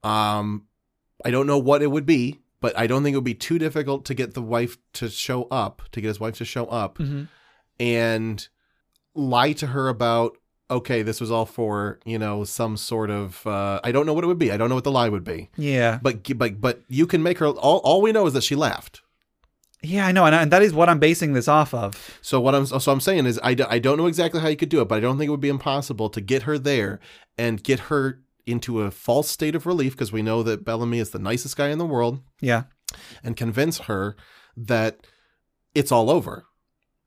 Um, 0.02 0.66
I 1.24 1.30
don't 1.30 1.46
know 1.46 1.58
what 1.58 1.82
it 1.82 1.88
would 1.88 2.06
be, 2.06 2.38
but 2.60 2.76
I 2.78 2.86
don't 2.86 3.02
think 3.02 3.14
it 3.14 3.16
would 3.16 3.24
be 3.24 3.34
too 3.34 3.58
difficult 3.58 4.04
to 4.06 4.14
get 4.14 4.34
the 4.34 4.42
wife 4.42 4.76
to 4.94 5.08
show 5.08 5.44
up, 5.50 5.82
to 5.92 6.00
get 6.00 6.08
his 6.08 6.20
wife 6.20 6.36
to 6.38 6.44
show 6.44 6.66
up, 6.66 6.98
Mhm. 6.98 7.28
and 7.78 8.48
lie 9.14 9.52
to 9.54 9.68
her 9.68 9.88
about 9.88 10.36
okay, 10.70 11.02
this 11.02 11.20
was 11.20 11.32
all 11.32 11.46
for 11.46 11.98
you 12.04 12.16
know 12.18 12.44
some 12.44 12.76
sort 12.76 13.10
of 13.10 13.44
uh, 13.46 13.80
I 13.82 13.90
don't 13.92 14.06
know 14.06 14.12
what 14.14 14.22
it 14.24 14.28
would 14.28 14.38
be. 14.38 14.52
I 14.52 14.56
don't 14.56 14.68
know 14.68 14.76
what 14.76 14.84
the 14.84 14.92
lie 14.92 15.08
would 15.08 15.24
be. 15.24 15.48
Yeah. 15.56 15.98
But 16.02 16.22
but 16.38 16.60
but 16.60 16.82
you 16.88 17.06
can 17.06 17.22
make 17.22 17.38
her. 17.38 17.46
All 17.48 17.78
all 17.78 18.00
we 18.00 18.12
know 18.12 18.26
is 18.26 18.34
that 18.34 18.44
she 18.44 18.54
laughed. 18.54 19.02
Yeah, 19.82 20.06
I 20.06 20.12
know. 20.12 20.26
And, 20.26 20.34
and 20.34 20.52
that 20.52 20.60
is 20.62 20.74
what 20.74 20.90
I'm 20.90 20.98
basing 20.98 21.32
this 21.32 21.48
off 21.48 21.72
of. 21.72 22.18
So 22.20 22.38
what 22.40 22.54
I'm 22.54 22.66
so 22.66 22.92
I'm 22.92 23.00
saying 23.00 23.24
is 23.26 23.40
I, 23.42 23.54
d- 23.54 23.64
I 23.66 23.78
don't 23.78 23.96
know 23.96 24.06
exactly 24.06 24.40
how 24.40 24.48
you 24.48 24.56
could 24.56 24.68
do 24.68 24.80
it, 24.82 24.88
but 24.88 24.96
I 24.96 25.00
don't 25.00 25.16
think 25.16 25.28
it 25.28 25.30
would 25.30 25.40
be 25.40 25.48
impossible 25.48 26.10
to 26.10 26.20
get 26.20 26.42
her 26.42 26.58
there 26.58 27.00
and 27.38 27.62
get 27.62 27.80
her 27.80 28.20
into 28.50 28.80
a 28.82 28.90
false 28.90 29.28
state 29.30 29.54
of 29.54 29.66
relief 29.66 29.92
because 29.92 30.12
we 30.12 30.22
know 30.22 30.42
that 30.42 30.64
Bellamy 30.64 30.98
is 30.98 31.10
the 31.10 31.18
nicest 31.18 31.56
guy 31.56 31.68
in 31.68 31.78
the 31.78 31.86
world 31.86 32.20
Yeah. 32.40 32.64
and 33.22 33.36
convince 33.36 33.78
her 33.80 34.16
that 34.56 35.06
it's 35.74 35.92
all 35.92 36.10
over. 36.10 36.44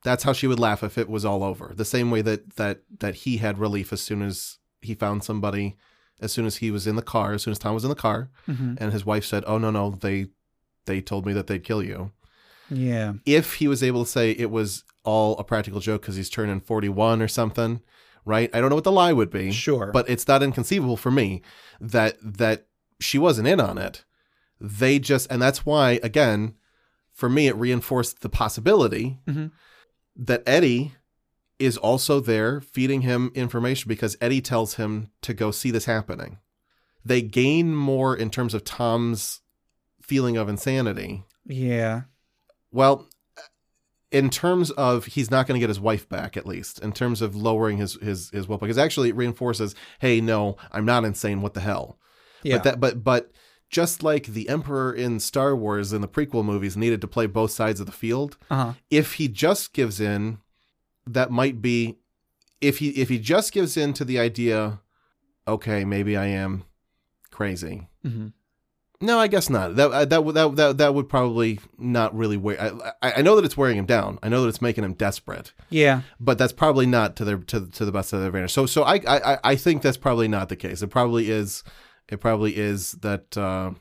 That's 0.03 0.23
how 0.23 0.33
she 0.33 0.47
would 0.47 0.59
laugh 0.59 0.83
if 0.83 0.97
it 0.97 1.09
was 1.09 1.23
all 1.25 1.43
over. 1.43 1.73
The 1.75 1.85
same 1.85 2.11
way 2.11 2.21
that 2.21 2.55
that 2.55 2.81
that 2.99 3.15
he 3.15 3.37
had 3.37 3.57
relief 3.57 3.93
as 3.93 4.01
soon 4.01 4.21
as 4.21 4.57
he 4.81 4.95
found 4.95 5.23
somebody, 5.23 5.77
as 6.19 6.31
soon 6.33 6.45
as 6.45 6.57
he 6.57 6.71
was 6.71 6.87
in 6.87 6.95
the 6.95 7.01
car, 7.01 7.33
as 7.33 7.43
soon 7.43 7.51
as 7.51 7.59
Tom 7.59 7.73
was 7.73 7.83
in 7.85 7.89
the 7.89 7.95
car, 7.95 8.29
Mhm. 8.47 8.77
and 8.79 8.91
his 8.91 9.05
wife 9.05 9.25
said, 9.25 9.43
"Oh 9.47 9.57
no 9.57 9.71
no, 9.71 9.91
they 9.91 10.27
they 10.85 10.99
told 11.01 11.25
me 11.25 11.31
that 11.33 11.47
they'd 11.47 11.63
kill 11.63 11.81
you." 11.83 12.11
Yeah. 12.69 13.13
if 13.25 13.55
he 13.55 13.67
was 13.67 13.83
able 13.83 14.03
to 14.05 14.09
say 14.09 14.31
it 14.31 14.49
was 14.49 14.83
all 15.03 15.37
a 15.37 15.43
practical 15.43 15.79
joke 15.81 16.01
because 16.01 16.15
he's 16.15 16.29
turning 16.29 16.59
41 16.61 17.21
or 17.21 17.27
something 17.27 17.81
right 18.25 18.49
i 18.53 18.59
don't 18.59 18.69
know 18.69 18.75
what 18.75 18.83
the 18.83 18.91
lie 18.91 19.13
would 19.13 19.29
be 19.29 19.51
Sure. 19.51 19.91
but 19.91 20.09
it's 20.09 20.27
not 20.27 20.43
inconceivable 20.43 20.97
for 20.97 21.11
me 21.11 21.41
that 21.81 22.17
that 22.21 22.67
she 22.99 23.17
wasn't 23.17 23.47
in 23.47 23.59
on 23.59 23.77
it 23.77 24.03
they 24.61 24.99
just 24.99 25.27
and 25.31 25.41
that's 25.41 25.65
why 25.65 25.99
again 26.03 26.55
for 27.11 27.29
me 27.29 27.47
it 27.47 27.55
reinforced 27.55 28.21
the 28.21 28.29
possibility 28.29 29.19
Mhm. 29.27 29.51
that 30.15 30.43
eddie 30.47 30.93
is 31.59 31.77
also 31.77 32.19
there 32.19 32.59
feeding 32.61 33.01
him 33.01 33.31
information 33.35 33.87
because 33.89 34.15
eddie 34.21 34.41
tells 34.41 34.75
him 34.75 35.09
to 35.21 35.33
go 35.33 35.51
see 35.51 35.71
this 35.71 35.85
happening 35.85 36.37
they 37.05 37.21
gain 37.21 37.75
more 37.75 38.15
in 38.15 38.29
terms 38.29 38.53
of 38.53 38.63
tom's 38.63 39.41
feeling 40.01 40.37
of 40.37 40.47
insanity 40.49 41.23
Yeah. 41.45 42.03
well, 42.71 43.07
in 44.13 44.29
terms 44.29 44.69
of 44.71 45.05
he's 45.07 45.31
not 45.31 45.47
going 45.47 45.55
to 45.55 45.59
get 45.59 45.69
his 45.69 45.79
wife 45.79 46.07
back, 46.07 46.37
at 46.37 46.45
least 46.45 46.79
in 46.79 46.93
terms 46.93 47.21
of 47.21 47.35
lowering 47.35 47.77
his 47.77 47.95
his 47.95 48.29
his 48.29 48.47
will, 48.47 48.59
because 48.59 48.77
actually 48.77 49.09
it 49.09 49.15
reinforces, 49.15 49.75
hey, 49.99 50.21
no, 50.21 50.55
I'm 50.71 50.85
not 50.85 51.03
insane. 51.03 51.41
What 51.41 51.55
the 51.55 51.61
hell? 51.61 51.97
Yeah. 52.43 52.57
But 52.57 52.63
that, 52.63 52.79
but 52.79 53.03
but 53.03 53.31
just 53.69 54.03
like 54.03 54.27
the 54.27 54.47
Emperor 54.47 54.93
in 54.93 55.19
Star 55.19 55.55
Wars 55.55 55.91
in 55.91 56.01
the 56.01 56.07
prequel 56.07 56.45
movies 56.45 56.77
needed 56.77 57.01
to 57.01 57.07
play 57.07 57.25
both 57.25 57.49
sides 57.49 57.79
of 57.79 57.87
the 57.87 57.91
field, 57.91 58.37
uh-huh. 58.51 58.73
if 58.91 59.13
he 59.13 59.27
just 59.27 59.73
gives 59.73 59.99
in, 59.99 60.37
that 61.07 61.31
might 61.31 61.59
be 61.59 61.97
if 62.61 62.77
he 62.77 62.89
if 62.91 63.09
he 63.09 63.17
just 63.17 63.51
gives 63.51 63.75
in 63.75 63.93
to 63.93 64.05
the 64.05 64.19
idea, 64.19 64.79
okay, 65.47 65.83
maybe 65.83 66.15
I 66.15 66.27
am 66.27 66.63
crazy. 67.31 67.89
hmm 68.03 68.27
No, 69.03 69.19
I 69.19 69.27
guess 69.27 69.49
not. 69.49 69.75
That 69.75 69.91
uh, 69.91 70.05
that 70.05 70.23
would 70.23 70.35
that 70.35 70.55
that 70.55 70.77
that 70.77 70.93
would 70.95 71.09
probably 71.09 71.59
not 71.77 72.15
really 72.15 72.37
wear. 72.37 72.59
I, 72.61 72.91
I 73.01 73.13
I 73.17 73.21
know 73.21 73.35
that 73.35 73.45
it's 73.45 73.57
wearing 73.57 73.77
him 73.77 73.85
down. 73.85 74.17
I 74.23 74.29
know 74.29 74.41
that 74.43 74.47
it's 74.49 74.61
making 74.61 74.83
him 74.83 74.93
desperate, 74.93 75.51
Yeah. 75.69 76.01
but 76.19 76.37
that's 76.37 76.53
probably 76.53 76.85
not 76.85 77.15
to 77.17 77.25
their 77.25 77.37
to 77.37 77.67
to 77.67 77.85
the 77.85 77.91
best 77.91 78.13
of 78.13 78.19
their 78.19 78.27
advantage. 78.29 78.51
So 78.53 78.65
so 78.65 78.83
I 78.83 78.95
I 79.07 79.37
I 79.43 79.55
think 79.55 79.81
that's 79.81 79.97
probably 79.97 80.27
not 80.27 80.49
the 80.49 80.55
case. 80.55 80.81
It 80.81 80.87
probably 80.87 81.29
is. 81.29 81.63
It 82.09 82.19
probably 82.19 82.55
is 82.57 82.93
that. 83.01 83.37
Uh, 83.37 83.71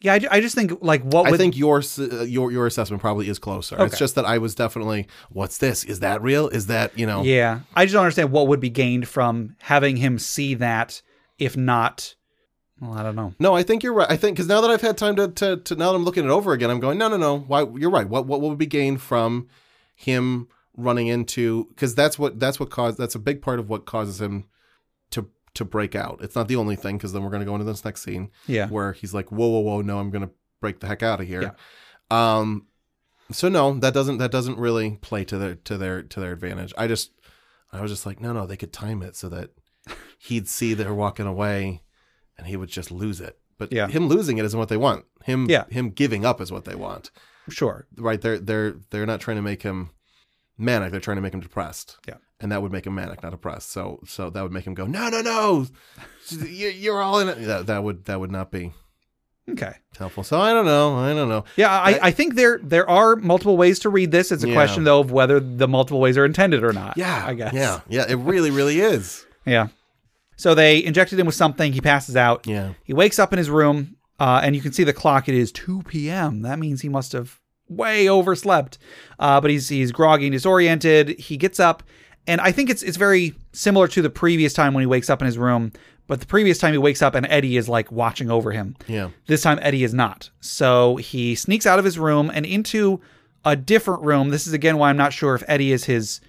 Yeah. 0.00 0.14
I, 0.14 0.20
I 0.30 0.40
just 0.40 0.54
think 0.54 0.72
like 0.82 1.02
what 1.02 1.26
I 1.26 1.30
would 1.30 1.38
think 1.40 1.56
your 1.56 1.82
uh, 1.98 2.22
your 2.24 2.52
your 2.52 2.66
assessment 2.66 3.00
probably 3.00 3.28
is 3.28 3.38
closer. 3.38 3.76
It's 3.84 3.98
just 3.98 4.14
that 4.16 4.24
I 4.24 4.38
was 4.38 4.54
definitely. 4.54 5.06
What's 5.30 5.58
this? 5.58 5.84
Is 5.84 6.00
that 6.00 6.20
real? 6.22 6.48
Is 6.48 6.66
that 6.66 6.98
you 6.98 7.06
know? 7.06 7.22
Yeah. 7.22 7.60
I 7.74 7.84
just 7.84 7.94
don't 7.94 8.02
understand 8.04 8.30
what 8.32 8.48
would 8.48 8.60
be 8.60 8.70
gained 8.70 9.08
from 9.08 9.56
having 9.60 9.96
him 9.96 10.18
see 10.18 10.54
that, 10.54 11.00
if 11.38 11.56
not. 11.56 12.14
Well, 12.80 12.92
I 12.92 13.02
don't 13.02 13.16
know. 13.16 13.34
No, 13.38 13.56
I 13.56 13.62
think 13.62 13.82
you're 13.82 13.94
right. 13.94 14.10
I 14.10 14.16
think 14.16 14.36
because 14.36 14.48
now 14.48 14.60
that 14.60 14.70
I've 14.70 14.82
had 14.82 14.98
time 14.98 15.16
to, 15.16 15.28
to 15.28 15.56
to 15.56 15.76
now 15.76 15.90
that 15.92 15.96
I'm 15.96 16.04
looking 16.04 16.24
it 16.24 16.30
over 16.30 16.52
again, 16.52 16.70
I'm 16.70 16.80
going 16.80 16.98
no 16.98 17.08
no 17.08 17.16
no. 17.16 17.38
Why 17.38 17.66
you're 17.76 17.90
right. 17.90 18.08
What 18.08 18.26
what 18.26 18.40
would 18.42 18.58
be 18.58 18.66
gained 18.66 19.00
from 19.00 19.48
him 19.94 20.48
running 20.76 21.06
into 21.06 21.64
because 21.70 21.94
that's 21.94 22.18
what 22.18 22.38
that's 22.38 22.60
what 22.60 22.68
caused 22.68 22.98
that's 22.98 23.14
a 23.14 23.18
big 23.18 23.40
part 23.40 23.58
of 23.58 23.70
what 23.70 23.86
causes 23.86 24.20
him 24.20 24.44
to 25.12 25.30
to 25.54 25.64
break 25.64 25.94
out. 25.94 26.18
It's 26.20 26.36
not 26.36 26.48
the 26.48 26.56
only 26.56 26.76
thing 26.76 26.98
because 26.98 27.14
then 27.14 27.22
we're 27.22 27.30
going 27.30 27.40
to 27.40 27.46
go 27.46 27.54
into 27.54 27.64
this 27.64 27.82
next 27.82 28.02
scene 28.02 28.30
Yeah. 28.46 28.68
where 28.68 28.92
he's 28.92 29.14
like 29.14 29.32
whoa 29.32 29.46
whoa 29.48 29.60
whoa 29.60 29.80
no 29.80 29.98
I'm 29.98 30.10
going 30.10 30.26
to 30.28 30.34
break 30.60 30.80
the 30.80 30.86
heck 30.86 31.02
out 31.02 31.20
of 31.20 31.26
here. 31.26 31.42
Yeah. 31.42 31.52
Um, 32.10 32.66
so 33.32 33.48
no, 33.48 33.72
that 33.78 33.94
doesn't 33.94 34.18
that 34.18 34.30
doesn't 34.30 34.58
really 34.58 34.98
play 35.00 35.24
to 35.24 35.38
their 35.38 35.54
to 35.54 35.78
their 35.78 36.02
to 36.02 36.20
their 36.20 36.32
advantage. 36.32 36.74
I 36.76 36.86
just 36.88 37.12
I 37.72 37.80
was 37.80 37.90
just 37.90 38.04
like 38.04 38.20
no 38.20 38.34
no 38.34 38.44
they 38.46 38.58
could 38.58 38.72
time 38.74 39.02
it 39.02 39.16
so 39.16 39.30
that 39.30 39.50
he'd 40.18 40.46
see 40.46 40.74
they're 40.74 40.92
walking 40.94 41.26
away 41.26 41.82
and 42.38 42.46
he 42.46 42.56
would 42.56 42.68
just 42.68 42.90
lose 42.90 43.20
it. 43.20 43.38
But 43.58 43.72
Yeah. 43.72 43.88
him 43.88 44.08
losing 44.08 44.38
it 44.38 44.44
isn't 44.44 44.58
what 44.58 44.68
they 44.68 44.76
want. 44.76 45.04
Him 45.24 45.46
Yeah. 45.48 45.64
him 45.70 45.90
giving 45.90 46.24
up 46.24 46.40
is 46.40 46.52
what 46.52 46.64
they 46.64 46.74
want. 46.74 47.10
Sure. 47.48 47.86
Right? 47.96 48.20
They're 48.20 48.38
they're 48.38 48.74
they're 48.90 49.06
not 49.06 49.20
trying 49.20 49.36
to 49.36 49.42
make 49.42 49.62
him 49.62 49.90
manic. 50.58 50.90
They're 50.90 51.00
trying 51.00 51.16
to 51.16 51.22
make 51.22 51.34
him 51.34 51.40
depressed. 51.40 51.98
Yeah. 52.06 52.14
and 52.38 52.52
that 52.52 52.60
would 52.60 52.70
make 52.70 52.86
him 52.86 52.94
manic, 52.94 53.22
not 53.22 53.30
depressed. 53.32 53.70
So 53.72 53.98
so 54.06 54.28
that 54.28 54.42
would 54.42 54.52
make 54.52 54.66
him 54.66 54.74
go, 54.74 54.84
no, 54.86 55.08
no, 55.08 55.22
no, 55.22 55.66
You- 56.30 56.68
you're 56.68 57.00
all 57.00 57.18
in 57.20 57.28
it. 57.30 57.40
That 57.46 57.66
that 57.68 57.82
would 57.82 58.04
that 58.04 58.20
would 58.20 58.30
not 58.30 58.50
be 58.50 58.74
Okay. 59.48 59.72
helpful. 59.96 60.22
So 60.24 60.38
I 60.40 60.52
don't 60.52 60.66
know. 60.66 60.96
I 60.96 61.14
don't 61.14 61.28
know. 61.30 61.44
Yeah, 61.56 61.70
I, 61.70 61.98
I 62.02 62.10
think 62.10 62.34
there 62.34 62.58
there 62.62 62.88
are 62.90 63.16
multiple 63.16 63.56
ways 63.56 63.78
to 63.80 63.88
read 63.88 64.10
this. 64.10 64.30
It's 64.32 64.42
a 64.44 64.48
Yeah. 64.48 64.54
question 64.54 64.84
though 64.84 65.00
of 65.00 65.10
whether 65.12 65.40
the 65.40 65.66
multiple 65.68 66.00
ways 66.00 66.18
are 66.18 66.26
intended 66.26 66.62
or 66.62 66.72
not. 66.74 66.98
Yeah, 66.98 67.24
I 67.26 67.32
guess. 67.34 67.54
Yeah, 67.54 67.80
yeah. 67.88 68.04
It 68.06 68.16
really, 68.16 68.50
really 68.50 68.80
is. 68.80 69.24
Yeah. 69.46 69.68
So 70.36 70.54
they 70.54 70.84
injected 70.84 71.18
him 71.18 71.26
with 71.26 71.34
something. 71.34 71.72
He 71.72 71.80
passes 71.80 72.16
out. 72.16 72.46
Yeah. 72.46 72.74
He 72.84 72.92
wakes 72.92 73.18
up 73.18 73.32
in 73.32 73.38
his 73.38 73.50
room, 73.50 73.96
uh, 74.20 74.40
and 74.42 74.54
you 74.54 74.62
can 74.62 74.72
see 74.72 74.84
the 74.84 74.92
clock. 74.92 75.28
It 75.28 75.34
is 75.34 75.50
2 75.52 75.82
p.m. 75.82 76.42
That 76.42 76.58
means 76.58 76.82
he 76.82 76.88
must 76.88 77.12
have 77.12 77.40
way 77.68 78.08
overslept. 78.08 78.78
Uh, 79.18 79.40
but 79.40 79.50
he's 79.50 79.68
he's 79.68 79.92
groggy 79.92 80.26
and 80.26 80.32
disoriented. 80.32 81.18
He 81.18 81.36
gets 81.36 81.58
up, 81.58 81.82
and 82.26 82.40
I 82.40 82.52
think 82.52 82.70
it's 82.70 82.82
it's 82.82 82.96
very 82.96 83.34
similar 83.52 83.88
to 83.88 84.02
the 84.02 84.10
previous 84.10 84.52
time 84.52 84.74
when 84.74 84.82
he 84.82 84.86
wakes 84.86 85.10
up 85.10 85.20
in 85.22 85.26
his 85.26 85.38
room. 85.38 85.72
But 86.08 86.20
the 86.20 86.26
previous 86.26 86.58
time 86.58 86.72
he 86.72 86.78
wakes 86.78 87.02
up 87.02 87.16
and 87.16 87.26
Eddie 87.26 87.56
is 87.56 87.68
like 87.68 87.90
watching 87.90 88.30
over 88.30 88.52
him. 88.52 88.76
Yeah. 88.86 89.10
This 89.26 89.42
time 89.42 89.58
Eddie 89.60 89.82
is 89.82 89.92
not. 89.92 90.30
So 90.40 90.96
he 90.96 91.34
sneaks 91.34 91.66
out 91.66 91.80
of 91.80 91.84
his 91.84 91.98
room 91.98 92.30
and 92.32 92.46
into 92.46 93.00
a 93.44 93.56
different 93.56 94.02
room. 94.02 94.30
This 94.30 94.46
is 94.46 94.52
again 94.52 94.78
why 94.78 94.90
I'm 94.90 94.96
not 94.96 95.12
sure 95.12 95.34
if 95.34 95.42
Eddie 95.48 95.72
is 95.72 95.84
his 95.84 96.20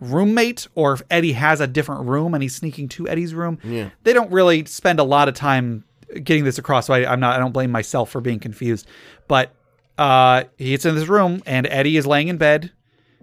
roommate 0.00 0.66
or 0.74 0.94
if 0.94 1.02
Eddie 1.10 1.32
has 1.32 1.60
a 1.60 1.66
different 1.66 2.06
room 2.06 2.34
and 2.34 2.42
he's 2.42 2.54
sneaking 2.56 2.88
to 2.88 3.08
Eddie's 3.08 3.34
room. 3.34 3.58
Yeah. 3.62 3.90
They 4.02 4.12
don't 4.12 4.32
really 4.32 4.64
spend 4.64 4.98
a 4.98 5.04
lot 5.04 5.28
of 5.28 5.34
time 5.34 5.84
getting 6.24 6.44
this 6.44 6.58
across, 6.58 6.86
so 6.86 6.94
I, 6.94 7.10
I'm 7.10 7.20
not 7.20 7.36
I 7.36 7.38
don't 7.38 7.52
blame 7.52 7.70
myself 7.70 8.10
for 8.10 8.20
being 8.20 8.40
confused. 8.40 8.86
But 9.28 9.54
uh 9.98 10.44
he 10.56 10.70
gets 10.70 10.84
in 10.84 10.94
this 10.94 11.08
room 11.08 11.42
and 11.46 11.66
Eddie 11.66 11.96
is 11.96 12.06
laying 12.06 12.28
in 12.28 12.38
bed. 12.38 12.72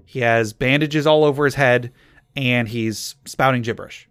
He 0.05 0.19
has 0.19 0.53
bandages 0.53 1.05
all 1.05 1.25
over 1.25 1.43
his 1.45 1.55
head 1.55 1.91
and 2.35 2.67
he's 2.67 3.15
spouting 3.25 3.63
gibberish. 3.63 4.07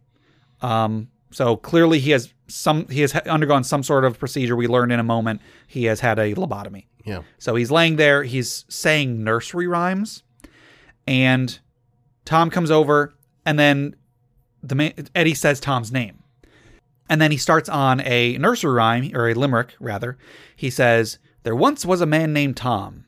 Um, 0.60 1.09
so 1.30 1.56
clearly 1.56 1.98
he 1.98 2.10
has 2.10 2.32
some 2.48 2.86
he 2.88 3.01
has 3.01 3.14
undergone 3.14 3.64
some 3.64 3.82
sort 3.82 4.05
of 4.05 4.18
procedure. 4.18 4.56
We 4.56 4.66
learned 4.66 4.93
in 4.93 5.01
a 5.01 5.05
moment 5.05 5.40
he 5.66 5.84
has 5.84 6.01
had 6.01 6.18
a 6.18 6.34
lobotomy. 6.34 6.86
Yeah. 7.05 7.22
So 7.38 7.55
he's 7.55 7.70
laying 7.70 7.97
there, 7.97 8.24
he's 8.24 8.64
saying 8.68 9.22
nursery 9.22 9.66
rhymes, 9.68 10.24
and 11.06 11.59
Tom 12.27 12.51
comes 12.51 12.70
over, 12.70 13.15
and 13.47 13.59
then 13.59 13.97
the 14.62 14.74
man, 14.74 14.93
Eddie 15.15 15.32
says 15.32 15.61
Tom's 15.61 15.90
name, 15.90 16.23
and 17.09 17.20
then 17.20 17.31
he 17.31 17.39
starts 17.39 17.69
on 17.69 18.01
a 18.01 18.36
nursery 18.36 18.73
rhyme 18.73 19.11
or 19.15 19.31
a 19.31 19.35
limerick 19.35 19.74
rather. 19.81 20.19
He 20.55 20.69
says, 20.69 21.19
"There 21.44 21.57
once 21.57 21.86
was 21.86 22.03
a 22.03 22.07
man 22.07 22.35
named 22.35 22.57
Tom, 22.59 23.07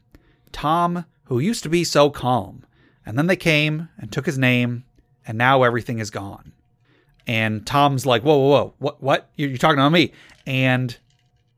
Tom 0.53 1.05
who 1.25 1.41
used 1.41 1.63
to 1.65 1.69
be 1.69 1.85
so 1.85 2.09
calm, 2.09 2.65
and 3.05 3.19
then 3.19 3.27
they 3.27 3.37
came 3.37 3.89
and 3.99 4.11
took 4.11 4.25
his 4.25 4.39
name, 4.39 4.85
and 5.27 5.37
now 5.37 5.65
everything 5.65 5.99
is 5.99 6.11
gone." 6.11 6.53
And 7.27 7.67
Tom's 7.67 8.07
like, 8.07 8.23
"Whoa, 8.23 8.39
whoa, 8.39 8.49
whoa! 8.49 8.75
What? 8.79 9.03
What? 9.03 9.31
You're, 9.35 9.51
you're 9.51 9.59
talking 9.59 9.81
about 9.81 9.93
me?" 9.93 10.13
And 10.47 10.97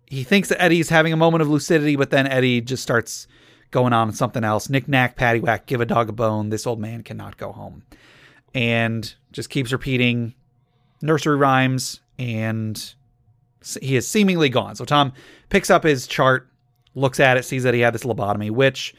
he 0.06 0.24
thinks 0.24 0.48
that 0.48 0.60
Eddie's 0.60 0.88
having 0.88 1.12
a 1.12 1.16
moment 1.16 1.42
of 1.42 1.48
lucidity, 1.48 1.94
but 1.94 2.10
then 2.10 2.26
Eddie 2.26 2.62
just 2.62 2.82
starts 2.82 3.28
going 3.70 3.92
on 3.92 4.12
something 4.12 4.44
else. 4.44 4.68
Knick 4.68 4.88
knack, 4.88 5.16
paddywhack, 5.16 5.66
give 5.66 5.80
a 5.80 5.86
dog 5.86 6.08
a 6.08 6.12
bone. 6.12 6.48
This 6.48 6.66
old 6.66 6.80
man 6.80 7.02
cannot 7.02 7.36
go 7.36 7.52
home, 7.52 7.82
and 8.54 9.14
just 9.32 9.50
keeps 9.50 9.72
repeating 9.72 10.34
nursery 11.02 11.36
rhymes, 11.36 12.00
and 12.18 12.94
he 13.80 13.96
is 13.96 14.06
seemingly 14.08 14.48
gone. 14.48 14.74
So 14.76 14.84
Tom 14.84 15.12
picks 15.48 15.70
up 15.70 15.84
his 15.84 16.06
chart, 16.06 16.48
looks 16.94 17.20
at 17.20 17.36
it, 17.36 17.44
sees 17.44 17.62
that 17.62 17.74
he 17.74 17.80
had 17.80 17.94
this 17.94 18.04
lobotomy, 18.04 18.50
which 18.50 18.94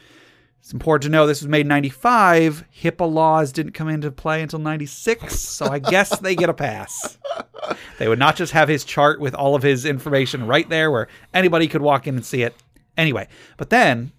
it's 0.60 0.72
important 0.72 1.02
to 1.02 1.10
know 1.10 1.26
this 1.26 1.42
was 1.42 1.48
made 1.48 1.62
in 1.62 1.68
95. 1.68 2.64
HIPAA 2.82 3.12
laws 3.12 3.50
didn't 3.50 3.72
come 3.72 3.88
into 3.88 4.12
play 4.12 4.42
until 4.42 4.60
96, 4.60 5.36
so 5.36 5.66
I 5.66 5.80
guess 5.80 6.16
they 6.20 6.36
get 6.36 6.48
a 6.48 6.54
pass. 6.54 7.18
They 7.98 8.06
would 8.06 8.20
not 8.20 8.36
just 8.36 8.52
have 8.52 8.68
his 8.68 8.84
chart 8.84 9.18
with 9.20 9.34
all 9.34 9.56
of 9.56 9.64
his 9.64 9.84
information 9.84 10.46
right 10.46 10.68
there 10.68 10.90
where 10.92 11.08
anybody 11.34 11.66
could 11.66 11.82
walk 11.82 12.06
in 12.06 12.14
and 12.14 12.24
see 12.24 12.42
it. 12.42 12.54
Anyway, 12.96 13.26
but 13.56 13.70
then, 13.70 14.12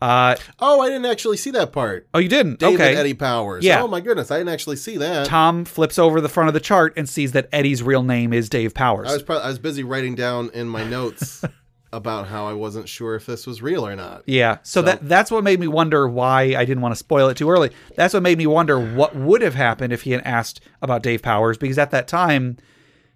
uh, 0.00 0.36
Oh, 0.58 0.80
I 0.80 0.88
didn't 0.88 1.06
actually 1.06 1.36
see 1.36 1.50
that 1.52 1.72
part. 1.72 2.08
oh, 2.14 2.18
you 2.18 2.28
didn't? 2.28 2.58
David 2.58 2.80
okay. 2.80 2.96
Eddie 2.96 3.14
Powers. 3.14 3.64
Yeah. 3.64 3.82
Oh 3.82 3.88
my 3.88 4.00
goodness, 4.00 4.30
I 4.30 4.38
didn't 4.38 4.50
actually 4.52 4.76
see 4.76 4.96
that. 4.98 5.26
Tom 5.26 5.64
flips 5.64 5.98
over 5.98 6.20
the 6.20 6.28
front 6.28 6.48
of 6.48 6.54
the 6.54 6.60
chart 6.60 6.92
and 6.96 7.08
sees 7.08 7.32
that 7.32 7.48
Eddie's 7.52 7.82
real 7.82 8.02
name 8.02 8.32
is 8.32 8.48
Dave 8.48 8.74
Powers. 8.74 9.08
I 9.08 9.12
was 9.12 9.22
probably 9.22 9.44
I 9.44 9.48
was 9.48 9.58
busy 9.58 9.82
writing 9.82 10.14
down 10.14 10.50
in 10.54 10.68
my 10.68 10.84
notes 10.84 11.44
about 11.92 12.28
how 12.28 12.46
I 12.46 12.52
wasn't 12.52 12.88
sure 12.88 13.14
if 13.14 13.26
this 13.26 13.46
was 13.46 13.62
real 13.62 13.86
or 13.86 13.96
not. 13.96 14.22
Yeah. 14.26 14.58
So, 14.62 14.82
that 14.82 15.08
that's 15.08 15.30
what 15.30 15.42
made 15.42 15.58
me 15.58 15.68
wonder 15.68 16.06
why 16.08 16.54
I 16.56 16.64
didn't 16.64 16.82
want 16.82 16.92
to 16.92 16.98
spoil 16.98 17.28
it 17.28 17.36
too 17.36 17.50
early. 17.50 17.70
That's 17.96 18.14
what 18.14 18.22
made 18.22 18.38
me 18.38 18.46
wonder 18.46 18.78
what 18.78 19.16
would 19.16 19.42
have 19.42 19.54
happened 19.54 19.92
if 19.92 20.02
he 20.02 20.10
had 20.10 20.22
asked 20.22 20.60
about 20.82 21.02
Dave 21.02 21.22
Powers 21.22 21.56
because 21.56 21.78
at 21.78 21.90
that 21.92 22.06
time 22.06 22.58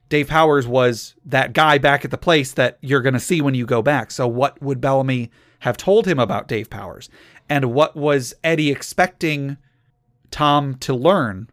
Dave 0.08 0.28
Powers 0.28 0.66
was 0.66 1.14
that 1.24 1.52
guy 1.52 1.78
back 1.78 2.04
at 2.04 2.10
the 2.10 2.18
place 2.18 2.52
that 2.52 2.78
you're 2.82 3.00
going 3.00 3.14
to 3.14 3.20
see 3.20 3.40
when 3.40 3.54
you 3.54 3.64
go 3.64 3.80
back. 3.82 4.10
So 4.10 4.28
what 4.28 4.60
would 4.62 4.80
Bellamy 4.80 5.30
have 5.62 5.76
told 5.76 6.06
him 6.06 6.18
about 6.18 6.48
Dave 6.48 6.68
Powers? 6.68 7.08
And 7.48 7.72
what 7.72 7.94
was 7.96 8.34
Eddie 8.42 8.70
expecting 8.72 9.56
Tom 10.32 10.74
to 10.78 10.92
learn 10.92 11.48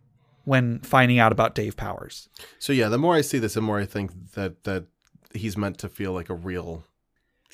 when 0.46 0.80
finding 0.80 1.20
out 1.20 1.32
about 1.32 1.54
Dave 1.54 1.78
Powers? 1.78 2.28
So 2.58 2.74
yeah, 2.74 2.90
the 2.90 2.98
more 2.98 3.14
I 3.14 3.22
see 3.22 3.38
this, 3.38 3.54
the 3.54 3.62
more 3.62 3.80
I 3.80 3.86
think 3.86 4.34
that 4.34 4.64
that 4.64 4.86
he's 5.32 5.56
meant 5.56 5.78
to 5.80 5.90
feel 5.90 6.12
like 6.12 6.30
a 6.30 6.34
real. 6.34 6.86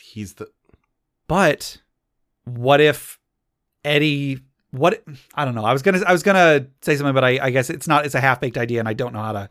He's 0.02 0.36
the 0.36 0.48
But 1.28 1.82
what 2.46 2.80
if 2.80 3.20
Eddie? 3.84 4.40
What 4.72 5.04
I 5.34 5.44
don't 5.44 5.56
know. 5.56 5.66
I 5.66 5.74
was 5.74 5.82
gonna 5.82 6.04
I 6.08 6.14
was 6.14 6.24
gonna 6.24 6.68
say 6.82 6.96
something, 6.96 7.14
but 7.14 7.26
I, 7.26 7.40
I 7.42 7.50
guess 7.50 7.70
it's 7.70 7.88
not. 7.88 8.06
It's 8.06 8.16
a 8.16 8.22
half 8.22 8.40
baked 8.40 8.58
idea, 8.58 8.80
and 8.80 8.88
I 8.88 8.94
don't 8.94 9.12
know 9.12 9.22
how 9.22 9.34
to 9.34 9.50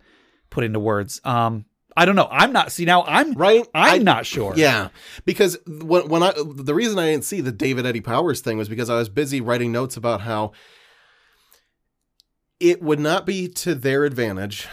put 0.48 0.64
into 0.64 0.80
words. 0.80 1.20
Um, 1.24 1.66
I 1.96 2.04
don't 2.04 2.16
know. 2.16 2.28
I'm 2.30 2.52
not. 2.52 2.72
See 2.72 2.84
now, 2.84 3.04
I'm 3.04 3.34
right. 3.34 3.64
I'm 3.74 4.00
I- 4.00 4.02
not 4.02 4.26
sure. 4.26 4.54
Yeah, 4.56 4.88
because 5.24 5.56
when 5.66 6.08
when 6.08 6.22
I 6.22 6.32
the 6.36 6.74
reason 6.74 6.98
I 6.98 7.10
didn't 7.12 7.24
see 7.24 7.40
the 7.40 7.52
David 7.52 7.86
Eddie 7.86 8.00
Powers 8.00 8.40
thing 8.40 8.58
was 8.58 8.68
because 8.68 8.90
I 8.90 8.96
was 8.96 9.08
busy 9.08 9.40
writing 9.40 9.70
notes 9.72 9.96
about 9.96 10.22
how 10.22 10.52
it 12.60 12.80
would 12.82 13.00
not 13.00 13.26
be 13.26 13.48
to 13.48 13.74
their 13.74 14.04
advantage 14.04 14.66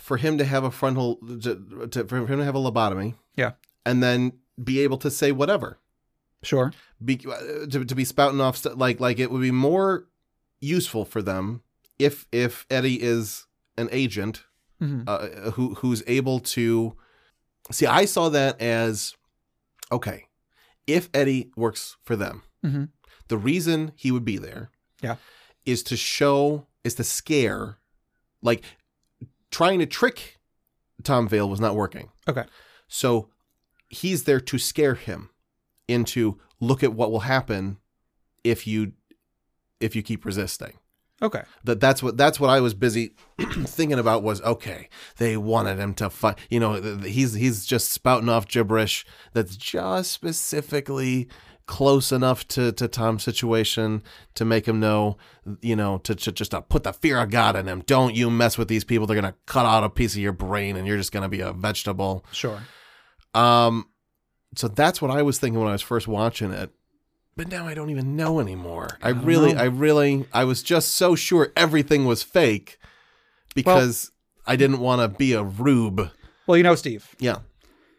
for 0.00 0.16
him 0.16 0.38
to 0.38 0.44
have 0.44 0.64
a 0.64 0.70
frontal 0.70 1.16
to, 1.16 1.86
to, 1.90 2.04
for 2.04 2.16
him 2.26 2.38
to 2.38 2.44
have 2.44 2.54
a 2.54 2.58
lobotomy 2.58 3.14
Yeah. 3.36 3.52
and 3.86 4.02
then 4.02 4.32
be 4.62 4.80
able 4.80 4.98
to 4.98 5.10
say 5.10 5.30
whatever 5.32 5.78
Sure. 6.42 6.72
be, 7.04 7.20
uh, 7.28 7.66
to, 7.70 7.84
to 7.84 7.94
be 7.94 8.04
spouting 8.04 8.40
off 8.40 8.56
st- 8.56 8.76
like 8.76 9.00
like 9.00 9.18
it 9.18 9.30
would 9.30 9.40
be 9.40 9.50
more 9.52 10.06
useful 10.60 11.04
for 11.04 11.22
them 11.22 11.62
if 11.98 12.26
if 12.32 12.66
Eddie 12.70 13.00
is 13.02 13.46
an 13.76 13.88
agent 13.92 14.44
Mhm. 14.80 15.04
uh, 15.06 15.50
who 15.52 15.74
who's 15.74 16.02
able 16.06 16.40
to 16.40 16.96
see. 17.70 17.86
I 17.86 18.04
saw 18.04 18.28
that 18.28 18.60
as 18.60 19.14
okay. 19.90 20.26
If 20.86 21.10
Eddie 21.12 21.50
works 21.56 21.96
for 22.04 22.16
them, 22.16 22.42
Mhm. 22.64 22.90
the 23.28 23.36
reason 23.38 23.92
he 23.96 24.10
would 24.10 24.24
be 24.24 24.38
there, 24.38 24.70
Yeah. 25.02 25.16
is 25.66 25.82
to 25.84 25.96
show 25.96 26.66
is 26.84 26.94
to 26.94 27.04
scare, 27.04 27.78
like 28.42 28.64
trying 29.50 29.78
to 29.80 29.86
trick 29.86 30.38
Tom 31.02 31.28
Veil 31.28 31.48
was 31.48 31.60
not 31.60 31.74
working. 31.76 32.10
Okay. 32.28 32.44
So 32.88 33.30
he's 33.88 34.24
there 34.24 34.40
to 34.40 34.58
scare 34.58 34.94
him 34.94 35.30
into 35.88 36.40
look 36.60 36.82
at 36.82 36.92
what 36.94 37.10
will 37.10 37.20
happen 37.20 37.78
if 38.44 38.66
you 38.66 38.92
if 39.80 39.94
you 39.94 40.02
keep 40.02 40.24
resisting 40.24 40.78
Okay. 41.20 41.42
that 41.64 41.80
that's 41.80 42.02
what 42.02 42.16
that's 42.16 42.38
what 42.38 42.48
I 42.50 42.60
was 42.60 42.74
busy 42.74 43.14
thinking 43.38 43.98
about 43.98 44.22
was 44.22 44.40
okay 44.42 44.88
they 45.16 45.36
wanted 45.36 45.78
him 45.78 45.94
to 45.94 46.10
fight 46.10 46.38
you 46.48 46.60
know 46.60 46.74
he's 47.00 47.34
he's 47.34 47.66
just 47.66 47.90
spouting 47.90 48.28
off 48.28 48.46
gibberish 48.46 49.04
that's 49.32 49.56
just 49.56 50.12
specifically 50.12 51.28
close 51.66 52.12
enough 52.12 52.46
to 52.48 52.72
to 52.72 52.86
Tom's 52.88 53.22
situation 53.24 54.02
to 54.34 54.44
make 54.44 54.66
him 54.66 54.78
know 54.80 55.16
you 55.60 55.74
know 55.76 55.98
to, 55.98 56.14
to 56.14 56.30
just 56.32 56.52
to 56.52 56.62
put 56.62 56.84
the 56.84 56.92
fear 56.92 57.18
of 57.20 57.30
God 57.30 57.56
in 57.56 57.66
him 57.66 57.82
don't 57.86 58.14
you 58.14 58.30
mess 58.30 58.56
with 58.56 58.68
these 58.68 58.84
people 58.84 59.06
they're 59.06 59.16
gonna 59.20 59.34
cut 59.46 59.66
out 59.66 59.82
a 59.84 59.90
piece 59.90 60.14
of 60.14 60.20
your 60.20 60.32
brain 60.32 60.76
and 60.76 60.86
you're 60.86 60.96
just 60.96 61.12
gonna 61.12 61.28
be 61.28 61.40
a 61.40 61.52
vegetable 61.52 62.24
Sure. 62.32 62.60
um 63.34 63.86
so 64.56 64.66
that's 64.68 65.02
what 65.02 65.10
I 65.10 65.20
was 65.22 65.38
thinking 65.38 65.58
when 65.58 65.68
I 65.68 65.72
was 65.72 65.82
first 65.82 66.08
watching 66.08 66.52
it 66.52 66.70
but 67.38 67.48
now 67.48 67.68
I 67.68 67.72
don't 67.72 67.88
even 67.88 68.16
know 68.16 68.40
anymore. 68.40 68.98
I, 69.00 69.12
don't 69.12 69.24
really, 69.24 69.52
know. 69.54 69.60
I 69.60 69.64
really, 69.66 70.26
I 70.32 70.42
was 70.42 70.60
just 70.60 70.88
so 70.88 71.14
sure 71.14 71.52
everything 71.56 72.04
was 72.04 72.24
fake 72.24 72.78
because 73.54 74.10
I 74.44 74.56
didn't 74.56 74.80
want 74.80 75.00
to 75.00 75.16
be 75.16 75.34
a 75.34 75.44
rube. 75.44 76.10
Well, 76.48 76.56
you 76.56 76.64
know, 76.64 76.74
Steve, 76.74 77.14
Yeah. 77.20 77.36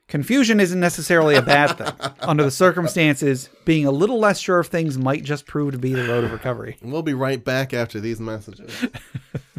confusion 0.09 0.59
isn't 0.59 0.81
necessarily 0.81 1.35
a 1.35 1.41
bad 1.41 1.77
thing. 1.77 2.11
Under 2.19 2.43
the 2.43 2.51
circumstances, 2.51 3.47
being 3.63 3.85
a 3.85 3.91
little 3.91 4.19
less 4.19 4.39
sure 4.39 4.59
of 4.59 4.67
things 4.67 4.97
might 4.97 5.23
just 5.23 5.45
prove 5.45 5.71
to 5.71 5.79
be 5.79 5.93
the 5.93 6.03
road 6.03 6.25
of 6.25 6.33
recovery. 6.33 6.75
We'll 6.81 7.01
be 7.01 7.13
right 7.13 7.41
back 7.41 7.73
after 7.73 8.01
these 8.01 8.19
messages. 8.19 8.73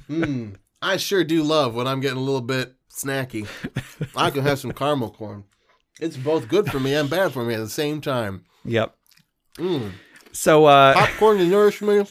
Hmm. 0.09 0.51
I 0.83 0.99
sure 0.99 1.25
do 1.25 1.43
love 1.43 1.75
when 1.75 1.87
I'm 1.87 2.01
getting 2.01 2.19
a 2.19 2.23
little 2.23 2.43
bit 2.43 2.75
snacky. 2.93 3.49
I 4.15 4.31
can 4.31 4.43
have 4.43 4.59
some 4.59 4.73
caramel 4.73 5.11
corn. 5.11 5.45
It's 6.01 6.19
both 6.19 6.49
good 6.49 6.71
for 6.71 6.81
me 6.81 6.95
and 6.95 7.09
bad 7.09 7.33
for 7.33 7.45
me 7.45 7.55
at 7.55 7.61
the 7.61 7.69
same 7.71 8.03
time. 8.03 8.45
Yep. 8.67 8.95
Mm. 9.61 9.93
So, 10.33 10.65
uh, 10.67 10.95
Popcorn 10.95 11.39
to 11.39 11.45
nourish 11.45 11.83
me, 11.83 12.05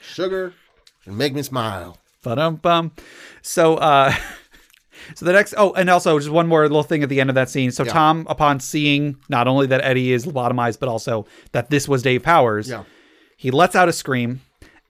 Sugar 0.00 0.54
and 1.06 1.16
make 1.18 1.34
me 1.34 1.42
smile. 1.42 1.98
Ba-dum 2.22 2.56
bum. 2.56 2.92
So 3.42 3.76
uh 3.76 4.12
so 5.14 5.24
the 5.24 5.32
next 5.32 5.54
oh 5.56 5.72
and 5.72 5.88
also 5.90 6.18
just 6.18 6.30
one 6.30 6.46
more 6.46 6.62
little 6.62 6.82
thing 6.82 7.02
at 7.02 7.08
the 7.08 7.20
end 7.20 7.30
of 7.30 7.34
that 7.34 7.48
scene. 7.48 7.70
So 7.70 7.84
Yeah. 7.84 7.92
Tom 7.92 8.26
upon 8.28 8.60
seeing 8.60 9.16
not 9.28 9.48
only 9.48 9.66
that 9.68 9.82
Eddie 9.82 10.12
is 10.12 10.26
lobotomized 10.26 10.78
but 10.80 10.88
also 10.88 11.26
that 11.52 11.70
this 11.70 11.88
was 11.88 12.02
Dave 12.02 12.22
Powers, 12.22 12.68
Yeah. 12.68 12.84
he 13.36 13.50
lets 13.50 13.74
out 13.74 13.88
a 13.88 13.92
scream 13.92 14.40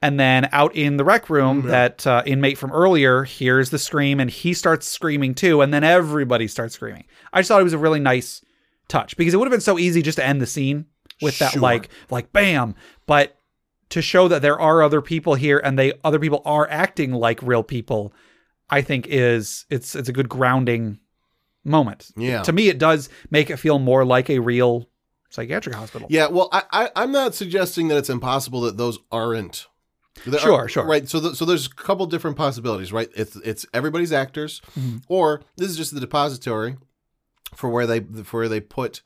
and 0.02 0.18
then 0.18 0.48
out 0.52 0.74
in 0.76 0.96
the 0.96 1.04
rec 1.04 1.28
room 1.30 1.62
that 1.68 2.06
uh, 2.06 2.22
inmate 2.26 2.56
from 2.58 2.72
earlier 2.72 3.24
hears 3.24 3.70
the 3.70 3.78
scream 3.78 4.20
and 4.20 4.30
he 4.30 4.54
starts 4.54 4.86
screaming 4.86 5.34
too 5.34 5.60
and 5.60 5.72
then 5.72 5.84
everybody 5.84 6.48
starts 6.48 6.74
screaming. 6.74 7.04
I 7.32 7.40
just 7.40 7.48
thought 7.48 7.60
it 7.60 7.64
was 7.64 7.72
a 7.72 7.78
really 7.78 8.00
nice 8.00 8.42
touch 8.88 9.16
because 9.16 9.34
it 9.34 9.36
would 9.36 9.46
have 9.46 9.52
been 9.52 9.60
so 9.60 9.78
easy 9.78 10.02
just 10.02 10.16
to 10.16 10.24
end 10.26 10.40
the 10.40 10.46
scene 10.46 10.86
with 11.22 11.38
that 11.38 11.52
Sure. 11.52 11.62
like 11.62 11.88
like 12.10 12.32
bam, 12.32 12.74
but 13.06 13.36
to 13.90 14.02
show 14.02 14.28
that 14.28 14.42
there 14.42 14.58
are 14.60 14.82
other 14.82 15.00
people 15.00 15.34
here 15.34 15.58
and 15.64 15.78
they 15.78 15.92
other 16.04 16.18
people 16.18 16.42
are 16.44 16.68
acting 16.70 17.12
like 17.12 17.40
real 17.42 17.62
people, 17.62 18.12
I 18.70 18.82
think 18.82 19.06
is 19.08 19.64
it's 19.70 19.94
it's 19.94 20.08
a 20.08 20.12
good 20.12 20.28
grounding 20.28 20.98
moment. 21.64 22.10
Yeah. 22.16 22.42
To 22.42 22.52
me, 22.52 22.68
it 22.68 22.78
does 22.78 23.08
make 23.30 23.50
it 23.50 23.56
feel 23.56 23.78
more 23.78 24.04
like 24.04 24.30
a 24.30 24.38
real 24.40 24.88
psychiatric 25.30 25.74
hospital. 25.74 26.06
Yeah, 26.10 26.28
well, 26.28 26.48
I, 26.52 26.62
I 26.72 26.90
I'm 26.96 27.12
not 27.12 27.34
suggesting 27.34 27.88
that 27.88 27.98
it's 27.98 28.10
impossible 28.10 28.60
that 28.62 28.76
those 28.76 28.98
aren't. 29.12 29.66
Sure, 30.40 30.52
are- 30.64 30.68
sure. 30.68 30.84
Right. 30.84 31.08
So, 31.08 31.20
th- 31.20 31.36
so 31.36 31.44
there's 31.44 31.66
a 31.66 31.70
couple 31.70 32.04
different 32.06 32.36
possibilities, 32.36 32.92
right? 32.92 33.08
It's 33.14 33.36
it's 33.36 33.64
everybody's 33.72 34.12
actors, 34.12 34.60
Mm-hmm. 34.78 34.96
or 35.08 35.42
this 35.56 35.70
is 35.70 35.76
just 35.76 35.94
the 35.94 36.00
depository 36.00 36.76
for 37.54 37.70
where 37.70 37.86
they 37.86 38.00
for 38.24 38.40
where 38.40 38.48
they 38.48 38.60
put, 38.60 39.00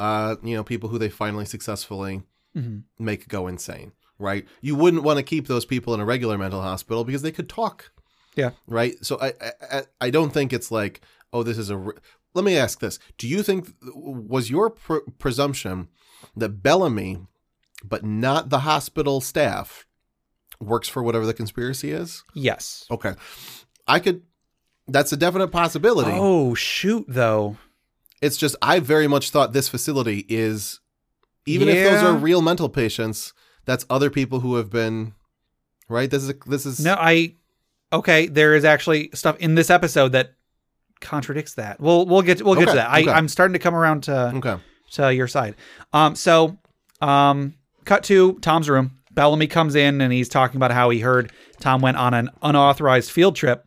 uh, 0.00 0.36
you 0.42 0.54
know, 0.56 0.64
people 0.64 0.88
who 0.88 0.98
they 0.98 1.08
finally 1.10 1.44
successfully 1.44 2.22
Mm-hmm. 2.56 2.78
make 3.04 3.28
go 3.28 3.46
insane. 3.46 3.92
Right. 4.18 4.48
You 4.62 4.74
wouldn't 4.74 5.04
want 5.04 5.18
to 5.18 5.22
keep 5.22 5.46
those 5.46 5.64
people 5.64 5.94
in 5.94 6.00
a 6.00 6.04
regular 6.04 6.36
mental 6.38 6.60
hospital 6.62 7.04
because 7.04 7.22
they 7.22 7.30
could 7.30 7.48
talk. 7.48 7.92
Yeah. 8.34 8.50
Right. 8.66 8.94
So 9.04 9.18
I 9.20 9.32
I, 9.70 9.82
I- 10.00 10.10
don't 10.10 10.32
think 10.32 10.52
it's 10.52 10.72
like 10.72 11.00
oh 11.32 11.42
this 11.44 11.58
is 11.58 11.70
a. 11.70 11.76
re- 11.76 11.92
Let 12.34 12.44
me 12.44 12.56
ask 12.56 12.80
this: 12.80 12.98
Do 13.18 13.28
you 13.28 13.42
think 13.44 13.74
was 13.94 14.50
your 14.50 14.70
pr- 14.70 15.06
presumption 15.18 15.88
that 16.36 16.62
Bellamy, 16.62 17.18
but 17.84 18.02
not 18.02 18.48
the 18.48 18.60
hospital 18.60 19.20
staff, 19.20 19.86
works 20.58 20.88
for 20.88 21.02
whatever 21.02 21.26
the 21.26 21.34
conspiracy 21.34 21.92
is? 21.92 22.24
Yes. 22.34 22.86
Okay, 22.90 23.12
I 23.86 24.00
could. 24.00 24.22
That's 24.88 25.12
a 25.12 25.16
definite 25.18 25.48
possibility. 25.48 26.12
Oh 26.14 26.54
shoot, 26.54 27.04
though. 27.06 27.56
It's 28.20 28.36
just 28.36 28.56
I 28.60 28.80
very 28.80 29.06
much 29.06 29.30
thought 29.30 29.52
this 29.52 29.68
facility 29.68 30.26
is, 30.28 30.80
even 31.46 31.68
if 31.68 31.88
those 31.88 32.02
are 32.02 32.14
real 32.14 32.42
mental 32.42 32.68
patients, 32.68 33.32
that's 33.64 33.86
other 33.88 34.10
people 34.10 34.40
who 34.40 34.56
have 34.56 34.70
been, 34.70 35.14
right. 35.88 36.10
This 36.10 36.22
is 36.22 36.30
a, 36.30 36.34
this 36.46 36.66
is 36.66 36.80
No, 36.80 36.96
I. 36.98 37.34
Okay, 37.90 38.26
there 38.26 38.54
is 38.54 38.64
actually 38.64 39.10
stuff 39.14 39.38
in 39.38 39.54
this 39.54 39.70
episode 39.70 40.12
that 40.12 40.34
contradicts 41.00 41.54
that. 41.54 41.80
We'll 41.80 42.06
we'll 42.06 42.22
get 42.22 42.42
we'll 42.42 42.54
get 42.54 42.66
to 42.66 42.70
Okay, 42.72 42.76
that. 42.78 42.90
I, 42.90 43.02
okay. 43.02 43.10
I'm 43.10 43.28
starting 43.28 43.54
to 43.54 43.58
come 43.58 43.74
around 43.74 44.04
to 44.04 44.32
okay. 44.36 44.56
to 44.92 45.14
your 45.14 45.28
side. 45.28 45.54
Um, 45.92 46.14
so, 46.14 46.58
um, 47.00 47.54
cut 47.84 48.04
to 48.04 48.34
Tom's 48.40 48.68
room. 48.68 48.92
Bellamy 49.12 49.46
comes 49.48 49.74
in 49.74 50.00
and 50.00 50.12
he's 50.12 50.28
talking 50.28 50.56
about 50.56 50.70
how 50.70 50.90
he 50.90 51.00
heard 51.00 51.32
Tom 51.60 51.80
went 51.80 51.96
on 51.96 52.14
an 52.14 52.30
unauthorized 52.42 53.10
field 53.10 53.34
trip. 53.34 53.66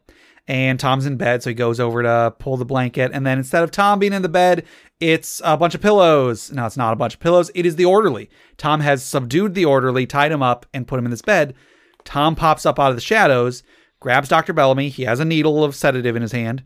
And 0.51 0.77
Tom's 0.77 1.05
in 1.05 1.15
bed, 1.15 1.41
so 1.41 1.49
he 1.49 1.53
goes 1.53 1.79
over 1.79 2.03
to 2.03 2.35
pull 2.37 2.57
the 2.57 2.65
blanket. 2.65 3.11
And 3.13 3.25
then 3.25 3.37
instead 3.37 3.63
of 3.63 3.71
Tom 3.71 3.99
being 3.99 4.11
in 4.11 4.21
the 4.21 4.27
bed, 4.27 4.65
it's 4.99 5.41
a 5.45 5.55
bunch 5.55 5.75
of 5.75 5.81
pillows. 5.81 6.51
No, 6.51 6.65
it's 6.65 6.75
not 6.75 6.91
a 6.91 6.97
bunch 6.97 7.13
of 7.13 7.21
pillows. 7.21 7.49
It 7.55 7.65
is 7.65 7.77
the 7.77 7.85
orderly. 7.85 8.29
Tom 8.57 8.81
has 8.81 9.01
subdued 9.01 9.53
the 9.53 9.63
orderly, 9.63 10.05
tied 10.05 10.29
him 10.29 10.43
up, 10.43 10.65
and 10.73 10.85
put 10.85 10.99
him 10.99 11.05
in 11.05 11.11
this 11.11 11.21
bed. 11.21 11.55
Tom 12.03 12.35
pops 12.35 12.65
up 12.65 12.79
out 12.79 12.89
of 12.89 12.97
the 12.97 13.01
shadows, 13.01 13.63
grabs 14.01 14.27
Dr. 14.27 14.51
Bellamy. 14.51 14.89
He 14.89 15.03
has 15.03 15.21
a 15.21 15.25
needle 15.25 15.63
of 15.63 15.73
sedative 15.73 16.17
in 16.17 16.21
his 16.21 16.33
hand 16.33 16.63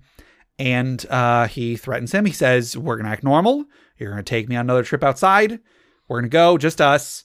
and 0.58 1.06
uh, 1.10 1.48
he 1.48 1.76
threatens 1.76 2.14
him. 2.14 2.26
He 2.26 2.32
says, 2.32 2.78
"We're 2.78 2.98
gonna 2.98 3.10
act 3.10 3.24
normal. 3.24 3.66
You're 3.98 4.12
gonna 4.12 4.24
take 4.24 4.48
me 4.50 4.56
on 4.56 4.66
another 4.66 4.84
trip 4.84 5.04
outside. 5.04 5.60
We're 6.08 6.22
gonna 6.22 6.30
go, 6.30 6.58
just 6.58 6.82
us. 6.82 7.25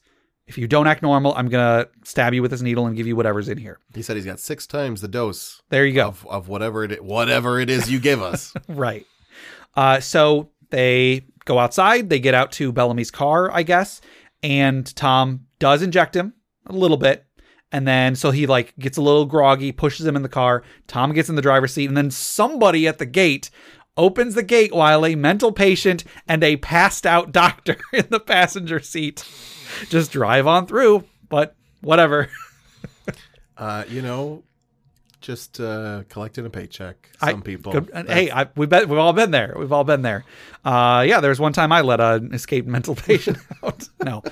If 0.51 0.59
you 0.59 0.67
don't 0.67 0.89
act 0.89 1.01
normal, 1.01 1.33
I'm 1.37 1.49
gonna 1.49 1.87
stab 2.03 2.35
you 2.35 2.43
with 2.43 2.51
this 2.51 2.61
needle 2.61 2.87
and 2.89 2.97
give 2.97 3.07
you 3.07 3.15
whatever's 3.15 3.49
in 3.49 3.57
here." 3.57 3.79
He 3.95 4.03
said 4.03 4.17
he's 4.17 4.25
got 4.27 4.41
six 4.41 4.67
times 4.67 5.01
the 5.01 5.07
dose 5.07 5.63
There 5.69 5.87
you 5.87 5.95
go. 5.95 6.09
of, 6.09 6.27
of 6.27 6.49
whatever 6.49 6.83
it 6.83 7.05
whatever 7.05 7.61
it 7.61 7.71
is 7.71 7.89
you 7.89 8.01
give 8.01 8.21
us. 8.21 8.53
Right. 8.69 9.07
Uh, 9.77 10.01
so 10.01 10.51
they 10.71 11.25
go 11.45 11.61
outside. 11.61 12.11
They 12.11 12.19
get 12.19 12.35
out 12.35 12.51
to 12.53 12.73
Bellamy's 12.73 13.13
car, 13.13 13.49
I 13.53 13.63
guess, 13.63 14.01
and 14.43 14.85
Tom 14.97 15.47
does 15.61 15.83
inject 15.83 16.17
him 16.17 16.35
a 16.67 16.73
little 16.73 16.97
bit. 16.97 17.25
And 17.71 17.87
then 17.87 18.17
so 18.17 18.33
he 18.33 18.49
like 18.49 18.75
gets 18.77 18.99
a 18.99 19.03
little 19.03 19.27
groggy, 19.27 19.71
pushes 19.71 20.05
him 20.05 20.17
in 20.17 20.23
the 20.23 20.29
car. 20.29 20.65
Tom 20.89 21.13
gets 21.13 21.29
in 21.29 21.37
the 21.37 21.43
driver's 21.43 21.73
seat, 21.73 21.87
and 21.87 21.97
then 21.97 22.11
somebody 22.11 22.89
at 22.89 22.99
the 22.99 23.07
gate 23.07 23.51
opens 24.01 24.35
the 24.35 24.43
gate 24.43 24.73
while 24.75 25.05
a 25.07 25.15
mental 25.15 25.53
patient 25.53 26.03
and 26.27 26.43
a 26.43 26.57
passed 26.57 27.07
out 27.07 27.31
doctor 27.43 27.77
in 27.93 28.07
the 28.11 28.19
passenger 28.21 28.81
seat 28.81 29.25
just 29.89 30.11
drive 30.11 30.47
on 30.47 30.67
through. 30.67 31.05
But 31.29 31.55
whatever. 31.83 32.29
Uh, 33.57 33.85
you 33.91 34.01
know, 34.01 34.43
just 35.21 35.61
uh, 35.61 36.03
collecting 36.09 36.47
a 36.47 36.49
paycheck. 36.51 37.11
I- 37.21 37.33
Some 37.33 37.43
people. 37.43 37.73
Good- 37.73 37.91
and 37.93 38.09
hey, 38.09 38.31
I, 38.31 38.49
we 38.57 38.65
bet 38.65 38.89
we've 38.89 38.99
all 38.99 39.13
been 39.13 39.33
there. 39.33 39.55
We've 39.55 39.71
all 39.71 39.85
been 39.85 40.01
there. 40.01 40.25
Uh, 40.65 41.05
yeah, 41.07 41.21
there 41.21 41.29
was 41.29 41.39
one 41.41 41.53
time 41.53 41.71
I 41.71 41.83
let 41.83 42.01
an 42.01 42.33
escaped 42.33 42.67
mental 42.67 42.95
patient 43.07 43.37
out. 43.63 43.87
No. 44.03 44.23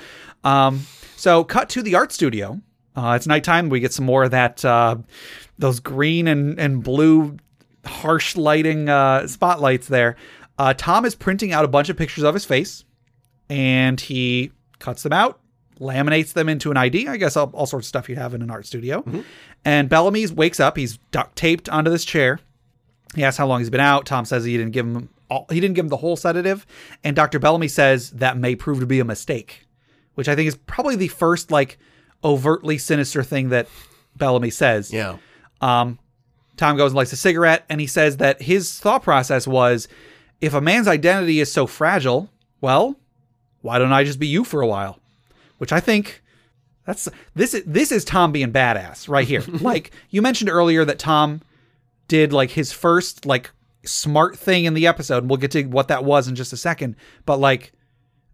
Um, 0.43 0.81
so 1.15 1.43
cut 1.43 1.69
to 1.69 1.83
the 1.83 1.93
art 1.93 2.11
studio. 2.11 2.59
Uh, 2.95 3.13
it's 3.15 3.27
nighttime. 3.27 3.69
We 3.69 3.79
get 3.81 3.93
some 3.93 4.05
more 4.05 4.23
of 4.23 4.31
that, 4.31 4.65
uh, 4.65 4.95
those 5.59 5.79
green 5.79 6.27
and, 6.27 6.59
and 6.59 6.83
blue 6.83 7.37
harsh 7.85 8.35
lighting 8.35 8.89
uh, 8.89 9.27
spotlights 9.27 9.87
there. 9.87 10.15
Uh, 10.57 10.73
Tom 10.73 11.05
is 11.05 11.15
printing 11.15 11.53
out 11.53 11.65
a 11.65 11.67
bunch 11.69 11.89
of 11.89 11.97
pictures 11.97 12.23
of 12.23 12.33
his 12.33 12.45
face 12.45 12.83
and 13.49 13.99
he 13.99 14.51
cuts 14.79 15.03
them 15.03 15.13
out, 15.13 15.39
laminates 15.79 16.33
them 16.33 16.49
into 16.49 16.71
an 16.71 16.77
ID. 16.77 17.07
I 17.07 17.17
guess 17.17 17.37
all, 17.37 17.49
all 17.53 17.65
sorts 17.65 17.85
of 17.85 17.89
stuff 17.89 18.09
you'd 18.09 18.17
have 18.17 18.33
in 18.33 18.41
an 18.41 18.51
art 18.51 18.65
studio. 18.65 19.03
And 19.65 19.89
Bellamy 19.89 20.27
wakes 20.27 20.59
up. 20.59 20.77
He's 20.77 20.97
duct 21.11 21.35
taped 21.35 21.69
onto 21.69 21.89
this 21.89 22.05
chair. 22.05 22.39
He 23.15 23.23
asks 23.23 23.37
how 23.37 23.47
long 23.47 23.59
he's 23.59 23.69
been 23.69 23.79
out. 23.79 24.05
Tom 24.05 24.25
says 24.25 24.43
he 24.43 24.55
didn't 24.57 24.71
give 24.71 24.85
him 24.85 25.09
all, 25.29 25.45
he 25.49 25.59
didn't 25.59 25.75
give 25.75 25.85
him 25.85 25.89
the 25.89 25.97
whole 25.97 26.15
sedative, 26.15 26.65
and 27.03 27.15
Dr. 27.15 27.39
Bellamy 27.39 27.67
says 27.67 28.11
that 28.11 28.37
may 28.37 28.55
prove 28.55 28.79
to 28.79 28.85
be 28.85 28.99
a 28.99 29.05
mistake, 29.05 29.67
which 30.15 30.27
I 30.27 30.35
think 30.35 30.47
is 30.47 30.55
probably 30.55 30.95
the 30.95 31.07
first 31.07 31.51
like 31.51 31.77
overtly 32.23 32.77
sinister 32.77 33.23
thing 33.23 33.49
that 33.49 33.67
Bellamy 34.15 34.49
says. 34.49 34.91
Yeah. 34.91 35.17
Um, 35.61 35.99
Tom 36.59 36.75
goes 36.75 36.91
and 36.91 36.97
lights 36.97 37.13
a 37.13 37.17
cigarette, 37.17 37.65
and 37.69 37.79
he 37.79 37.87
says 37.87 38.17
that 38.17 38.41
his 38.41 38.77
thought 38.79 39.01
process 39.01 39.47
was, 39.47 39.87
if 40.41 40.53
a 40.53 40.59
man's 40.59 40.89
identity 40.89 41.39
is 41.39 41.49
so 41.51 41.65
fragile, 41.65 42.29
well, 42.59 42.97
why 43.61 43.79
don't 43.79 43.93
I 43.93 44.03
just 44.03 44.19
be 44.19 44.27
you 44.27 44.43
for 44.43 44.61
a 44.61 44.67
while? 44.67 44.99
Which 45.57 45.71
I 45.71 45.79
think 45.79 46.21
that's 46.85 47.07
this 47.33 47.53
is 47.53 47.63
this 47.65 47.91
is 47.93 48.03
Tom 48.03 48.33
being 48.33 48.51
badass 48.51 49.07
right 49.07 49.27
here. 49.27 49.41
like 49.61 49.91
you 50.09 50.21
mentioned 50.21 50.49
earlier 50.49 50.83
that 50.83 50.99
Tom 50.99 51.41
did 52.09 52.33
like 52.33 52.51
his 52.51 52.73
first 52.73 53.25
like 53.25 53.51
smart 53.85 54.37
thing 54.37 54.65
in 54.65 54.73
the 54.73 54.85
episode, 54.85 55.19
and 55.19 55.29
we'll 55.29 55.37
get 55.37 55.51
to 55.51 55.63
what 55.63 55.87
that 55.87 56.03
was 56.03 56.27
in 56.27 56.35
just 56.35 56.51
a 56.51 56.57
second. 56.57 56.97
But 57.25 57.39
like 57.39 57.71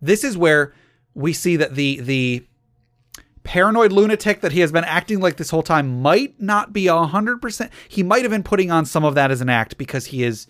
this 0.01 0.23
is 0.23 0.35
where 0.35 0.73
we 1.13 1.31
see 1.31 1.57
that 1.57 1.75
the 1.75 1.99
the 1.99 2.47
paranoid 3.45 3.93
lunatic 3.93 4.41
that 4.41 4.51
he 4.51 4.59
has 4.59 4.71
been 4.73 4.83
acting 4.83 5.21
like 5.21 5.37
this 5.37 5.49
whole 5.51 5.63
time 5.63 6.01
might 6.01 6.41
not 6.41 6.73
be 6.73 6.87
a 6.87 7.03
hundred 7.03 7.41
percent. 7.41 7.71
He 7.87 8.03
might 8.03 8.23
have 8.23 8.31
been 8.31 8.43
putting 8.43 8.71
on 8.71 8.85
some 8.85 9.05
of 9.05 9.15
that 9.15 9.31
as 9.31 9.39
an 9.39 9.49
act 9.49 9.77
because 9.77 10.07
he 10.07 10.23
is 10.23 10.47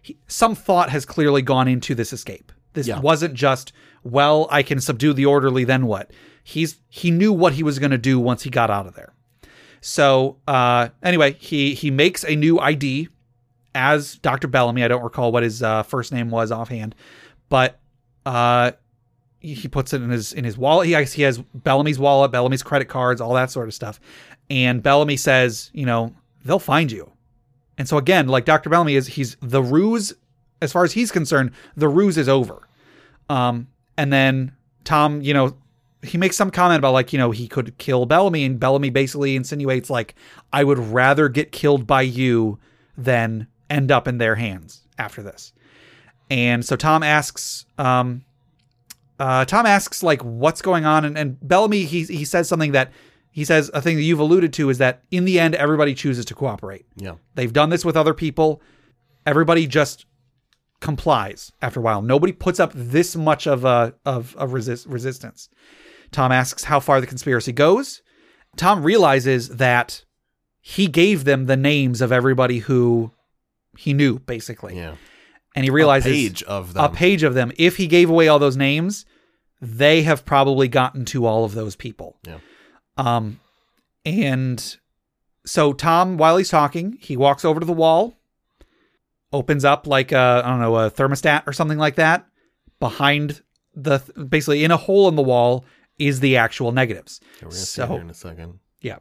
he, 0.00 0.18
some 0.26 0.56
thought 0.56 0.90
has 0.90 1.04
clearly 1.04 1.42
gone 1.42 1.68
into 1.68 1.94
this 1.94 2.12
escape. 2.12 2.50
This 2.72 2.88
Yeah. 2.88 2.98
wasn't 2.98 3.34
just 3.34 3.72
well, 4.02 4.48
I 4.50 4.64
can 4.64 4.80
subdue 4.80 5.12
the 5.12 5.26
orderly. 5.26 5.62
Then 5.62 5.86
what? 5.86 6.10
He's 6.42 6.78
he 6.88 7.12
knew 7.12 7.32
what 7.32 7.52
he 7.52 7.62
was 7.62 7.78
going 7.78 7.92
to 7.92 7.98
do 7.98 8.18
once 8.18 8.42
he 8.42 8.50
got 8.50 8.68
out 8.70 8.86
of 8.88 8.94
there. 8.94 9.12
So 9.80 10.38
uh, 10.48 10.88
anyway, 11.02 11.34
he 11.38 11.74
he 11.74 11.90
makes 11.90 12.24
a 12.24 12.34
new 12.34 12.58
ID 12.58 13.08
as 13.74 14.16
Dr. 14.16 14.48
Bellamy. 14.48 14.82
I 14.84 14.88
don't 14.88 15.02
recall 15.04 15.32
what 15.32 15.42
his 15.42 15.62
uh, 15.62 15.82
first 15.82 16.12
name 16.12 16.30
was 16.30 16.50
offhand, 16.50 16.94
but 17.48 17.78
uh, 18.26 18.72
he 19.42 19.68
puts 19.68 19.92
it 19.92 20.02
in 20.02 20.10
his 20.10 20.32
in 20.32 20.44
his 20.44 20.56
wallet. 20.56 20.86
He 20.86 21.04
he 21.04 21.22
has 21.22 21.38
Bellamy's 21.38 21.98
wallet, 21.98 22.30
Bellamy's 22.30 22.62
credit 22.62 22.86
cards, 22.86 23.20
all 23.20 23.34
that 23.34 23.50
sort 23.50 23.68
of 23.68 23.74
stuff. 23.74 24.00
And 24.48 24.82
Bellamy 24.82 25.16
says, 25.16 25.70
you 25.72 25.84
know, 25.84 26.14
they'll 26.44 26.58
find 26.58 26.90
you. 26.90 27.10
And 27.76 27.88
so 27.88 27.98
again, 27.98 28.28
like 28.28 28.44
Dr. 28.44 28.70
Bellamy 28.70 28.94
is 28.94 29.08
he's 29.08 29.36
the 29.40 29.62
ruse 29.62 30.12
as 30.60 30.72
far 30.72 30.84
as 30.84 30.92
he's 30.92 31.10
concerned, 31.10 31.50
the 31.76 31.88
ruse 31.88 32.16
is 32.16 32.28
over. 32.28 32.68
Um 33.28 33.66
and 33.98 34.12
then 34.12 34.52
Tom, 34.84 35.20
you 35.20 35.34
know, 35.34 35.56
he 36.02 36.18
makes 36.18 36.36
some 36.36 36.50
comment 36.50 36.78
about 36.78 36.92
like, 36.92 37.12
you 37.12 37.18
know, 37.18 37.32
he 37.32 37.48
could 37.48 37.76
kill 37.78 38.06
Bellamy 38.06 38.44
and 38.44 38.60
Bellamy 38.60 38.90
basically 38.90 39.34
insinuates 39.34 39.90
like 39.90 40.14
I 40.52 40.62
would 40.62 40.78
rather 40.78 41.28
get 41.28 41.50
killed 41.50 41.86
by 41.86 42.02
you 42.02 42.58
than 42.96 43.48
end 43.68 43.90
up 43.90 44.06
in 44.06 44.18
their 44.18 44.36
hands 44.36 44.86
after 44.98 45.22
this. 45.22 45.52
And 46.30 46.64
so 46.64 46.76
Tom 46.76 47.02
asks 47.02 47.66
um 47.78 48.24
uh, 49.22 49.44
Tom 49.44 49.66
asks 49.66 50.02
like 50.02 50.20
what's 50.22 50.60
going 50.62 50.84
on, 50.84 51.04
and, 51.04 51.16
and 51.16 51.38
Bellamy 51.46 51.84
he 51.84 52.02
he 52.02 52.24
says 52.24 52.48
something 52.48 52.72
that 52.72 52.90
he 53.30 53.44
says 53.44 53.70
a 53.72 53.80
thing 53.80 53.94
that 53.94 54.02
you've 54.02 54.18
alluded 54.18 54.52
to 54.54 54.68
is 54.68 54.78
that 54.78 55.04
in 55.12 55.24
the 55.24 55.38
end, 55.38 55.54
everybody 55.54 55.94
chooses 55.94 56.24
to 56.24 56.34
cooperate. 56.34 56.86
Yeah. 56.96 57.14
They've 57.36 57.52
done 57.52 57.70
this 57.70 57.84
with 57.84 57.96
other 57.96 58.14
people. 58.14 58.60
Everybody 59.24 59.68
just 59.68 60.06
complies 60.80 61.52
after 61.62 61.78
a 61.78 61.82
while. 61.84 62.02
Nobody 62.02 62.32
puts 62.32 62.58
up 62.58 62.72
this 62.74 63.14
much 63.14 63.46
of 63.46 63.64
a 63.64 63.94
of 64.04 64.34
a 64.38 64.48
resist, 64.48 64.86
resistance. 64.88 65.48
Tom 66.10 66.32
asks 66.32 66.64
how 66.64 66.80
far 66.80 67.00
the 67.00 67.06
conspiracy 67.06 67.52
goes. 67.52 68.02
Tom 68.56 68.82
realizes 68.82 69.50
that 69.50 70.04
he 70.60 70.88
gave 70.88 71.22
them 71.22 71.46
the 71.46 71.56
names 71.56 72.00
of 72.00 72.10
everybody 72.10 72.58
who 72.58 73.12
he 73.78 73.94
knew, 73.94 74.18
basically. 74.18 74.76
Yeah. 74.76 74.96
And 75.54 75.64
he 75.64 75.70
realizes 75.70 76.10
a 76.10 76.14
page 76.14 76.42
of 76.42 76.74
them. 76.74 76.84
a 76.84 76.88
page 76.88 77.22
of 77.22 77.34
them. 77.34 77.52
If 77.56 77.76
he 77.76 77.86
gave 77.86 78.10
away 78.10 78.26
all 78.26 78.40
those 78.40 78.56
names, 78.56 79.06
they 79.62 80.02
have 80.02 80.24
probably 80.24 80.66
gotten 80.66 81.04
to 81.06 81.24
all 81.24 81.44
of 81.44 81.54
those 81.54 81.76
people. 81.76 82.18
Yeah. 82.26 82.38
Um, 82.96 83.38
and 84.04 84.76
so 85.46 85.72
Tom, 85.72 86.16
while 86.18 86.36
he's 86.36 86.50
talking, 86.50 86.98
he 87.00 87.16
walks 87.16 87.44
over 87.44 87.60
to 87.60 87.64
the 87.66 87.72
wall, 87.72 88.18
opens 89.32 89.64
up 89.64 89.86
like 89.86 90.12
a 90.12 90.42
I 90.44 90.50
don't 90.50 90.60
know 90.60 90.76
a 90.76 90.90
thermostat 90.90 91.44
or 91.46 91.52
something 91.52 91.78
like 91.78 91.94
that. 91.94 92.26
Behind 92.80 93.42
the 93.74 94.00
basically 94.28 94.64
in 94.64 94.70
a 94.72 94.76
hole 94.76 95.08
in 95.08 95.14
the 95.14 95.22
wall 95.22 95.64
is 95.98 96.18
the 96.20 96.36
actual 96.36 96.72
negatives. 96.72 97.20
Okay, 97.36 97.46
we're 97.46 97.50
gonna 97.50 97.56
see 97.60 97.64
So- 97.80 97.86
here 97.86 98.00
in 98.00 98.10
a 98.10 98.14
second. 98.14 98.58
Yeah. 98.80 98.98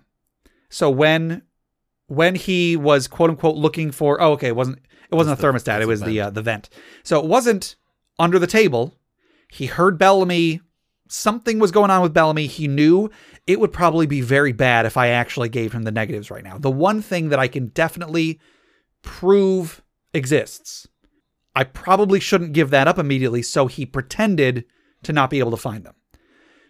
So 0.69 0.89
when 0.91 1.41
when 2.07 2.35
he 2.35 2.77
was 2.77 3.07
quote 3.07 3.31
unquote 3.31 3.55
looking 3.55 3.91
for 3.91 4.21
oh 4.21 4.33
okay 4.33 4.49
it 4.49 4.55
wasn't 4.55 4.77
it 5.11 5.15
wasn't 5.15 5.39
a 5.39 5.43
thermostat 5.43 5.77
it's 5.77 5.83
it 5.83 5.87
was 5.87 6.01
the 6.01 6.21
uh, 6.21 6.29
the 6.29 6.43
vent. 6.43 6.69
So 7.03 7.19
it 7.19 7.25
wasn't 7.25 7.75
under 8.19 8.37
the 8.37 8.47
table. 8.47 8.95
He 9.51 9.65
heard 9.65 9.97
Bellamy 9.97 10.61
something 11.09 11.59
was 11.59 11.71
going 11.71 11.91
on 11.91 12.01
with 12.01 12.13
Bellamy. 12.13 12.47
He 12.47 12.69
knew 12.69 13.09
it 13.45 13.59
would 13.59 13.73
probably 13.73 14.07
be 14.07 14.21
very 14.21 14.53
bad 14.53 14.85
if 14.85 14.95
I 14.95 15.07
actually 15.09 15.49
gave 15.49 15.73
him 15.73 15.83
the 15.83 15.91
negatives 15.91 16.31
right 16.31 16.43
now. 16.43 16.57
The 16.57 16.71
one 16.71 17.01
thing 17.01 17.29
that 17.29 17.39
I 17.39 17.49
can 17.49 17.67
definitely 17.67 18.39
prove 19.01 19.83
exists. 20.13 20.87
I 21.53 21.65
probably 21.65 22.21
shouldn't 22.21 22.53
give 22.53 22.69
that 22.69 22.87
up 22.87 22.97
immediately, 22.97 23.41
so 23.41 23.67
he 23.67 23.85
pretended 23.85 24.63
to 25.03 25.11
not 25.11 25.29
be 25.29 25.39
able 25.39 25.51
to 25.51 25.57
find 25.57 25.83
them. 25.83 25.95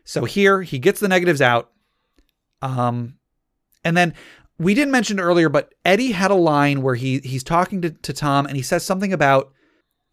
So 0.04 0.26
here 0.26 0.64
he 0.64 0.80
gets 0.80 1.00
the 1.00 1.08
negatives 1.08 1.40
out. 1.40 1.70
Um, 2.64 3.20
and 3.84 3.96
then 3.96 4.16
we 4.58 4.74
didn't 4.74 4.92
mention 4.92 5.20
it 5.20 5.24
earlier, 5.24 5.50
but 5.50 5.72
Eddie 5.86 6.14
had 6.14 6.32
a 6.32 6.36
line 6.36 6.82
where 6.82 6.96
he 6.96 7.20
he's 7.20 7.44
talking 7.44 7.84
to, 7.84 7.92
to 7.92 8.12
Tom 8.12 8.48
and 8.48 8.56
he 8.56 8.64
says 8.64 8.84
something 8.84 9.14
about 9.14 9.54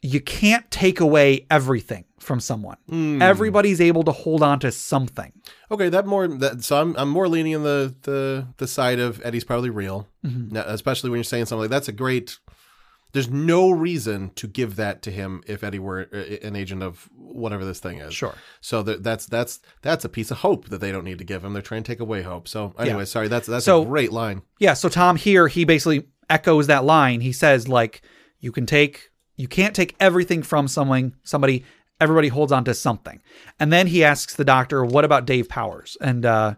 you 0.02 0.20
can't 0.20 0.70
take 0.70 1.00
away 1.00 1.46
everything 1.50 2.04
from 2.18 2.40
someone. 2.40 2.76
Hmm. 2.88 3.20
Everybody's 3.22 3.80
able 3.80 4.02
to 4.04 4.12
hold 4.12 4.42
on 4.42 4.58
to 4.60 4.72
something. 4.72 5.32
Okay, 5.70 5.88
that 5.88 6.06
more 6.06 6.26
that 6.28 6.64
so 6.64 6.80
I'm 6.80 6.94
I'm 6.96 7.08
more 7.10 7.28
leaning 7.28 7.54
on 7.56 7.62
the 7.62 7.94
the 8.02 8.46
the 8.56 8.66
side 8.66 8.98
of 8.98 9.20
Eddie's 9.24 9.44
probably 9.44 9.70
real, 9.70 10.08
Mm-hmm. 10.24 10.54
Now, 10.54 10.64
especially 10.66 11.10
when 11.10 11.18
you're 11.18 11.24
saying 11.24 11.46
something 11.46 11.62
like 11.62 11.70
that's 11.70 11.88
a 11.88 11.92
great. 11.92 12.38
There's 13.12 13.30
no 13.30 13.70
reason 13.70 14.32
to 14.34 14.46
give 14.46 14.76
that 14.76 15.00
to 15.02 15.10
him 15.10 15.42
if 15.46 15.64
Eddie 15.64 15.78
were 15.78 16.08
uh, 16.12 16.46
an 16.46 16.54
agent 16.54 16.82
of 16.82 17.08
whatever 17.16 17.64
this 17.64 17.80
thing 17.80 17.98
is. 18.00 18.12
Sure. 18.12 18.34
So 18.60 18.82
that, 18.82 19.02
that's 19.02 19.24
that's 19.24 19.60
that's 19.80 20.04
a 20.04 20.10
piece 20.10 20.30
of 20.30 20.38
hope 20.38 20.68
that 20.68 20.82
they 20.82 20.92
don't 20.92 21.04
need 21.04 21.16
to 21.18 21.24
give 21.24 21.42
him. 21.42 21.54
They're 21.54 21.62
trying 21.62 21.84
to 21.84 21.90
take 21.90 22.00
away 22.00 22.20
hope. 22.20 22.46
So 22.48 22.74
anyway, 22.78 23.06
sorry. 23.06 23.28
That's 23.28 23.46
that's 23.46 23.64
So- 23.64 23.82
a 23.82 23.86
great 23.86 24.12
line. 24.12 24.42
Yeah, 24.58 24.74
so 24.74 24.90
Tom 24.90 25.16
here 25.16 25.48
he 25.48 25.64
basically 25.64 26.06
echoes 26.28 26.66
that 26.66 26.84
line. 26.84 27.22
He 27.22 27.32
says 27.32 27.66
like 27.66 28.02
you 28.40 28.52
can 28.52 28.66
take 28.66 29.10
you 29.36 29.48
can't 29.48 29.74
take 29.74 29.96
everything 30.00 30.42
from 30.42 30.68
someone 30.68 31.14
somebody 31.22 31.64
everybody 32.00 32.28
holds 32.28 32.52
on 32.52 32.64
to 32.64 32.74
something. 32.74 33.20
And 33.60 33.72
then 33.72 33.86
he 33.88 34.04
asks 34.04 34.34
the 34.36 34.44
doctor, 34.44 34.84
"What 34.84 35.04
about 35.04 35.26
Dave 35.26 35.48
Powers?" 35.48 35.96
And 36.00 36.24
uh 36.26 36.54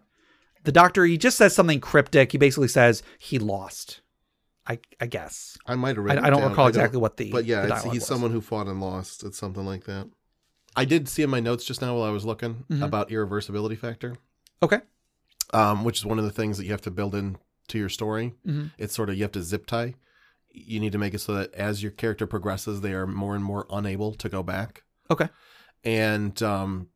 the 0.64 0.72
doctor 0.72 1.04
he 1.04 1.16
just 1.18 1.36
says 1.38 1.54
something 1.54 1.80
cryptic. 1.80 2.32
He 2.32 2.38
basically 2.38 2.68
says 2.68 3.02
he 3.18 3.38
lost. 3.38 4.00
I 4.66 4.78
I 5.00 5.06
guess. 5.06 5.56
I 5.66 5.74
might 5.74 5.96
have. 5.96 6.06
I, 6.06 6.12
I 6.26 6.30
don't 6.30 6.40
down. 6.40 6.50
recall 6.50 6.66
I 6.66 6.68
exactly 6.68 6.98
what 6.98 7.16
the 7.16 7.30
But 7.32 7.44
yeah, 7.46 7.66
the 7.66 7.76
he's 7.90 8.00
was. 8.00 8.06
someone 8.06 8.30
who 8.30 8.40
fought 8.40 8.66
and 8.66 8.80
lost. 8.80 9.24
It's 9.24 9.38
something 9.38 9.64
like 9.64 9.84
that. 9.84 10.08
I 10.76 10.84
did 10.84 11.08
see 11.08 11.22
in 11.22 11.30
my 11.30 11.40
notes 11.40 11.64
just 11.64 11.80
now 11.82 11.94
while 11.96 12.04
I 12.04 12.10
was 12.10 12.24
looking 12.24 12.64
Mm-hmm. 12.70 12.82
about 12.82 13.08
irreversibility 13.08 13.76
factor. 13.78 14.16
Okay. 14.62 14.80
um, 15.52 15.82
which 15.84 15.98
is 15.98 16.04
one 16.06 16.18
of 16.18 16.24
the 16.24 16.30
things 16.30 16.58
that 16.58 16.64
you 16.64 16.70
have 16.70 16.82
to 16.82 16.90
build 16.92 17.14
into 17.14 17.38
your 17.78 17.88
story. 17.88 18.34
Mhm. 18.46 18.70
It's 18.78 18.94
sort 18.94 19.08
of 19.10 19.16
you 19.16 19.22
have 19.22 19.32
to 19.32 19.42
zip 19.42 19.66
tie. 19.66 19.94
You 20.52 20.78
need 20.78 20.92
to 20.92 20.98
make 20.98 21.14
it 21.14 21.20
so 21.20 21.34
that 21.34 21.52
as 21.54 21.82
your 21.82 21.90
character 21.92 22.26
progresses, 22.26 22.80
they 22.82 22.92
are 22.92 23.06
more 23.06 23.34
and 23.34 23.42
more 23.42 23.66
unable 23.70 24.12
to 24.14 24.28
go 24.28 24.42
back. 24.44 24.84
Okay. 25.10 25.28
And 25.84 26.40
um, 26.42 26.88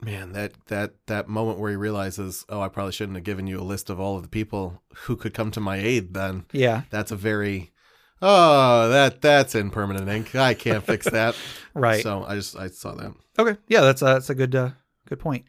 man, 0.00 0.32
that 0.32 0.52
that 0.66 0.92
that 1.06 1.28
moment 1.28 1.58
where 1.58 1.70
he 1.70 1.76
realizes, 1.76 2.44
oh, 2.48 2.60
I 2.60 2.68
probably 2.68 2.92
shouldn't 2.92 3.16
have 3.16 3.24
given 3.24 3.46
you 3.46 3.60
a 3.60 3.62
list 3.62 3.90
of 3.90 3.98
all 3.98 4.16
of 4.16 4.22
the 4.22 4.28
people 4.28 4.82
who 5.04 5.16
could 5.16 5.34
come 5.34 5.50
to 5.52 5.60
my 5.60 5.76
aid. 5.78 6.14
Then 6.14 6.44
Yeah. 6.52 6.82
that's 6.90 7.10
a 7.10 7.16
very 7.16 7.72
oh 8.20 8.88
that 8.90 9.20
that's 9.20 9.54
in 9.54 9.70
permanent 9.70 10.08
ink. 10.08 10.34
I 10.34 10.54
can't 10.54 10.84
fix 10.84 11.06
that. 11.10 11.34
Right. 11.74 12.02
So 12.02 12.24
I 12.24 12.34
just 12.34 12.56
I 12.56 12.68
saw 12.68 12.94
that. 12.94 13.12
Okay. 13.38 13.58
Yeah, 13.68 13.80
that's 13.80 14.02
a, 14.02 14.06
that's 14.06 14.30
a 14.30 14.34
good 14.34 14.54
uh, 14.54 14.70
good 15.08 15.20
point. 15.20 15.44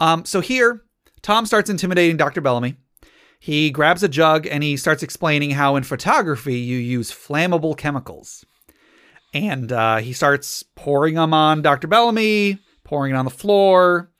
Um, 0.00 0.24
so 0.24 0.40
here, 0.40 0.82
Tom 1.22 1.46
starts 1.46 1.70
intimidating 1.70 2.16
Dr. 2.16 2.40
Bellamy. 2.40 2.76
He 3.38 3.70
grabs 3.70 4.02
a 4.02 4.08
jug 4.08 4.46
and 4.46 4.62
he 4.64 4.76
starts 4.76 5.02
explaining 5.02 5.50
how 5.50 5.76
in 5.76 5.82
photography 5.82 6.56
you 6.58 6.78
use 6.78 7.10
flammable 7.12 7.76
chemicals. 7.76 8.44
And 9.34 9.72
uh, 9.72 9.96
he 9.96 10.12
starts 10.12 10.62
pouring 10.76 11.16
them 11.16 11.34
on 11.34 11.60
Dr. 11.60 11.88
Bellamy, 11.88 12.60
pouring 12.84 13.12
it 13.12 13.18
on 13.18 13.24
the 13.24 13.30
floor. 13.30 14.10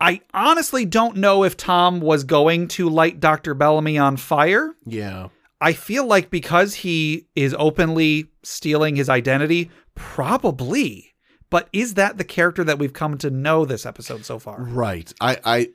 I 0.00 0.22
honestly 0.34 0.84
don't 0.84 1.18
know 1.18 1.44
if 1.44 1.56
Tom 1.56 2.00
was 2.00 2.24
going 2.24 2.66
to 2.68 2.88
light 2.88 3.20
Dr. 3.20 3.54
Bellamy 3.54 3.98
on 3.98 4.16
fire. 4.16 4.74
Yeah. 4.84 5.28
I 5.60 5.74
feel 5.74 6.06
like 6.06 6.30
because 6.30 6.74
he 6.74 7.28
is 7.36 7.54
openly 7.56 8.32
stealing 8.42 8.96
his 8.96 9.08
identity, 9.08 9.70
probably. 9.94 11.14
But 11.50 11.68
is 11.72 11.94
that 11.94 12.18
the 12.18 12.24
character 12.24 12.64
that 12.64 12.78
we've 12.78 12.92
come 12.92 13.18
to 13.18 13.30
know 13.30 13.64
this 13.64 13.86
episode 13.86 14.24
so 14.24 14.38
far? 14.40 14.60
Right. 14.60 15.12
I 15.20 15.38
I 15.44 15.68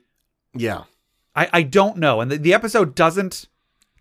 yeah. 0.53 0.83
I, 1.35 1.49
I 1.53 1.61
don't 1.61 1.97
know. 1.97 2.19
And 2.19 2.31
the, 2.31 2.37
the 2.37 2.53
episode 2.53 2.95
doesn't 2.95 3.47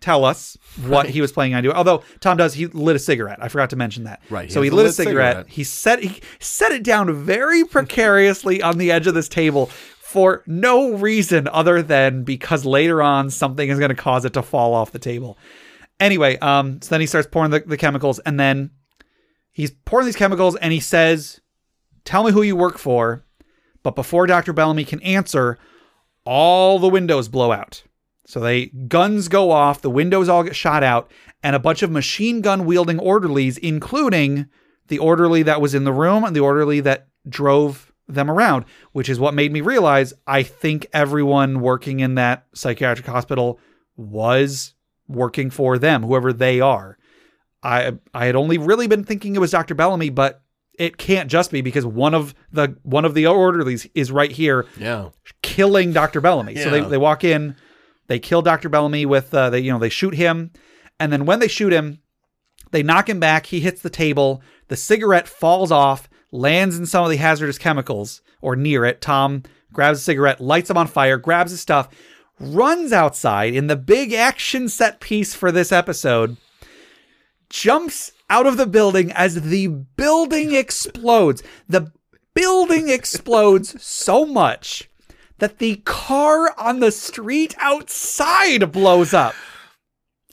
tell 0.01 0.23
us 0.25 0.57
what 0.85 1.09
he 1.09 1.21
was 1.21 1.31
planning 1.31 1.55
on 1.55 1.63
doing. 1.63 1.75
Although 1.75 2.03
Tom 2.19 2.37
does, 2.37 2.53
he 2.53 2.67
lit 2.67 2.95
a 2.95 2.99
cigarette. 2.99 3.39
I 3.41 3.47
forgot 3.47 3.69
to 3.71 3.75
mention 3.75 4.03
that. 4.03 4.21
Right, 4.29 4.45
he 4.47 4.53
So 4.53 4.61
he 4.61 4.69
a 4.69 4.73
lit 4.73 4.85
a 4.87 4.91
cigarette. 4.91 5.35
cigarette. 5.37 5.49
He 5.49 5.63
set 5.63 5.99
he 6.03 6.21
set 6.39 6.71
it 6.71 6.83
down 6.83 7.11
very 7.13 7.63
precariously 7.65 8.61
on 8.61 8.77
the 8.77 8.91
edge 8.91 9.07
of 9.07 9.13
this 9.13 9.27
table 9.29 9.67
for 9.67 10.43
no 10.47 10.93
reason 10.93 11.47
other 11.49 11.81
than 11.81 12.23
because 12.23 12.63
later 12.65 13.01
on 13.01 13.29
something 13.29 13.69
is 13.69 13.77
going 13.79 13.89
to 13.89 13.95
cause 13.95 14.23
it 14.23 14.33
to 14.33 14.41
fall 14.41 14.73
off 14.73 14.91
the 14.91 14.99
table. 14.99 15.37
Anyway, 15.99 16.37
um, 16.37 16.79
so 16.81 16.89
then 16.91 17.01
he 17.01 17.07
starts 17.07 17.27
pouring 17.27 17.49
the, 17.51 17.59
the 17.61 17.75
chemicals, 17.75 18.19
and 18.19 18.39
then 18.39 18.69
he's 19.51 19.71
pouring 19.71 20.05
these 20.05 20.15
chemicals, 20.15 20.55
and 20.57 20.71
he 20.71 20.79
says, 20.79 21.41
"Tell 22.05 22.23
me 22.23 22.31
who 22.31 22.43
you 22.43 22.55
work 22.55 22.77
for." 22.77 23.25
But 23.83 23.95
before 23.95 24.27
Dr. 24.27 24.53
Bellamy 24.53 24.85
can 24.85 25.01
answer, 25.01 25.57
all 26.23 26.77
the 26.77 26.87
windows 26.89 27.27
blow 27.29 27.51
out. 27.51 27.83
So 28.27 28.41
they 28.41 28.65
guns 28.67 29.29
go 29.29 29.51
off, 29.51 29.81
the 29.81 29.89
windows 29.89 30.27
all 30.27 30.43
get 30.43 30.55
shot 30.55 30.83
out, 30.83 31.09
and 31.41 31.55
a 31.55 31.59
bunch 31.59 31.81
of 31.81 31.89
machine 31.89 32.41
gun 32.41 32.65
wielding 32.65 32.99
orderlies, 32.99 33.57
including 33.57 34.47
the 34.89 34.99
orderly 34.99 35.43
that 35.43 35.61
was 35.61 35.73
in 35.73 35.85
the 35.85 35.93
room 35.93 36.23
and 36.25 36.35
the 36.35 36.41
orderly 36.41 36.81
that 36.81 37.07
drove 37.27 37.91
them 38.07 38.29
around, 38.29 38.65
which 38.91 39.07
is 39.09 39.17
what 39.19 39.33
made 39.33 39.51
me 39.53 39.61
realize 39.61 40.13
I 40.27 40.43
think 40.43 40.87
everyone 40.91 41.61
working 41.61 42.01
in 42.01 42.15
that 42.15 42.45
psychiatric 42.53 43.07
hospital 43.07 43.59
was 43.95 44.73
working 45.07 45.49
for 45.49 45.77
them, 45.77 46.03
whoever 46.03 46.33
they 46.33 46.59
are. 46.59 46.97
I 47.63 47.93
I 48.13 48.25
had 48.25 48.35
only 48.35 48.57
really 48.57 48.87
been 48.87 49.03
thinking 49.05 49.35
it 49.35 49.39
was 49.39 49.51
Dr. 49.51 49.73
Bellamy, 49.73 50.09
but 50.09 50.41
it 50.77 50.97
can't 50.97 51.29
just 51.29 51.49
be 51.51 51.61
because 51.61 51.85
one 51.85 52.13
of 52.13 52.35
the 52.51 52.75
one 52.83 53.03
of 53.05 53.13
the 53.13 53.25
orderlies 53.25 53.87
is 53.95 54.11
right 54.11 54.31
here 54.31 54.65
Yeah. 54.77 55.09
killing 55.41 55.91
Dr. 55.93 56.21
Bellamy. 56.21 56.55
So 56.57 56.69
they, 56.69 56.81
they 56.81 56.97
walk 56.97 57.23
in, 57.23 57.55
they 58.07 58.19
kill 58.19 58.41
Dr. 58.41 58.69
Bellamy 58.69 59.05
with 59.05 59.33
uh, 59.33 59.49
they 59.49 59.59
you 59.59 59.71
know 59.71 59.79
they 59.79 59.89
shoot 59.89 60.15
him, 60.15 60.51
and 60.99 61.11
then 61.11 61.25
when 61.25 61.39
they 61.39 61.47
shoot 61.47 61.73
him, 61.73 61.99
they 62.71 62.83
knock 62.83 63.09
him 63.09 63.19
back. 63.19 63.47
He 63.47 63.59
hits 63.59 63.81
the 63.81 63.89
table. 63.89 64.41
The 64.67 64.75
cigarette 64.75 65.27
falls 65.27 65.71
off, 65.71 66.09
lands 66.31 66.77
in 66.77 66.85
some 66.85 67.03
of 67.03 67.09
the 67.09 67.17
hazardous 67.17 67.57
chemicals 67.57 68.21
or 68.41 68.55
near 68.55 68.85
it. 68.85 69.01
Tom 69.01 69.43
grabs 69.71 69.99
a 69.99 70.01
cigarette, 70.01 70.41
lights 70.41 70.69
him 70.69 70.77
on 70.77 70.87
fire, 70.87 71.17
grabs 71.17 71.51
his 71.51 71.61
stuff, 71.61 71.89
runs 72.39 72.91
outside 72.91 73.53
in 73.53 73.67
the 73.67 73.75
big 73.75 74.13
action 74.13 74.69
set 74.69 74.99
piece 74.99 75.33
for 75.33 75.51
this 75.51 75.71
episode 75.71 76.37
jumps 77.49 78.11
out 78.29 78.45
of 78.45 78.57
the 78.57 78.67
building 78.67 79.11
as 79.11 79.41
the 79.41 79.67
building 79.67 80.53
explodes. 80.53 81.43
The 81.67 81.91
building 82.33 82.89
explodes 82.89 83.81
so 83.83 84.25
much 84.25 84.89
that 85.39 85.59
the 85.59 85.77
car 85.85 86.53
on 86.57 86.79
the 86.79 86.91
street 86.91 87.55
outside 87.59 88.71
blows 88.71 89.13
up. 89.13 89.35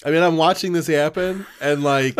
I 0.04 0.10
mean, 0.10 0.22
I'm 0.22 0.36
watching 0.36 0.72
this 0.72 0.86
happen, 0.86 1.46
and 1.60 1.82
like, 1.82 2.18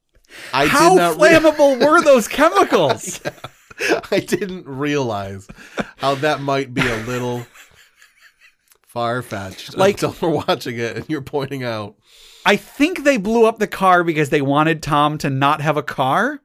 I 0.52 0.66
How 0.66 0.90
did 0.90 0.96
not. 0.96 1.20
rea- 1.20 1.30
flammable 1.38 1.78
were 1.84 2.02
those 2.02 2.28
chemicals? 2.38 3.20
I 4.10 4.20
didn't 4.20 4.66
realize 4.66 5.48
how 5.96 6.14
that 6.16 6.40
might 6.40 6.74
be 6.74 6.86
a 6.86 6.96
little 7.04 7.46
far 8.86 9.22
fetched. 9.22 9.76
Like- 9.76 10.02
until 10.02 10.16
we're 10.30 10.36
watching 10.46 10.78
it 10.78 10.96
and 10.96 11.06
you're 11.08 11.22
pointing 11.22 11.62
out. 11.64 11.96
I 12.46 12.56
think 12.56 13.04
they 13.04 13.16
blew 13.18 13.44
up 13.46 13.58
the 13.58 13.66
car 13.66 14.02
because 14.02 14.30
they 14.30 14.40
wanted 14.42 14.82
Tom 14.82 15.18
to 15.18 15.30
not 15.30 15.60
have 15.60 15.76
a 15.76 15.82
car. 15.82 16.40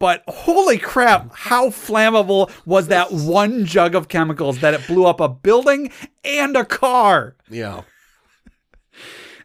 But 0.00 0.24
holy 0.26 0.78
crap, 0.78 1.34
how 1.34 1.68
flammable 1.68 2.50
was 2.66 2.88
that 2.88 3.12
one 3.12 3.64
jug 3.64 3.94
of 3.94 4.08
chemicals 4.08 4.60
that 4.60 4.74
it 4.74 4.86
blew 4.86 5.06
up 5.06 5.20
a 5.20 5.28
building 5.28 5.90
and 6.24 6.56
a 6.56 6.64
car? 6.64 7.36
Yeah. 7.48 7.82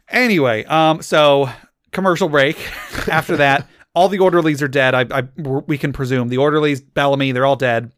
Anyway, 0.10 0.66
um, 0.66 1.02
so 1.02 1.50
commercial 1.92 2.30
break. 2.30 2.58
After 3.08 3.38
that, 3.38 3.68
all 3.94 4.10
the 4.10 4.20
orderlies 4.20 4.62
are 4.62 4.68
dead. 4.68 4.96
I, 4.96 5.06
I, 5.12 5.28
we 5.38 5.78
can 5.78 5.94
presume 5.94 6.30
the 6.30 6.38
orderlies, 6.38 6.82
Bellamy, 6.82 7.32
they're 7.32 7.46
all 7.46 7.56
dead. 7.56 7.92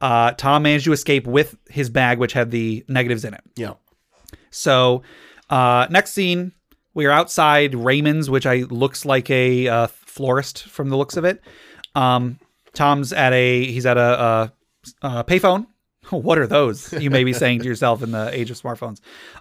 Uh, 0.00 0.32
Tom 0.32 0.62
managed 0.62 0.84
to 0.84 0.92
escape 0.92 1.26
with 1.26 1.56
his 1.70 1.88
bag, 1.88 2.18
which 2.18 2.32
had 2.32 2.50
the 2.50 2.84
negatives 2.88 3.24
in 3.24 3.32
it. 3.32 3.40
Yeah. 3.56 3.74
So, 4.50 5.02
uh, 5.48 5.86
next 5.90 6.12
scene, 6.12 6.52
we 6.94 7.06
are 7.06 7.12
outside 7.12 7.74
Raymond's, 7.74 8.28
which 8.28 8.46
I 8.46 8.64
looks 8.70 9.04
like 9.04 9.30
a 9.30 9.68
uh, 9.68 9.86
florist 9.86 10.64
from 10.64 10.90
the 10.90 10.96
looks 10.96 11.16
of 11.16 11.24
it. 11.24 11.40
Um, 11.96 12.38
Tom's 12.74 13.12
at 13.12 13.32
a 13.32 13.64
he's 13.64 13.86
at 13.86 13.96
a, 13.96 14.52
a, 15.02 15.08
a 15.08 15.24
payphone. 15.24 15.66
What 16.10 16.38
are 16.38 16.46
those? 16.46 16.92
You 16.92 17.10
may 17.10 17.24
be 17.24 17.32
saying 17.32 17.58
to 17.60 17.64
yourself 17.64 18.00
in 18.00 18.12
the 18.12 18.30
age 18.32 18.48
of 18.52 18.62
smartphones. 18.62 19.00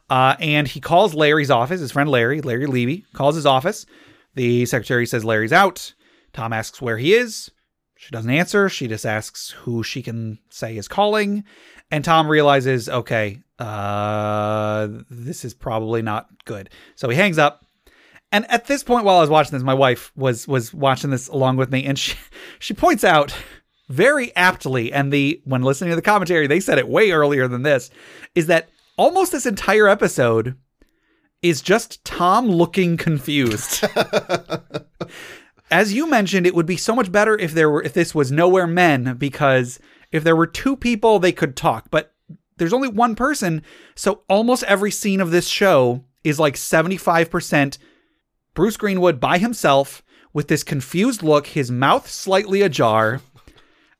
Uh, 0.09 0.35
and 0.39 0.67
he 0.67 0.79
calls 0.79 1.13
Larry's 1.13 1.51
office. 1.51 1.79
His 1.79 1.91
friend 1.91 2.09
Larry, 2.09 2.41
Larry 2.41 2.65
Levy, 2.65 3.05
calls 3.13 3.35
his 3.35 3.45
office. 3.45 3.85
The 4.33 4.65
secretary 4.65 5.05
says 5.05 5.23
Larry's 5.23 5.53
out. 5.53 5.93
Tom 6.33 6.53
asks 6.53 6.81
where 6.81 6.97
he 6.97 7.13
is. 7.13 7.51
She 7.97 8.09
doesn't 8.09 8.31
answer. 8.31 8.67
She 8.67 8.87
just 8.87 9.05
asks 9.05 9.51
who 9.51 9.83
she 9.83 10.01
can 10.01 10.39
say 10.49 10.75
is 10.75 10.87
calling. 10.87 11.43
And 11.91 12.03
Tom 12.03 12.27
realizes, 12.27 12.89
okay, 12.89 13.41
uh, 13.59 14.87
this 15.09 15.45
is 15.45 15.53
probably 15.53 16.01
not 16.01 16.27
good. 16.45 16.69
So 16.95 17.09
he 17.09 17.15
hangs 17.15 17.37
up. 17.37 17.64
And 18.35 18.45
at 18.51 18.65
this 18.65 18.83
point, 18.83 19.05
while 19.05 19.15
I 19.15 19.21
was 19.21 19.29
watching 19.29 19.53
this, 19.53 19.63
my 19.63 19.73
wife 19.73 20.11
was 20.13 20.45
was 20.45 20.73
watching 20.73 21.09
this 21.09 21.29
along 21.29 21.55
with 21.55 21.71
me, 21.71 21.85
and 21.85 21.97
she 21.97 22.17
she 22.59 22.73
points 22.73 23.05
out 23.05 23.33
very 23.87 24.35
aptly, 24.35 24.91
and 24.91 25.09
the 25.09 25.41
when 25.45 25.61
listening 25.61 25.91
to 25.91 25.95
the 25.95 26.01
commentary, 26.01 26.45
they 26.45 26.59
said 26.59 26.77
it 26.77 26.89
way 26.89 27.11
earlier 27.11 27.47
than 27.47 27.61
this, 27.61 27.89
is 28.35 28.47
that 28.47 28.67
almost 28.97 29.31
this 29.31 29.45
entire 29.45 29.87
episode 29.87 30.57
is 31.41 31.61
just 31.61 32.03
Tom 32.03 32.49
looking 32.49 32.97
confused. 32.97 33.85
As 35.71 35.93
you 35.93 36.05
mentioned, 36.05 36.45
it 36.45 36.55
would 36.55 36.65
be 36.65 36.75
so 36.75 36.93
much 36.93 37.13
better 37.13 37.37
if 37.37 37.53
there 37.53 37.69
were 37.69 37.83
if 37.83 37.93
this 37.93 38.13
was 38.13 38.33
nowhere 38.33 38.67
men 38.67 39.15
because 39.17 39.79
if 40.11 40.25
there 40.25 40.35
were 40.35 40.45
two 40.45 40.75
people 40.75 41.19
they 41.19 41.31
could 41.31 41.55
talk, 41.55 41.85
but 41.89 42.13
there's 42.57 42.73
only 42.73 42.89
one 42.89 43.15
person, 43.15 43.61
so 43.95 44.23
almost 44.27 44.63
every 44.63 44.91
scene 44.91 45.21
of 45.21 45.31
this 45.31 45.47
show 45.47 46.03
is 46.25 46.37
like 46.37 46.55
75% 46.55 47.77
Bruce 48.55 48.77
Greenwood 48.77 49.19
by 49.19 49.37
himself 49.37 50.01
with 50.33 50.47
this 50.47 50.63
confused 50.63 51.21
look, 51.21 51.47
his 51.47 51.69
mouth 51.69 52.09
slightly 52.09 52.61
ajar. 52.63 53.21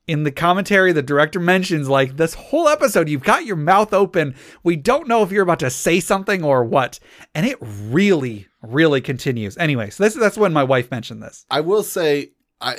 In 0.08 0.24
the 0.24 0.32
commentary, 0.32 0.92
the 0.92 1.02
director 1.02 1.40
mentions 1.40 1.90
like 1.90 2.16
this 2.18 2.36
whole 2.36 2.68
episode, 2.70 3.10
you've 3.10 3.24
got 3.24 3.46
your 3.46 3.56
mouth 3.56 3.92
open. 3.94 4.36
We 4.64 4.76
don't 4.76 5.08
know 5.08 5.24
if 5.24 5.32
you're 5.32 5.42
about 5.44 5.60
to 5.60 5.70
say 5.72 6.00
something 6.00 6.44
or 6.44 6.64
what. 6.64 7.00
And 7.34 7.46
it 7.46 7.58
really, 7.62 8.48
really 8.62 9.02
continues. 9.02 9.58
Anyway, 9.58 9.90
so 9.90 10.04
this, 10.04 10.14
that's 10.14 10.38
when 10.38 10.54
my 10.54 10.64
wife 10.64 10.92
mentioned 10.92 11.24
this. 11.24 11.46
I 11.50 11.62
will 11.62 11.82
say, 11.84 12.32
I 12.62 12.76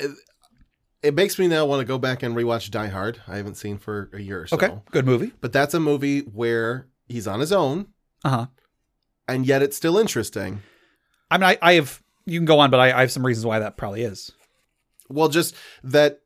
it 1.03 1.15
makes 1.15 1.39
me 1.39 1.47
now 1.49 1.67
want 1.67 1.81
to 1.81 1.85
go 1.85 1.99
back 1.99 2.23
and 2.23 2.35
rewatch 2.37 2.71
Die 2.71 2.87
Hard. 2.89 3.21
I 3.27 3.37
haven't 3.37 3.57
seen 3.57 3.79
for 3.79 4.09
a 4.13 4.21
year 4.21 4.43
or 4.43 4.47
so. 4.47 4.57
Okay, 4.57 4.73
good 4.93 5.05
movie. 5.07 5.33
But 5.41 5.53
that's 5.53 5.75
a 5.75 5.81
movie 5.81 6.21
where 6.21 6.87
he's 7.09 7.27
on 7.27 7.41
his 7.41 7.53
own, 7.53 7.89
Uh 8.25 8.29
huh. 8.31 8.47
and 9.29 9.47
yet 9.47 9.63
it's 9.63 9.77
still 9.77 9.99
interesting. 9.99 10.63
I 11.31 11.39
mean, 11.39 11.45
I, 11.45 11.59
I 11.63 11.73
have, 11.75 12.03
you 12.25 12.39
can 12.39 12.45
go 12.47 12.59
on, 12.61 12.71
but 12.71 12.79
I, 12.81 12.97
I 12.97 13.01
have 13.01 13.11
some 13.13 13.25
reasons 13.27 13.47
why 13.47 13.59
that 13.59 13.77
probably 13.77 14.03
is. 14.03 14.33
Well, 15.09 15.29
just 15.29 15.55
that. 15.85 16.21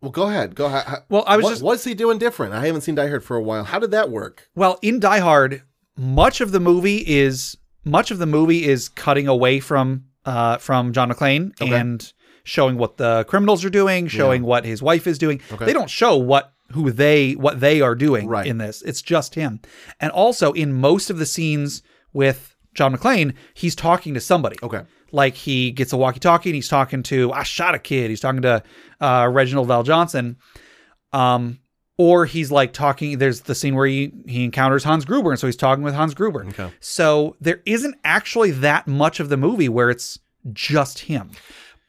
Well, 0.00 0.10
go 0.10 0.28
ahead. 0.28 0.54
Go 0.54 0.66
ahead. 0.66 1.02
Well, 1.08 1.24
I 1.26 1.36
was 1.36 1.44
what, 1.44 1.50
just- 1.50 1.62
What's 1.62 1.84
he 1.84 1.94
doing 1.94 2.18
different? 2.18 2.52
I 2.54 2.66
haven't 2.66 2.82
seen 2.82 2.94
Die 2.94 3.08
Hard 3.08 3.24
for 3.24 3.36
a 3.36 3.42
while. 3.42 3.64
How 3.64 3.78
did 3.78 3.90
that 3.92 4.10
work? 4.10 4.48
Well, 4.54 4.78
in 4.82 5.00
Die 5.00 5.18
Hard, 5.18 5.62
much 5.96 6.40
of 6.40 6.52
the 6.52 6.60
movie 6.60 6.98
is 7.06 7.56
much 7.84 8.10
of 8.10 8.18
the 8.18 8.26
movie 8.26 8.64
is 8.64 8.88
cutting 8.88 9.28
away 9.28 9.60
from 9.60 10.04
uh 10.24 10.56
from 10.58 10.92
John 10.92 11.10
McClane 11.10 11.52
Okay. 11.60 11.72
and 11.74 12.12
showing 12.44 12.76
what 12.76 12.96
the 12.98 13.24
criminals 13.28 13.64
are 13.64 13.70
doing, 13.70 14.06
showing 14.08 14.42
what 14.42 14.64
his 14.64 14.82
wife 14.82 15.06
is 15.06 15.18
doing. 15.18 15.40
Okay. 15.52 15.64
They 15.66 15.72
don't 15.72 15.88
show 15.90 16.16
what 16.16 16.52
who 16.72 16.90
they 16.90 17.32
what 17.32 17.60
they 17.60 17.80
are 17.80 17.94
doing 17.94 18.26
Right. 18.26 18.46
in 18.46 18.58
this. 18.58 18.82
It's 18.82 19.00
just 19.02 19.34
him. 19.34 19.60
And 20.00 20.10
also 20.12 20.52
in 20.52 20.72
most 20.74 21.08
of 21.10 21.18
the 21.18 21.26
scenes 21.26 21.82
with 22.12 22.53
John 22.74 22.94
McClane, 22.94 23.34
he's 23.54 23.74
talking 23.74 24.14
to 24.14 24.20
somebody. 24.20 24.56
Okay. 24.62 24.82
Like 25.12 25.34
he 25.34 25.70
gets 25.70 25.92
a 25.92 25.96
walkie-talkie 25.96 26.48
and 26.50 26.54
he's 26.54 26.68
talking 26.68 27.02
to 27.04 27.32
I 27.32 27.44
shot 27.44 27.74
a 27.74 27.78
kid. 27.78 28.10
He's 28.10 28.20
talking 28.20 28.42
to 28.42 28.62
uh, 29.00 29.28
Reginald 29.32 29.68
VelJohnson. 29.68 30.36
Um, 31.12 31.60
or 31.96 32.26
he's 32.26 32.50
like 32.50 32.72
talking. 32.72 33.18
There's 33.18 33.42
the 33.42 33.54
scene 33.54 33.76
where 33.76 33.86
he 33.86 34.12
he 34.26 34.42
encounters 34.44 34.82
Hans 34.82 35.04
Gruber, 35.04 35.30
and 35.30 35.38
so 35.38 35.46
he's 35.46 35.54
talking 35.54 35.84
with 35.84 35.94
Hans 35.94 36.12
Gruber. 36.12 36.44
Okay. 36.48 36.68
So 36.80 37.36
there 37.40 37.60
isn't 37.66 37.94
actually 38.04 38.50
that 38.50 38.88
much 38.88 39.20
of 39.20 39.28
the 39.28 39.36
movie 39.36 39.68
where 39.68 39.90
it's 39.90 40.18
just 40.52 40.98
him. 41.00 41.30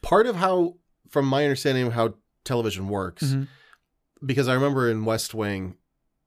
Part 0.04 0.28
of 0.28 0.36
how, 0.36 0.76
from 1.10 1.26
my 1.26 1.44
understanding 1.44 1.88
of 1.88 1.94
how 1.94 2.14
television 2.44 2.88
works, 2.88 3.24
Mhm. 3.24 3.48
because 4.24 4.48
I 4.48 4.54
remember 4.54 4.92
in 4.92 5.06
West 5.06 5.34
Wing, 5.34 5.76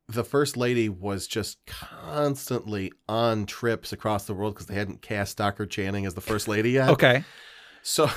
the 0.08 0.24
first 0.24 0.56
lady 0.56 0.88
was 0.88 1.26
just 1.26 1.58
constantly 1.66 2.92
on 3.08 3.44
trips 3.46 3.92
across 3.92 4.24
the 4.24 4.34
world 4.34 4.54
because 4.54 4.66
they 4.66 4.74
hadn't 4.74 5.02
cast 5.02 5.32
Stockard 5.32 5.70
Channing 5.70 6.06
as 6.06 6.14
the 6.14 6.20
first 6.20 6.48
lady 6.48 6.70
yet. 6.70 6.90
Okay. 6.90 7.24
So, 7.82 8.10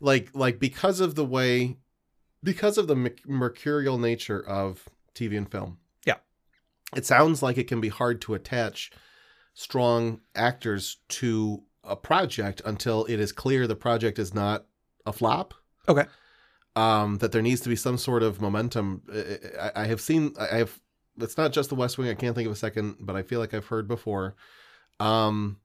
like, 0.00 0.30
like 0.34 0.58
because 0.58 1.00
of 1.00 1.14
the 1.14 1.24
way, 1.24 1.78
because 2.42 2.78
of 2.78 2.86
the 2.88 2.96
merc- 2.96 3.26
mercurial 3.28 3.98
nature 3.98 4.40
of 4.40 4.88
TV 5.14 5.36
and 5.36 5.50
film. 5.50 5.78
Yeah. 6.04 6.16
It 6.94 7.06
sounds 7.06 7.42
like 7.42 7.58
it 7.58 7.68
can 7.68 7.80
be 7.80 7.88
hard 7.88 8.20
to 8.22 8.34
attach 8.34 8.90
strong 9.54 10.20
actors 10.34 10.98
to 11.08 11.62
a 11.82 11.96
project 11.96 12.60
until 12.64 13.04
it 13.06 13.18
is 13.18 13.32
clear 13.32 13.66
the 13.66 13.76
project 13.76 14.18
is 14.18 14.34
not 14.34 14.66
a 15.06 15.12
flop. 15.12 15.54
Okay. 15.88 16.04
Um, 16.74 17.18
that 17.18 17.32
there 17.32 17.42
needs 17.42 17.62
to 17.62 17.68
be 17.68 17.76
some 17.76 17.96
sort 17.96 18.22
of 18.22 18.40
momentum. 18.40 19.02
I, 19.58 19.82
I 19.82 19.86
have 19.86 20.00
seen. 20.00 20.34
I 20.38 20.58
have. 20.58 20.78
It's 21.18 21.36
not 21.36 21.52
just 21.52 21.68
the 21.70 21.74
West 21.74 21.98
Wing. 21.98 22.08
I 22.08 22.14
can't 22.14 22.34
think 22.34 22.46
of 22.46 22.52
a 22.52 22.56
second, 22.56 22.96
but 23.00 23.16
I 23.16 23.22
feel 23.22 23.40
like 23.40 23.54
I've 23.54 23.66
heard 23.66 23.88
before. 23.88 24.34
Um, 25.00 25.58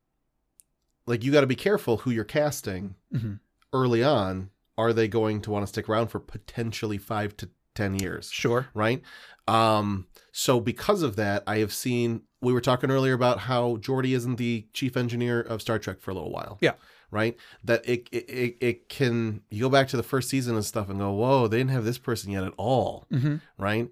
like 1.05 1.23
you 1.23 1.31
got 1.31 1.41
to 1.41 1.47
be 1.47 1.55
careful 1.55 1.97
who 1.97 2.11
you're 2.11 2.23
casting 2.23 2.95
Mhm. 3.13 3.39
early 3.73 4.03
on. 4.03 4.49
Are 4.77 4.93
they 4.93 5.07
going 5.07 5.41
to 5.41 5.51
want 5.51 5.63
to 5.63 5.67
stick 5.67 5.89
around 5.89 6.07
for 6.07 6.19
potentially 6.19 6.97
five 6.97 7.35
to 7.37 7.49
ten 7.75 7.99
years? 7.99 8.29
Sure. 8.31 8.67
right? 8.73 9.01
Um, 9.47 10.07
so 10.31 10.59
because 10.59 11.01
of 11.01 11.15
that, 11.17 11.43
I 11.47 11.57
have 11.59 11.73
seen. 11.73 12.21
We 12.41 12.53
were 12.53 12.61
talking 12.61 12.89
earlier 12.89 13.13
about 13.13 13.39
how 13.39 13.77
Geordi 13.77 14.15
isn't 14.15 14.37
the 14.37 14.65
chief 14.73 14.97
engineer 14.97 15.41
of 15.41 15.61
Star 15.61 15.77
Trek 15.77 15.99
for 15.99 16.09
a 16.11 16.13
little 16.13 16.31
while. 16.31 16.57
Yeah. 16.61 16.73
Right. 17.11 17.35
That 17.63 17.87
it 17.87 18.07
it 18.11 18.29
it, 18.29 18.57
it 18.61 18.89
can. 18.89 19.41
You 19.49 19.63
go 19.63 19.69
back 19.69 19.89
to 19.89 19.97
the 19.97 20.03
first 20.03 20.29
season 20.29 20.55
and 20.55 20.63
stuff 20.65 20.89
and 20.89 20.97
go, 20.99 21.11
whoa, 21.11 21.47
they 21.47 21.57
didn't 21.57 21.71
have 21.71 21.83
this 21.83 21.97
person 21.97 22.31
yet 22.31 22.43
at 22.45 22.53
all. 22.57 23.05
hmm 23.11 23.35
Right. 23.57 23.89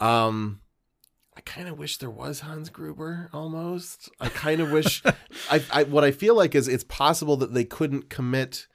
Um. 0.00 0.60
I 1.36 1.40
kind 1.42 1.68
of 1.68 1.78
wish 1.78 1.98
there 1.98 2.10
was 2.10 2.40
Hans 2.40 2.70
Gruber 2.70 3.28
almost. 3.32 4.08
I 4.20 4.28
kind 4.30 4.60
of 4.60 4.70
wish 4.72 5.02
I, 5.50 5.62
I 5.70 5.82
what 5.84 6.02
I 6.04 6.10
feel 6.10 6.34
like 6.34 6.54
is 6.54 6.66
it's 6.68 6.84
possible 6.84 7.36
that 7.38 7.52
they 7.54 7.64
couldn't 7.64 8.08
commit 8.08 8.66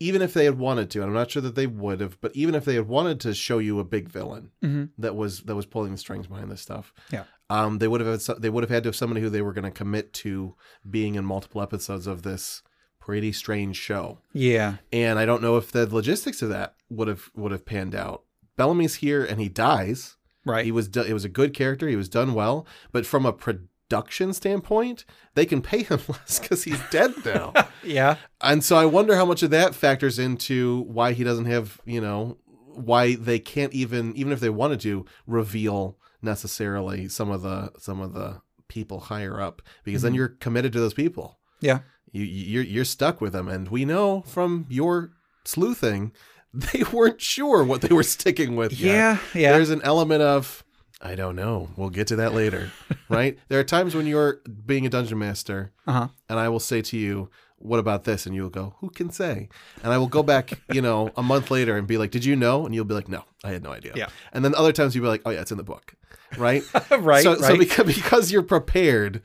even 0.00 0.20
if 0.22 0.34
they 0.34 0.44
had 0.44 0.58
wanted 0.58 0.90
to. 0.90 0.98
And 1.00 1.08
I'm 1.08 1.14
not 1.14 1.30
sure 1.30 1.40
that 1.42 1.54
they 1.54 1.66
would 1.68 2.00
have, 2.00 2.20
but 2.20 2.34
even 2.34 2.54
if 2.54 2.64
they 2.64 2.74
had 2.74 2.88
wanted 2.88 3.20
to 3.20 3.32
show 3.34 3.58
you 3.58 3.78
a 3.78 3.84
big 3.84 4.08
villain 4.08 4.50
hmm 4.60 4.84
that 4.98 5.14
was 5.16 5.40
that 5.42 5.54
was 5.56 5.66
pulling 5.66 5.92
the 5.92 5.98
strings 5.98 6.26
behind 6.26 6.50
this 6.50 6.60
stuff. 6.60 6.92
Yeah. 7.10 7.24
Um, 7.50 7.78
they 7.78 7.88
would 7.88 8.00
have 8.00 8.08
had, 8.10 8.22
so- 8.22 8.34
they 8.34 8.50
would 8.50 8.64
have 8.64 8.70
had 8.70 8.82
to 8.84 8.88
have 8.88 8.96
somebody 8.96 9.20
who 9.20 9.28
they 9.30 9.42
were 9.42 9.52
going 9.52 9.64
to 9.64 9.70
commit 9.70 10.12
to 10.14 10.54
being 10.88 11.14
in 11.14 11.24
multiple 11.24 11.60
episodes 11.62 12.06
of 12.06 12.22
this 12.22 12.62
pretty 12.98 13.32
strange 13.32 13.76
show. 13.76 14.18
Yeah. 14.32 14.76
And 14.92 15.18
I 15.18 15.26
don't 15.26 15.42
know 15.42 15.56
if 15.58 15.70
the 15.70 15.86
logistics 15.86 16.40
of 16.42 16.48
that 16.48 16.74
would 16.90 17.06
have 17.08 17.30
would 17.34 17.52
have 17.52 17.64
panned 17.66 17.94
out. 17.94 18.22
Bellamy's 18.56 18.96
here 18.96 19.24
and 19.24 19.40
he 19.40 19.48
dies. 19.48 20.16
Right. 20.44 20.64
He 20.64 20.72
was 20.72 20.88
do- 20.88 21.02
it 21.02 21.12
was 21.12 21.24
a 21.24 21.28
good 21.28 21.54
character. 21.54 21.88
He 21.88 21.96
was 21.96 22.08
done 22.08 22.34
well, 22.34 22.66
but 22.92 23.06
from 23.06 23.24
a 23.26 23.32
production 23.32 24.32
standpoint, 24.32 25.04
they 25.34 25.46
can 25.46 25.62
pay 25.62 25.82
him 25.82 26.00
less 26.08 26.38
because 26.38 26.64
he's 26.64 26.80
dead 26.90 27.12
now. 27.24 27.52
yeah. 27.82 28.16
And 28.40 28.62
so 28.62 28.76
I 28.76 28.86
wonder 28.86 29.16
how 29.16 29.24
much 29.24 29.42
of 29.42 29.50
that 29.50 29.74
factors 29.74 30.18
into 30.18 30.82
why 30.82 31.12
he 31.12 31.24
doesn't 31.24 31.46
have, 31.46 31.80
you 31.84 32.00
know, 32.00 32.38
why 32.66 33.14
they 33.14 33.38
can't 33.38 33.72
even 33.72 34.14
even 34.16 34.32
if 34.32 34.40
they 34.40 34.50
wanted 34.50 34.80
to 34.80 35.06
reveal 35.26 35.96
necessarily 36.22 37.08
some 37.08 37.30
of 37.30 37.42
the 37.42 37.70
some 37.78 38.00
of 38.00 38.14
the 38.14 38.40
people 38.68 38.98
higher 38.98 39.40
up 39.40 39.62
because 39.84 40.02
then 40.02 40.10
mm-hmm. 40.12 40.16
you're 40.16 40.28
committed 40.28 40.72
to 40.72 40.80
those 40.80 40.94
people. 40.94 41.38
Yeah. 41.60 41.80
You 42.12 42.24
you're 42.24 42.64
you're 42.64 42.84
stuck 42.84 43.20
with 43.20 43.32
them 43.32 43.48
and 43.48 43.68
we 43.68 43.84
know 43.84 44.22
from 44.22 44.66
your 44.68 45.12
sleuthing 45.44 46.12
they 46.72 46.82
weren't 46.92 47.20
sure 47.20 47.64
what 47.64 47.80
they 47.80 47.92
were 47.94 48.02
sticking 48.02 48.56
with 48.56 48.72
yet. 48.72 48.94
Yeah. 48.94 49.18
Yeah. 49.40 49.52
There's 49.52 49.70
an 49.70 49.82
element 49.82 50.22
of 50.22 50.62
I 51.00 51.14
don't 51.16 51.36
know. 51.36 51.68
We'll 51.76 51.90
get 51.90 52.06
to 52.08 52.16
that 52.16 52.32
later, 52.32 52.70
right? 53.10 53.38
There 53.48 53.60
are 53.60 53.64
times 53.64 53.94
when 53.94 54.06
you're 54.06 54.40
being 54.64 54.86
a 54.86 54.88
dungeon 54.88 55.18
master, 55.18 55.72
Uh-huh. 55.86 56.08
and 56.30 56.38
I 56.38 56.48
will 56.48 56.60
say 56.60 56.80
to 56.82 56.96
you, 56.96 57.28
"What 57.58 57.78
about 57.78 58.04
this?" 58.04 58.24
And 58.24 58.34
you'll 58.34 58.48
go, 58.48 58.74
"Who 58.78 58.88
can 58.88 59.10
say?" 59.10 59.48
And 59.82 59.92
I 59.92 59.98
will 59.98 60.06
go 60.06 60.22
back, 60.22 60.52
you 60.72 60.80
know, 60.80 61.10
a 61.16 61.22
month 61.22 61.50
later 61.50 61.76
and 61.76 61.86
be 61.86 61.98
like, 61.98 62.10
"Did 62.10 62.24
you 62.24 62.36
know?" 62.36 62.64
And 62.64 62.74
you'll 62.74 62.86
be 62.86 62.94
like, 62.94 63.08
"No, 63.08 63.24
I 63.42 63.50
had 63.50 63.62
no 63.62 63.70
idea." 63.72 63.92
Yeah. 63.96 64.08
And 64.32 64.44
then 64.44 64.54
other 64.54 64.72
times 64.72 64.94
you'll 64.94 65.02
be 65.04 65.08
like, 65.08 65.22
"Oh 65.26 65.30
yeah, 65.30 65.40
it's 65.42 65.50
in 65.50 65.58
the 65.58 65.64
book," 65.64 65.94
right? 66.38 66.62
right, 66.90 67.22
So, 67.22 67.34
so 67.36 67.58
because 67.58 67.86
because 67.94 68.32
you're 68.32 68.42
prepared, 68.42 69.20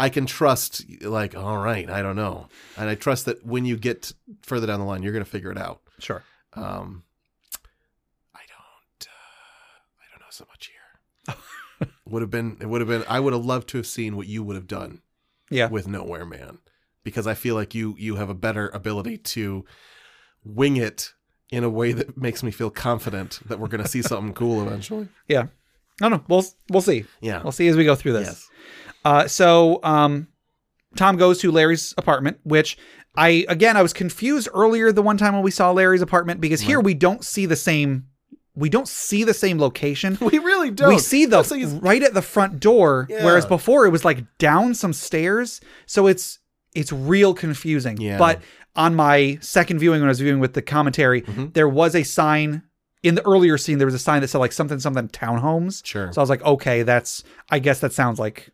I 0.00 0.08
can 0.08 0.26
trust. 0.26 0.84
Like, 1.02 1.36
all 1.36 1.58
right, 1.58 1.88
I 1.88 2.02
don't 2.02 2.16
know, 2.16 2.48
and 2.76 2.88
I 2.88 2.96
trust 2.96 3.26
that 3.26 3.44
when 3.46 3.64
you 3.66 3.76
get 3.76 4.12
further 4.42 4.66
down 4.66 4.80
the 4.80 4.86
line, 4.86 5.02
you're 5.04 5.12
going 5.12 5.24
to 5.24 5.30
figure 5.30 5.52
it 5.52 5.58
out. 5.58 5.80
sure. 6.00 6.24
Um, 6.54 7.04
I 8.34 8.40
don't. 8.48 9.06
Uh, 9.06 10.00
I 10.00 10.10
don't 10.10 10.20
know 10.20 10.26
so 10.30 10.44
much 10.50 10.68
here. 10.68 11.88
would 12.06 12.22
have 12.22 12.30
been. 12.30 12.56
It 12.60 12.66
would 12.66 12.80
have 12.80 12.88
been. 12.88 13.04
I 13.08 13.20
would 13.20 13.32
have 13.32 13.44
loved 13.44 13.68
to 13.70 13.78
have 13.78 13.86
seen 13.86 14.16
what 14.16 14.26
you 14.26 14.42
would 14.42 14.56
have 14.56 14.66
done 14.66 15.02
Yeah. 15.50 15.68
with 15.68 15.86
Nowhere 15.88 16.24
Man, 16.26 16.58
because 17.04 17.26
I 17.26 17.34
feel 17.34 17.54
like 17.54 17.74
you 17.74 17.94
you 17.98 18.16
have 18.16 18.28
a 18.30 18.34
better 18.34 18.68
ability 18.70 19.18
to 19.18 19.64
wing 20.44 20.76
it 20.76 21.12
in 21.50 21.64
a 21.64 21.70
way 21.70 21.92
that 21.92 22.16
makes 22.16 22.42
me 22.42 22.50
feel 22.50 22.70
confident 22.70 23.40
that 23.46 23.58
we're 23.58 23.68
going 23.68 23.82
to 23.82 23.88
see 23.88 24.02
something 24.02 24.32
cool 24.34 24.62
eventually. 24.66 25.08
Yeah. 25.28 25.46
No, 26.00 26.08
no. 26.08 26.24
We'll 26.28 26.44
we'll 26.70 26.82
see. 26.82 27.04
Yeah. 27.20 27.42
We'll 27.42 27.52
see 27.52 27.68
as 27.68 27.76
we 27.76 27.84
go 27.84 27.94
through 27.94 28.14
this. 28.14 28.26
Yes. 28.28 28.48
Uh, 29.04 29.26
so 29.28 29.80
um, 29.82 30.28
Tom 30.96 31.16
goes 31.16 31.38
to 31.40 31.50
Larry's 31.50 31.94
apartment, 31.96 32.38
which 32.42 32.76
I 33.16 33.44
again 33.48 33.76
I 33.76 33.82
was 33.82 33.92
confused 33.92 34.48
earlier 34.54 34.92
the 34.92 35.02
one 35.02 35.16
time 35.16 35.34
when 35.34 35.42
we 35.42 35.50
saw 35.50 35.70
Larry's 35.72 36.02
apartment 36.02 36.40
because 36.40 36.60
here 36.60 36.80
we 36.80 36.94
don't 36.94 37.24
see 37.24 37.46
the 37.46 37.56
same 37.56 38.06
we 38.54 38.68
don't 38.68 38.88
see 38.88 39.24
the 39.24 39.32
same 39.34 39.58
location. 39.58 40.18
We 40.20 40.38
really 40.38 40.70
don't. 40.70 40.88
We 40.90 40.98
see 40.98 41.24
the 41.24 41.38
like 41.42 41.82
right 41.82 42.02
at 42.02 42.14
the 42.14 42.22
front 42.22 42.60
door, 42.60 43.06
Yeah. 43.08 43.24
whereas 43.24 43.46
before 43.46 43.86
it 43.86 43.90
was 43.90 44.04
like 44.04 44.24
down 44.38 44.74
some 44.74 44.92
stairs. 44.92 45.60
So 45.86 46.06
it's 46.06 46.38
it's 46.74 46.92
real 46.92 47.32
confusing. 47.34 47.96
Yeah. 48.00 48.18
But 48.18 48.40
on 48.76 48.94
my 48.94 49.38
second 49.40 49.78
viewing, 49.80 50.00
when 50.00 50.08
I 50.08 50.10
was 50.10 50.20
viewing 50.20 50.40
with 50.40 50.54
the 50.54 50.62
commentary, 50.62 51.22
Mm-hmm. 51.22 51.46
there 51.52 51.68
was 51.68 51.94
a 51.94 52.02
sign 52.02 52.62
in 53.02 53.14
the 53.14 53.24
earlier 53.26 53.56
scene. 53.56 53.78
There 53.78 53.86
was 53.86 53.94
a 53.94 53.98
sign 54.00 54.20
that 54.20 54.28
said 54.28 54.38
like 54.38 54.52
something 54.52 54.78
something 54.78 55.08
townhomes. 55.08 55.84
Sure. 55.86 56.12
So 56.12 56.20
I 56.20 56.22
was 56.22 56.30
like, 56.30 56.42
okay, 56.42 56.82
that's 56.82 57.24
I 57.50 57.58
guess 57.60 57.80
that 57.80 57.92
sounds 57.92 58.18
like 58.18 58.50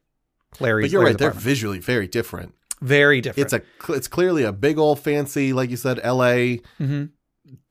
Larry's. 0.60 0.86
But 0.86 0.92
you're 0.92 1.00
Larry's 1.02 1.14
right; 1.14 1.18
they're 1.18 1.30
visually 1.30 1.78
very 1.78 2.06
different. 2.06 2.54
Very 2.80 3.20
different. 3.20 3.52
It's 3.52 3.88
a 3.88 3.92
it's 3.94 4.08
clearly 4.08 4.42
a 4.44 4.52
big 4.52 4.78
old 4.78 5.00
fancy, 5.00 5.52
like 5.52 5.70
you 5.70 5.76
said, 5.76 6.00
L.A. 6.02 6.60
Mhm. 6.80 7.10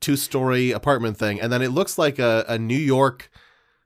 two 0.00 0.16
story 0.16 0.72
apartment 0.72 1.16
thing, 1.18 1.40
and 1.40 1.52
then 1.52 1.60
it 1.62 1.68
looks 1.70 1.98
like 1.98 2.18
a, 2.18 2.44
a 2.48 2.58
New 2.58 2.76
York 2.78 3.30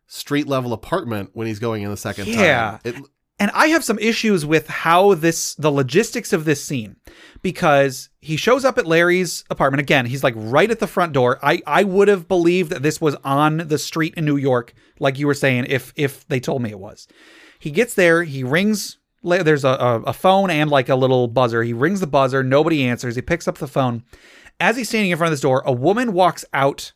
street 0.07 0.47
level 0.47 0.73
apartment 0.73 1.31
when 1.35 1.47
he's 1.47 1.59
going 1.59 1.83
in 1.83 1.91
the 1.91 1.97
second 1.97 2.27
Yeah. 2.29 2.71
time. 2.71 2.81
It, 2.85 2.95
And 3.41 3.51
I 3.55 3.69
have 3.69 3.83
some 3.83 3.99
issues 3.99 4.45
with 4.45 4.69
how 4.69 5.15
this, 5.15 5.55
the 5.55 5.71
logistics 5.73 6.33
of 6.35 6.45
this 6.45 6.63
scene, 6.63 6.97
because 7.43 8.11
he 8.21 8.37
shows 8.37 8.65
up 8.67 8.77
at 8.77 8.87
Larry's 8.87 9.45
apartment 9.51 9.81
again. 9.81 10.05
He's 10.07 10.23
like 10.23 10.35
right 10.37 10.71
at 10.71 10.79
the 10.79 10.87
front 10.87 11.13
door. 11.15 11.39
I, 11.43 11.63
I 11.67 11.85
would 11.85 12.09
have 12.09 12.29
believed 12.29 12.71
that 12.71 12.83
this 12.83 13.01
was 13.01 13.17
on 13.25 13.57
the 13.69 13.79
street 13.79 14.15
in 14.17 14.25
New 14.27 14.37
York, 14.37 14.75
like 14.99 15.19
you 15.19 15.27
were 15.27 15.35
saying, 15.35 15.67
if 15.69 15.93
if 15.97 16.27
they 16.29 16.39
told 16.39 16.61
me 16.63 16.71
it 16.71 16.79
was. 16.79 17.09
He 17.59 17.71
gets 17.71 17.95
there. 17.95 18.25
He 18.25 18.45
rings. 18.45 18.99
There's 19.23 19.65
a, 19.65 19.69
a, 19.69 20.01
a 20.03 20.13
phone 20.13 20.51
and 20.51 20.71
like 20.71 20.89
a 20.89 20.97
little 20.97 21.29
buzzer. 21.29 21.63
He 21.63 21.73
rings 21.73 22.01
the 22.01 22.07
buzzer. 22.07 22.43
Nobody 22.43 22.85
answers. 22.85 23.17
He 23.17 23.23
picks 23.23 23.47
up 23.47 23.59
the 23.59 23.69
phone. 23.69 24.05
As 24.59 24.77
he's 24.77 24.89
standing 24.89 25.11
in 25.11 25.17
front 25.17 25.29
of 25.29 25.33
this 25.33 25.41
door, 25.41 25.63
a 25.67 25.73
woman 25.73 26.13
walks 26.13 26.45
out, 26.53 26.93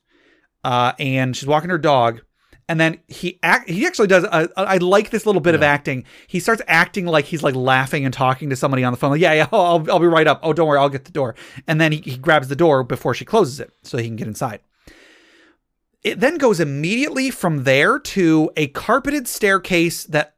uh, 0.62 0.92
and 0.98 1.36
she's 1.36 1.46
walking 1.46 1.70
her 1.70 1.78
dog. 1.78 2.22
And 2.66 2.80
then 2.80 3.00
he 3.08 3.38
act. 3.42 3.68
He 3.68 3.86
actually 3.86 4.08
does. 4.08 4.24
I 4.24 4.78
like 4.78 5.10
this 5.10 5.26
little 5.26 5.42
bit 5.42 5.54
of 5.54 5.62
acting. 5.62 6.04
He 6.26 6.40
starts 6.40 6.62
acting 6.66 7.04
like 7.04 7.26
he's 7.26 7.42
like 7.42 7.54
laughing 7.54 8.06
and 8.06 8.14
talking 8.14 8.48
to 8.48 8.56
somebody 8.56 8.82
on 8.84 8.92
the 8.92 8.96
phone. 8.96 9.10
Like, 9.10 9.20
yeah, 9.20 9.34
yeah, 9.34 9.48
I'll, 9.52 9.84
I'll 9.90 9.98
be 9.98 10.06
right 10.06 10.26
up. 10.26 10.40
Oh, 10.42 10.54
don't 10.54 10.66
worry, 10.66 10.78
I'll 10.78 10.88
get 10.88 11.04
the 11.04 11.12
door. 11.12 11.34
And 11.68 11.78
then 11.78 11.92
he, 11.92 11.98
he 11.98 12.16
grabs 12.16 12.48
the 12.48 12.56
door 12.56 12.82
before 12.82 13.12
she 13.12 13.26
closes 13.26 13.60
it, 13.60 13.70
so 13.82 13.98
he 13.98 14.06
can 14.06 14.16
get 14.16 14.28
inside. 14.28 14.60
It 16.02 16.20
then 16.20 16.38
goes 16.38 16.58
immediately 16.58 17.30
from 17.30 17.64
there 17.64 17.98
to 17.98 18.50
a 18.56 18.68
carpeted 18.68 19.28
staircase 19.28 20.04
that 20.04 20.33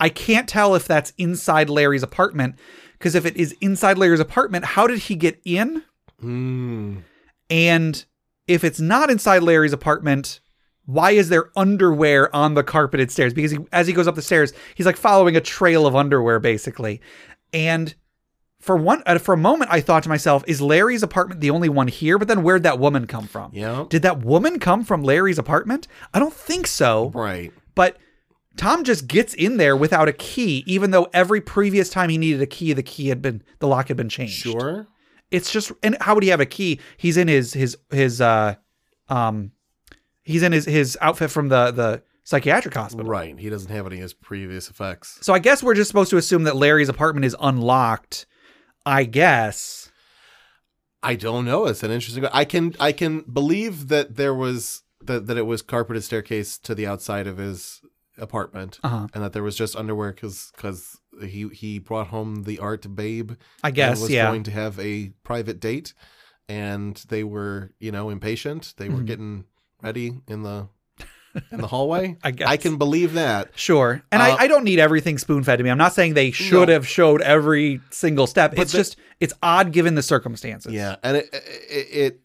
I 0.00 0.08
can't 0.08 0.48
tell 0.48 0.74
if 0.74 0.86
that's 0.86 1.12
inside 1.18 1.68
Larry's 1.70 2.02
apartment. 2.02 2.56
Because 2.92 3.14
if 3.14 3.24
it 3.26 3.36
is 3.36 3.54
inside 3.60 3.96
Larry's 3.98 4.18
apartment, 4.20 4.64
how 4.64 4.86
did 4.86 4.98
he 5.00 5.14
get 5.14 5.40
in? 5.44 5.82
mm, 6.22 7.02
And 7.50 8.04
if 8.46 8.64
it's 8.64 8.80
not 8.80 9.10
inside 9.10 9.42
Larry's 9.42 9.72
apartment, 9.72 10.40
why 10.86 11.12
is 11.12 11.28
there 11.28 11.50
underwear 11.56 12.34
on 12.34 12.54
the 12.54 12.64
carpeted 12.64 13.10
stairs? 13.10 13.32
Because 13.34 13.52
he, 13.52 13.58
as 13.72 13.86
he 13.86 13.92
goes 13.92 14.08
up 14.08 14.14
the 14.14 14.22
stairs, 14.22 14.52
he's 14.74 14.86
like 14.86 14.96
following 14.96 15.36
a 15.36 15.40
trail 15.40 15.86
of 15.86 15.94
underwear, 15.94 16.40
basically. 16.40 17.00
And 17.52 17.94
for 18.60 18.76
one, 18.76 19.02
uh, 19.06 19.18
for 19.18 19.32
a 19.34 19.38
moment, 19.38 19.70
I 19.70 19.80
thought 19.80 20.02
to 20.04 20.08
myself, 20.08 20.42
"Is 20.48 20.60
Larry's 20.60 21.02
apartment 21.04 21.40
the 21.40 21.50
only 21.50 21.68
one 21.68 21.86
here?" 21.88 22.18
But 22.18 22.26
then, 22.26 22.42
where'd 22.42 22.64
that 22.64 22.78
woman 22.80 23.06
come 23.06 23.26
from? 23.28 23.52
Yeah. 23.54 23.84
Did 23.88 24.02
that 24.02 24.24
woman 24.24 24.58
come 24.58 24.82
from 24.84 25.02
Larry's 25.04 25.38
apartment? 25.38 25.86
I 26.12 26.18
don't 26.18 26.34
think 26.34 26.66
so. 26.66 27.10
right. 27.14 27.52
But 27.76 27.96
Tom 28.58 28.84
just 28.84 29.06
gets 29.08 29.32
in 29.34 29.56
there 29.56 29.74
without 29.76 30.08
a 30.08 30.12
key, 30.12 30.62
even 30.66 30.90
though 30.90 31.06
every 31.14 31.40
previous 31.40 31.88
time 31.88 32.10
he 32.10 32.18
needed 32.18 32.42
a 32.42 32.46
key, 32.46 32.74
the 32.74 32.82
key 32.82 33.08
had 33.08 33.22
been 33.22 33.42
the 33.60 33.66
lock 33.68 33.88
had 33.88 33.96
been 33.96 34.08
changed 34.10 34.34
Sure. 34.42 34.86
it's 35.30 35.50
just 35.50 35.72
and 35.82 35.96
how 36.02 36.14
would 36.14 36.22
he 36.24 36.28
have 36.30 36.40
a 36.40 36.46
key 36.46 36.80
he's 36.98 37.16
in 37.16 37.28
his 37.28 37.52
his 37.54 37.76
his 37.90 38.20
uh 38.20 38.54
um 39.08 39.52
he's 40.24 40.42
in 40.42 40.52
his 40.52 40.64
his 40.66 40.98
outfit 41.00 41.30
from 41.30 41.48
the 41.48 41.70
the 41.70 42.02
psychiatric 42.24 42.74
hospital 42.74 43.06
Right. 43.10 43.38
He 43.38 43.48
doesn't 43.48 43.70
have 43.70 43.86
any 43.86 43.96
of 43.96 44.02
his 44.02 44.12
previous 44.14 44.68
effects. 44.68 45.18
so 45.22 45.32
i 45.32 45.38
guess 45.38 45.62
we're 45.62 45.74
just 45.74 45.88
supposed 45.88 46.10
to 46.10 46.16
assume 46.18 46.42
that 46.44 46.56
larry's 46.56 46.88
apartment 46.90 47.24
is 47.24 47.34
unlocked 47.40 48.26
i 48.84 49.04
guess 49.04 49.90
I 51.00 51.14
don't 51.14 51.44
know. 51.44 51.66
It's 51.66 51.84
an 51.84 51.92
interesting. 51.92 52.26
I 52.32 52.44
can 52.44 52.74
I 52.80 52.90
can 52.90 53.20
believe 53.20 53.86
that 53.86 54.16
there 54.16 54.34
was 54.34 54.82
that 55.04 55.28
that 55.28 55.36
it 55.36 55.46
was 55.46 55.62
carpeted 55.62 56.02
staircase 56.02 56.58
to 56.58 56.74
the 56.74 56.88
outside 56.88 57.28
of 57.28 57.36
his 57.38 57.80
apartment, 58.18 58.78
Uh-huh. 58.82 59.06
and 59.14 59.22
that 59.24 59.32
there 59.32 59.42
was 59.42 59.56
just 59.56 59.76
underwear 59.76 60.12
because 60.12 60.52
because 60.56 61.00
he 61.22 61.48
he 61.48 61.78
brought 61.78 62.08
home 62.08 62.44
the 62.44 62.58
art 62.58 62.94
babe. 62.94 63.32
I 63.62 63.68
and 63.68 63.74
guess, 63.76 64.00
was 64.00 64.10
yeah. 64.10 64.26
going 64.30 64.42
to 64.44 64.50
have 64.50 64.78
a 64.78 65.10
private 65.24 65.60
date, 65.60 65.94
and 66.48 66.96
they 67.08 67.24
were 67.24 67.72
you 67.78 67.90
know 67.92 68.10
impatient. 68.10 68.74
They 68.76 68.86
Mm-hmm. 68.86 68.96
were 68.96 69.02
getting 69.02 69.44
ready 69.82 70.12
in 70.28 70.42
the 70.42 70.68
in 71.52 71.60
the 71.60 71.66
hallway. 71.68 72.16
I 72.24 72.30
guess. 72.32 72.48
I 72.48 72.56
can 72.56 72.76
believe 72.78 73.12
that. 73.14 73.50
sure 73.54 74.02
and 74.10 74.20
Uh, 74.22 74.24
I, 74.24 74.44
I 74.44 74.46
don't 74.48 74.64
need 74.64 74.78
everything 74.80 75.18
spoon-fed 75.18 75.58
to 75.58 75.62
me 75.64 75.70
i'm 75.70 75.78
not 75.78 75.92
saying 75.92 76.14
they 76.14 76.30
should 76.32 76.68
No. 76.68 76.74
have 76.74 76.88
showed 76.88 77.20
every 77.22 77.80
single 77.90 78.26
step 78.26 78.58
it's 78.58 78.72
the- 78.72 78.78
just 78.78 78.96
it's 79.20 79.34
odd 79.42 79.70
given 79.72 79.94
the 79.94 80.02
circumstances 80.02 80.72
Yeah, 80.72 80.96
and 81.04 81.18
it 81.18 81.28
it 81.32 81.86
it, 82.04 82.20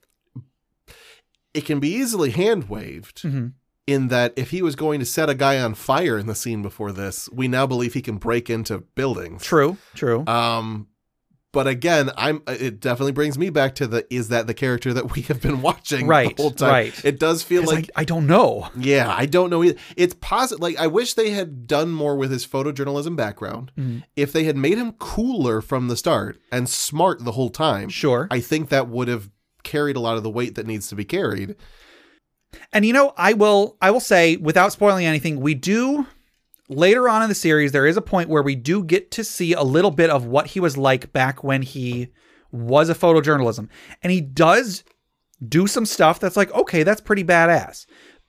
it 1.53 1.65
can 1.65 1.79
be 1.79 1.89
easily 1.89 2.31
hand 2.31 2.69
waved. 2.69 3.21
Mhm. 3.23 3.53
In 3.85 4.07
that, 4.07 4.31
if 4.37 4.51
he 4.51 4.61
was 4.61 4.75
going 4.77 4.99
to 5.01 5.05
set 5.05 5.29
a 5.29 5.35
guy 5.35 5.59
on 5.59 5.73
fire 5.73 6.17
in 6.17 6.27
the 6.27 6.35
scene 6.35 6.61
before 6.61 6.93
this, 6.93 7.27
we 7.33 7.49
now 7.49 7.67
believe 7.67 7.93
he 7.93 8.01
can 8.01 8.17
break 8.17 8.49
into 8.49 8.79
buildings. 8.79 9.43
true 9.43 9.77
true 9.93 10.25
Um, 10.25 10.87
but 11.51 11.67
again, 11.67 12.09
I'm. 12.17 12.41
It 12.47 12.79
definitely 12.79 13.11
brings 13.11 13.37
me 13.37 13.51
back 13.51 13.75
to 13.75 13.85
the 13.85 14.11
is 14.11 14.29
that 14.29 14.47
the 14.47 14.55
character 14.55 14.91
that 14.93 15.13
we 15.13 15.21
have 15.23 15.39
been 15.39 15.61
watching 15.61 16.07
Right, 16.07 16.35
the 16.35 16.41
whole 16.41 16.51
time? 16.51 16.71
right. 16.71 17.05
It 17.05 17.19
does 17.19 17.43
feel 17.43 17.63
like 17.63 17.91
I, 17.95 18.01
I 18.01 18.03
don't 18.05 18.25
know 18.25 18.69
yeah, 18.75 19.13
I 19.15 19.27
don't 19.27 19.49
know 19.51 19.63
either. 19.63 19.77
It's 19.95 20.15
positive. 20.19 20.61
Like 20.63 20.79
I 20.79 20.87
wish 20.87 21.13
they 21.13 21.29
had 21.29 21.67
done 21.67 21.91
more 21.91 22.15
with 22.15 22.31
his 22.31 22.47
photojournalism 22.47 23.15
background. 23.15 23.71
Mm-hmm. 23.77 23.99
If 24.15 24.33
they 24.33 24.45
had 24.45 24.57
made 24.57 24.77
him 24.79 24.93
cooler 24.93 25.61
from 25.61 25.89
the 25.89 25.95
start 25.95 26.39
and 26.51 26.67
smart 26.67 27.23
the 27.23 27.33
whole 27.33 27.51
time, 27.51 27.89
sure 27.89 28.27
I 28.31 28.39
think 28.39 28.69
that 28.69 28.87
would 28.87 29.07
have 29.07 29.29
carried 29.63 29.95
a 29.95 29.99
lot 29.99 30.17
of 30.17 30.23
the 30.23 30.29
weight 30.31 30.55
that 30.55 30.65
needs 30.65 30.87
to 30.87 30.95
be 30.95 31.05
carried. 31.05 31.55
And 32.71 32.85
you 32.85 32.93
know, 32.93 33.13
I 33.17 33.33
will 33.33 33.77
I 33.81 33.91
will 33.91 33.99
say 33.99 34.35
without 34.37 34.71
spoiling 34.71 35.05
anything, 35.05 35.39
we 35.39 35.53
do 35.53 36.07
later 36.69 37.07
on 37.09 37.21
in 37.21 37.29
the 37.29 37.35
series 37.35 37.71
there 37.71 37.85
is 37.85 37.97
a 37.97 38.01
point 38.01 38.29
where 38.29 38.41
we 38.43 38.55
do 38.55 38.83
get 38.83 39.11
to 39.11 39.23
see 39.23 39.53
a 39.53 39.63
little 39.63 39.91
bit 39.91 40.09
of 40.09 40.25
what 40.25 40.47
he 40.47 40.59
was 40.59 40.77
like 40.77 41.11
back 41.13 41.43
when 41.43 41.61
he 41.61 42.07
was 42.51 42.89
a 42.89 42.95
photojournalism. 42.95 43.67
And 44.01 44.11
he 44.11 44.21
does 44.21 44.83
do 45.47 45.67
some 45.67 45.85
stuff 45.85 46.19
that's 46.19 46.37
like, 46.37 46.51
okay, 46.53 46.83
that's 46.83 47.01
pretty 47.01 47.23
badass. 47.23 47.85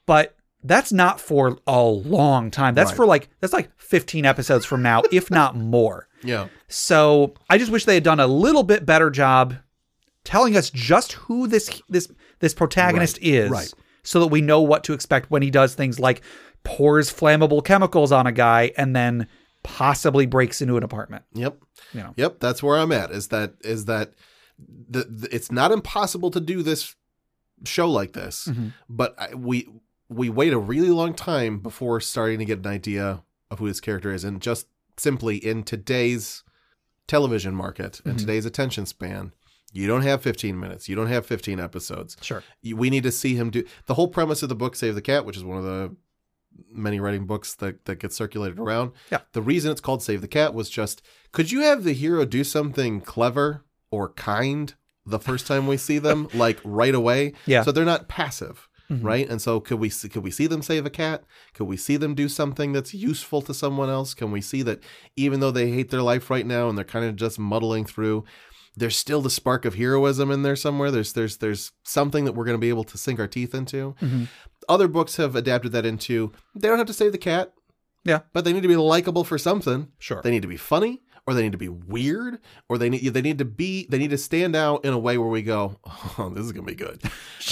But 0.07 0.37
that's 0.63 0.93
not 0.93 1.21
for 1.21 1.59
a 1.67 1.83
long 1.83 2.51
time. 2.51 2.75
That's 2.75 2.91
Right. 2.91 2.97
for 2.97 3.07
like 3.07 3.29
that's 3.41 3.53
like 3.53 3.71
15 3.77 4.25
episodes 4.25 4.65
from 4.65 4.83
now, 4.83 5.03
if 5.13 5.31
not 5.31 5.57
more. 5.57 6.09
Yeah. 6.27 6.49
So 6.69 7.35
I 7.51 7.59
just 7.59 7.71
wish 7.71 7.85
they 7.85 7.97
had 7.97 8.03
done 8.03 8.19
a 8.19 8.27
little 8.27 8.63
bit 8.63 8.87
better 8.87 9.11
job 9.11 9.57
telling 10.25 10.57
us 10.57 10.71
just 10.71 11.13
who 11.13 11.47
this 11.47 11.83
this 11.91 12.09
this 12.41 12.55
protagonist 12.55 13.19
Right, 13.19 13.27
is, 13.27 13.51
right. 13.51 13.75
So 14.05 14.21
that 14.21 14.29
we 14.29 14.41
know 14.41 14.61
what 14.63 14.85
to 14.85 14.93
expect 14.93 15.31
when 15.31 15.43
he 15.43 15.51
does 15.51 15.75
things 15.75 15.99
like 15.99 16.23
pours 16.63 17.13
flammable 17.13 17.65
chemicals 17.65 18.13
on 18.13 18.27
a 18.27 18.33
guy 18.33 18.71
and 18.79 18.95
then 18.95 19.27
possibly 19.65 20.27
breaks 20.27 20.63
into 20.63 20.77
an 20.77 20.83
apartment. 20.85 21.25
Yep. 21.35 21.59
You 21.93 22.01
know. 22.01 22.15
Yep. 22.17 22.39
That's 22.41 22.63
where 22.63 22.79
I'm 22.79 22.93
at. 22.93 23.11
Is 23.11 23.29
that 23.29 23.55
is 23.63 23.87
that 23.87 24.13
the, 24.89 25.05
the 25.05 25.35
it's 25.35 25.51
not 25.51 25.73
impossible 25.73 26.31
to 26.31 26.41
do 26.41 26.63
this 26.63 26.95
show 27.65 27.91
like 27.91 28.13
this, 28.13 28.47
Mm-hmm. 28.49 28.69
but 28.89 29.15
I, 29.19 29.35
we 29.35 29.69
we 30.09 30.29
wait 30.29 30.53
a 30.53 30.59
really 30.59 30.91
long 30.91 31.15
time 31.15 31.59
before 31.59 31.99
starting 32.01 32.39
to 32.39 32.45
get 32.45 32.59
an 32.61 32.67
idea 32.67 33.23
of 33.51 33.59
who 33.59 33.67
this 33.69 33.81
character 33.81 34.13
is, 34.13 34.23
and 34.23 34.41
just 34.41 34.67
simply 34.97 35.37
in 35.39 35.63
today's 35.65 36.43
television 37.07 37.55
market 37.55 38.01
and 38.05 38.15
Mhm. 38.17 38.19
today's 38.21 38.47
attention 38.47 38.87
span, 38.87 39.33
you 39.75 39.87
don't 39.87 40.03
have 40.03 40.23
15 40.23 40.59
minutes. 40.59 40.89
You 40.89 40.97
don't 40.97 41.09
have 41.09 41.27
15 41.27 41.61
episodes. 41.61 42.17
Sure. 42.23 42.43
We 42.65 42.89
need 42.89 43.03
to 43.03 43.13
see 43.13 43.35
him 43.35 43.51
do 43.51 43.65
the 43.87 43.95
whole 43.95 44.09
premise 44.09 44.43
of 44.43 44.49
the 44.49 44.55
book 44.55 44.77
Save 44.77 44.95
the 44.95 45.03
Cat, 45.03 45.27
which 45.27 45.37
is 45.37 45.45
one 45.45 45.59
of 45.59 45.65
the 45.65 45.95
many 46.71 47.01
writing 47.01 47.27
books 47.27 47.55
that, 47.57 47.85
that 47.87 47.97
gets 47.99 48.17
circulated 48.17 48.59
around. 48.59 48.93
Yeah. 49.11 49.19
The 49.33 49.43
reason 49.43 49.73
it's 49.73 49.81
called 49.81 50.03
Save 50.03 50.21
the 50.21 50.29
Cat 50.29 50.55
was 50.55 50.71
just 50.71 51.03
could 51.33 51.51
you 51.51 51.61
have 51.63 51.83
the 51.85 51.93
hero 51.93 52.25
do 52.25 52.45
something 52.45 53.01
clever 53.01 53.65
or 53.91 54.11
kind 54.11 54.75
the 55.05 55.19
first 55.19 55.47
time 55.47 55.67
we 55.67 55.77
see 55.77 55.99
them, 55.99 56.29
like 56.35 56.61
right 56.65 56.95
away? 56.95 57.33
Yeah. 57.45 57.63
So 57.63 57.73
they're 57.73 57.85
not 57.85 58.09
passive. 58.09 58.69
Mhm. 58.91 59.03
Right, 59.03 59.27
and 59.31 59.41
so 59.41 59.61
could 59.61 59.81
we 59.81 59.89
see, 59.89 60.11
could 60.11 60.23
we 60.23 60.31
see 60.31 60.47
them 60.47 60.61
save 60.61 60.85
a 60.85 60.91
cat? 60.91 61.25
Could 61.55 61.65
we 61.65 61.77
see 61.79 61.97
them 61.97 62.15
do 62.15 62.29
something 62.29 62.75
that's 62.75 62.93
useful 62.93 63.41
to 63.41 63.55
someone 63.55 63.89
else? 63.89 64.13
Can 64.13 64.31
we 64.31 64.43
see 64.43 64.61
that 64.61 64.83
even 65.17 65.41
though 65.41 65.51
they 65.51 65.71
hate 65.71 65.89
their 65.89 66.03
life 66.03 66.29
right 66.29 66.45
now 66.45 66.69
and 66.69 66.77
they're 66.77 66.85
kind 66.85 67.07
of 67.07 67.17
just 67.17 67.39
muddling 67.39 67.87
through, 67.87 68.25
there's 68.77 68.97
still 68.97 69.21
the 69.21 69.31
spark 69.31 69.65
of 69.65 69.75
heroism 69.75 70.31
in 70.31 70.43
there 70.43 70.57
somewhere. 70.57 70.91
There's 70.91 71.13
there's 71.13 71.37
there's 71.39 71.73
something 71.85 72.25
that 72.25 72.33
we're 72.33 72.45
going 72.45 72.57
to 72.57 72.61
be 72.61 72.69
able 72.69 72.85
to 72.85 72.99
sink 72.99 73.21
our 73.21 73.29
teeth 73.29 73.55
into. 73.55 73.95
Mhm. 74.01 74.29
Other 74.69 74.89
books 74.89 75.17
have 75.17 75.37
adapted 75.37 75.73
that 75.73 75.85
into 75.87 76.33
they 76.55 76.69
don't 76.69 76.79
have 76.79 76.87
to 76.87 76.93
save 76.93 77.13
the 77.13 77.19
cat. 77.19 77.53
Yeah. 78.05 78.21
But 78.33 78.45
they 78.45 78.53
need 78.53 78.63
to 78.63 78.69
be 78.69 78.77
likable 78.77 79.25
for 79.25 79.39
something. 79.39 79.89
Sure. 79.99 80.21
They 80.23 80.31
need 80.31 80.43
to 80.43 80.49
be 80.49 80.57
funny, 80.59 81.03
or 81.27 81.33
they 81.35 81.43
need 81.43 81.53
to 81.53 81.59
be 81.59 81.69
weird, 81.71 82.39
or 82.69 82.77
they 82.77 82.91
need 82.91 83.03
they 83.15 83.23
need 83.23 83.39
to 83.39 83.45
be 83.45 83.87
they 83.89 83.99
need 83.99 84.11
to 84.11 84.19
stand 84.19 84.55
out 84.55 84.85
in 84.85 84.93
a 84.93 84.99
way 84.99 85.17
where 85.19 85.29
we 85.29 85.43
go, 85.43 85.79
oh, 86.19 86.31
this 86.35 86.45
is 86.45 86.53
gonna 86.53 86.67
be 86.67 86.75
good. 86.75 87.01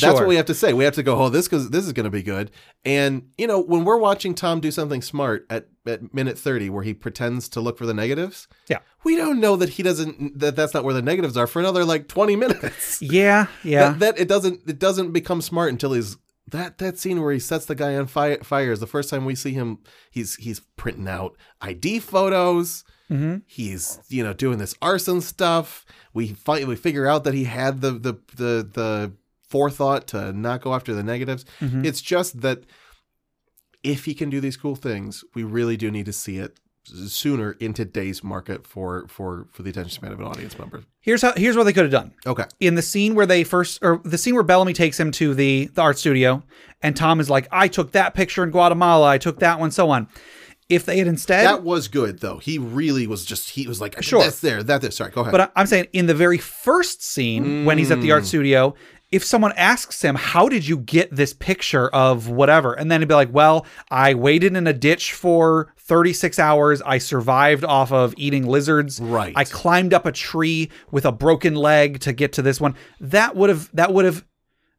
That's 0.00 0.14
what 0.14 0.26
we 0.26 0.36
have 0.36 0.46
to 0.46 0.54
say. 0.54 0.72
We 0.72 0.84
have 0.84 0.94
to 0.94 1.02
go, 1.02 1.16
oh, 1.16 1.28
this 1.28 1.48
goes, 1.48 1.70
this 1.70 1.86
is 1.86 1.92
gonna 1.92 2.10
be 2.10 2.22
good. 2.22 2.50
And 2.84 3.30
you 3.38 3.46
know, 3.46 3.60
when 3.60 3.84
we're 3.84 3.96
watching 3.96 4.34
Tom 4.34 4.60
do 4.60 4.70
something 4.70 5.00
smart 5.02 5.46
at 5.48 5.68
at 5.86 6.12
minute 6.14 6.38
thirty, 6.38 6.68
where 6.70 6.82
he 6.84 6.94
pretends 6.94 7.48
to 7.50 7.60
look 7.60 7.78
for 7.78 7.86
the 7.86 7.94
negatives, 7.94 8.46
Yeah. 8.68 8.78
we 9.04 9.16
don't 9.16 9.40
know 9.40 9.56
that 9.56 9.70
he 9.70 9.82
doesn't 9.82 10.38
that 10.38 10.54
that's 10.54 10.74
not 10.74 10.84
where 10.84 10.94
the 10.94 11.02
negatives 11.02 11.36
are 11.36 11.46
for 11.46 11.60
another 11.60 11.84
like 11.84 12.08
twenty 12.08 12.36
minutes. 12.36 13.00
Yeah. 13.02 13.46
Yeah. 13.64 13.90
That, 13.92 13.98
that 14.00 14.18
it 14.20 14.28
doesn't 14.28 14.60
it 14.68 14.78
doesn't 14.78 15.12
become 15.12 15.40
smart 15.40 15.70
until 15.70 15.92
he's 15.92 16.16
that 16.48 16.78
that 16.78 16.98
scene 16.98 17.22
where 17.22 17.32
he 17.32 17.38
sets 17.38 17.64
the 17.66 17.74
guy 17.74 17.96
on 17.96 18.06
fire, 18.06 18.36
fire 18.44 18.72
is 18.72 18.80
the 18.80 18.86
first 18.86 19.08
time 19.08 19.24
we 19.24 19.34
see 19.34 19.52
him. 19.52 19.78
He's 20.10 20.34
he's 20.36 20.60
printing 20.76 21.08
out 21.08 21.36
ID 21.62 22.00
photos. 22.00 22.84
Hmm 23.16 23.36
He's 23.46 23.98
you 24.08 24.22
know 24.24 24.32
doing 24.32 24.58
this 24.58 24.74
arson 24.82 25.20
stuff. 25.20 25.84
We 26.14 26.28
find 26.28 26.66
we 26.68 26.76
figure 26.76 27.06
out 27.06 27.24
that 27.24 27.34
he 27.34 27.44
had 27.44 27.80
the 27.80 27.92
the 27.92 28.14
the 28.36 28.68
the 28.72 29.12
forethought 29.48 30.06
to 30.08 30.32
not 30.32 30.62
go 30.62 30.74
after 30.74 30.94
the 30.94 31.02
negatives. 31.02 31.44
Mhm. 31.60 31.84
It's 31.84 32.00
just 32.00 32.40
that 32.40 32.64
if 33.82 34.04
he 34.04 34.14
can 34.14 34.30
do 34.30 34.40
these 34.40 34.56
cool 34.56 34.76
things, 34.76 35.24
we 35.34 35.42
really 35.42 35.76
do 35.76 35.90
need 35.90 36.06
to 36.06 36.12
see 36.12 36.38
it 36.38 36.58
sooner 36.84 37.52
in 37.60 37.72
today's 37.72 38.24
market 38.24 38.66
for 38.66 39.06
for 39.08 39.46
for 39.52 39.62
the 39.62 39.70
attention 39.70 39.90
span 39.92 40.12
of 40.12 40.18
an 40.20 40.26
audience 40.26 40.58
member. 40.58 40.82
Here's 41.00 41.22
how. 41.22 41.32
Here's 41.36 41.56
what 41.56 41.64
they 41.64 41.72
could 41.72 41.84
have 41.84 41.92
done. 41.92 42.12
Okay. 42.26 42.44
in 42.60 42.74
the 42.74 42.82
scene 42.82 43.14
where 43.14 43.26
they 43.26 43.44
first 43.44 43.78
or 43.82 44.00
the 44.04 44.18
scene 44.18 44.34
where 44.34 44.42
Bellamy 44.42 44.72
takes 44.72 44.98
him 44.98 45.10
to 45.12 45.34
the 45.34 45.66
the 45.74 45.80
art 45.82 45.98
studio 45.98 46.42
and 46.82 46.96
Tom 46.96 47.20
is 47.20 47.28
like 47.30 47.46
I 47.52 47.68
took 47.68 47.92
that 47.92 48.14
picture 48.14 48.42
in 48.42 48.50
Guatemala 48.50 49.08
I 49.08 49.18
took 49.18 49.38
that 49.40 49.60
one 49.60 49.70
so 49.70 49.90
on 49.90 50.08
if 50.68 50.86
they 50.86 50.98
had 50.98 51.06
instead 51.06 51.44
That 51.46 51.62
was 51.62 51.88
good 51.88 52.20
though. 52.20 52.38
He 52.38 52.58
really 52.58 53.06
was 53.06 53.24
just 53.24 53.50
he 53.50 53.66
was 53.66 53.80
like 53.80 54.00
Sure. 54.02 54.22
that's 54.22 54.40
there, 54.40 54.62
that 54.62 54.80
there. 54.80 54.90
Sorry, 54.90 55.10
go 55.10 55.20
ahead. 55.22 55.32
but 55.32 55.52
I'm 55.56 55.66
saying 55.66 55.88
in 55.92 56.06
the 56.06 56.14
very 56.14 56.38
first 56.38 57.02
scene 57.04 57.64
when 57.64 57.78
he's 57.78 57.90
at 57.90 58.00
the 58.00 58.08
Mm. 58.08 58.14
art 58.14 58.26
studio 58.26 58.74
if 59.10 59.22
someone 59.22 59.52
asks 59.58 60.00
him 60.02 60.14
how 60.14 60.48
did 60.48 60.66
you 60.66 60.78
get 60.78 61.14
this 61.14 61.34
picture 61.34 61.88
of 61.90 62.28
whatever 62.28 62.72
and 62.72 62.90
then 62.90 63.00
he'd 63.02 63.08
be 63.08 63.14
like 63.14 63.28
well 63.32 63.66
I 63.90 64.14
waited 64.14 64.56
in 64.56 64.66
a 64.66 64.72
ditch 64.72 65.12
for 65.12 65.74
36 65.76 66.38
hours 66.38 66.80
I 66.80 66.96
survived 66.96 67.64
off 67.64 67.92
of 67.92 68.14
eating 68.16 68.46
lizards 68.46 69.00
Right. 69.00 69.34
I 69.36 69.44
climbed 69.44 69.92
up 69.92 70.06
a 70.06 70.12
tree 70.12 70.70
with 70.90 71.04
a 71.04 71.12
broken 71.12 71.54
leg 71.54 72.00
to 72.00 72.14
get 72.14 72.32
to 72.34 72.42
this 72.42 72.58
one 72.60 72.74
that 73.00 73.36
would 73.36 73.50
have 73.50 73.68
that 73.74 73.92
would 73.92 74.06
have 74.06 74.24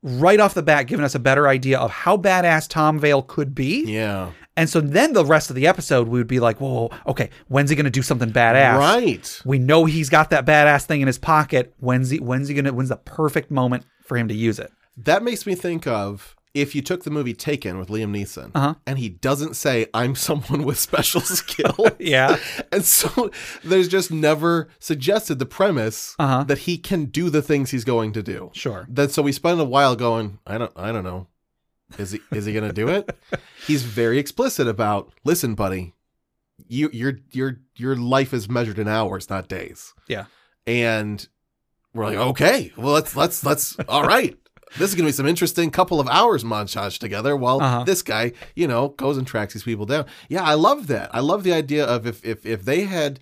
right 0.01 0.39
off 0.39 0.53
the 0.53 0.63
bat 0.63 0.87
given 0.87 1.05
us 1.05 1.13
a 1.15 1.19
better 1.19 1.47
idea 1.47 1.77
of 1.79 1.89
how 1.91 2.17
badass 2.17 2.67
Tom 2.67 2.99
Veil 2.99 3.21
could 3.21 3.53
be. 3.55 3.83
yeah. 3.85 4.31
And 4.55 4.69
so 4.69 4.79
then 4.81 5.13
the 5.13 5.25
rest 5.25 5.49
of 5.49 5.55
the 5.55 5.65
episode 5.67 6.07
we 6.07 6.19
would 6.19 6.27
be 6.27 6.39
like, 6.39 6.61
whoa, 6.61 6.91
okay, 7.07 7.29
when's 7.47 7.69
he 7.69 7.75
gonna 7.75 7.89
do 7.89 8.01
something 8.03 8.31
badass? 8.31 8.77
Right. 8.77 9.41
We 9.45 9.57
know 9.59 9.85
he's 9.85 10.09
got 10.09 10.29
that 10.29 10.45
badass 10.45 10.85
thing 10.85 11.01
in 11.01 11.07
his 11.07 11.17
pocket. 11.17 11.73
When's 11.79 12.09
he 12.11 12.19
when's 12.19 12.47
he 12.47 12.53
gonna 12.53 12.73
when's 12.73 12.89
the 12.89 12.97
perfect 12.97 13.49
moment 13.51 13.85
for 14.05 14.17
him 14.17 14.27
to 14.27 14.33
use 14.35 14.59
it? 14.59 14.71
That 14.97 15.23
makes 15.23 15.45
me 15.47 15.55
think 15.55 15.87
of 15.87 16.35
if 16.53 16.75
you 16.75 16.83
took 16.83 17.03
the 17.03 17.09
movie 17.09 17.33
Taken 17.33 17.79
with 17.79 17.89
Liam 17.89 18.11
Neeson 18.15 18.51
Uh-huh. 18.53 18.75
and 18.85 18.99
he 18.99 19.09
doesn't 19.09 19.55
say 19.55 19.87
I'm 19.91 20.13
someone 20.13 20.63
with 20.63 20.77
special 20.79 21.21
skill. 21.39 21.87
Yeah. 21.99 22.37
And 22.71 22.85
so 22.85 23.31
there's 23.63 23.87
just 23.87 24.11
never 24.11 24.69
suggested 24.77 25.39
the 25.39 25.47
premise 25.47 26.15
Uh-huh. 26.19 26.43
that 26.43 26.59
he 26.59 26.77
can 26.77 27.05
do 27.05 27.31
the 27.31 27.41
things 27.41 27.71
he's 27.71 27.83
going 27.85 28.13
to 28.13 28.21
do. 28.21 28.51
Sure. 28.53 28.85
That 28.87 29.09
so 29.09 29.23
we 29.23 29.31
spend 29.31 29.59
a 29.61 29.63
while 29.65 29.95
going, 29.95 30.37
I 30.45 30.59
don't 30.59 30.71
I 30.75 30.91
don't 30.91 31.03
know. 31.03 31.25
Is 31.97 32.11
he 32.11 32.19
is 32.31 32.45
he 32.45 32.53
gonna 32.53 32.73
do 32.73 32.87
it? 32.89 33.09
He's 33.67 33.83
very 33.83 34.17
explicit 34.19 34.67
about 34.67 35.11
listen, 35.23 35.55
buddy, 35.55 35.93
you 36.67 36.89
your 36.93 37.19
your 37.31 37.59
your 37.75 37.95
life 37.95 38.33
is 38.33 38.49
measured 38.49 38.79
in 38.79 38.87
hours, 38.87 39.29
not 39.29 39.47
days. 39.47 39.93
Yeah. 40.07 40.25
And 40.65 41.27
we're 41.93 42.05
like, 42.05 42.17
okay, 42.17 42.71
well 42.77 42.93
let's 42.93 43.15
let's 43.15 43.43
let's 43.45 43.77
all 43.87 44.03
right. 44.05 44.37
This 44.77 44.89
is 44.89 44.95
gonna 44.95 45.07
be 45.09 45.11
some 45.11 45.27
interesting 45.27 45.69
couple 45.69 45.99
of 45.99 46.07
hours 46.07 46.43
montage 46.43 46.97
together 46.97 47.35
while 47.35 47.61
Uh-huh. 47.61 47.83
this 47.83 48.01
guy, 48.01 48.31
you 48.55 48.67
know, 48.67 48.89
goes 48.89 49.17
and 49.17 49.27
tracks 49.27 49.53
these 49.53 49.63
people 49.63 49.85
down. 49.85 50.05
Yeah, 50.29 50.41
I 50.43 50.55
love 50.55 50.87
that. 50.87 51.13
I 51.13 51.19
love 51.19 51.43
the 51.43 51.53
idea 51.53 51.85
of 51.85 52.07
if 52.07 52.25
if 52.25 52.43
if 52.45 52.65
they 52.65 52.81
had 52.85 53.19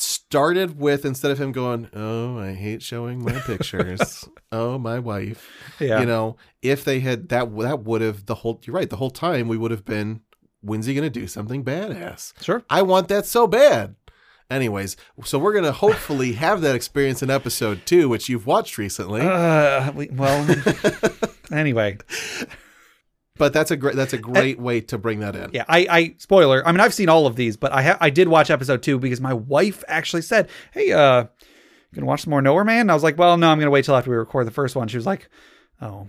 started 0.00 0.78
with 0.78 1.04
instead 1.04 1.30
of 1.30 1.38
him 1.38 1.52
going, 1.52 1.88
Oh, 1.94 2.38
I 2.38 2.52
hate 2.52 2.82
showing 2.82 3.22
my 3.24 3.32
pictures. 3.40 4.28
oh, 4.52 4.78
my 4.78 4.98
wife. 4.98 5.48
Yeah. 5.80 6.00
You 6.00 6.06
know, 6.06 6.36
if 6.62 6.84
they 6.84 7.00
had 7.00 7.28
that 7.30 7.56
that 7.56 7.80
would 7.82 8.00
have 8.00 8.26
the 8.26 8.36
whole 8.36 8.60
you're 8.64 8.74
right, 8.76 8.88
the 8.90 8.96
whole 8.96 9.10
time 9.10 9.48
we 9.48 9.56
would 9.56 9.70
have 9.70 9.84
been, 9.84 10.20
when's 10.60 10.86
he 10.86 10.94
gonna 10.94 11.10
do 11.10 11.26
something 11.26 11.64
badass? 11.64 12.32
Sure. 12.42 12.62
I 12.70 12.82
want 12.82 13.08
that 13.08 13.26
so 13.26 13.46
bad. 13.46 13.94
Anyways, 14.50 14.96
so 15.24 15.38
we're 15.38 15.52
gonna 15.52 15.72
hopefully 15.72 16.32
have 16.44 16.60
that 16.62 16.74
experience 16.74 17.22
in 17.22 17.30
episode 17.30 17.82
two, 17.84 18.08
which 18.08 18.28
you've 18.28 18.46
watched 18.46 18.78
recently. 18.78 19.20
Uh, 19.20 19.92
we- 19.92 20.08
well, 20.10 20.46
anyway, 21.52 21.98
but 23.38 23.52
that's 23.52 23.70
a 23.70 23.76
great 23.76 23.96
that's 23.96 24.12
a 24.12 24.18
great 24.18 24.58
way 24.60 24.80
to 24.82 24.98
bring 24.98 25.20
that 25.20 25.34
in. 25.36 25.50
yeah. 25.52 25.64
I, 25.68 25.86
I 25.90 26.14
spoiler. 26.18 26.66
I 26.66 26.72
mean, 26.72 26.80
I've 26.80 26.92
seen 26.94 27.08
all 27.08 27.26
of 27.26 27.36
these, 27.36 27.56
but 27.56 27.72
I 27.72 27.82
ha- 27.82 27.98
I 28.00 28.10
did 28.10 28.28
watch 28.28 28.50
episode 28.50 28.82
two 28.82 28.98
because 28.98 29.20
my 29.20 29.32
wife 29.34 29.82
actually 29.88 30.22
said, 30.22 30.48
"Hey, 30.72 30.92
uh, 30.92 31.22
you 31.22 31.28
gonna 31.94 32.06
watch 32.06 32.22
some 32.22 32.30
more 32.30 32.42
Nowhere 32.42 32.64
Man?" 32.64 32.82
And 32.82 32.90
I 32.90 32.94
was 32.94 33.02
like, 33.02 33.16
"Well, 33.16 33.36
no, 33.36 33.48
I'm 33.48 33.58
gonna 33.58 33.70
wait 33.70 33.84
till 33.84 33.96
after 33.96 34.10
we 34.10 34.16
record 34.16 34.46
the 34.46 34.50
first 34.52 34.76
one." 34.76 34.88
She 34.88 34.96
was 34.96 35.06
like, 35.06 35.28
"Oh," 35.80 36.08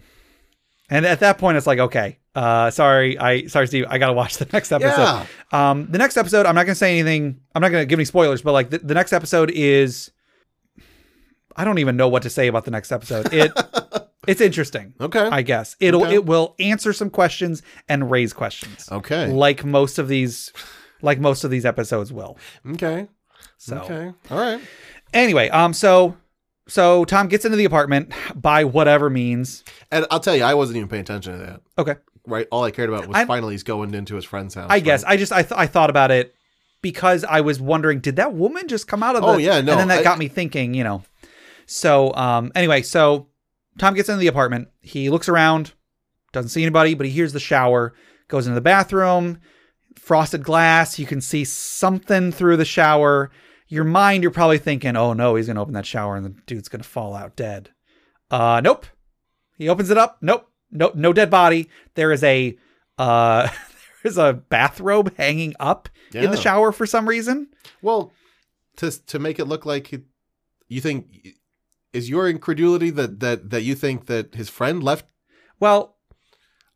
and 0.90 1.06
at 1.06 1.19
that 1.22 1.38
point, 1.38 1.58
it's 1.58 1.67
like, 1.67 1.80
"Okay, 1.80 2.19
uh, 2.35 2.72
sorry, 2.72 3.17
I 3.17 3.45
sorry, 3.48 3.67
Steve, 3.67 3.85
I 3.90 3.98
gotta 3.98 4.14
watch 4.14 4.38
the 4.38 4.45
next 4.53 4.72
episode." 4.72 4.91
Yeah. 5.01 5.25
Um, 5.51 5.88
the 5.90 5.98
next 5.98 6.17
episode, 6.17 6.45
I'm 6.45 6.56
not 6.56 6.66
gonna 6.66 6.75
say 6.75 6.98
anything. 6.99 7.40
I'm 7.56 7.61
not 7.61 7.69
gonna 7.69 7.85
give 7.85 7.99
any 7.99 8.06
spoilers, 8.06 8.41
but 8.41 8.51
like 8.53 8.69
the, 8.72 8.80
the 8.80 8.93
next 8.93 9.14
episode 9.14 9.51
is, 9.51 10.11
I 11.59 11.63
don't 11.65 11.77
even 11.79 11.97
know 11.97 12.07
what 12.07 12.23
to 12.23 12.29
say 12.29 12.47
about 12.47 12.65
the 12.65 12.71
next 12.71 12.91
episode. 12.91 13.33
It 13.33 13.51
it's 14.27 14.41
interesting. 14.41 14.93
Okay. 14.99 15.19
I 15.31 15.41
guess 15.41 15.75
it'll 15.79 16.03
Okay. 16.03 16.15
it 16.15 16.25
will 16.25 16.55
answer 16.59 16.93
some 16.93 17.09
questions 17.09 17.61
and 17.88 18.09
raise 18.09 18.33
questions, 18.33 18.88
okay. 18.91 19.27
like 19.31 19.65
most 19.65 19.99
of 19.99 20.07
these, 20.07 20.51
like 21.01 21.19
most 21.19 21.43
of 21.43 21.51
these 21.51 21.65
episodes 21.65 22.11
will. 22.13 22.38
Okay. 22.71 23.07
So 23.57 23.77
Okay. 23.79 24.11
All 24.31 24.38
right. 24.39 24.61
anyway, 25.13 25.49
um, 25.49 25.73
so 25.73 26.15
so 26.67 27.03
Tom 27.05 27.27
gets 27.27 27.45
into 27.45 27.57
the 27.57 27.65
apartment 27.65 28.13
by 28.35 28.63
whatever 28.63 29.09
means. 29.09 29.63
And 29.91 30.05
I'll 30.11 30.19
tell 30.19 30.35
you, 30.35 30.43
I 30.43 30.53
wasn't 30.53 30.77
even 30.77 30.88
paying 30.88 31.01
attention 31.01 31.33
to 31.33 31.45
that. 31.45 31.61
Okay, 31.77 31.95
Right. 32.27 32.47
All 32.51 32.63
I 32.63 32.69
cared 32.71 32.89
about 32.89 33.07
was 33.07 33.17
I- 33.17 33.25
finally 33.25 33.53
he's 33.55 33.63
going 33.63 33.93
into 33.95 34.15
his 34.15 34.23
friend's 34.25 34.53
house. 34.53 34.67
I 34.69 34.79
guess? 34.79 35.03
I 35.03 35.17
just 35.17 35.31
I 35.33 35.41
th- 35.41 35.57
I 35.57 35.65
thought 35.67 35.89
about 35.89 36.11
it 36.11 36.35
because 36.81 37.23
I 37.25 37.41
was 37.41 37.59
wondering, 37.59 37.99
did 37.99 38.17
that 38.17 38.33
woman 38.33 38.67
just 38.67 38.88
come 38.88 39.01
out 39.03 39.15
of 39.15 39.21
the? 39.23 39.27
Oh, 39.27 39.38
yeah, 39.38 39.59
no, 39.61 39.71
and 39.73 39.79
then 39.81 39.88
that 39.89 39.99
I- 39.99 40.03
got 40.03 40.17
me 40.19 40.27
thinking, 40.29 40.73
you 40.73 40.83
know. 40.83 41.03
So 41.69 42.11
um, 42.15 42.51
anyway, 42.56 42.81
so 42.81 43.27
Tom 43.77 43.93
gets 43.93 44.09
into 44.09 44.19
the 44.19 44.27
apartment. 44.27 44.69
He 44.81 45.11
looks 45.11 45.30
around, 45.30 45.73
doesn't 46.31 46.49
see 46.49 46.64
anybody, 46.64 46.95
but 46.95 47.06
he 47.06 47.11
hears 47.11 47.31
the 47.31 47.39
shower. 47.39 47.93
Goes 48.27 48.48
into 48.48 48.56
the 48.56 48.61
bathroom, 48.61 49.39
frosted 49.95 50.43
glass. 50.43 50.98
You 50.98 51.06
can 51.06 51.22
see 51.22 51.45
something 51.45 52.31
through 52.31 52.57
the 52.57 52.65
shower. 52.65 53.30
Your 53.67 53.83
mind, 53.83 54.23
you're 54.23 54.31
probably 54.31 54.57
thinking, 54.57 54.95
"Oh 54.95 55.14
no, 55.14 55.35
he's 55.35 55.45
gonna 55.45 55.61
open 55.61 55.75
that 55.75 55.85
shower 55.85 56.15
and 56.15 56.25
the 56.25 56.35
dude's 56.48 56.69
gonna 56.69 56.83
fall 56.83 57.15
out 57.15 57.35
dead." 57.35 57.69
Uh, 58.31 58.61
nope. 58.64 58.88
He 59.59 59.69
opens 59.69 59.91
it 59.91 59.98
up. 59.98 60.17
Nope. 60.22 60.49
No, 60.72 60.91
no 60.95 61.14
dead 61.14 61.30
body. 61.30 61.69
There 61.93 62.11
is 62.11 62.23
a 62.23 62.57
uh, 62.98 63.48
there's 64.03 64.17
a 64.17 64.33
bathrobe 64.33 65.15
hanging 65.17 65.53
up 65.59 65.88
in 66.14 66.31
the 66.31 66.38
shower 66.38 66.72
for 66.72 66.88
some 66.88 67.07
reason. 67.07 67.49
Well, 67.83 68.11
to 68.77 68.89
to 69.06 69.19
make 69.19 69.38
it 69.38 69.45
look 69.45 69.67
like 69.67 69.91
you 70.67 70.81
think 70.81 71.35
is 71.93 72.09
your 72.09 72.30
incredulity 72.30 72.90
that 72.92 73.19
that 73.19 73.50
that 73.50 73.64
you 73.64 73.76
think 73.76 74.06
that 74.08 74.35
his 74.35 74.50
friend 74.50 74.84
left. 74.84 75.06
Well, 75.59 75.95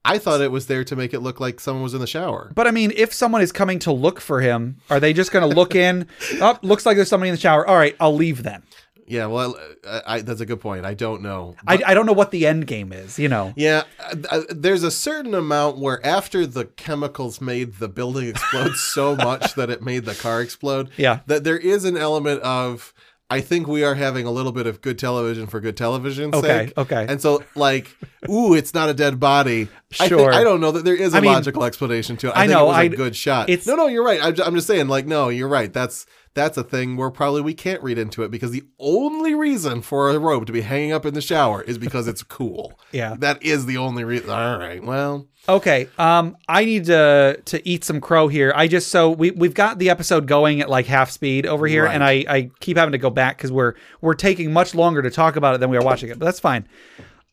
I 0.06 0.18
thought 0.18 0.42
it 0.42 0.52
was 0.52 0.68
there 0.68 0.84
to 0.84 0.96
make 0.96 1.14
it 1.14 1.22
look 1.22 1.40
like 1.40 1.60
someone 1.60 1.84
was 1.84 1.94
in 1.94 2.02
the 2.02 2.08
shower. 2.08 2.52
But 2.54 2.68
I 2.68 2.72
mean, 2.72 2.92
if 2.96 3.14
someone 3.14 3.42
is 3.42 3.52
coming 3.52 3.80
to 3.80 3.92
look 3.92 4.20
for 4.20 4.42
him, 4.42 4.78
are 4.90 5.00
they 5.00 5.14
just 5.14 5.32
going 5.32 5.48
to 5.50 5.56
look 5.56 5.76
in? 5.76 6.08
Oh, 6.42 6.58
looks 6.62 6.86
like 6.86 6.98
there's 6.98 7.08
somebody 7.10 7.30
in 7.30 7.36
the 7.36 7.42
shower. 7.42 7.66
All 7.66 7.76
right, 7.78 7.96
I'll 8.00 8.16
leave 8.16 8.44
then. 8.44 8.64
Yeah, 9.08 9.28
well, 9.28 9.58
I, 9.88 10.02
I, 10.08 10.22
that's 10.22 10.42
a 10.42 10.46
good 10.46 10.60
point. 10.60 10.86
I 10.86 10.94
don't 10.94 11.22
know. 11.22 11.56
I, 11.68 11.82
I 11.88 11.94
don't 11.94 12.06
know 12.06 12.14
what 12.14 12.32
the 12.32 12.48
end 12.48 12.68
game 12.68 12.92
is, 12.92 13.20
you 13.20 13.30
know. 13.30 13.54
Yeah, 13.56 13.84
uh, 14.00 14.16
uh, 14.30 14.42
there's 14.50 14.84
a 14.84 14.92
certain 14.92 15.34
amount 15.34 15.78
where 15.78 16.06
after 16.06 16.46
the 16.46 16.66
chemicals 16.66 17.40
made 17.40 17.76
the 17.76 17.88
building 17.90 18.28
explode 18.30 18.76
so 18.76 19.16
much 19.18 19.56
that 19.56 19.70
it 19.70 19.82
made 19.82 20.06
the 20.06 20.16
car 20.16 20.42
explode. 20.42 20.90
Yeah. 20.98 21.20
that 21.28 21.44
there 21.44 21.58
is 21.58 21.86
an 21.86 21.98
element 21.98 22.42
of 22.42 22.94
I 23.30 23.42
think 23.42 23.68
we 23.68 23.84
are 23.84 23.96
having 23.96 24.28
a 24.28 24.32
little 24.32 24.52
bit 24.52 24.68
of 24.68 24.82
good 24.82 25.00
television 25.00 25.48
for 25.48 25.60
good 25.60 25.76
television's 25.76 26.36
Okay, 26.36 26.68
sake. 26.68 26.78
okay. 26.78 27.06
And 27.10 27.20
so, 27.20 27.44
like, 27.56 27.96
ooh, 28.30 28.54
it's 28.54 28.74
not 28.76 28.90
a 28.90 28.94
dead 28.94 29.20
body. 29.20 29.70
I, 30.00 30.08
think, 30.08 30.10
Sure. 30.10 30.34
I 30.34 30.44
don't 30.44 30.62
know 30.62 30.72
that 30.72 30.86
there 30.86 30.96
is 30.96 31.14
a 31.14 31.18
I 31.18 31.22
mean, 31.22 31.32
logical 31.32 31.64
explanation 31.64 32.16
to 32.18 32.28
it. 32.28 32.32
I, 32.32 32.44
I 32.44 32.48
think 32.48 32.52
know, 32.52 32.66
it 32.66 32.68
was 32.68 32.78
a 32.78 32.80
I- 32.82 32.88
good 32.90 33.16
shot. 33.16 33.50
it's- 33.50 33.66
no, 33.66 33.76
no, 33.76 33.88
you're 33.88 34.04
right. 34.04 34.20
I'm, 34.22 34.36
ju- 34.36 34.44
I'm 34.44 34.54
just 34.54 34.68
saying, 34.68 34.88
like, 34.88 35.08
no, 35.08 35.30
you're 35.30 35.48
right. 35.48 35.72
That's 35.74 36.06
that's 36.36 36.58
a 36.58 36.64
thing 36.64 36.98
where 36.98 37.10
probably 37.12 37.42
we 37.42 37.54
can't 37.54 37.82
read 37.84 37.98
into 37.98 38.24
it 38.24 38.32
because 38.32 38.52
the 38.52 38.64
only 38.80 39.36
reason 39.36 39.82
for 39.82 40.10
a 40.10 40.18
robe 40.18 40.46
to 40.48 40.54
be 40.54 40.62
hanging 40.62 40.92
up 40.92 41.06
in 41.06 41.14
the 41.14 41.22
shower 41.22 41.62
is 41.62 41.78
because 41.78 42.08
it's 42.08 42.24
cool. 42.24 42.80
Yeah. 42.92 43.16
that 43.20 43.42
is 43.44 43.66
the 43.66 43.78
only 43.78 44.04
reason. 44.04 44.30
All 44.30 44.58
right, 44.60 44.84
well, 44.84 45.28
Okay. 45.50 45.90
Um, 45.98 46.38
I 46.48 46.64
need 46.64 46.86
to 46.86 47.42
to 47.46 47.68
eat 47.68 47.84
some 47.84 48.00
crow 48.00 48.30
here. 48.30 48.54
I 48.56 48.68
just 48.68 48.88
so 48.90 49.10
we 49.10 49.32
we've 49.32 49.54
got 49.54 49.78
the 49.78 49.90
episode 49.90 50.26
going 50.28 50.62
at 50.62 50.70
like 50.70 50.86
half 50.86 51.10
speed 51.12 51.46
over 51.46 51.68
here, 51.68 51.84
Right. 51.84 51.94
and 51.96 52.04
I 52.04 52.24
I 52.30 52.52
keep 52.62 52.78
having 52.78 52.94
to 52.94 52.98
go 52.98 53.10
back 53.10 53.38
because 53.38 53.52
we're 53.52 53.74
we're 54.00 54.14
taking 54.14 54.54
much 54.54 54.74
longer 54.74 55.02
to 55.02 55.10
talk 55.12 55.36
about 55.36 55.54
it 55.56 55.58
than 55.60 55.70
we 55.70 55.76
are 55.78 55.84
watching 55.84 56.10
it. 56.10 56.18
But 56.20 56.26
that's 56.26 56.40
fine. 56.40 56.66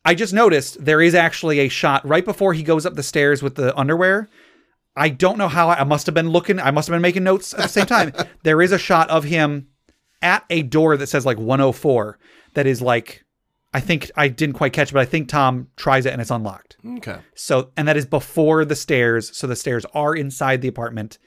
I 0.03 0.13
just 0.15 0.33
noticed 0.33 0.83
there 0.83 1.01
is 1.01 1.13
actually 1.15 1.59
a 1.59 1.69
shot 1.69 2.05
right 2.05 2.25
before 2.25 2.53
he 2.53 2.63
goes 2.63 2.85
up 2.85 2.95
the 2.95 3.03
stairs 3.03 3.41
with 3.43 3.55
the 3.55 3.77
underwear. 3.77 4.27
I 4.95 5.09
don't 5.09 5.37
know 5.37 5.47
how 5.47 5.69
I, 5.69 5.79
I 5.79 5.83
must 5.83 6.05
have 6.05 6.15
been 6.15 6.29
looking. 6.29 6.59
I 6.59 6.71
must 6.71 6.87
have 6.87 6.93
been 6.93 7.01
making 7.01 7.23
notes 7.23 7.53
at 7.53 7.61
the 7.61 7.67
same 7.69 7.85
time. 7.85 8.13
there 8.43 8.61
is 8.61 8.71
a 8.71 8.77
shot 8.77 9.09
of 9.09 9.23
him 9.23 9.67
at 10.21 10.43
a 10.49 10.63
door 10.63 10.97
that 10.97 11.07
says 11.07 11.25
like 11.25 11.37
104 11.37 12.19
that 12.53 12.67
is 12.67 12.81
like 12.81 13.23
I 13.73 13.79
think 13.79 14.11
I 14.17 14.27
didn't 14.27 14.55
quite 14.55 14.73
catch 14.73 14.89
it, 14.89 14.93
but 14.93 14.99
I 15.01 15.05
think 15.05 15.29
Tom 15.29 15.69
tries 15.77 16.05
it 16.05 16.11
and 16.11 16.21
it's 16.21 16.29
unlocked. 16.29 16.75
okay. 16.97 17.19
So, 17.35 17.71
and 17.77 17.87
that 17.87 17.95
is 17.95 18.05
before 18.05 18.65
the 18.65 18.75
stairs. 18.75 19.35
So 19.35 19.47
the 19.47 19.55
stairs 19.55 19.85
are 19.93 20.13
inside 20.13 20.61
the 20.61 20.67
apartment. 20.67 21.17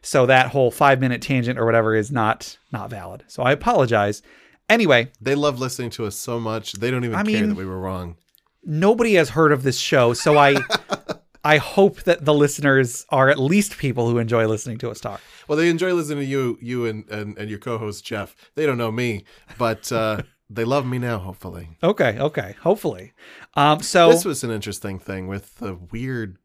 So 0.00 0.24
that 0.26 0.48
whole 0.48 0.70
five 0.70 0.98
minute 1.00 1.20
tangent 1.20 1.58
or 1.58 1.66
whatever 1.66 1.94
is 1.94 2.10
not 2.10 2.56
not 2.72 2.88
valid. 2.90 3.24
So 3.26 3.42
I 3.42 3.52
apologize. 3.52 4.22
Anyway, 4.70 5.12
They 5.20 5.34
love 5.34 5.60
listening 5.60 5.90
to 5.90 6.06
us 6.06 6.16
so 6.16 6.40
much 6.40 6.72
they 6.72 6.90
don't 6.90 7.04
even 7.04 7.16
I 7.16 7.22
care 7.22 7.40
mean- 7.40 7.50
that 7.50 7.56
we 7.56 7.66
were 7.66 7.78
wrong. 7.78 8.16
nobody 8.64 9.14
has 9.14 9.28
heard 9.30 9.52
of 9.52 9.62
this 9.62 9.78
show, 9.78 10.14
so 10.14 10.38
I 10.38 10.56
I 11.44 11.58
hope 11.58 12.02
that 12.04 12.24
the 12.24 12.32
listeners 12.34 13.04
are 13.10 13.28
at 13.28 13.38
least 13.38 13.76
people 13.76 14.08
who 14.08 14.18
enjoy 14.18 14.46
listening 14.46 14.78
to 14.78 14.90
us 14.90 14.98
talk. 15.00 15.20
Well, 15.46 15.58
they 15.58 15.68
enjoy 15.68 15.92
listening 15.92 16.20
to 16.20 16.24
you, 16.24 16.58
you 16.62 16.86
and 16.86 17.08
and, 17.10 17.36
and 17.38 17.50
your 17.50 17.58
co-host 17.58 18.04
Jeff. 18.04 18.34
They 18.54 18.64
don't 18.66 18.78
know 18.78 18.90
me, 18.90 19.24
but 19.58 19.92
uh, 19.92 20.22
they 20.50 20.64
love 20.64 20.86
me 20.86 20.98
now. 20.98 21.18
Hopefully, 21.18 21.76
Okay, 21.82 22.18
okay, 22.18 22.54
hopefully. 22.62 23.12
Um, 23.54 23.80
so 23.82 24.10
this 24.10 24.24
was 24.24 24.42
an 24.42 24.50
interesting 24.50 24.98
thing 24.98 25.26
with 25.26 25.56
the 25.56 25.74
weird 25.92 26.38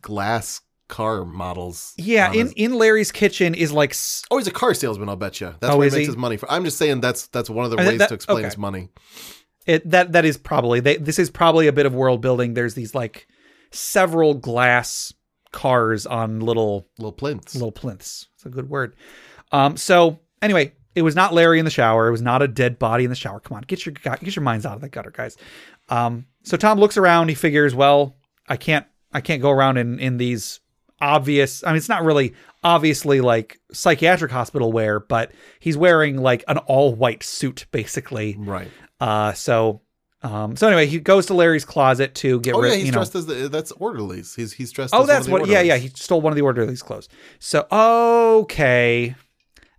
glass 0.00 0.60
car 0.88 1.24
models. 1.24 1.92
yeah, 1.96 2.32
in 2.32 2.52
in 2.52 2.74
Larry's 2.74 3.10
kitchen 3.12 3.54
is 3.54 3.72
like 3.72 3.90
s- 3.90 4.22
oh, 4.30 4.38
he's 4.38 4.46
a 4.46 4.50
car 4.52 4.72
salesman. 4.74 5.08
I'll 5.08 5.16
bet 5.16 5.40
you. 5.40 5.54
That's 5.60 5.74
Oh, 5.74 5.78
where 5.78 5.88
he 5.88 5.90
makes 5.94 6.00
he? 6.00 6.06
his 6.06 6.16
money. 6.16 6.36
For, 6.36 6.50
I'm 6.50 6.64
just 6.64 6.78
saying 6.78 7.00
that's 7.00 7.26
that's 7.28 7.50
one 7.50 7.64
of 7.64 7.70
the 7.70 7.78
Uh, 7.78 7.86
ways 7.86 7.98
that- 7.98 8.08
to 8.08 8.14
explain 8.14 8.38
okay. 8.38 8.46
his 8.46 8.58
money. 8.58 8.88
it 9.66 9.88
that 9.90 10.12
that 10.12 10.24
is 10.24 10.36
probably 10.36 10.80
they, 10.80 10.96
this 10.96 11.18
is 11.18 11.28
probably 11.30 11.66
a 11.66 11.72
bit 11.72 11.86
of 11.86 11.94
world 11.94 12.20
building. 12.20 12.54
There's 12.54 12.74
these 12.74 12.94
like 12.94 13.26
several 13.70 14.34
glass 14.34 15.12
cars 15.52 16.06
on 16.06 16.40
little 16.40 16.86
Little 16.98 17.12
plinths. 17.12 17.54
little 17.54 17.72
plinths. 17.72 18.26
It's 18.34 18.44
a 18.46 18.50
good 18.50 18.68
word. 18.68 18.94
Um, 19.52 19.76
so 19.76 20.18
anyway, 20.42 20.72
it 20.94 21.02
was 21.02 21.14
not 21.14 21.32
Larry 21.34 21.58
in 21.58 21.64
the 21.64 21.70
shower. 21.70 22.08
It 22.08 22.10
was 22.10 22.22
not 22.22 22.42
a 22.42 22.48
dead 22.48 22.78
body 22.78 23.04
in 23.04 23.10
the 23.10 23.16
shower. 23.16 23.40
Come 23.40 23.56
on, 23.56 23.62
get 23.62 23.86
your 23.86 23.92
get 23.94 24.34
your 24.36 24.42
minds 24.42 24.66
out 24.66 24.74
of 24.74 24.80
the 24.80 24.88
gutter, 24.88 25.10
guys. 25.10 25.36
Um, 25.88 26.26
so 26.42 26.56
Tom 26.56 26.78
looks 26.78 26.96
around. 26.96 27.28
He 27.28 27.34
figures, 27.34 27.74
well, 27.74 28.16
I 28.48 28.56
can't 28.56 28.86
I 29.12 29.20
can't 29.20 29.40
go 29.42 29.50
around 29.50 29.76
in 29.78 29.98
in 29.98 30.16
these 30.16 30.60
obvious. 31.00 31.62
I 31.64 31.68
mean, 31.68 31.76
it's 31.76 31.88
not 31.88 32.04
really 32.04 32.34
obviously 32.64 33.20
like 33.20 33.60
psychiatric 33.72 34.32
hospital 34.32 34.72
wear, 34.72 34.98
but 35.00 35.32
he's 35.60 35.76
wearing 35.76 36.16
like 36.18 36.44
an 36.48 36.58
all 36.58 36.94
white 36.94 37.22
suit 37.22 37.66
basically. 37.70 38.36
right. 38.38 38.68
Uh, 39.00 39.32
so. 39.32 39.80
Um, 40.26 40.56
so 40.56 40.66
anyway, 40.66 40.86
he 40.86 40.98
goes 40.98 41.26
to 41.26 41.34
Larry's 41.34 41.64
closet 41.64 42.14
to 42.16 42.40
get 42.40 42.54
Oh 42.54 42.60
rid. 42.60 42.70
yeah, 42.70 42.76
he's 42.76 42.86
you 42.86 42.92
know, 42.92 42.98
dressed 42.98 43.14
as 43.14 43.26
the, 43.26 43.48
that's 43.48 43.70
orderlies. 43.72 44.34
He's 44.34 44.52
he's 44.52 44.72
dressed. 44.72 44.92
Oh, 44.94 45.02
as 45.02 45.06
that's 45.06 45.26
one 45.28 45.32
what. 45.32 45.42
of 45.42 45.48
the 45.48 45.54
Yeah, 45.54 45.60
yeah. 45.60 45.76
He 45.76 45.88
stole 45.90 46.20
one 46.20 46.32
of 46.32 46.36
the 46.36 46.42
orderlies' 46.42 46.82
clothes. 46.82 47.08
So 47.38 47.66
okay, 47.70 49.14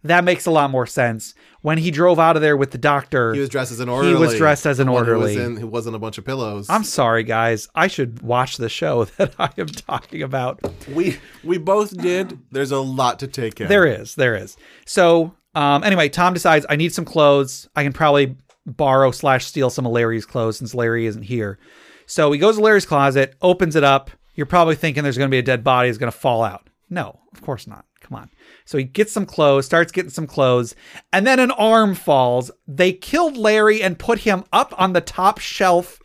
that 0.03 0.23
makes 0.23 0.45
a 0.45 0.51
lot 0.51 0.69
more 0.69 0.85
sense. 0.85 1.33
When 1.61 1.77
he 1.77 1.91
drove 1.91 2.17
out 2.17 2.35
of 2.37 2.41
there 2.41 2.55
with 2.55 2.71
the 2.71 2.77
doctor, 2.77 3.33
He 3.33 3.39
was 3.41 3.49
dressed 3.49 3.71
as 3.73 3.79
an 3.81 3.89
orderly. 3.89 4.13
He 4.13 4.19
was 4.19 4.35
dressed 4.37 4.65
as 4.65 4.79
an 4.79 4.85
The 4.87 4.91
one 4.93 5.05
who 5.05 5.11
orderly. 5.13 5.35
Was 5.37 5.45
in, 5.45 5.57
who 5.57 5.67
wasn't 5.67 5.95
a 5.95 5.99
bunch 5.99 6.17
of 6.17 6.23
pillows. 6.23 6.67
I'm 6.69 6.83
sorry, 6.85 7.23
guys. 7.23 7.67
I 7.75 7.87
should 7.87 8.21
watch 8.21 8.57
the 8.57 8.69
show 8.69 9.03
that 9.17 9.33
I 9.37 9.49
am 9.57 9.67
talking 9.67 10.21
about. 10.21 10.59
we 10.93 11.17
we 11.43 11.57
both 11.57 11.97
did. 11.97 12.39
There's 12.51 12.71
a 12.71 12.79
lot 12.79 13.19
to 13.19 13.27
take 13.27 13.59
in. 13.59 13.67
There 13.67 13.85
is, 13.85 14.15
there 14.15 14.35
is. 14.35 14.55
So 14.85 15.33
um, 15.55 15.83
anyway, 15.83 16.07
Tom 16.09 16.33
decides 16.33 16.65
I 16.69 16.75
need 16.77 16.93
some 16.93 17.05
clothes. 17.05 17.67
I 17.75 17.83
can 17.83 17.91
probably 17.91 18.37
borrow 18.67 19.11
slash 19.11 19.45
steal 19.45 19.69
some 19.69 19.85
of 19.85 19.91
Larry's 19.93 20.25
clothes 20.25 20.57
since 20.57 20.75
Larry 20.75 21.05
isn't 21.07 21.23
here. 21.23 21.57
So 22.05 22.31
he 22.31 22.37
goes 22.39 22.57
to 22.57 22.61
Larry's 22.61 22.85
closet, 22.85 23.35
opens 23.41 23.75
it 23.75 23.83
up. 23.83 24.11
You're 24.35 24.45
probably 24.45 24.75
thinking 24.75 25.03
there's 25.03 25.17
going 25.17 25.29
to 25.29 25.33
be 25.33 25.39
a 25.39 25.43
dead 25.43 25.63
body 25.63 25.89
is 25.89 25.97
going 25.97 26.11
to 26.11 26.17
fall 26.17 26.43
out. 26.43 26.69
No, 26.89 27.19
of 27.33 27.41
course 27.41 27.65
not. 27.67 27.85
Come 28.01 28.17
on. 28.19 28.29
So 28.65 28.77
he 28.77 28.83
gets 28.83 29.11
some 29.11 29.25
clothes, 29.25 29.65
starts 29.65 29.91
getting 29.91 30.11
some 30.11 30.27
clothes, 30.27 30.75
and 31.11 31.25
then 31.25 31.39
an 31.39 31.51
arm 31.51 31.95
falls. 31.95 32.51
They 32.67 32.93
killed 32.93 33.35
Larry 33.35 33.81
and 33.81 33.97
put 33.97 34.19
him 34.19 34.43
up 34.53 34.73
on 34.77 34.93
the 34.93 35.01
top 35.01 35.39
shelf 35.39 35.99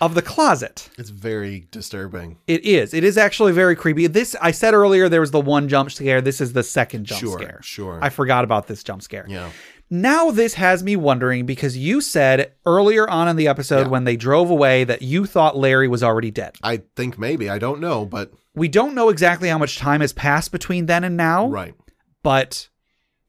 of 0.00 0.14
the 0.14 0.22
closet. 0.22 0.90
It's 0.98 1.08
very 1.10 1.66
disturbing. 1.70 2.36
It 2.46 2.64
is. 2.64 2.92
It 2.92 3.04
is 3.04 3.16
actually 3.16 3.52
very 3.52 3.74
creepy. 3.74 4.06
This 4.06 4.36
I 4.40 4.50
said 4.50 4.74
earlier 4.74 5.08
there 5.08 5.20
was 5.20 5.30
the 5.30 5.40
one 5.40 5.68
jump 5.68 5.90
scare. 5.90 6.20
This 6.20 6.40
is 6.40 6.52
the 6.52 6.62
second 6.62 7.06
jump 7.06 7.20
Sure, 7.20 7.38
scare. 7.38 7.60
sure. 7.62 7.98
I 8.02 8.10
forgot 8.10 8.44
about 8.44 8.66
this 8.66 8.82
jump 8.84 9.02
scare. 9.02 9.24
Yeah. 9.28 9.50
Now 9.94 10.32
this 10.32 10.54
has 10.54 10.82
me 10.82 10.96
wondering 10.96 11.46
because 11.46 11.76
you 11.78 12.00
said 12.00 12.50
earlier 12.66 13.08
on 13.08 13.28
in 13.28 13.36
the 13.36 13.46
episode 13.46 13.86
when 13.86 14.02
they 14.02 14.16
drove 14.16 14.50
away 14.50 14.82
that 14.82 15.02
you 15.02 15.24
thought 15.24 15.56
Larry 15.56 15.86
was 15.86 16.02
already 16.02 16.32
dead. 16.32 16.56
I 16.64 16.78
think 16.96 17.16
maybe. 17.16 17.48
I 17.48 17.60
don't 17.60 17.78
know, 17.78 18.04
but 18.04 18.32
We 18.56 18.66
don't 18.66 18.96
know 18.96 19.08
exactly 19.08 19.48
how 19.48 19.58
much 19.58 19.78
time 19.78 20.00
has 20.00 20.12
passed 20.12 20.50
between 20.50 20.86
then 20.86 21.04
and 21.04 21.16
now, 21.16 21.46
right. 21.46 21.76
but 22.24 22.68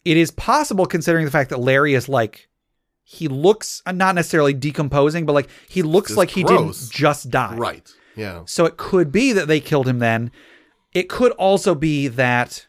it 0.05 0.17
is 0.17 0.31
possible 0.31 0.87
considering 0.87 1.25
the 1.25 1.29
fact 1.29 1.51
that 1.51 1.59
Larry 1.59 1.93
is 1.93 2.09
like 2.09 2.49
he 3.03 3.27
looks 3.27 3.83
uh, 3.85 3.91
not 3.91 4.15
necessarily 4.15 4.53
decomposing, 4.55 5.27
but 5.27 5.33
like 5.33 5.49
he 5.69 5.83
looks 5.83 6.09
Just 6.09 6.17
like 6.17 6.31
he 6.31 6.43
didn't 6.43 6.75
just 6.89 7.29
die. 7.29 7.55
Right. 7.55 7.87
Yeah. 8.15 8.41
So 8.47 8.65
it 8.65 8.75
could 8.75 9.11
be 9.11 9.33
that 9.33 9.47
they 9.47 9.59
killed 9.59 9.87
him 9.87 9.99
then. 9.99 10.31
It 10.95 11.09
could 11.09 11.31
also 11.33 11.75
be 11.75 12.07
that 12.07 12.65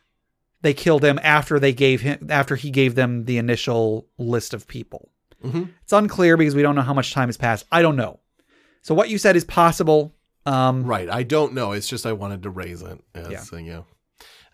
they 0.63 0.75
killed 0.75 1.05
him 1.05 1.19
after 1.23 1.59
they 1.61 1.73
gave 1.73 2.01
him 2.01 2.27
after 2.31 2.57
he 2.57 2.71
gave 2.71 2.95
them 2.95 3.25
the 3.25 3.39
initial 3.39 4.09
list 4.19 4.55
of 4.55 4.67
people. 4.67 5.11
Mhm. 5.45 5.71
It's 5.83 5.93
unclear 5.93 6.37
because 6.37 6.55
we 6.55 6.63
don't 6.63 6.75
know 6.75 6.83
how 6.83 6.95
much 6.95 7.13
time 7.13 7.29
has 7.29 7.37
passed. 7.37 7.67
I 7.71 7.83
don't 7.83 7.97
know. 7.97 8.21
So 8.83 8.95
what 8.95 9.11
you 9.11 9.19
said 9.19 9.37
is 9.37 9.45
possible. 9.45 10.15
Um, 10.47 10.85
Right. 10.85 11.11
I 11.11 11.23
don't 11.25 11.53
know. 11.55 11.73
It's 11.73 11.89
just 11.89 12.07
I 12.07 12.13
wanted 12.13 12.43
to 12.45 12.51
raise 12.51 12.81
it. 12.83 13.01
As, 13.15 13.31
Yeah. 13.31 13.45
uh, 13.53 13.57
yeah. 13.61 13.83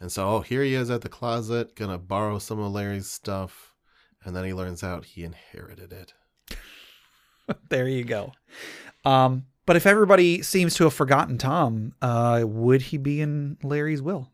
And 0.00 0.10
so, 0.10 0.28
oh, 0.28 0.40
here 0.40 0.62
he 0.64 0.74
is 0.74 0.90
at 0.90 1.02
the 1.02 1.08
closet, 1.08 1.76
gonna 1.76 1.98
borrow 1.98 2.38
some 2.40 2.58
of 2.58 2.72
Larry's 2.72 3.08
stuff, 3.08 3.72
and 4.24 4.34
then 4.34 4.44
he 4.44 4.52
learns 4.54 4.82
out 4.82 5.04
he 5.04 5.22
inherited 5.22 5.92
it. 5.92 6.12
there 7.68 7.86
you 7.86 8.02
go. 8.04 8.32
Um, 9.04 9.46
but 9.66 9.76
if 9.76 9.86
everybody 9.86 10.42
seems 10.42 10.74
to 10.74 10.84
have 10.84 10.94
forgotten 10.94 11.38
Tom, 11.38 11.92
uh, 12.02 12.42
would 12.44 12.82
he 12.82 12.96
be 12.96 13.20
in 13.20 13.58
Larry's 13.62 14.02
will? 14.02 14.31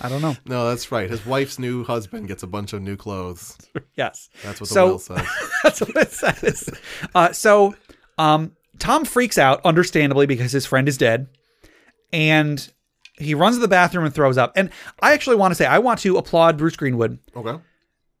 I 0.00 0.08
don't 0.08 0.20
know. 0.20 0.36
No, 0.44 0.68
that's 0.68 0.92
right. 0.92 1.08
His 1.08 1.24
wife's 1.24 1.58
new 1.58 1.82
husband 1.84 2.28
gets 2.28 2.42
a 2.42 2.46
bunch 2.46 2.72
of 2.74 2.82
new 2.82 2.96
clothes. 2.96 3.56
Yes. 3.96 4.28
That's 4.42 4.60
what 4.60 4.68
the 4.68 4.74
So- 4.74 4.86
will 4.88 4.98
says. 4.98 5.26
That's 5.62 5.80
what 5.80 5.96
it 5.96 6.12
says. 6.12 6.70
Uh, 7.14 7.32
so 7.32 7.74
um, 8.18 8.52
Tom 8.78 9.04
freaks 9.06 9.38
out, 9.38 9.60
understandably, 9.64 10.26
because 10.26 10.52
his 10.52 10.66
friend 10.66 10.86
is 10.88 10.98
dead, 10.98 11.28
and 12.12 12.70
he 13.18 13.34
runs 13.34 13.56
to 13.56 13.60
the 13.60 13.68
bathroom 13.68 14.04
and 14.04 14.14
throws 14.14 14.36
up. 14.38 14.52
And 14.56 14.70
I 15.00 15.12
actually 15.12 15.36
want 15.36 15.52
to 15.52 15.54
say 15.56 15.64
I 15.66 15.78
want 15.78 16.00
to 16.00 16.18
applaud 16.18 16.58
Bruce 16.58 16.76
Greenwood. 16.76 17.18
Okay. 17.34 17.58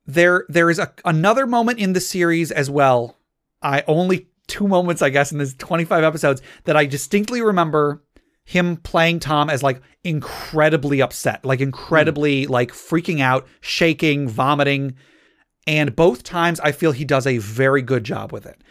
There, 0.06 0.44
there 0.48 0.70
is 0.70 0.78
a, 0.78 0.92
another 1.04 1.46
moment 1.46 1.78
in 1.78 1.92
the 1.92 2.00
series 2.00 2.50
as 2.50 2.70
well. 2.70 3.16
I 3.60 3.82
only 3.86 4.28
two 4.46 4.68
moments, 4.68 5.02
I 5.02 5.10
guess, 5.10 5.32
in 5.32 5.38
this 5.38 5.54
25 5.54 6.04
episodes 6.04 6.40
that 6.64 6.76
I 6.76 6.86
distinctly 6.86 7.42
remember 7.42 8.02
him 8.46 8.76
playing 8.76 9.18
Tom 9.18 9.50
as 9.50 9.62
like 9.62 9.82
incredibly 10.04 11.02
upset, 11.02 11.44
like 11.44 11.60
incredibly 11.60 12.44
hmm. 12.44 12.52
like 12.52 12.70
freaking 12.70 13.20
out, 13.20 13.46
shaking, 13.60 14.28
vomiting. 14.28 14.94
And 15.66 15.94
both 15.94 16.22
times 16.22 16.60
I 16.60 16.72
feel 16.72 16.92
he 16.92 17.04
does 17.04 17.26
a 17.26 17.38
very 17.38 17.82
good 17.82 18.04
job 18.04 18.32
with 18.32 18.46
it. 18.46 18.62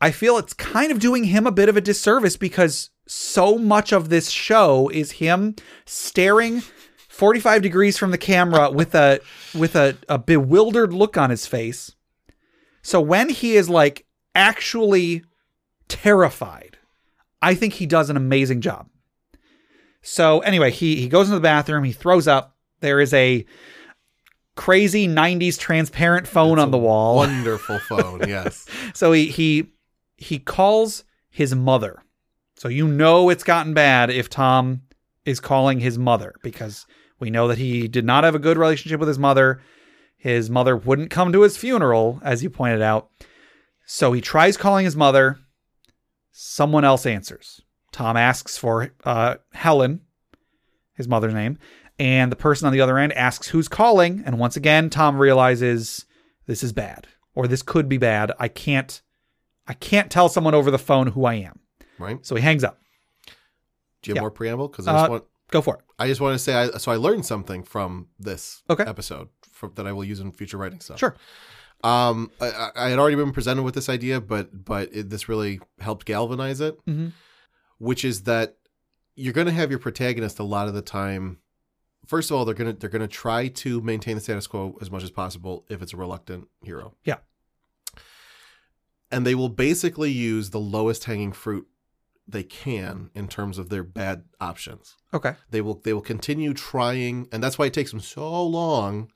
I 0.00 0.10
feel 0.12 0.38
it's 0.38 0.54
kind 0.54 0.90
of 0.90 0.98
doing 0.98 1.24
him 1.24 1.46
a 1.46 1.52
bit 1.52 1.68
of 1.68 1.76
a 1.76 1.82
disservice 1.82 2.36
because 2.36 2.90
so 3.06 3.58
much 3.58 3.92
of 3.92 4.08
this 4.08 4.30
show 4.30 4.88
is 4.88 5.12
him 5.12 5.56
staring 5.84 6.62
45 7.08 7.60
degrees 7.62 7.98
from 7.98 8.10
the 8.10 8.18
camera 8.18 8.70
with 8.70 8.94
a 8.94 9.20
with 9.54 9.76
a, 9.76 9.98
a 10.08 10.18
bewildered 10.18 10.94
look 10.94 11.18
on 11.18 11.28
his 11.28 11.46
face. 11.46 11.94
So 12.80 12.98
when 13.00 13.28
he 13.28 13.56
is 13.56 13.68
like 13.68 14.06
actually 14.34 15.22
terrified, 15.88 16.78
I 17.42 17.54
think 17.54 17.74
he 17.74 17.84
does 17.84 18.08
an 18.08 18.16
amazing 18.16 18.62
job. 18.62 18.88
So 20.08 20.40
anyway, 20.40 20.70
he 20.70 20.96
he 20.96 21.08
goes 21.08 21.28
into 21.28 21.36
the 21.36 21.42
bathroom, 21.42 21.84
he 21.84 21.92
throws 21.92 22.26
up. 22.26 22.56
There 22.80 22.98
is 22.98 23.12
a 23.12 23.44
crazy 24.56 25.06
90s 25.06 25.58
transparent 25.58 26.26
phone 26.26 26.58
on 26.58 26.70
the 26.70 26.78
wall. 26.78 27.16
Wonderful 27.16 27.78
phone, 27.88 28.26
yes. 28.26 28.66
So 28.94 29.12
he 29.12 29.26
he 29.26 29.68
he 30.16 30.38
calls 30.38 31.04
his 31.28 31.54
mother. 31.54 32.02
So 32.56 32.68
you 32.68 32.88
know 32.88 33.28
it's 33.28 33.44
gotten 33.44 33.74
bad 33.74 34.08
if 34.08 34.30
Tom 34.30 34.80
is 35.26 35.40
calling 35.40 35.78
his 35.78 35.98
mother 35.98 36.34
because 36.42 36.86
we 37.20 37.28
know 37.28 37.46
that 37.46 37.58
he 37.58 37.86
did 37.86 38.06
not 38.06 38.24
have 38.24 38.34
a 38.34 38.40
good 38.40 38.56
relationship 38.56 38.98
with 38.98 39.08
his 39.08 39.18
mother. 39.18 39.60
His 40.16 40.48
mother 40.48 40.74
wouldn't 40.74 41.10
come 41.10 41.32
to 41.32 41.42
his 41.42 41.58
funeral, 41.58 42.18
as 42.24 42.42
you 42.42 42.48
pointed 42.48 42.80
out. 42.80 43.10
So 43.84 44.12
he 44.12 44.20
tries 44.22 44.56
calling 44.56 44.86
his 44.86 44.96
mother. 44.96 45.38
Someone 46.32 46.84
else 46.84 47.04
answers. 47.04 47.60
Tom 47.92 48.16
asks 48.16 48.56
for 48.58 48.92
uh, 49.04 49.36
Helen, 49.52 50.00
his 50.94 51.08
mother's 51.08 51.34
name, 51.34 51.58
and 51.98 52.30
the 52.30 52.36
person 52.36 52.66
on 52.66 52.72
the 52.72 52.80
other 52.80 52.98
end 52.98 53.12
asks 53.14 53.48
who's 53.48 53.68
calling. 53.68 54.22
And 54.26 54.38
once 54.38 54.56
again, 54.56 54.90
Tom 54.90 55.18
realizes 55.18 56.04
this 56.46 56.62
is 56.62 56.72
bad, 56.72 57.06
or 57.34 57.46
this 57.48 57.62
could 57.62 57.88
be 57.88 57.98
bad. 57.98 58.32
I 58.38 58.48
can't, 58.48 59.00
I 59.66 59.74
can't 59.74 60.10
tell 60.10 60.28
someone 60.28 60.54
over 60.54 60.70
the 60.70 60.78
phone 60.78 61.08
who 61.08 61.24
I 61.24 61.34
am. 61.34 61.60
Right? 61.98 62.24
So 62.24 62.34
he 62.36 62.42
hangs 62.42 62.62
up. 62.64 62.78
Do 64.02 64.10
you 64.10 64.12
have 64.12 64.16
Yeah. 64.16 64.20
more 64.20 64.30
preamble? 64.30 64.68
Because 64.68 64.86
I 64.86 64.92
just 64.92 65.06
Uh, 65.06 65.10
want 65.12 65.24
Go 65.50 65.62
for 65.62 65.76
it. 65.76 65.80
I 65.98 66.06
just 66.08 66.20
want 66.20 66.34
to 66.34 66.38
say 66.38 66.52
I 66.54 66.68
so 66.76 66.92
I 66.92 66.96
learned 66.96 67.24
something 67.24 67.62
from 67.62 68.08
this 68.18 68.62
Okay. 68.68 68.84
episode 68.84 69.28
from, 69.50 69.72
that 69.76 69.86
I 69.86 69.92
will 69.92 70.04
use 70.04 70.20
in 70.20 70.30
future 70.30 70.58
writing 70.58 70.78
stuff. 70.80 70.98
Sure. 70.98 71.16
Um, 71.82 72.30
I, 72.38 72.70
I- 72.76 72.88
had 72.90 72.98
already 72.98 73.16
been 73.16 73.32
presented 73.32 73.62
with 73.62 73.74
this 73.74 73.88
idea, 73.88 74.20
but 74.20 74.64
but 74.66 74.90
it, 74.92 75.08
this 75.08 75.26
really 75.26 75.60
helped 75.80 76.04
galvanize 76.04 76.60
it, 76.60 76.76
Mhm. 76.84 77.12
Which 77.78 78.04
is 78.04 78.22
that 78.24 78.56
you're 79.16 79.32
going 79.32 79.46
to 79.46 79.52
have 79.52 79.70
your 79.70 79.78
protagonist 79.80 80.38
a 80.38 80.44
lot 80.44 80.68
of 80.68 80.74
the 80.74 80.82
time. 80.82 81.38
First 82.06 82.30
of 82.30 82.36
all, 82.36 82.44
they're 82.44 82.54
gonna 82.54 82.72
they're 82.72 82.88
gonna 82.88 83.08
try 83.08 83.48
to 83.48 83.80
maintain 83.80 84.14
the 84.16 84.20
status 84.20 84.46
quo 84.46 84.78
as 84.80 84.90
much 84.90 85.02
as 85.02 85.10
possible 85.10 85.64
if 85.68 85.82
it's 85.82 85.92
a 85.92 85.96
reluctant 85.96 86.48
hero. 86.62 86.94
Yeah. 87.04 87.16
and 89.10 89.26
they 89.26 89.34
will 89.34 89.48
basically 89.48 90.10
use 90.10 90.50
the 90.50 90.60
lowest 90.60 91.04
hanging 91.04 91.32
fruit 91.32 91.66
they 92.26 92.42
can 92.42 93.10
in 93.14 93.26
terms 93.26 93.56
of 93.58 93.70
their 93.70 93.82
bad 93.82 94.24
options 94.40 94.96
Okay. 95.14 95.34
they 95.50 95.60
will 95.62 95.80
they 95.82 95.92
will 95.94 96.02
continue 96.02 96.52
trying 96.52 97.26
and 97.32 97.42
that's 97.42 97.58
why 97.58 97.66
it 97.66 97.72
takes 97.74 97.92
him 97.92 98.00
so 98.00 98.44
long 98.46 99.10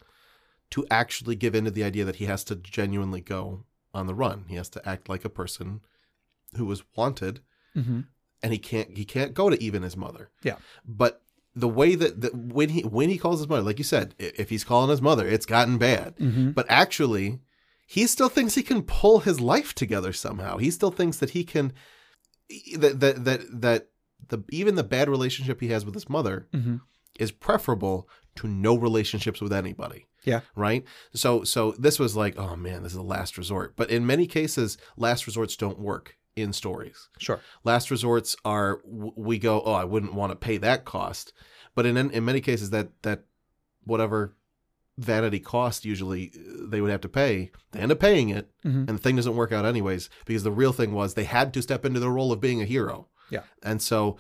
to 0.71 0.87
actually 0.91 1.37
give 1.37 1.55
in 1.55 1.65
to 1.67 1.71
the 1.71 1.85
idea 1.85 2.07
that 2.07 2.17
he 2.17 2.25
has 2.25 2.43
to 2.45 2.57
genuinely 2.57 3.21
go 3.21 3.65
on 3.93 4.07
the 4.07 4.15
run 4.15 4.47
he 4.49 4.57
has 4.57 4.71
to 4.71 4.89
act 4.89 5.09
like 5.11 5.25
a 5.27 5.31
person 5.31 5.81
who 6.57 6.65
was 6.67 6.83
wanted 6.97 7.41
Mm-hmm. 7.77 8.01
And 8.43 8.53
he 8.53 8.59
can't 8.59 8.97
he 8.97 9.05
can't 9.05 9.35
go 9.35 9.49
to 9.51 9.63
even 9.63 9.83
his 9.83 9.97
mother 9.97 10.31
Yeah. 10.43 10.57
but 10.87 11.23
the 11.55 11.69
way 11.69 11.95
that, 11.95 12.21
that 12.23 12.35
when 12.35 12.71
he 12.71 12.81
when 12.83 13.09
he 13.11 13.19
calls 13.19 13.41
his 13.41 13.49
mother 13.49 13.63
like 13.63 13.79
you 13.79 13.85
said 13.85 14.15
if 14.19 14.49
he's 14.51 14.65
calling 14.65 14.91
his 14.91 15.03
mother 15.03 15.27
it's 15.29 15.47
gotten 15.47 15.79
bad 15.79 16.17
Mm-hmm. 16.17 16.51
but 16.53 16.67
actually 16.69 17.41
he 17.87 18.07
still 18.07 18.29
thinks 18.31 18.55
he 18.55 18.63
can 18.63 18.83
pull 18.83 19.21
his 19.21 19.39
life 19.41 19.75
together 19.75 20.13
somehow 20.13 20.57
he 20.59 20.71
still 20.71 20.91
thinks 20.91 21.19
that 21.19 21.31
he 21.31 21.45
can 21.45 21.73
that 22.77 23.01
that 23.01 23.25
that, 23.25 23.61
that 23.61 23.89
the 24.29 24.43
even 24.51 24.75
the 24.77 24.85
bad 24.85 25.09
relationship 25.09 25.61
he 25.61 25.69
has 25.69 25.85
with 25.85 25.95
his 25.95 26.09
mother 26.09 26.47
Mm-hmm. 26.53 26.77
is 27.19 27.33
preferable 27.33 28.09
to 28.37 28.47
no 28.49 28.75
relationships 28.77 29.41
with 29.43 29.53
anybody 29.53 30.07
Yeah. 30.25 30.41
right 30.57 30.85
so 31.15 31.45
so 31.45 31.73
this 31.73 31.99
was 31.99 32.17
like 32.17 32.39
oh 32.39 32.57
man 32.57 32.83
this 32.83 32.93
is 32.93 32.99
a 32.99 33.03
last 33.03 33.37
resort 33.37 33.75
but 33.77 33.91
in 33.91 34.07
many 34.07 34.27
cases 34.27 34.79
last 34.97 35.27
resorts 35.27 35.55
don't 35.57 35.79
work 35.79 36.17
in 36.37 36.53
stories 36.53 37.09
Sure. 37.19 37.41
last 37.65 37.91
resorts 37.91 38.35
are 38.45 38.81
we 38.87 39.39
go 39.39 39.63
oh 39.65 39.73
i 39.73 39.85
wouldn't 39.85 40.15
want 40.15 40.31
to 40.33 40.37
pay 40.37 40.57
that 40.59 40.85
cost 40.85 41.33
but 41.75 41.85
in 41.87 41.97
in 41.97 42.25
many 42.25 42.41
cases 42.41 42.71
that 42.71 42.89
that 43.03 43.25
whatever 43.85 44.35
vanity 44.99 45.41
cost 45.41 45.85
usually 45.85 46.33
uh, 46.37 46.67
they 46.69 46.81
would 46.81 46.91
have 46.91 47.01
to 47.01 47.09
pay 47.09 47.51
they 47.73 47.81
end 47.81 47.91
up 47.93 47.99
paying 48.01 48.29
it 48.29 48.51
Mhm. 48.65 48.89
and 48.89 48.89
the 48.89 48.99
thing 48.99 49.17
doesn't 49.17 49.37
work 49.37 49.53
out 49.53 49.65
anyways 49.65 50.09
because 50.27 50.43
the 50.43 50.53
real 50.53 50.73
thing 50.73 50.93
was 50.93 51.15
they 51.15 51.25
had 51.25 51.53
to 51.55 51.63
step 51.63 51.85
into 51.85 51.99
the 52.01 52.11
role 52.11 52.31
of 52.33 52.41
being 52.41 52.61
a 52.63 52.67
hero 52.67 53.09
Yeah. 53.31 53.43
and 53.63 53.81
so 53.83 54.17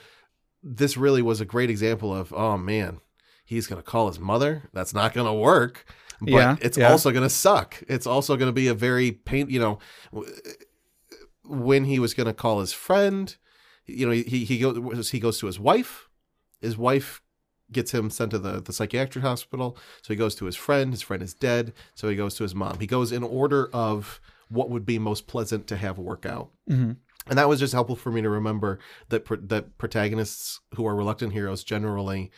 this 0.62 0.96
really 0.96 1.22
was 1.22 1.40
a 1.40 1.44
great 1.44 1.70
example 1.70 2.14
of 2.14 2.32
oh 2.32 2.56
man 2.56 3.00
he's 3.44 3.66
going 3.66 3.80
to 3.82 3.88
call 3.90 4.08
his 4.08 4.18
mother 4.18 4.68
that's 4.72 4.94
not 4.94 5.12
going 5.12 5.26
to 5.26 5.32
work 5.32 5.84
but 6.20 6.30
Yeah, 6.30 6.56
it's 6.60 6.78
yeah. 6.78 6.90
also 6.90 7.10
going 7.10 7.24
to 7.24 7.30
suck 7.30 7.82
it's 7.88 8.06
also 8.06 8.36
going 8.36 8.48
to 8.48 8.52
be 8.52 8.68
a 8.68 8.74
very 8.74 9.12
pain 9.12 9.48
you 9.50 9.60
know 9.60 9.78
when 11.44 11.84
he 11.84 11.98
was 11.98 12.14
going 12.14 12.26
to 12.26 12.32
call 12.34 12.60
his 12.60 12.72
friend 12.72 13.36
you 13.86 14.06
know 14.06 14.12
he 14.12 14.44
he 14.44 14.58
goes 14.58 15.10
he 15.10 15.20
goes 15.20 15.38
to 15.38 15.46
his 15.46 15.58
wife. 15.58 16.08
His 16.60 16.76
wife 16.76 17.22
gets 17.70 17.92
him 17.92 18.10
sent 18.10 18.30
to 18.32 18.38
the 18.38 18.60
the 18.60 18.72
psychiatric 18.72 19.24
hospital. 19.24 19.76
So 20.02 20.12
he 20.14 20.16
goes 20.18 20.34
to 20.36 20.46
his 20.46 20.56
friend. 20.56 20.92
His 20.92 21.02
friend 21.02 21.22
is 21.22 21.34
dead. 21.34 21.72
So 21.94 22.08
he 22.08 22.16
goes 22.16 22.34
to 22.36 22.44
his 22.44 22.54
mom. 22.54 22.78
He 22.78 22.86
goes 22.86 23.12
in 23.12 23.22
order 23.22 23.68
of 23.72 24.20
what 24.48 24.70
would 24.70 24.84
be 24.84 24.98
most 24.98 25.26
pleasant 25.26 25.66
to 25.68 25.76
have 25.76 25.98
work 25.98 26.26
out. 26.26 26.50
Mm-hmm. 26.68 26.92
and 27.28 27.38
that 27.38 27.48
was 27.48 27.58
just 27.60 27.72
helpful 27.72 27.96
for 27.96 28.12
me 28.12 28.20
to 28.22 28.28
remember 28.28 28.78
that 29.08 29.24
pr- 29.24 29.36
that 29.36 29.78
protagonists 29.78 30.60
who 30.74 30.86
are 30.86 30.94
reluctant 30.94 31.32
heroes 31.32 31.64
generally 31.64 32.30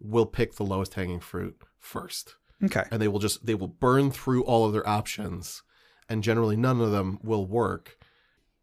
will 0.00 0.26
pick 0.26 0.54
the 0.54 0.64
lowest 0.64 0.94
hanging 0.94 1.20
fruit 1.20 1.56
first. 1.78 2.36
Okay. 2.64 2.84
and 2.92 3.02
they 3.02 3.08
will 3.08 3.18
just 3.18 3.44
they 3.44 3.56
will 3.56 3.68
burn 3.68 4.10
through 4.12 4.44
all 4.44 4.64
of 4.64 4.72
their 4.72 4.88
options 4.88 5.62
and 6.08 6.22
generally 6.22 6.56
none 6.56 6.80
of 6.80 6.92
them 6.92 7.18
will 7.22 7.44
work 7.44 7.96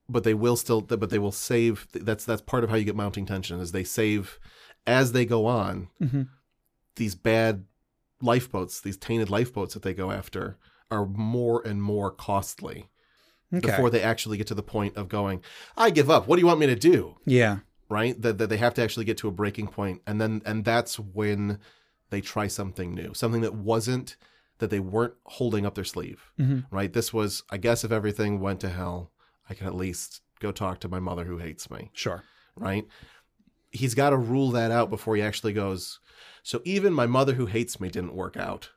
but 0.10 0.24
they 0.24 0.34
will 0.34 0.56
still 0.56 0.82
but 0.82 1.10
they 1.10 1.20
will 1.20 1.32
save 1.32 1.88
that's 1.94 2.26
that's 2.26 2.42
part 2.42 2.64
of 2.64 2.70
how 2.70 2.76
you 2.76 2.84
get 2.86 2.96
mounting 2.96 3.26
tension 3.26 3.60
is 3.60 3.72
they 3.72 3.84
save 3.84 4.40
as 4.88 5.12
they 5.12 5.26
go 5.26 5.46
on 5.46 5.88
Mm-hmm. 6.02 6.24
these 6.96 7.16
bad 7.16 7.66
lifeboats 8.22 8.82
these 8.82 8.98
tainted 8.98 9.30
lifeboats 9.30 9.74
that 9.74 9.84
they 9.84 9.94
go 9.94 10.12
after 10.12 10.58
are 10.92 11.06
more 11.06 11.66
and 11.66 11.82
more 11.82 12.12
costly 12.12 12.90
Okay. 13.52 13.66
before 13.68 13.90
they 13.90 14.04
actually 14.04 14.38
get 14.38 14.46
to 14.48 14.54
the 14.56 14.62
point 14.62 14.96
of 14.96 15.08
going 15.10 15.42
i 15.76 15.90
give 15.90 16.10
up 16.10 16.28
what 16.28 16.36
do 16.36 16.42
you 16.42 16.46
want 16.48 16.60
me 16.60 16.68
to 16.68 16.76
do 16.76 17.16
yeah. 17.26 17.60
right 17.90 18.22
that, 18.22 18.38
that 18.38 18.48
they 18.50 18.58
have 18.58 18.76
to 18.76 18.84
actually 18.84 19.06
get 19.06 19.18
to 19.20 19.28
a 19.28 19.32
breaking 19.32 19.68
point 19.68 20.02
and 20.06 20.22
then 20.22 20.42
and 20.46 20.64
that's 20.66 21.00
when 21.00 21.58
they 22.12 22.22
try 22.22 22.46
something 22.46 22.94
new 22.94 23.12
something 23.16 23.42
that 23.42 23.56
wasn't 23.56 24.18
that 24.60 24.70
they 24.70 24.80
weren't 24.80 25.16
holding 25.26 25.66
up 25.66 25.74
their 25.74 25.84
sleeve 25.84 26.32
Mhm. 26.40 26.66
right 26.70 26.94
this 26.94 27.12
was 27.12 27.42
i 27.50 27.58
guess 27.58 27.84
if 27.84 27.92
everything 27.92 28.40
went 28.40 28.60
to 28.60 28.70
hell 28.70 29.12
i 29.50 29.54
can 29.54 29.68
at 29.68 29.76
least 29.76 30.22
go 30.40 30.52
talk 30.52 30.80
to 30.80 30.88
my 30.88 31.00
mother 31.00 31.26
who 31.26 31.38
hates 31.38 31.70
me 31.70 31.92
Sure. 31.94 32.24
right 32.56 32.86
he's 33.72 33.94
got 33.96 34.10
to 34.12 34.18
rule 34.18 34.52
that 34.52 34.72
out 34.72 34.90
before 34.90 35.16
he 35.16 35.22
actually 35.22 35.54
goes 35.54 36.00
so 36.44 36.62
even 36.66 36.94
my 36.94 37.06
mother 37.06 37.34
who 37.34 37.46
hates 37.46 37.80
me 37.80 37.90
didn't 37.90 38.16
work 38.16 38.38
out 38.38 38.70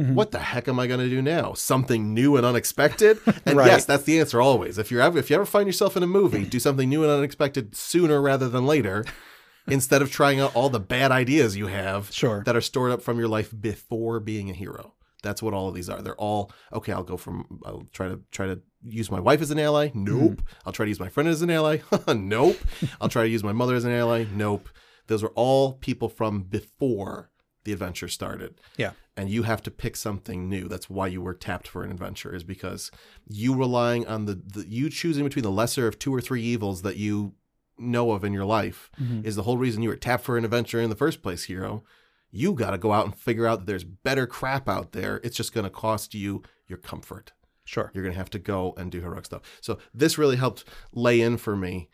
Mhm. 0.00 0.14
what 0.14 0.30
the 0.30 0.38
heck 0.38 0.68
am 0.68 0.80
I 0.80 0.86
going 0.86 1.00
to 1.00 1.08
do 1.10 1.20
now? 1.20 1.52
Something 1.52 2.14
new 2.14 2.36
and 2.38 2.46
unexpected? 2.46 3.18
And 3.44 3.58
Right. 3.58 3.66
yes, 3.66 3.84
that's 3.84 4.04
the 4.04 4.18
answer 4.18 4.40
always. 4.40 4.78
If 4.78 4.90
you're 4.90 5.02
ever, 5.02 5.18
if 5.18 5.28
you 5.28 5.36
ever 5.36 5.44
find 5.44 5.66
yourself 5.66 5.98
in 5.98 6.02
a 6.02 6.06
movie, 6.06 6.44
do 6.46 6.58
something 6.58 6.88
new 6.88 7.02
and 7.02 7.12
unexpected 7.12 7.76
sooner 7.76 8.18
rather 8.22 8.48
than 8.48 8.66
later, 8.66 9.04
instead 9.68 10.00
of 10.00 10.10
trying 10.10 10.40
out 10.40 10.56
all 10.56 10.70
the 10.70 10.80
bad 10.80 11.12
ideas 11.12 11.58
you 11.58 11.66
have 11.66 12.10
Sure. 12.10 12.42
that 12.46 12.56
are 12.56 12.62
stored 12.62 12.90
up 12.90 13.02
from 13.02 13.18
your 13.18 13.28
life 13.28 13.52
before 13.60 14.18
being 14.18 14.48
a 14.48 14.54
hero. 14.54 14.94
That's 15.22 15.42
what 15.42 15.54
all 15.54 15.68
of 15.68 15.74
these 15.74 15.88
are. 15.88 16.02
They're 16.02 16.16
all 16.16 16.50
okay. 16.72 16.92
I'll 16.92 17.02
go 17.04 17.16
from. 17.16 17.60
I'll 17.64 17.86
try 17.92 18.08
to 18.08 18.20
try 18.32 18.46
to 18.46 18.60
use 18.84 19.10
my 19.10 19.20
wife 19.20 19.40
as 19.40 19.50
an 19.50 19.58
ally. 19.58 19.90
Nope. 19.94 20.42
I'll 20.66 20.72
try 20.72 20.84
to 20.86 20.90
use 20.90 21.00
my 21.00 21.08
friend 21.08 21.28
as 21.28 21.42
an 21.42 21.50
ally. 21.50 21.78
nope. 22.08 22.58
I'll 23.00 23.08
try 23.08 23.22
to 23.22 23.28
use 23.28 23.44
my 23.44 23.52
mother 23.52 23.74
as 23.74 23.84
an 23.84 23.92
ally. 23.92 24.24
Nope. 24.32 24.68
Those 25.06 25.22
are 25.22 25.28
all 25.34 25.74
people 25.74 26.08
from 26.08 26.42
before 26.42 27.30
the 27.64 27.72
adventure 27.72 28.08
started 28.08 28.54
Yeah. 28.76 28.90
and 29.16 29.30
you 29.30 29.44
have 29.44 29.62
to 29.62 29.70
pick 29.70 29.94
something 29.94 30.48
new. 30.48 30.66
That's 30.66 30.90
why 30.90 31.06
you 31.06 31.22
were 31.22 31.34
tapped 31.34 31.68
for 31.68 31.84
an 31.84 31.92
adventure, 31.92 32.34
is 32.34 32.42
because 32.42 32.90
you 33.28 33.54
relying 33.54 34.04
on 34.08 34.24
the, 34.24 34.34
the 34.34 34.66
you 34.68 34.90
choosing 34.90 35.22
between 35.22 35.44
the 35.44 35.50
lesser 35.50 35.86
of 35.86 35.96
two 36.00 36.12
or 36.12 36.20
three 36.20 36.42
evils 36.42 36.82
that 36.82 36.96
you 36.96 37.34
know 37.78 38.10
of 38.10 38.24
in 38.24 38.32
your 38.32 38.44
life 38.44 38.90
Mhm. 39.00 39.24
is 39.24 39.36
the 39.36 39.44
whole 39.44 39.58
reason 39.58 39.80
you 39.82 39.90
were 39.90 39.96
tapped 39.96 40.24
for 40.24 40.36
an 40.36 40.44
adventure 40.44 40.80
in 40.80 40.90
the 40.90 40.96
first 40.96 41.22
place, 41.22 41.44
hero. 41.44 41.84
You 42.32 42.54
got 42.54 42.70
to 42.70 42.78
go 42.78 42.92
out 42.92 43.04
and 43.04 43.14
figure 43.14 43.46
out 43.46 43.60
that 43.60 43.66
there's 43.66 43.84
better 43.84 44.26
crap 44.26 44.68
out 44.68 44.92
there. 44.92 45.20
It's 45.22 45.36
just 45.36 45.52
going 45.52 45.64
to 45.64 45.70
cost 45.70 46.14
you 46.14 46.42
your 46.66 46.78
comfort. 46.78 47.32
Sure. 47.64 47.90
You're 47.94 48.02
going 48.02 48.14
to 48.14 48.18
have 48.18 48.30
to 48.30 48.38
go 48.40 48.74
and 48.76 48.90
do 48.90 49.00
heroic 49.00 49.26
stuff. 49.26 49.42
So 49.60 49.78
this 49.94 50.16
really 50.18 50.36
helped 50.36 50.64
lay 50.92 51.20
in 51.20 51.36
for 51.36 51.54
me 51.54 51.88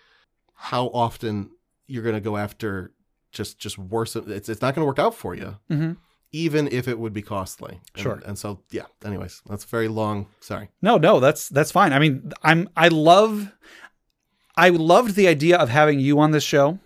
how 0.55 0.87
often 0.95 1.51
you're 1.87 2.03
going 2.05 2.15
to 2.15 2.21
go 2.21 2.37
after 2.37 2.93
just 3.33 3.59
just 3.59 3.77
worse. 3.79 4.17
It's 4.17 4.49
it's 4.49 4.63
not 4.63 4.75
going 4.75 4.83
to 4.85 4.87
work 4.87 4.99
out 4.99 5.15
for 5.15 5.35
you 5.35 5.57
Mm-hmm. 5.71 5.93
even 6.33 6.69
if 6.69 6.89
it 6.89 6.99
would 6.99 7.13
be 7.13 7.23
costly. 7.23 7.81
And, 7.95 8.03
Sure. 8.03 8.23
And 8.25 8.39
so, 8.39 8.61
yeah. 8.71 8.87
Anyways, 9.05 9.43
that's 9.49 9.65
very 9.65 9.89
long. 9.89 10.27
Sorry. 10.41 10.69
No, 10.81 10.97
no, 10.99 11.21
that's 11.21 11.49
that's 11.49 11.71
fine. 11.73 11.93
I 11.93 11.99
mean, 11.99 12.33
I'm 12.43 12.69
I 12.77 12.89
love 12.89 13.53
I 14.57 14.71
loved 14.71 15.15
the 15.17 15.29
idea 15.29 15.57
of 15.59 15.69
having 15.69 16.01
you 16.01 16.19
on 16.21 16.31
this 16.31 16.45
show 16.45 16.79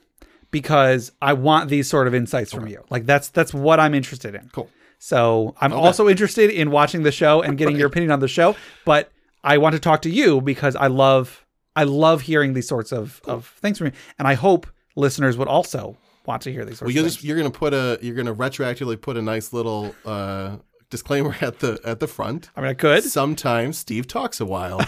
because 0.53 1.11
I 1.21 1.33
want 1.33 1.69
these 1.69 1.89
sort 1.89 2.07
of 2.07 2.15
insights 2.15 2.53
from 2.53 2.69
you. 2.69 2.85
Like 2.91 3.07
that's 3.07 3.31
that's 3.31 3.53
what 3.53 3.81
I'm 3.81 3.95
interested 3.95 4.37
in. 4.37 4.49
Cool. 4.53 4.71
So 5.01 5.57
I'm 5.61 5.73
also 5.73 6.09
interested 6.09 6.49
in 6.51 6.71
watching 6.71 7.03
the 7.03 7.11
show 7.11 7.43
and 7.43 7.59
getting 7.59 7.77
your 7.77 7.89
opinion 7.89 8.13
on 8.13 8.21
the 8.21 8.29
show, 8.29 8.55
but 8.85 9.11
I 9.43 9.59
want 9.59 9.75
to 9.75 9.81
talk 9.81 10.03
to 10.03 10.11
you 10.11 10.41
because 10.41 10.77
I 10.77 10.87
love 10.87 11.45
I 11.75 11.83
love 11.85 12.21
hearing 12.21 12.53
these 12.53 12.69
sorts 12.69 12.93
of, 12.93 13.21
of 13.25 13.49
things 13.61 13.79
from 13.79 13.89
you. 13.89 13.93
And 14.21 14.29
I 14.29 14.35
hope 14.35 14.69
listeners 14.95 15.37
would 15.37 15.49
also 15.49 15.97
want 16.27 16.43
to 16.43 16.53
hear 16.53 16.65
these 16.65 16.79
sorts 16.79 16.83
Well, 16.83 16.91
of 16.91 16.95
you're 16.95 17.05
just 17.05 17.25
you're 17.25 17.37
gonna 17.37 17.51
put 17.51 17.75
a 17.75 17.99
you're 18.01 18.15
gonna 18.15 18.35
retroactively 18.35 19.01
put 19.01 19.17
a 19.17 19.23
nice 19.23 19.53
little 19.53 19.93
uh, 20.05 20.59
disclaimer 20.91 21.35
at 21.41 21.59
the 21.59 21.81
at 21.85 21.99
the 21.99 22.07
front. 22.07 22.51
I 22.55 22.61
mean 22.61 22.71
I 22.71 22.75
could. 22.75 23.03
Sometimes 23.03 23.79
Steve 23.79 24.07
talks 24.07 24.41
a 24.41 24.47
while 24.47 24.81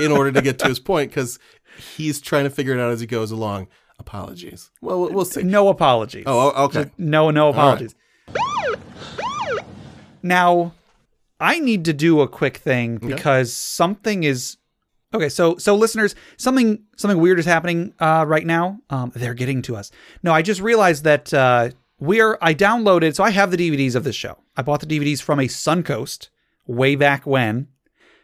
in 0.00 0.10
order 0.10 0.32
to 0.32 0.42
get 0.42 0.58
to 0.60 0.68
his 0.68 0.80
point 0.90 1.10
because 1.10 1.38
he's 1.96 2.20
trying 2.20 2.44
to 2.44 2.50
figure 2.50 2.72
it 2.72 2.80
out 2.80 2.90
as 2.90 3.00
he 3.00 3.06
goes 3.06 3.30
along. 3.30 3.68
Apologies. 4.00 4.70
Well, 4.80 5.00
we'll- 5.02 5.12
we'll 5.12 5.24
see. 5.24 5.42
No 5.42 5.68
apologies. 5.68 6.24
Oh, 6.26 6.50
o- 6.56 6.64
okay. 6.64 6.90
No, 6.98 7.30
no 7.30 7.50
apologies. 7.50 7.94
Now, 10.22 10.72
I 11.38 11.60
need 11.60 11.84
to 11.86 11.92
do 11.92 12.20
a 12.20 12.28
quick 12.28 12.56
thing 12.58 12.98
because 12.98 13.52
something 13.52 14.24
is 14.24 14.56
okay. 15.14 15.28
So, 15.28 15.56
so 15.56 15.74
listeners, 15.74 16.14
something 16.36 16.82
something 16.96 17.18
weird 17.18 17.38
is 17.38 17.46
happening 17.46 17.94
uh, 18.00 18.24
right 18.26 18.44
now. 18.44 18.80
Um, 18.90 19.12
they're 19.14 19.34
getting 19.34 19.62
to 19.62 19.76
us. 19.76 19.90
No, 20.22 20.32
I 20.32 20.42
just 20.42 20.60
realized 20.60 21.04
that 21.04 21.32
uh, 21.32 21.70
we 21.98 22.20
are. 22.20 22.36
I 22.42 22.52
downloaded. 22.54 23.14
So 23.14 23.24
I 23.24 23.30
have 23.30 23.50
the 23.50 23.56
DVDs 23.56 23.94
of 23.94 24.04
this 24.04 24.16
show. 24.16 24.38
I 24.56 24.62
bought 24.62 24.80
the 24.80 24.86
DVDs 24.86 25.22
from 25.22 25.38
a 25.40 25.44
Suncoast 25.44 26.28
way 26.66 26.96
back 26.96 27.26
when. 27.26 27.68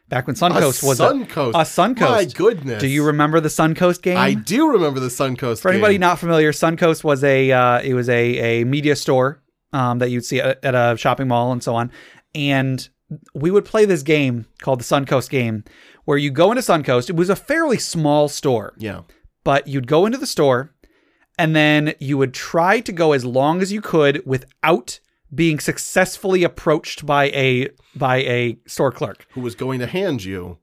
Back 0.08 0.26
when 0.28 0.36
Suncoast 0.36 0.86
was 0.86 1.00
Suncoast. 1.00 1.54
a, 1.54 1.58
a 1.58 1.62
Suncoast. 1.62 2.00
My 2.00 2.24
goodness. 2.26 2.80
Do 2.80 2.86
you 2.86 3.04
remember 3.04 3.40
the 3.40 3.48
Suncoast 3.48 4.02
game? 4.02 4.16
I 4.16 4.34
do 4.34 4.70
remember 4.70 5.00
the 5.00 5.08
Suncoast. 5.08 5.60
For 5.60 5.70
anybody 5.70 5.94
game. 5.94 6.00
not 6.02 6.18
familiar, 6.20 6.52
Suncoast 6.52 7.02
was 7.02 7.24
a 7.24 7.50
uh, 7.50 7.80
it 7.80 7.94
was 7.94 8.08
a 8.08 8.60
a 8.60 8.64
media 8.64 8.94
store 8.94 9.42
um, 9.72 9.98
that 9.98 10.10
you'd 10.10 10.24
see 10.24 10.40
at, 10.40 10.64
at 10.64 10.74
a 10.74 10.96
shopping 10.96 11.26
mall 11.28 11.50
and 11.52 11.62
so 11.62 11.74
on, 11.74 11.90
and 12.34 12.88
we 13.34 13.50
would 13.50 13.64
play 13.64 13.84
this 13.84 14.02
game 14.02 14.46
called 14.60 14.80
the 14.80 14.84
Suncoast 14.84 15.28
game, 15.30 15.64
where 16.04 16.18
you 16.18 16.30
go 16.30 16.50
into 16.52 16.62
Suncoast. 16.62 17.08
It 17.10 17.16
was 17.16 17.28
a 17.30 17.36
fairly 17.36 17.78
small 17.78 18.28
store, 18.28 18.74
Yeah. 18.78 19.02
but 19.44 19.66
you'd 19.68 19.86
go 19.86 20.06
into 20.06 20.18
the 20.18 20.26
store, 20.26 20.72
and 21.38 21.54
then 21.54 21.94
you 22.00 22.16
would 22.18 22.32
try 22.34 22.80
to 22.80 22.92
go 22.92 23.12
as 23.12 23.24
long 23.24 23.60
as 23.62 23.72
you 23.72 23.80
could 23.80 24.22
without 24.26 24.98
being 25.36 25.60
successfully 25.60 26.42
approached 26.42 27.06
by 27.06 27.26
a 27.30 27.68
by 27.94 28.16
a 28.22 28.58
store 28.66 28.90
clerk. 28.90 29.26
Who 29.34 29.40
was 29.42 29.54
going 29.54 29.78
to 29.80 29.86
hand 29.86 30.24
you 30.24 30.58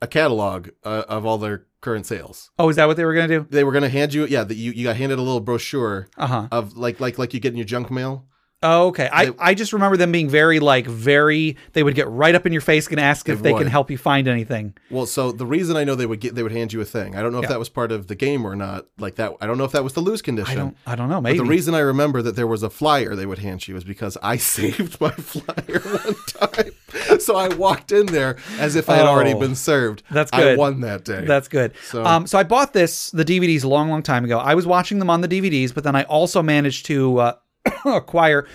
a 0.00 0.06
catalog 0.06 0.68
uh, 0.84 1.04
of 1.08 1.26
all 1.26 1.38
their 1.38 1.66
current 1.80 2.06
sales? 2.06 2.50
Oh, 2.58 2.68
is 2.68 2.76
that 2.76 2.86
what 2.86 2.96
they 2.96 3.04
were 3.04 3.14
gonna 3.14 3.28
do? 3.28 3.46
They 3.50 3.64
were 3.64 3.72
going 3.72 3.82
to 3.82 3.88
hand 3.88 4.12
you, 4.14 4.26
yeah, 4.26 4.44
that 4.44 4.56
you, 4.56 4.70
you 4.72 4.84
got 4.84 4.96
handed 4.96 5.18
a 5.18 5.22
little 5.22 5.40
brochure 5.40 6.08
Uh 6.16 6.26
huh. 6.26 6.48
of 6.52 6.76
like 6.76 7.00
like 7.00 7.18
like 7.18 7.34
you 7.34 7.40
get 7.40 7.52
in 7.52 7.56
your 7.58 7.66
junk 7.66 7.90
mail. 7.90 8.26
Oh, 8.68 8.88
okay. 8.88 9.08
I, 9.12 9.26
They- 9.26 9.32
I 9.38 9.54
just 9.54 9.72
remember 9.72 9.96
them 9.96 10.10
being 10.12 10.28
very 10.28 10.58
like 10.60 10.86
very. 10.86 11.56
They 11.72 11.82
would 11.82 11.94
get 11.94 12.08
right 12.08 12.34
up 12.34 12.46
in 12.46 12.52
your 12.52 12.60
face 12.62 12.88
and 12.88 12.98
ask 13.00 13.28
if 13.28 13.42
They 13.42 13.52
they 13.52 13.58
can 13.58 13.66
help 13.68 13.90
you 13.90 13.98
find 13.98 14.26
anything. 14.28 14.74
Well, 14.90 15.06
so 15.06 15.30
the 15.32 15.46
reason 15.46 15.76
I 15.76 15.84
know 15.84 15.94
they 15.94 16.06
would 16.06 16.20
get 16.20 16.34
they 16.34 16.42
would 16.42 16.52
hand 16.52 16.72
you 16.72 16.80
a 16.80 16.84
thing. 16.84 17.14
I 17.16 17.22
don't 17.22 17.32
know 17.32 17.38
if 17.38 17.44
Yeah. 17.44 17.48
that 17.50 17.58
was 17.58 17.68
part 17.68 17.92
of 17.92 18.06
the 18.08 18.14
game 18.14 18.44
or 18.46 18.56
not. 18.56 18.86
Like 18.98 19.14
that, 19.16 19.32
I 19.40 19.46
don't 19.46 19.58
know 19.58 19.64
if 19.64 19.72
that 19.72 19.84
was 19.84 19.92
the 19.92 20.00
lose 20.00 20.22
condition. 20.22 20.52
I 20.52 20.54
don't. 20.56 20.76
I 20.86 20.94
don't 20.96 21.08
know. 21.08 21.16
But 21.16 21.22
Maybe. 21.30 21.38
the 21.38 21.44
reason 21.44 21.74
I 21.74 21.80
remember 21.80 22.22
that 22.22 22.36
there 22.36 22.46
was 22.46 22.62
a 22.62 22.70
flyer 22.70 23.14
they 23.14 23.26
would 23.26 23.38
hand 23.38 23.66
you 23.68 23.76
is 23.76 23.84
because 23.84 24.16
I 24.22 24.36
saved 24.56 25.00
my 25.00 25.10
flyer 25.10 25.80
one 25.80 26.14
time. 26.26 27.20
so 27.20 27.36
I 27.36 27.48
walked 27.54 27.92
in 27.92 28.06
there 28.06 28.36
as 28.58 28.74
if 28.76 28.88
I 28.90 28.96
had 28.96 29.06
already 29.06 29.32
Oh, 29.34 29.40
been 29.40 29.54
served. 29.54 30.02
that's 30.10 30.30
good. 30.30 30.54
I 30.54 30.56
won 30.56 30.80
that 30.80 31.04
day. 31.04 31.24
That's 31.24 31.48
good. 31.48 31.72
So- 31.90 32.04
um, 32.04 32.26
so 32.26 32.38
I 32.38 32.42
bought 32.42 32.72
this 32.72 33.10
the 33.10 33.24
DVDs 33.24 33.64
a 33.64 33.68
long, 33.68 33.88
long 33.90 34.02
time 34.02 34.24
ago. 34.24 34.38
I 34.38 34.54
was 34.54 34.66
watching 34.66 34.98
them 34.98 35.10
on 35.10 35.20
the 35.20 35.28
DVDs, 35.28 35.72
but 35.74 35.84
then 35.84 35.94
I 35.96 36.02
also 36.04 36.42
managed 36.42 36.86
to 36.86 37.18
uh, 37.18 37.32
acquire 37.84 38.46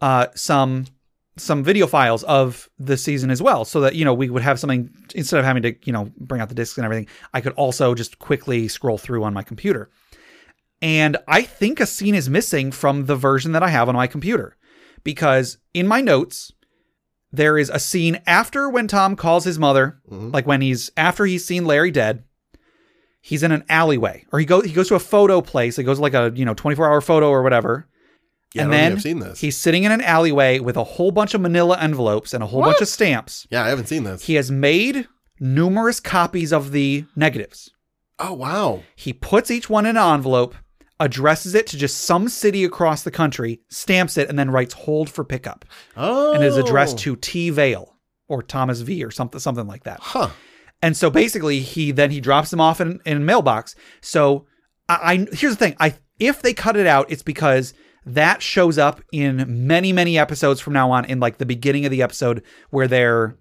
uh, 0.00 0.26
some 0.34 0.86
some 1.36 1.64
video 1.64 1.86
files 1.86 2.22
of 2.24 2.68
the 2.78 2.96
season 2.96 3.30
as 3.30 3.40
well, 3.40 3.64
so 3.64 3.80
that 3.80 3.94
you 3.94 4.04
know 4.04 4.14
we 4.14 4.30
would 4.30 4.42
have 4.42 4.60
something 4.60 4.90
instead 5.14 5.38
of 5.38 5.44
having 5.44 5.62
to 5.62 5.74
you 5.84 5.92
know 5.92 6.10
bring 6.18 6.40
out 6.40 6.48
the 6.48 6.54
discs 6.54 6.76
and 6.78 6.84
everything. 6.84 7.06
I 7.32 7.40
could 7.40 7.52
also 7.52 7.94
just 7.94 8.18
quickly 8.18 8.68
scroll 8.68 8.98
through 8.98 9.24
on 9.24 9.34
my 9.34 9.42
computer. 9.42 9.90
And 10.82 11.18
I 11.28 11.42
think 11.42 11.78
a 11.78 11.86
scene 11.86 12.14
is 12.14 12.30
missing 12.30 12.72
from 12.72 13.04
the 13.04 13.16
version 13.16 13.52
that 13.52 13.62
I 13.62 13.68
have 13.68 13.88
on 13.88 13.94
my 13.94 14.06
computer 14.06 14.56
because 15.04 15.58
in 15.74 15.86
my 15.86 16.00
notes 16.00 16.52
there 17.32 17.58
is 17.58 17.70
a 17.70 17.78
scene 17.78 18.20
after 18.26 18.68
when 18.68 18.88
Tom 18.88 19.14
calls 19.14 19.44
his 19.44 19.58
mother, 19.58 20.00
like 20.08 20.46
when 20.46 20.60
he's 20.60 20.90
after 20.96 21.24
he's 21.26 21.44
seen 21.44 21.64
Larry 21.64 21.90
dead. 21.90 22.24
He's 23.22 23.42
in 23.42 23.52
an 23.52 23.64
alleyway, 23.68 24.24
or 24.32 24.38
he 24.38 24.46
goes 24.46 24.64
he 24.64 24.72
goes 24.72 24.88
to 24.88 24.94
a 24.94 25.00
photo 25.00 25.42
place. 25.42 25.76
He 25.76 25.84
goes 25.84 25.98
to 25.98 26.02
like 26.02 26.14
a 26.14 26.32
you 26.34 26.44
know 26.44 26.54
twenty 26.54 26.74
four 26.74 26.86
hour 26.86 27.00
photo 27.00 27.28
or 27.28 27.42
whatever. 27.42 27.86
Yeah, 28.54 28.64
and 28.64 28.72
then 28.72 28.92
I've 28.92 29.02
seen 29.02 29.20
this. 29.20 29.40
he's 29.40 29.56
sitting 29.56 29.84
in 29.84 29.92
an 29.92 30.00
alleyway 30.00 30.58
with 30.58 30.76
a 30.76 30.82
whole 30.84 31.12
bunch 31.12 31.34
of 31.34 31.40
Manila 31.40 31.78
envelopes 31.78 32.34
and 32.34 32.42
a 32.42 32.46
whole 32.46 32.62
bunch 32.62 32.80
of 32.80 32.88
stamps. 32.88 33.46
yeah, 33.50 33.64
I 33.64 33.68
haven't 33.68 33.86
seen 33.86 34.04
this. 34.04 34.24
He 34.24 34.34
has 34.34 34.50
made 34.50 35.06
numerous 35.38 36.00
copies 36.00 36.52
of 36.52 36.72
the 36.72 37.04
negatives. 37.16 37.70
oh 38.18 38.34
wow. 38.34 38.82
He 38.96 39.12
puts 39.12 39.50
each 39.50 39.70
one 39.70 39.86
in 39.86 39.96
an 39.96 40.14
envelope, 40.14 40.54
addresses 40.98 41.54
it 41.54 41.66
to 41.68 41.76
just 41.78 41.98
some 41.98 42.28
city 42.28 42.64
across 42.64 43.02
the 43.04 43.10
country, 43.10 43.60
stamps 43.68 44.18
it, 44.18 44.28
and 44.28 44.38
then 44.38 44.50
writes 44.50 44.74
"Hold 44.74 45.08
for 45.08 45.24
pickup," 45.24 45.64
Oh, 45.96 46.32
and 46.32 46.42
is 46.44 46.56
addressed 46.56 46.96
oh. 46.96 46.98
to 46.98 47.16
T. 47.16 47.50
Veil 47.50 47.96
or 48.28 48.42
Thomas 48.42 48.80
V. 48.80 49.02
or 49.04 49.10
something, 49.10 49.40
something 49.40 49.66
like 49.66 49.84
that. 49.84 50.00
Huh. 50.00 50.30
And 50.82 50.96
so 50.96 51.08
basically, 51.10 51.60
he 51.60 51.92
then 51.92 52.10
he 52.10 52.20
drops 52.20 52.50
them 52.50 52.60
off 52.60 52.80
in, 52.80 53.00
in 53.06 53.16
a 53.18 53.20
mailbox. 53.20 53.74
So 54.00 54.46
I, 54.88 54.98
I 55.12 55.16
here's 55.36 55.56
the 55.56 55.64
thing: 55.64 55.76
I 55.78 55.94
if 56.18 56.42
they 56.42 56.52
cut 56.52 56.76
it 56.76 56.86
out, 56.86 57.10
it's 57.10 57.22
because 57.22 57.72
that 58.06 58.42
shows 58.42 58.78
up 58.78 59.02
in 59.12 59.66
many 59.66 59.92
many 59.92 60.18
episodes 60.18 60.60
from 60.60 60.72
now 60.72 60.90
on. 60.90 61.04
In 61.04 61.20
like 61.20 61.38
the 61.38 61.46
beginning 61.46 61.84
of 61.84 61.90
the 61.90 62.02
episode 62.02 62.42
where 62.70 62.88
they're 62.88 63.36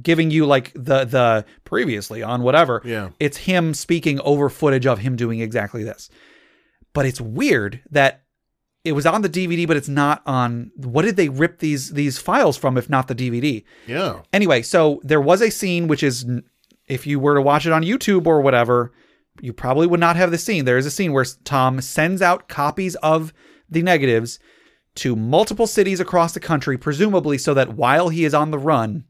giving 0.00 0.30
you 0.30 0.46
like 0.46 0.72
the 0.74 1.04
the 1.04 1.44
previously 1.64 2.22
on 2.22 2.42
whatever. 2.42 2.82
Yeah. 2.84 3.10
it's 3.20 3.36
him 3.38 3.74
speaking 3.74 4.20
over 4.20 4.48
footage 4.48 4.86
of 4.86 4.98
him 4.98 5.16
doing 5.16 5.40
exactly 5.40 5.84
this. 5.84 6.10
But 6.92 7.06
it's 7.06 7.20
weird 7.20 7.82
that 7.90 8.22
it 8.84 8.92
was 8.92 9.06
on 9.06 9.22
the 9.22 9.28
DVD, 9.28 9.66
but 9.66 9.76
it's 9.76 9.88
not 9.88 10.22
on. 10.24 10.70
What 10.76 11.02
did 11.02 11.16
they 11.16 11.28
rip 11.28 11.58
these 11.58 11.92
these 11.92 12.18
files 12.18 12.56
from 12.56 12.78
if 12.78 12.88
not 12.88 13.08
the 13.08 13.14
DVD? 13.14 13.64
Yeah. 13.86 14.22
Anyway, 14.32 14.62
so 14.62 15.00
there 15.04 15.20
was 15.20 15.42
a 15.42 15.50
scene 15.50 15.88
which 15.88 16.02
is 16.02 16.26
if 16.86 17.06
you 17.06 17.20
were 17.20 17.34
to 17.34 17.42
watch 17.42 17.66
it 17.66 17.72
on 17.72 17.82
YouTube 17.82 18.26
or 18.26 18.40
whatever, 18.40 18.92
you 19.40 19.52
probably 19.52 19.86
would 19.86 20.00
not 20.00 20.16
have 20.16 20.30
the 20.30 20.38
scene. 20.38 20.64
There 20.64 20.78
is 20.78 20.86
a 20.86 20.90
scene 20.90 21.12
where 21.12 21.26
Tom 21.44 21.80
sends 21.80 22.22
out 22.22 22.48
copies 22.48 22.94
of 22.96 23.32
the 23.68 23.82
negatives 23.82 24.38
to 24.96 25.14
multiple 25.14 25.66
cities 25.66 26.00
across 26.00 26.32
the 26.32 26.40
country, 26.40 26.76
presumably 26.76 27.38
so 27.38 27.54
that 27.54 27.74
while 27.74 28.08
he 28.08 28.24
is 28.24 28.34
on 28.34 28.50
the 28.50 28.58
run, 28.58 29.04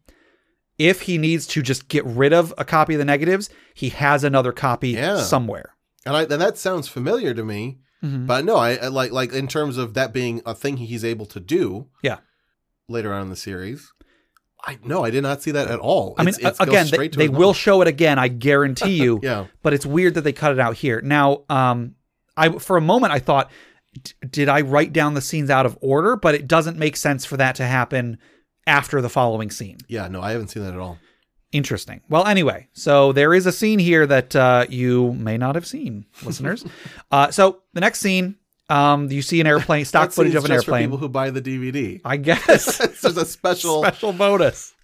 if 0.78 1.02
he 1.02 1.18
needs 1.18 1.46
to 1.48 1.62
just 1.62 1.88
get 1.88 2.04
rid 2.04 2.32
of 2.32 2.52
a 2.58 2.64
copy 2.64 2.94
of 2.94 2.98
the 2.98 3.04
negatives, 3.04 3.50
he 3.74 3.88
has 3.90 4.22
another 4.24 4.52
copy 4.52 4.90
Yeah. 4.90 5.16
somewhere. 5.18 5.74
And 6.06 6.16
I 6.16 6.22
and 6.22 6.40
that 6.40 6.56
sounds 6.58 6.88
familiar 6.88 7.34
to 7.34 7.44
me. 7.44 7.78
Mm-hmm. 8.04 8.26
But 8.26 8.44
no, 8.44 8.56
I, 8.56 8.74
I 8.76 8.86
like 8.88 9.10
like 9.12 9.32
in 9.32 9.48
terms 9.48 9.76
of 9.76 9.94
that 9.94 10.12
being 10.12 10.40
a 10.46 10.54
thing 10.54 10.76
he's 10.76 11.04
able 11.04 11.26
to 11.26 11.40
do 11.40 11.88
Yeah. 12.02 12.18
later 12.88 13.12
on 13.12 13.22
in 13.22 13.28
the 13.30 13.36
series. 13.36 13.92
I 14.64 14.78
no, 14.84 15.04
I 15.04 15.10
did 15.10 15.22
not 15.22 15.42
see 15.42 15.50
that 15.52 15.68
at 15.68 15.78
all. 15.80 16.14
I 16.18 16.22
mean, 16.22 16.34
It's- 16.34 16.52
it's 16.52 16.60
again, 16.60 16.86
they, 16.90 17.08
they 17.08 17.28
will 17.28 17.54
show 17.54 17.80
it 17.82 17.88
again. 17.88 18.18
I 18.18 18.28
guarantee 18.28 18.96
you. 19.02 19.20
Yeah. 19.22 19.46
But 19.62 19.72
it's 19.72 19.86
weird 19.86 20.14
that 20.14 20.22
they 20.22 20.32
cut 20.32 20.52
it 20.52 20.60
out 20.60 20.76
here. 20.76 21.00
Now, 21.00 21.42
um, 21.48 21.94
I 22.36 22.50
for 22.50 22.76
a 22.76 22.80
moment 22.80 23.12
I 23.12 23.18
thought, 23.18 23.50
d- 23.94 24.12
did 24.28 24.48
I 24.48 24.60
write 24.62 24.92
down 24.92 25.14
the 25.14 25.20
scenes 25.20 25.50
out 25.50 25.66
of 25.66 25.78
order? 25.80 26.16
But 26.16 26.34
it 26.34 26.46
doesn't 26.48 26.78
make 26.78 26.96
sense 26.96 27.24
for 27.24 27.36
that 27.36 27.54
to 27.56 27.64
happen 27.64 28.18
after 28.66 29.00
the 29.00 29.08
following 29.08 29.50
scene. 29.50 29.78
Yeah, 29.88 30.08
no, 30.08 30.20
I 30.20 30.32
haven't 30.32 30.48
seen 30.48 30.62
that 30.64 30.74
at 30.74 30.80
all. 30.80 30.98
Interesting. 31.52 32.02
Well, 32.10 32.26
anyway, 32.26 32.68
so 32.74 33.12
there 33.12 33.32
is 33.32 33.46
a 33.46 33.52
scene 33.52 33.78
here 33.78 34.06
that 34.06 34.36
uh, 34.36 34.66
you 34.68 35.12
may 35.14 35.38
not 35.38 35.54
have 35.54 35.66
seen, 35.66 36.04
listeners. 36.22 36.64
uh, 37.10 37.30
so 37.30 37.62
the 37.72 37.80
next 37.80 38.00
scene, 38.00 38.36
um, 38.68 39.10
you 39.10 39.22
see 39.22 39.40
an 39.40 39.46
airplane, 39.46 39.84
stock 39.86 40.12
footage 40.12 40.34
of 40.34 40.44
an 40.44 40.52
airplane. 40.52 40.84
people 40.88 40.98
who 40.98 41.08
buy 41.08 41.30
the 41.30 41.40
DVD. 41.40 42.02
I 42.04 42.18
guess. 42.18 42.76
There's 43.00 43.16
a 43.16 43.24
special. 43.24 43.82
special 43.82 44.12
bonus. 44.12 44.74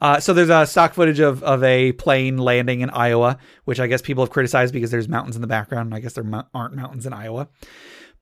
Uh, 0.00 0.18
so 0.18 0.32
there's 0.32 0.48
a 0.48 0.64
stock 0.64 0.94
footage 0.94 1.20
of, 1.20 1.42
of 1.42 1.62
a 1.62 1.92
plane 1.92 2.38
landing 2.38 2.80
in 2.80 2.88
Iowa, 2.88 3.36
which 3.66 3.80
I 3.80 3.86
guess 3.86 4.00
people 4.00 4.24
have 4.24 4.30
criticized 4.30 4.72
because 4.72 4.90
there's 4.90 5.08
mountains 5.10 5.36
in 5.36 5.42
the 5.42 5.46
background. 5.48 5.88
And 5.88 5.94
I 5.94 6.00
guess 6.00 6.14
there 6.14 6.24
mo- 6.24 6.46
aren't 6.54 6.74
mountains 6.74 7.04
in 7.04 7.12
Iowa. 7.12 7.48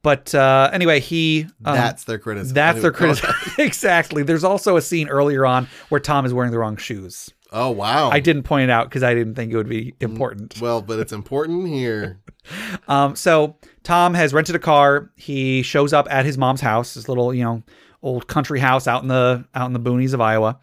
But 0.07 0.33
uh, 0.37 0.71
anyway, 0.73 1.01
he 1.01 1.49
um, 1.65 1.75
That's 1.75 2.05
their 2.05 2.21
criticism. 2.21 2.55
that's 2.55 2.81
their 2.81 2.93
criticism. 2.93 3.35
exactly. 3.59 4.23
There's 4.23 4.45
also 4.45 4.77
a 4.77 4.81
scene 4.81 5.09
earlier 5.09 5.45
on 5.45 5.67
where 5.89 6.01
Tom 6.01 6.25
is 6.25 6.33
wearing 6.33 6.53
the 6.53 6.61
wrong 6.61 6.77
shoes. 6.77 7.29
Oh 7.51 7.73
wow. 7.73 8.11
I 8.11 8.21
didn't 8.21 8.45
point 8.45 8.71
it 8.71 8.71
out 8.71 8.89
because 8.89 9.03
I 9.03 9.15
didn't 9.15 9.35
think 9.35 9.53
it 9.53 9.57
would 9.57 9.69
be 9.69 9.97
important. 9.99 10.61
Well, 10.61 10.81
but 10.81 11.01
it's 11.01 11.13
important 11.13 11.67
here. 11.67 12.21
Um, 12.87 13.17
so 13.17 13.57
Tom 13.83 14.15
has 14.15 14.33
rented 14.33 14.55
a 14.55 14.61
car. 14.61 15.11
He 15.17 15.63
shows 15.63 15.93
up 15.93 16.07
at 16.09 16.25
his 16.25 16.39
mom's 16.39 16.61
house, 16.61 16.95
this 16.95 17.09
little, 17.09 17.35
you 17.35 17.43
know, 17.43 17.65
old 18.01 18.29
country 18.29 18.61
house 18.61 18.87
out 18.87 19.03
in 19.03 19.09
the 19.09 19.45
out 19.57 19.67
in 19.67 19.73
the 19.73 19.81
boonies 19.81 20.15
of 20.15 20.21
Iowa. 20.21 20.61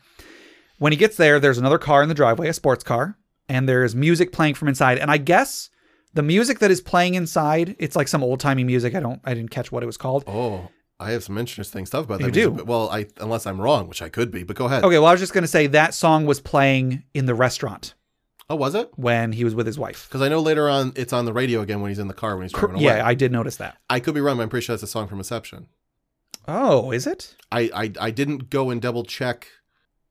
When 0.77 0.93
he 0.93 0.97
gets 0.97 1.17
there, 1.17 1.41
there's 1.41 1.57
another 1.57 1.77
car 1.77 2.01
in 2.01 2.07
the 2.07 2.15
driveway, 2.15 2.47
a 2.47 2.53
sports 2.53 2.85
car, 2.85 3.17
and 3.49 3.67
there's 3.67 3.93
music 3.95 4.31
playing 4.31 4.53
from 4.53 4.69
inside. 4.69 4.97
And 4.97 5.11
I 5.11 5.17
guess 5.17 5.69
the 6.13 6.23
music 6.23 6.59
that 6.59 6.71
is 6.71 6.81
playing 6.81 7.15
inside, 7.15 7.75
it's 7.79 7.95
like 7.95 8.07
some 8.07 8.23
old 8.23 8.39
timey 8.39 8.63
music. 8.63 8.95
I 8.95 8.99
don't, 8.99 9.19
I 9.23 9.33
didn't 9.33 9.51
catch 9.51 9.71
what 9.71 9.83
it 9.83 9.85
was 9.87 9.97
called. 9.97 10.23
Oh, 10.27 10.69
I 10.99 11.11
have 11.11 11.23
some 11.23 11.37
interesting 11.37 11.85
stuff 11.85 12.05
about 12.05 12.19
that. 12.19 12.35
You 12.35 12.49
music, 12.49 12.57
do? 12.65 12.71
well, 12.71 12.89
I 12.89 13.07
unless 13.19 13.45
I'm 13.45 13.59
wrong, 13.59 13.87
which 13.87 14.01
I 14.01 14.09
could 14.09 14.31
be, 14.31 14.43
but 14.43 14.55
go 14.55 14.65
ahead. 14.65 14.83
Okay, 14.83 14.97
well, 14.99 15.07
I 15.07 15.11
was 15.11 15.19
just 15.21 15.33
gonna 15.33 15.47
say 15.47 15.67
that 15.67 15.93
song 15.93 16.25
was 16.25 16.39
playing 16.39 17.03
in 17.13 17.25
the 17.25 17.33
restaurant 17.35 17.93
Oh, 18.49 18.55
was 18.55 18.75
it? 18.75 18.91
when 18.95 19.31
he 19.31 19.43
was 19.43 19.55
with 19.55 19.65
his 19.65 19.79
wife. 19.79 20.07
Because 20.07 20.21
I 20.21 20.29
know 20.29 20.39
later 20.41 20.69
on 20.69 20.93
it's 20.95 21.13
on 21.13 21.25
the 21.25 21.33
radio 21.33 21.61
again 21.61 21.81
when 21.81 21.89
he's 21.89 21.99
in 21.99 22.07
the 22.07 22.13
car 22.13 22.35
when 22.37 22.43
he's 22.43 22.51
driving 22.51 22.75
away. 22.75 22.83
Yeah, 22.85 23.05
I 23.07 23.13
did 23.15 23.31
notice 23.31 23.55
that. 23.57 23.77
I 23.89 23.99
could 23.99 24.13
be 24.13 24.21
wrong, 24.21 24.37
but 24.37 24.43
I'm 24.43 24.49
pretty 24.49 24.65
sure 24.65 24.73
that's 24.75 24.83
a 24.83 24.87
song 24.87 25.07
from 25.07 25.17
Inception. 25.19 25.67
Oh, 26.47 26.91
is 26.91 27.07
it? 27.07 27.35
I, 27.51 27.69
I, 27.73 27.91
I 27.99 28.11
didn't 28.11 28.49
go 28.49 28.69
and 28.69 28.81
double 28.81 29.03
check. 29.05 29.47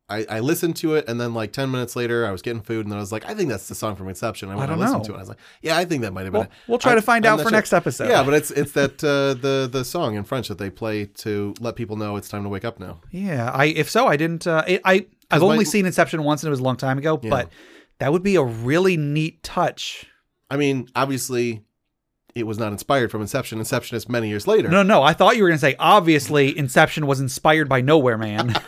I, 0.09 0.27
I 0.29 0.41
listened 0.41 0.77
to 0.77 0.95
it 0.97 1.09
and 1.09 1.19
then 1.19 1.33
like 1.33 1.53
10 1.53 1.71
minutes 1.71 1.97
later 1.97 2.27
I 2.27 2.33
was 2.33 2.43
getting 2.43 2.61
food 2.61 2.85
and 2.85 2.91
then 2.93 2.99
I 2.99 3.01
was 3.01 3.13
like, 3.13 3.25
I 3.25 3.33
think 3.35 3.49
that's 3.49 3.69
the 3.69 3.75
song 3.75 3.97
from 3.97 4.09
Inception. 4.09 4.51
I 4.51 4.55
don't 4.55 4.71
and 4.73 4.81
listened 4.81 4.99
know. 4.99 5.05
to 5.05 5.13
it. 5.15 5.17
I 5.17 5.21
was 5.21 5.29
like, 5.31 5.39
yeah, 5.63 5.79
I 5.79 5.85
think 5.87 6.03
that 6.03 6.13
might 6.13 6.25
have 6.25 6.35
Well, 6.35 6.43
been 6.43 6.53
it. 6.53 6.59
we'll 6.69 6.79
try 6.79 6.93
I- 6.93 6.97
to 6.97 7.03
find 7.03 7.25
I'm 7.25 7.35
out 7.35 7.39
for 7.39 7.45
sure. 7.45 7.53
next 7.53 7.73
episode. 7.73 8.09
Yeah, 8.11 8.23
but 8.23 8.35
it's 8.35 8.51
it's 8.51 8.73
that 8.73 9.03
uh, 9.03 9.41
the 9.41 9.69
the 9.73 9.85
song 9.85 10.17
in 10.17 10.25
French 10.25 10.49
that 10.49 10.59
they 10.59 10.69
play 10.69 11.07
to 11.07 11.55
let 11.61 11.77
people 11.77 11.97
know 11.97 12.17
it's 12.17 12.29
time 12.29 12.43
to 12.43 12.49
wake 12.51 12.65
up 12.65 12.79
now. 12.79 13.01
Yeah, 13.11 13.51
I 13.55 13.67
if 13.67 13.89
so, 13.89 14.07
I 14.07 14.17
didn't. 14.17 14.47
Uh, 14.47 14.63
I, 14.67 14.81
I 14.85 15.07
I've 15.31 15.43
only 15.43 15.59
my- 15.59 15.63
seen 15.65 15.87
Inception 15.87 16.23
once, 16.25 16.43
and 16.43 16.49
it 16.49 16.51
was 16.51 16.61
a 16.61 16.65
long 16.65 16.77
time 16.77 16.99
ago. 16.99 17.17
But 17.17 17.51
that 17.99 18.13
would 18.13 18.23
be 18.25 18.37
a 18.37 18.43
really 18.43 18.97
neat 18.99 19.43
touch. 19.43 20.05
I 20.51 20.57
mean, 20.59 20.89
obviously, 20.95 21.63
it 22.35 22.47
was 22.47 22.59
not 22.59 22.73
inspired 22.73 23.11
from 23.11 23.23
Inception. 23.23 23.61
Inception 23.61 23.97
is 23.97 24.09
many 24.11 24.29
years 24.29 24.47
later. 24.47 24.69
No, 24.69 24.83
no, 24.83 25.03
I 25.03 25.15
thought 25.15 25.37
you 25.39 25.43
were 25.43 25.49
gonna 25.49 25.59
say 25.59 25.75
obviously 25.79 26.57
Inception 26.59 27.07
was 27.07 27.19
inspired 27.21 27.69
by 27.71 27.81
Nowhere 27.81 28.19
Man. 28.19 28.55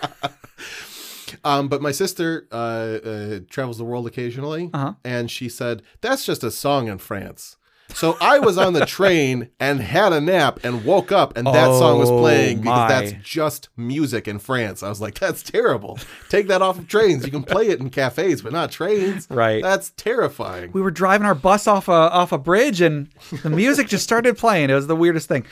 Um, 1.42 1.68
but 1.68 1.80
my 1.82 1.90
sister 1.92 2.46
uh, 2.52 2.54
uh, 2.54 3.38
travels 3.50 3.78
the 3.78 3.84
world 3.84 4.06
occasionally, 4.06 4.70
Uh-huh. 4.72 4.92
and 5.04 5.30
she 5.30 5.48
said 5.48 5.82
that's 6.00 6.24
just 6.24 6.44
a 6.44 6.50
song 6.50 6.88
in 6.88 6.98
France. 6.98 7.56
So 7.94 8.16
I 8.20 8.38
was 8.38 8.56
on 8.56 8.72
the 8.72 8.86
train 8.98 9.50
and 9.60 9.78
had 9.80 10.12
a 10.14 10.20
nap 10.20 10.58
and 10.64 10.84
woke 10.86 11.12
up, 11.12 11.36
and 11.36 11.46
that 11.46 11.66
song 11.78 11.98
was 11.98 12.08
Oh, 12.10 12.18
playing 12.18 12.58
because 12.62 12.66
my. 12.78 12.88
that's 12.88 13.12
just 13.22 13.68
music 13.76 14.26
in 14.26 14.38
France. 14.38 14.82
I 14.82 14.88
was 14.88 15.02
like, 15.02 15.18
that's 15.18 15.42
terrible. 15.42 15.98
Take 16.30 16.48
that 16.48 16.62
off 16.62 16.78
of 16.78 16.88
trains. 16.88 17.24
You 17.26 17.30
can 17.30 17.42
play 17.44 17.68
it 17.68 17.80
in 17.80 17.90
cafes, 17.90 18.40
but 18.40 18.52
not 18.52 18.70
trains. 18.72 19.26
Right. 19.30 19.62
That's 19.62 19.90
terrifying. 19.96 20.70
we 20.72 20.80
were 20.80 20.90
driving 20.90 21.26
our 21.26 21.34
bus 21.34 21.66
off 21.66 21.88
a 21.88 21.92
off 21.92 22.32
a 22.32 22.38
bridge, 22.38 22.80
and 22.80 23.10
the 23.42 23.50
music 23.50 23.86
just 23.88 24.02
started 24.04 24.38
playing. 24.38 24.70
It 24.70 24.74
was 24.74 24.86
the 24.86 24.96
weirdest 24.96 25.28
thing. 25.28 25.44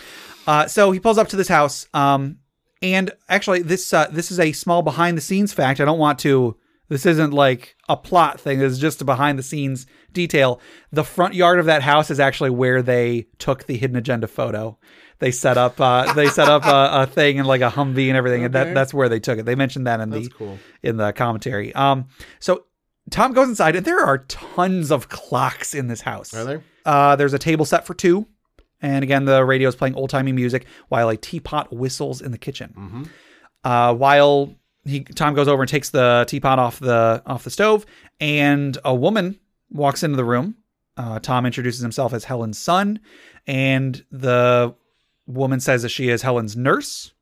Uh, 0.47 0.67
so 0.67 0.91
he 0.91 0.99
pulls 0.99 1.19
up 1.19 1.29
to 1.29 1.37
this 1.37 1.47
house, 1.49 1.87
um, 1.95 2.39
and 2.83 3.11
actually, 3.29 3.63
this 3.63 3.93
uh, 3.93 4.09
this 4.11 4.31
is 4.31 4.41
a 4.41 4.53
small 4.53 4.83
behind 4.83 5.17
the 5.17 5.23
scenes 5.23 5.53
fact. 5.53 5.81
I 5.81 5.85
don't 5.85 5.99
want 5.99 6.19
to. 6.21 6.57
This 6.89 7.07
isn't 7.07 7.33
like 7.33 7.77
a 7.89 7.97
plot 7.97 8.39
thing. 8.39 8.61
It's 8.61 8.79
just 8.79 9.01
a 9.01 9.05
behind 9.05 9.39
the 9.39 9.43
scenes 9.43 9.87
detail. 10.13 10.61
The 10.91 11.05
front 11.05 11.33
yard 11.35 11.59
of 11.59 11.65
that 11.67 11.81
house 11.83 12.11
is 12.11 12.21
actually 12.21 12.51
where 12.51 12.83
they 12.83 13.29
took 13.39 13.65
the 13.65 13.79
hidden 13.79 13.97
agenda 13.97 14.27
photo. 14.27 14.79
They 15.19 15.31
set 15.31 15.57
up 15.57 15.81
uh, 15.81 16.13
they 16.13 16.27
set 16.27 16.49
up 16.49 16.67
a, 16.67 17.03
a 17.03 17.07
thing 17.07 17.39
and 17.39 17.49
like 17.49 17.61
a 17.61 17.71
Humvee 17.71 18.09
and 18.09 18.17
everything, 18.17 18.45
and 18.45 18.55
that 18.55 18.75
that's 18.75 18.93
where 18.93 19.09
they 19.09 19.21
took 19.21 19.39
it. 19.39 19.45
They 19.47 19.55
mentioned 19.55 19.87
that 19.87 20.01
in 20.01 20.11
That's 20.11 20.29
the 20.29 20.35
cool. 20.35 20.59
in 20.83 20.97
the 20.97 21.13
commentary. 21.13 21.75
Um, 21.75 22.09
so 22.41 22.65
Tom 23.11 23.33
goes 23.33 23.49
inside, 23.49 23.77
and 23.77 23.87
there 23.87 24.05
are 24.05 24.19
tons 24.19 24.91
of 24.91 25.09
clocks 25.09 25.75
in 25.75 25.87
this 25.87 26.01
house. 26.01 26.35
Are 26.35 26.45
there? 26.45 26.63
Uh, 26.85 27.17
there's 27.17 27.33
a 27.33 27.39
table 27.39 27.65
set 27.65 27.87
for 27.87 27.95
two, 27.95 28.27
and 28.83 29.03
again, 29.03 29.25
the 29.25 29.45
radio 29.45 29.69
is 29.69 29.77
playing 29.77 29.95
old 29.95 30.11
timey 30.11 30.33
music 30.33 30.67
while 30.89 31.09
a 31.09 31.17
teapot 31.17 31.73
whistles 31.73 32.21
in 32.21 32.33
the 32.33 32.39
kitchen. 32.39 32.75
Mm-hmm. 32.77 33.03
Uh, 33.65 33.95
while 33.95 34.55
he 34.85 35.01
Tom 35.01 35.35
goes 35.35 35.49
over 35.49 35.63
and 35.63 35.69
takes 35.69 35.91
the 35.91 36.25
teapot 36.29 36.59
off 36.59 36.81
the 36.81 37.23
off 37.25 37.45
the 37.45 37.51
stove, 37.51 37.87
and 38.21 38.77
a 38.85 38.95
woman 38.95 39.39
walks 39.71 40.03
into 40.03 40.17
the 40.17 40.25
room. 40.25 40.57
Uh, 40.97 41.19
Tom 41.21 41.47
introduces 41.47 41.81
himself 41.81 42.13
as 42.13 42.25
Helen's 42.25 42.59
son, 42.59 43.01
and 43.47 44.05
the 44.11 44.75
woman 45.27 45.61
says 45.61 45.83
that 45.83 45.89
she 45.89 46.09
is 46.09 46.23
Helen's 46.23 46.57
nurse. 46.57 47.13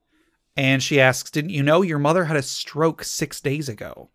And 0.56 0.82
she 0.82 1.00
asks, 1.00 1.30
Didn't 1.30 1.50
you 1.50 1.62
know 1.62 1.82
your 1.82 1.98
mother 1.98 2.24
had 2.24 2.36
a 2.36 2.42
stroke 2.42 3.04
six 3.04 3.40
days 3.40 3.68
ago? 3.68 4.10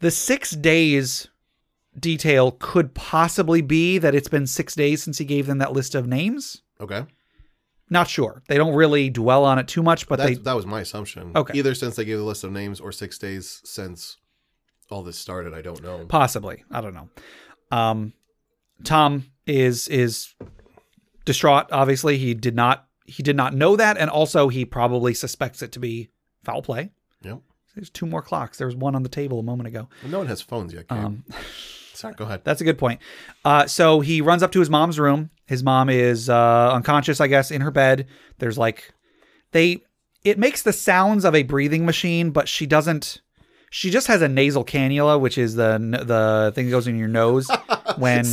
The 0.00 0.10
six 0.10 0.50
days 0.50 1.28
detail 1.98 2.52
could 2.52 2.94
possibly 2.94 3.62
be 3.62 3.98
that 3.98 4.14
it's 4.14 4.28
been 4.28 4.46
six 4.46 4.74
days 4.74 5.02
since 5.02 5.18
he 5.18 5.24
gave 5.24 5.46
them 5.46 5.58
that 5.58 5.72
list 5.72 5.94
of 5.94 6.06
names. 6.06 6.62
Okay. 6.80 7.04
Not 7.90 8.08
sure. 8.08 8.42
They 8.48 8.56
don't 8.56 8.74
really 8.74 9.10
dwell 9.10 9.44
on 9.44 9.58
it 9.58 9.68
too 9.68 9.82
much, 9.82 10.08
but 10.08 10.16
That's, 10.16 10.38
they 10.38 10.42
that 10.42 10.56
was 10.56 10.66
my 10.66 10.80
assumption. 10.80 11.32
Okay. 11.36 11.56
Either 11.58 11.74
since 11.74 11.96
they 11.96 12.04
gave 12.04 12.18
the 12.18 12.24
list 12.24 12.42
of 12.44 12.52
names 12.52 12.80
or 12.80 12.92
six 12.92 13.18
days 13.18 13.60
since 13.64 14.16
all 14.90 15.02
this 15.02 15.18
started. 15.18 15.54
I 15.54 15.62
don't 15.62 15.82
know. 15.82 16.04
possibly. 16.06 16.64
I 16.70 16.80
don't 16.80 16.94
know. 16.94 17.08
Um, 17.70 18.12
Tom 18.84 19.30
is 19.46 19.88
is 19.88 20.34
distraught. 21.24 21.66
Obviously, 21.72 22.18
he 22.18 22.34
did 22.34 22.54
not 22.54 22.86
he 23.06 23.22
did 23.22 23.36
not 23.36 23.54
know 23.54 23.76
that, 23.76 23.98
and 23.98 24.08
also 24.10 24.48
he 24.48 24.64
probably 24.64 25.14
suspects 25.14 25.62
it 25.62 25.72
to 25.72 25.78
be 25.78 26.10
foul 26.44 26.62
play. 26.62 26.90
Yep. 27.22 27.40
There's 27.74 27.90
two 27.90 28.06
more 28.06 28.22
clocks. 28.22 28.58
There 28.58 28.66
was 28.66 28.76
one 28.76 28.94
on 28.94 29.02
the 29.02 29.08
table 29.08 29.40
a 29.40 29.42
moment 29.42 29.66
ago. 29.66 29.88
Well, 30.02 30.12
no 30.12 30.18
one 30.18 30.26
has 30.28 30.40
phones 30.40 30.72
yet. 30.72 30.86
Um, 30.90 31.24
Sorry, 31.94 32.14
go 32.14 32.24
ahead. 32.24 32.42
That's 32.44 32.60
a 32.60 32.64
good 32.64 32.78
point. 32.78 33.00
Uh, 33.44 33.66
so 33.66 34.00
he 34.00 34.20
runs 34.20 34.42
up 34.42 34.52
to 34.52 34.60
his 34.60 34.68
mom's 34.68 34.98
room. 34.98 35.30
His 35.46 35.62
mom 35.62 35.88
is 35.90 36.28
uh, 36.28 36.72
unconscious, 36.72 37.20
I 37.20 37.26
guess, 37.26 37.50
in 37.50 37.60
her 37.60 37.70
bed. 37.70 38.06
There's 38.38 38.58
like 38.58 38.92
they. 39.52 39.82
It 40.24 40.38
makes 40.38 40.62
the 40.62 40.72
sounds 40.72 41.24
of 41.24 41.34
a 41.34 41.42
breathing 41.42 41.84
machine, 41.84 42.30
but 42.30 42.48
she 42.48 42.66
doesn't. 42.66 43.20
She 43.70 43.90
just 43.90 44.06
has 44.06 44.22
a 44.22 44.28
nasal 44.28 44.64
cannula, 44.64 45.20
which 45.20 45.36
is 45.36 45.54
the 45.54 45.78
the 45.78 46.52
thing 46.54 46.66
that 46.66 46.70
goes 46.70 46.86
in 46.86 46.96
your 46.98 47.08
nose 47.08 47.48
when 47.98 48.24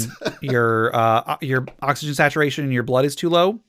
your 0.41 0.95
uh, 0.95 1.37
your 1.41 1.65
oxygen 1.81 2.15
saturation 2.15 2.63
in 2.63 2.71
your 2.71 2.83
blood 2.83 3.05
is 3.05 3.15
too 3.15 3.29
low. 3.29 3.59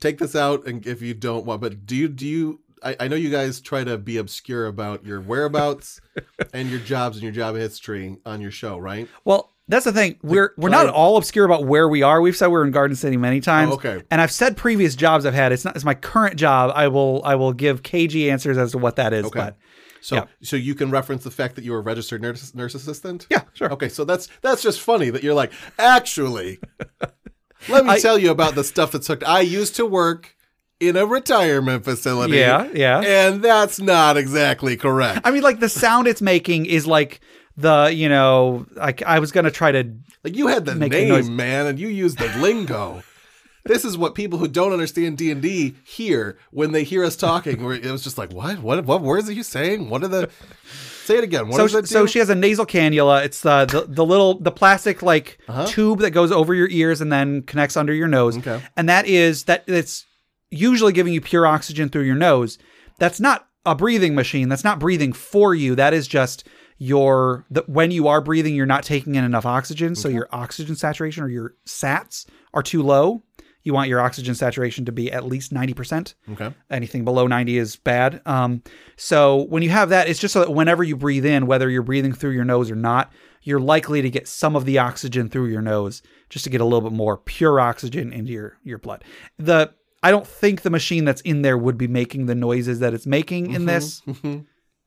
Take 0.00 0.18
this 0.18 0.34
out, 0.36 0.66
and 0.66 0.84
if 0.86 1.00
you 1.00 1.14
don't 1.14 1.46
want, 1.46 1.60
but 1.60 1.86
do 1.86 1.96
you 1.96 2.08
do 2.08 2.26
you? 2.26 2.60
I, 2.82 2.96
I 3.00 3.08
know 3.08 3.16
you 3.16 3.30
guys 3.30 3.60
try 3.60 3.84
to 3.84 3.96
be 3.98 4.16
obscure 4.16 4.66
about 4.66 5.04
your 5.04 5.20
whereabouts 5.20 6.00
and 6.52 6.68
your 6.68 6.80
jobs 6.80 7.16
and 7.16 7.22
your 7.22 7.32
job 7.32 7.56
history 7.56 8.16
on 8.26 8.40
your 8.40 8.50
show, 8.50 8.78
right? 8.78 9.08
Well, 9.24 9.50
that's 9.68 9.84
the 9.84 9.92
thing. 9.92 10.18
We're 10.22 10.52
we're 10.58 10.68
not 10.70 10.88
all 10.88 11.16
obscure 11.16 11.44
about 11.44 11.64
where 11.64 11.88
we 11.88 12.02
are. 12.02 12.20
We've 12.20 12.36
said 12.36 12.48
we're 12.48 12.64
in 12.64 12.72
Garden 12.72 12.96
City 12.96 13.16
many 13.16 13.38
oh, 13.38 13.40
times. 13.40 13.70
Oh, 13.70 13.74
okay. 13.74 14.02
And 14.10 14.20
I've 14.20 14.32
said 14.32 14.56
previous 14.56 14.96
jobs 14.96 15.24
I've 15.24 15.34
had. 15.34 15.52
It's 15.52 15.64
not. 15.64 15.76
It's 15.76 15.84
my 15.84 15.94
current 15.94 16.36
job. 16.36 16.72
I 16.74 16.88
will. 16.88 17.22
I 17.24 17.36
will 17.36 17.52
give 17.52 17.82
cagey 17.82 18.30
answers 18.30 18.58
as 18.58 18.72
to 18.72 18.78
what 18.78 18.96
that 18.96 19.12
is. 19.12 19.26
Okay. 19.26 19.38
But 19.38 19.56
So, 20.00 20.16
Yeah. 20.16 20.24
so 20.42 20.56
you 20.56 20.74
can 20.74 20.90
reference 20.90 21.22
the 21.22 21.30
fact 21.30 21.54
that 21.54 21.64
you 21.64 21.70
were 21.72 21.78
a 21.78 21.82
registered 21.82 22.20
nurse, 22.20 22.52
nurse 22.56 22.74
assistant. 22.74 23.26
yeah, 23.30 23.42
sure. 23.54 23.72
Okay, 23.72 23.88
so 23.88 24.04
that's 24.04 24.28
that's 24.42 24.62
just 24.62 24.80
funny 24.80 25.10
that 25.10 25.22
you're 25.22 25.32
like, 25.32 25.52
actually, 25.78 26.58
let 27.68 27.84
me 27.84 27.92
I- 27.92 27.98
tell 28.00 28.18
you 28.18 28.30
about 28.32 28.56
the 28.56 28.64
stuff 28.64 28.90
that's 28.92 29.06
hooked. 29.06 29.24
I 29.24 29.40
used 29.40 29.76
to 29.76 29.86
work 29.86 30.34
in 30.82 30.96
a 30.96 31.06
retirement 31.06 31.84
facility. 31.84 32.36
Yeah, 32.36 32.68
yeah. 32.74 33.00
And 33.00 33.42
that's 33.42 33.80
not 33.80 34.16
exactly 34.16 34.76
correct. 34.76 35.20
I 35.24 35.30
mean, 35.30 35.42
like 35.42 35.60
the 35.60 35.68
sound 35.68 36.08
it's 36.08 36.20
making 36.20 36.66
is 36.66 36.86
like 36.86 37.20
the 37.56 37.92
you 37.94 38.08
know. 38.08 38.66
Like 38.74 39.02
I 39.02 39.20
was 39.20 39.32
gonna 39.32 39.50
try 39.50 39.72
to. 39.72 39.94
Like 40.24 40.36
you 40.36 40.48
had 40.48 40.64
the 40.64 40.74
Make 40.74 40.92
name, 40.92 41.36
man, 41.36 41.66
and 41.66 41.78
you 41.78 41.88
used 41.88 42.18
the 42.18 42.28
lingo. 42.38 43.02
this 43.64 43.84
is 43.84 43.96
what 43.96 44.14
people 44.14 44.38
who 44.38 44.48
don't 44.48 44.72
understand 44.72 45.18
D 45.18 45.30
and 45.30 45.40
D 45.40 45.74
hear 45.84 46.36
when 46.50 46.72
they 46.72 46.84
hear 46.84 47.04
us 47.04 47.16
talking. 47.16 47.62
Where 47.62 47.74
it 47.74 47.84
was 47.84 48.02
just 48.02 48.18
like, 48.18 48.32
what, 48.32 48.58
what, 48.58 48.84
what 48.84 49.02
words 49.02 49.28
are 49.28 49.32
you 49.32 49.44
saying? 49.44 49.88
What 49.88 50.02
are 50.02 50.08
the? 50.08 50.30
Say 51.04 51.18
it 51.18 51.24
again. 51.24 51.48
What 51.48 51.70
So 51.70 51.78
it 51.78 51.88
so 51.88 52.06
she 52.06 52.20
has 52.20 52.28
a 52.28 52.34
nasal 52.34 52.64
cannula. 52.64 53.24
It's 53.24 53.40
the 53.40 53.66
the, 53.66 53.86
the 53.88 54.04
little 54.04 54.38
the 54.38 54.52
plastic 54.52 55.02
like 55.02 55.38
uh-huh. 55.48 55.66
tube 55.66 55.98
that 56.00 56.10
goes 56.10 56.30
over 56.30 56.54
your 56.54 56.68
ears 56.68 57.00
and 57.00 57.12
then 57.12 57.42
connects 57.42 57.76
under 57.76 57.92
your 57.92 58.06
nose. 58.06 58.38
Okay. 58.38 58.62
And 58.76 58.88
that 58.88 59.06
is 59.06 59.44
that 59.44 59.64
it's 59.66 60.06
usually 60.52 60.92
giving 60.92 61.12
you 61.12 61.20
pure 61.20 61.46
oxygen 61.46 61.88
through 61.88 62.02
your 62.02 62.14
nose. 62.14 62.58
That's 62.98 63.18
not 63.18 63.48
a 63.66 63.74
breathing 63.74 64.14
machine. 64.14 64.48
That's 64.48 64.64
not 64.64 64.78
breathing 64.78 65.12
for 65.12 65.54
you. 65.54 65.74
That 65.74 65.94
is 65.94 66.06
just 66.06 66.46
your 66.78 67.44
the, 67.50 67.64
when 67.66 67.90
you 67.90 68.08
are 68.08 68.20
breathing, 68.20 68.54
you're 68.54 68.66
not 68.66 68.82
taking 68.84 69.14
in 69.14 69.24
enough 69.24 69.46
oxygen, 69.46 69.94
so 69.94 70.08
your 70.08 70.28
oxygen 70.32 70.74
saturation 70.76 71.22
or 71.22 71.28
your 71.28 71.54
SATs 71.66 72.26
are 72.54 72.62
too 72.62 72.82
low. 72.82 73.22
You 73.62 73.72
want 73.72 73.88
your 73.88 74.00
oxygen 74.00 74.34
saturation 74.34 74.84
to 74.86 74.92
be 74.92 75.12
at 75.12 75.24
least 75.24 75.52
ninety 75.52 75.74
percent. 75.74 76.16
okay. 76.32 76.52
Anything 76.70 77.04
below 77.04 77.28
90 77.28 77.56
is 77.58 77.76
bad. 77.76 78.20
Um, 78.26 78.62
so 78.96 79.44
when 79.44 79.62
you 79.62 79.70
have 79.70 79.90
that, 79.90 80.08
it's 80.08 80.18
just 80.18 80.34
so 80.34 80.40
that 80.40 80.50
whenever 80.50 80.82
you 80.82 80.96
breathe 80.96 81.24
in, 81.24 81.46
whether 81.46 81.70
you're 81.70 81.82
breathing 81.84 82.12
through 82.12 82.32
your 82.32 82.44
nose 82.44 82.72
or 82.72 82.74
not, 82.74 83.12
you're 83.42 83.60
likely 83.60 84.02
to 84.02 84.10
get 84.10 84.26
some 84.26 84.56
of 84.56 84.64
the 84.64 84.78
oxygen 84.78 85.28
through 85.28 85.46
your 85.46 85.62
nose 85.62 86.02
just 86.28 86.42
to 86.44 86.50
get 86.50 86.60
a 86.60 86.64
little 86.64 86.80
bit 86.80 86.92
more 86.92 87.16
pure 87.16 87.60
oxygen 87.60 88.12
into 88.12 88.32
your, 88.32 88.58
your 88.64 88.78
blood. 88.78 89.04
The 89.38 89.72
I 90.02 90.10
don't 90.10 90.26
think 90.26 90.62
the 90.62 90.70
machine 90.70 91.04
that's 91.04 91.20
in 91.22 91.42
there 91.42 91.56
would 91.56 91.78
be 91.78 91.86
making 91.88 92.26
the 92.26 92.34
noises 92.34 92.80
that 92.80 92.92
it's 92.94 93.06
making 93.06 93.52
in 93.52 93.66
this. 93.66 94.02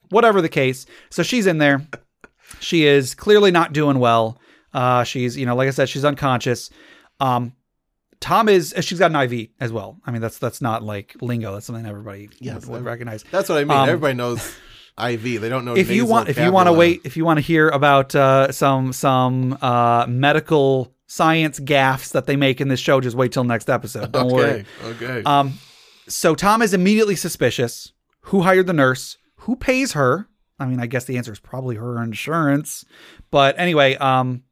Whatever 0.10 0.42
the 0.42 0.50
case. 0.50 0.86
So 1.10 1.24
she's 1.24 1.48
in 1.48 1.58
there. 1.58 1.88
She 2.60 2.86
is 2.86 3.16
clearly 3.16 3.52
not 3.52 3.74
doing 3.74 3.98
well. 4.00 4.40
Uh, 4.74 5.04
she's, 5.04 5.38
you 5.38 5.46
know, 5.46 5.56
like 5.56 5.68
I 5.68 5.72
said, 5.72 5.90
she's 5.90 6.06
unconscious. 6.06 6.70
Um, 7.20 7.54
Tom 8.20 8.50
is 8.50 8.74
she's 8.82 9.00
got 9.00 9.12
an 9.12 9.32
IV 9.32 9.50
as 9.60 9.72
well. 9.72 10.00
I 10.06 10.12
mean 10.12 10.22
that's 10.22 10.38
that's 10.38 10.62
not 10.62 10.84
like 10.84 11.16
lingo. 11.22 11.54
That's 11.54 11.66
something 11.66 11.86
everybody 11.86 12.30
Yes, 12.40 12.66
would, 12.66 12.70
would 12.78 12.86
recognize. 12.86 13.24
That's 13.32 13.50
what 13.50 13.58
I 13.58 13.64
mean. 13.64 13.78
Um, 13.78 13.90
Everybody 13.90 14.16
knows 14.16 14.40
IV. 14.98 15.42
They 15.42 15.50
don't 15.50 15.66
know 15.66 15.76
if 15.76 15.90
you 15.92 16.06
want 16.06 16.30
if 16.30 16.38
you 16.40 16.52
want 16.52 16.68
to 16.68 16.74
wait 16.74 17.02
if 17.04 17.18
you 17.18 17.26
want 17.26 17.38
to 17.38 17.42
hear 17.42 17.70
about 17.70 18.16
uh, 18.16 18.52
some 18.52 18.94
some 18.94 19.58
uh, 19.62 20.06
medical 20.08 20.95
science 21.08 21.60
gaffes 21.60 22.12
that 22.12 22.26
they 22.26 22.36
make 22.36 22.60
in 22.62 22.68
this 22.68 22.80
show, 22.80 23.00
just 23.02 23.16
wait 23.16 23.32
till 23.32 23.44
next 23.44 23.70
episode. 23.70 24.12
Don't 24.12 24.32
worry. 24.32 24.66
Okay. 24.84 25.06
Okay. 25.06 25.24
Um, 25.24 25.54
so 26.08 26.36
Tom 26.36 26.62
is 26.62 26.74
immediately 26.74 27.16
suspicious. 27.16 27.92
Who 28.22 28.42
hired 28.42 28.68
the 28.68 28.74
nurse? 28.74 29.18
Who 29.38 29.56
pays 29.56 29.94
her? 29.94 30.28
I 30.60 30.66
mean, 30.66 30.80
I 30.80 30.88
guess 30.88 31.06
the 31.06 31.18
answer 31.18 31.32
is 31.32 31.40
probably 31.40 31.76
her 31.76 32.02
insurance. 32.02 32.86
But 33.30 33.60
anyway, 33.60 33.96
um, 33.96 34.44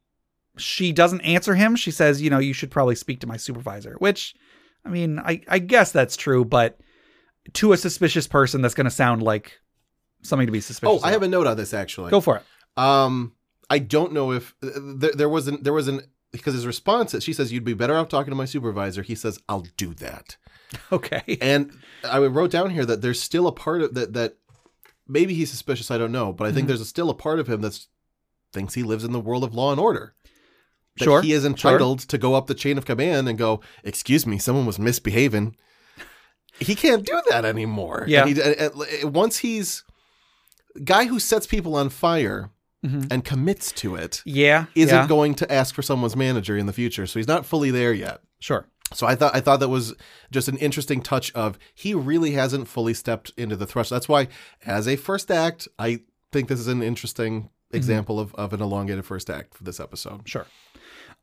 she 0.58 0.92
doesn't 0.92 1.22
answer 1.22 1.56
him. 1.56 1.76
She 1.76 1.92
says, 1.92 2.22
you 2.22 2.30
know, 2.30 2.40
you 2.40 2.54
should 2.54 2.72
probably 2.72 2.96
speak 2.96 3.22
to 3.22 3.28
my 3.28 3.38
supervisor, 3.38 3.96
which, 4.00 4.36
I 4.86 4.90
mean, 4.90 5.20
I, 5.20 5.42
I 5.48 5.60
guess 5.60 5.92
that's 5.92 6.18
true, 6.18 6.46
but 6.46 6.80
to 7.54 7.74
a 7.74 7.78
suspicious 7.78 8.28
person, 8.28 8.62
that's 8.62 8.76
going 8.76 8.86
to 8.86 8.92
sound 8.92 9.24
like 9.24 9.60
something 10.22 10.46
to 10.46 10.52
be 10.52 10.62
suspicious. 10.62 11.02
oh, 11.04 11.08
I 11.08 11.12
have 11.12 11.24
a 11.24 11.28
note 11.28 11.48
on 11.48 11.58
this 11.58 11.74
actually. 11.74 12.12
Go 12.12 12.22
for 12.22 12.38
it. 12.38 12.44
Um, 12.82 13.34
I 13.70 13.80
don't 13.80 14.14
know 14.14 14.32
if 14.32 14.56
there, 14.62 15.12
there 15.12 15.30
was 15.30 15.48
an 15.48 15.64
there 15.64 15.74
was 15.74 15.88
an 15.88 16.02
because 16.34 16.54
his 16.54 16.68
response 16.68 17.14
is 17.14 17.24
she 17.24 17.32
says 17.32 17.54
you'd 17.54 17.64
be 17.64 17.74
better 17.74 17.96
off 17.96 18.10
talking 18.10 18.32
to 18.32 18.36
my 18.36 18.44
supervisor. 18.46 19.02
He 19.04 19.16
says 19.16 19.40
I'll 19.48 19.66
do 19.78 19.94
that, 19.94 20.36
Okay. 20.92 21.38
and 21.40 21.72
I 22.04 22.20
wrote 22.20 22.52
down 22.52 22.72
here 22.72 22.86
that 22.86 23.02
there's 23.02 23.22
still 23.22 23.48
a 23.48 23.52
part 23.54 23.82
of 23.82 23.94
that 23.94 24.12
that 24.14 24.36
maybe 25.08 25.34
he's 25.34 25.50
suspicious. 25.52 25.90
I 25.90 25.98
don't 25.98 26.12
know, 26.12 26.34
but 26.34 26.46
I 26.48 26.52
think 26.52 26.66
Mhm. 26.66 26.68
there's 26.70 26.82
a, 26.82 26.86
still 26.86 27.10
a 27.10 27.14
part 27.16 27.40
of 27.40 27.48
him 27.48 27.62
that 27.62 27.80
thinks 28.52 28.74
he 28.74 28.84
lives 28.84 29.04
in 29.06 29.14
the 29.14 29.20
world 29.22 29.44
of 29.46 29.54
law 29.54 29.72
and 29.72 29.80
order. 29.80 30.14
That 30.98 31.06
Sure, 31.06 31.22
he 31.24 31.32
is 31.34 31.42
sure. 31.44 31.50
entitled 31.50 32.00
to 32.02 32.18
go 32.20 32.36
up 32.36 32.46
the 32.48 32.54
chain 32.54 32.78
of 32.78 32.86
command 32.86 33.28
and 33.30 33.38
go, 33.38 33.62
"Excuse 33.84 34.28
me, 34.28 34.38
someone 34.38 34.66
was 34.66 34.78
misbehaving." 34.78 35.56
He 36.60 36.76
can't 36.76 37.04
do 37.04 37.20
that 37.30 37.46
anymore. 37.46 38.06
Yeah. 38.08 38.26
And 38.28 38.38
he, 38.38 38.42
and- 38.42 38.56
and 39.02 39.14
once 39.16 39.38
he's 39.40 39.84
guy 40.84 41.06
who 41.06 41.20
sets 41.20 41.48
people 41.48 41.76
on 41.76 41.90
fire 41.90 42.52
Mhm. 42.84 43.08
and 43.12 43.24
commits 43.24 43.72
to 43.74 43.96
it 43.96 44.22
Yeah. 44.26 44.66
isn't 44.76 44.94
yeah, 44.96 45.08
going 45.08 45.36
to 45.36 45.52
ask 45.52 45.74
for 45.74 45.82
someone's 45.82 46.16
manager 46.16 46.58
in 46.58 46.66
the 46.66 46.74
future. 46.74 47.08
So 47.08 47.18
he's 47.20 47.28
not 47.28 47.46
fully 47.46 47.72
there 47.72 47.94
yet. 47.94 48.22
Sure. 48.40 48.68
So 48.94 49.08
I 49.08 49.16
thought 49.16 49.36
I 49.36 49.40
thought 49.40 49.60
that 49.62 49.70
was 49.70 49.94
just 50.32 50.48
an 50.48 50.58
interesting 50.58 51.02
touch 51.02 51.32
of 51.34 51.58
he 51.74 51.94
really 51.96 52.32
hasn't 52.32 52.68
fully 52.68 52.94
stepped 52.94 53.32
into 53.38 53.56
the 53.56 53.66
thrust. 53.66 53.90
That's 53.90 54.10
why, 54.10 54.28
as 54.66 54.88
a 54.88 54.98
first 54.98 55.32
act, 55.32 55.68
I 55.80 56.02
think 56.32 56.50
this 56.50 56.60
is 56.60 56.68
an 56.68 56.84
interesting 56.84 57.50
example 57.72 58.20
of, 58.20 58.36
of 58.36 58.54
an 58.54 58.62
elongated 58.62 59.06
first 59.06 59.30
act 59.32 59.56
for 59.56 59.64
this 59.64 59.80
episode. 59.80 60.28
Sure. 60.28 60.46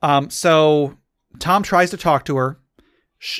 Um, 0.02 0.30
so 0.30 0.97
Tom 1.39 1.62
tries 1.62 1.90
to 1.90 1.97
talk 1.97 2.24
to 2.24 2.36
her. 2.36 2.58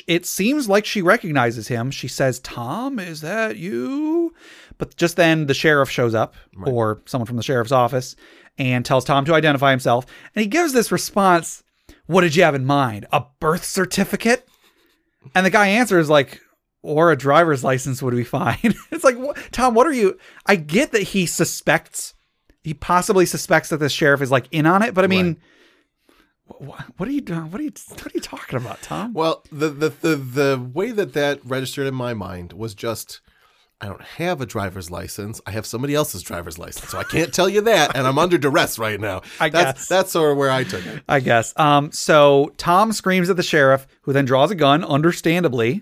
It 0.07 0.25
seems 0.27 0.69
like 0.69 0.85
she 0.85 1.01
recognizes 1.01 1.67
him. 1.67 1.89
She 1.89 2.07
says, 2.07 2.39
Tom, 2.39 2.99
is 2.99 3.21
that 3.21 3.57
you? 3.57 4.33
But 4.81 4.95
just 4.97 5.15
then 5.15 5.45
the 5.45 5.53
sheriff 5.53 5.91
shows 5.91 6.15
up, 6.15 6.33
or 6.65 7.03
someone 7.05 7.27
from 7.27 7.37
the 7.37 7.43
sheriff's 7.43 7.71
office, 7.71 8.15
and 8.57 8.83
tells 8.83 9.05
Tom 9.05 9.25
to 9.25 9.35
identify 9.35 9.69
himself. 9.69 10.07
And 10.33 10.41
he 10.41 10.47
gives 10.47 10.73
this 10.73 10.91
response 10.91 11.61
What 12.07 12.21
did 12.21 12.35
you 12.35 12.41
have 12.41 12.55
in 12.55 12.65
mind? 12.65 13.05
A 13.13 13.25
birth 13.39 13.63
certificate? 13.63 14.47
And 15.35 15.45
the 15.45 15.51
guy 15.51 15.67
answers, 15.67 16.09
like, 16.09 16.41
or 16.81 17.11
a 17.11 17.15
driver's 17.15 17.63
license 17.63 18.01
would 18.01 18.15
be 18.15 18.23
fine. 18.39 18.57
it's 18.91 19.03
like, 19.03 19.17
what? 19.17 19.37
Tom, 19.51 19.75
what 19.75 19.85
are 19.85 19.93
you? 19.93 20.17
I 20.47 20.55
get 20.55 20.93
that 20.93 21.03
he 21.03 21.27
suspects, 21.27 22.15
he 22.63 22.73
possibly 22.73 23.27
suspects 23.27 23.69
that 23.69 23.77
the 23.77 23.87
sheriff 23.87 24.19
is 24.19 24.31
like 24.31 24.47
in 24.49 24.65
on 24.65 24.81
it, 24.81 24.95
but 24.95 25.03
I 25.03 25.07
mean, 25.07 25.37
what, 26.45 26.81
what 26.97 27.07
are 27.07 27.11
you 27.11 27.21
doing? 27.21 27.51
What 27.51 27.61
are 27.61 27.65
you 27.65 27.73
what 27.89 28.07
are 28.07 28.11
you 28.15 28.19
talking 28.19 28.57
about, 28.57 28.81
Tom? 28.81 29.13
Well, 29.13 29.43
the, 29.51 29.69
the 29.69 29.89
the 29.89 30.15
the 30.15 30.71
way 30.73 30.89
that 30.89 31.13
that 31.13 31.39
registered 31.45 31.85
in 31.85 31.93
my 31.93 32.15
mind 32.15 32.53
was 32.53 32.73
just. 32.73 33.21
I 33.81 33.87
don't 33.87 34.01
have 34.01 34.41
a 34.41 34.45
driver's 34.45 34.91
license. 34.91 35.41
I 35.47 35.51
have 35.51 35.65
somebody 35.65 35.95
else's 35.95 36.21
driver's 36.21 36.59
license, 36.59 36.91
so 36.91 36.99
I 36.99 37.03
can't 37.03 37.33
tell 37.33 37.49
you 37.49 37.61
that, 37.61 37.95
and 37.95 38.05
I'm 38.05 38.19
under 38.19 38.37
duress 38.37 38.77
right 38.77 38.99
now. 38.99 39.23
I 39.39 39.49
that's, 39.49 39.79
guess. 39.81 39.87
that's 39.87 40.11
sort 40.11 40.31
of 40.31 40.37
where 40.37 40.51
I 40.51 40.63
took 40.63 40.85
it. 40.85 41.03
I 41.09 41.19
guess. 41.19 41.57
Um, 41.57 41.91
so 41.91 42.53
Tom 42.57 42.93
screams 42.93 43.31
at 43.31 43.37
the 43.37 43.43
sheriff, 43.43 43.87
who 44.03 44.13
then 44.13 44.25
draws 44.25 44.51
a 44.51 44.55
gun, 44.55 44.83
understandably. 44.83 45.81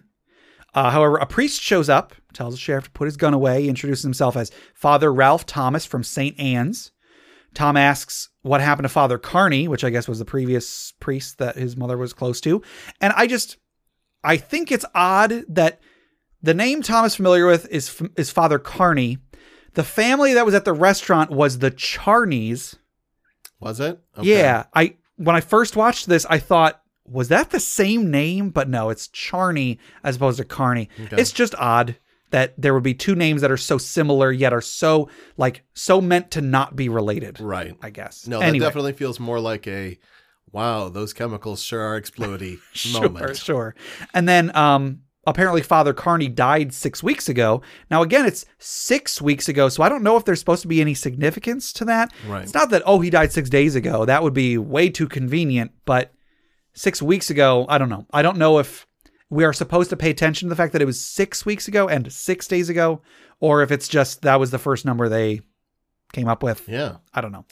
Uh, 0.73 0.91
however, 0.91 1.17
a 1.17 1.25
priest 1.25 1.61
shows 1.61 1.89
up, 1.89 2.13
tells 2.31 2.53
the 2.53 2.59
sheriff 2.59 2.85
to 2.85 2.91
put 2.91 3.05
his 3.05 3.17
gun 3.17 3.33
away, 3.33 3.67
introduces 3.67 4.03
himself 4.03 4.37
as 4.37 4.51
Father 4.73 5.11
Ralph 5.11 5.45
Thomas 5.45 5.85
from 5.85 6.03
St. 6.03 6.39
Anne's. 6.39 6.91
Tom 7.53 7.75
asks 7.75 8.29
what 8.43 8.61
happened 8.61 8.85
to 8.85 8.89
Father 8.89 9.17
Carney, 9.17 9.67
which 9.67 9.83
I 9.83 9.89
guess 9.89 10.07
was 10.07 10.19
the 10.19 10.25
previous 10.25 10.93
priest 10.99 11.39
that 11.39 11.57
his 11.57 11.75
mother 11.75 11.97
was 11.97 12.13
close 12.13 12.39
to. 12.41 12.61
And 13.01 13.11
I 13.17 13.27
just, 13.27 13.57
I 14.23 14.37
think 14.37 14.71
it's 14.71 14.85
odd 14.93 15.43
that 15.49 15.81
the 16.41 16.53
name 16.53 16.81
Tom 16.81 17.05
is 17.05 17.15
familiar 17.15 17.45
with 17.45 17.67
is 17.69 18.01
is 18.15 18.31
Father 18.31 18.59
Carney. 18.59 19.17
The 19.73 19.83
family 19.83 20.33
that 20.33 20.45
was 20.45 20.55
at 20.55 20.65
the 20.65 20.73
restaurant 20.73 21.29
was 21.29 21.59
the 21.59 21.71
Charneys. 21.71 22.75
Was 23.59 23.79
it? 23.79 23.99
Okay. 24.17 24.29
Yeah, 24.29 24.65
I 24.73 24.95
when 25.17 25.35
I 25.35 25.41
first 25.41 25.75
watched 25.75 26.07
this, 26.07 26.25
I 26.29 26.39
thought, 26.39 26.81
was 27.05 27.27
that 27.27 27.49
the 27.49 27.59
same 27.59 28.09
name? 28.09 28.49
But 28.49 28.69
no, 28.69 28.89
it's 28.89 29.07
Charney 29.09 29.79
as 30.03 30.15
opposed 30.15 30.37
to 30.37 30.45
Carney. 30.45 30.89
Okay. 30.99 31.21
It's 31.21 31.31
just 31.31 31.55
odd 31.55 31.97
that 32.31 32.53
there 32.57 32.73
would 32.73 32.83
be 32.83 32.93
two 32.93 33.15
names 33.15 33.41
that 33.41 33.51
are 33.51 33.57
so 33.57 33.77
similar 33.77 34.31
yet 34.31 34.53
are 34.53 34.61
so 34.61 35.09
like 35.37 35.63
so 35.73 35.99
meant 35.99 36.31
to 36.31 36.41
not 36.41 36.75
be 36.75 36.87
related. 36.89 37.39
Right. 37.39 37.75
I 37.81 37.89
guess. 37.89 38.27
No, 38.27 38.39
anyway, 38.39 38.59
that 38.59 38.65
definitely 38.67 38.93
feels 38.93 39.19
more 39.19 39.39
like 39.39 39.67
a 39.67 39.97
wow, 40.51 40.89
those 40.89 41.13
chemicals 41.13 41.61
sure 41.61 41.81
are 41.81 41.99
explodey 42.01 42.59
sure, 42.71 43.09
moment. 43.09 43.37
sure. 43.37 43.75
And 44.13 44.27
then 44.27 44.55
um 44.55 45.01
apparently 45.29 45.61
Father 45.61 45.93
Carney 45.93 46.27
died 46.27 46.73
six 46.73 47.01
weeks 47.03 47.29
ago. 47.29 47.61
Now 47.89 48.01
again, 48.01 48.25
it's 48.25 48.45
six 48.57 49.21
weeks 49.21 49.47
ago, 49.47 49.69
so 49.69 49.83
I 49.83 49.89
don't 49.89 50.03
know 50.03 50.17
if 50.17 50.25
there's 50.25 50.39
supposed 50.39 50.61
to 50.63 50.67
be 50.67 50.81
any 50.81 50.93
significance 50.93 51.71
to 51.73 51.85
that. 51.85 52.11
Right. 52.27 52.43
It's 52.43 52.53
not 52.53 52.69
that 52.71 52.83
oh 52.85 52.99
he 52.99 53.09
died 53.09 53.31
six 53.31 53.49
days 53.49 53.75
ago. 53.75 54.05
That 54.05 54.23
would 54.23 54.33
be 54.33 54.57
way 54.57 54.89
too 54.89 55.07
convenient. 55.07 55.71
But 55.85 56.13
six 56.73 57.01
weeks 57.01 57.29
ago, 57.29 57.65
I 57.69 57.77
don't 57.77 57.89
know. 57.89 58.05
I 58.11 58.21
don't 58.21 58.37
know 58.37 58.59
if 58.59 58.87
we 59.29 59.43
are 59.43 59.53
supposed 59.53 59.89
to 59.91 59.97
pay 59.97 60.09
attention 60.09 60.47
to 60.47 60.49
the 60.49 60.55
fact 60.55 60.73
that 60.73 60.81
it 60.81 60.85
was 60.85 60.99
six 60.99 61.45
weeks 61.45 61.67
ago 61.67 61.87
and 61.87 62.11
six 62.11 62.47
days 62.47 62.69
ago, 62.69 63.01
or 63.39 63.61
if 63.61 63.71
it's 63.71 63.87
just 63.87 64.23
that 64.23 64.39
was 64.39 64.51
the 64.51 64.57
first 64.57 64.85
number 64.85 65.07
they 65.07 65.41
came 66.13 66.27
up 66.27 66.41
with. 66.43 66.67
Yeah. 66.67 66.97
I 67.13 67.21
don't 67.21 67.31
know. 67.31 67.45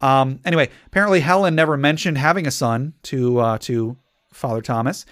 Um, 0.00 0.40
anyway, 0.44 0.70
apparently 0.86 1.20
Helen 1.20 1.54
never 1.54 1.76
mentioned 1.76 2.16
having 2.16 2.46
a 2.46 2.50
son 2.50 2.94
to 3.04 3.38
uh, 3.38 3.58
to 3.58 3.96
Father 4.32 4.62
Thomas, 4.62 5.04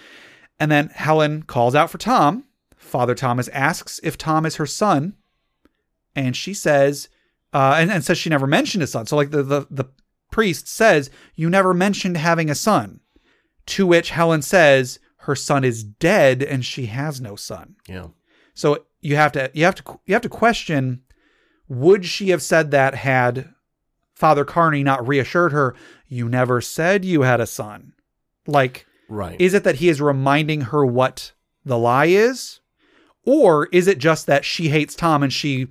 and 0.60 0.70
then 0.70 0.88
Helen 0.88 1.42
calls 1.42 1.74
out 1.74 1.90
for 1.90 1.98
Tom. 1.98 2.44
Father 2.76 3.14
Thomas 3.14 3.48
asks 3.48 4.00
if 4.02 4.16
Tom 4.16 4.46
is 4.46 4.56
her 4.56 4.66
son, 4.66 5.14
and 6.14 6.36
she 6.36 6.54
says, 6.54 7.08
uh, 7.52 7.76
and, 7.78 7.90
and 7.90 8.04
says 8.04 8.18
she 8.18 8.30
never 8.30 8.46
mentioned 8.46 8.82
a 8.82 8.86
son. 8.86 9.06
So 9.06 9.16
like 9.16 9.30
the 9.30 9.42
the 9.42 9.66
the 9.70 9.86
priest 10.30 10.68
says, 10.68 11.10
you 11.34 11.48
never 11.50 11.74
mentioned 11.74 12.16
having 12.16 12.50
a 12.50 12.54
son. 12.54 13.00
To 13.66 13.86
which 13.86 14.10
Helen 14.10 14.42
says 14.42 14.98
her 15.18 15.36
son 15.36 15.62
is 15.64 15.84
dead 15.84 16.42
and 16.42 16.64
she 16.64 16.86
has 16.86 17.20
no 17.20 17.36
son. 17.36 17.76
Yeah. 17.86 18.08
So 18.54 18.86
you 19.00 19.16
have 19.16 19.32
to 19.32 19.50
you 19.54 19.64
have 19.64 19.74
to 19.76 20.00
you 20.06 20.14
have 20.14 20.22
to 20.22 20.28
question 20.28 21.02
would 21.68 22.06
she 22.06 22.30
have 22.30 22.42
said 22.42 22.70
that 22.70 22.94
had 22.94 23.52
Father 24.14 24.44
Carney 24.44 24.82
not 24.82 25.06
reassured 25.06 25.52
her 25.52 25.74
you 26.06 26.28
never 26.28 26.60
said 26.60 27.04
you 27.04 27.22
had 27.22 27.40
a 27.40 27.46
son? 27.46 27.92
Like 28.46 28.86
Right. 29.08 29.40
is 29.40 29.54
it 29.54 29.64
that 29.64 29.76
he 29.76 29.88
is 29.88 30.00
reminding 30.00 30.62
her 30.62 30.84
what 30.84 31.32
the 31.64 31.78
lie 31.78 32.06
is 32.06 32.60
or 33.24 33.66
is 33.72 33.86
it 33.88 33.98
just 33.98 34.26
that 34.26 34.44
she 34.44 34.68
hates 34.68 34.94
Tom 34.94 35.22
and 35.22 35.32
she 35.32 35.68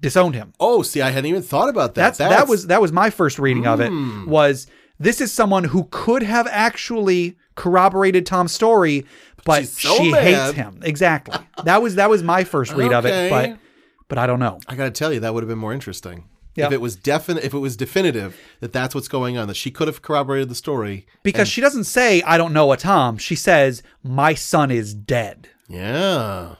disowned 0.00 0.34
him? 0.34 0.52
oh, 0.60 0.82
see, 0.82 1.00
I 1.02 1.10
hadn't 1.10 1.26
even 1.28 1.42
thought 1.42 1.68
about 1.68 1.94
that. 1.96 2.14
That's, 2.14 2.18
that 2.18 2.48
was 2.48 2.66
that 2.68 2.80
was 2.80 2.92
my 2.92 3.10
first 3.10 3.38
reading 3.38 3.66
of 3.66 3.80
it 3.80 3.88
Hmm. 3.90 4.28
was 4.28 4.66
this 4.98 5.20
is 5.20 5.32
someone 5.32 5.64
who 5.64 5.88
could 5.90 6.22
have 6.22 6.46
actually 6.50 7.36
corroborated 7.56 8.24
Tom's 8.26 8.52
story 8.52 9.04
but 9.44 9.66
so 9.66 9.94
she 9.96 10.10
mad. 10.12 10.22
hates 10.22 10.52
him. 10.52 10.80
Exactly. 10.82 11.38
That 11.64 11.82
was 11.82 11.94
that 11.96 12.08
was 12.10 12.22
my 12.22 12.44
first 12.44 12.72
read 12.72 12.92
of 12.92 13.04
it 13.06 13.30
but 13.30 13.58
but 14.08 14.18
I 14.18 14.26
don't 14.26 14.40
know. 14.40 14.58
I 14.66 14.74
got 14.74 14.84
to 14.86 14.90
tell 14.90 15.12
you, 15.12 15.20
that 15.20 15.32
would 15.34 15.42
have 15.44 15.48
been 15.48 15.58
more 15.58 15.72
interesting. 15.72 16.24
Yeah. 16.56 16.66
If 16.66 16.72
it 16.72 16.80
was 16.80 16.96
definite, 16.96 17.44
if 17.44 17.54
it 17.54 17.58
was 17.58 17.76
definitive 17.76 18.36
that 18.60 18.72
that's 18.72 18.94
what's 18.94 19.08
going 19.08 19.38
on, 19.38 19.46
that 19.48 19.54
she 19.56 19.70
could 19.70 19.86
have 19.88 20.02
corroborated 20.02 20.48
the 20.48 20.54
story. 20.54 21.06
Because 21.22 21.48
she 21.48 21.60
doesn't 21.60 21.84
say 21.84 22.22
I 22.22 22.36
don't 22.38 22.52
know 22.52 22.72
a 22.72 22.76
Tom. 22.76 23.18
She 23.18 23.36
says 23.36 23.82
my 24.02 24.34
son 24.34 24.70
is 24.70 24.92
dead. 24.94 25.48
Yeah. 25.68 26.56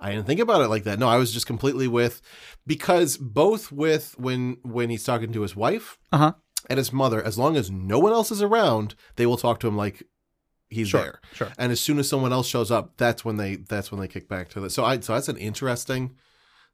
I 0.00 0.10
didn't 0.12 0.26
think 0.26 0.40
about 0.40 0.62
it 0.62 0.68
like 0.68 0.84
that. 0.84 0.98
No, 0.98 1.08
I 1.08 1.16
was 1.16 1.32
just 1.32 1.46
completely 1.46 1.86
with 1.88 2.20
because 2.66 3.16
both 3.16 3.70
with 3.72 4.18
when 4.18 4.56
when 4.62 4.90
he's 4.90 5.04
talking 5.04 5.32
to 5.32 5.42
his 5.42 5.54
wife 5.56 5.98
Uh-huh. 6.12 6.32
and 6.70 6.78
his 6.78 6.92
mother, 6.92 7.22
as 7.22 7.38
long 7.38 7.56
as 7.56 7.70
no 7.70 7.98
one 7.98 8.12
else 8.12 8.30
is 8.32 8.42
around, 8.42 8.94
they 9.16 9.26
will 9.26 9.36
talk 9.36 9.60
to 9.60 9.68
him 9.68 9.76
like 9.76 10.02
he's 10.70 10.88
Sure, 10.88 11.02
there. 11.02 11.20
sure. 11.34 11.48
And 11.58 11.70
as 11.70 11.80
soon 11.80 11.98
as 11.98 12.08
someone 12.08 12.32
else 12.32 12.48
shows 12.48 12.70
up, 12.70 12.96
that's 12.96 13.24
when 13.24 13.36
they 13.36 13.56
that's 13.56 13.90
when 13.92 14.00
they 14.00 14.08
kick 14.08 14.28
back 14.28 14.48
to 14.50 14.64
it. 14.64 14.70
So 14.70 14.84
I 14.84 14.98
so 15.00 15.14
that's 15.14 15.28
an 15.28 15.36
interesting 15.36 16.16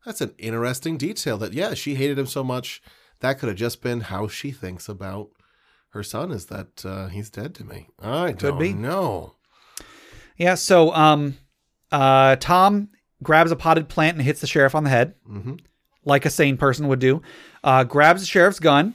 that's 0.04 0.20
an 0.20 0.34
interesting 0.38 0.96
detail 0.96 1.38
that 1.38 1.52
yeah, 1.52 1.74
she 1.74 1.94
hated 1.96 2.18
him 2.18 2.26
so 2.26 2.42
much. 2.44 2.80
That 3.20 3.38
could 3.38 3.48
have 3.48 3.58
just 3.58 3.82
been 3.82 4.02
how 4.02 4.28
she 4.28 4.50
thinks 4.52 4.88
about 4.88 5.30
her 5.90 6.02
son 6.02 6.30
is 6.30 6.46
that 6.46 6.84
uh, 6.84 7.08
he's 7.08 7.30
dead 7.30 7.54
to 7.56 7.64
me. 7.64 7.88
I 8.00 8.28
Could 8.32 8.38
don't 8.38 8.58
be. 8.58 8.72
know. 8.74 9.34
Yeah, 10.36 10.54
so 10.54 10.92
um 10.94 11.36
uh 11.90 12.36
Tom 12.36 12.90
grabs 13.22 13.50
a 13.50 13.56
potted 13.56 13.88
plant 13.88 14.16
and 14.16 14.24
hits 14.24 14.40
the 14.40 14.46
sheriff 14.46 14.74
on 14.74 14.84
the 14.84 14.90
head. 14.90 15.14
Like 16.04 16.24
a 16.26 16.30
sane 16.30 16.56
person 16.56 16.88
would 16.88 17.00
do. 17.00 17.22
Uh 17.64 17.84
grabs 17.84 18.20
the 18.22 18.26
sheriff's 18.26 18.60
gun, 18.60 18.94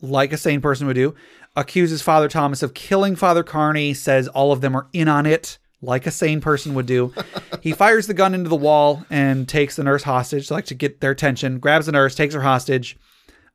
like 0.00 0.32
a 0.32 0.36
sane 0.36 0.60
person 0.60 0.86
would 0.86 0.94
do. 0.94 1.14
Accuses 1.56 2.02
Father 2.02 2.28
Thomas 2.28 2.62
of 2.62 2.74
killing 2.74 3.16
Father 3.16 3.42
Carney, 3.42 3.94
says 3.94 4.28
all 4.28 4.50
of 4.52 4.60
them 4.60 4.74
are 4.76 4.88
in 4.92 5.08
on 5.08 5.24
it, 5.26 5.58
like 5.84 6.06
a 6.06 6.10
sane 6.10 6.40
person 6.40 6.74
would 6.74 6.86
do. 6.86 7.12
he 7.60 7.72
fires 7.72 8.06
the 8.06 8.14
gun 8.14 8.34
into 8.34 8.48
the 8.48 8.56
wall 8.56 9.04
and 9.10 9.48
takes 9.48 9.76
the 9.76 9.84
nurse 9.84 10.02
hostage, 10.02 10.50
like 10.50 10.66
to 10.66 10.74
get 10.74 11.00
their 11.00 11.10
attention, 11.12 11.58
grabs 11.58 11.86
the 11.86 11.92
nurse, 11.92 12.14
takes 12.14 12.34
her 12.34 12.40
hostage. 12.40 12.96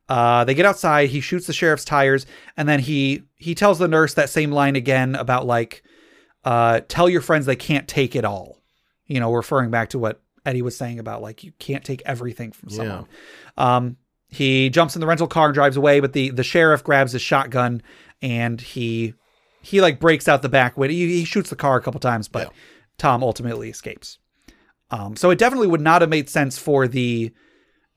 Uh, 0.08 0.44
they 0.44 0.54
get 0.54 0.66
outside. 0.66 1.08
He 1.10 1.20
shoots 1.20 1.46
the 1.46 1.52
sheriff's 1.52 1.84
tires, 1.84 2.26
and 2.56 2.68
then 2.68 2.80
he 2.80 3.22
he 3.36 3.54
tells 3.54 3.78
the 3.78 3.86
nurse 3.86 4.14
that 4.14 4.28
same 4.28 4.50
line 4.50 4.74
again 4.74 5.14
about 5.14 5.46
like, 5.46 5.84
uh, 6.44 6.80
"Tell 6.88 7.08
your 7.08 7.20
friends 7.20 7.46
they 7.46 7.54
can't 7.54 7.86
take 7.86 8.16
it 8.16 8.24
all." 8.24 8.58
You 9.06 9.20
know, 9.20 9.32
referring 9.32 9.70
back 9.70 9.90
to 9.90 10.00
what 10.00 10.20
Eddie 10.44 10.62
was 10.62 10.76
saying 10.76 10.98
about 10.98 11.22
like 11.22 11.44
you 11.44 11.52
can't 11.60 11.84
take 11.84 12.02
everything 12.06 12.50
from 12.50 12.70
someone. 12.70 13.06
Um, 13.56 13.96
he 14.28 14.68
jumps 14.70 14.96
in 14.96 15.00
the 15.00 15.06
rental 15.06 15.28
car 15.28 15.46
and 15.46 15.54
drives 15.54 15.76
away, 15.76 16.00
but 16.00 16.12
the 16.12 16.30
the 16.30 16.42
sheriff 16.42 16.82
grabs 16.82 17.12
his 17.12 17.22
shotgun 17.22 17.80
and 18.20 18.60
he 18.60 19.14
he 19.62 19.80
like 19.80 20.00
breaks 20.00 20.28
out 20.28 20.42
the 20.42 20.48
back 20.48 20.76
window. 20.76 20.92
He, 20.92 21.06
he 21.18 21.24
shoots 21.24 21.50
the 21.50 21.56
car 21.56 21.76
a 21.76 21.80
couple 21.82 22.00
times, 22.00 22.28
but 22.28 22.48
Yeah. 22.48 22.52
Tom 22.98 23.22
ultimately 23.22 23.70
escapes. 23.70 24.18
Um, 24.90 25.16
so 25.16 25.30
it 25.30 25.38
definitely 25.38 25.68
would 25.68 25.80
not 25.80 26.00
have 26.02 26.10
made 26.10 26.28
sense 26.28 26.58
for 26.58 26.88
the 26.88 27.32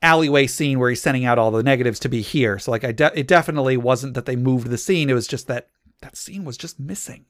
alleyway 0.01 0.45
scene 0.48 0.80
where 0.80 0.90
he's 0.90 1.01
sending 1.01 1.25
out 1.25 1.40
all 1.40 1.50
the 1.51 1.64
negatives 1.64 2.00
to 2.00 2.09
be 2.09 2.22
here. 2.22 2.59
So 2.59 2.72
like 2.72 2.83
I 2.83 2.92
de- 2.92 3.17
it 3.19 3.27
definitely 3.27 3.77
wasn't 3.77 4.14
that 4.16 4.25
they 4.25 4.35
moved 4.35 4.67
the 4.67 4.77
scene. 4.77 5.09
It 5.09 5.14
was 5.14 5.27
just 5.27 5.48
that 5.48 5.69
that 6.01 6.16
scene 6.17 6.43
was 6.45 6.58
just 6.58 6.80
missing. 6.80 7.25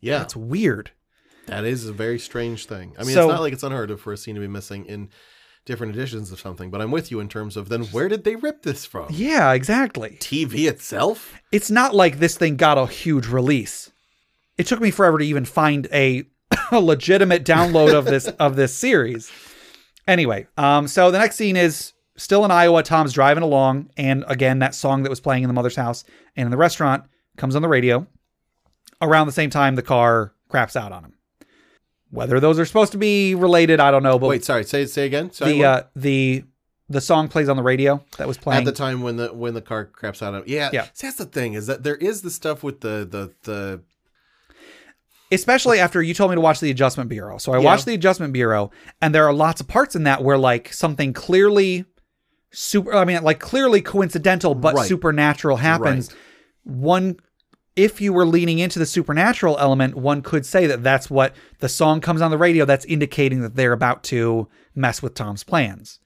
Yeah, 0.00 0.22
It's 0.22 0.36
weird. 0.36 0.90
that 1.46 1.64
is 1.64 1.86
a 1.86 1.92
very 1.92 2.18
strange 2.18 2.66
thing. 2.66 2.94
I 2.98 3.04
mean, 3.04 3.14
So- 3.14 3.24
it's 3.28 3.32
not 3.32 3.40
like 3.40 3.52
it's 3.52 3.62
unheard 3.62 3.90
of 3.90 4.00
for 4.00 4.12
a 4.12 4.16
scene 4.16 4.34
to 4.36 4.40
be 4.40 4.46
missing 4.48 4.86
in 4.86 5.10
different 5.64 5.94
editions 5.94 6.30
of 6.30 6.40
something, 6.40 6.70
but 6.70 6.80
I'm 6.80 6.90
with 6.90 7.10
you 7.10 7.20
in 7.20 7.28
terms 7.28 7.56
of 7.56 7.68
then 7.68 7.84
where 7.84 8.08
did 8.08 8.24
they 8.24 8.36
rip 8.36 8.62
this 8.62 8.84
from? 8.84 9.08
Yeah, 9.10 9.52
exactly. 9.52 10.16
TV 10.20 10.68
itself? 10.68 11.34
it's 11.52 11.70
not 11.70 11.94
like 11.94 12.18
this 12.18 12.36
thing 12.36 12.56
got 12.56 12.78
a 12.78 12.86
huge 12.86 13.26
release. 13.26 13.90
It 14.58 14.66
took 14.66 14.80
me 14.80 14.90
forever 14.90 15.18
to 15.18 15.24
even 15.24 15.44
find 15.44 15.88
a, 15.92 16.24
a 16.70 16.80
legitimate 16.80 17.44
download 17.44 17.94
of 17.94 18.04
this 18.04 18.26
of 18.26 18.56
this 18.56 18.74
series. 18.74 19.30
Anyway, 20.06 20.46
um, 20.56 20.86
so 20.86 21.10
the 21.10 21.18
next 21.18 21.36
scene 21.36 21.56
is 21.56 21.92
still 22.16 22.44
in 22.44 22.50
Iowa. 22.50 22.82
Tom's 22.82 23.12
driving 23.12 23.42
along, 23.42 23.90
and 23.96 24.24
again, 24.28 24.58
that 24.58 24.74
song 24.74 25.02
that 25.02 25.10
was 25.10 25.20
playing 25.20 25.42
in 25.42 25.48
the 25.48 25.54
mother's 25.54 25.76
house 25.76 26.04
and 26.36 26.46
in 26.46 26.50
the 26.50 26.56
restaurant 26.56 27.04
comes 27.36 27.56
on 27.56 27.62
the 27.62 27.68
radio. 27.68 28.06
Around 29.00 29.26
the 29.26 29.32
same 29.32 29.50
time, 29.50 29.74
the 29.74 29.82
car 29.82 30.34
craps 30.48 30.76
out 30.76 30.92
on 30.92 31.04
him. 31.04 31.13
Whether 32.14 32.38
those 32.38 32.58
are 32.60 32.64
supposed 32.64 32.92
to 32.92 32.98
be 32.98 33.34
related, 33.34 33.80
I 33.80 33.90
don't 33.90 34.02
know. 34.04 34.18
But 34.18 34.28
Wait, 34.28 34.44
sorry, 34.44 34.64
say 34.64 34.86
say 34.86 35.04
again. 35.06 35.32
Sorry, 35.32 35.52
the 35.52 35.64
uh, 35.64 35.82
the 35.96 36.44
the 36.88 37.00
song 37.00 37.28
plays 37.28 37.48
on 37.48 37.56
the 37.56 37.62
radio 37.62 38.04
that 38.18 38.28
was 38.28 38.38
playing 38.38 38.60
at 38.60 38.64
the 38.64 38.72
time 38.72 39.02
when 39.02 39.16
the 39.16 39.28
when 39.34 39.54
the 39.54 39.60
car 39.62 39.84
craps 39.86 40.22
out 40.22 40.34
of 40.34 40.46
yeah 40.46 40.70
Yeah. 40.72 40.86
See, 40.92 41.06
that's 41.06 41.16
the 41.16 41.24
thing 41.24 41.54
is 41.54 41.66
that 41.66 41.82
there 41.82 41.96
is 41.96 42.22
the 42.22 42.30
stuff 42.30 42.62
with 42.62 42.80
the 42.82 43.06
the 43.10 43.32
the 43.50 43.80
especially 45.32 45.80
after 45.80 46.02
you 46.02 46.14
told 46.14 46.30
me 46.30 46.34
to 46.36 46.40
watch 46.40 46.60
the 46.60 46.70
adjustment 46.70 47.08
bureau 47.08 47.38
so 47.38 47.52
i 47.52 47.58
Yeah. 47.58 47.64
watched 47.64 47.86
the 47.86 47.94
adjustment 47.94 48.32
bureau 48.32 48.70
and 49.00 49.14
there 49.14 49.24
are 49.26 49.32
lots 49.32 49.60
of 49.60 49.66
parts 49.66 49.96
in 49.96 50.04
that 50.04 50.22
where 50.22 50.38
like 50.38 50.72
something 50.72 51.12
clearly 51.12 51.86
super 52.52 52.92
i 52.94 53.04
mean 53.04 53.22
like 53.22 53.40
clearly 53.40 53.80
coincidental 53.80 54.54
but 54.54 54.74
Right. 54.74 54.86
supernatural 54.86 55.56
happens 55.56 56.14
one 56.64 57.16
if 57.76 58.00
you 58.00 58.12
were 58.12 58.24
leaning 58.26 58.58
into 58.60 58.78
the 58.78 58.86
supernatural 58.86 59.56
element 59.58 59.94
one 59.96 60.22
could 60.22 60.46
say 60.46 60.66
that 60.66 60.82
that's 60.82 61.10
what 61.10 61.34
the 61.58 61.68
song 61.68 62.00
comes 62.00 62.20
on 62.22 62.30
the 62.30 62.38
radio 62.38 62.64
that's 62.64 62.84
indicating 62.84 63.40
that 63.42 63.56
they're 63.56 63.72
about 63.72 64.02
to 64.04 64.48
mess 64.74 65.02
with 65.02 65.14
tom's 65.14 65.42
plans 65.44 65.98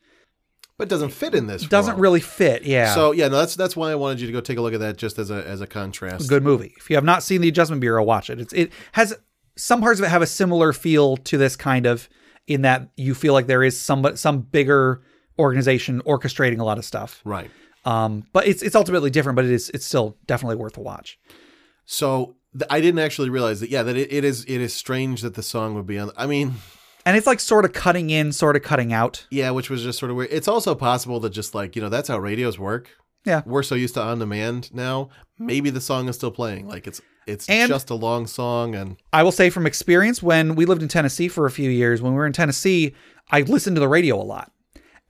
but 0.76 0.84
it 0.86 0.90
doesn't 0.90 1.10
fit 1.10 1.34
in 1.34 1.47
this 1.48 1.64
It 1.64 1.70
doesn't 1.70 1.94
role. 1.94 2.02
really 2.02 2.20
fit 2.20 2.62
yeah 2.62 2.94
so 2.94 3.12
yeah 3.12 3.28
no 3.28 3.36
that's 3.38 3.55
that's 3.56 3.74
why 3.76 3.90
I 3.90 3.97
wanted 3.97 4.20
you 4.20 4.26
to 4.28 4.32
go 4.32 4.40
take 4.40 4.58
a 4.58 4.62
look 4.62 4.74
at 4.74 4.80
that 4.80 4.97
just 4.97 5.18
as 5.18 5.30
a 5.30 5.47
as 5.47 5.60
a 5.60 5.66
contrast 5.66 6.28
good 6.28 6.42
movie. 6.44 6.72
If 6.78 6.88
you 6.88 6.97
have 6.97 7.05
not 7.05 7.22
seen 7.22 7.40
the 7.40 7.48
Adjustment 7.48 7.80
Bureau, 7.80 8.02
watch 8.05 8.30
it. 8.30 8.40
It's 8.40 8.52
it 8.52 8.72
has 8.92 9.14
some 9.56 9.80
parts 9.80 9.98
of 9.98 10.06
it 10.06 10.08
have 10.10 10.22
a 10.22 10.26
similar 10.26 10.72
feel 10.72 11.16
to 11.16 11.36
this 11.36 11.56
kind 11.56 11.84
of 11.84 12.08
in 12.47 12.62
that 12.62 12.88
you 12.97 13.14
feel 13.14 13.32
like 13.32 13.48
there 13.48 13.64
is 13.64 13.78
some 13.78 14.16
some 14.16 14.40
bigger 14.40 15.02
organization 15.38 16.00
orchestrating 16.06 16.60
a 16.60 16.64
lot 16.64 16.78
of 16.78 16.84
stuff. 16.84 17.20
right 17.24 17.50
Um, 17.84 18.24
but 18.32 18.47
it's 18.47 18.62
it's 18.62 18.76
ultimately 18.76 19.10
different, 19.10 19.34
but 19.36 19.44
it 19.44 19.50
is 19.50 19.70
it's 19.70 19.84
still 19.84 20.16
definitely 20.26 20.56
worth 20.56 20.76
a 20.76 20.80
watch. 20.80 21.18
So 21.91 22.36
th- 22.52 22.68
I 22.70 22.81
didn't 22.83 23.00
actually 23.00 23.31
realize 23.31 23.60
that 23.60 23.70
yeah 23.70 23.83
that 23.83 23.97
it, 23.97 24.12
it 24.12 24.23
is 24.25 24.44
it 24.44 24.60
is 24.60 24.75
strange 24.75 25.23
that 25.23 25.34
the 25.34 25.42
song 25.42 25.75
would 25.75 25.86
be 25.86 25.99
on 25.99 26.10
I 26.17 26.26
mean 26.26 26.55
And 27.07 27.17
it's 27.17 27.26
like 27.26 27.41
sort 27.41 27.65
of 27.65 27.73
cutting 27.73 28.10
in, 28.10 28.33
sort 28.33 28.55
of 28.57 28.62
cutting 28.62 28.92
out. 28.92 29.26
yeah 29.31 29.50
which 29.50 29.70
was 29.70 29.83
just 29.83 29.99
sort 29.99 30.10
of 30.10 30.17
weird 30.17 30.31
it's 30.31 30.49
also 30.49 30.75
possible 30.75 31.18
that 31.20 31.31
just 31.31 31.55
like 31.55 31.75
you 31.75 31.83
know 31.83 31.89
that's 31.89 32.08
how 32.08 32.18
radios 32.18 32.58
work 32.58 32.91
Yeah. 33.25 33.42
we're 33.47 33.62
so 33.62 33.75
used 33.75 33.94
to 33.94 34.02
on 34.02 34.18
demand 34.18 34.73
now 34.75 35.08
maybe 35.39 35.70
the 35.70 35.81
song 35.81 36.08
is 36.08 36.17
still 36.17 36.31
playing 36.31 36.68
like 36.68 36.86
it's 36.86 37.00
it's 37.26 37.49
And- 37.49 37.68
just 37.68 37.89
a 37.91 37.94
long 37.94 38.26
song 38.26 38.75
and 38.75 38.97
I 39.12 39.23
will 39.23 39.33
say 39.33 39.49
from 39.50 39.67
experience, 39.67 40.23
when 40.23 40.55
we 40.55 40.65
lived 40.67 40.83
in 40.83 40.89
Tennessee 40.89 41.28
for 41.28 41.44
a 41.47 41.50
few 41.50 41.68
years, 41.70 42.00
when 42.02 42.12
we 42.12 42.17
were 42.18 42.26
in 42.26 42.33
Tennessee, 42.33 42.94
I 43.31 43.42
listened 43.42 43.76
to 43.76 43.81
the 43.81 43.89
radio 43.89 44.17
a 44.20 44.25
lot. 44.25 44.50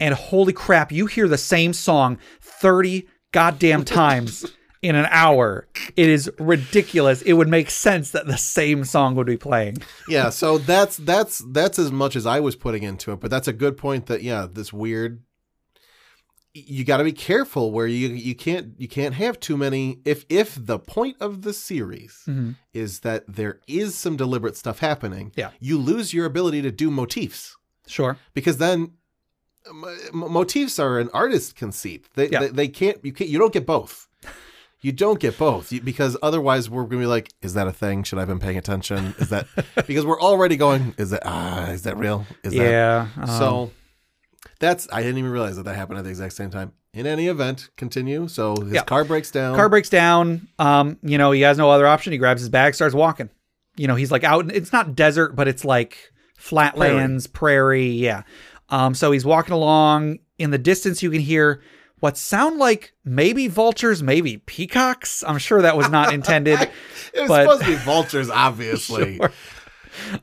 And 0.01 0.15
holy 0.15 0.53
crap, 0.53 0.91
you 0.93 1.07
hear 1.07 1.29
the 1.29 1.39
same 1.39 1.73
song 1.73 2.19
30 2.43 3.07
goddamn 3.33 3.85
times 3.85 4.45
in 4.83 4.95
an 4.95 5.07
hour. 5.11 5.67
It 5.97 6.09
is 6.09 6.31
ridiculous. 6.39 7.23
It 7.23 7.33
would 7.35 7.49
make 7.49 7.69
sense 7.71 8.13
that 8.13 8.27
the 8.27 8.37
same 8.39 8.85
song 8.85 9.15
would 9.17 9.27
be 9.27 9.37
playing. 9.37 9.79
yeah 10.09 10.31
so 10.31 10.59
that's 10.59 10.97
that's 10.99 11.39
that's 11.51 11.79
as 11.79 11.91
much 11.93 12.15
as 12.17 12.27
i 12.27 12.39
was 12.41 12.55
putting 12.57 12.83
into 12.83 13.13
it 13.13 13.21
but 13.21 13.31
that's 13.31 13.49
a 13.49 13.53
good 13.53 13.77
point 13.77 14.07
that 14.07 14.23
yeah 14.23 14.47
this 14.51 14.73
weird 14.73 15.23
you 16.55 16.85
got 16.85 16.97
to 16.97 17.05
be 17.05 17.13
careful 17.13 17.71
where 17.71 17.87
you 17.87 18.09
you 18.09 18.35
can't 18.35 18.75
you 18.79 18.89
can't 18.89 19.15
have 19.15 19.39
too 19.39 19.57
many 19.57 20.01
if 20.05 20.25
if 20.29 20.57
the 20.59 20.79
point 20.79 21.17
of 21.21 21.43
the 21.43 21.53
series 21.53 22.23
Mm-hmm. 22.27 22.53
is 22.73 23.01
that 23.01 23.25
there 23.29 23.61
is 23.69 23.95
some 23.95 24.17
deliberate 24.17 24.57
stuff 24.57 24.79
happening 24.81 25.33
Yeah. 25.37 25.51
you 25.61 25.79
lose 25.79 26.13
your 26.15 26.25
ability 26.27 26.63
to 26.63 26.71
do 26.71 26.91
motifs 26.91 27.57
Sure. 27.87 28.17
because 28.35 28.57
then 28.59 28.93
m- 29.69 29.85
motifs 30.13 30.79
are 30.79 30.99
an 30.99 31.11
artist 31.13 31.55
conceit 31.55 32.07
they, 32.15 32.29
Yeah. 32.31 32.41
they 32.41 32.49
they 32.49 32.69
can't 32.69 33.05
you 33.05 33.13
can't 33.13 33.31
you 33.31 33.39
don't 33.39 33.53
get 33.53 33.67
both 33.67 34.08
you 34.81 34.93
don't 34.93 35.19
get 35.19 35.37
both 35.39 35.73
because 35.85 36.17
otherwise 36.23 36.71
we're 36.71 36.85
gonna 36.85 37.01
be 37.03 37.07
like 37.07 37.31
is 37.43 37.55
that 37.55 37.67
a 37.67 37.73
thing 37.73 38.03
should 38.05 38.19
i 38.19 38.21
have 38.23 38.29
been 38.29 38.39
paying 38.39 38.57
attention 38.59 39.15
is 39.19 39.29
that 39.31 39.47
because 39.87 40.07
we're 40.07 40.21
already 40.21 40.57
going 40.57 40.95
is 40.99 41.11
that 41.11 41.23
ah 41.25 41.67
is 41.71 41.83
that 41.83 41.97
real 41.97 42.25
is 42.45 42.53
that 42.55 42.71
Yeah. 42.71 43.09
um, 43.17 43.27
so 43.27 43.71
that's 44.61 44.87
i 44.93 45.03
didn't 45.03 45.19
even 45.19 45.31
realize 45.31 45.57
that 45.57 45.65
that 45.65 45.75
happened 45.77 45.99
at 45.99 46.05
the 46.05 46.11
exact 46.11 46.33
same 46.35 46.51
time 46.51 46.73
in 46.95 47.07
any 47.07 47.27
event 47.29 47.71
continue 47.77 48.29
so 48.29 48.57
his 48.57 48.73
Yeah. 48.75 48.83
car 48.85 49.05
breaks 49.05 49.31
down 49.31 49.57
car 49.57 49.69
breaks 49.69 49.89
down. 49.91 50.49
Um, 50.59 50.97
you 51.03 51.19
know, 51.19 51.33
he 51.33 51.43
has 51.43 51.59
no 51.59 51.71
other 51.71 51.87
option. 51.87 52.13
He 52.13 52.19
grabs 52.19 52.41
his 52.41 52.49
bag, 52.49 52.75
starts 52.75 52.95
walking. 52.95 53.29
You 53.77 53.87
know, 53.87 53.95
he's 53.95 54.11
like 54.11 54.25
out. 54.25 54.51
It's 54.51 54.73
not 54.73 54.97
desert, 54.97 55.37
but 55.37 55.47
it's 55.49 55.65
like 55.67 55.99
flatlands, 56.39 57.27
prairie. 57.27 57.91
yeah. 57.91 58.23
Um, 58.71 58.95
so 58.95 59.13
he's 59.13 59.25
walking 59.25 59.53
along. 59.55 60.19
In 60.39 60.51
the 60.51 60.59
distance, 60.59 61.03
you 61.03 61.11
can 61.11 61.21
hear 61.21 61.61
what 62.01 62.17
sound 62.17 62.59
like 62.59 62.93
maybe 63.05 63.49
vultures, 63.49 64.03
maybe 64.03 64.39
peacocks. 64.39 65.25
I'm 65.27 65.39
sure 65.39 65.63
that 65.63 65.77
was 65.77 65.89
not 65.91 66.13
intended. 66.19 66.61
it 66.61 67.21
was 67.21 67.29
but- 67.29 67.43
supposed 67.45 67.63
to 67.65 67.69
be 67.71 67.77
vultures 67.77 68.31
obviously 68.31 69.21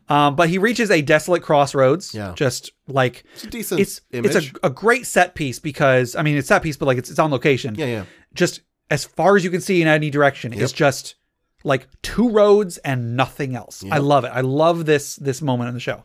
Um, 0.07 0.37
but 0.37 0.47
he 0.47 0.57
reaches 0.57 0.89
a 0.89 1.01
desolate 1.01 1.43
crossroads. 1.43 2.13
Yeah. 2.15 2.33
Just 2.35 2.71
like 2.87 3.25
it's 3.33 3.43
a 3.43 3.47
decent 3.47 3.81
it's 3.81 4.01
image 4.11 4.33
it's 4.35 4.47
a, 4.63 4.67
a 4.67 4.69
great 4.69 5.05
set 5.05 5.35
piece 5.35 5.59
because 5.59 6.15
I 6.15 6.21
mean 6.23 6.37
it's 6.37 6.47
set 6.47 6.63
piece, 6.63 6.77
but 6.77 6.85
like 6.85 6.97
it's 6.97 7.09
it's 7.09 7.19
on 7.19 7.29
location. 7.29 7.75
yeah 7.75 7.85
yeah 7.85 8.05
just 8.33 8.61
as 8.89 9.03
far 9.03 9.35
as 9.35 9.43
you 9.43 9.49
can 9.51 9.59
see 9.61 9.81
in 9.81 9.87
any 9.87 10.09
direction 10.09 10.53
it's 10.53 10.71
just 10.71 11.15
like 11.63 11.87
two 12.03 12.29
roads 12.29 12.77
and 12.79 13.15
nothing 13.17 13.55
else 13.55 13.83
i 13.91 13.97
love 13.97 14.23
it 14.25 14.27
i 14.29 14.41
love 14.41 14.85
this 14.85 15.15
this 15.15 15.41
moment 15.41 15.67
in 15.69 15.73
the 15.73 15.79
show 15.79 16.03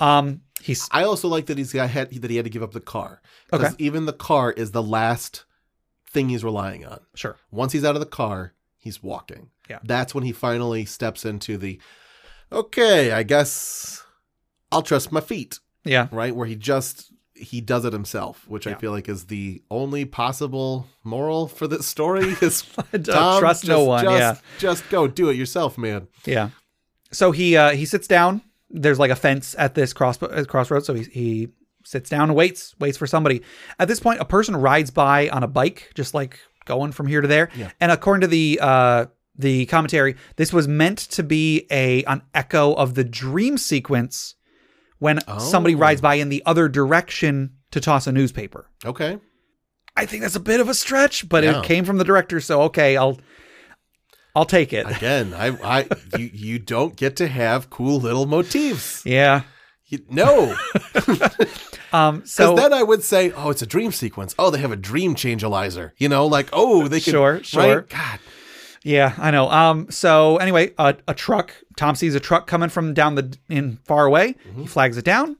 um 0.00 0.40
he's 0.60 0.88
I 0.90 1.04
also 1.04 1.28
like 1.28 1.46
that 1.46 1.58
he's 1.58 1.72
got 1.72 1.90
had 1.90 2.10
that 2.10 2.30
he 2.30 2.36
had 2.36 2.44
to 2.44 2.50
give 2.50 2.62
up 2.62 2.72
the 2.72 2.80
car. 2.80 3.20
Because 3.50 3.74
Okay. 3.74 3.84
even 3.84 4.06
the 4.06 4.12
car 4.12 4.52
is 4.52 4.70
the 4.72 4.82
last 4.82 5.44
thing 6.10 6.28
he's 6.28 6.44
relying 6.44 6.84
on. 6.86 7.00
sure 7.14 7.36
Once 7.50 7.72
he's 7.72 7.84
out 7.84 7.94
of 7.96 8.00
the 8.00 8.06
car, 8.06 8.54
he's 8.78 9.02
walking. 9.02 9.50
Yeah. 9.68 9.78
That's 9.84 10.14
when 10.14 10.24
he 10.24 10.32
finally 10.32 10.84
steps 10.86 11.24
into 11.24 11.58
the 11.58 11.78
okay, 12.50 13.12
I 13.12 13.22
guess 13.22 14.02
I'll 14.72 14.82
trust 14.82 15.12
my 15.12 15.20
feet, 15.20 15.58
yeah 15.84 16.08
right? 16.10 16.34
Where 16.34 16.46
he 16.46 16.56
just 16.56 17.12
he 17.34 17.60
does 17.60 17.84
it 17.84 17.92
himself, 17.92 18.44
which 18.48 18.66
I 18.66 18.74
feel 18.74 18.90
like 18.90 19.08
is 19.08 19.26
the 19.26 19.62
only 19.70 20.04
possible 20.04 20.88
moral 21.04 21.46
for 21.46 21.68
this 21.68 21.86
story 21.86 22.34
is 22.42 22.62
Tom, 23.04 23.38
trust 23.40 23.64
no 23.66 23.76
just- 23.76 23.86
one 23.86 24.04
just- 24.04 24.18
yeah 24.18 24.34
Just 24.58 24.88
go 24.90 25.06
do 25.06 25.28
it 25.28 25.36
yourself, 25.36 25.78
man. 25.78 26.08
yeah 26.24 26.50
so 27.12 27.30
he 27.32 27.56
uh 27.56 27.70
he 27.70 27.86
sits 27.86 28.06
down 28.06 28.42
there's 28.70 28.98
like 28.98 29.10
a 29.10 29.16
fence 29.16 29.54
at 29.58 29.74
this 29.74 29.92
cross 29.92 30.22
uh, 30.22 30.44
crossroads 30.48 30.86
so 30.86 30.94
he 30.94 31.02
he 31.04 31.48
sits 31.84 32.10
down 32.10 32.24
and 32.24 32.34
waits 32.34 32.74
waits 32.78 32.98
for 32.98 33.06
somebody 33.06 33.40
at 33.78 33.88
this 33.88 34.00
point 34.00 34.20
a 34.20 34.24
person 34.24 34.54
rides 34.56 34.90
by 34.90 35.28
on 35.30 35.42
a 35.42 35.48
bike 35.48 35.90
just 35.94 36.12
like 36.12 36.38
going 36.66 36.92
from 36.92 37.06
here 37.06 37.20
to 37.22 37.28
there 37.28 37.48
Yeah. 37.56 37.70
and 37.80 37.90
according 37.90 38.20
to 38.22 38.26
the 38.26 38.58
uh 38.62 39.06
the 39.40 39.66
commentary, 39.66 40.16
this 40.34 40.52
was 40.52 40.66
meant 40.66 40.98
to 40.98 41.22
be 41.22 41.64
a 41.70 42.02
an 42.04 42.22
echo 42.34 42.74
of 42.74 42.94
the 42.94 43.04
dream 43.04 43.56
sequence 43.56 44.34
when 44.98 45.20
somebody 45.38 45.76
Oh. 45.76 45.78
rides 45.78 46.00
by 46.00 46.16
in 46.16 46.28
the 46.28 46.42
other 46.44 46.68
direction 46.68 47.52
to 47.70 47.80
toss 47.80 48.08
a 48.08 48.12
newspaper. 48.12 48.68
Okay. 48.84 49.18
I 49.96 50.06
think 50.06 50.22
that's 50.22 50.34
a 50.34 50.40
bit 50.40 50.58
of 50.58 50.68
a 50.68 50.74
stretch, 50.74 51.28
but 51.28 51.44
Yeah. 51.44 51.60
it 51.60 51.64
came 51.64 51.84
from 51.84 51.98
the 51.98 52.04
director, 52.04 52.40
so 52.40 52.62
okay, 52.62 52.96
I'll 52.96 53.20
I'll 54.38 54.44
take 54.44 54.72
it. 54.72 54.88
Again, 54.88 55.34
I, 55.34 55.48
I, 55.64 55.88
you, 56.16 56.30
you 56.32 56.58
don't 56.60 56.94
get 56.94 57.16
to 57.16 57.26
have 57.26 57.70
cool 57.70 57.98
little 57.98 58.24
motifs. 58.24 59.04
yeah. 59.04 59.42
You, 59.86 60.04
no, 60.10 60.54
Um 61.92 62.16
because 62.18 62.30
so 62.30 62.54
then 62.54 62.72
I 62.74 62.82
would 62.82 63.02
say, 63.02 63.32
oh, 63.32 63.48
it's 63.50 63.62
a 63.62 63.66
dream 63.66 63.90
sequence. 63.90 64.34
Oh, 64.38 64.50
they 64.50 64.58
have 64.58 64.70
a 64.70 64.76
dream 64.76 65.14
changealizer. 65.14 65.92
You 65.96 66.08
know, 66.10 66.26
like 66.26 66.50
oh, 66.52 66.88
they 66.88 67.00
can. 67.00 67.12
Sure, 67.12 67.42
sure. 67.42 67.76
Right? 67.78 67.88
God, 67.88 68.20
Yeah, 68.84 69.14
I 69.16 69.30
know. 69.30 69.50
Um, 69.50 69.90
so 69.90 70.36
anyway, 70.36 70.74
a, 70.78 70.94
a 71.08 71.14
truck. 71.14 71.52
Tom 71.76 71.94
sees 71.94 72.14
a 72.14 72.20
truck 72.20 72.46
coming 72.46 72.68
from 72.68 72.92
down 72.92 73.14
the 73.14 73.36
in 73.48 73.78
far 73.86 74.04
away. 74.04 74.36
He 74.56 74.66
flags 74.66 74.98
it 74.98 75.04
down, 75.06 75.38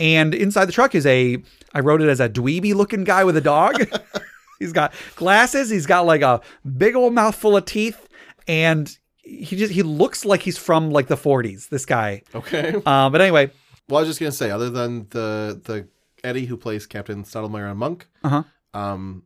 and 0.00 0.34
inside 0.34 0.64
the 0.64 0.72
truck 0.72 0.94
is 0.94 1.06
a. 1.06 1.38
I 1.72 1.80
wrote 1.80 2.02
it 2.02 2.08
as 2.08 2.18
a 2.18 2.28
dweeby 2.28 2.74
looking 2.74 3.04
guy 3.04 3.22
with 3.22 3.36
a 3.36 3.40
dog. 3.40 3.76
he's 4.58 4.72
got 4.72 4.92
glasses. 5.14 5.70
He's 5.70 5.86
got 5.86 6.06
like 6.06 6.22
a 6.22 6.40
big 6.76 6.96
old 6.96 7.14
mouthful 7.14 7.56
of 7.56 7.66
teeth, 7.66 8.05
and 8.46 8.96
he 9.22 9.56
just 9.56 9.72
he 9.72 9.82
looks 9.82 10.24
like 10.24 10.40
he's 10.42 10.58
from 10.58 10.90
like 10.90 11.08
the 11.08 11.16
40s. 11.16 11.68
This 11.68 11.84
guy. 11.86 12.22
okay. 12.34 12.74
Um, 12.86 13.12
but 13.12 13.20
anyway, 13.20 13.50
Well, 13.88 13.98
I 13.98 14.00
was 14.02 14.08
just 14.08 14.20
gonna 14.20 14.32
say, 14.32 14.50
other 14.50 14.70
than 14.70 15.06
the 15.10 15.60
the 15.64 15.88
Eddie 16.24 16.46
who 16.46 16.56
plays 16.56 16.86
Captain 16.86 17.24
Stottlemeyer 17.24 17.70
on 17.70 17.76
Monk, 17.76 18.08
Uh-huh. 18.24 18.42
um, 18.74 19.22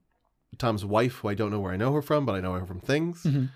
Tom's 0.58 0.84
wife, 0.84 1.16
who 1.16 1.28
I 1.28 1.34
don't 1.34 1.50
know 1.50 1.60
where 1.60 1.72
I 1.72 1.76
know 1.76 1.92
her 1.92 2.02
from, 2.02 2.26
but 2.26 2.34
I 2.34 2.40
know 2.40 2.52
her 2.54 2.66
from 2.66 2.80
things. 2.80 3.22
Mm-hmm. 3.22 3.46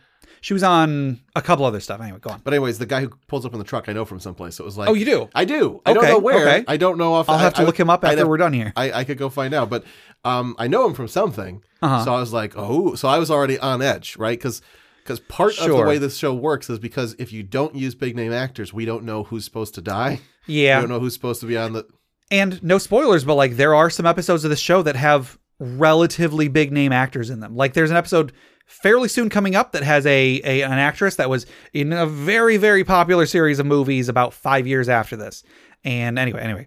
she 0.40 0.54
was 0.54 0.62
on 0.62 1.20
a 1.36 1.42
couple 1.42 1.64
other 1.66 1.80
stuff. 1.80 2.00
Anyway, 2.00 2.18
go 2.20 2.30
on. 2.30 2.40
But 2.44 2.54
anyways, 2.54 2.78
the 2.78 2.86
guy 2.86 3.00
who 3.02 3.10
pulls 3.28 3.44
up 3.44 3.52
in 3.52 3.58
the 3.58 3.64
truck, 3.64 3.88
I 3.88 3.92
know 3.92 4.04
from 4.06 4.20
someplace. 4.20 4.56
So 4.56 4.64
it 4.64 4.66
was 4.66 4.78
like, 4.78 4.88
Oh, 4.88 4.94
you 4.94 5.04
do. 5.04 5.28
I 5.34 5.44
do. 5.44 5.82
I 5.84 5.92
don't 5.92 6.04
Okay, 6.04 6.12
know 6.12 6.18
where. 6.18 6.46
okay. 6.48 6.64
I 6.68 6.76
don't 6.78 6.96
know 6.96 7.12
off. 7.14 7.28
I'll 7.28 7.36
have 7.38 7.54
I- 7.56 7.60
to 7.60 7.64
look 7.66 7.78
him 7.78 7.90
up 7.90 8.04
after 8.04 8.18
have- 8.18 8.28
we're 8.28 8.38
done 8.38 8.52
here. 8.54 8.72
I, 8.76 8.92
I 8.92 9.04
could 9.04 9.18
go 9.18 9.28
find 9.28 9.52
out, 9.52 9.68
but 9.68 9.84
um, 10.24 10.54
I 10.58 10.66
know 10.68 10.86
him 10.86 10.94
from 10.94 11.08
something. 11.08 11.62
Uh-huh. 11.82 12.04
So 12.04 12.14
I 12.14 12.20
was 12.20 12.32
like, 12.32 12.54
oh, 12.56 12.94
so 12.94 13.08
I 13.08 13.18
was 13.18 13.30
already 13.30 13.58
on 13.58 13.82
edge, 13.82 14.16
right? 14.16 14.38
Because 14.38 14.62
because 15.04 15.20
part 15.20 15.58
of 15.60 15.68
the 15.68 15.82
way 15.84 15.98
this 15.98 16.16
show 16.16 16.34
works 16.34 16.68
is 16.70 16.78
because 16.78 17.14
if 17.18 17.32
you 17.32 17.42
don't 17.42 17.74
use 17.74 17.94
big 17.94 18.16
name 18.16 18.32
actors, 18.32 18.72
we 18.72 18.84
don't 18.86 19.04
know 19.04 19.22
who's 19.24 19.44
supposed 19.44 19.74
to 19.74 19.80
die. 19.82 20.20
Yeah. 20.46 20.78
We 20.78 20.82
don't 20.82 20.90
know 20.90 21.00
who's 21.00 21.14
supposed 21.14 21.40
to 21.42 21.46
be 21.46 21.56
on 21.56 21.74
the. 21.74 21.86
and 22.30 22.62
no 22.62 22.78
spoilers, 22.78 23.24
but 23.24 23.34
like 23.34 23.56
there 23.56 23.74
are 23.74 23.90
some 23.90 24.06
episodes 24.06 24.44
of 24.44 24.50
the 24.50 24.56
show 24.56 24.82
that 24.82 24.96
have 24.96 25.38
relatively 25.58 26.48
big 26.48 26.72
name 26.72 26.92
actors 26.92 27.30
in 27.30 27.40
them. 27.40 27.54
Like 27.54 27.74
there's 27.74 27.90
an 27.90 27.96
episode 27.96 28.32
fairly 28.66 29.08
soon 29.08 29.28
coming 29.28 29.54
up 29.54 29.72
that 29.72 29.82
has 29.82 30.06
a, 30.06 30.40
a 30.42 30.62
an 30.62 30.72
actress 30.72 31.16
that 31.16 31.28
was 31.28 31.46
in 31.72 31.92
a 31.92 32.06
very 32.06 32.56
very 32.56 32.82
popular 32.82 33.26
series 33.26 33.58
of 33.58 33.66
movies 33.66 34.08
about 34.08 34.32
5 34.32 34.66
years 34.66 34.88
after 34.88 35.16
this. 35.16 35.44
And 35.84 36.18
anyway, 36.18 36.40
anyway. 36.42 36.66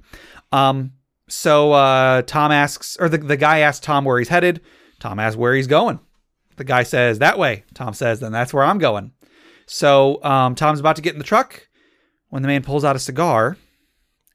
Um 0.51 0.91
so 1.27 1.73
uh 1.73 2.21
Tom 2.21 2.51
asks 2.51 2.97
or 2.99 3.09
the 3.09 3.17
the 3.17 3.35
guy 3.37 3.59
asks 3.59 3.83
Tom 3.85 4.05
where 4.05 4.19
he's 4.19 4.29
headed. 4.29 4.61
Tom 4.99 5.19
asks 5.19 5.35
where 5.37 5.53
he's 5.55 5.67
going. 5.67 5.99
The 6.57 6.63
guy 6.63 6.83
says 6.83 7.19
that 7.19 7.39
way. 7.39 7.63
Tom 7.73 7.93
says 7.93 8.19
then 8.19 8.31
that's 8.31 8.53
where 8.53 8.63
I'm 8.63 8.77
going. 8.77 9.13
So 9.65 10.23
um 10.23 10.55
Tom's 10.55 10.79
about 10.79 10.97
to 10.97 11.01
get 11.01 11.13
in 11.13 11.19
the 11.19 11.23
truck 11.23 11.67
when 12.29 12.41
the 12.41 12.47
man 12.47 12.63
pulls 12.63 12.83
out 12.83 12.95
a 12.95 12.99
cigar 12.99 13.57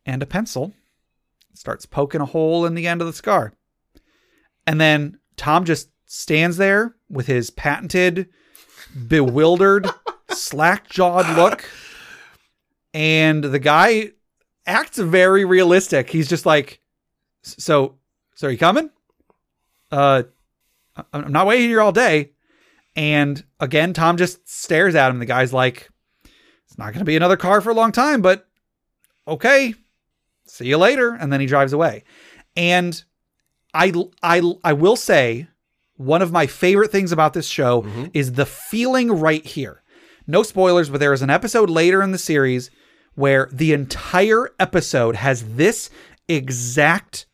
and 0.07 0.23
a 0.23 0.27
pencil 0.27 0.73
starts 1.55 1.87
poking 1.87 2.21
a 2.21 2.27
hole 2.27 2.67
in 2.67 2.75
the 2.75 2.87
end 2.87 3.01
of 3.01 3.07
the 3.07 3.13
cigar. 3.13 3.53
And 4.67 4.81
then 4.81 5.19
Tom 5.37 5.65
just 5.65 5.91
stands 6.07 6.57
there 6.57 6.95
with 7.09 7.27
his 7.27 7.51
patented, 7.51 8.29
bewildered, 9.09 9.89
slack 10.31 10.89
jawed 10.89 11.37
look. 11.37 11.69
And 12.95 13.43
the 13.45 13.59
guy 13.59 14.13
acts 14.67 14.99
very 14.99 15.45
realistic. 15.45 16.11
He's 16.11 16.29
just 16.29 16.47
like, 16.47 16.81
So, 17.43 17.97
so 18.35 18.49
are 18.49 18.51
you 18.51 18.59
coming? 18.59 18.91
Uh, 19.91 20.25
I'm 21.13 21.33
not 21.33 21.47
waiting 21.47 21.69
here 21.69 21.81
all 21.81 21.93
day. 21.93 22.33
And 22.95 23.43
again, 23.61 23.93
Tom 23.93 24.17
just 24.17 24.49
stares 24.49 24.95
at 24.95 25.11
him. 25.11 25.19
The 25.19 25.27
guy's 25.27 25.53
like, 25.53 25.89
It's 26.67 26.77
not 26.79 26.93
going 26.93 26.99
to 26.99 27.05
be 27.05 27.17
another 27.17 27.37
car 27.37 27.61
for 27.61 27.71
a 27.71 27.75
long 27.75 27.93
time, 27.93 28.21
but 28.21 28.47
okay, 29.27 29.75
see 30.47 30.67
you 30.67 30.77
later 30.77 31.15
and 31.15 31.33
then 31.33 31.41
he 31.41 31.47
drives 31.47 31.73
away 31.73 32.05
and 32.57 33.05
i 33.75 33.93
i 34.23 34.43
i 34.65 34.73
will 34.73 34.97
say 34.97 35.47
one 35.97 36.23
of 36.23 36.33
my 36.33 36.47
favorite 36.47 36.91
things 36.91 37.13
about 37.13 37.33
this 37.33 37.47
show 37.47 37.83
mm-hmm. 37.83 38.07
is 38.13 38.33
the 38.33 38.47
feeling 38.47 39.11
right 39.13 39.47
here 39.47 39.83
no 40.27 40.43
spoilers 40.43 40.91
but 40.91 41.01
there 41.01 41.13
is 41.13 41.23
an 41.23 41.31
episode 41.31 41.71
later 41.71 42.03
in 42.03 42.13
the 42.13 42.19
series 42.19 42.71
where 43.15 43.49
the 43.53 43.73
entire 43.73 44.51
episode 44.59 45.17
has 45.17 45.55
this 45.57 45.91
exact 46.29 47.27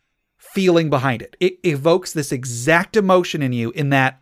feeling 0.58 0.90
behind 0.90 1.22
it 1.22 1.36
it 1.40 1.54
evokes 1.62 2.12
this 2.12 2.32
exact 2.32 2.96
emotion 2.96 3.42
in 3.42 3.52
you 3.52 3.70
in 3.72 3.90
that 3.90 4.20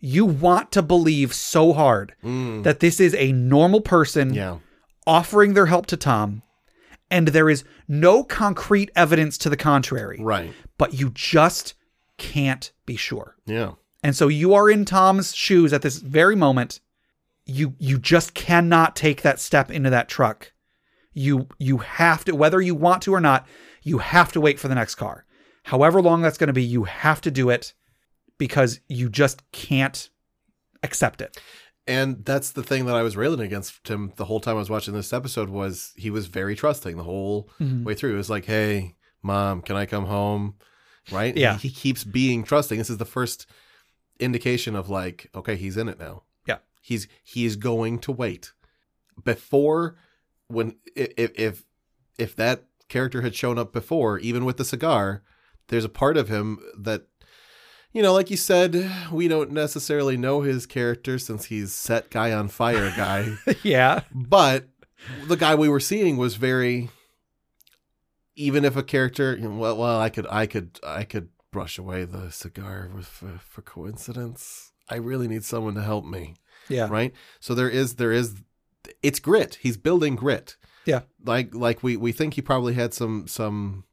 you 0.00 0.24
want 0.24 0.72
to 0.72 0.82
believe 0.82 1.32
so 1.32 1.72
hard 1.72 2.14
mm. 2.24 2.62
that 2.64 2.80
this 2.80 2.98
is 3.00 3.14
a 3.14 3.30
normal 3.32 3.80
person 3.80 4.34
Yeah. 4.34 4.58
offering 5.06 5.54
their 5.54 5.66
help 5.66 5.86
to 5.86 5.96
Tom, 5.96 6.42
and 7.10 7.28
there 7.28 7.50
is 7.50 7.64
no 7.88 8.22
concrete 8.24 8.90
evidence 8.94 9.38
to 9.38 9.48
the 9.50 9.56
contrary, 9.56 10.18
Right. 10.20 10.52
but 10.78 10.94
you 10.94 11.10
just 11.14 11.74
can't 12.16 12.70
be 12.86 12.96
sure. 12.96 13.36
Yeah. 13.46 13.72
And 14.02 14.14
so 14.14 14.28
you 14.28 14.54
are 14.54 14.70
in 14.70 14.84
Tom's 14.84 15.34
shoes 15.34 15.72
at 15.72 15.82
this 15.82 15.98
very 15.98 16.36
moment. 16.36 16.80
You 17.44 17.74
you 17.78 17.98
just 17.98 18.34
cannot 18.34 18.94
take 18.94 19.22
that 19.22 19.40
step 19.40 19.70
into 19.70 19.90
that 19.90 20.08
truck. 20.08 20.52
You 21.12 21.48
you 21.58 21.78
have 21.78 22.24
to 22.26 22.32
whether 22.36 22.60
you 22.60 22.74
want 22.76 23.02
to 23.02 23.14
or 23.14 23.20
not, 23.20 23.46
you 23.82 23.98
have 23.98 24.30
to 24.32 24.40
wait 24.40 24.60
for 24.60 24.68
the 24.68 24.74
next 24.76 24.94
car. 24.96 25.24
However 25.68 26.00
long 26.02 26.22
that's 26.22 26.38
going 26.38 26.48
to 26.48 26.52
be, 26.54 26.62
you 26.64 26.84
have 26.84 27.20
to 27.22 27.30
do 27.30 27.50
it 27.50 27.74
because 28.38 28.80
you 28.88 29.08
just 29.08 29.50
can't 29.52 30.08
accept 30.82 31.20
it. 31.20 31.38
And 31.86 32.24
that's 32.24 32.52
the 32.52 32.62
thing 32.62 32.86
that 32.86 32.96
I 32.96 33.02
was 33.02 33.16
railing 33.16 33.40
against 33.40 33.88
him 33.88 34.12
the 34.16 34.24
whole 34.26 34.40
time 34.40 34.56
I 34.56 34.58
was 34.58 34.70
watching 34.70 34.94
this 34.94 35.12
episode 35.12 35.48
was 35.48 35.92
he 35.96 36.10
was 36.10 36.26
very 36.26 36.54
trusting 36.54 36.96
the 36.96 37.02
whole 37.04 37.48
Mm-hmm. 37.60 37.84
way 37.84 37.94
through. 37.94 38.14
It 38.14 38.16
was 38.18 38.30
like, 38.30 38.44
"Hey, 38.44 38.94
mom, 39.22 39.62
can 39.62 39.76
I 39.76 39.86
come 39.86 40.04
home?" 40.06 40.54
Right? 41.10 41.34
Yeah. 41.36 41.56
He, 41.56 41.68
he 41.68 41.74
keeps 41.74 42.04
being 42.04 42.44
trusting. 42.44 42.76
This 42.78 42.90
is 42.90 42.98
the 42.98 43.04
first 43.06 43.46
indication 44.20 44.76
of 44.76 44.88
like, 44.90 45.30
okay, 45.34 45.56
he's 45.56 45.76
in 45.78 45.88
it 45.88 45.98
now. 45.98 46.24
Yeah. 46.46 46.58
He's 46.82 47.08
he 47.24 47.44
is 47.46 47.56
going 47.56 47.98
to 48.00 48.12
wait. 48.12 48.52
Before 49.24 49.96
when 50.48 50.76
if 50.94 51.30
if 51.38 51.64
if 52.18 52.36
that 52.36 52.64
character 52.88 53.22
had 53.22 53.34
shown 53.34 53.58
up 53.58 53.72
before, 53.72 54.18
even 54.18 54.44
with 54.44 54.56
the 54.58 54.64
cigar, 54.64 55.22
there's 55.68 55.84
a 55.84 55.88
part 55.88 56.16
of 56.16 56.28
him 56.28 56.58
that 56.78 57.02
you 57.92 58.02
know, 58.02 58.12
like 58.12 58.30
you 58.30 58.36
said, 58.36 58.90
we 59.10 59.28
don't 59.28 59.50
necessarily 59.50 60.16
know 60.18 60.42
his 60.42 60.66
character 60.66 61.18
since 61.18 61.46
he's 61.46 61.72
set 61.72 62.10
guy 62.10 62.32
on 62.32 62.48
fire 62.48 62.92
guy. 62.94 63.36
yeah. 63.62 64.02
but 64.14 64.68
the 65.26 65.36
guy 65.36 65.54
we 65.54 65.68
were 65.70 65.80
seeing 65.80 66.16
was 66.18 66.34
very 66.36 66.90
even 68.36 68.64
if 68.64 68.76
a 68.76 68.82
character 68.82 69.36
well 69.42 69.76
well 69.76 70.00
I 70.00 70.10
could 70.10 70.26
I 70.30 70.46
could 70.46 70.78
I 70.86 71.04
could 71.04 71.30
brush 71.50 71.78
away 71.78 72.04
the 72.04 72.30
cigar 72.30 72.90
with 72.94 73.06
for, 73.06 73.40
for 73.48 73.62
coincidence. 73.62 74.72
I 74.88 74.96
really 74.96 75.28
need 75.28 75.44
someone 75.44 75.74
to 75.74 75.82
help 75.82 76.04
me, 76.04 76.34
Yeah. 76.68 76.88
right? 76.88 77.12
So 77.40 77.54
there 77.54 77.68
is 77.70 77.94
there 77.96 78.12
is 78.12 78.36
it's 79.02 79.18
grit. 79.20 79.58
He's 79.60 79.76
building 79.76 80.14
grit. 80.14 80.56
Yeah. 80.84 81.00
Like 81.24 81.54
like 81.54 81.82
we 81.82 81.96
we 81.96 82.12
think 82.12 82.34
he 82.34 82.42
probably 82.42 82.74
had 82.74 82.94
some 82.94 83.26
some 83.26 83.84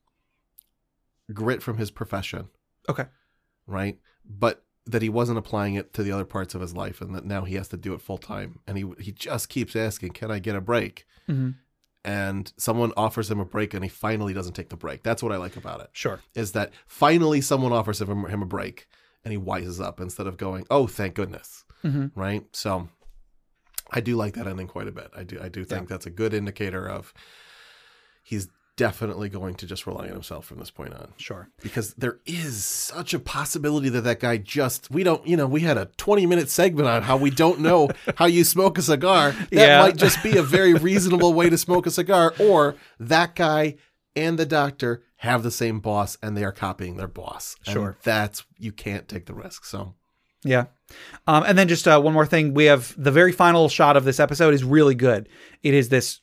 grit 1.33 1.61
from 1.63 1.77
his 1.77 1.91
profession 1.91 2.49
Okay. 2.89 3.05
right? 3.67 3.99
But 4.23 4.63
that 4.85 5.01
he 5.01 5.09
wasn't 5.09 5.39
applying 5.39 5.73
it 5.75 5.93
to 5.93 6.03
the 6.03 6.11
other 6.11 6.25
parts 6.25 6.53
of 6.53 6.61
his 6.61 6.75
life, 6.75 7.01
and 7.01 7.15
that 7.15 7.25
now 7.25 7.43
he 7.43 7.55
has 7.55 7.67
to 7.69 7.77
do 7.77 7.93
it 7.95 8.01
full 8.01 8.19
time. 8.19 8.59
And 8.67 8.77
he 8.77 8.85
he 8.99 9.11
just 9.11 9.49
keeps 9.49 9.75
asking, 9.75 10.11
"Can 10.11 10.29
I 10.29 10.37
get 10.39 10.55
a 10.55 10.61
break?" 10.61 11.05
Mhm. 11.27 11.55
And 12.03 12.53
someone 12.57 12.93
offers 12.95 13.31
him 13.31 13.39
a 13.39 13.45
break, 13.45 13.73
and 13.73 13.83
he 13.83 13.89
finally 13.89 14.31
doesn't 14.31 14.53
take 14.53 14.69
the 14.69 14.77
break. 14.77 15.01
That's 15.01 15.23
what 15.23 15.31
I 15.31 15.37
like 15.37 15.57
about 15.57 15.81
it. 15.81 15.89
Sure. 15.93 16.19
Is 16.35 16.51
that 16.51 16.71
finally 16.85 17.41
someone 17.41 17.73
offers 17.73 17.99
him, 17.99 18.25
him 18.25 18.43
a 18.43 18.45
break, 18.45 18.87
and 19.23 19.31
he 19.31 19.39
wises 19.39 19.81
up 19.83 19.99
instead 19.99 20.27
of 20.27 20.37
going, 20.37 20.67
"Oh, 20.69 20.85
thank 20.85 21.15
goodness!" 21.15 21.65
Mhm. 21.83 22.11
Right? 22.13 22.45
So, 22.55 22.89
I 23.89 24.01
do 24.01 24.15
like 24.15 24.35
that 24.35 24.45
ending 24.47 24.67
quite 24.67 24.87
a 24.87 24.91
bit. 24.91 25.09
I 25.15 25.23
do 25.23 25.39
I 25.41 25.49
do 25.49 25.63
think 25.65 25.87
that's 25.89 26.05
a 26.05 26.11
good 26.11 26.33
indicator 26.35 26.87
of 26.87 27.11
he's 28.21 28.49
definitely 28.77 29.29
going 29.29 29.55
to 29.55 29.65
just 29.65 29.87
rely 29.87 30.03
on 30.07 30.11
himself 30.13 30.45
from 30.45 30.59
this 30.59 30.69
point 30.71 30.93
on 30.93 31.13
Sure. 31.17 31.49
because 31.61 31.93
there 31.93 32.19
is 32.25 32.63
such 32.65 33.13
a 33.13 33.19
possibility 33.19 33.87
that 33.89 34.01
that 34.01 34.19
guy 34.19 34.37
just 34.37 34.91
we 34.91 35.03
don't 35.03 35.25
you 35.25 35.37
know 35.37 35.47
we 35.47 35.61
had 35.61 35.77
a 35.77 35.85
20 35.97 36.25
minute 36.25 36.49
segment 36.49 36.87
on 36.87 37.03
how 37.03 37.15
we 37.17 37.29
don't 37.29 37.59
know 37.59 37.89
how 38.17 38.25
you 38.25 38.43
smoke 38.43 38.77
a 38.77 38.81
cigar 38.81 39.31
that 39.31 39.47
Yeah. 39.51 39.81
might 39.81 39.95
just 39.95 40.21
be 40.21 40.37
a 40.37 40.43
very 40.43 40.73
reasonable 40.73 41.33
way 41.33 41.49
to 41.49 41.57
smoke 41.57 41.85
a 41.87 41.91
cigar 41.91 42.33
or 42.39 42.75
that 42.99 43.35
guy 43.35 43.75
and 44.15 44.37
the 44.37 44.45
doctor 44.45 45.03
have 45.17 45.43
the 45.43 45.51
same 45.51 45.79
boss 45.79 46.17
and 46.21 46.35
they 46.35 46.43
are 46.43 46.51
copying 46.51 46.97
their 46.97 47.07
boss 47.07 47.55
And 47.65 47.73
Sure. 47.73 47.97
that's 48.03 48.43
you 48.59 48.71
can't 48.73 49.07
take 49.07 49.25
the 49.25 49.33
risk 49.33 49.63
so 49.65 49.95
Yeah. 50.43 50.65
Um, 51.25 51.43
and 51.47 51.57
then 51.57 51.67
just 51.67 51.87
uh, 51.87 51.99
one 51.99 52.13
more 52.13 52.27
thing, 52.27 52.53
we 52.53 52.65
have 52.65 52.93
the 53.01 53.09
very 53.11 53.31
final 53.31 53.67
shot 53.69 53.97
of 53.97 54.03
this 54.03 54.19
episode 54.19 54.53
is 54.53 54.63
really 54.63 54.93
good. 54.93 55.27
It 55.63 55.73
is 55.73 55.89
this 55.89 56.21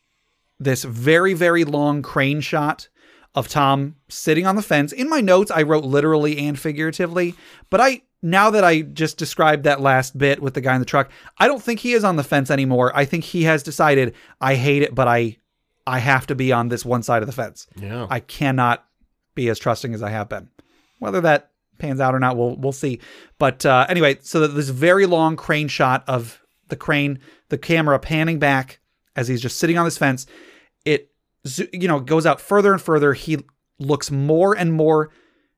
this 0.64 0.84
very 0.84 1.34
very 1.34 1.64
long 1.64 2.02
crane 2.02 2.40
shot 2.40 2.88
of 3.34 3.48
Tom 3.48 3.96
sitting 4.08 4.46
on 4.46 4.56
the 4.56 4.62
fence. 4.62 4.92
In 4.92 5.08
my 5.08 5.20
notes, 5.20 5.50
I 5.50 5.62
wrote 5.62 5.84
literally 5.84 6.38
and 6.38 6.58
figuratively, 6.58 7.34
but 7.70 7.80
I 7.80 8.02
now 8.22 8.50
that 8.50 8.62
I 8.62 8.82
just 8.82 9.18
described 9.18 9.64
that 9.64 9.80
last 9.80 10.16
bit 10.16 10.40
with 10.40 10.54
the 10.54 10.60
guy 10.60 10.74
in 10.74 10.80
the 10.80 10.86
truck, 10.86 11.10
I 11.38 11.48
don't 11.48 11.62
think 11.62 11.80
he 11.80 11.92
is 11.92 12.04
on 12.04 12.16
the 12.16 12.24
fence 12.24 12.50
anymore. 12.50 12.92
I 12.94 13.04
think 13.04 13.24
he 13.24 13.42
has 13.44 13.62
decided 13.62 14.14
I 14.40 14.54
hate 14.54 14.82
it, 14.82 14.94
but 14.94 15.08
I 15.08 15.38
I 15.86 15.98
have 15.98 16.26
to 16.28 16.34
be 16.34 16.52
on 16.52 16.68
this 16.68 16.84
one 16.84 17.02
side 17.02 17.22
of 17.22 17.26
the 17.26 17.32
fence. 17.32 17.66
Yeah. 17.76 18.06
I 18.08 18.20
cannot 18.20 18.84
be 19.34 19.48
as 19.48 19.58
trusting 19.58 19.94
as 19.94 20.02
I 20.02 20.10
have 20.10 20.28
been. 20.28 20.48
Whether 21.00 21.20
that 21.22 21.50
pans 21.78 22.00
out 22.00 22.14
or 22.14 22.20
not, 22.20 22.36
we'll 22.36 22.56
we'll 22.56 22.72
see. 22.72 23.00
But 23.38 23.66
uh, 23.66 23.86
anyway, 23.88 24.18
so 24.20 24.46
this 24.46 24.68
very 24.68 25.06
long 25.06 25.36
crane 25.36 25.68
shot 25.68 26.04
of 26.06 26.40
the 26.68 26.76
crane, 26.76 27.18
the 27.48 27.58
camera 27.58 27.98
panning 27.98 28.38
back 28.38 28.78
as 29.16 29.28
he's 29.28 29.42
just 29.42 29.58
sitting 29.58 29.76
on 29.76 29.84
this 29.84 29.98
fence. 29.98 30.26
You 31.44 31.88
know 31.88 32.00
goes 32.00 32.26
out 32.26 32.40
further 32.40 32.72
and 32.72 32.80
further. 32.80 33.14
He 33.14 33.38
looks 33.78 34.10
more 34.10 34.56
and 34.56 34.72
more 34.72 35.10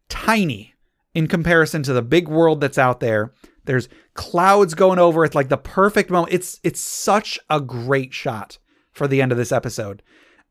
tiny 0.08 0.74
in 1.14 1.28
comparison 1.28 1.82
to 1.84 1.92
the 1.92 2.02
big 2.02 2.28
world 2.28 2.60
that's 2.60 2.78
out 2.78 3.00
there. 3.00 3.32
There's 3.64 3.88
clouds 4.14 4.74
going 4.74 4.98
over. 4.98 5.24
It's 5.24 5.34
like 5.34 5.48
the 5.48 5.56
perfect 5.56 6.10
moment. 6.10 6.32
It's 6.32 6.60
it's 6.62 6.80
such 6.80 7.38
a 7.48 7.60
great 7.60 8.12
shot 8.12 8.58
for 8.92 9.08
the 9.08 9.20
end 9.22 9.32
of 9.32 9.38
this 9.38 9.52
episode, 9.52 10.02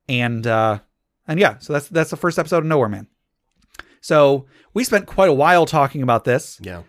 and 0.09 0.45
uh, 0.45 0.79
and 1.27 1.39
yeah, 1.39 1.57
so 1.59 1.73
that's 1.73 1.89
that's 1.89 2.09
the 2.09 2.17
first 2.17 2.39
episode 2.39 2.59
of 2.59 2.65
Nowhere 2.65 2.89
Man. 2.89 3.07
So 4.01 4.47
we 4.73 4.83
spent 4.83 5.05
quite 5.05 5.29
a 5.29 5.33
while 5.33 5.65
talking 5.65 6.01
about 6.01 6.25
this. 6.25 6.59
Yeah. 6.61 6.83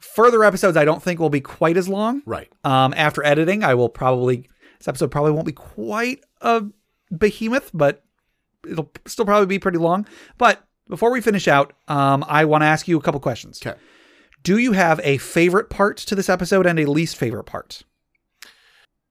Further 0.00 0.44
episodes, 0.44 0.76
I 0.76 0.84
don't 0.84 1.02
think 1.02 1.18
will 1.18 1.30
be 1.30 1.40
quite 1.40 1.76
as 1.76 1.88
long. 1.88 2.22
Right. 2.26 2.48
Um, 2.62 2.94
after 2.96 3.24
editing, 3.24 3.64
I 3.64 3.74
will 3.74 3.88
probably 3.88 4.48
this 4.78 4.86
episode 4.86 5.10
probably 5.10 5.32
won't 5.32 5.46
be 5.46 5.52
quite 5.52 6.22
a 6.40 6.64
behemoth, 7.16 7.70
but 7.74 8.04
it'll 8.68 8.90
still 9.06 9.24
probably 9.24 9.46
be 9.46 9.58
pretty 9.58 9.78
long. 9.78 10.06
But 10.36 10.64
before 10.88 11.10
we 11.10 11.20
finish 11.20 11.48
out, 11.48 11.72
um, 11.88 12.24
I 12.28 12.44
want 12.44 12.62
to 12.62 12.66
ask 12.66 12.88
you 12.88 12.98
a 12.98 13.02
couple 13.02 13.20
questions. 13.20 13.60
Okay. 13.64 13.78
Do 14.42 14.58
you 14.58 14.72
have 14.72 15.00
a 15.02 15.18
favorite 15.18 15.68
part 15.68 15.96
to 15.98 16.14
this 16.14 16.28
episode 16.28 16.66
and 16.66 16.78
a 16.78 16.86
least 16.86 17.16
favorite 17.16 17.44
part? 17.44 17.82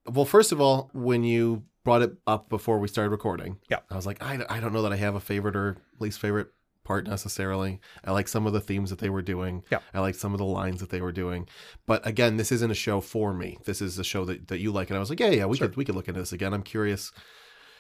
Well, 0.06 0.26
first 0.26 0.52
of 0.52 0.62
all, 0.62 0.90
when 0.94 1.24
you 1.24 1.64
brought 1.84 2.02
it 2.02 2.14
up 2.26 2.50
before 2.50 2.80
we 2.80 2.88
started 2.88 3.10
recording, 3.12 3.60
Yeah. 3.70 3.80
I 3.90 3.96
was 3.96 4.06
like, 4.06 4.22
I, 4.24 4.40
I 4.50 4.60
don't 4.60 4.74
know 4.74 4.82
that 4.84 4.94
I 4.94 4.98
have 4.98 5.16
a 5.16 5.20
favorite 5.20 5.56
or 5.56 5.78
least 6.00 6.20
favorite 6.20 6.48
part 6.84 7.06
necessarily. 7.06 7.82
I 8.06 8.12
like 8.12 8.30
some 8.30 8.48
of 8.48 8.54
the 8.54 8.62
themes 8.62 8.90
that 8.90 9.00
they 9.00 9.10
were 9.10 9.22
doing. 9.22 9.64
Yeah. 9.70 9.80
I 9.94 10.00
like 10.00 10.16
some 10.16 10.34
of 10.34 10.38
the 10.38 10.46
lines 10.46 10.80
that 10.80 10.90
they 10.90 11.02
were 11.02 11.12
doing. 11.12 11.50
But 11.86 12.08
again, 12.08 12.38
this 12.38 12.52
isn't 12.54 12.72
a 12.72 12.76
show 12.76 13.02
for 13.02 13.34
me. 13.34 13.58
This 13.66 13.82
is 13.82 14.00
a 14.00 14.04
show 14.06 14.24
that, 14.26 14.48
that 14.48 14.60
you 14.60 14.72
like. 14.72 14.90
And 14.90 14.96
I 14.98 15.00
was 15.02 15.10
like, 15.10 15.20
yeah, 15.20 15.30
yeah, 15.30 15.46
we 15.46 15.58
could 15.58 15.76
we 15.76 15.84
could 15.84 15.96
look 15.96 16.08
into 16.08 16.22
this 16.22 16.32
again. 16.32 16.54
I'm 16.54 16.64
curious. 16.64 17.12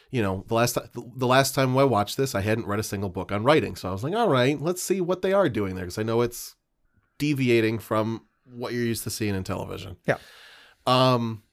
You 0.09 0.21
know, 0.21 0.45
the 0.47 0.53
last 0.53 0.77
the 0.93 1.27
last 1.27 1.53
time 1.53 1.77
I 1.77 1.83
watched 1.83 2.15
this, 2.17 2.33
I 2.33 2.41
hadn't 2.41 2.65
read 2.67 2.79
a 2.79 2.83
single 2.83 3.09
book 3.09 3.31
on 3.31 3.43
writing, 3.43 3.75
so 3.75 3.89
I 3.89 3.91
was 3.91 4.03
like, 4.03 4.15
all 4.15 4.29
right, 4.29 4.59
let's 4.61 4.81
see 4.81 5.01
what 5.01 5.21
they 5.21 5.33
are 5.33 5.49
doing 5.49 5.75
there 5.75 5.83
because 5.85 5.97
I 5.97 6.03
know 6.03 6.21
it's 6.21 6.55
deviating 7.17 7.79
from 7.79 8.25
what 8.45 8.71
you're 8.73 8.83
used 8.83 9.03
to 9.03 9.09
seeing 9.09 9.35
in 9.35 9.43
television. 9.43 9.97
Yeah. 10.05 10.17
Um 10.85 11.43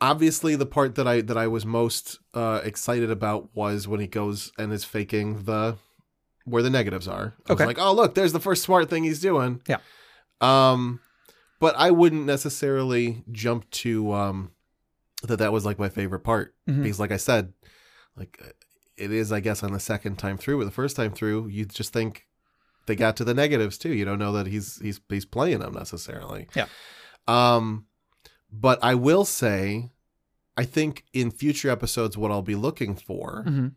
obviously 0.00 0.54
the 0.56 0.66
part 0.66 0.94
that 0.94 1.08
I 1.08 1.20
that 1.22 1.36
I 1.36 1.46
was 1.46 1.64
most 1.66 2.18
uh 2.34 2.60
excited 2.64 3.10
about 3.10 3.48
was 3.54 3.88
when 3.88 4.00
he 4.00 4.06
goes 4.06 4.52
and 4.58 4.72
is 4.72 4.84
faking 4.84 5.44
the 5.44 5.76
where 6.44 6.62
the 6.62 6.70
negatives 6.70 7.08
are. 7.08 7.34
I 7.48 7.52
Okay. 7.52 7.64
was 7.64 7.66
like, 7.76 7.78
"Oh, 7.80 7.92
look, 7.92 8.14
there's 8.14 8.32
the 8.32 8.40
first 8.40 8.62
smart 8.62 8.88
thing 8.90 9.04
he's 9.04 9.20
doing." 9.20 9.62
Yeah. 9.66 9.78
Um 10.40 11.00
but 11.60 11.74
I 11.76 11.90
wouldn't 11.90 12.24
necessarily 12.26 13.24
jump 13.32 13.68
to 13.70 14.12
um 14.12 14.52
that 15.24 15.38
that 15.38 15.52
was 15.52 15.64
like 15.64 15.78
my 15.78 15.88
favorite 15.88 16.20
part 16.20 16.54
Mhm. 16.68 16.82
because 16.82 17.00
like 17.00 17.12
I 17.12 17.16
said, 17.16 17.52
like 18.16 18.40
it 18.96 19.12
is 19.12 19.32
I 19.32 19.40
guess 19.40 19.62
on 19.62 19.72
the 19.72 19.80
second 19.80 20.16
time 20.16 20.38
through, 20.38 20.58
but 20.58 20.64
the 20.64 20.70
first 20.70 20.96
time 20.96 21.12
through, 21.12 21.48
you 21.48 21.64
just 21.64 21.92
think 21.92 22.26
they 22.86 22.96
got 22.96 23.16
to 23.16 23.24
the 23.24 23.34
negatives 23.34 23.78
too. 23.78 23.92
You 23.92 24.04
don't 24.04 24.18
know 24.18 24.32
that 24.32 24.46
he's 24.46 24.78
he's 24.80 25.00
he's 25.08 25.24
playing 25.24 25.58
them 25.60 25.74
necessarily. 25.74 26.48
Yeah. 26.54 26.66
Um, 27.26 27.86
but 28.50 28.78
I 28.82 28.94
will 28.94 29.24
say, 29.24 29.90
I 30.56 30.64
think 30.64 31.04
in 31.12 31.30
future 31.30 31.70
episodes, 31.70 32.16
what 32.16 32.30
I'll 32.30 32.42
be 32.42 32.54
looking 32.54 32.94
for 32.96 33.44
Mhm. 33.46 33.72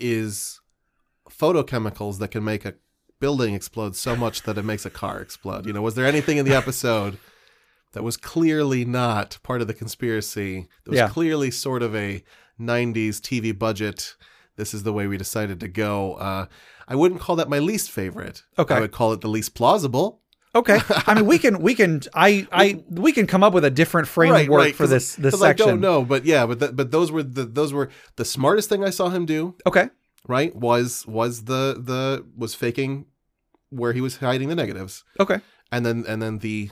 is 0.00 0.60
photochemicals 1.30 2.18
that 2.18 2.28
can 2.30 2.42
make 2.44 2.64
a 2.64 2.74
building 3.20 3.54
explode 3.54 3.96
so 3.96 4.16
much 4.16 4.42
that 4.44 4.56
it 4.58 4.62
makes 4.64 4.86
a 4.86 4.90
car 4.90 5.20
explode. 5.20 5.66
You 5.66 5.72
know, 5.72 5.82
was 5.82 5.94
there 5.94 6.06
anything 6.06 6.38
in 6.38 6.46
the 6.46 6.54
episode 6.62 7.18
that 7.92 8.02
was 8.02 8.16
clearly 8.16 8.84
not 8.84 9.38
part 9.42 9.60
of 9.60 9.66
the 9.66 9.74
conspiracy? 9.74 10.68
That 10.84 10.90
was 10.90 10.98
Yeah. 10.98 11.08
clearly 11.08 11.50
sort 11.50 11.82
of 11.82 11.94
a 11.94 12.22
'90s 12.60 13.20
TV 13.20 13.56
budget. 13.56 14.16
This 14.56 14.74
is 14.74 14.82
the 14.82 14.92
way 14.92 15.06
we 15.06 15.16
decided 15.16 15.60
to 15.60 15.68
go. 15.68 16.14
Uh, 16.14 16.46
I 16.88 16.94
wouldn't 16.96 17.20
call 17.20 17.36
that 17.36 17.48
my 17.48 17.58
least 17.60 17.90
favorite. 17.90 18.42
Okay. 18.58 18.74
I 18.74 18.80
would 18.80 18.92
call 18.92 19.12
it 19.12 19.20
the 19.20 19.28
least 19.28 19.54
plausible. 19.54 20.20
Okay. 20.54 20.80
I 21.06 21.14
mean, 21.14 21.26
we 21.26 21.38
can 21.38 21.60
we 21.60 21.74
can 21.74 22.00
I 22.14 22.46
I 22.50 22.82
we 22.90 23.12
can 23.12 23.26
come 23.26 23.44
up 23.44 23.52
with 23.52 23.64
a 23.64 23.70
different 23.70 24.08
framework 24.08 24.74
for 24.74 24.86
this 24.86 25.14
this 25.14 25.32
'cause 25.34 25.42
I 25.42 25.52
don't 25.52 25.80
know, 25.80 26.02
but 26.04 26.24
yeah, 26.24 26.46
but 26.46 26.58
th- 26.58 26.72
but 26.74 26.90
those 26.90 27.12
were 27.12 27.22
the 27.22 27.44
those 27.44 27.72
were 27.72 27.90
the 28.16 28.24
smartest 28.24 28.68
thing 28.68 28.82
I 28.82 28.90
saw 28.90 29.10
him 29.10 29.26
do. 29.26 29.54
Okay. 29.66 29.90
Right? 30.26 30.54
Was 30.56 31.06
was 31.06 31.44
the 31.44 31.76
the 31.78 32.24
was 32.36 32.54
faking 32.54 33.06
where 33.70 33.92
he 33.92 34.00
was 34.00 34.16
hiding 34.16 34.48
the 34.48 34.54
negatives, 34.56 35.04
Okay. 35.20 35.38
and 35.70 35.84
then 35.86 36.04
and 36.08 36.20
then 36.22 36.38
the. 36.38 36.70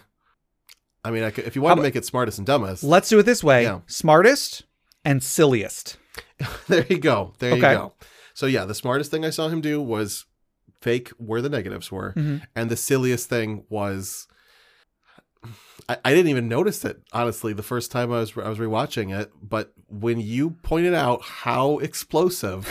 I 1.07 1.10
mean, 1.10 1.23
I 1.23 1.31
could, 1.31 1.44
if 1.44 1.55
you 1.57 1.62
want 1.62 1.76
to 1.78 1.83
make 1.83 1.97
it 1.97 2.05
smartest 2.05 2.39
and 2.39 2.47
dumbest, 2.47 2.83
Let's 2.83 3.09
do 3.09 3.18
it 3.18 3.23
this 3.23 3.43
way: 3.44 3.62
Yeah. 3.62 3.81
smartest 3.86 4.65
and 5.05 5.23
silliest. 5.23 5.97
there 6.68 6.85
you 6.89 6.99
go, 6.99 7.33
there 7.39 7.55
you 7.55 7.62
go. 7.62 7.93
So 8.35 8.47
yeah, 8.47 8.65
the 8.65 8.75
smartest 8.75 9.10
thing 9.10 9.25
I 9.25 9.31
saw 9.31 9.49
him 9.49 9.60
do 9.60 9.81
was 9.81 10.26
fake 10.81 11.09
where 11.18 11.41
the 11.41 11.49
negatives 11.49 11.91
were, 11.93 12.12
Mhm. 12.15 12.43
and 12.55 12.70
the 12.70 12.76
silliest 12.76 13.28
thing 13.28 13.65
was. 13.68 14.26
I, 15.89 15.99
I 16.05 16.10
didn't 16.15 16.28
even 16.28 16.49
notice 16.49 16.85
it 16.85 17.01
honestly 17.12 17.52
the 17.52 17.62
first 17.62 17.91
time 17.93 18.10
I 18.12 18.18
was 18.20 18.36
I 18.36 18.49
was 18.49 18.59
rewatching 18.59 19.17
it, 19.17 19.31
but 19.41 19.73
when 19.89 20.18
you 20.20 20.51
pointed 20.51 20.94
out 20.94 21.23
how 21.23 21.78
explosive 21.78 22.67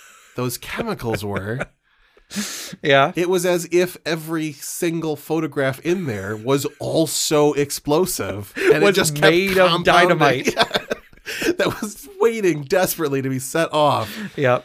those 0.36 0.58
chemicals 0.58 1.24
were, 1.24 1.66
Yeah. 2.82 3.12
it 3.14 3.28
was 3.28 3.46
as 3.46 3.68
if 3.70 3.96
every 4.04 4.52
single 4.52 5.14
photograph 5.16 5.78
in 5.80 6.06
there 6.06 6.36
was 6.36 6.66
also 6.80 7.52
explosive 7.52 8.52
and 8.56 8.82
Was 8.82 8.90
it 8.90 9.00
just 9.00 9.14
kept 9.14 9.26
made 9.30 9.58
of 9.58 9.84
dynamite. 9.84 10.54
that 11.56 11.76
was 11.80 12.08
waiting 12.20 12.62
desperately 12.62 13.22
to 13.22 13.28
be 13.28 13.38
set 13.38 13.72
off. 13.72 14.36
Yep. 14.36 14.64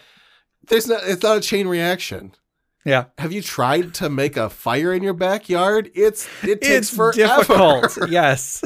There's 0.67 0.87
not 0.87 1.01
it's 1.05 1.23
not 1.23 1.37
a 1.37 1.41
chain 1.41 1.67
reaction. 1.67 2.33
Yeah. 2.83 3.05
Have 3.19 3.31
you 3.31 3.43
tried 3.43 3.93
to 3.95 4.09
make 4.09 4.37
a 4.37 4.49
fire 4.49 4.91
in 4.91 5.03
your 5.03 5.13
backyard? 5.13 5.91
It's 5.93 6.27
it 6.43 6.61
takes 6.61 6.89
It's 6.89 6.89
forever. 6.89 7.15
difficult. 7.43 7.97
yes. 8.09 8.63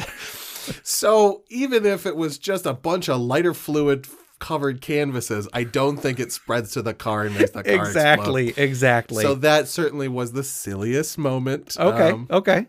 So 0.84 1.44
even 1.50 1.86
if 1.86 2.06
it 2.06 2.16
was 2.16 2.38
just 2.38 2.66
a 2.66 2.74
bunch 2.74 3.10
of 3.10 3.20
lighter 3.22 3.54
fluid 3.54 4.08
covered 4.40 4.82
canvases, 4.82 5.48
I 5.54 5.64
don't 5.64 5.98
think 5.98 6.20
it 6.20 6.32
spreads 6.32 6.72
to 6.74 6.82
the 6.82 6.94
car 6.94 7.24
and 7.24 7.36
makes 7.38 7.52
the 7.52 7.64
car 7.64 7.74
explode. 7.74 7.88
exactly. 7.88 8.54
Exactly. 8.58 9.24
So 9.24 9.36
that 9.36 9.68
certainly 9.68 10.08
was 10.08 10.34
the 10.34 10.44
silliest 10.44 11.18
moment. 11.18 11.76
okay. 11.80 12.12
Um, 12.12 12.28
okay. 12.30 12.68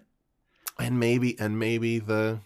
and 0.78 0.98
maybe 1.00 1.38
and 1.38 1.58
maybe 1.58 1.98
the 1.98 2.40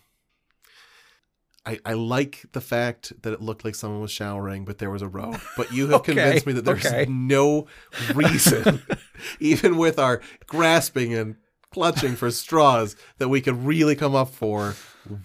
I, 1.66 1.78
I 1.84 1.92
like 1.92 2.46
the 2.52 2.60
fact 2.62 3.12
that 3.22 3.34
it 3.34 3.42
looked 3.42 3.66
like 3.66 3.74
someone 3.74 4.00
was 4.00 4.10
showering, 4.10 4.64
but 4.64 4.78
there 4.78 4.90
was 4.90 5.02
a 5.02 5.08
row. 5.08 5.34
But 5.58 5.70
you 5.72 5.84
have 5.88 5.92
Okay, 6.00 6.14
convinced 6.14 6.46
me 6.46 6.54
that 6.54 6.64
there's 6.64 6.86
okay. 6.86 7.04
no 7.08 7.66
reason, 8.14 8.82
even 9.40 9.76
with 9.76 9.98
our 9.98 10.22
grasping 10.46 11.12
and 11.12 11.36
clutching 11.70 12.16
for 12.16 12.30
straws, 12.30 12.96
that 13.18 13.28
we 13.28 13.42
could 13.42 13.62
really 13.64 13.94
come 13.94 14.14
up 14.14 14.30
for 14.30 14.74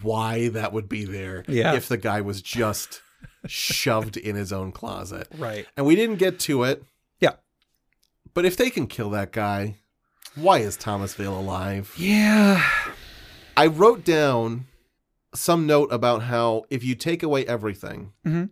why 0.02 0.50
that 0.50 0.74
would 0.74 0.90
be 0.90 1.06
there 1.06 1.46
Yeah. 1.48 1.74
if 1.74 1.88
the 1.88 1.98
guy 1.98 2.20
was 2.20 2.42
just 2.42 3.02
shoved 3.48 4.18
in 4.18 4.36
his 4.36 4.52
own 4.54 4.72
closet. 4.72 5.28
Right. 5.38 5.66
And 5.78 5.86
we 5.86 5.96
didn't 5.96 6.18
get 6.18 6.40
to 6.42 6.64
it. 6.64 6.84
Yeah. 7.20 7.34
But 8.34 8.46
if 8.46 8.58
they 8.58 8.70
can 8.70 8.88
kill 8.88 9.10
that 9.12 9.32
guy, 9.32 9.78
why 10.36 10.60
is 10.60 10.76
Thomas 10.78 11.14
Veil 11.14 11.38
alive? 11.40 11.94
Yeah. 11.98 12.64
I 13.58 13.68
wrote 13.68 14.04
down 14.04 14.66
some 15.34 15.66
note 15.66 15.92
about 15.92 16.24
how 16.24 16.64
if 16.70 16.84
you 16.84 16.96
take 16.96 17.24
away 17.24 17.46
everything, 17.46 18.12
Mhm. 18.26 18.50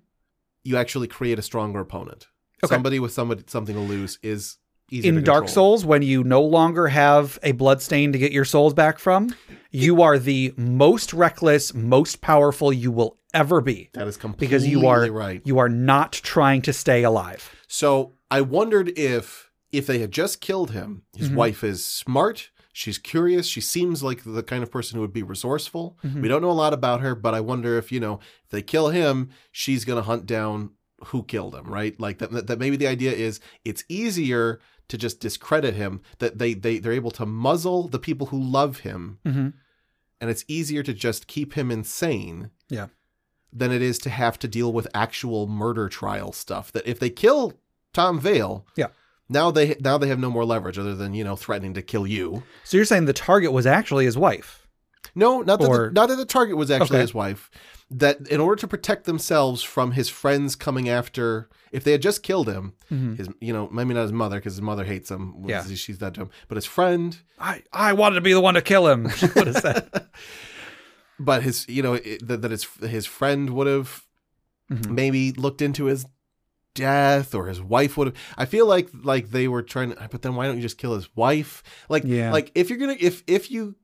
you 0.63 0.77
actually 0.77 1.07
create 1.07 1.39
a 1.39 1.41
stronger 1.41 1.79
opponent. 1.79 2.27
Okay. 2.63 2.73
Somebody 2.73 2.99
with 2.99 3.11
somebody 3.11 3.43
something 3.47 3.75
to 3.75 3.81
lose 3.81 4.19
is 4.23 4.57
easier 4.89 5.11
In 5.17 5.23
Dark. 5.23 5.49
Souls, 5.49 5.83
when 5.85 6.01
you 6.01 6.23
no 6.23 6.41
longer 6.41 6.87
have 6.87 7.37
a 7.43 7.51
blood 7.53 7.81
stain 7.81 8.11
to 8.13 8.17
get 8.17 8.31
your 8.31 8.45
souls 8.45 8.73
back 8.73 8.99
from, 8.99 9.33
you 9.71 10.01
are 10.01 10.17
the 10.19 10.53
most 10.55 11.13
reckless, 11.13 11.73
most 11.73 12.21
powerful 12.21 12.71
you 12.71 12.91
will 12.91 13.17
ever 13.33 13.61
be 13.61 13.89
That 13.93 14.07
is 14.07 14.17
completely 14.17 14.47
because 14.47 14.67
you 14.67 14.87
are 14.87 15.09
right. 15.11 15.41
you 15.45 15.57
are 15.59 15.69
not 15.69 16.11
trying 16.13 16.61
to 16.63 16.73
stay 16.73 17.03
alive. 17.03 17.49
So 17.67 18.13
I 18.31 18.41
wondered 18.41 18.97
if 18.97 19.49
if 19.71 19.87
they 19.87 19.99
had 19.99 20.11
just 20.11 20.39
killed 20.39 20.71
him, 20.71 21.01
his 21.17 21.29
Mhm. 21.29 21.35
wife 21.35 21.63
is 21.63 21.85
smart, 21.85 22.49
She's 22.75 22.97
curious. 22.97 23.45
She 23.45 23.61
seems 23.61 24.01
like 24.01 24.23
the 24.23 24.41
kind 24.41 24.63
of 24.63 24.71
person 24.71 24.95
who 24.95 25.01
would 25.01 25.13
be 25.13 25.21
resourceful. 25.21 25.95
Mhm. 26.03 26.21
We 26.23 26.27
don't 26.27 26.41
know 26.41 26.49
a 26.49 26.53
lot 26.65 26.73
about 26.73 27.01
her, 27.01 27.13
but 27.13 27.35
I 27.35 27.39
wonder 27.39 27.77
if, 27.77 27.91
you 27.91 27.99
know, 27.99 28.19
if 28.45 28.49
they 28.49 28.63
kill 28.63 28.89
him, 28.89 29.29
she's 29.51 29.85
going 29.85 29.97
to 30.01 30.07
hunt 30.07 30.25
down 30.25 30.71
who 31.07 31.21
killed 31.21 31.53
him, 31.53 31.65
right? 31.65 31.99
Like 31.99 32.17
that, 32.17 32.47
that, 32.47 32.57
maybe 32.57 32.75
the 32.75 32.87
idea 32.87 33.11
is 33.11 33.39
it's 33.63 33.83
easier 33.89 34.59
to 34.87 34.97
just 34.97 35.19
discredit 35.19 35.75
him, 35.75 36.01
that 36.17 36.39
they, 36.39 36.55
they, 36.55 36.79
they're 36.79 36.93
able 36.93 37.11
to 37.11 37.27
muzzle 37.27 37.87
the 37.89 37.99
people 37.99 38.27
who 38.27 38.41
love 38.41 38.79
him, 38.79 39.19
hmm 39.23 39.49
and 40.19 40.29
it's 40.31 40.45
easier 40.47 40.81
to 40.81 40.93
just 40.95 41.27
keep 41.27 41.53
him 41.53 41.69
insane 41.69 42.49
Yeah. 42.69 42.87
Than 43.55 43.71
it 43.71 43.81
is 43.83 43.99
to 43.99 44.09
have 44.09 44.39
to 44.39 44.47
deal 44.47 44.73
with 44.73 44.87
actual 44.95 45.47
murder 45.47 45.87
trial 45.89 46.31
stuff. 46.31 46.71
That 46.71 46.87
if 46.87 46.99
they 46.99 47.09
kill 47.11 47.53
Tom 47.93 48.19
Veil, 48.19 48.65
Yeah. 48.75 48.87
now 49.29 49.51
they 49.51 49.75
now 49.79 49.97
they 49.99 50.07
have 50.07 50.19
no 50.19 50.31
more 50.31 50.43
leverage 50.45 50.79
other 50.79 50.95
than 50.95 51.13
you 51.13 51.23
know 51.23 51.35
threatening 51.35 51.73
to 51.75 51.81
kill 51.83 52.07
you. 52.07 52.41
So 52.63 52.77
you're 52.77 52.85
saying 52.85 53.05
the 53.05 53.13
target 53.13 53.51
was 53.51 53.65
actually 53.67 54.05
his 54.05 54.17
wife? 54.17 54.67
No, 55.15 55.41
not 55.41 55.59
that 55.59 55.69
the, 55.69 55.91
not 55.93 56.09
that 56.09 56.15
the 56.15 56.25
target 56.25 56.57
was 56.57 56.71
actually 56.71 56.95
Okay. 56.97 57.01
his 57.01 57.13
wife. 57.13 57.51
That 57.91 58.27
in 58.29 58.39
order 58.39 58.55
to 58.61 58.67
protect 58.67 59.03
themselves 59.05 59.61
from 59.61 59.91
his 59.91 60.09
friends 60.09 60.55
coming 60.55 60.89
after, 60.89 61.47
if 61.71 61.83
they 61.83 61.91
had 61.91 62.01
just 62.01 62.23
killed 62.23 62.47
him, 62.49 62.73
Mhm. 62.91 63.17
his 63.17 63.29
you 63.39 63.53
know 63.53 63.69
maybe 63.71 63.93
not 63.93 64.01
his 64.03 64.11
mother 64.13 64.37
because 64.37 64.53
his 64.53 64.61
mother 64.63 64.83
hates 64.85 65.11
him. 65.11 65.35
Yeah. 65.45 65.63
she's 65.63 65.99
that 65.99 66.15
to 66.15 66.21
him, 66.21 66.29
but 66.47 66.55
his 66.55 66.65
friend, 66.65 67.15
I 67.39 67.61
I 67.71 67.93
wanted 67.93 68.15
to 68.15 68.21
be 68.21 68.33
the 68.33 68.41
one 68.41 68.55
to 68.55 68.61
kill 68.63 68.87
him. 68.87 69.03
Would 69.35 69.47
have 69.47 69.57
said. 69.57 69.89
but 71.19 71.43
his 71.43 71.67
you 71.69 71.81
know 71.83 71.93
it, 71.93 72.27
that, 72.27 72.41
that 72.41 72.51
his 72.51 72.65
his 72.81 73.05
friend 73.05 73.49
would 73.51 73.67
have 73.67 74.03
Mhm. 74.71 74.89
maybe 74.91 75.31
looked 75.33 75.61
into 75.61 75.85
his 75.85 76.05
death 76.73 77.35
or 77.35 77.47
his 77.47 77.61
wife 77.61 77.97
would 77.97 78.07
have 78.07 78.15
i 78.37 78.45
feel 78.45 78.65
like 78.65 78.89
like 79.03 79.29
they 79.29 79.47
were 79.47 79.61
trying 79.61 79.91
to 79.93 80.07
but 80.09 80.21
then 80.23 80.33
why 80.35 80.47
don't 80.47 80.55
you 80.55 80.61
just 80.61 80.77
kill 80.77 80.95
his 80.95 81.13
wife 81.15 81.61
like 81.89 82.03
Yeah. 82.05 82.31
like 82.31 82.49
if 82.55 82.69
you're 82.69 82.79
gonna 82.79 82.95
if 82.99 83.23
if 83.27 83.51
you 83.51 83.75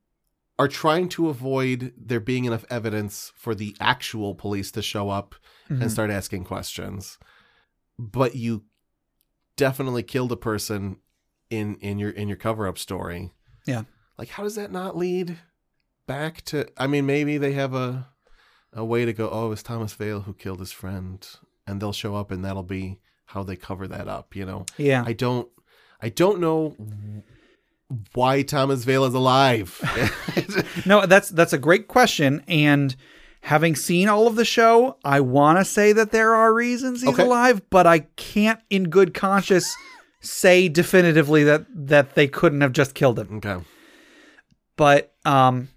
are 0.58 0.68
trying 0.70 1.08
to 1.10 1.30
avoid 1.30 1.94
there 1.98 2.20
being 2.22 2.46
enough 2.46 2.66
evidence 2.70 3.32
for 3.36 3.54
the 3.54 3.76
actual 3.80 4.34
police 4.36 4.72
to 4.72 4.82
show 4.82 5.10
up 5.10 5.36
Mhm. 5.70 5.82
and 5.82 5.92
start 5.92 6.10
asking 6.10 6.46
questions 6.46 7.20
but 8.00 8.36
you 8.36 8.64
definitely 9.58 10.02
killed 10.04 10.32
a 10.32 10.38
person 10.38 10.98
in 11.50 11.76
in 11.76 12.00
your 12.00 12.10
in 12.12 12.28
your 12.28 12.38
cover 12.38 12.68
up 12.68 12.78
story 12.80 13.32
Yeah. 13.68 13.84
like 14.18 14.30
how 14.30 14.44
does 14.44 14.56
that 14.56 14.72
not 14.72 14.98
lead 14.98 15.38
back 16.10 16.42
to 16.50 16.66
i 16.78 16.86
mean 16.88 17.06
maybe 17.06 17.38
they 17.38 17.54
have 17.54 17.74
a 17.74 18.08
a 18.74 18.84
way 18.84 19.06
to 19.06 19.14
go 19.14 19.30
oh 19.32 19.46
it 19.48 19.50
was 19.50 19.64
Thomas 19.64 19.94
Veil 19.94 20.22
who 20.22 20.34
killed 20.34 20.60
his 20.60 20.72
friend 20.72 21.18
and 21.68 21.80
they'll 21.82 21.94
show 22.04 22.16
up 22.16 22.30
and 22.32 22.44
that'll 22.44 22.64
be 22.80 23.00
how 23.34 23.42
they 23.44 23.56
cover 23.56 23.88
that 23.88 24.08
up 24.08 24.36
you 24.36 24.46
know 24.46 24.66
Yeah. 24.78 25.04
i 25.06 25.14
don't 25.14 25.48
i 26.02 26.10
don't 26.10 26.40
know 26.40 26.76
why 28.14 28.44
Thomas 28.44 28.84
Veil 28.84 29.04
is 29.06 29.14
alive 29.14 29.70
No, 30.86 31.06
that's 31.06 31.30
that's 31.30 31.54
a 31.54 31.58
great 31.58 31.88
question. 31.88 32.44
And 32.48 32.96
having 33.42 33.76
seen 33.76 34.08
all 34.08 34.28
of 34.28 34.36
the 34.36 34.46
show, 34.46 34.98
I 35.04 35.20
want 35.22 35.58
to 35.60 35.66
say 35.66 35.92
that 35.94 36.12
there 36.12 36.36
are 36.36 36.54
reasons 36.54 37.02
he's 37.02 37.14
Okay. 37.14 37.24
alive, 37.24 37.62
but 37.70 37.88
I 37.88 38.00
can't, 38.16 38.60
in 38.70 38.86
good 38.90 39.14
conscience, 39.14 39.68
say 40.22 40.70
definitively 40.70 41.44
that 41.46 41.66
that 41.74 42.14
they 42.16 42.28
couldn't 42.28 42.62
have 42.62 42.72
just 42.74 42.94
killed 42.94 43.18
him. 43.20 43.38
okay 43.38 43.58
But 44.78 45.14
um, 45.26 45.70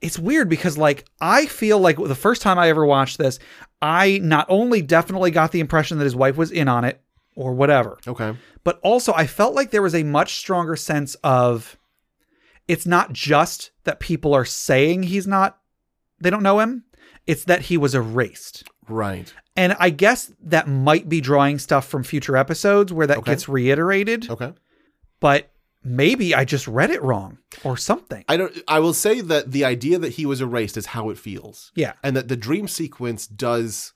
it's 0.00 0.18
weird 0.18 0.48
because 0.48 0.78
like 0.78 1.06
I 1.20 1.46
feel 1.46 1.78
like 1.78 1.96
the 1.96 2.14
first 2.14 2.42
time 2.42 2.58
I 2.58 2.68
ever 2.68 2.84
watched 2.86 3.18
this, 3.18 3.38
I 3.82 4.18
not 4.22 4.46
only 4.48 4.82
definitely 4.82 5.30
got 5.30 5.52
the 5.52 5.60
impression 5.60 5.98
that 5.98 6.04
his 6.04 6.16
wife 6.16 6.36
was 6.36 6.50
in 6.50 6.68
on 6.68 6.84
it 6.84 7.00
or 7.36 7.54
whatever, 7.54 7.98
okay. 8.06 8.34
but 8.64 8.78
also 8.82 9.12
I 9.14 9.26
felt 9.26 9.54
like 9.54 9.70
there 9.70 9.82
was 9.82 9.94
a 9.94 10.02
much 10.02 10.34
stronger 10.36 10.76
sense 10.76 11.14
of 11.16 11.76
it's 12.68 12.86
not 12.86 13.12
just 13.12 13.70
that 13.84 14.00
people 14.00 14.34
are 14.34 14.44
saying 14.44 15.04
he's 15.04 15.26
not 15.26 15.58
they 16.20 16.30
don't 16.30 16.42
know 16.42 16.60
him 16.60 16.84
it's 17.26 17.44
that 17.44 17.62
he 17.62 17.76
was 17.76 17.94
erased. 17.94 18.64
Right. 18.88 19.32
And 19.56 19.76
i 19.78 19.90
guess 19.90 20.32
that 20.42 20.66
might 20.68 21.08
be 21.08 21.20
drawing 21.20 21.58
stuff 21.58 21.86
from 21.86 22.02
future 22.02 22.36
episodes 22.36 22.92
where 22.92 23.06
that 23.06 23.18
Okay. 23.18 23.32
gets 23.32 23.48
reiterated. 23.48 24.28
Okay. 24.30 24.52
But 25.20 25.50
maybe 25.82 26.34
i 26.34 26.44
just 26.44 26.68
read 26.68 26.90
it 26.90 27.02
wrong 27.02 27.38
or 27.64 27.76
something. 27.76 28.24
I 28.28 28.36
don't 28.36 28.56
i 28.68 28.78
will 28.80 28.92
say 28.94 29.20
that 29.20 29.50
the 29.52 29.64
idea 29.64 29.98
that 29.98 30.12
he 30.12 30.26
was 30.26 30.40
erased 30.40 30.76
is 30.76 30.86
how 30.86 31.10
it 31.10 31.18
feels. 31.18 31.72
Yeah. 31.74 31.94
And 32.02 32.14
that 32.16 32.28
the 32.28 32.36
dream 32.36 32.68
sequence 32.68 33.26
does 33.26 33.92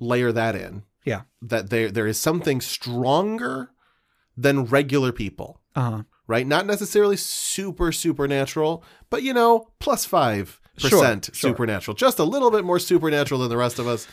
layer 0.00 0.32
that 0.32 0.56
in. 0.56 0.82
Yeah. 1.04 1.22
That 1.40 1.70
there 1.70 1.90
there 1.90 2.06
is 2.06 2.18
something 2.18 2.60
stronger 2.60 3.70
than 4.36 4.64
regular 4.64 5.12
people. 5.12 5.60
Uh-huh. 5.76 6.02
Right? 6.26 6.46
Not 6.46 6.66
necessarily 6.66 7.16
super 7.16 7.92
supernatural 7.92 8.82
but 9.10 9.22
you 9.22 9.32
know 9.32 9.68
plus 9.78 10.06
5% 10.06 10.58
Sure, 10.78 10.90
sure. 11.04 11.20
supernatural. 11.32 11.94
Just 11.94 12.18
a 12.18 12.24
little 12.24 12.50
bit 12.50 12.64
more 12.64 12.78
supernatural 12.78 13.40
than 13.40 13.50
the 13.50 13.58
rest 13.58 13.78
of 13.78 13.86
us 13.86 14.06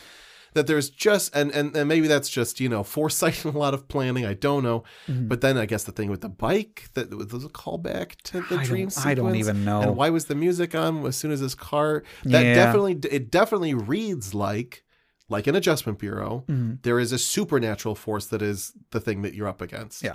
that 0.54 0.66
there's 0.66 0.90
just 0.90 1.34
and, 1.34 1.50
and 1.52 1.76
and 1.76 1.88
maybe 1.88 2.06
that's 2.08 2.28
just 2.28 2.60
you 2.60 2.68
know 2.68 2.82
foresight 2.96 3.44
and 3.44 3.54
a 3.54 3.58
lot 3.58 3.74
of 3.74 3.88
planning 3.88 4.24
i 4.26 4.34
don't 4.34 4.62
know 4.62 4.82
Mhm. 5.08 5.28
but 5.28 5.40
then 5.40 5.56
i 5.58 5.66
guess 5.66 5.84
the 5.84 5.92
thing 5.92 6.10
with 6.10 6.20
the 6.22 6.28
bike 6.28 6.88
that 6.94 7.10
was 7.10 7.44
a 7.44 7.48
callback 7.48 8.16
to 8.24 8.40
the 8.42 8.56
I 8.58 8.64
dream 8.64 8.90
sequence 8.90 9.06
I 9.06 9.14
don't 9.14 9.36
even 9.36 9.64
know. 9.64 9.80
and 9.82 9.96
why 9.96 10.10
was 10.10 10.26
the 10.26 10.34
music 10.34 10.74
on 10.74 11.04
as 11.06 11.16
soon 11.16 11.30
as 11.30 11.40
his 11.40 11.54
car 11.54 12.02
that 12.24 12.44
Yeah. 12.44 12.54
definitely 12.54 12.98
it 13.10 13.30
definitely 13.30 13.74
reads 13.74 14.34
like 14.34 14.84
like 15.28 15.46
an 15.46 15.54
adjustment 15.54 15.98
bureau 15.98 16.44
Mhm. 16.48 16.82
there 16.82 16.98
is 16.98 17.12
a 17.12 17.18
supernatural 17.18 17.94
force 17.94 18.26
that 18.26 18.42
is 18.42 18.72
the 18.90 19.00
thing 19.00 19.22
that 19.22 19.34
you're 19.34 19.48
up 19.48 19.60
against 19.60 20.02
Yeah. 20.02 20.14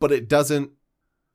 but 0.00 0.10
it 0.12 0.28
doesn't 0.28 0.70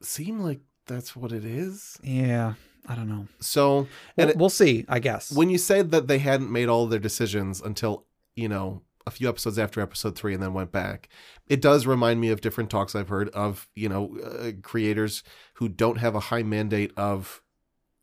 seem 0.02 0.40
like 0.40 0.60
that's 0.86 1.16
what 1.16 1.32
it 1.32 1.44
is 1.46 1.98
yeah 2.04 2.54
i 2.88 2.96
don't 2.96 3.10
know 3.10 3.28
so 3.40 3.76
we'll, 3.76 3.88
and 4.18 4.30
it, 4.30 4.38
we'll 4.38 4.50
see 4.50 4.86
i 4.88 5.00
guess 5.00 5.32
when 5.32 5.50
you 5.50 5.58
said 5.58 5.92
that 5.92 6.08
they 6.08 6.20
hadn't 6.20 6.52
made 6.52 6.70
all 6.70 6.86
their 6.88 7.00
decisions 7.00 7.62
until 7.62 8.06
you 8.38 8.48
know 8.48 8.84
a 9.08 9.12
few 9.12 9.28
episodes 9.28 9.58
after 9.58 9.82
episode 9.82 10.16
three 10.16 10.34
and 10.34 10.44
then 10.44 10.54
went 10.54 10.72
back. 10.72 11.10
It 11.48 11.62
does 11.62 11.88
remind 11.88 12.20
me 12.22 12.30
of 12.30 12.42
different 12.42 12.70
talks 12.70 12.94
i've 12.94 13.10
heard 13.10 13.30
of 13.30 13.68
you 13.76 13.90
know 13.90 14.18
uh, 14.24 14.52
creators 14.62 15.24
who 15.56 15.70
don't 15.70 15.98
have 15.98 16.14
a 16.14 16.20
high 16.20 16.44
mandate 16.44 16.92
of 16.98 17.42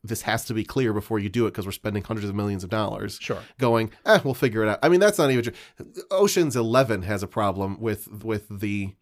this 0.03 0.23
has 0.23 0.45
to 0.45 0.53
be 0.53 0.63
clear 0.63 0.93
before 0.93 1.17
you 1.17 1.29
do 1.29 1.47
it 1.47 1.51
because 1.51 1.65
we're 1.65 1.71
spending 1.71 2.03
hundreds 2.03 2.29
of 2.29 2.35
millions 2.35 2.63
of 2.63 2.69
dollars 2.69 3.17
sure. 3.21 3.39
going 3.59 3.91
eh 4.05 4.19
we'll 4.23 4.33
figure 4.33 4.63
it 4.63 4.69
out. 4.69 4.79
I 4.83 4.89
mean 4.89 4.99
that's 4.99 5.17
not 5.17 5.31
even 5.31 5.43
true. 5.43 5.53
Oceans 6.11 6.55
11 6.55 7.03
has 7.03 7.23
a 7.23 7.27
problem 7.27 7.79
with 7.79 8.23
with 8.23 8.47
the 8.49 8.93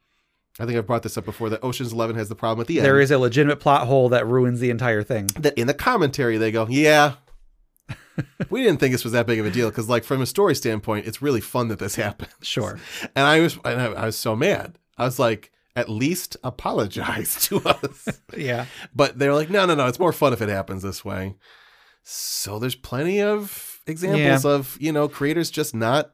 i 0.60 0.66
think 0.66 0.78
i've 0.78 0.86
brought 0.86 1.04
this 1.04 1.18
up 1.18 1.26
before 1.26 1.50
that 1.50 1.64
oceans 1.64 1.92
11 1.92 2.16
has 2.16 2.30
the 2.30 2.36
problem 2.36 2.62
at 2.62 2.68
the 2.68 2.78
end. 2.78 2.86
there 2.86 3.00
is 3.00 3.12
a 3.12 3.18
legitimate 3.18 3.60
plot 3.60 3.88
hole 3.88 4.10
that 4.10 4.28
ruins 4.28 4.60
the 4.60 4.70
entire 4.70 5.04
thing. 5.04 5.28
That 5.40 5.58
in 5.58 5.68
the 5.68 5.74
commentary 5.74 6.38
they 6.38 6.52
go, 6.52 6.68
yeah, 6.70 7.14
we 8.50 8.64
didn't 8.64 8.80
think 8.80 8.92
this 8.92 9.04
was 9.04 9.14
that 9.14 9.26
big 9.28 9.40
of 9.40 9.46
a 9.46 9.52
deal 9.52 9.70
because, 9.70 9.90
like, 9.90 10.04
from 10.04 10.22
a 10.22 10.26
story 10.26 10.56
standpoint, 10.56 11.08
it's 11.08 11.22
really 11.22 11.42
fun 11.42 11.68
that 11.70 11.80
this 11.80 11.96
happened. 12.06 12.32
sure 12.42 12.80
And 13.16 13.26
I 13.26 13.40
was, 13.40 13.58
and 13.66 13.82
I, 13.82 13.86
I 13.86 14.06
was 14.06 14.18
so 14.18 14.36
mad. 14.36 14.78
I 14.98 15.06
was 15.06 15.20
like, 15.20 15.52
at 15.76 15.90
least 15.90 16.38
apologize 16.44 17.48
to 17.48 17.58
us. 17.68 18.22
yeah 18.38 18.66
but 18.96 19.18
they're 19.18 19.34
like, 19.34 19.50
no, 19.50 19.66
no, 19.66 19.74
no, 19.76 19.88
it's 19.88 20.00
more 20.00 20.14
fun 20.14 20.32
if 20.34 20.42
it 20.42 20.50
happens 20.50 20.84
this 20.84 21.04
way. 21.04 21.36
So 22.04 22.60
there's 22.60 22.76
plenty 22.76 23.22
of 23.22 23.80
examples 23.88 24.46
of 24.46 24.78
you 24.80 24.92
know 24.92 25.08
creators 25.10 25.50
just 25.50 25.74
not 25.74 26.12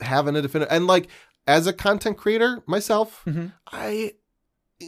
having 0.00 0.34
a 0.36 0.42
definitive 0.42 0.72
and 0.72 0.86
like 0.86 1.08
as 1.46 1.66
a 1.66 1.72
content 1.72 2.16
creator 2.16 2.62
myself, 2.66 3.22
Mhm. 3.26 3.52
I 3.70 4.12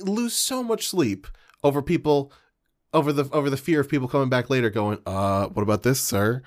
lose 0.03 0.35
so 0.35 0.63
much 0.63 0.89
sleep 0.89 1.27
over 1.63 1.83
people 1.83 2.33
over 2.93 3.13
the 3.13 3.29
over 3.33 3.51
the 3.51 3.57
fear 3.57 3.81
of 3.81 3.89
people 3.89 4.09
coming 4.09 4.29
back 4.29 4.49
later 4.51 4.71
going, 4.71 4.99
uh, 5.07 5.47
what 5.49 5.63
about 5.63 5.83
this, 5.83 6.01
sir? 6.01 6.43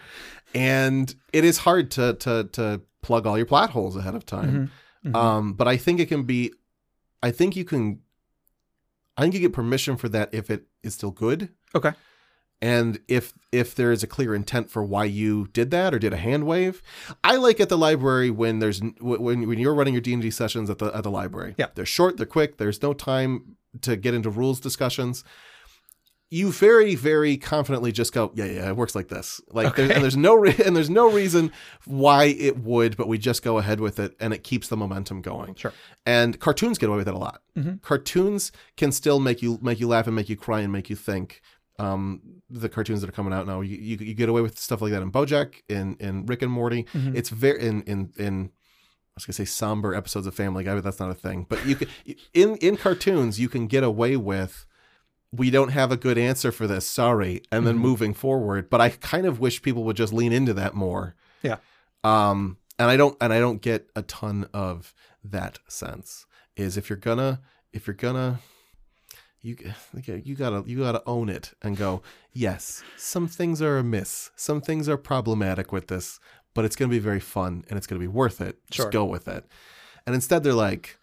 And 0.56 1.14
it 1.32 1.46
is 1.46 1.60
hard 1.60 1.92
to 1.92 2.14
to 2.16 2.46
to 2.54 2.82
plug 3.02 3.26
all 3.26 3.38
your 3.38 3.46
plot 3.46 3.72
holes 3.72 3.96
ahead 3.96 4.16
of 4.16 4.26
time. 4.26 4.72
Mhm. 5.06 5.16
Um, 5.16 5.54
but 5.54 5.68
I 5.68 5.78
think 5.78 6.00
it 6.00 6.08
can 6.08 6.24
be 6.24 6.52
I 7.24 7.32
think 7.32 7.56
you 7.56 7.66
can 7.66 8.00
I 9.18 9.22
think 9.24 9.34
you 9.34 9.40
get 9.42 9.54
permission 9.54 9.98
for 9.98 10.10
that 10.10 10.34
if 10.34 10.50
it 10.50 10.66
is 10.84 10.94
still 10.94 11.12
good. 11.12 11.50
Okay. 11.76 11.94
And 12.64 13.00
if 13.08 13.34
if 13.52 13.74
there 13.74 13.92
is 13.92 14.04
a 14.04 14.08
clear 14.08 14.36
intent 14.36 14.70
for 14.70 14.84
why 14.84 15.06
you 15.06 15.48
did 15.52 15.72
that 15.72 15.94
or 15.96 16.00
did 16.00 16.14
a 16.14 16.18
hand 16.18 16.46
wave, 16.46 16.84
I 17.24 17.38
like 17.38 17.60
at 17.60 17.70
the 17.70 17.78
library 17.78 18.30
when 18.30 18.60
there's 18.60 18.82
when 19.00 19.48
when 19.48 19.58
you're 19.58 19.74
running 19.74 19.96
your 19.96 20.02
D 20.02 20.14
and 20.14 20.22
D 20.22 20.30
sessions 20.30 20.70
at 20.70 20.78
the 20.78 20.96
at 20.96 21.04
the 21.04 21.10
library. 21.12 21.56
Yeah. 21.58 21.68
they're 21.74 21.86
short, 21.86 22.18
they're 22.18 22.26
quick. 22.28 22.58
There's 22.58 22.82
no 22.84 22.94
time 22.94 23.58
to 23.82 23.96
get 23.96 24.14
into 24.14 24.30
rules 24.30 24.60
discussions. 24.60 25.24
You 26.34 26.52
very 26.52 26.96
very 26.96 27.36
confidently 27.38 27.92
just 27.92 28.14
go, 28.14 28.32
yeah, 28.34 28.46
yeah, 28.46 28.70
it 28.70 28.76
works 28.78 28.96
like 28.96 29.10
this. 29.10 29.42
Like, 29.52 29.76
there, 29.76 29.86
Okay. 29.86 29.94
and 29.96 30.02
there's 30.04 30.16
no 30.16 30.34
re- 30.34 30.56
and 30.66 30.76
there's 30.76 30.90
no 30.90 31.12
reason 31.12 31.52
why 31.86 32.24
it 32.26 32.58
would, 32.60 32.96
but 32.96 33.10
we 33.10 33.18
just 33.18 33.44
go 33.44 33.58
ahead 33.58 33.82
with 33.82 34.00
it, 34.00 34.16
and 34.20 34.34
it 34.34 34.42
keeps 34.44 34.70
the 34.70 34.78
momentum 34.78 35.22
going. 35.22 35.56
Sure. 35.56 35.74
And 36.06 36.40
cartoons 36.40 36.78
get 36.78 36.88
away 36.88 36.98
with 37.00 37.10
it 37.10 37.14
a 37.14 37.18
lot. 37.18 37.42
Mhm. 37.58 37.82
Cartoons 37.82 38.52
can 38.78 38.92
still 38.94 39.20
make 39.20 39.42
you 39.42 39.60
make 39.62 39.80
you 39.82 39.88
laugh 39.90 40.08
and 40.08 40.16
make 40.16 40.30
you 40.30 40.38
cry 40.38 40.62
and 40.62 40.72
make 40.72 40.90
you 40.90 40.96
think. 40.96 41.42
Um, 41.80 42.22
the 42.50 42.70
cartoons 42.70 43.02
that 43.02 43.10
are 43.10 43.14
coming 43.14 43.34
out 43.34 43.48
now, 43.48 43.62
you, 43.62 43.76
you, 43.76 43.98
you 43.98 44.14
get 44.14 44.30
away 44.30 44.42
with 44.42 44.58
stuff 44.60 44.82
like 44.82 44.92
that 44.92 45.02
in 45.02 45.12
BoJack, 45.12 45.56
in 45.68 45.96
in 46.00 46.26
Rick 46.28 46.44
and 46.44 46.52
Morty. 46.52 46.86
Mhm. 46.94 47.16
It's 47.16 47.30
very 47.30 47.60
in 47.62 47.82
in 47.84 48.14
in. 48.18 48.52
I 49.14 49.16
was 49.18 49.26
gonna 49.26 49.34
say 49.34 49.46
somber 49.46 49.94
episodes 49.94 50.28
of 50.28 50.34
Family 50.36 50.64
Guy, 50.64 50.76
but 50.76 50.84
that's 50.86 51.00
not 51.00 51.10
a 51.10 51.14
thing. 51.14 51.46
But 51.50 51.66
you 51.66 51.76
can 51.76 51.88
in 52.34 52.56
in 52.58 52.78
cartoons 52.78 53.38
you 53.40 53.50
can 53.50 53.68
get 53.68 53.84
away 53.84 54.16
with 54.16 54.66
we 55.32 55.50
don't 55.50 55.70
have 55.70 55.92
a 55.92 55.98
good 55.98 56.18
answer 56.18 56.52
for 56.52 56.68
this. 56.68 56.86
Sorry. 56.86 57.42
And 57.52 57.66
then 57.66 57.78
moving 57.78 58.14
forward. 58.14 58.70
But 58.70 58.82
I 58.82 58.90
kind 58.90 59.26
of 59.26 59.40
wish 59.40 59.62
people 59.62 59.84
would 59.86 59.96
just 59.96 60.12
lean 60.14 60.34
into 60.34 60.54
that 60.56 60.74
more. 60.74 61.16
Yeah. 61.42 61.58
Um, 62.04 62.58
and 62.78 62.90
I 62.90 62.98
don't 62.98 63.16
and 63.22 63.32
I 63.32 63.40
don't 63.40 63.62
get 63.62 63.90
a 63.96 64.02
ton 64.02 64.48
of 64.54 64.94
that 65.24 65.60
sense. 65.68 66.26
Is 66.58 66.76
if 66.78 66.90
you're 66.90 66.98
gonna 66.98 67.40
if 67.72 67.88
you're 67.88 67.94
gonna 67.94 68.40
you 69.42 69.56
you 70.24 70.36
gotta 70.36 70.64
you 70.68 70.80
gotta 70.80 71.02
own 71.08 71.28
it 71.30 71.54
and 71.64 71.76
go 71.76 72.04
yes 72.32 72.84
some 72.98 73.28
things 73.28 73.60
are 73.62 73.80
amiss 73.80 74.30
some 74.36 74.62
things 74.62 74.88
are 74.88 74.98
problematic 74.98 75.72
with 75.72 75.88
this 75.88 76.20
but 76.54 76.64
it's 76.64 76.76
gonna 76.76 76.90
be 76.92 77.00
very 77.00 77.20
fun 77.20 77.64
and 77.70 77.76
it's 77.78 77.88
gonna 77.88 78.00
be 78.00 78.08
worth 78.08 78.40
it 78.40 78.60
just 78.70 78.84
Sure. 78.86 78.92
go 78.92 79.06
with 79.06 79.28
it 79.28 79.44
and 80.06 80.14
instead 80.14 80.44
they're 80.44 80.54
like 80.54 81.00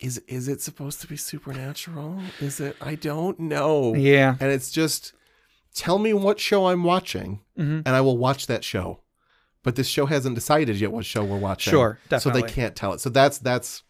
is 0.00 0.18
is 0.28 0.48
it 0.48 0.60
supposed 0.60 1.00
to 1.00 1.06
be 1.06 1.16
supernatural? 1.16 2.20
Is 2.40 2.60
it 2.60 2.76
i 2.80 2.94
don't 2.94 3.38
know. 3.40 3.94
Yeah. 3.94 4.36
and 4.40 4.50
it's 4.52 4.70
just 4.70 5.12
tell 5.74 5.98
me 5.98 6.12
what 6.12 6.38
show 6.40 6.66
i'm 6.66 6.82
watching 6.84 7.40
Mhm. 7.58 7.82
and 7.84 7.88
i 7.88 8.00
will 8.00 8.16
watch 8.18 8.46
that 8.46 8.64
show. 8.64 9.00
But 9.64 9.74
this 9.76 9.88
show 9.88 10.06
hasn't 10.06 10.34
decided 10.34 10.76
yet 10.80 10.92
what 10.92 11.04
show 11.04 11.24
we're 11.24 11.36
watching. 11.36 11.72
Sure, 11.72 11.98
definitely. 12.08 12.40
so 12.42 12.46
they 12.46 12.52
can't 12.52 12.76
tell 12.76 12.92
it. 12.94 13.00
So 13.00 13.10
that's 13.10 13.38
that's 13.38 13.82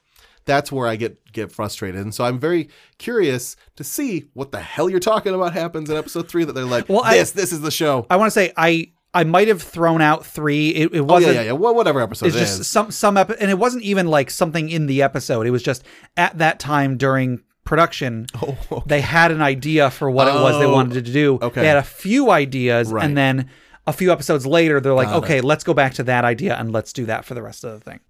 that's 0.47 0.73
where 0.73 0.87
i 0.89 0.97
get 0.97 1.31
get 1.33 1.53
frustrated. 1.53 2.01
And 2.01 2.15
so 2.15 2.25
i'm 2.25 2.39
very 2.41 2.69
curious 2.97 3.55
to 3.77 3.85
see 3.85 4.25
what 4.33 4.51
the 4.51 4.61
hell 4.61 4.89
you're 4.89 4.99
talking 5.01 5.35
about 5.35 5.53
happens 5.53 5.91
in 5.91 5.97
episode 5.97 6.27
three 6.29 6.45
that 6.45 6.55
they're 6.55 6.65
like 6.65 6.89
Well, 6.89 7.03
I- 7.05 7.19
this 7.19 7.33
this 7.33 7.53
is 7.53 7.61
the 7.61 7.71
show. 7.71 8.07
I 8.09 8.17
want 8.17 8.29
to 8.29 8.33
say 8.33 8.53
I 8.57 8.93
I 9.15 9.25
might 9.25 9.49
have 9.49 9.63
thrown 9.63 10.03
out 10.03 10.25
three. 10.27 10.69
It, 10.71 10.87
it 10.87 10.91
oh 10.93 10.95
yeah 10.95 11.01
wasn't. 11.03 11.35
yeah 11.35 11.43
yeah 11.43 11.53
well, 11.53 11.75
whatever 11.75 12.01
episode 12.01 12.27
It's 12.27 12.37
it 12.37 12.41
just 12.41 12.61
is. 12.61 12.67
some 12.69 12.91
some 12.91 13.17
epi- 13.17 13.37
and 13.41 13.51
it 13.51 13.59
wasn't 13.59 13.85
even 13.85 14.07
like 14.09 14.31
something 14.31 14.69
in 14.69 14.87
the 14.87 15.03
episode. 15.03 15.47
It 15.47 15.51
was 15.51 15.63
just 15.63 15.83
at 16.17 16.37
that 16.39 16.59
time 16.61 16.97
during 16.99 17.43
production, 17.65 18.27
Oh, 18.43 18.57
okay. 18.73 18.83
they 18.87 19.01
had 19.01 19.31
an 19.31 19.43
idea 19.43 19.91
for 19.91 20.11
what 20.11 20.29
it 20.29 20.35
was 20.35 20.59
they 20.59 20.65
Oh, 20.67 20.73
wanted 20.73 21.05
to 21.05 21.13
do. 21.13 21.39
okay. 21.41 21.61
They 21.63 21.67
had 21.69 21.77
a 21.79 21.83
few 21.83 22.31
ideas, 22.31 22.91
Right. 22.93 23.05
and 23.05 23.17
then 23.17 23.51
a 23.87 23.93
few 23.93 24.11
episodes 24.13 24.47
later, 24.47 24.81
they're 24.81 24.95
like, 24.95 25.09
Got 25.09 25.17
it. 25.17 25.25
okay, 25.25 25.41
let's 25.41 25.65
go 25.65 25.73
back 25.75 25.95
to 25.95 26.03
that 26.05 26.25
idea 26.25 26.55
and 26.57 26.73
let's 26.73 26.93
do 26.93 27.07
that 27.07 27.25
for 27.25 27.35
the 27.35 27.43
rest 27.43 27.65
of 27.65 27.73
the 27.73 27.81
thing. 27.91 28.01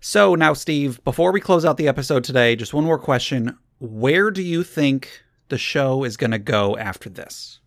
So 0.00 0.34
now, 0.34 0.52
Steve, 0.52 1.02
before 1.04 1.32
we 1.32 1.40
close 1.40 1.64
out 1.64 1.76
the 1.76 1.88
episode 1.88 2.24
today, 2.24 2.56
just 2.56 2.74
one 2.74 2.84
more 2.84 2.98
question: 2.98 3.56
Where 3.78 4.30
do 4.30 4.42
you 4.42 4.62
think 4.64 5.22
the 5.48 5.58
show 5.58 6.02
is 6.04 6.16
going 6.16 6.30
to 6.32 6.38
go 6.38 6.76
after 6.76 7.08
this? 7.08 7.60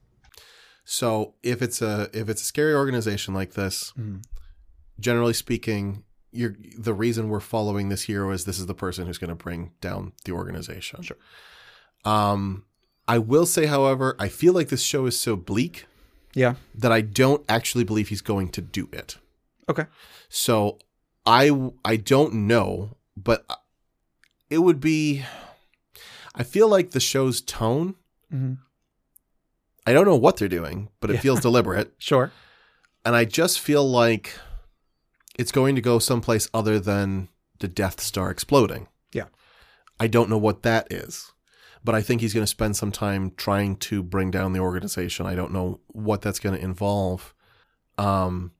So 0.85 1.33
if 1.43 1.61
it's 1.61 1.81
a 1.81 2.09
if 2.13 2.29
it's 2.29 2.41
a 2.41 2.45
scary 2.45 2.73
organization 2.73 3.33
like 3.33 3.53
this, 3.53 3.91
Mm-hmm. 3.99 4.17
generally 4.99 5.33
speaking, 5.33 6.03
you're 6.31 6.55
the 6.77 6.93
reason 6.93 7.27
we're 7.29 7.39
following 7.39 7.89
this 7.89 8.03
hero 8.03 8.31
is 8.31 8.45
this 8.45 8.59
is 8.59 8.67
the 8.67 8.73
person 8.75 9.07
who's 9.07 9.17
going 9.17 9.29
to 9.29 9.35
bring 9.35 9.71
down 9.81 10.13
the 10.25 10.31
organization. 10.31 11.01
Sure. 11.01 11.17
Um, 12.03 12.65
I 13.07 13.17
will 13.17 13.45
say, 13.45 13.65
however, 13.65 14.15
I 14.19 14.27
feel 14.29 14.53
like 14.53 14.69
this 14.69 14.81
show 14.83 15.05
is 15.05 15.19
so 15.19 15.35
bleak 15.35 15.85
Yeah. 16.33 16.55
that 16.75 16.91
I 16.91 17.01
don't 17.01 17.43
actually 17.49 17.83
believe 17.83 18.09
he's 18.09 18.21
going 18.21 18.49
to 18.49 18.61
do 18.61 18.87
it. 18.91 19.17
Okay. 19.69 19.85
So 20.29 20.77
I 21.25 21.71
I 21.83 21.95
don't 21.97 22.33
know, 22.47 22.97
but 23.17 23.45
it 24.51 24.59
would 24.59 24.79
be. 24.79 25.23
I 26.35 26.43
feel 26.43 26.67
like 26.67 26.91
the 26.91 26.99
show's 26.99 27.41
tone. 27.41 27.95
Mhm. 28.31 28.57
I 29.85 29.93
don't 29.93 30.05
know 30.05 30.15
what 30.15 30.37
they're 30.37 30.47
doing, 30.47 30.89
but 30.99 31.09
it 31.09 31.15
Yeah. 31.15 31.19
feels 31.21 31.41
deliberate. 31.41 31.93
Sure. 31.99 32.31
And 33.03 33.15
I 33.15 33.23
just 33.25 33.59
feel 33.59 33.87
like 33.87 34.33
it's 35.37 35.51
going 35.51 35.75
to 35.75 35.81
go 35.81 35.99
someplace 35.99 36.49
other 36.53 36.79
than 36.79 37.27
the 37.59 37.67
Death 37.67 38.01
Star 38.01 38.31
exploding. 38.31 38.87
Yeah. 39.13 39.25
I 39.99 40.07
don't 40.07 40.29
know 40.29 40.39
what 40.39 40.63
that 40.63 40.91
is, 40.91 41.31
but 41.83 41.93
I 41.93 42.01
think 42.01 42.21
he's 42.21 42.33
going 42.33 42.43
to 42.43 42.47
spend 42.47 42.75
some 42.75 42.91
time 42.91 43.31
trying 43.37 43.75
to 43.77 44.01
bring 44.01 44.31
down 44.31 44.53
the 44.53 44.59
organization. 44.59 45.27
I 45.27 45.35
don't 45.35 45.51
know 45.53 45.81
what 45.87 46.21
that's 46.23 46.39
going 46.39 46.55
to 46.57 46.63
involve. 46.63 47.35
Um, 47.99 48.53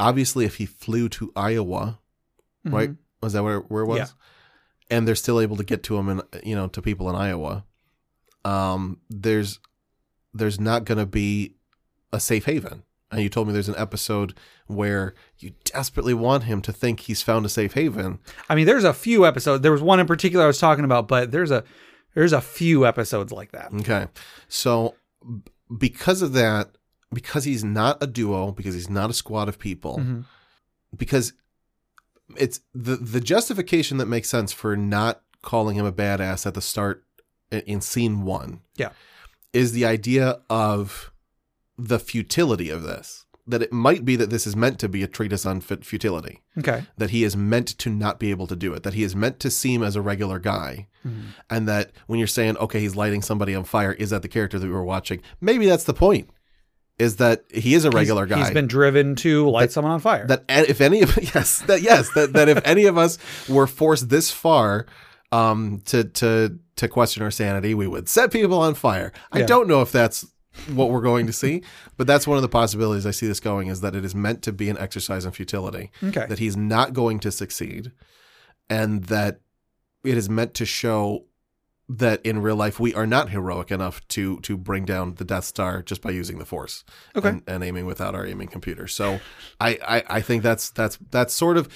obviously, 0.00 0.46
if 0.46 0.56
he 0.56 0.64
flew 0.66 1.08
to 1.10 1.32
Iowa, 1.36 1.98
right? 2.64 2.90
Mhm. 2.92 2.96
Was 3.22 3.34
that 3.34 3.42
where, 3.44 3.60
where 3.60 3.82
it 3.82 3.86
was? 3.86 3.98
Yeah. 3.98 4.06
And 4.90 5.06
they're 5.06 5.14
still 5.16 5.40
able 5.40 5.56
to 5.56 5.64
get 5.64 5.82
to 5.84 5.96
him 5.98 6.08
and 6.08 6.22
you 6.42 6.54
know 6.56 6.68
to 6.68 6.80
people 6.80 7.10
in 7.10 7.16
Iowa. 7.16 7.64
Um, 8.44 9.00
there's 9.10 9.58
there's 10.38 10.60
not 10.60 10.84
going 10.84 10.98
to 10.98 11.06
be 11.06 11.54
a 12.12 12.20
safe 12.20 12.44
haven. 12.46 12.82
And 13.10 13.22
you 13.22 13.28
told 13.28 13.46
me 13.46 13.52
there's 13.52 13.68
an 13.68 13.76
episode 13.78 14.34
where 14.66 15.14
you 15.38 15.52
desperately 15.64 16.12
want 16.14 16.44
him 16.44 16.60
to 16.62 16.72
think 16.72 17.00
he's 17.00 17.22
found 17.22 17.46
a 17.46 17.48
safe 17.48 17.74
haven. 17.74 18.18
I 18.50 18.54
mean, 18.56 18.66
there's 18.66 18.82
a 18.84 18.92
few 18.92 19.24
episodes. 19.24 19.62
There 19.62 19.70
was 19.72 19.80
one 19.82 20.00
in 20.00 20.06
particular 20.06 20.44
I 20.44 20.48
was 20.48 20.58
talking 20.58 20.84
about, 20.84 21.06
but 21.08 21.30
there's 21.30 21.50
a 21.52 21.62
there's 22.14 22.32
a 22.32 22.40
few 22.40 22.84
episodes 22.86 23.30
like 23.30 23.52
that. 23.52 23.72
Okay. 23.74 24.06
So 24.48 24.94
because 25.78 26.20
of 26.22 26.32
that, 26.32 26.70
because 27.12 27.44
he's 27.44 27.62
not 27.62 28.02
a 28.02 28.06
duo, 28.06 28.50
because 28.52 28.74
he's 28.74 28.90
not 28.90 29.10
a 29.10 29.14
squad 29.14 29.48
of 29.48 29.58
people, 29.58 29.98
Mhm. 29.98 30.24
because 30.96 31.32
it's 32.36 32.60
the 32.74 32.96
the 32.96 33.20
justification 33.20 33.98
that 33.98 34.06
makes 34.06 34.28
sense 34.28 34.52
for 34.52 34.76
not 34.76 35.22
calling 35.42 35.76
him 35.76 35.86
a 35.86 35.92
badass 35.92 36.44
at 36.46 36.54
the 36.54 36.60
start 36.60 37.04
in, 37.52 37.60
in 37.60 37.80
scene 37.80 38.22
1 38.24 38.60
Yeah. 38.76 38.90
Is 39.60 39.72
the 39.72 39.84
idea 39.96 40.26
of 40.50 41.10
the 41.78 41.98
futility 41.98 42.70
of 42.70 42.82
this 42.82 43.24
that 43.48 43.62
it 43.62 43.72
might 43.72 44.04
be 44.04 44.16
that 44.16 44.28
this 44.30 44.44
is 44.44 44.56
meant 44.56 44.76
to 44.80 44.88
be 44.88 45.04
a 45.04 45.06
treatise 45.06 45.46
on 45.46 45.60
fit- 45.60 45.84
futility 45.84 46.42
Okay. 46.58 46.80
that 46.98 47.10
he 47.10 47.22
is 47.22 47.36
meant 47.36 47.68
to 47.78 47.88
not 47.88 48.18
be 48.18 48.30
able 48.34 48.46
to 48.48 48.56
do 48.56 48.74
it 48.74 48.82
that 48.82 48.94
he 48.94 49.04
is 49.04 49.14
meant 49.14 49.38
to 49.40 49.50
seem 49.50 49.82
as 49.82 49.94
a 49.96 50.02
regular 50.02 50.38
guy 50.40 50.88
Mhm. 51.06 51.22
and 51.48 51.68
that 51.68 51.92
when 52.08 52.18
you're 52.18 52.26
saying 52.38 52.56
okay 52.56 52.80
he's 52.80 52.96
lighting 52.96 53.22
somebody 53.22 53.54
on 53.54 53.64
fire 53.64 53.92
is 53.92 54.10
that 54.10 54.22
the 54.22 54.28
character 54.36 54.58
that 54.58 54.66
we 54.66 54.72
were 54.72 54.84
watching 54.94 55.20
maybe 55.40 55.66
that's 55.66 55.84
the 55.84 55.94
point 55.94 56.28
is 56.98 57.16
that 57.16 57.44
he 57.52 57.74
is 57.74 57.84
a 57.84 57.90
regular 57.90 58.26
He's- 58.26 58.38
guy 58.38 58.44
He's 58.46 58.54
been 58.54 58.66
driven 58.66 59.14
to 59.16 59.48
light 59.50 59.66
That- 59.66 59.72
someone 59.72 59.92
on 59.92 60.00
fire. 60.00 60.26
that 60.26 60.44
if 60.48 60.80
any 60.80 61.02
of 61.02 61.10
yes 61.34 61.60
that 61.70 61.82
yes 61.82 62.10
that, 62.16 62.32
that 62.32 62.48
if 62.48 62.60
any 62.64 62.86
of 62.86 62.96
us 62.98 63.18
were 63.48 63.66
forced 63.66 64.08
this 64.08 64.30
far 64.30 64.86
um 65.30 65.82
to 65.90 66.04
to 66.04 66.58
to 66.76 66.88
question 66.88 67.22
our 67.22 67.30
sanity 67.30 67.74
we 67.74 67.86
would 67.86 68.08
set 68.08 68.30
people 68.32 68.58
on 68.58 68.74
fire 68.74 69.12
i 69.32 69.40
Yeah. 69.40 69.46
don't 69.46 69.68
know 69.68 69.82
if 69.82 69.90
that's 69.92 70.26
what 70.74 70.90
we're 70.90 71.00
going 71.02 71.26
to 71.26 71.32
see 71.32 71.62
but 71.96 72.06
that's 72.06 72.26
one 72.26 72.36
of 72.38 72.42
the 72.42 72.48
possibilities 72.48 73.04
i 73.06 73.10
see 73.10 73.26
this 73.26 73.40
going 73.40 73.68
is 73.68 73.80
that 73.82 73.94
it 73.94 74.04
is 74.04 74.14
meant 74.14 74.42
to 74.42 74.52
be 74.52 74.68
an 74.70 74.78
exercise 74.78 75.24
in 75.24 75.32
futility 75.32 75.90
okay. 76.04 76.26
that 76.28 76.38
he's 76.38 76.56
not 76.56 76.92
going 76.92 77.18
to 77.20 77.30
succeed 77.30 77.92
and 78.70 79.04
that 79.04 79.40
it 80.04 80.16
is 80.16 80.28
meant 80.28 80.54
to 80.54 80.64
show 80.64 81.24
that 81.88 82.20
in 82.26 82.42
real 82.42 82.56
life 82.56 82.80
we 82.80 82.92
are 82.94 83.06
not 83.06 83.30
heroic 83.30 83.70
enough 83.70 84.06
to 84.08 84.40
to 84.40 84.56
bring 84.56 84.84
down 84.84 85.14
the 85.16 85.24
Death 85.24 85.44
Star 85.44 85.82
just 85.82 86.02
by 86.02 86.10
using 86.10 86.38
the 86.40 86.44
Force 86.44 86.82
Okay. 87.14 87.28
and, 87.28 87.42
and 87.46 87.62
aiming 87.62 87.86
without 87.86 88.12
our 88.12 88.26
aiming 88.26 88.48
computer. 88.48 88.88
So 88.88 89.20
I, 89.60 89.78
I 89.86 90.02
I 90.16 90.20
think 90.20 90.42
that's 90.42 90.70
that's 90.70 90.98
that's 91.12 91.32
sort 91.32 91.56
of 91.56 91.68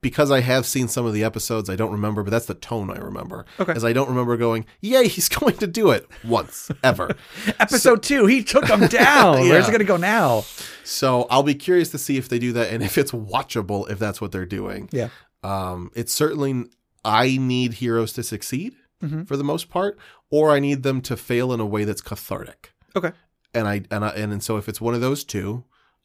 because 0.00 0.30
I 0.30 0.40
have 0.40 0.64
seen 0.64 0.86
some 0.88 1.06
of 1.06 1.12
the 1.12 1.24
episodes, 1.24 1.68
I 1.68 1.76
don't 1.76 1.90
remember, 1.92 2.22
but 2.22 2.30
that's 2.30 2.46
the 2.46 2.54
tone 2.54 2.90
I 2.90 2.98
remember. 2.98 3.44
Okay. 3.58 3.72
As 3.72 3.84
I 3.84 3.92
don't 3.92 4.08
remember 4.08 4.36
going, 4.36 4.64
yay, 4.80 5.08
he's 5.08 5.28
going 5.28 5.56
to 5.58 5.66
do 5.66 5.90
it 5.90 6.06
once, 6.24 6.70
ever. 6.84 7.16
Episode 7.60 8.02
two, 8.02 8.26
he 8.26 8.42
took 8.44 8.66
him 8.68 8.86
down. 8.88 9.44
Yeah. 9.44 9.50
Where's 9.50 9.66
it 9.68 9.72
going 9.72 9.80
to 9.80 9.84
go 9.84 9.96
now? 9.96 10.44
so 10.84 11.26
I'll 11.30 11.42
be 11.42 11.54
curious 11.54 11.90
to 11.90 11.98
see 11.98 12.16
if 12.16 12.28
they 12.28 12.38
do 12.38 12.52
that 12.54 12.72
and 12.72 12.82
if 12.82 12.96
it's 12.96 13.12
watchable, 13.12 13.90
if 13.90 13.98
that's 13.98 14.20
what 14.20 14.32
they're 14.32 14.46
doing. 14.46 14.88
Yeah. 14.92 15.08
Um, 15.42 15.90
it's 15.94 16.12
certainly 16.12 16.66
I 17.04 17.36
need 17.38 17.74
heroes 17.74 18.12
to 18.14 18.22
succeed 18.22 18.74
Mhm. 19.02 19.28
for 19.28 19.36
the 19.36 19.44
most 19.44 19.68
part, 19.70 19.96
or 20.30 20.50
I 20.50 20.58
need 20.58 20.82
them 20.82 21.00
to 21.02 21.16
fail 21.16 21.52
in 21.52 21.60
a 21.60 21.66
way 21.66 21.84
that's 21.84 22.00
cathartic. 22.00 22.72
Okay. 22.96 23.12
And 23.54 23.68
I 23.68 23.82
and 23.92 24.04
I, 24.04 24.08
and, 24.08 24.32
and 24.32 24.42
so 24.42 24.56
if 24.56 24.68
it's 24.68 24.80
one 24.80 24.92
of 24.94 25.00
those 25.00 25.22
two, 25.22 25.62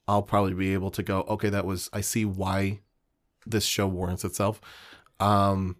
I'll 0.08 0.22
probably 0.22 0.54
be 0.54 0.74
able 0.74 0.92
to 0.92 1.02
go, 1.02 1.22
okay, 1.22 1.50
that 1.50 1.66
was 1.66 1.90
I 1.92 2.02
see 2.02 2.24
why 2.24 2.82
this 3.46 3.66
show 3.66 3.88
warrants 3.88 4.24
itself. 4.24 4.60
Um, 5.20 5.78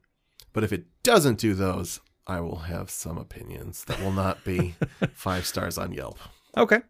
but 0.54 0.64
if 0.64 0.72
it 0.74 0.86
doesn't 1.04 1.40
do 1.40 1.54
those, 1.54 2.00
I 2.28 2.40
will 2.42 2.60
have 2.60 2.90
some 2.90 3.18
opinions 3.18 3.84
that 3.86 4.00
will 4.00 4.12
not 4.12 4.44
be 4.44 4.76
five 5.14 5.46
stars 5.46 5.78
on 5.78 5.92
Yelp. 5.94 6.18
Okay. 6.56 6.82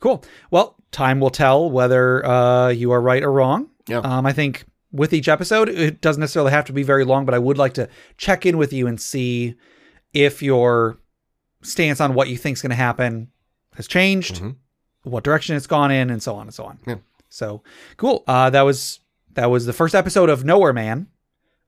Cool. 0.00 0.22
Well, 0.50 0.76
time 0.92 1.18
will 1.20 1.30
tell 1.30 1.70
whether 1.70 2.24
uh, 2.26 2.68
you 2.68 2.90
are 2.92 3.00
right 3.00 3.22
or 3.22 3.32
wrong. 3.32 3.70
Yeah. 3.88 3.98
Um, 3.98 4.26
I 4.26 4.32
think 4.32 4.64
with 4.92 5.12
each 5.12 5.28
episode, 5.28 5.68
it 5.68 6.00
doesn't 6.00 6.20
necessarily 6.20 6.52
have 6.52 6.66
to 6.66 6.72
be 6.72 6.82
very 6.82 7.04
long, 7.04 7.24
but 7.24 7.34
I 7.34 7.38
would 7.38 7.58
like 7.58 7.74
to 7.74 7.88
check 8.18 8.44
in 8.46 8.58
with 8.58 8.72
you 8.72 8.86
and 8.86 9.00
see 9.00 9.54
if 10.12 10.42
your 10.42 10.98
stance 11.62 12.00
on 12.00 12.14
what 12.14 12.28
you 12.28 12.36
think 12.36 12.56
is 12.58 12.62
going 12.62 12.70
to 12.70 12.76
happen 12.76 13.28
has 13.74 13.88
changed, 13.88 14.36
Mhm. 14.40 14.56
what 15.02 15.24
direction 15.24 15.56
it's 15.56 15.66
gone 15.66 15.90
in, 15.90 16.10
and 16.10 16.22
so 16.22 16.36
on 16.36 16.42
and 16.46 16.54
so 16.54 16.64
on. 16.64 16.78
Yeah. 16.86 16.96
So 17.28 17.62
cool. 17.96 18.22
Uh, 18.28 18.50
that 18.50 18.62
was 18.62 19.00
that 19.34 19.50
was 19.50 19.66
the 19.66 19.72
first 19.72 19.94
episode 19.94 20.28
of 20.30 20.44
Nowhere 20.44 20.72
Man 20.72 21.08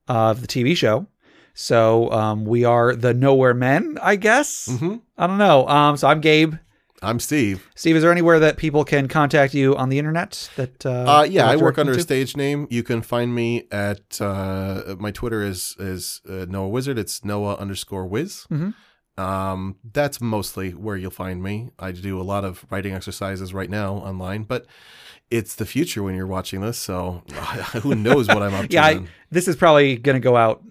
of 0.07 0.41
the 0.41 0.47
TV 0.47 0.75
show. 0.75 1.07
So 1.53 2.11
um, 2.11 2.45
we 2.45 2.63
are 2.65 2.95
the 2.95 3.13
Nowhere 3.13 3.53
Men, 3.53 3.97
I 4.01 4.15
guess. 4.15 4.67
Mhm. 4.67 5.01
I 5.17 5.27
don't 5.27 5.37
know. 5.39 5.67
Um, 5.67 5.97
so 5.97 6.07
I'm 6.07 6.21
Gabe. 6.21 6.55
I'm 7.01 7.19
Steve. 7.19 7.67
Steve, 7.75 7.95
is 7.95 8.01
there 8.01 8.11
anywhere 8.11 8.39
that 8.39 8.57
people 8.57 8.83
can 8.83 9.07
contact 9.07 9.53
you 9.53 9.75
on 9.75 9.89
the 9.89 9.99
internet? 9.99 10.49
That 10.55 10.83
uh, 10.85 11.19
Uh, 11.19 11.23
yeah, 11.29 11.47
I 11.47 11.55
work 11.55 11.77
under 11.77 11.91
them 11.93 11.99
a 11.99 12.03
stage 12.03 12.35
name. 12.35 12.67
You 12.71 12.81
can 12.83 13.01
find 13.03 13.35
me 13.35 13.67
at 13.71 14.19
uh, 14.19 14.95
my 14.99 15.11
Twitter 15.11 15.43
is 15.43 15.75
is 15.79 16.21
uh, 16.27 16.45
Noah 16.49 16.69
Wizard. 16.69 16.97
It's 16.97 17.23
Noah 17.23 17.55
underscore 17.55 18.07
Wiz. 18.07 18.47
Mhm. 18.51 18.73
Um, 19.17 19.77
that's 19.93 20.21
mostly 20.21 20.71
where 20.71 20.95
you'll 20.95 21.09
find 21.11 21.41
me. 21.41 21.69
I 21.79 21.91
do 21.91 22.19
a 22.21 22.23
lot 22.23 22.43
of 22.45 22.65
writing 22.69 22.93
exercises 22.93 23.51
right 23.53 23.69
now 23.69 23.95
online, 23.95 24.43
but 24.43 24.65
it's 25.29 25.55
the 25.55 25.65
future 25.65 26.03
when 26.03 26.15
you're 26.15 26.27
watching 26.27 26.61
this. 26.61 26.77
So 26.77 27.23
who 27.81 27.95
knows 27.95 28.27
what 28.27 28.41
I'm 28.43 28.53
up 28.53 28.65
to? 28.69 28.73
Yeah, 28.73 28.85
I, 28.85 29.07
this 29.31 29.47
is 29.47 29.55
probably 29.55 29.97
going 29.97 30.15
to 30.15 30.21
go 30.21 30.35
out 30.35 30.63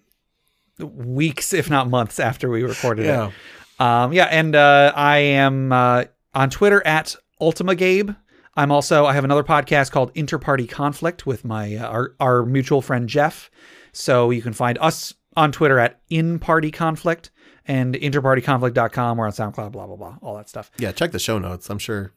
weeks, 0.78 1.52
if 1.52 1.70
not 1.70 1.88
months, 1.88 2.20
after 2.20 2.48
we 2.48 2.62
recorded 2.62 3.06
yeah. 3.06 3.28
it. 3.28 3.80
Um, 3.80 4.12
yeah, 4.12 4.24
and 4.24 4.54
uh, 4.54 4.92
I 4.94 5.18
am 5.18 5.72
uh, 5.72 6.04
on 6.34 6.50
Twitter 6.50 6.84
at 6.86 7.14
Ultima 7.40 7.74
Gabe. 7.74 8.10
I'm 8.56 8.72
also 8.72 9.04
I 9.04 9.12
have 9.12 9.24
another 9.24 9.44
podcast 9.44 9.90
called 9.90 10.14
Interparty 10.14 10.68
Conflict 10.68 11.26
with 11.26 11.44
my 11.44 11.76
uh, 11.76 11.88
our 11.88 12.14
our 12.18 12.46
mutual 12.46 12.80
friend 12.80 13.08
Jeff. 13.08 13.50
So 13.92 14.30
you 14.30 14.40
can 14.40 14.54
find 14.54 14.78
us 14.78 15.14
on 15.36 15.52
Twitter 15.52 15.78
at 15.78 16.00
In 16.08 16.38
Party 16.38 16.70
Conflict 16.70 17.30
and 17.66 17.94
interpartyconflict.com. 17.94 19.18
We're 19.18 19.26
on 19.26 19.32
SoundCloud, 19.32 19.72
blah 19.72 19.86
blah 19.86 19.96
blah, 19.96 20.16
all 20.22 20.36
that 20.36 20.48
stuff. 20.48 20.70
Yeah, 20.78 20.92
check 20.92 21.12
the 21.12 21.18
show 21.18 21.38
notes. 21.38 21.68
I'm 21.68 21.78
sure 21.78 22.12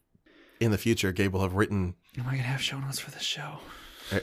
in 0.61 0.71
the 0.71 0.77
future 0.77 1.11
Gabe 1.11 1.33
will 1.33 1.41
have 1.41 1.55
written. 1.55 1.95
Am 2.17 2.25
I 2.27 2.31
gonna 2.31 2.43
have 2.43 2.61
show 2.61 2.79
notes 2.79 2.99
for 2.99 3.11
this 3.11 3.21
show? 3.23 3.59
I- 4.11 4.21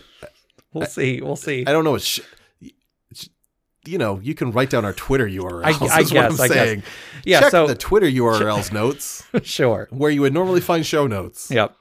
We'll 0.73 0.87
see. 0.87 1.23
We'll 1.23 1.37
see. 1.37 1.65
I 1.67 1.73
don't 1.73 1.85
know 1.85 1.93
what. 1.93 2.03
Sh- 2.03 2.21
you 3.87 3.99
know, 3.99 4.19
you 4.21 4.35
can 4.35 4.51
write 4.51 4.69
down 4.69 4.85
our 4.85 4.93
Twitter 4.93 5.27
URLs. 5.27 5.65
I- 5.65 5.71
I 5.71 5.73
what 5.73 5.91
I'm 5.93 6.05
guess, 6.07 6.41
I 6.41 6.49
guess. 6.49 6.57
saying. 6.57 6.83
Yeah, 7.25 7.41
Check 7.41 7.51
so- 7.53 7.67
the 7.67 7.75
Twitter 7.75 8.07
URLs 8.09 8.73
notes 8.73 9.25
sure. 9.43 9.89
where 9.91 10.11
you 10.11 10.21
would 10.23 10.35
normally 10.35 10.61
find 10.61 10.85
show 10.85 11.07
notes. 11.07 11.51
Yep. 11.51 11.75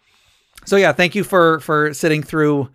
So 0.65 0.77
yeah, 0.77 0.93
thank 0.93 1.15
you 1.15 1.23
for 1.23 1.59
for 1.59 1.93
sitting 1.93 2.23
through 2.23 2.69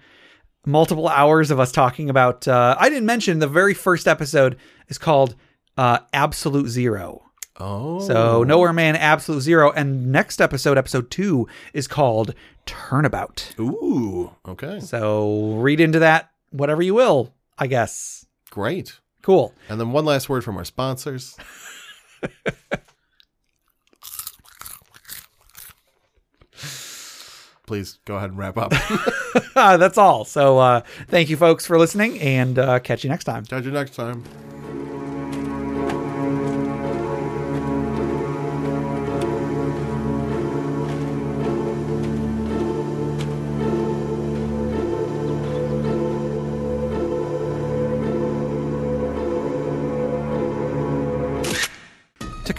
multiple 0.66 1.08
hours 1.08 1.50
of 1.50 1.58
us 1.58 1.72
talking 1.72 2.10
about. 2.10 2.46
Uh, 2.46 2.76
I 2.78 2.88
didn't 2.88 3.06
mention 3.06 3.38
the 3.38 3.48
very 3.48 3.72
first 3.74 4.06
episode 4.06 4.56
is 4.88 4.98
called 4.98 5.36
uh, 5.78 6.00
Absolute 6.12 6.68
Zero. 6.68 7.22
Oh, 7.58 8.00
So 8.06 8.42
Nowhere 8.42 8.72
Man 8.72 8.96
Absolute 8.96 9.40
Zero, 9.42 9.70
and 9.72 10.10
next 10.12 10.40
episode, 10.40 10.76
episode 10.78 11.10
two, 11.10 11.46
is 11.74 11.86
called 11.86 12.34
Turnabout. 12.70 13.52
ooh, 13.58 14.30
okay, 14.46 14.78
So 14.80 15.54
read 15.56 15.80
into 15.80 15.98
that 16.00 16.30
whatever 16.50 16.82
you 16.82 16.94
will, 16.94 17.32
I 17.58 17.66
guess. 17.66 18.26
great. 18.50 19.00
Cool. 19.22 19.52
And 19.68 19.78
then 19.80 19.92
one 19.92 20.04
last 20.04 20.28
word 20.28 20.44
from 20.44 20.56
our 20.56 20.64
sponsors. 20.64 21.36
Please 27.66 27.98
go 28.04 28.16
ahead 28.16 28.30
and 28.30 28.38
wrap 28.38 28.56
up. 28.56 28.72
That's 29.54 29.96
all. 29.98 30.24
So 30.24 30.58
uh, 30.58 30.80
thank 31.08 31.30
you, 31.30 31.36
folks, 31.36 31.66
for 31.66 31.78
listening, 31.78 32.18
and 32.18 32.58
uh, 32.58 32.80
catch 32.80 33.04
you 33.04 33.10
next 33.10 33.24
time. 33.24 33.44
Catch 33.44 33.64
you 33.64 33.70
next 33.70 33.94
time. 33.94 34.24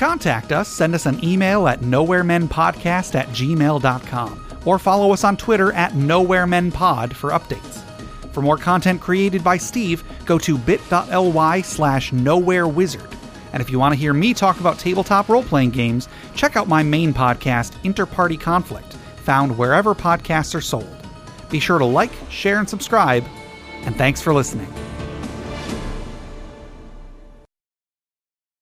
Contact 0.01 0.51
us, 0.51 0.67
send 0.67 0.95
us 0.95 1.05
an 1.05 1.23
email 1.23 1.67
at 1.67 1.81
nowheremenpodcast 1.81 3.13
at 3.13 3.27
gmail.com 3.27 4.45
or 4.65 4.79
follow 4.79 5.13
us 5.13 5.23
on 5.23 5.37
Twitter 5.37 5.71
at 5.73 5.91
nowheremenpod 5.91 7.13
for 7.13 7.29
updates. 7.29 7.83
For 8.33 8.41
more 8.41 8.57
content 8.57 8.99
created 8.99 9.43
by 9.43 9.57
Steve, 9.57 10.03
go 10.25 10.39
to 10.39 10.57
bit.ly 10.57 11.61
slash 11.61 12.11
nowherewizard. 12.11 13.15
And 13.53 13.61
if 13.61 13.69
you 13.69 13.77
want 13.77 13.93
to 13.93 13.99
hear 13.99 14.13
me 14.13 14.33
talk 14.33 14.59
about 14.59 14.79
tabletop 14.79 15.29
role 15.29 15.43
playing 15.43 15.69
games, 15.69 16.09
check 16.33 16.55
out 16.55 16.67
my 16.67 16.81
main 16.81 17.13
podcast, 17.13 17.73
Interparty 17.83 18.39
Conflict, 18.39 18.93
found 19.17 19.55
wherever 19.55 19.93
podcasts 19.93 20.55
are 20.55 20.61
sold. 20.61 20.97
Be 21.51 21.59
sure 21.59 21.77
to 21.77 21.85
like, 21.85 22.11
share, 22.31 22.57
and 22.57 22.67
subscribe, 22.67 23.23
and 23.83 23.95
thanks 23.97 24.19
for 24.19 24.33
listening. 24.33 24.73